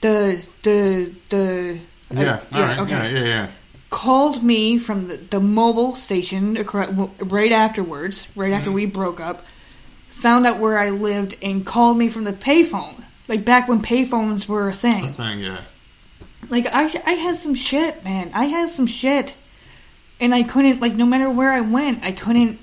the 0.00 0.44
the 0.62 1.12
the. 1.28 1.78
uh, 2.16 2.20
yeah, 2.20 2.40
all 2.52 2.60
right, 2.62 2.78
okay. 2.80 2.94
yeah, 3.12 3.18
yeah, 3.20 3.24
yeah. 3.24 3.48
Called 3.90 4.42
me 4.42 4.78
from 4.78 5.06
the, 5.08 5.16
the 5.16 5.38
mobile 5.40 5.94
station 5.94 6.54
right 7.20 7.52
afterwards, 7.52 8.26
right 8.34 8.52
after 8.52 8.70
Mm-hmm. 8.70 8.74
we 8.74 8.86
broke 8.86 9.20
up. 9.20 9.44
Found 10.20 10.46
out 10.46 10.58
where 10.58 10.78
I 10.78 10.90
lived 10.90 11.36
and 11.42 11.64
called 11.66 11.96
me 11.98 12.08
from 12.08 12.24
the 12.24 12.32
payphone, 12.32 13.03
like 13.28 13.44
back 13.44 13.68
when 13.68 13.80
payphones 13.82 14.46
were 14.48 14.68
a 14.68 14.72
thing. 14.72 15.06
A 15.06 15.12
Thing, 15.12 15.40
yeah. 15.40 15.62
Like 16.50 16.66
I, 16.66 16.84
I 17.06 17.12
had 17.14 17.36
some 17.36 17.54
shit, 17.54 18.04
man. 18.04 18.30
I 18.34 18.44
had 18.46 18.68
some 18.70 18.86
shit, 18.86 19.34
and 20.20 20.34
I 20.34 20.42
couldn't 20.42 20.80
like 20.80 20.94
no 20.94 21.06
matter 21.06 21.30
where 21.30 21.52
I 21.52 21.60
went, 21.62 22.04
I 22.04 22.12
couldn't, 22.12 22.58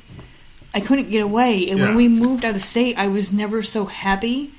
I 0.74 0.80
couldn't 0.80 1.10
get 1.10 1.22
away. 1.24 1.70
And 1.70 1.80
Yeah. 1.80 1.88
when 1.88 1.96
we 1.96 2.08
moved 2.08 2.46
out 2.46 2.56
of 2.56 2.64
state, 2.64 2.98
I 2.98 3.08
was 3.08 3.32
never 3.34 3.64
so 3.64 3.86
happy 3.86 4.52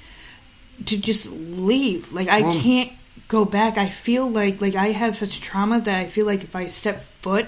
to 0.86 0.96
just 0.96 1.30
leave. 1.30 2.12
Like 2.12 2.28
I 2.28 2.40
Well- 2.42 2.60
can't 2.60 2.92
go 3.28 3.44
back. 3.44 3.78
I 3.78 3.88
feel 3.88 4.28
like 4.28 4.60
like 4.60 4.74
I 4.74 4.88
have 4.88 5.16
such 5.16 5.40
trauma 5.40 5.80
that 5.80 5.98
I 6.00 6.06
feel 6.08 6.26
like 6.26 6.42
if 6.42 6.56
I 6.56 6.68
step 6.68 7.06
foot 7.22 7.46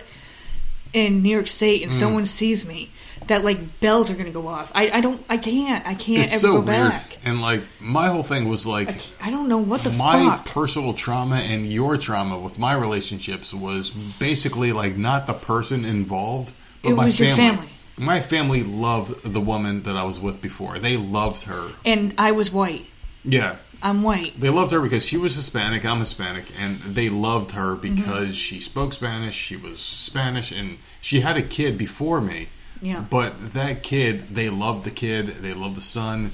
in 0.92 1.22
New 1.24 1.30
York 1.30 1.48
State 1.48 1.80
Mm. 1.80 1.84
and 1.84 1.92
someone 1.92 2.26
sees 2.26 2.64
me, 2.64 2.88
that 3.28 3.44
like 3.44 3.80
bells 3.80 4.10
are 4.10 4.14
gonna 4.14 4.30
go 4.30 4.46
off. 4.48 4.70
I, 4.74 4.90
I 4.90 5.00
don't 5.00 5.22
I 5.28 5.36
can't 5.36 5.86
I 5.86 5.94
can't 5.94 6.24
It's 6.24 6.32
ever 6.34 6.40
so 6.40 6.52
go 6.54 6.60
weird, 6.60 6.92
back. 6.92 7.18
and 7.24 7.40
like 7.40 7.62
my 7.80 8.08
whole 8.08 8.22
thing 8.22 8.48
was 8.48 8.66
like. 8.66 8.96
I 9.22 9.30
don't 9.30 9.48
know 9.48 9.58
what 9.58 9.82
the 9.82 9.90
my 9.90 10.36
fuck. 10.36 10.46
personal 10.46 10.94
trauma 10.94 11.36
and 11.36 11.66
your 11.66 11.96
trauma 11.96 12.38
with 12.38 12.58
my 12.58 12.74
relationships 12.74 13.52
was 13.54 13.90
basically 14.18 14.72
like 14.72 14.96
not 14.96 15.26
the 15.26 15.34
person 15.34 15.84
involved, 15.84 16.52
but 16.82 16.90
It 16.90 16.94
my 16.94 17.04
was 17.06 17.18
your 17.20 17.34
family. 17.34 17.56
family. 17.56 17.70
My 17.96 18.20
family 18.20 18.62
loved 18.64 19.22
the 19.32 19.40
woman 19.40 19.84
that 19.84 19.96
I 19.96 20.02
was 20.04 20.18
with 20.20 20.42
before. 20.42 20.78
They 20.78 20.96
loved 20.96 21.42
her. 21.44 21.70
and 21.84 22.12
I 22.18 22.32
was 22.32 22.50
white. 22.52 22.86
Yeah. 23.24 23.56
I'm 23.82 24.02
white. 24.02 24.38
They 24.40 24.48
loved 24.48 24.72
her 24.72 24.80
because 24.80 25.06
she 25.06 25.16
was 25.18 25.36
Hispanic, 25.36 25.84
I'm 25.84 25.98
Hispanic, 25.98 26.44
and 26.58 26.78
they 26.78 27.08
loved 27.10 27.50
her 27.52 27.76
Mm-hmm. 27.76 27.94
because 27.96 28.34
she 28.36 28.58
spoke 28.60 28.94
Spanish, 28.94 29.34
she 29.34 29.56
was 29.56 29.78
Spanish, 29.78 30.50
and 30.52 30.78
she 31.02 31.20
had 31.20 31.36
a 31.36 31.42
kid 31.42 31.76
before 31.78 32.20
me. 32.22 32.48
Yeah. 32.84 33.04
But 33.08 33.52
that 33.52 33.82
kid, 33.82 34.28
they 34.28 34.50
loved 34.50 34.84
the 34.84 34.90
kid, 34.90 35.26
they 35.40 35.54
loved 35.54 35.76
the 35.76 35.80
son, 35.80 36.32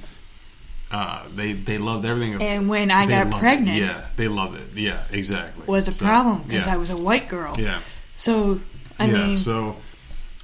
uh, 0.91 1.23
they 1.35 1.53
they 1.53 1.79
loved 1.79 2.05
everything. 2.05 2.43
And 2.43 2.69
when 2.69 2.91
I 2.91 3.07
They 3.07 3.13
got 3.13 3.25
loved 3.27 3.37
it. 3.37 3.39
pregnant- 3.39 3.77
yeah, 3.79 4.01
they 4.17 4.27
loved 4.29 4.57
it. 4.61 4.67
Yeah, 4.79 5.03
exactly. 5.13 5.65
was 5.67 5.87
a 5.89 5.93
So, 5.93 6.05
problem 6.05 6.43
because 6.43 6.67
yeah. 6.67 6.75
I 6.75 6.77
was 6.77 6.91
a 6.91 6.97
white 6.97 7.29
girl. 7.29 7.55
Yeah, 7.59 7.81
So 8.17 8.61
I 8.99 9.07
yeah. 9.07 9.27
mean, 9.29 9.37
so 9.37 9.77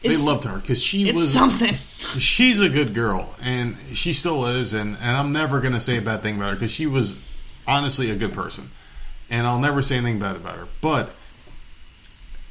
they 0.03 0.17
loved 0.17 0.45
her 0.45 0.59
because 0.59 0.81
she 0.81 1.09
it's 1.09 1.19
was 1.19 1.33
something. 1.33 1.75
she's 2.21 2.61
a 2.61 2.69
good 2.69 2.95
girl, 2.95 3.35
and 3.43 3.75
she 3.93 4.13
still 4.13 4.47
is, 4.47 4.73
and, 4.73 4.97
and 5.01 5.17
I'm 5.17 5.33
never 5.33 5.61
going 5.61 5.73
to 5.75 5.81
say 5.81 5.97
a 5.97 6.03
bad 6.03 6.23
thing 6.23 6.37
about 6.37 6.51
her 6.51 6.55
because 6.55 6.71
she 6.71 6.87
was 6.87 7.19
honestly 7.67 8.11
a 8.11 8.15
good 8.17 8.33
person, 8.33 8.71
and 9.29 9.45
I'll 9.49 9.59
never 9.59 9.83
say 9.83 9.97
anything 9.97 10.21
bad 10.21 10.37
about 10.37 10.55
her. 10.57 10.69
But 10.81 11.11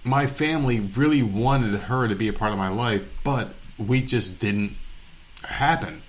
my 0.06 0.28
family 0.28 0.80
really 0.80 1.24
wanted 1.24 1.74
her 1.82 2.08
to 2.08 2.16
be 2.16 2.28
a 2.28 2.34
part 2.34 2.52
of 2.52 2.58
my 2.58 2.70
life, 2.70 3.02
but 3.24 3.50
we 3.78 4.02
just 4.02 4.40
didn't 4.40 4.74
happen, 5.44 6.02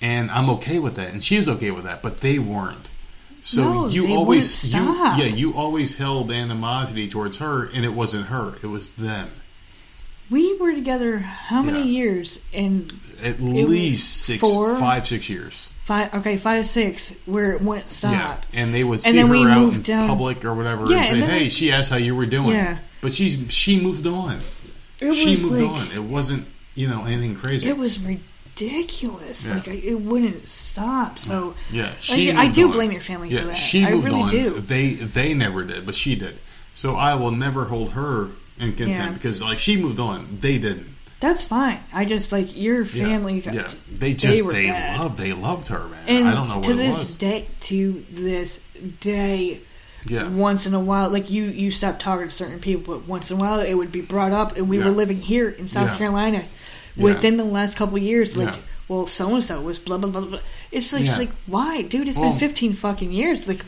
and 0.00 0.30
I'm 0.30 0.48
okay 0.50 0.78
with 0.78 0.96
that, 0.96 1.12
and 1.12 1.22
she's 1.22 1.48
okay 1.48 1.70
with 1.70 1.84
that, 1.84 2.02
but 2.02 2.20
they 2.20 2.38
weren't. 2.38 2.88
So 3.42 3.64
No, 3.64 3.86
you 3.88 4.02
they 4.06 4.14
always, 4.14 4.72
you, 4.72 4.80
yeah, 4.80 5.24
you 5.24 5.52
always 5.54 5.96
held 5.96 6.30
animosity 6.30 7.08
towards 7.08 7.38
her, 7.38 7.66
and 7.66 7.84
it 7.84 7.92
wasn't 7.92 8.26
her; 8.26 8.54
it 8.62 8.68
was 8.68 8.90
them. 8.90 9.30
We 10.30 10.56
were 10.58 10.72
together 10.72 11.18
how 11.18 11.60
many 11.62 11.80
Yeah. 11.80 11.84
years? 11.84 12.38
And 12.54 12.92
At 13.22 13.42
least 13.42 14.16
six, 14.18 14.40
four? 14.40 14.76
five, 14.78 15.06
six 15.08 15.28
years. 15.28 15.68
five, 15.82 16.14
okay, 16.14 16.36
five, 16.38 16.66
six, 16.68 17.12
where 17.26 17.52
it 17.52 17.60
went 17.60 17.90
stop. 17.90 18.12
Yeah, 18.12 18.36
and 18.60 18.72
they 18.72 18.84
would 18.84 18.94
And 18.98 19.02
see 19.02 19.12
then 19.12 19.26
her 19.28 19.48
out 19.50 19.74
in 19.74 19.82
down- 19.82 20.08
public 20.08 20.44
or 20.44 20.54
whatever, 20.54 20.86
Yeah, 20.86 20.98
and 21.02 21.06
say, 21.18 21.22
and 21.22 21.24
"Hey, 21.24 21.48
she 21.48 21.72
asked 21.72 21.90
how 21.90 21.96
you 21.96 22.14
were 22.14 22.26
doing." 22.26 22.52
Yeah. 22.52 22.78
But 23.02 23.12
she's 23.12 23.52
she 23.52 23.78
moved 23.78 24.06
on. 24.06 24.38
It 25.00 25.14
she 25.14 25.32
was 25.32 25.42
moved 25.42 25.60
like, 25.60 25.70
on. 25.70 25.92
It 25.94 26.02
wasn't 26.02 26.46
you 26.74 26.88
know 26.88 27.04
anything 27.04 27.34
crazy. 27.34 27.68
It 27.68 27.76
was 27.76 28.00
ridiculous. 28.00 29.44
Yeah. 29.46 29.54
Like 29.54 29.68
I, 29.68 29.72
it 29.72 30.00
wouldn't 30.00 30.48
stop. 30.48 31.18
So 31.18 31.54
yeah, 31.70 31.92
she. 32.00 32.32
I 32.32 32.44
moved 32.44 32.54
do 32.54 32.66
on. 32.66 32.72
blame 32.72 32.92
your 32.92 33.00
family 33.02 33.28
yeah, 33.28 33.40
for 33.40 33.46
that. 33.48 33.54
She 33.56 33.84
I 33.84 33.90
really 33.90 34.22
on. 34.22 34.30
do. 34.30 34.60
They 34.60 34.90
they 34.92 35.34
never 35.34 35.62
did, 35.64 35.84
but 35.84 35.94
she 35.94 36.14
did. 36.14 36.38
So 36.72 36.94
I 36.94 37.14
will 37.16 37.32
never 37.32 37.66
hold 37.66 37.90
her 37.92 38.30
in 38.58 38.72
contempt 38.74 38.88
Yeah. 38.96 39.10
because 39.12 39.42
like 39.42 39.58
she 39.58 39.76
moved 39.76 40.00
on, 40.00 40.38
they 40.40 40.58
didn't. 40.58 40.86
That's 41.20 41.44
fine. 41.44 41.78
I 41.92 42.04
just 42.04 42.32
like 42.32 42.56
your 42.56 42.82
Yeah. 42.82 43.06
family. 43.06 43.40
Yeah, 43.40 43.70
they 43.92 44.12
just 44.14 44.48
they, 44.48 44.66
bad. 44.66 44.98
loved 44.98 45.18
they 45.18 45.32
loved 45.32 45.68
her, 45.68 45.86
man. 45.88 46.04
And 46.08 46.28
I 46.28 46.34
don't 46.34 46.48
know 46.48 46.56
what 46.56 46.64
to 46.64 46.72
it 46.72 46.76
this 46.76 46.98
was. 46.98 47.16
day, 47.16 47.46
to 47.60 48.04
this 48.10 48.62
day, 49.00 49.60
Yeah, 50.06 50.28
once 50.28 50.66
in 50.66 50.74
a 50.74 50.80
while, 50.80 51.10
like 51.10 51.30
you, 51.30 51.44
you 51.44 51.70
stop 51.70 51.98
talking 51.98 52.26
to 52.26 52.32
certain 52.32 52.58
people, 52.58 52.94
but 52.94 53.06
once 53.08 53.30
in 53.30 53.36
a 53.36 53.40
while 53.40 53.60
it 53.60 53.74
would 53.74 53.92
be 53.92 54.00
brought 54.00 54.32
up, 54.32 54.56
and 54.56 54.68
we 54.68 54.78
Yeah. 54.78 54.86
were 54.86 54.90
living 54.90 55.18
here 55.18 55.48
in 55.48 55.68
South 55.68 55.88
Yeah. 55.90 55.96
Carolina. 55.96 56.44
Within 56.96 57.36
the 57.38 57.44
last 57.44 57.76
couple 57.76 57.96
of 57.96 58.02
years, 58.02 58.36
like, 58.36 58.54
well, 58.88 59.06
so 59.06 59.34
and 59.34 59.42
so 59.42 59.60
was 59.62 59.78
blah 59.78 59.96
blah 59.96 60.10
blah 60.10 60.20
blah. 60.20 60.38
It's 60.70 60.92
like, 60.92 61.04
it's 61.04 61.16
like, 61.18 61.30
why, 61.46 61.82
dude? 61.82 62.06
It's 62.08 62.18
Well, 62.18 62.30
been 62.30 62.38
fifteen 62.38 62.74
fucking 62.74 63.10
years. 63.12 63.48
Like, 63.48 63.64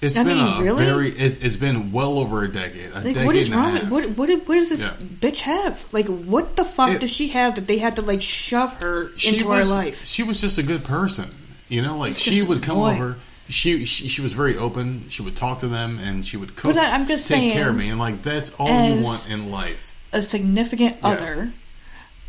It's 0.00 0.16
I 0.16 0.22
been 0.22 0.36
mean, 0.38 0.62
really? 0.62 0.84
very. 0.84 1.10
It, 1.18 1.42
it's 1.42 1.56
been 1.56 1.90
well 1.90 2.18
over 2.20 2.44
a 2.44 2.48
decade. 2.52 2.92
A 2.92 2.94
like 2.96 3.02
decade 3.04 3.26
what 3.26 3.34
is 3.34 3.50
wrong? 3.50 3.74
with 3.74 3.88
What 3.90 4.04
what 4.10 4.30
what 4.46 4.54
does 4.54 4.68
this 4.68 4.82
Yeah. 4.82 4.92
bitch 5.20 5.38
have? 5.40 5.82
Like, 5.90 6.06
what 6.06 6.54
the 6.54 6.64
fuck 6.64 6.90
It- 6.90 7.00
does 7.00 7.10
she 7.10 7.28
have 7.28 7.56
that 7.56 7.66
they 7.66 7.78
had 7.78 7.96
to 7.96 8.02
like 8.02 8.22
shove 8.22 8.74
her 8.74 9.10
into 9.24 9.48
was, 9.48 9.68
our 9.68 9.76
life? 9.76 10.04
She 10.06 10.22
was 10.22 10.40
just 10.40 10.56
a 10.58 10.62
good 10.62 10.84
person. 10.84 11.30
You 11.68 11.82
know, 11.82 11.98
like 11.98 12.10
It's 12.10 12.20
she 12.20 12.42
would 12.44 12.62
come 12.62 12.76
annoying. 12.78 12.96
over. 13.02 13.16
She, 13.48 13.84
she 13.86 14.08
she 14.08 14.20
was 14.20 14.32
very 14.34 14.56
open. 14.56 15.08
She 15.08 15.22
would 15.22 15.36
talk 15.36 15.60
to 15.60 15.68
them, 15.68 15.98
and 15.98 16.26
she 16.26 16.36
would 16.36 16.54
cook. 16.56 16.74
But 16.74 16.82
I- 16.84 16.92
I'm 16.92 17.06
just 17.06 17.26
take 17.28 17.36
saying, 17.38 17.52
care 17.52 17.70
of 17.70 17.76
me, 17.76 17.88
and 17.88 17.98
like 17.98 18.22
that's 18.22 18.50
all 18.58 18.68
you 18.68 19.02
want 19.02 19.30
in 19.30 19.50
life. 19.50 19.94
A 20.12 20.20
significant 20.22 20.96
Yeah. 21.02 21.08
other, 21.08 21.52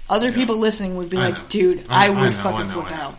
other 0.10 0.30
Yeah. 0.30 0.36
people 0.36 0.58
listening 0.58 0.96
would 0.98 1.10
be 1.10 1.18
I 1.18 1.26
like, 1.30 1.34
know. 1.38 1.44
dude, 1.50 1.86
I- 1.90 2.04
I, 2.04 2.06
I 2.06 2.10
would 2.10 2.16
know, 2.18 2.22
I 2.28 2.32
fucking 2.32 2.68
know, 2.68 2.74
flip 2.74 2.86
I 2.86 2.90
know. 2.92 2.96
out. 3.04 3.18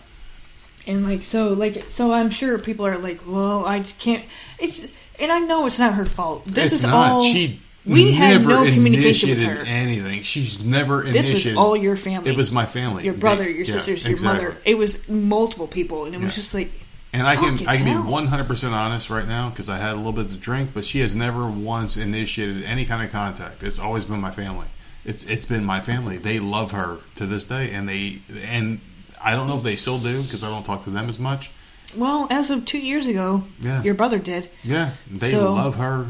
And 0.86 1.06
like 1.06 1.22
so, 1.24 1.48
like 1.48 1.85
so, 1.89 2.12
I'm 2.12 2.31
sure 2.31 2.59
people 2.59 2.86
are 2.86 2.97
like, 2.98 3.20
well, 3.27 3.66
I 3.66 3.81
can't. 3.81 4.24
It's 4.59 4.86
and 5.20 5.31
I 5.31 5.40
know 5.40 5.66
it's 5.66 5.78
not 5.78 5.94
her 5.94 6.06
fault. 6.06 6.47
This 6.47 6.66
it's 6.72 6.77
is 6.77 6.85
not. 6.85 7.12
all. 7.12 7.24
she 7.24 7.60
we 7.86 8.12
had 8.12 8.47
no 8.47 8.64
communication 8.64 9.31
with 9.31 9.40
her. 9.40 9.62
anything. 9.66 10.22
She's 10.22 10.62
never 10.62 11.02
initiated. 11.02 11.36
This 11.36 11.44
was 11.47 11.56
all 11.56 11.77
your 11.77 11.97
family. 11.97 12.31
It 12.31 12.36
was 12.36 12.51
my 12.51 12.64
family. 12.66 13.05
your 13.05 13.14
brother, 13.14 13.44
your 13.48 13.64
yeah, 13.66 13.72
sisters, 13.72 14.05
your 14.05 14.12
exactly. 14.12 14.47
mother. 14.47 14.56
It 14.64 14.77
was 14.78 15.06
multiple 15.09 15.66
people, 15.66 16.05
and 16.06 16.14
it 16.14 16.20
was 16.20 16.35
just 16.35 16.55
like, 16.55 16.70
And 17.12 17.27
I 17.27 17.35
can 17.35 17.66
I 17.66 17.77
can 17.77 17.87
hell. 17.87 18.03
be 18.05 18.09
one 18.09 18.27
hundred 18.27 18.47
percent 18.47 18.73
honest 18.74 19.11
right 19.11 19.27
now 19.27 19.51
because 19.51 19.69
I 19.69 19.78
had 19.78 19.95
a 19.95 19.97
little 19.97 20.12
bit 20.12 20.28
to 20.31 20.37
drink, 20.37 20.70
but 20.73 20.85
she 20.85 21.01
has 21.01 21.15
never 21.16 21.47
once 21.49 21.97
initiated 21.97 22.62
any 22.65 22.85
kind 22.87 23.05
of 23.05 23.11
contact. 23.11 23.62
It's 23.65 23.81
always 23.81 24.05
been 24.05 24.20
my 24.20 24.31
family. 24.31 24.66
It's 25.05 25.24
it's 25.24 25.45
been 25.47 25.65
my 25.65 25.81
family. 25.81 26.19
They 26.19 26.39
love 26.39 26.70
her 26.73 26.99
to 27.16 27.27
this 27.27 27.47
day, 27.49 27.73
and 27.73 27.89
they 27.89 28.20
and 28.45 28.81
I 29.20 29.35
don't 29.35 29.49
know 29.49 29.57
if 29.57 29.65
they 29.65 29.74
still 29.77 29.99
do 29.99 30.23
because 30.23 30.45
I 30.45 30.51
don't 30.51 30.65
talk 30.65 30.85
to 30.85 30.91
them 30.91 31.09
as 31.09 31.19
much. 31.19 31.51
well, 31.97 32.28
as 32.31 32.51
of 32.51 32.65
two 32.65 32.78
years 32.78 33.09
ago, 33.09 33.43
Yeah. 33.61 33.82
your 33.82 33.95
brother 33.95 34.19
did. 34.20 34.49
Yeah, 34.62 34.93
they 35.11 35.32
So- 35.32 35.53
love 35.55 35.74
her, 35.77 36.07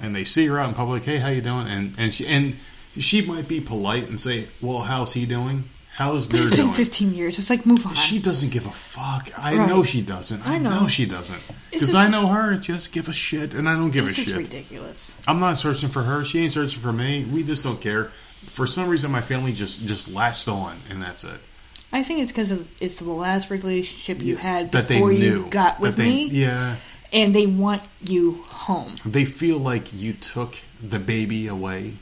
and 0.00 0.14
they 0.14 0.22
see 0.24 0.46
her 0.46 0.60
out 0.60 0.68
in 0.68 0.74
public. 0.76 1.02
Hey, 1.04 1.18
how 1.18 1.28
you 1.30 1.40
doing? 1.40 1.66
And 1.66 1.94
and 1.98 2.14
she 2.14 2.28
and 2.28 2.54
she 2.96 3.22
might 3.22 3.48
be 3.48 3.60
polite 3.60 4.08
and 4.08 4.20
say, 4.20 4.44
"Well, 4.60 4.82
how's 4.82 5.14
he 5.14 5.26
doing? 5.26 5.64
How's 5.94 6.26
But 6.26 6.32
their 6.32 6.40
it's 6.42 6.50
been 6.50 6.60
doing?" 6.66 6.74
15 6.74 7.14
years. 7.14 7.38
It's 7.38 7.50
like 7.50 7.64
move 7.64 7.86
on. 7.86 7.94
She 7.94 8.18
doesn't 8.18 8.50
give 8.50 8.66
a 8.66 8.72
fuck. 8.72 9.30
I 9.38 9.56
Right. 9.56 9.68
know 9.68 9.82
she 9.84 10.02
doesn't. 10.02 10.46
I, 10.46 10.56
I 10.56 10.58
know. 10.58 10.80
know. 10.82 10.88
she 10.88 11.06
doesn't. 11.06 11.36
It's 11.36 11.54
Because 11.70 11.86
just- 11.88 11.96
I 11.96 12.08
know 12.08 12.26
her. 12.26 12.56
Just 12.56 12.90
give 12.92 13.08
a 13.08 13.12
shit, 13.12 13.54
and 13.54 13.68
I 13.68 13.74
don't 13.76 13.90
give 13.90 14.04
it's 14.04 14.14
a 14.14 14.16
just 14.16 14.28
shit. 14.30 14.36
ridiculous. 14.38 15.14
I'm 15.28 15.38
not 15.40 15.56
searching 15.58 15.88
for 15.88 16.02
her. 16.02 16.24
She 16.24 16.40
ain't 16.40 16.52
searching 16.52 16.80
for 16.80 16.92
me. 16.92 17.24
We 17.32 17.42
just 17.44 17.62
don't 17.62 17.80
care. 17.80 18.10
For 18.46 18.66
some 18.66 18.88
reason, 18.88 19.10
my 19.12 19.20
family 19.20 19.52
just 19.52 19.86
just 19.86 20.12
latched 20.12 20.48
on, 20.48 20.76
and 20.90 21.00
that's 21.00 21.22
it. 21.24 21.38
I 21.92 22.02
think 22.02 22.20
it's 22.20 22.32
because 22.32 22.52
it's 22.80 22.98
the 22.98 23.08
last 23.10 23.50
relationship 23.50 24.20
you 24.20 24.36
had 24.36 24.72
that 24.72 24.88
they 24.88 24.94
before 24.96 25.12
knew 25.12 25.44
you 25.44 25.46
got 25.48 25.78
with 25.78 25.94
they, 25.94 26.02
me, 26.04 26.26
Yeah, 26.26 26.74
and 27.12 27.32
they 27.32 27.46
want 27.46 27.82
you 28.04 28.42
home. 28.48 28.96
they 29.06 29.24
feel 29.24 29.58
like 29.58 29.92
you 29.92 30.12
took 30.12 30.56
the 30.82 30.98
baby 30.98 31.46
away. 31.46 31.94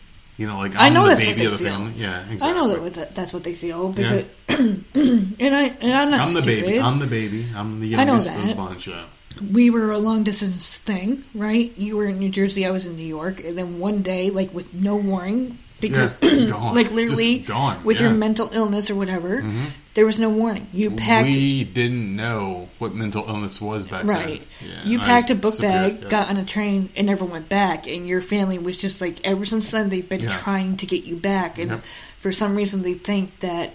You 0.43 0.49
know, 0.49 0.59
like 0.59 0.75
I 0.75 0.87
I'm 0.89 0.95
know 0.95 1.03
the 1.05 1.11
that's 1.15 1.21
baby 1.21 1.31
what 1.31 1.39
they 1.39 1.47
of 1.47 1.53
the 1.53 1.59
feel. 1.59 1.69
family. 1.73 1.93
Yeah, 1.97 2.21
exactly. 2.33 2.49
I 2.49 2.53
know 2.53 2.69
that 2.71 2.83
with 2.83 2.95
that, 2.95 3.15
that's 3.15 3.33
what 3.33 3.45
they 3.45 3.55
feel 3.55 3.95
Yeah. 3.97 4.23
because, 4.49 4.59
and 5.45 5.55
I 5.55 5.63
and 5.81 5.93
I'm 6.01 6.11
not 6.11 6.27
I'm 6.27 6.35
the 6.35 6.43
stupid. 6.43 6.65
baby. 6.65 6.81
I'm 6.81 6.99
the 6.99 7.07
baby. 7.07 7.47
I'm 7.55 7.79
the 7.81 7.95
I 7.97 8.03
know 8.05 8.15
youngest 8.15 8.35
of 8.35 8.41
the 8.43 8.47
that. 8.49 8.57
bunch. 8.57 8.87
Yeah. 8.89 9.05
we 9.53 9.71
were 9.71 9.91
a 9.93 9.99
long 9.99 10.25
distance 10.25 10.79
thing, 10.79 11.23
right? 11.35 11.73
You 11.79 11.97
were 11.97 12.07
in 12.07 12.19
New 12.19 12.29
Jersey, 12.29 12.67
I 12.67 12.71
was 12.71 12.85
in 12.87 12.97
New 12.97 13.07
York, 13.07 13.43
and 13.45 13.57
then 13.57 13.79
one 13.79 14.03
day, 14.03 14.31
like 14.31 14.53
with 14.53 14.75
no 14.75 14.97
warning, 14.97 15.59
because 15.83 16.15
Yeah, 16.23 16.47
gone. 16.51 16.75
like 16.75 16.91
literally 16.91 17.41
gone, 17.41 17.85
with 17.85 17.99
your 18.01 18.07
yeah. 18.09 18.13
Mm-hmm. 18.13 18.19
mental 18.21 18.49
illness 18.53 18.89
or 18.89 18.95
whatever, 18.95 19.45
there 19.93 20.07
was 20.07 20.19
no 20.19 20.31
warning. 20.31 20.67
You 20.73 20.91
packed 20.93 21.27
We 21.29 21.65
didn't 21.65 22.17
know 22.17 22.71
what 22.79 22.95
mental 22.95 23.29
illness 23.29 23.61
was 23.61 23.85
back 23.87 24.05
Right. 24.05 24.41
then. 24.61 24.71
Yeah, 24.71 24.85
you 24.85 24.99
packed 25.01 25.29
a 25.29 25.35
book 25.35 25.61
bag, 25.61 25.99
yeah. 26.05 26.09
got 26.09 26.29
on 26.31 26.39
a 26.39 26.45
train, 26.47 26.89
and 26.97 27.07
never 27.07 27.27
went 27.27 27.51
back. 27.51 27.87
And 27.87 28.09
your 28.09 28.23
family 28.23 28.59
was 28.59 28.79
just 28.79 29.03
like, 29.03 29.21
ever 29.27 29.45
since 29.45 29.71
then, 29.71 29.91
they've 29.91 30.09
been 30.09 30.31
trying 30.31 30.79
to 30.79 30.87
get 30.87 31.05
you 31.05 31.17
back. 31.17 31.59
And 31.59 31.83
for 32.19 32.33
some 32.33 32.57
reason, 32.57 32.81
they 32.83 32.95
think 32.95 33.41
that 33.41 33.75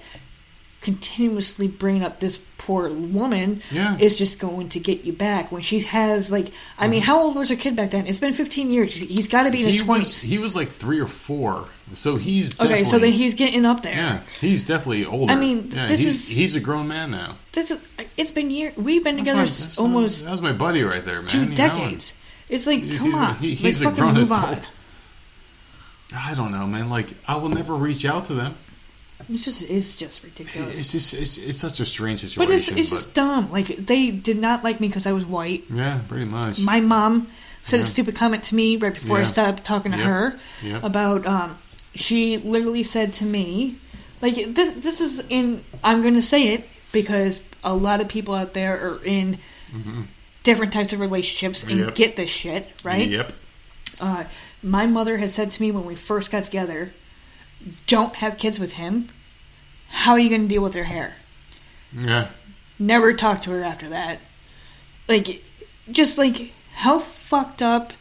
continuously 0.88 1.68
bringing 1.68 2.02
up 2.02 2.22
this 2.22 2.40
poor 2.58 2.90
woman 2.90 3.62
Yeah. 3.72 3.98
is 4.00 4.16
just 4.18 4.40
going 4.40 4.70
to 4.70 4.80
get 4.80 5.04
you 5.04 5.12
back 5.12 5.52
when 5.52 5.62
she 5.62 5.82
has 5.82 6.32
like 6.32 6.48
i 6.78 6.88
mean 6.88 7.02
mm-hmm. 7.02 7.08
how 7.08 7.20
old 7.24 7.36
was 7.36 7.50
her 7.50 7.58
kid 7.58 7.76
back 7.76 7.92
then 7.92 8.08
it's 8.08 8.20
been 8.20 8.34
15 8.34 8.72
years 8.72 8.94
He's- 8.94 9.28
got 9.28 9.44
to 9.44 9.52
be 9.52 9.60
in 9.60 9.66
his 9.66 9.76
he 9.76 9.82
20s 9.82 9.98
was 10.00 10.22
he 10.22 10.38
was 10.38 10.56
like 10.56 10.70
three 10.70 11.00
or 11.02 11.08
four, 11.08 11.68
so 11.94 12.16
he's 12.16 12.58
okay 12.58 12.86
so 12.86 13.00
then 13.00 13.12
he's 13.12 13.34
getting 13.34 13.66
up 13.66 13.82
there 13.82 13.94
yeah 13.96 14.22
he's 14.40 14.64
definitely 14.64 15.06
older. 15.06 15.34
I 15.34 15.36
mean, 15.36 15.72
yeah, 15.72 15.88
this 15.90 16.00
he's, 16.02 16.30
is- 16.30 16.36
he's 16.38 16.56
a 16.56 16.62
grown 16.62 16.88
man 16.88 17.12
now. 17.12 17.36
this 17.52 17.70
is 17.72 17.80
it's 18.16 18.32
been 18.32 18.50
years 18.50 18.78
we've 18.78 19.04
been 19.04 19.18
That's 19.18 19.28
together 19.28 19.38
my- 19.40 19.44
that's 19.44 19.78
my- 19.78 19.84
almost 19.84 20.24
that 20.24 20.32
was 20.32 20.42
my 20.42 20.54
buddy 20.54 20.84
right 20.84 21.04
there, 21.04 21.20
man. 21.20 21.28
two 21.28 21.40
you 21.42 21.46
know, 21.48 21.56
decades 21.56 22.14
it's 22.48 22.66
like 22.66 22.80
come 22.80 22.90
he's 23.12 23.14
a- 23.14 23.18
on 23.18 23.36
he- 23.36 23.50
like 23.50 23.58
he's 23.58 23.82
a 23.82 23.92
grown 23.92 24.14
move 24.14 24.32
adult. 24.32 24.60
on 24.60 24.66
I 26.16 26.34
don't 26.36 26.54
know, 26.54 26.66
man. 26.66 26.90
Like 26.90 27.10
I 27.28 27.36
will 27.36 27.50
never 27.50 27.76
reach 27.76 28.06
out 28.06 28.26
to 28.26 28.34
them. 28.34 28.56
It's 29.34 29.44
just 29.46 29.70
it's 29.70 29.96
just 29.96 30.24
ridiculous 30.24 30.80
It's 30.80 30.92
just 30.92 31.14
it's, 31.14 31.38
it's 31.38 31.58
such 31.60 31.80
a 31.80 31.86
strange 31.86 32.22
situation. 32.22 32.46
But 32.46 32.54
it's 32.54 32.68
it's 32.70 32.90
just 32.90 33.14
dumb. 33.14 33.52
Like 33.52 33.68
they 33.68 34.12
did 34.12 34.38
not 34.40 34.64
like 34.64 34.80
me 34.80 34.88
because 34.88 35.06
I 35.08 35.12
was 35.12 35.26
white. 35.26 35.64
yeah, 35.70 36.02
pretty 36.08 36.26
much. 36.26 36.60
My 36.60 36.80
mom 36.80 37.28
said 37.64 37.78
Yeah. 37.78 37.82
a 37.84 37.86
stupid 37.86 38.16
comment 38.16 38.44
to 38.46 38.56
me 38.56 38.78
right 38.78 38.94
before 38.94 39.18
I 39.18 39.26
stopped 39.26 39.64
talking 39.66 39.92
to 39.92 39.98
Yep. 39.98 40.08
her 40.08 40.40
Yep. 40.64 40.84
about. 40.84 41.26
Um, 41.26 41.58
she 41.96 42.38
literally 42.38 42.84
said 42.84 43.12
to 43.14 43.26
me, 43.26 43.76
like 44.22 44.36
th- 44.36 44.56
this 44.56 45.02
is 45.02 45.24
in. 45.30 45.64
I'm 45.84 46.02
going 46.04 46.14
to 46.14 46.22
say 46.22 46.50
it 46.50 46.68
because 46.92 47.44
a 47.64 47.74
lot 47.74 48.02
of 48.02 48.08
people 48.08 48.34
out 48.36 48.54
there 48.54 48.76
are 48.80 49.04
in 49.04 49.40
different 50.44 50.72
types 50.74 50.94
of 50.94 51.00
relationships 51.00 51.64
and 51.64 51.72
Mm-hmm. 51.72 51.84
Yep. 51.86 51.96
get 51.96 52.16
this 52.16 52.30
shit 52.30 52.70
right. 52.84 53.08
Yep. 53.10 53.34
Uh, 54.00 54.24
my 54.64 54.86
mother 54.86 55.18
had 55.18 55.32
said 55.32 55.52
to 55.52 55.62
me 55.62 55.72
when 55.72 55.86
we 55.86 55.96
first 55.96 56.30
got 56.32 56.44
together, 56.46 56.92
"Don't 57.88 58.16
have 58.16 58.38
kids 58.38 58.60
with 58.60 58.74
him. 58.74 59.10
How 59.90 60.14
are 60.14 60.20
you 60.20 60.30
going 60.30 60.44
to 60.44 60.48
deal 60.48 60.62
with 60.64 60.74
their 60.74 60.84
hair?" 60.86 61.16
Yeah. 61.98 62.28
never 62.80 63.14
talk 63.14 63.42
to 63.44 63.52
her 63.52 63.64
after 63.64 63.90
that. 63.90 64.20
Like, 65.08 65.44
just 65.92 66.18
like, 66.18 66.52
how 66.76 67.00
fucked 67.00 67.62
up 67.62 67.94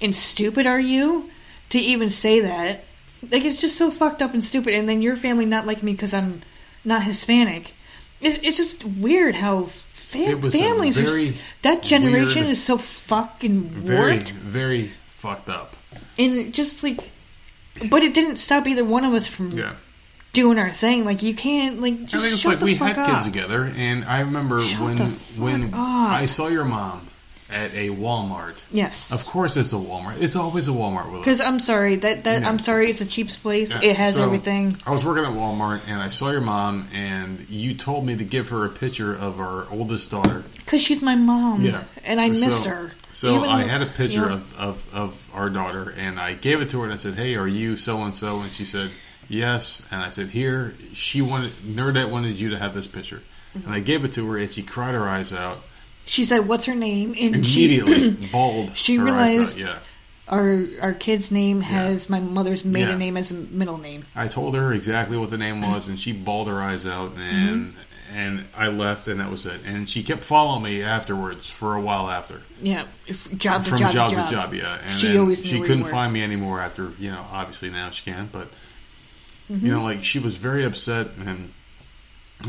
and 0.00 0.14
stupid 0.14 0.66
are 0.66 0.78
you 0.80 1.30
to 1.70 1.78
even 1.80 2.10
say 2.10 2.40
that? 2.40 2.84
Like, 3.30 3.44
it's 3.44 3.60
just 3.60 3.76
so 3.76 3.90
fucked 3.90 4.20
up 4.22 4.34
and 4.34 4.44
stupid. 4.44 4.74
And 4.74 4.88
then 4.88 5.00
your 5.02 5.16
family 5.16 5.46
not 5.46 5.66
like 5.66 5.82
me 5.82 5.92
because 5.92 6.12
I'm 6.12 6.42
not 6.84 7.04
Hispanic. 7.04 7.72
It, 8.20 8.44
it's 8.44 8.56
just 8.56 8.84
weird 8.84 9.36
how 9.36 9.64
fam- 9.64 10.28
It 10.30 10.40
was 10.42 10.54
a 10.54 10.58
families 10.58 10.98
are. 10.98 11.32
That 11.62 11.82
generation 11.82 12.42
weird- 12.42 12.52
is 12.52 12.62
so 12.62 12.76
fucking 12.78 13.62
Very 13.62 14.12
warped. 14.16 14.32
very 14.32 14.90
fucked 15.16 15.48
up. 15.48 15.76
And 16.18 16.52
just 16.52 16.82
like. 16.82 17.10
But 17.90 18.02
it 18.02 18.14
didn't 18.14 18.36
stop 18.36 18.66
either 18.66 18.84
one 18.84 19.04
of 19.04 19.14
us 19.14 19.26
from 19.26 19.50
Yeah. 19.52 19.72
doing 20.32 20.58
our 20.58 20.70
thing. 20.70 21.04
Like, 21.04 21.22
you 21.22 21.34
can't, 21.34 21.80
like, 21.80 22.02
just 22.04 22.14
I 22.14 22.20
think 22.20 22.34
it's 22.34 22.44
like 22.44 22.60
we 22.60 22.74
had 22.74 22.98
up. 22.98 23.06
kids 23.08 23.24
together, 23.24 23.72
and 23.76 24.04
I 24.04 24.20
remember 24.20 24.62
Shut 24.62 24.80
when 24.80 24.98
when 25.36 25.74
up. 25.74 25.80
I 25.80 26.26
saw 26.26 26.48
your 26.48 26.64
mom 26.64 27.08
at 27.52 27.72
a 27.74 27.90
Walmart. 27.90 28.62
Yes. 28.70 29.12
Of 29.12 29.24
course, 29.26 29.56
it's 29.56 29.72
a 29.72 29.76
Walmart. 29.76 30.20
It's 30.20 30.36
always 30.36 30.68
a 30.68 30.72
Walmart 30.72 31.10
with. 31.12 31.20
Because 31.20 31.40
I'm 31.40 31.60
sorry 31.60 31.96
that 31.96 32.24
that 32.24 32.42
Yeah. 32.42 32.48
I'm 32.48 32.58
sorry 32.58 32.88
it's 32.90 33.00
a 33.00 33.06
cheap 33.06 33.28
place. 33.28 33.72
Yeah, 33.74 33.90
It 33.90 33.96
has 33.96 34.16
so, 34.16 34.24
everything. 34.24 34.76
I 34.86 34.90
was 34.90 35.04
working 35.04 35.24
at 35.24 35.32
Walmart 35.32 35.80
and 35.86 36.00
I 36.00 36.08
saw 36.08 36.30
your 36.30 36.40
mom, 36.40 36.88
and 36.92 37.48
you 37.48 37.74
told 37.74 38.06
me 38.06 38.16
to 38.16 38.24
give 38.24 38.48
her 38.48 38.64
a 38.64 38.68
picture 38.70 39.14
of 39.14 39.38
our 39.40 39.66
oldest 39.70 40.10
daughter. 40.10 40.42
Because 40.56 40.82
she's 40.82 41.02
my 41.02 41.14
mom. 41.14 41.62
Yeah, 41.62 41.84
And 42.04 42.20
I 42.20 42.30
missed 42.30 42.64
So- 42.64 42.70
her. 42.70 42.92
So 43.14 43.36
Even- 43.36 43.50
I 43.50 43.62
had 43.64 43.82
a 43.82 43.86
picture 43.86 44.20
yeah. 44.26 44.32
of, 44.32 44.58
of, 44.58 44.94
of 44.94 45.30
our 45.34 45.50
daughter, 45.50 45.94
and 45.98 46.18
I 46.18 46.32
gave 46.32 46.60
it 46.62 46.70
to 46.70 46.78
her, 46.78 46.84
and 46.84 46.92
I 46.92 46.96
said, 46.96 47.14
"Hey, 47.14 47.36
are 47.36 47.46
you 47.46 47.76
so 47.76 48.02
and 48.02 48.14
so?" 48.16 48.40
And 48.40 48.50
she 48.50 48.64
said, 48.64 48.90
"Yes." 49.28 49.82
And 49.90 50.00
I 50.00 50.08
said, 50.10 50.30
"Here." 50.30 50.74
She 50.94 51.20
wanted 51.20 51.52
Nerdette 51.62 52.10
wanted 52.10 52.38
you 52.38 52.48
to 52.50 52.58
have 52.58 52.74
this 52.74 52.86
picture, 52.86 53.20
Mm-hmm. 53.56 53.66
and 53.66 53.74
I 53.76 53.80
gave 53.80 54.06
it 54.06 54.12
to 54.14 54.26
her, 54.30 54.38
and 54.38 54.50
she 54.50 54.62
cried 54.62 54.94
her 54.94 55.06
eyes 55.06 55.30
out 55.32 55.58
She 56.06 56.24
said, 56.24 56.48
"What's 56.48 56.64
her 56.66 56.74
name?" 56.74 57.14
And 57.18 57.46
she 57.46 57.64
immediately, 57.76 58.28
bawled. 58.32 58.76
she 58.76 58.96
her 58.96 59.08
eyes 59.08 59.56
realized- 59.56 59.62
out. 59.62 59.68
Yeah. 59.68 59.78
our 60.28 60.64
our 60.80 60.92
kid's 60.92 61.30
name 61.30 61.60
has 61.60 62.08
my 62.10 62.20
mother's 62.20 62.64
maiden 62.64 62.90
Yeah. 62.92 62.96
name 62.98 63.16
as 63.16 63.30
a 63.30 63.34
middle 63.34 63.78
name. 63.78 64.04
I 64.16 64.28
told 64.28 64.54
her 64.54 64.72
exactly 64.72 65.16
what 65.16 65.30
the 65.30 65.38
name 65.38 65.60
was, 65.62 65.88
and 65.88 65.98
she 65.98 66.12
bawled 66.12 66.48
her 66.48 66.60
eyes 66.60 66.86
out, 66.86 67.12
and 67.18 67.66
Mm-hmm. 67.72 68.16
and 68.16 68.44
I 68.56 68.68
left, 68.68 69.08
and 69.08 69.20
that 69.20 69.30
was 69.30 69.46
it. 69.46 69.60
And 69.66 69.88
she 69.88 70.02
kept 70.02 70.22
following 70.24 70.62
me 70.62 70.82
afterwards 70.82 71.48
for 71.50 71.74
a 71.76 71.80
while 71.80 72.10
after, 72.10 72.40
Yeah, 72.60 72.84
if, 73.06 73.30
job 73.38 73.64
to 73.64 73.70
from 73.70 73.78
job, 73.78 73.92
job 73.92 74.10
to 74.10 74.16
job. 74.16 74.30
job, 74.30 74.54
yeah. 74.54 74.78
And 74.84 75.00
She 75.00 75.16
always 75.16 75.42
knew 75.44 75.50
she 75.50 75.60
couldn't 75.60 75.84
find 75.86 76.12
me 76.12 76.22
anymore 76.22 76.60
after, 76.60 76.92
you 76.98 77.10
know. 77.10 77.24
Obviously 77.32 77.70
now 77.70 77.90
she 77.90 78.04
can, 78.10 78.28
but 78.32 78.48
Mm-hmm. 79.50 79.66
You 79.66 79.72
know, 79.72 79.82
like 79.82 80.04
she 80.04 80.18
was 80.20 80.36
very 80.36 80.64
upset, 80.64 81.08
and 81.26 81.52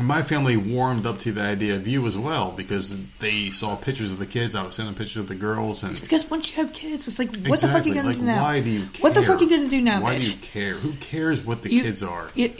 my 0.00 0.22
family 0.22 0.56
warmed 0.56 1.06
up 1.06 1.18
to 1.20 1.32
the 1.32 1.42
idea 1.42 1.74
of 1.76 1.86
you 1.86 2.06
as 2.06 2.16
well 2.16 2.50
because 2.52 2.94
they 3.20 3.50
saw 3.50 3.76
pictures 3.76 4.12
of 4.12 4.18
the 4.18 4.26
kids. 4.26 4.54
I 4.54 4.62
was 4.64 4.74
sending 4.74 4.94
pictures 4.94 5.18
of 5.18 5.28
the 5.28 5.34
girls, 5.34 5.82
and 5.82 5.98
Because 6.00 6.28
once 6.30 6.48
you 6.50 6.56
have 6.62 6.72
kids, 6.72 7.06
it's 7.08 7.18
like, 7.18 7.34
what 7.46 7.60
the 7.60 7.68
fuck 7.68 7.84
are 7.84 7.88
you 7.88 7.94
gonna 7.94 8.08
like, 8.08 8.18
do 8.18 8.24
now? 8.24 8.42
Why 8.42 8.60
do 8.60 8.70
you? 8.70 8.80
Care? 8.86 9.00
What 9.02 9.14
the 9.14 9.22
fuck 9.22 9.40
are 9.40 9.44
you 9.44 9.50
gonna 9.50 9.68
do 9.68 9.80
now, 9.80 10.00
Why 10.00 10.16
bitch? 10.16 10.20
do 10.22 10.30
you 10.30 10.36
care? 10.36 10.74
Who 10.74 10.92
cares 10.94 11.44
what 11.44 11.62
the 11.62 11.72
You- 11.72 11.82
kids 11.82 12.02
are? 12.02 12.30
you- 12.34 12.52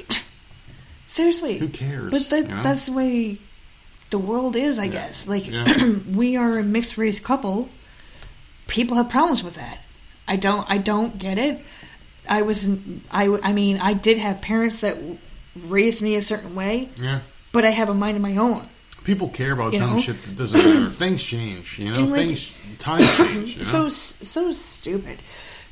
seriously, 1.07 1.59
Who 1.59 1.69
cares, 1.69 2.11
But 2.11 2.31
that, 2.31 2.43
you 2.49 2.55
know? 2.55 2.63
that's 2.63 2.87
the 2.87 2.93
way 2.93 3.39
the 4.11 4.19
world 4.19 4.57
is, 4.57 4.79
I 4.79 4.89
guess. 4.89 5.27
Like 5.29 5.49
Yeah. 5.51 5.67
we 6.15 6.37
are 6.37 6.59
a 6.59 6.63
mixed 6.63 6.97
race 6.99 7.21
couple. 7.21 7.69
People 8.67 8.97
have 8.97 9.09
problems 9.09 9.43
with 9.45 9.55
that. 9.55 9.81
I 10.27 10.37
don't. 10.37 10.69
I 10.71 10.79
don't 10.79 11.19
get 11.19 11.37
it. 11.37 11.61
I 12.29 12.43
was. 12.43 12.67
I. 13.11 13.27
I 13.43 13.53
mean, 13.53 13.79
I 13.79 13.93
did 13.93 14.17
have 14.19 14.41
parents 14.41 14.81
that 14.81 14.97
raised 15.67 16.03
me 16.03 16.15
a 16.17 16.23
certain 16.23 16.55
way, 16.55 16.89
Yeah. 17.01 17.21
but 17.53 17.65
I 17.65 17.71
have 17.71 17.89
a 17.89 17.95
mind 17.95 18.17
of 18.17 18.23
my 18.23 18.37
own. 18.37 18.67
People 19.05 19.29
care 19.29 19.53
about 19.53 19.73
You 19.75 19.81
dumb 19.81 19.97
know? 19.97 20.01
shit 20.01 20.23
that 20.25 20.37
doesn't 20.37 20.59
matter. 20.59 20.91
Things 20.91 21.23
change, 21.23 21.79
you 21.79 21.93
know. 21.93 22.05
Like, 22.05 22.27
Things, 22.29 22.51
time 22.79 23.03
change. 23.17 23.51
You 23.51 23.57
know? 23.59 23.63
so 23.63 23.89
so 23.91 24.53
stupid. 24.53 25.19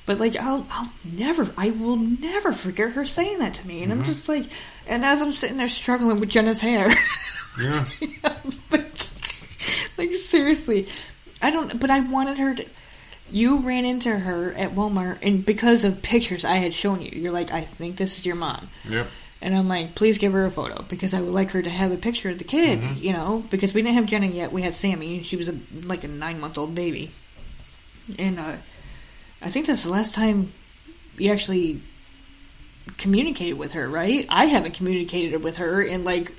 But 0.05 0.19
like 0.21 0.37
I'll 0.37 0.67
I'll 0.71 0.93
never 1.05 1.49
I 1.57 1.71
will 1.71 1.97
never 1.97 2.53
forget 2.53 2.91
her 2.93 3.07
saying 3.07 3.39
that 3.39 3.55
to 3.55 3.67
me, 3.67 3.83
and 3.83 3.91
Mm-hmm. 3.93 4.01
I'm 4.01 4.07
just 4.07 4.29
like, 4.29 4.45
and 4.87 5.05
as 5.05 5.23
I'm 5.23 5.33
sitting 5.33 5.57
there 5.57 5.69
struggling 5.71 6.21
with 6.21 6.29
Jenna's 6.29 6.61
hair, 6.61 6.93
yeah. 7.61 7.85
Like, 8.71 8.91
like 9.97 10.15
seriously, 10.17 10.89
I 11.41 11.51
don't. 11.51 11.81
But 11.81 11.91
I 11.91 12.01
wanted 12.01 12.39
her 12.39 12.55
to. 12.57 12.67
You 13.31 13.61
ran 13.61 13.87
into 13.87 14.11
her 14.15 14.53
at 14.53 14.73
Walmart, 14.73 15.19
and 15.23 15.43
because 15.47 15.85
of 15.85 16.03
pictures 16.03 16.45
I 16.45 16.57
had 16.57 16.75
shown 16.75 17.01
you, 17.01 17.11
you're 17.15 17.33
like, 17.33 17.51
I 17.51 17.63
think 17.63 17.97
this 17.97 18.19
is 18.19 18.27
your 18.27 18.35
mom. 18.37 18.69
Yep. 18.87 19.07
And 19.43 19.55
I'm 19.57 19.67
like, 19.69 19.95
please 19.97 20.19
give 20.19 20.33
her 20.35 20.45
a 20.47 20.51
photo 20.51 20.83
because 20.89 21.13
I 21.15 21.21
would 21.21 21.31
like 21.33 21.51
her 21.51 21.61
to 21.63 21.69
have 21.71 21.91
a 21.93 21.97
picture 21.97 22.31
of 22.31 22.39
the 22.39 22.45
kid, 22.45 22.81
Mm-hmm. 22.81 23.03
you 23.05 23.13
know, 23.13 23.43
because 23.51 23.75
we 23.75 23.83
didn't 23.83 23.97
have 23.97 24.07
Jenna 24.07 24.27
yet. 24.27 24.53
We 24.53 24.63
had 24.63 24.75
Sammy, 24.75 25.17
and 25.17 25.27
she 25.27 25.37
was 25.37 25.49
a, 25.49 25.59
like 25.85 26.05
a 26.05 26.09
nine 26.09 26.39
month 26.41 26.57
old 26.59 26.75
baby. 26.75 27.11
And 28.19 28.39
uh, 28.39 28.55
I 29.43 29.51
think 29.51 29.67
that's 29.67 29.83
the 29.85 29.91
last 29.91 30.15
time 30.15 30.53
you 31.19 31.33
actually 31.33 31.81
communicated 32.99 33.55
with 33.59 33.73
her, 33.73 33.89
right? 33.89 34.27
I 34.29 34.47
haven't 34.47 34.75
communicated 34.75 35.43
with 35.43 35.57
her 35.59 35.83
in 35.83 36.05
like, 36.05 36.33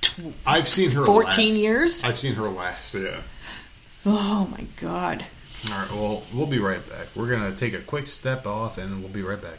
tw- 0.00 0.32
I've 0.46 0.68
seen 0.68 0.90
her 0.92 1.04
14 1.04 1.24
last. 1.24 1.38
years? 1.58 2.04
I've 2.04 2.18
seen 2.18 2.34
her 2.34 2.48
last. 2.48 2.94
Yeah. 2.94 3.20
oh 4.06 4.46
my 4.50 4.66
god. 4.80 5.24
All 5.70 5.78
right. 5.78 5.90
Well, 5.92 6.22
we'll 6.34 6.46
be 6.46 6.58
right 6.58 6.86
back. 6.90 7.06
We're 7.14 7.30
gonna 7.30 7.56
take 7.56 7.72
a 7.72 7.80
quick 7.80 8.06
step 8.06 8.46
off, 8.46 8.76
and 8.78 9.00
we'll 9.00 9.12
be 9.12 9.22
right 9.22 9.40
back. 9.40 9.58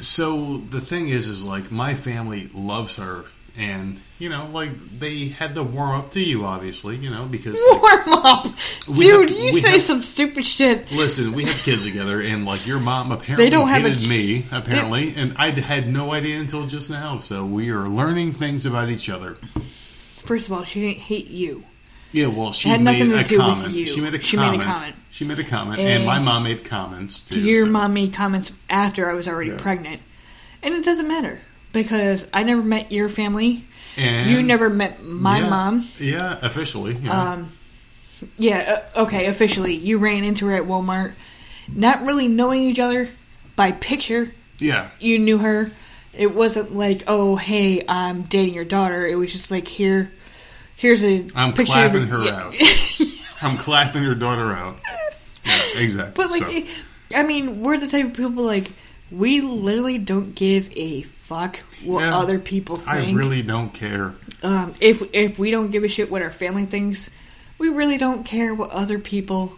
So 0.00 0.58
the 0.58 0.80
thing 0.80 1.08
is, 1.08 1.28
is 1.28 1.42
like 1.44 1.70
my 1.70 1.94
family 1.94 2.50
loves 2.54 2.96
her, 2.96 3.24
and 3.56 4.00
you 4.18 4.28
know, 4.28 4.48
like 4.52 4.70
they 4.98 5.28
had 5.28 5.54
to 5.56 5.62
warm 5.62 5.90
up 5.98 6.12
to 6.12 6.20
you, 6.20 6.44
obviously, 6.44 6.96
you 6.96 7.10
know, 7.10 7.26
because 7.26 7.54
like, 7.54 7.82
Warm 8.06 8.24
up, 8.24 8.44
dude. 8.86 9.30
have- 9.30 9.30
you 9.38 9.52
say 9.52 9.72
have- 9.72 9.82
some 9.82 10.02
stupid 10.02 10.44
shit. 10.44 10.90
Listen, 10.92 11.32
we 11.32 11.44
have 11.44 11.56
kids 11.62 11.84
together, 11.84 12.20
and 12.20 12.44
like 12.46 12.66
your 12.66 12.80
mom 12.80 13.12
apparently 13.12 13.44
They 13.46 13.50
don't 13.50 13.68
have 13.68 13.84
a- 13.84 13.94
me, 14.08 14.46
apparently, 14.50 15.14
and 15.16 15.34
I 15.36 15.50
had 15.50 15.88
no 15.88 16.12
idea 16.12 16.38
until 16.40 16.66
just 16.66 16.90
now. 16.90 17.18
So 17.18 17.44
we 17.44 17.70
are 17.70 17.88
learning 17.88 18.32
things 18.32 18.64
about 18.66 18.88
each 18.88 19.08
other. 19.10 19.34
First 20.24 20.46
of 20.46 20.52
all, 20.52 20.64
she 20.64 20.80
didn't 20.80 20.98
hate 20.98 21.28
you. 21.28 21.62
Yeah, 22.12 22.28
well, 22.28 22.52
she 22.52 22.68
had 22.68 22.80
made 22.80 22.92
nothing 23.00 23.10
to 23.10 23.18
a 23.18 23.24
do 23.24 23.62
with 23.64 23.74
you. 23.74 23.86
She 23.86 24.00
made 24.00 24.14
a 24.14 24.20
She 24.20 24.36
made 24.36 24.42
a 24.44 24.48
comment. 24.58 24.62
comment. 24.62 24.96
She 25.10 25.24
made 25.24 25.38
a 25.38 25.44
comment, 25.44 25.80
and, 25.80 26.04
my 26.04 26.18
mom 26.18 26.44
made 26.44 26.64
comments 26.64 27.20
too. 27.20 27.40
Your 27.40 27.64
so- 27.64 27.70
mom 27.70 27.94
made 27.94 28.12
comments 28.12 28.52
after 28.70 29.10
I 29.10 29.14
was 29.14 29.26
already 29.28 29.50
Yeah. 29.50 29.56
pregnant, 29.58 30.00
and 30.62 30.74
it 30.74 30.84
doesn't 30.84 31.08
matter 31.08 31.40
because 31.72 32.26
I 32.32 32.42
never 32.42 32.62
met 32.62 32.92
your 32.92 33.08
family. 33.08 33.64
and 33.98 34.28
you 34.30 34.42
never 34.42 34.68
met 34.68 35.02
my 35.04 35.38
yeah, 35.40 35.48
mom. 35.48 35.88
Yeah, 35.98 36.38
officially. 36.42 36.96
Yeah. 37.02 37.32
Um, 37.32 37.52
Yeah, 38.38 38.82
okay, 38.94 39.26
officially, 39.26 39.74
you 39.74 39.98
ran 39.98 40.22
into 40.24 40.46
her 40.46 40.56
at 40.56 40.64
Walmart, 40.64 41.12
not 41.68 42.04
really 42.04 42.28
knowing 42.28 42.62
each 42.62 42.78
other 42.78 43.08
by 43.56 43.72
picture. 43.72 44.32
yeah. 44.58 44.88
You 45.00 45.18
knew 45.18 45.38
her. 45.38 45.70
It 46.14 46.34
wasn't 46.34 46.74
like, 46.76 47.04
oh, 47.06 47.36
hey, 47.36 47.84
I'm 47.88 48.22
dating 48.22 48.54
your 48.54 48.64
daughter. 48.64 49.06
It 49.06 49.16
was 49.16 49.32
just 49.32 49.50
like, 49.50 49.68
here, 49.68 50.10
here's 50.76 51.04
a 51.04 51.26
I'm 51.34 51.52
picture. 51.52 51.72
clapping 51.72 52.02
of 52.04 52.08
her 52.10 52.24
yeah. 52.24 52.42
out. 52.42 52.54
I'm 53.42 53.56
clapping 53.56 54.02
your 54.02 54.14
daughter 54.14 54.52
out. 54.52 54.76
Yeah, 55.44 55.78
exactly. 55.80 56.12
But 56.16 56.30
like, 56.32 56.42
So, 56.42 56.48
it- 56.50 56.66
I 57.14 57.22
mean, 57.22 57.60
we're 57.62 57.78
the 57.78 57.86
type 57.86 58.06
of 58.06 58.14
people 58.14 58.42
like 58.44 58.72
we 59.12 59.40
literally 59.40 59.96
don't 59.98 60.34
give 60.34 60.76
a 60.76 61.02
fuck 61.02 61.60
what 61.84 62.00
Yeah. 62.00 62.16
other 62.18 62.40
people 62.40 62.78
think. 62.78 62.88
I 62.88 63.12
really 63.12 63.42
don't 63.42 63.72
care. 63.72 64.14
um, 64.42 64.74
if 64.80 65.02
if 65.12 65.38
we 65.38 65.52
don't 65.52 65.70
give 65.70 65.84
a 65.84 65.88
shit 65.88 66.10
what 66.10 66.20
our 66.22 66.32
family 66.32 66.64
thinks, 66.64 67.10
we 67.58 67.68
really 67.68 67.96
don't 67.96 68.24
care 68.24 68.54
what 68.56 68.70
other 68.70 68.98
people 68.98 69.52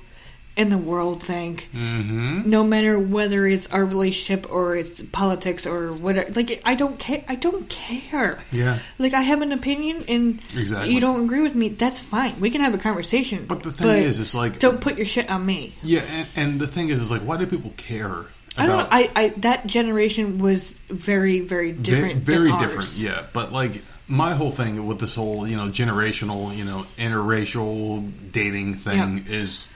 in 0.59 0.70
the 0.70 0.76
world 0.76 1.22
think. 1.22 1.68
Mm-hmm. 1.72 2.51
No 2.51 2.64
matter 2.64 2.98
whether 2.98 3.47
it's 3.47 3.68
our 3.68 3.85
relationship 3.85 4.51
or 4.51 4.76
it's 4.76 5.01
politics 5.01 5.66
or 5.66 5.93
whatever. 5.93 6.32
Like, 6.32 6.60
I 6.64 6.74
don't 6.74 6.98
care. 6.98 7.24
I 7.28 7.36
don't 7.36 7.68
care. 7.68 8.40
Yeah. 8.51 8.80
Like, 8.98 9.14
I 9.14 9.22
have 9.22 9.40
an 9.40 9.52
opinion, 9.52 10.05
and 10.09 10.40
Exactly. 10.56 10.93
you 10.93 11.01
don't 11.01 11.24
agree 11.24 11.40
with 11.40 11.55
me. 11.55 11.68
That's 11.68 12.01
fine. 12.01 12.39
We 12.40 12.51
can 12.51 12.60
have 12.60 12.74
a 12.74 12.78
conversation. 12.78 13.47
But 13.47 13.62
the 13.62 13.70
thing 13.70 14.02
is, 14.02 14.18
it's 14.18 14.35
like 14.35 14.59
don't 14.59 14.80
put 14.80 14.97
your 14.97 15.06
shit 15.06 15.30
on 15.30 15.47
me. 15.47 15.74
Yeah, 15.80 16.02
and, 16.10 16.28
and 16.35 16.60
the 16.60 16.66
thing 16.66 16.89
is, 16.89 17.01
is 17.01 17.10
like, 17.10 17.22
why 17.22 17.36
do 17.36 17.47
people 17.47 17.72
care? 17.76 18.24
I 18.56 18.66
don't 18.66 18.78
know. 18.78 18.89
I, 18.90 19.10
I 19.14 19.28
that 19.39 19.68
generation 19.68 20.39
was 20.39 20.72
very, 20.90 21.39
very 21.39 21.70
different. 21.70 22.22
very 22.22 22.51
than 22.51 22.59
different. 22.59 22.98
Yeah, 22.98 23.24
but 23.32 23.52
like 23.52 23.80
my 24.09 24.35
whole 24.35 24.51
thing 24.51 24.85
with 24.86 24.98
this 24.98 25.14
whole 25.14 25.47
you 25.47 25.56
know 25.56 25.68
generational 25.68 26.56
you 26.56 26.64
know 26.64 26.85
interracial 26.97 28.10
dating 28.32 28.74
thing 28.74 29.26
is 29.28 29.68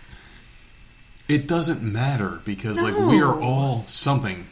it 1.32 1.46
doesn't 1.46 1.82
matter 1.82 2.40
because 2.44 2.80
like 2.80 2.96
we 2.96 3.20
are 3.22 3.40
all 3.40 3.84
something 3.86 4.44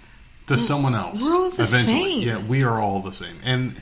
to 0.46 0.58
someone 0.58 0.94
else. 0.94 1.22
we're 1.22 1.34
all 1.34 1.50
the 1.50 1.62
eventually. 1.62 2.20
same. 2.20 2.20
Yeah, 2.22 2.38
we 2.38 2.62
are 2.64 2.80
all 2.80 3.00
the 3.00 3.12
same, 3.12 3.36
and 3.44 3.74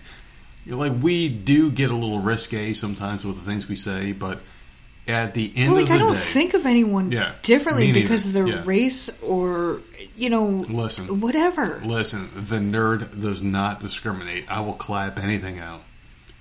like 0.67 0.93
we 1.01 1.29
do 1.29 1.71
get 1.71 1.91
a 1.91 1.95
little 1.95 2.21
risque 2.21 2.73
sometimes 2.75 3.25
with 3.25 3.37
the 3.37 3.43
things 3.45 3.69
we 3.69 3.77
say, 3.77 4.13
but 4.13 4.41
at 5.07 5.33
the 5.33 5.51
end 5.57 5.73
Well, 5.73 5.83
of 5.83 5.89
like 5.89 5.99
the 5.99 6.05
I 6.05 6.07
don't 6.07 6.13
day, 6.15 6.19
think 6.21 6.53
of 6.55 6.67
anyone 6.67 7.11
Yeah, 7.11 7.33
differently 7.43 7.93
because 7.93 8.27
of 8.27 8.35
their 8.35 8.47
Yeah. 8.47 8.63
race 8.67 9.09
or 9.23 9.81
you 10.17 10.29
know, 10.29 10.47
Listen. 10.49 11.21
whatever. 11.21 11.81
Listen, 11.85 12.29
the 12.35 12.57
nerd 12.59 13.23
does 13.23 13.41
not 13.43 13.81
discriminate. 13.81 14.45
I 14.51 14.61
will 14.61 14.73
clap 14.75 15.19
anything 15.19 15.59
out. 15.61 15.81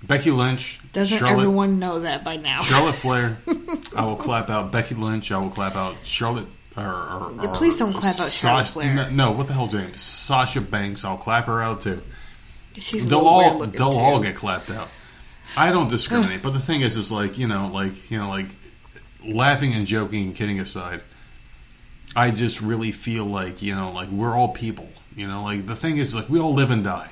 Becky 0.02 0.30
Lynch, 0.30 0.78
Doesn't 0.92 1.18
Charlotte, 1.18 1.34
everyone 1.42 1.78
know 1.78 2.00
that 2.00 2.24
by 2.24 2.36
now? 2.36 2.62
Charlotte 2.62 2.94
Flair. 2.96 3.36
I 3.96 4.04
will 4.04 4.16
clap 4.16 4.48
out 4.48 4.70
Becky 4.70 4.94
Lynch. 4.94 5.32
I 5.32 5.38
will 5.38 5.50
clap 5.50 5.74
out 5.76 6.04
Charlotte. 6.04 6.46
Or, 6.76 6.84
or, 6.84 7.32
or 7.46 7.54
please 7.54 7.76
don't 7.78 7.92
clap 7.92 8.20
out 8.20 8.28
Charlotte 8.30 8.66
Sasha- 8.66 8.72
Flair. 8.72 8.94
No, 8.94 9.10
no, 9.10 9.30
what 9.32 9.48
the 9.48 9.52
hell, 9.52 9.66
James? 9.66 10.00
Sasha 10.00 10.60
Banks. 10.60 11.04
I'll 11.04 11.16
clap 11.16 11.46
her 11.46 11.60
out 11.60 11.80
too. 11.80 12.00
She's 12.76 13.08
They'll 13.08 13.18
all 13.26 13.58
they'll 13.66 13.90
too. 13.90 13.98
all 13.98 14.20
get 14.20 14.36
clapped 14.36 14.70
out. 14.70 14.86
I 15.56 15.72
don't 15.72 15.90
discriminate, 15.90 16.42
but 16.42 16.50
the 16.52 16.60
thing 16.60 16.82
is, 16.82 16.96
is 16.96 17.10
like 17.10 17.36
you 17.36 17.48
know, 17.48 17.68
like 17.74 18.08
you 18.10 18.18
know, 18.18 18.28
like 18.28 18.46
laughing 19.26 19.72
and 19.74 19.84
joking 19.86 20.26
and 20.26 20.36
kidding 20.36 20.60
aside. 20.60 21.00
I 22.14 22.30
just 22.30 22.60
really 22.60 22.92
feel 22.92 23.24
like 23.24 23.60
you 23.62 23.74
know, 23.74 23.90
like 23.90 24.08
we're 24.10 24.34
all 24.36 24.50
people. 24.50 24.88
You 25.16 25.26
know, 25.26 25.42
like 25.42 25.66
the 25.66 25.74
thing 25.74 25.96
is, 25.98 26.14
like 26.14 26.28
we 26.28 26.38
all 26.38 26.54
live 26.54 26.70
and 26.70 26.84
die. 26.84 27.10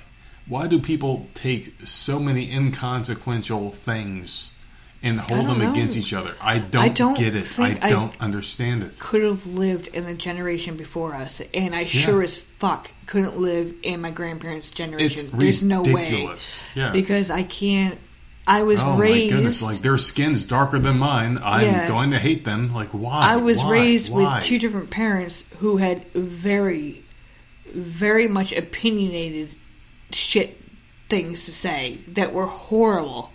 Why 0.48 0.66
do 0.68 0.78
people 0.78 1.26
take 1.34 1.74
so 1.84 2.18
many 2.20 2.50
inconsequential 2.52 3.70
things 3.70 4.52
and 5.02 5.18
hold 5.20 5.46
them 5.46 5.58
know. 5.58 5.72
against 5.72 5.96
each 5.96 6.12
other? 6.12 6.34
I 6.40 6.58
don't, 6.60 6.82
I 6.82 6.88
don't 6.88 7.16
get 7.18 7.34
it. 7.34 7.58
I 7.58 7.74
don't 7.88 8.18
understand 8.20 8.82
it. 8.84 8.98
could 8.98 9.22
have 9.22 9.46
lived 9.46 9.88
in 9.88 10.04
the 10.04 10.14
generation 10.14 10.76
before 10.76 11.14
us, 11.14 11.42
and 11.52 11.74
I 11.74 11.84
sure 11.84 12.22
as 12.22 12.36
fuck 12.36 12.90
couldn't 13.06 13.38
live 13.38 13.74
in 13.82 14.00
my 14.00 14.10
grandparents' 14.10 14.70
generation. 14.70 15.06
It's 15.06 15.30
There's 15.30 15.62
no 15.62 15.82
way. 15.82 16.28
Yeah. 16.74 16.92
because 16.92 17.30
I 17.30 17.42
can't. 17.42 17.98
I 18.48 18.62
was 18.62 18.80
Oh 18.80 18.96
raised. 18.96 19.32
my 19.32 19.36
goodness! 19.38 19.62
Like 19.64 19.82
their 19.82 19.98
skin's 19.98 20.44
darker 20.44 20.78
than 20.78 20.98
mine. 20.98 21.38
I'm 21.42 21.66
Yeah. 21.66 21.88
going 21.88 22.12
to 22.12 22.18
hate 22.20 22.44
them. 22.44 22.72
Like 22.72 22.90
why? 22.90 23.32
I 23.32 23.36
was 23.38 23.58
Why? 23.58 23.72
raised 23.72 24.12
Why? 24.12 24.36
with 24.36 24.44
two 24.44 24.60
different 24.60 24.90
parents 24.90 25.44
who 25.58 25.78
had 25.78 26.06
very, 26.12 27.02
very 27.74 28.28
much 28.28 28.52
opinionated 28.52 29.48
shit 30.12 30.60
things 31.08 31.44
to 31.46 31.52
say 31.52 31.98
that 32.08 32.32
were 32.32 32.46
horrible. 32.46 33.32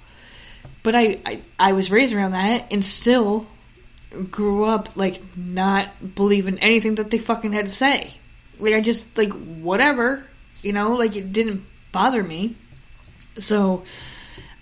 But 0.84 0.95
I, 0.95 1.19
I, 1.26 1.41
I 1.60 1.73
was 1.73 1.91
raised 1.91 2.14
around 2.14 2.31
that 2.31 2.65
and 2.72 2.84
still 2.84 3.48
grew 4.30 4.65
up 4.65 4.95
like 4.98 5.22
not 5.38 6.15
believing 6.15 6.60
anything 6.60 6.95
that 6.95 7.11
they 7.11 7.18
fucking 7.18 7.53
had 7.53 7.65
to 7.65 7.72
say. 7.72 8.14
Like 8.60 8.73
I 8.73 8.81
just 8.81 9.18
like 9.18 9.31
whatever, 9.31 10.23
you 10.61 10.73
know, 10.73 10.95
like 10.95 11.15
it 11.15 11.31
didn't 11.31 11.64
bother 11.91 12.23
me. 12.23 12.56
So 13.39 13.84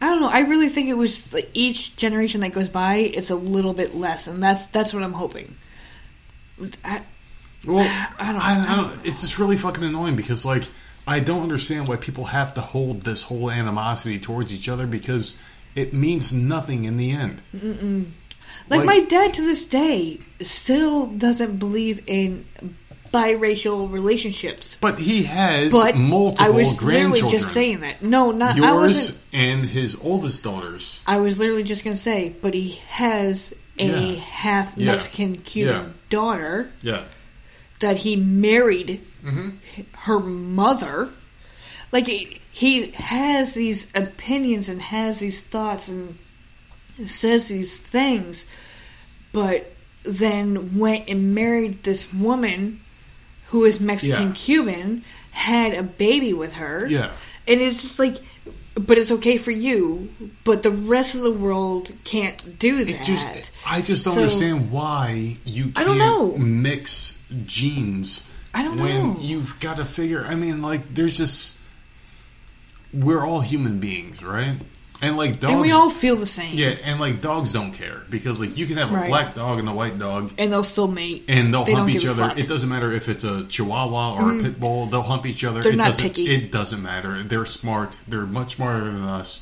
I 0.01 0.07
don't 0.07 0.21
know. 0.21 0.29
I 0.29 0.41
really 0.41 0.69
think 0.69 0.87
it 0.89 0.93
was 0.93 1.33
like 1.33 1.49
each 1.53 1.95
generation 1.95 2.41
that 2.41 2.49
goes 2.49 2.69
by, 2.69 2.95
it's 2.95 3.29
a 3.31 3.35
little 3.35 3.73
bit 3.73 3.95
less, 3.95 4.27
and 4.27 4.41
that's 4.41 4.67
that's 4.67 4.93
what 4.93 5.03
I'm 5.03 5.13
hoping. 5.13 5.55
I, 6.83 7.01
Well, 7.65 7.79
I 8.19 8.31
don't- 8.31 8.41
I, 8.41 8.73
I 8.73 8.75
don't. 8.75 9.05
It's 9.05 9.21
just 9.21 9.39
really 9.39 9.57
fucking 9.57 9.83
annoying 9.83 10.15
because 10.15 10.45
like 10.45 10.63
I 11.09 11.19
don't 11.19 11.41
understand 11.41 11.87
why 11.87 11.95
people 11.95 12.25
have 12.25 12.53
to 12.53 12.61
hold 12.61 13.01
this 13.01 13.23
whole 13.23 13.49
animosity 13.49 14.19
towards 14.19 14.53
each 14.53 14.69
other 14.69 14.85
because 14.85 15.37
it 15.75 15.91
means 15.93 16.31
nothing 16.31 16.85
in 16.85 16.97
the 16.97 17.11
end. 17.11 17.41
Like, 18.69 18.79
Like- 18.79 18.85
my 18.85 18.99
dad 18.99 19.33
to 19.35 19.41
this 19.41 19.65
day 19.65 20.19
still 20.41 21.07
doesn't 21.07 21.57
believe 21.57 22.01
in 22.05 22.45
biracial 23.11 23.91
relationships. 23.91 24.77
But 24.79 24.99
he 24.99 25.23
has 25.23 25.71
But 25.71 25.95
multiple 25.97 26.45
I 26.45 26.49
was 26.49 26.77
grandchildren. 26.77 27.11
literally 27.11 27.31
just 27.39 27.53
saying 27.53 27.79
that. 27.79 28.03
No, 28.03 28.29
not 28.31 28.53
I 28.53 28.57
Yours 28.57 28.93
wasn't. 28.93 29.17
and 29.33 29.65
his 29.65 29.97
oldest 29.99 30.43
daughters. 30.43 31.01
I 31.07 31.17
was 31.17 31.39
literally 31.39 31.63
just 31.63 31.83
gonna 31.83 31.95
say, 31.95 32.33
but 32.39 32.53
he 32.53 32.79
has 32.89 33.53
a 33.79 34.13
Yeah. 34.13 34.19
half 34.21 34.73
Yeah. 34.77 34.91
Mexican 34.91 35.37
Cuban 35.37 35.73
Yeah. 35.73 35.91
daughter 36.11 36.69
Yeah. 36.83 37.01
that 37.79 37.97
he 37.97 38.15
married 38.15 39.01
Mm-hmm. 39.23 39.49
her 39.93 40.19
mother. 40.19 41.09
Like 41.91 42.07
he, 42.07 42.39
he 42.51 42.91
has 42.91 43.53
these 43.53 43.91
opinions 43.95 44.69
and 44.69 44.81
has 44.81 45.19
these 45.19 45.41
thoughts 45.41 45.87
and 45.89 46.17
says 47.05 47.47
these 47.47 47.77
things, 47.77 48.45
but 49.33 49.71
then 50.03 50.77
went 50.77 51.07
and 51.09 51.33
married 51.35 51.83
this 51.83 52.13
woman 52.13 52.79
who 53.47 53.65
is 53.65 53.79
Mexican 53.79 54.27
Yeah. 54.27 54.33
Cuban, 54.33 55.03
had 55.31 55.73
a 55.73 55.81
baby 55.83 56.33
with 56.33 56.53
her. 56.53 56.85
Yeah. 56.87 57.11
And 57.47 57.59
it's 57.61 57.81
just 57.81 57.97
like, 57.97 58.17
but 58.75 58.97
it's 58.99 59.11
okay 59.11 59.37
for 59.37 59.51
you, 59.51 60.13
but 60.43 60.61
the 60.61 60.69
rest 60.69 61.15
of 61.15 61.21
the 61.21 61.31
world 61.31 61.91
can't 62.03 62.59
do 62.59 62.85
that. 62.85 63.03
Just, 63.03 63.51
I 63.65 63.81
just 63.81 64.05
don't 64.05 64.13
So- 64.13 64.21
understand 64.21 64.69
why 64.71 65.37
you 65.45 65.63
can't 65.65 65.77
I 65.79 65.83
don't 65.83 65.97
know. 65.97 66.37
mix 66.37 67.17
genes. 67.47 68.28
I 68.53 68.63
don't 68.63 68.79
when 68.79 69.13
know. 69.13 69.17
you've 69.19 69.59
got 69.59 69.77
to 69.77 69.85
figure. 69.85 70.25
I 70.25 70.35
mean, 70.35 70.61
like, 70.61 70.93
there's 70.93 71.17
just 71.17 71.55
we're 72.93 73.23
all 73.23 73.41
human 73.41 73.79
beings, 73.79 74.23
right? 74.23 74.55
And 75.01 75.15
like 75.15 75.39
dogs, 75.39 75.53
and 75.53 75.61
we 75.61 75.71
all 75.71 75.89
feel 75.89 76.17
the 76.17 76.25
same. 76.25 76.57
yeah, 76.57 76.75
and 76.83 76.99
like 76.99 77.21
dogs 77.21 77.53
don't 77.53 77.71
care 77.71 78.01
because 78.09 78.41
like 78.41 78.57
you 78.57 78.65
can 78.65 78.75
have 78.75 78.91
a 78.91 78.95
Right. 78.95 79.07
black 79.07 79.33
dog 79.33 79.57
and 79.59 79.69
a 79.69 79.73
white 79.73 79.97
dog, 79.97 80.33
And 80.37 80.51
they'll 80.51 80.63
still 80.63 80.89
mate. 80.89 81.23
and 81.29 81.53
they'll 81.53 81.63
They 81.63 81.71
hump 81.73 81.89
each 81.89 82.05
other. 82.05 82.33
It 82.35 82.49
doesn't 82.49 82.67
matter 82.67 82.91
if 82.91 83.07
it's 83.07 83.23
a 83.23 83.45
Chihuahua 83.45 84.15
or 84.15 84.37
a 84.37 84.41
pit 84.41 84.59
bull; 84.59 84.87
they'll 84.87 85.01
hump 85.03 85.25
each 85.25 85.45
other. 85.45 85.61
They're 85.63 85.71
it 85.71 85.77
not 85.77 85.85
doesn't, 85.87 86.03
picky. 86.03 86.27
It 86.27 86.51
doesn't 86.51 86.81
matter. 86.83 87.23
They're 87.23 87.45
smart. 87.45 87.95
They're 88.09 88.25
much 88.25 88.55
smarter 88.55 88.85
than 88.85 89.03
us, 89.03 89.41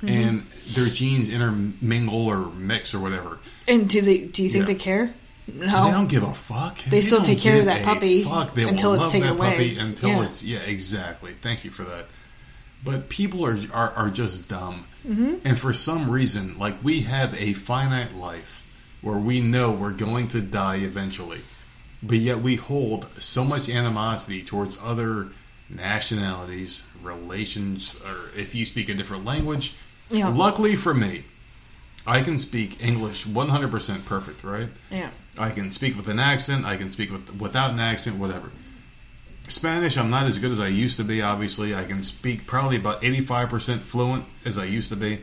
Mm-hmm. 0.00 0.08
and 0.08 0.42
their 0.74 0.86
genes 0.86 1.28
intermingle 1.28 2.26
or 2.28 2.46
mix 2.52 2.94
or 2.94 3.00
whatever. 3.00 3.38
And 3.66 3.88
do 3.88 4.00
they? 4.00 4.18
Do 4.26 4.44
you 4.44 4.48
think 4.48 4.68
Yeah. 4.68 4.74
they 4.74 4.78
care? 4.78 5.10
No. 5.54 5.84
They 5.86 5.90
don't 5.90 6.08
give 6.08 6.22
a 6.22 6.34
fuck. 6.34 6.78
They 6.84 7.00
still 7.00 7.22
take 7.22 7.40
care 7.40 7.58
of 7.60 7.64
that 7.66 7.82
puppy 7.84 8.22
fuck. 8.24 8.54
They 8.54 8.68
until 8.68 8.90
will 8.90 8.96
it's 8.96 9.04
love 9.04 9.12
taken 9.12 9.28
that 9.28 9.34
away. 9.36 9.50
puppy 9.50 9.78
until 9.78 10.08
Yeah. 10.10 10.22
it's 10.24 10.42
yeah, 10.42 10.58
exactly. 10.58 11.32
Thank 11.40 11.64
you 11.64 11.70
for 11.70 11.84
that. 11.84 12.06
But 12.84 13.08
people 13.08 13.44
are 13.46 13.58
are, 13.72 13.90
are 13.92 14.10
just 14.10 14.48
dumb, 14.48 14.84
Mm-hmm. 15.06 15.36
and 15.46 15.58
for 15.58 15.72
some 15.72 16.10
reason, 16.10 16.58
like 16.58 16.76
we 16.84 17.00
have 17.00 17.34
a 17.40 17.52
finite 17.54 18.14
life 18.14 18.62
where 19.00 19.16
we 19.18 19.40
know 19.40 19.70
we're 19.72 19.92
going 19.92 20.28
to 20.28 20.40
die 20.40 20.76
eventually, 20.76 21.40
but 22.02 22.18
yet 22.18 22.40
we 22.40 22.56
hold 22.56 23.06
so 23.18 23.42
much 23.44 23.68
animosity 23.68 24.42
towards 24.42 24.76
other 24.82 25.28
nationalities, 25.70 26.82
relations, 27.02 27.96
or 28.06 28.38
if 28.38 28.54
you 28.54 28.64
speak 28.66 28.88
a 28.88 28.94
different 28.94 29.24
language. 29.24 29.74
Yeah. 30.10 30.28
Luckily 30.28 30.76
for 30.76 30.94
me, 30.94 31.24
I 32.06 32.22
can 32.22 32.38
speak 32.38 32.82
English 32.82 33.26
100% 33.26 34.04
perfect, 34.04 34.42
right? 34.44 34.68
Yeah. 34.90 35.10
I 35.38 35.50
can 35.50 35.70
speak 35.72 35.96
with 35.96 36.08
an 36.08 36.18
accent. 36.18 36.64
I 36.64 36.76
can 36.76 36.90
speak 36.90 37.10
with 37.10 37.40
without 37.40 37.70
an 37.70 37.80
accent. 37.80 38.16
Whatever. 38.18 38.50
Spanish, 39.48 39.96
I'm 39.96 40.10
not 40.10 40.26
as 40.26 40.38
good 40.38 40.50
as 40.50 40.60
I 40.60 40.66
used 40.68 40.98
to 40.98 41.04
be. 41.04 41.22
Obviously, 41.22 41.74
I 41.74 41.84
can 41.84 42.02
speak 42.02 42.46
probably 42.46 42.76
about 42.76 43.00
85% 43.00 43.78
fluent 43.80 44.26
as 44.44 44.58
I 44.58 44.64
used 44.64 44.90
to 44.90 44.96
be, 44.96 45.20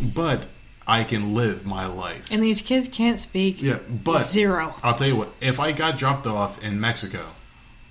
but 0.00 0.46
I 0.86 1.04
can 1.04 1.34
live 1.34 1.66
my 1.66 1.84
life. 1.84 2.30
And 2.32 2.42
these 2.42 2.62
kids 2.62 2.88
can't 2.88 3.18
speak. 3.18 3.60
Yeah, 3.60 3.78
but 4.02 4.24
zero. 4.24 4.74
I'll 4.82 4.94
tell 4.94 5.06
you 5.08 5.16
what. 5.16 5.28
If 5.42 5.60
I 5.60 5.72
got 5.72 5.98
dropped 5.98 6.26
off 6.26 6.62
in 6.64 6.80
Mexico, 6.80 7.22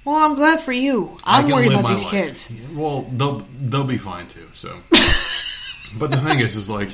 Well, 0.05 0.15
I'm 0.15 0.33
glad 0.33 0.59
for 0.59 0.71
you. 0.71 1.15
I'm 1.23 1.49
worried 1.51 1.71
about 1.73 1.87
these 1.89 2.03
life. 2.03 2.11
kids. 2.11 2.51
Well, 2.73 3.03
they'll 3.11 3.45
they'll 3.61 3.83
be 3.83 3.99
fine 3.99 4.25
too. 4.27 4.47
So, 4.53 4.79
but 5.99 6.09
the 6.09 6.17
thing 6.17 6.39
is, 6.39 6.55
is 6.55 6.67
like 6.69 6.89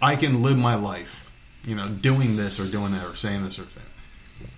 I 0.00 0.16
can 0.16 0.42
live 0.42 0.56
my 0.56 0.74
life, 0.76 1.25
you 1.66 1.74
know, 1.74 1.88
doing 1.88 2.36
this 2.36 2.58
or 2.60 2.64
doing 2.70 2.92
that 2.92 3.04
or 3.04 3.16
saying 3.16 3.44
this 3.44 3.58
or 3.58 3.62
that. 3.62 4.48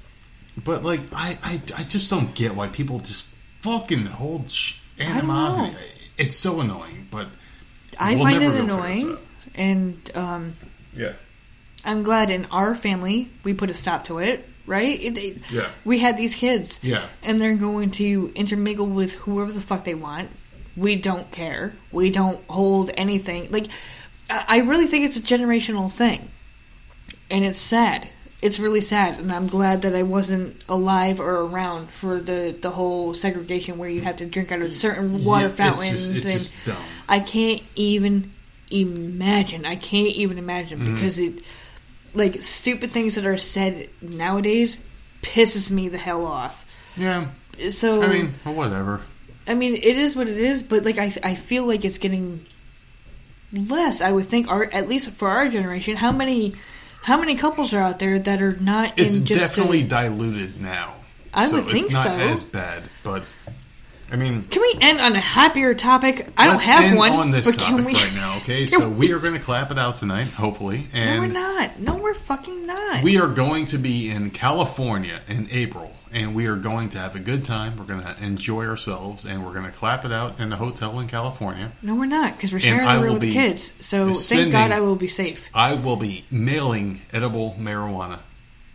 But 0.64 0.85
like, 0.85 1.01
I 1.12 1.39
I, 1.43 1.60
I 1.76 1.82
just 1.85 2.10
don't 2.10 2.35
get 2.35 2.55
why 2.55 2.68
people 2.68 2.98
just 3.01 3.26
fucking 3.62 4.06
hold 4.06 4.51
sh- 4.51 4.74
animosity. 4.98 5.76
It's 6.16 6.36
so 6.36 6.60
annoying, 6.60 7.09
but 7.10 7.28
I 7.98 8.14
we'll 8.14 8.24
find 8.24 8.40
never 8.40 8.55
it 8.55 8.59
go 8.59 8.64
annoying, 8.64 9.18
and 9.55 10.10
um, 10.16 10.55
Yeah. 10.94 11.12
I'm 11.85 12.02
glad 12.02 12.30
in 12.30 12.44
our 12.47 12.74
family 12.74 13.30
we 13.44 13.55
put 13.55 13.70
a 13.70 13.74
stop 13.74 14.05
to 14.05 14.18
it. 14.18 14.48
Right? 14.66 15.02
It, 15.02 15.16
it- 15.16 15.51
Yeah. 15.51 15.68
We 15.85 15.98
had 16.01 16.16
these 16.18 16.35
kids. 16.35 16.78
Yeah. 16.82 17.06
And 17.22 17.40
they're 17.40 17.55
going 17.55 17.90
to 17.93 18.30
intermingle 18.35 18.86
with 18.86 19.14
whoever 19.14 19.51
the 19.51 19.60
fuck 19.62 19.85
they 19.85 19.94
want. 19.94 20.28
We 20.76 20.94
don't 20.97 21.30
care. 21.30 21.72
We 21.90 22.10
don't 22.10 22.39
hold 22.51 22.90
anything. 22.97 23.51
Like, 23.51 23.68
I 24.28 24.44
I 24.48 24.59
really 24.59 24.86
think 24.86 25.06
it's 25.06 25.16
a 25.16 25.22
generational 25.22 25.90
thing, 25.90 26.28
and 27.30 27.44
it's 27.44 27.60
sad. 27.60 28.09
It's 28.40 28.60
really 28.60 28.80
sad, 28.80 29.18
and 29.18 29.32
I'm 29.32 29.48
glad 29.48 29.82
that 29.82 29.96
I 29.96 30.05
wasn't 30.05 30.62
alive 30.68 31.18
or 31.18 31.40
around 31.40 31.90
for 31.90 32.20
the 32.20 32.56
the 32.60 32.70
whole 32.70 33.12
segregation 33.14 33.78
where 33.78 33.88
you 33.90 34.00
had 34.00 34.18
to 34.18 34.26
drink 34.26 34.52
out 34.52 34.62
of 34.62 34.72
certain 34.74 35.24
water 35.24 35.46
Yeah, 35.46 35.46
it's 35.48 35.56
just- 35.56 35.59
fountains 35.59 36.24
it's 36.24 36.52
and. 36.66 36.76
I 37.09 37.18
can't 37.20 37.62
even 37.74 38.30
imagine. 38.70 39.64
I 39.64 39.74
can't 39.76 40.14
even 40.14 40.38
imagine 40.38 40.78
Mm-hmm. 40.80 40.94
because 40.94 41.18
it, 41.18 41.34
like, 42.14 42.42
stupid 42.44 42.90
things 42.90 43.16
that 43.16 43.26
are 43.26 43.38
said 43.38 43.88
nowadays 44.00 44.78
pisses 45.22 45.70
me 45.70 45.88
the 45.88 45.98
hell 45.98 46.24
off. 46.24 46.64
Yeah. 46.96 47.26
So 47.72 48.02
I 48.02 48.06
mean, 48.06 48.34
whatever. 48.44 49.00
I 49.48 49.55
mean, 49.55 49.74
it 49.74 49.96
is 49.98 50.14
what 50.14 50.28
it 50.28 50.36
is, 50.38 50.62
but 50.62 50.84
like, 50.84 50.98
I 50.98 51.12
I 51.24 51.34
feel 51.34 51.66
like 51.66 51.84
it's 51.84 51.98
getting 51.98 52.46
less. 53.52 54.00
I 54.00 54.12
would 54.12 54.26
think, 54.26 54.48
our 54.48 54.64
at 54.72 54.88
least 54.88 55.10
for 55.10 55.28
our 55.28 55.48
generation, 55.48 55.96
how 55.96 56.12
many 56.12 56.55
how 57.02 57.18
many 57.18 57.34
couples 57.36 57.72
are 57.72 57.80
out 57.80 57.98
there 57.98 58.18
that 58.18 58.42
are 58.42 58.56
not 58.56 58.98
It's 58.98 59.18
in 59.18 59.24
just 59.26 59.40
definitely 59.40 59.82
A, 59.82 59.88
diluted 59.88 60.60
now. 60.60 60.94
I 61.32 61.48
so 61.48 61.56
would 61.56 61.66
think 61.66 61.92
so. 61.92 61.98
it's 61.98 62.04
not 62.06 62.18
so. 62.18 62.28
as 62.28 62.44
bad, 62.44 62.82
but 63.02 63.22
I 64.10 64.16
mean, 64.16 64.44
can 64.44 64.62
we 64.62 64.74
end 64.80 65.01
on 65.01 65.14
a 65.14 65.20
happier 65.20 65.74
topic? 65.74 66.26
I 66.36 66.47
don't 66.47 66.62
have 66.62 66.85
end 66.85 66.97
one. 66.97 67.12
on 67.12 67.30
this 67.30 67.44
but 67.44 67.59
topic 67.59 67.76
can 67.76 67.85
we? 67.85 67.93
right 67.93 68.14
now. 68.14 68.36
Okay, 68.39 68.66
so 68.66 68.89
we 68.89 69.12
are 69.12 69.18
going 69.18 69.35
to 69.35 69.40
clap 69.40 69.70
it 69.70 69.78
out 69.78 69.97
tonight, 69.97 70.28
hopefully, 70.28 70.86
No, 70.94 71.01
and 71.01 71.20
we're 71.20 71.26
not. 71.26 71.78
No, 71.78 71.97
we're 71.97 72.14
fucking 72.14 72.66
not. 72.66 73.02
we 73.02 73.18
are 73.18 73.28
going 73.28 73.66
to 73.66 73.78
be 73.78 74.10
in 74.10 74.30
California 74.30 75.20
in 75.28 75.48
April, 75.51 75.93
and 76.10 76.35
we 76.35 76.47
are 76.47 76.56
going 76.56 76.89
to 76.90 76.98
have 76.98 77.16
a 77.16 77.20
good 77.20 77.44
time. 77.44 77.76
We're 77.76 77.85
going 77.85 78.02
to 78.02 78.16
enjoy 78.24 78.66
ourselves, 78.66 79.26
and 79.26 79.44
we're 79.44 79.52
going 79.52 79.66
to 79.66 79.72
clap 79.72 80.06
it 80.06 80.12
out 80.12 80.40
in 80.40 80.52
a 80.52 80.56
hotel 80.56 80.98
in 81.01 81.06
California. 81.09 81.70
No, 81.82 81.94
we're 81.94 82.06
not 82.06 82.35
because 82.35 82.52
we're 82.52 82.60
sharing 82.60 82.89
the 82.89 83.05
room 83.05 83.14
with 83.18 83.32
kids. 83.32 83.74
So 83.80 84.14
sending- 84.14 84.52
thank 84.52 84.70
God 84.70 84.74
I 84.74 84.80
will 84.80 84.97
be 84.97 85.09
safe. 85.09 85.48
I 85.52 85.74
will 85.74 85.97
be 85.97 86.24
mailing 86.30 87.02
edible 87.12 87.56
marijuana 87.59 88.20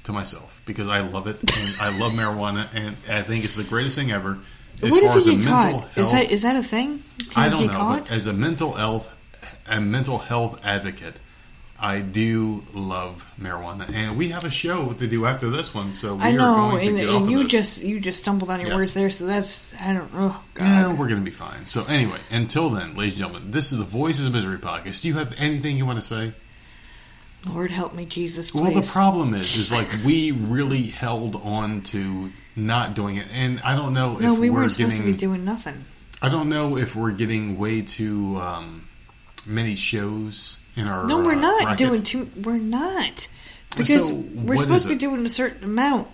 to 0.03 0.11
myself 0.11 0.61
because 0.65 0.87
I 0.89 0.99
love 0.99 1.27
it 1.27 1.39
and 1.57 1.75
I 1.79 1.97
love 1.97 2.11
marijuana, 2.11 2.67
and 2.73 2.95
I 3.09 3.21
think 3.23 3.45
it's 3.45 3.55
the 3.55 3.63
greatest 3.63 3.95
thing 3.95 4.11
ever. 4.11 4.37
As 4.81 4.91
what 4.91 5.03
far 5.03 5.17
if 5.19 5.25
you 5.25 5.31
get 5.33 5.45
mental 5.45 5.51
caught? 5.53 5.71
health, 5.71 5.97
Is 5.97 6.11
that 6.11 6.31
is 6.31 6.41
that 6.41 6.55
a 6.55 6.63
thing? 6.63 7.03
Can 7.29 7.43
I 7.43 7.49
don't 7.49 7.59
get 7.63 7.71
know, 7.71 7.77
caught? 7.77 8.03
but 8.03 8.11
as 8.11 8.27
a 8.27 8.33
mental 8.33 8.73
health, 8.73 9.09
a 9.67 9.79
mental 9.79 10.17
health 10.17 10.59
advocate, 10.65 11.15
I 11.79 11.99
do 11.99 12.63
love 12.73 13.25
marijuana, 13.41 13.91
and 13.93 14.17
we 14.17 14.29
have 14.29 14.45
a 14.45 14.49
show 14.49 14.93
to 14.93 15.07
do 15.07 15.25
after 15.25 15.49
this 15.49 15.73
one, 15.73 15.93
so 15.93 16.15
we 16.15 16.21
I 16.23 16.29
are 16.29 16.37
know, 16.37 16.53
going 16.55 16.81
to 16.81 16.87
and, 16.87 16.97
get 16.97 17.09
off 17.09 17.15
and 17.15 17.25
of 17.25 17.31
you 17.31 17.43
this. 17.43 17.51
just 17.51 17.83
you 17.83 17.99
just 17.99 18.21
stumbled 18.21 18.49
on 18.49 18.59
your 18.61 18.69
Yeah. 18.69 18.75
words 18.75 18.93
there, 18.93 19.09
so 19.09 19.25
that's 19.25 19.73
I 19.81 19.93
don't 19.93 20.13
know. 20.13 20.35
God. 20.53 20.65
Yeah, 20.65 20.87
we're 20.93 21.07
going 21.09 21.19
to 21.19 21.25
be 21.25 21.31
fine. 21.31 21.65
So 21.65 21.83
anyway, 21.85 22.19
until 22.31 22.69
then, 22.69 22.95
ladies 22.95 23.13
and 23.13 23.23
gentlemen, 23.23 23.51
this 23.51 23.71
is 23.71 23.79
the 23.79 23.85
Voices 23.85 24.25
of 24.25 24.33
Misery 24.33 24.57
podcast. 24.59 25.01
Do 25.01 25.07
you 25.09 25.15
have 25.15 25.33
anything 25.37 25.77
you 25.77 25.85
want 25.85 25.99
to 25.99 26.05
say? 26.05 26.31
Lord 27.47 27.71
help 27.71 27.93
me, 27.93 28.05
Jesus, 28.05 28.51
please. 28.51 28.61
Well, 28.61 28.81
the 28.81 28.89
problem 28.89 29.33
is, 29.33 29.55
is 29.55 29.71
like 29.71 29.89
we 30.05 30.31
really 30.31 30.83
held 30.83 31.35
on 31.35 31.81
to 31.83 32.31
not 32.55 32.93
doing 32.93 33.17
it, 33.17 33.27
and 33.33 33.59
I 33.61 33.75
don't 33.75 33.93
know 33.93 34.17
no, 34.17 34.33
if 34.33 34.39
we 34.39 34.49
weren't 34.49 34.71
getting. 34.71 34.91
supposed 34.91 35.05
to 35.05 35.11
be 35.11 35.17
doing 35.17 35.43
nothing. 35.43 35.83
I 36.21 36.29
don't 36.29 36.47
know 36.47 36.77
if 36.77 36.95
we're 36.95 37.11
getting 37.11 37.57
way 37.57 37.81
too 37.81 38.37
um, 38.37 38.87
many 39.45 39.75
shows 39.75 40.57
in 40.75 40.87
our. 40.87 41.05
No, 41.05 41.19
we're 41.21 41.33
uh, 41.35 41.41
not 41.41 41.63
bracket. 41.63 41.77
doing 41.77 42.03
too. 42.03 42.29
We're 42.41 42.57
not 42.57 43.27
because 43.75 44.07
So, 44.07 44.13
we're 44.13 44.57
supposed 44.57 44.83
to 44.83 44.89
be 44.89 44.95
it? 44.95 44.99
doing 44.99 45.25
a 45.25 45.29
certain 45.29 45.63
amount, 45.63 46.07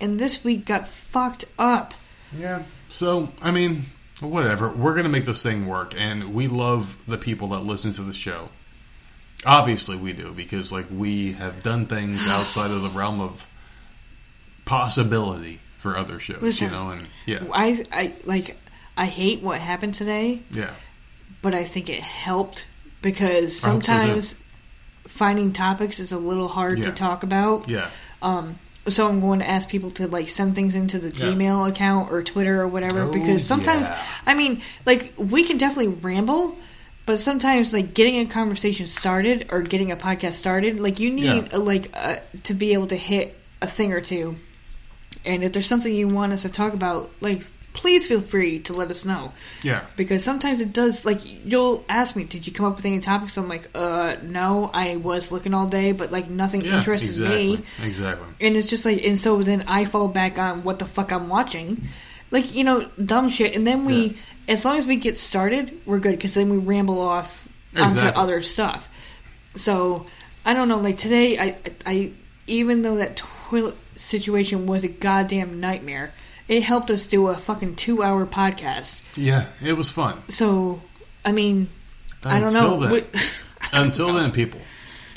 and 0.00 0.18
this 0.18 0.44
week 0.44 0.66
got 0.66 0.88
fucked 0.88 1.44
up. 1.58 1.94
Yeah. 2.36 2.64
So 2.88 3.30
I 3.40 3.50
mean, 3.50 3.84
whatever. 4.20 4.68
We're 4.68 4.94
gonna 4.94 5.08
make 5.08 5.24
this 5.24 5.42
thing 5.42 5.66
work, 5.66 5.94
and 5.96 6.34
we 6.34 6.48
love 6.48 6.96
the 7.06 7.18
people 7.18 7.48
that 7.48 7.60
listen 7.60 7.92
to 7.92 8.02
the 8.02 8.12
show. 8.12 8.48
Obviously, 9.46 9.96
we 9.96 10.12
do 10.12 10.32
because 10.32 10.72
like 10.72 10.86
we 10.90 11.32
have 11.34 11.62
done 11.62 11.86
things 11.86 12.26
outside 12.28 12.70
of 12.70 12.82
the 12.82 12.90
realm 12.90 13.20
of 13.20 13.46
possibility 14.64 15.60
for 15.78 15.96
other 15.96 16.18
shows. 16.18 16.42
Listen, 16.42 16.66
you 16.68 16.72
know, 16.72 16.90
and 16.90 17.06
yeah, 17.26 17.44
I 17.52 17.84
I 17.92 18.12
like 18.24 18.56
I 18.96 19.06
hate 19.06 19.42
what 19.42 19.60
happened 19.60 19.94
today, 19.94 20.40
yeah, 20.50 20.70
but 21.42 21.54
I 21.54 21.64
think 21.64 21.88
it 21.88 22.00
helped 22.00 22.66
because 23.00 23.62
hope 23.62 23.84
so, 23.84 23.92
sometimes 23.92 24.34
finding 25.06 25.52
topics 25.52 26.00
is 26.00 26.12
a 26.12 26.18
little 26.18 26.48
hard 26.48 26.82
to 26.82 26.92
talk 26.92 27.22
about. 27.22 27.68
yeah, 27.70 27.88
Um, 28.22 28.56
So 28.88 29.08
I'm 29.08 29.20
going 29.20 29.38
to 29.40 29.48
ask 29.48 29.68
people 29.68 29.90
to 29.92 30.06
like 30.08 30.28
send 30.28 30.54
things 30.54 30.74
into 30.74 30.98
the 30.98 31.08
Yeah. 31.10 31.26
Gmail 31.32 31.68
account 31.68 32.10
or 32.10 32.22
Twitter 32.22 32.60
or 32.60 32.68
whatever 32.68 33.02
Oh, 33.02 33.12
because 33.12 33.46
sometimes 33.46 33.88
yeah. 33.88 33.98
I 34.26 34.34
mean 34.34 34.62
like 34.86 35.12
we 35.16 35.44
can 35.44 35.58
definitely 35.58 35.88
ramble, 35.88 36.56
but 37.08 37.18
sometimes 37.18 37.72
like 37.72 37.94
getting 37.94 38.18
a 38.20 38.26
conversation 38.26 38.86
started 38.86 39.46
or 39.50 39.62
getting 39.62 39.90
a 39.90 39.96
podcast 39.96 40.34
started, 40.34 40.78
like 40.78 41.00
you 41.00 41.10
need 41.10 41.24
Yeah. 41.24 41.48
uh, 41.56 41.58
like 41.58 41.90
uh, 41.94 42.16
to 42.44 42.52
be 42.54 42.74
able 42.74 42.86
to 42.88 42.96
hit 42.96 43.34
a 43.62 43.66
thing 43.66 43.92
or 43.94 44.00
two. 44.02 44.36
And 45.24 45.42
if 45.42 45.52
there's 45.52 45.66
something 45.66 45.92
you 45.92 46.06
want 46.06 46.32
us 46.32 46.42
to 46.42 46.48
talk 46.50 46.74
about, 46.74 47.10
like 47.20 47.40
please 47.72 48.06
feel 48.06 48.20
free 48.20 48.58
to 48.58 48.72
let 48.72 48.90
us 48.90 49.04
know 49.04 49.32
yeah. 49.62 49.82
because 49.96 50.24
sometimes 50.24 50.60
it 50.60 50.72
does 50.72 51.04
like 51.04 51.20
you'll 51.44 51.84
ask 51.88 52.16
me 52.16 52.24
did 52.24 52.44
you 52.44 52.52
come 52.52 52.66
up 52.66 52.74
with 52.74 52.84
any 52.84 52.98
topics 52.98 53.36
i'm 53.36 53.48
like 53.48 53.68
uh 53.72 54.16
no 54.24 54.68
i 54.74 54.96
was 54.96 55.30
looking 55.30 55.54
all 55.54 55.66
day 55.68 55.92
but 55.92 56.10
like 56.10 56.28
nothing 56.28 56.60
Yeah, 56.62 56.78
interested 56.78 57.10
exactly, 57.10 57.56
me 57.58 57.62
exactly. 57.84 58.26
and 58.40 58.56
it's 58.56 58.66
just 58.68 58.84
like 58.84 59.04
and 59.04 59.16
so 59.16 59.42
then 59.44 59.62
i 59.68 59.84
fall 59.84 60.08
back 60.08 60.40
on 60.40 60.64
what 60.64 60.80
the 60.80 60.86
fuck 60.86 61.12
i'm 61.12 61.28
watching 61.28 61.86
like 62.32 62.52
you 62.52 62.64
know 62.64 62.88
dumb 63.04 63.28
shit 63.30 63.54
and 63.54 63.64
then 63.64 63.84
we 63.84 63.94
Yeah. 64.06 64.12
As 64.48 64.64
long 64.64 64.76
as 64.78 64.86
we 64.86 64.96
get 64.96 65.16
started 65.18 65.78
we're 65.86 65.98
good 65.98 66.12
because 66.12 66.34
then 66.34 66.48
we 66.50 66.56
ramble 66.56 67.00
off 67.00 67.46
onto 67.76 67.92
Exactly. 67.94 68.20
other 68.22 68.42
stuff 68.42 68.88
so 69.54 70.06
i 70.44 70.54
don't 70.54 70.68
know 70.68 70.78
like 70.78 70.96
today 70.96 71.38
i 71.38 71.56
i 71.86 72.10
even 72.46 72.82
though 72.82 72.96
that 72.96 73.16
toilet 73.16 73.76
situation 73.96 74.66
was 74.66 74.84
a 74.84 74.88
goddamn 74.88 75.60
nightmare 75.60 76.12
it 76.48 76.62
helped 76.62 76.90
us 76.90 77.06
do 77.06 77.28
a 77.28 77.34
fucking 77.36 77.76
two 77.76 78.02
hour 78.02 78.24
podcast 78.24 79.02
Yeah, 79.16 79.46
it 79.62 79.74
was 79.74 79.90
fun. 79.90 80.22
so, 80.30 80.80
I 81.22 81.32
mean, 81.32 81.68
I 82.24 82.40
don't 82.40 82.48
Until 82.54 82.80
know. 82.80 82.88
then. 82.88 83.04
Until 83.72 84.12
then, 84.14 84.32
people, 84.40 84.60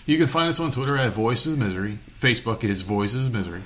you 0.05 0.17
can 0.17 0.27
find 0.27 0.49
us 0.49 0.59
on 0.59 0.71
Twitter 0.71 0.97
at 0.97 1.13
Voices 1.13 1.55
Misery. 1.55 1.99
Facebook 2.19 2.65
is 2.65 2.81
Voices 2.81 3.29
Misery. 3.29 3.61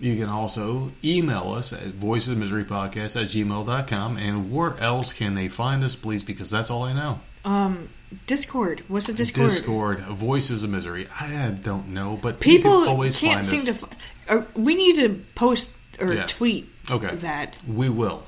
You 0.00 0.16
can 0.16 0.28
also 0.28 0.92
email 1.04 1.52
us 1.52 1.72
at 1.72 1.80
voicesmiserypodcast 1.88 3.20
at 3.20 3.28
gmail.com. 3.30 4.16
And 4.16 4.52
where 4.52 4.76
else 4.78 5.12
can 5.12 5.34
they 5.34 5.48
find 5.48 5.82
us, 5.82 5.96
please? 5.96 6.22
Because 6.22 6.50
that's 6.50 6.70
all 6.70 6.84
I 6.84 6.92
know. 6.92 7.20
Um, 7.44 7.88
Discord. 8.26 8.82
What's 8.88 9.06
the 9.08 9.12
Discord? 9.12 9.48
Discord, 9.50 9.98
Voices 10.00 10.62
of 10.62 10.70
Misery. 10.70 11.08
I 11.18 11.48
don't 11.62 11.88
know, 11.88 12.18
but 12.22 12.40
People 12.40 12.80
can 12.82 12.88
always 12.90 13.18
can't 13.18 13.44
seem 13.44 13.60
us. 13.62 13.66
to. 13.66 13.74
fi- 13.74 14.44
we 14.54 14.74
need 14.74 14.96
to 14.96 15.20
post 15.34 15.72
or 16.00 16.12
Yeah. 16.14 16.26
tweet 16.26 16.68
Okay. 16.90 17.14
that 17.16 17.54
We 17.66 17.88
will. 17.88 18.22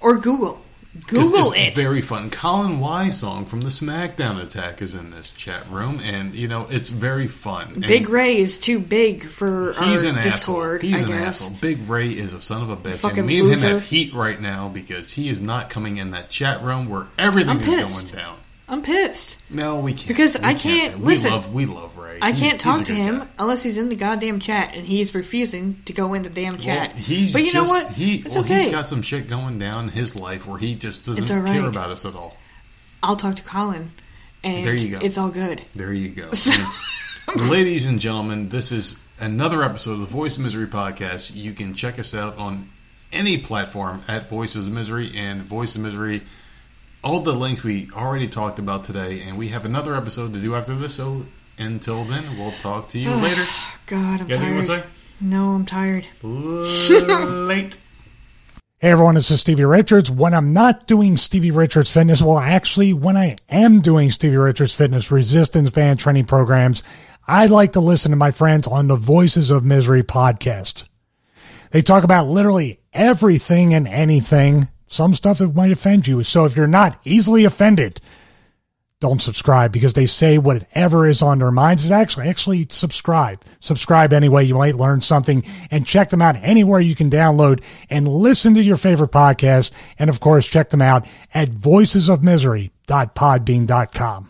or 0.00 0.18
Google. 0.18 0.62
Google 1.06 1.52
it's 1.52 1.78
it. 1.78 1.80
Very 1.80 2.02
fun. 2.02 2.30
Colin 2.30 2.80
Y 2.80 3.10
song 3.10 3.46
from 3.46 3.60
the 3.60 3.68
SmackDown 3.68 4.42
attack 4.42 4.82
is 4.82 4.96
in 4.96 5.10
this 5.12 5.30
chat 5.30 5.64
room, 5.70 6.00
and 6.02 6.34
you 6.34 6.48
know 6.48 6.66
it's 6.68 6.88
very 6.88 7.28
fun. 7.28 7.74
And 7.74 7.82
Big 7.82 8.08
Ray 8.08 8.38
is 8.38 8.58
too 8.58 8.80
big 8.80 9.28
for 9.28 9.72
He's 9.74 10.04
our 10.04 10.10
an 10.16 10.22
Discord. 10.22 10.84
asshole. 10.84 10.90
He's 10.90 10.94
I 10.98 11.02
an 11.02 11.08
guess. 11.08 11.42
asshole. 11.42 11.58
Big 11.60 11.88
Ray 11.88 12.08
is 12.10 12.34
a 12.34 12.40
son 12.42 12.62
of 12.62 12.70
a 12.70 12.76
bitch. 12.76 12.96
Fucking 12.96 13.18
and 13.18 13.26
me 13.28 13.38
and 13.38 13.52
him 13.52 13.58
have 13.60 13.84
heat 13.84 14.12
right 14.14 14.40
now 14.40 14.68
because 14.68 15.12
he 15.12 15.28
is 15.28 15.40
not 15.40 15.70
coming 15.70 15.98
in 15.98 16.10
that 16.10 16.28
chat 16.28 16.60
room 16.62 16.88
where 16.88 17.06
everything 17.16 17.50
I'm 17.50 17.60
is 17.60 17.66
pissed. 17.66 18.12
going 18.12 18.24
down. 18.24 18.36
I'm 18.70 18.82
pissed. 18.82 19.36
No, 19.50 19.80
we 19.80 19.92
can't. 19.92 20.06
Because 20.08 20.38
We 20.38 20.44
I 20.44 20.54
can't- 20.54 20.94
say- 20.94 20.98
listen. 21.00 21.30
We 21.32 21.36
love, 21.36 21.52
we 21.54 21.66
love 21.66 21.98
Ray. 21.98 22.18
I 22.22 22.30
can't 22.32 22.52
he's 22.54 22.62
talk 22.62 22.84
to 22.84 22.94
him 22.94 23.18
guy. 23.18 23.26
unless 23.40 23.62
he's 23.64 23.76
in 23.76 23.88
the 23.88 23.96
goddamn 23.96 24.38
chat, 24.40 24.74
and 24.74 24.86
he's 24.86 25.12
refusing 25.14 25.82
to 25.86 25.92
go 25.92 26.14
in 26.14 26.22
the 26.22 26.30
damn 26.30 26.56
chat. 26.58 26.92
Well, 26.94 27.02
he's 27.02 27.32
but 27.32 27.42
you 27.42 27.52
know 27.52 27.64
what? 27.64 27.90
He, 27.90 28.16
it's 28.16 28.36
well, 28.36 28.44
okay. 28.44 28.62
he's 28.64 28.72
got 28.72 28.88
some 28.88 29.02
shit 29.02 29.28
going 29.28 29.58
down 29.58 29.84
in 29.84 29.90
his 29.90 30.14
life 30.18 30.46
where 30.46 30.56
he 30.58 30.74
just 30.76 31.04
doesn't 31.04 31.30
all 31.30 31.44
care 31.52 31.66
about 31.66 31.90
us 31.90 32.04
at 32.04 32.14
all. 32.14 32.36
I'll 33.02 33.16
talk 33.16 33.36
to 33.36 33.42
Colin, 33.42 33.90
and 34.44 34.64
There 34.64 34.74
you 34.74 34.90
go. 34.96 35.04
it's 35.04 35.18
all 35.18 35.30
good. 35.30 35.62
There 35.74 35.92
you 35.92 36.08
go. 36.10 36.30
Ladies 37.36 37.86
and 37.86 37.98
gentlemen, 38.00 38.48
this 38.50 38.70
is 38.72 38.96
another 39.18 39.62
episode 39.64 39.92
of 39.94 40.00
the 40.00 40.06
Voice 40.06 40.36
of 40.36 40.44
Misery 40.44 40.66
podcast. 40.66 41.34
You 41.34 41.52
can 41.54 41.74
check 41.74 41.98
us 41.98 42.14
out 42.14 42.38
on 42.38 42.68
any 43.12 43.38
platform 43.38 44.02
at 44.08 44.28
Voices 44.30 44.66
of 44.66 44.72
Misery 44.72 45.12
and 45.16 45.42
Voice 45.42 45.74
of 45.76 45.82
Misery. 45.82 46.22
All 47.02 47.20
the 47.20 47.32
links 47.32 47.62
we 47.62 47.88
already 47.94 48.28
talked 48.28 48.58
about 48.58 48.84
today, 48.84 49.22
and 49.22 49.38
we 49.38 49.48
have 49.48 49.64
another 49.64 49.94
episode 49.94 50.34
to 50.34 50.40
do 50.40 50.54
after 50.54 50.74
this. 50.74 50.94
So 50.94 51.24
until 51.58 52.04
then, 52.04 52.24
we'll 52.38 52.52
talk 52.52 52.88
to 52.90 52.98
you 52.98 53.10
later. 53.10 53.44
God, 53.86 54.20
I'm 54.20 54.28
Got 54.28 54.36
tired. 54.36 54.64
say? 54.66 54.82
No, 55.20 55.50
I'm 55.50 55.64
tired. 55.66 56.06
Late. 56.22 57.76
Hey 58.82 58.92
everyone, 58.92 59.14
this 59.14 59.30
is 59.30 59.42
Stevie 59.42 59.66
Richards. 59.66 60.10
When 60.10 60.32
I'm 60.32 60.54
not 60.54 60.86
doing 60.86 61.18
Stevie 61.18 61.50
Richards 61.50 61.92
Fitness, 61.92 62.22
well, 62.22 62.38
actually, 62.38 62.94
when 62.94 63.14
I 63.14 63.36
am 63.50 63.82
doing 63.82 64.10
Stevie 64.10 64.38
Richards 64.38 64.74
Fitness 64.74 65.10
resistance 65.10 65.68
band 65.68 65.98
training 65.98 66.24
programs, 66.24 66.82
I 67.28 67.44
like 67.44 67.74
to 67.74 67.80
listen 67.80 68.10
to 68.12 68.16
my 68.16 68.30
friends 68.30 68.66
on 68.66 68.86
the 68.88 68.96
Voices 68.96 69.50
of 69.50 69.66
Misery 69.66 70.02
podcast. 70.02 70.84
They 71.72 71.82
talk 71.82 72.04
about 72.04 72.28
literally 72.28 72.80
everything 72.94 73.74
and 73.74 73.86
anything, 73.86 74.68
some 74.90 75.14
stuff 75.14 75.38
that 75.38 75.54
might 75.54 75.72
offend 75.72 76.06
you. 76.06 76.22
So 76.22 76.44
if 76.44 76.54
you're 76.54 76.66
not 76.66 77.00
easily 77.04 77.46
offended, 77.46 78.02
don't 79.00 79.22
subscribe 79.22 79.72
because 79.72 79.94
they 79.94 80.04
say 80.04 80.36
whatever 80.36 81.08
is 81.08 81.22
on 81.22 81.38
their 81.38 81.50
minds 81.50 81.86
is 81.86 81.90
actually 81.90 82.28
actually 82.28 82.66
subscribe. 82.68 83.42
Subscribe 83.60 84.12
anyway 84.12 84.44
you 84.44 84.56
might 84.56 84.74
learn 84.74 85.00
something 85.00 85.42
and 85.70 85.86
check 85.86 86.10
them 86.10 86.20
out 86.20 86.36
anywhere 86.42 86.80
you 86.80 86.94
can 86.94 87.08
download 87.08 87.62
and 87.88 88.06
listen 88.06 88.52
to 88.52 88.62
your 88.62 88.76
favorite 88.76 89.12
podcast. 89.12 89.72
And 89.98 90.10
of 90.10 90.20
course 90.20 90.46
check 90.46 90.68
them 90.68 90.82
out 90.82 91.06
at 91.32 91.48
voicesofmisery.podbean.com 91.48 94.29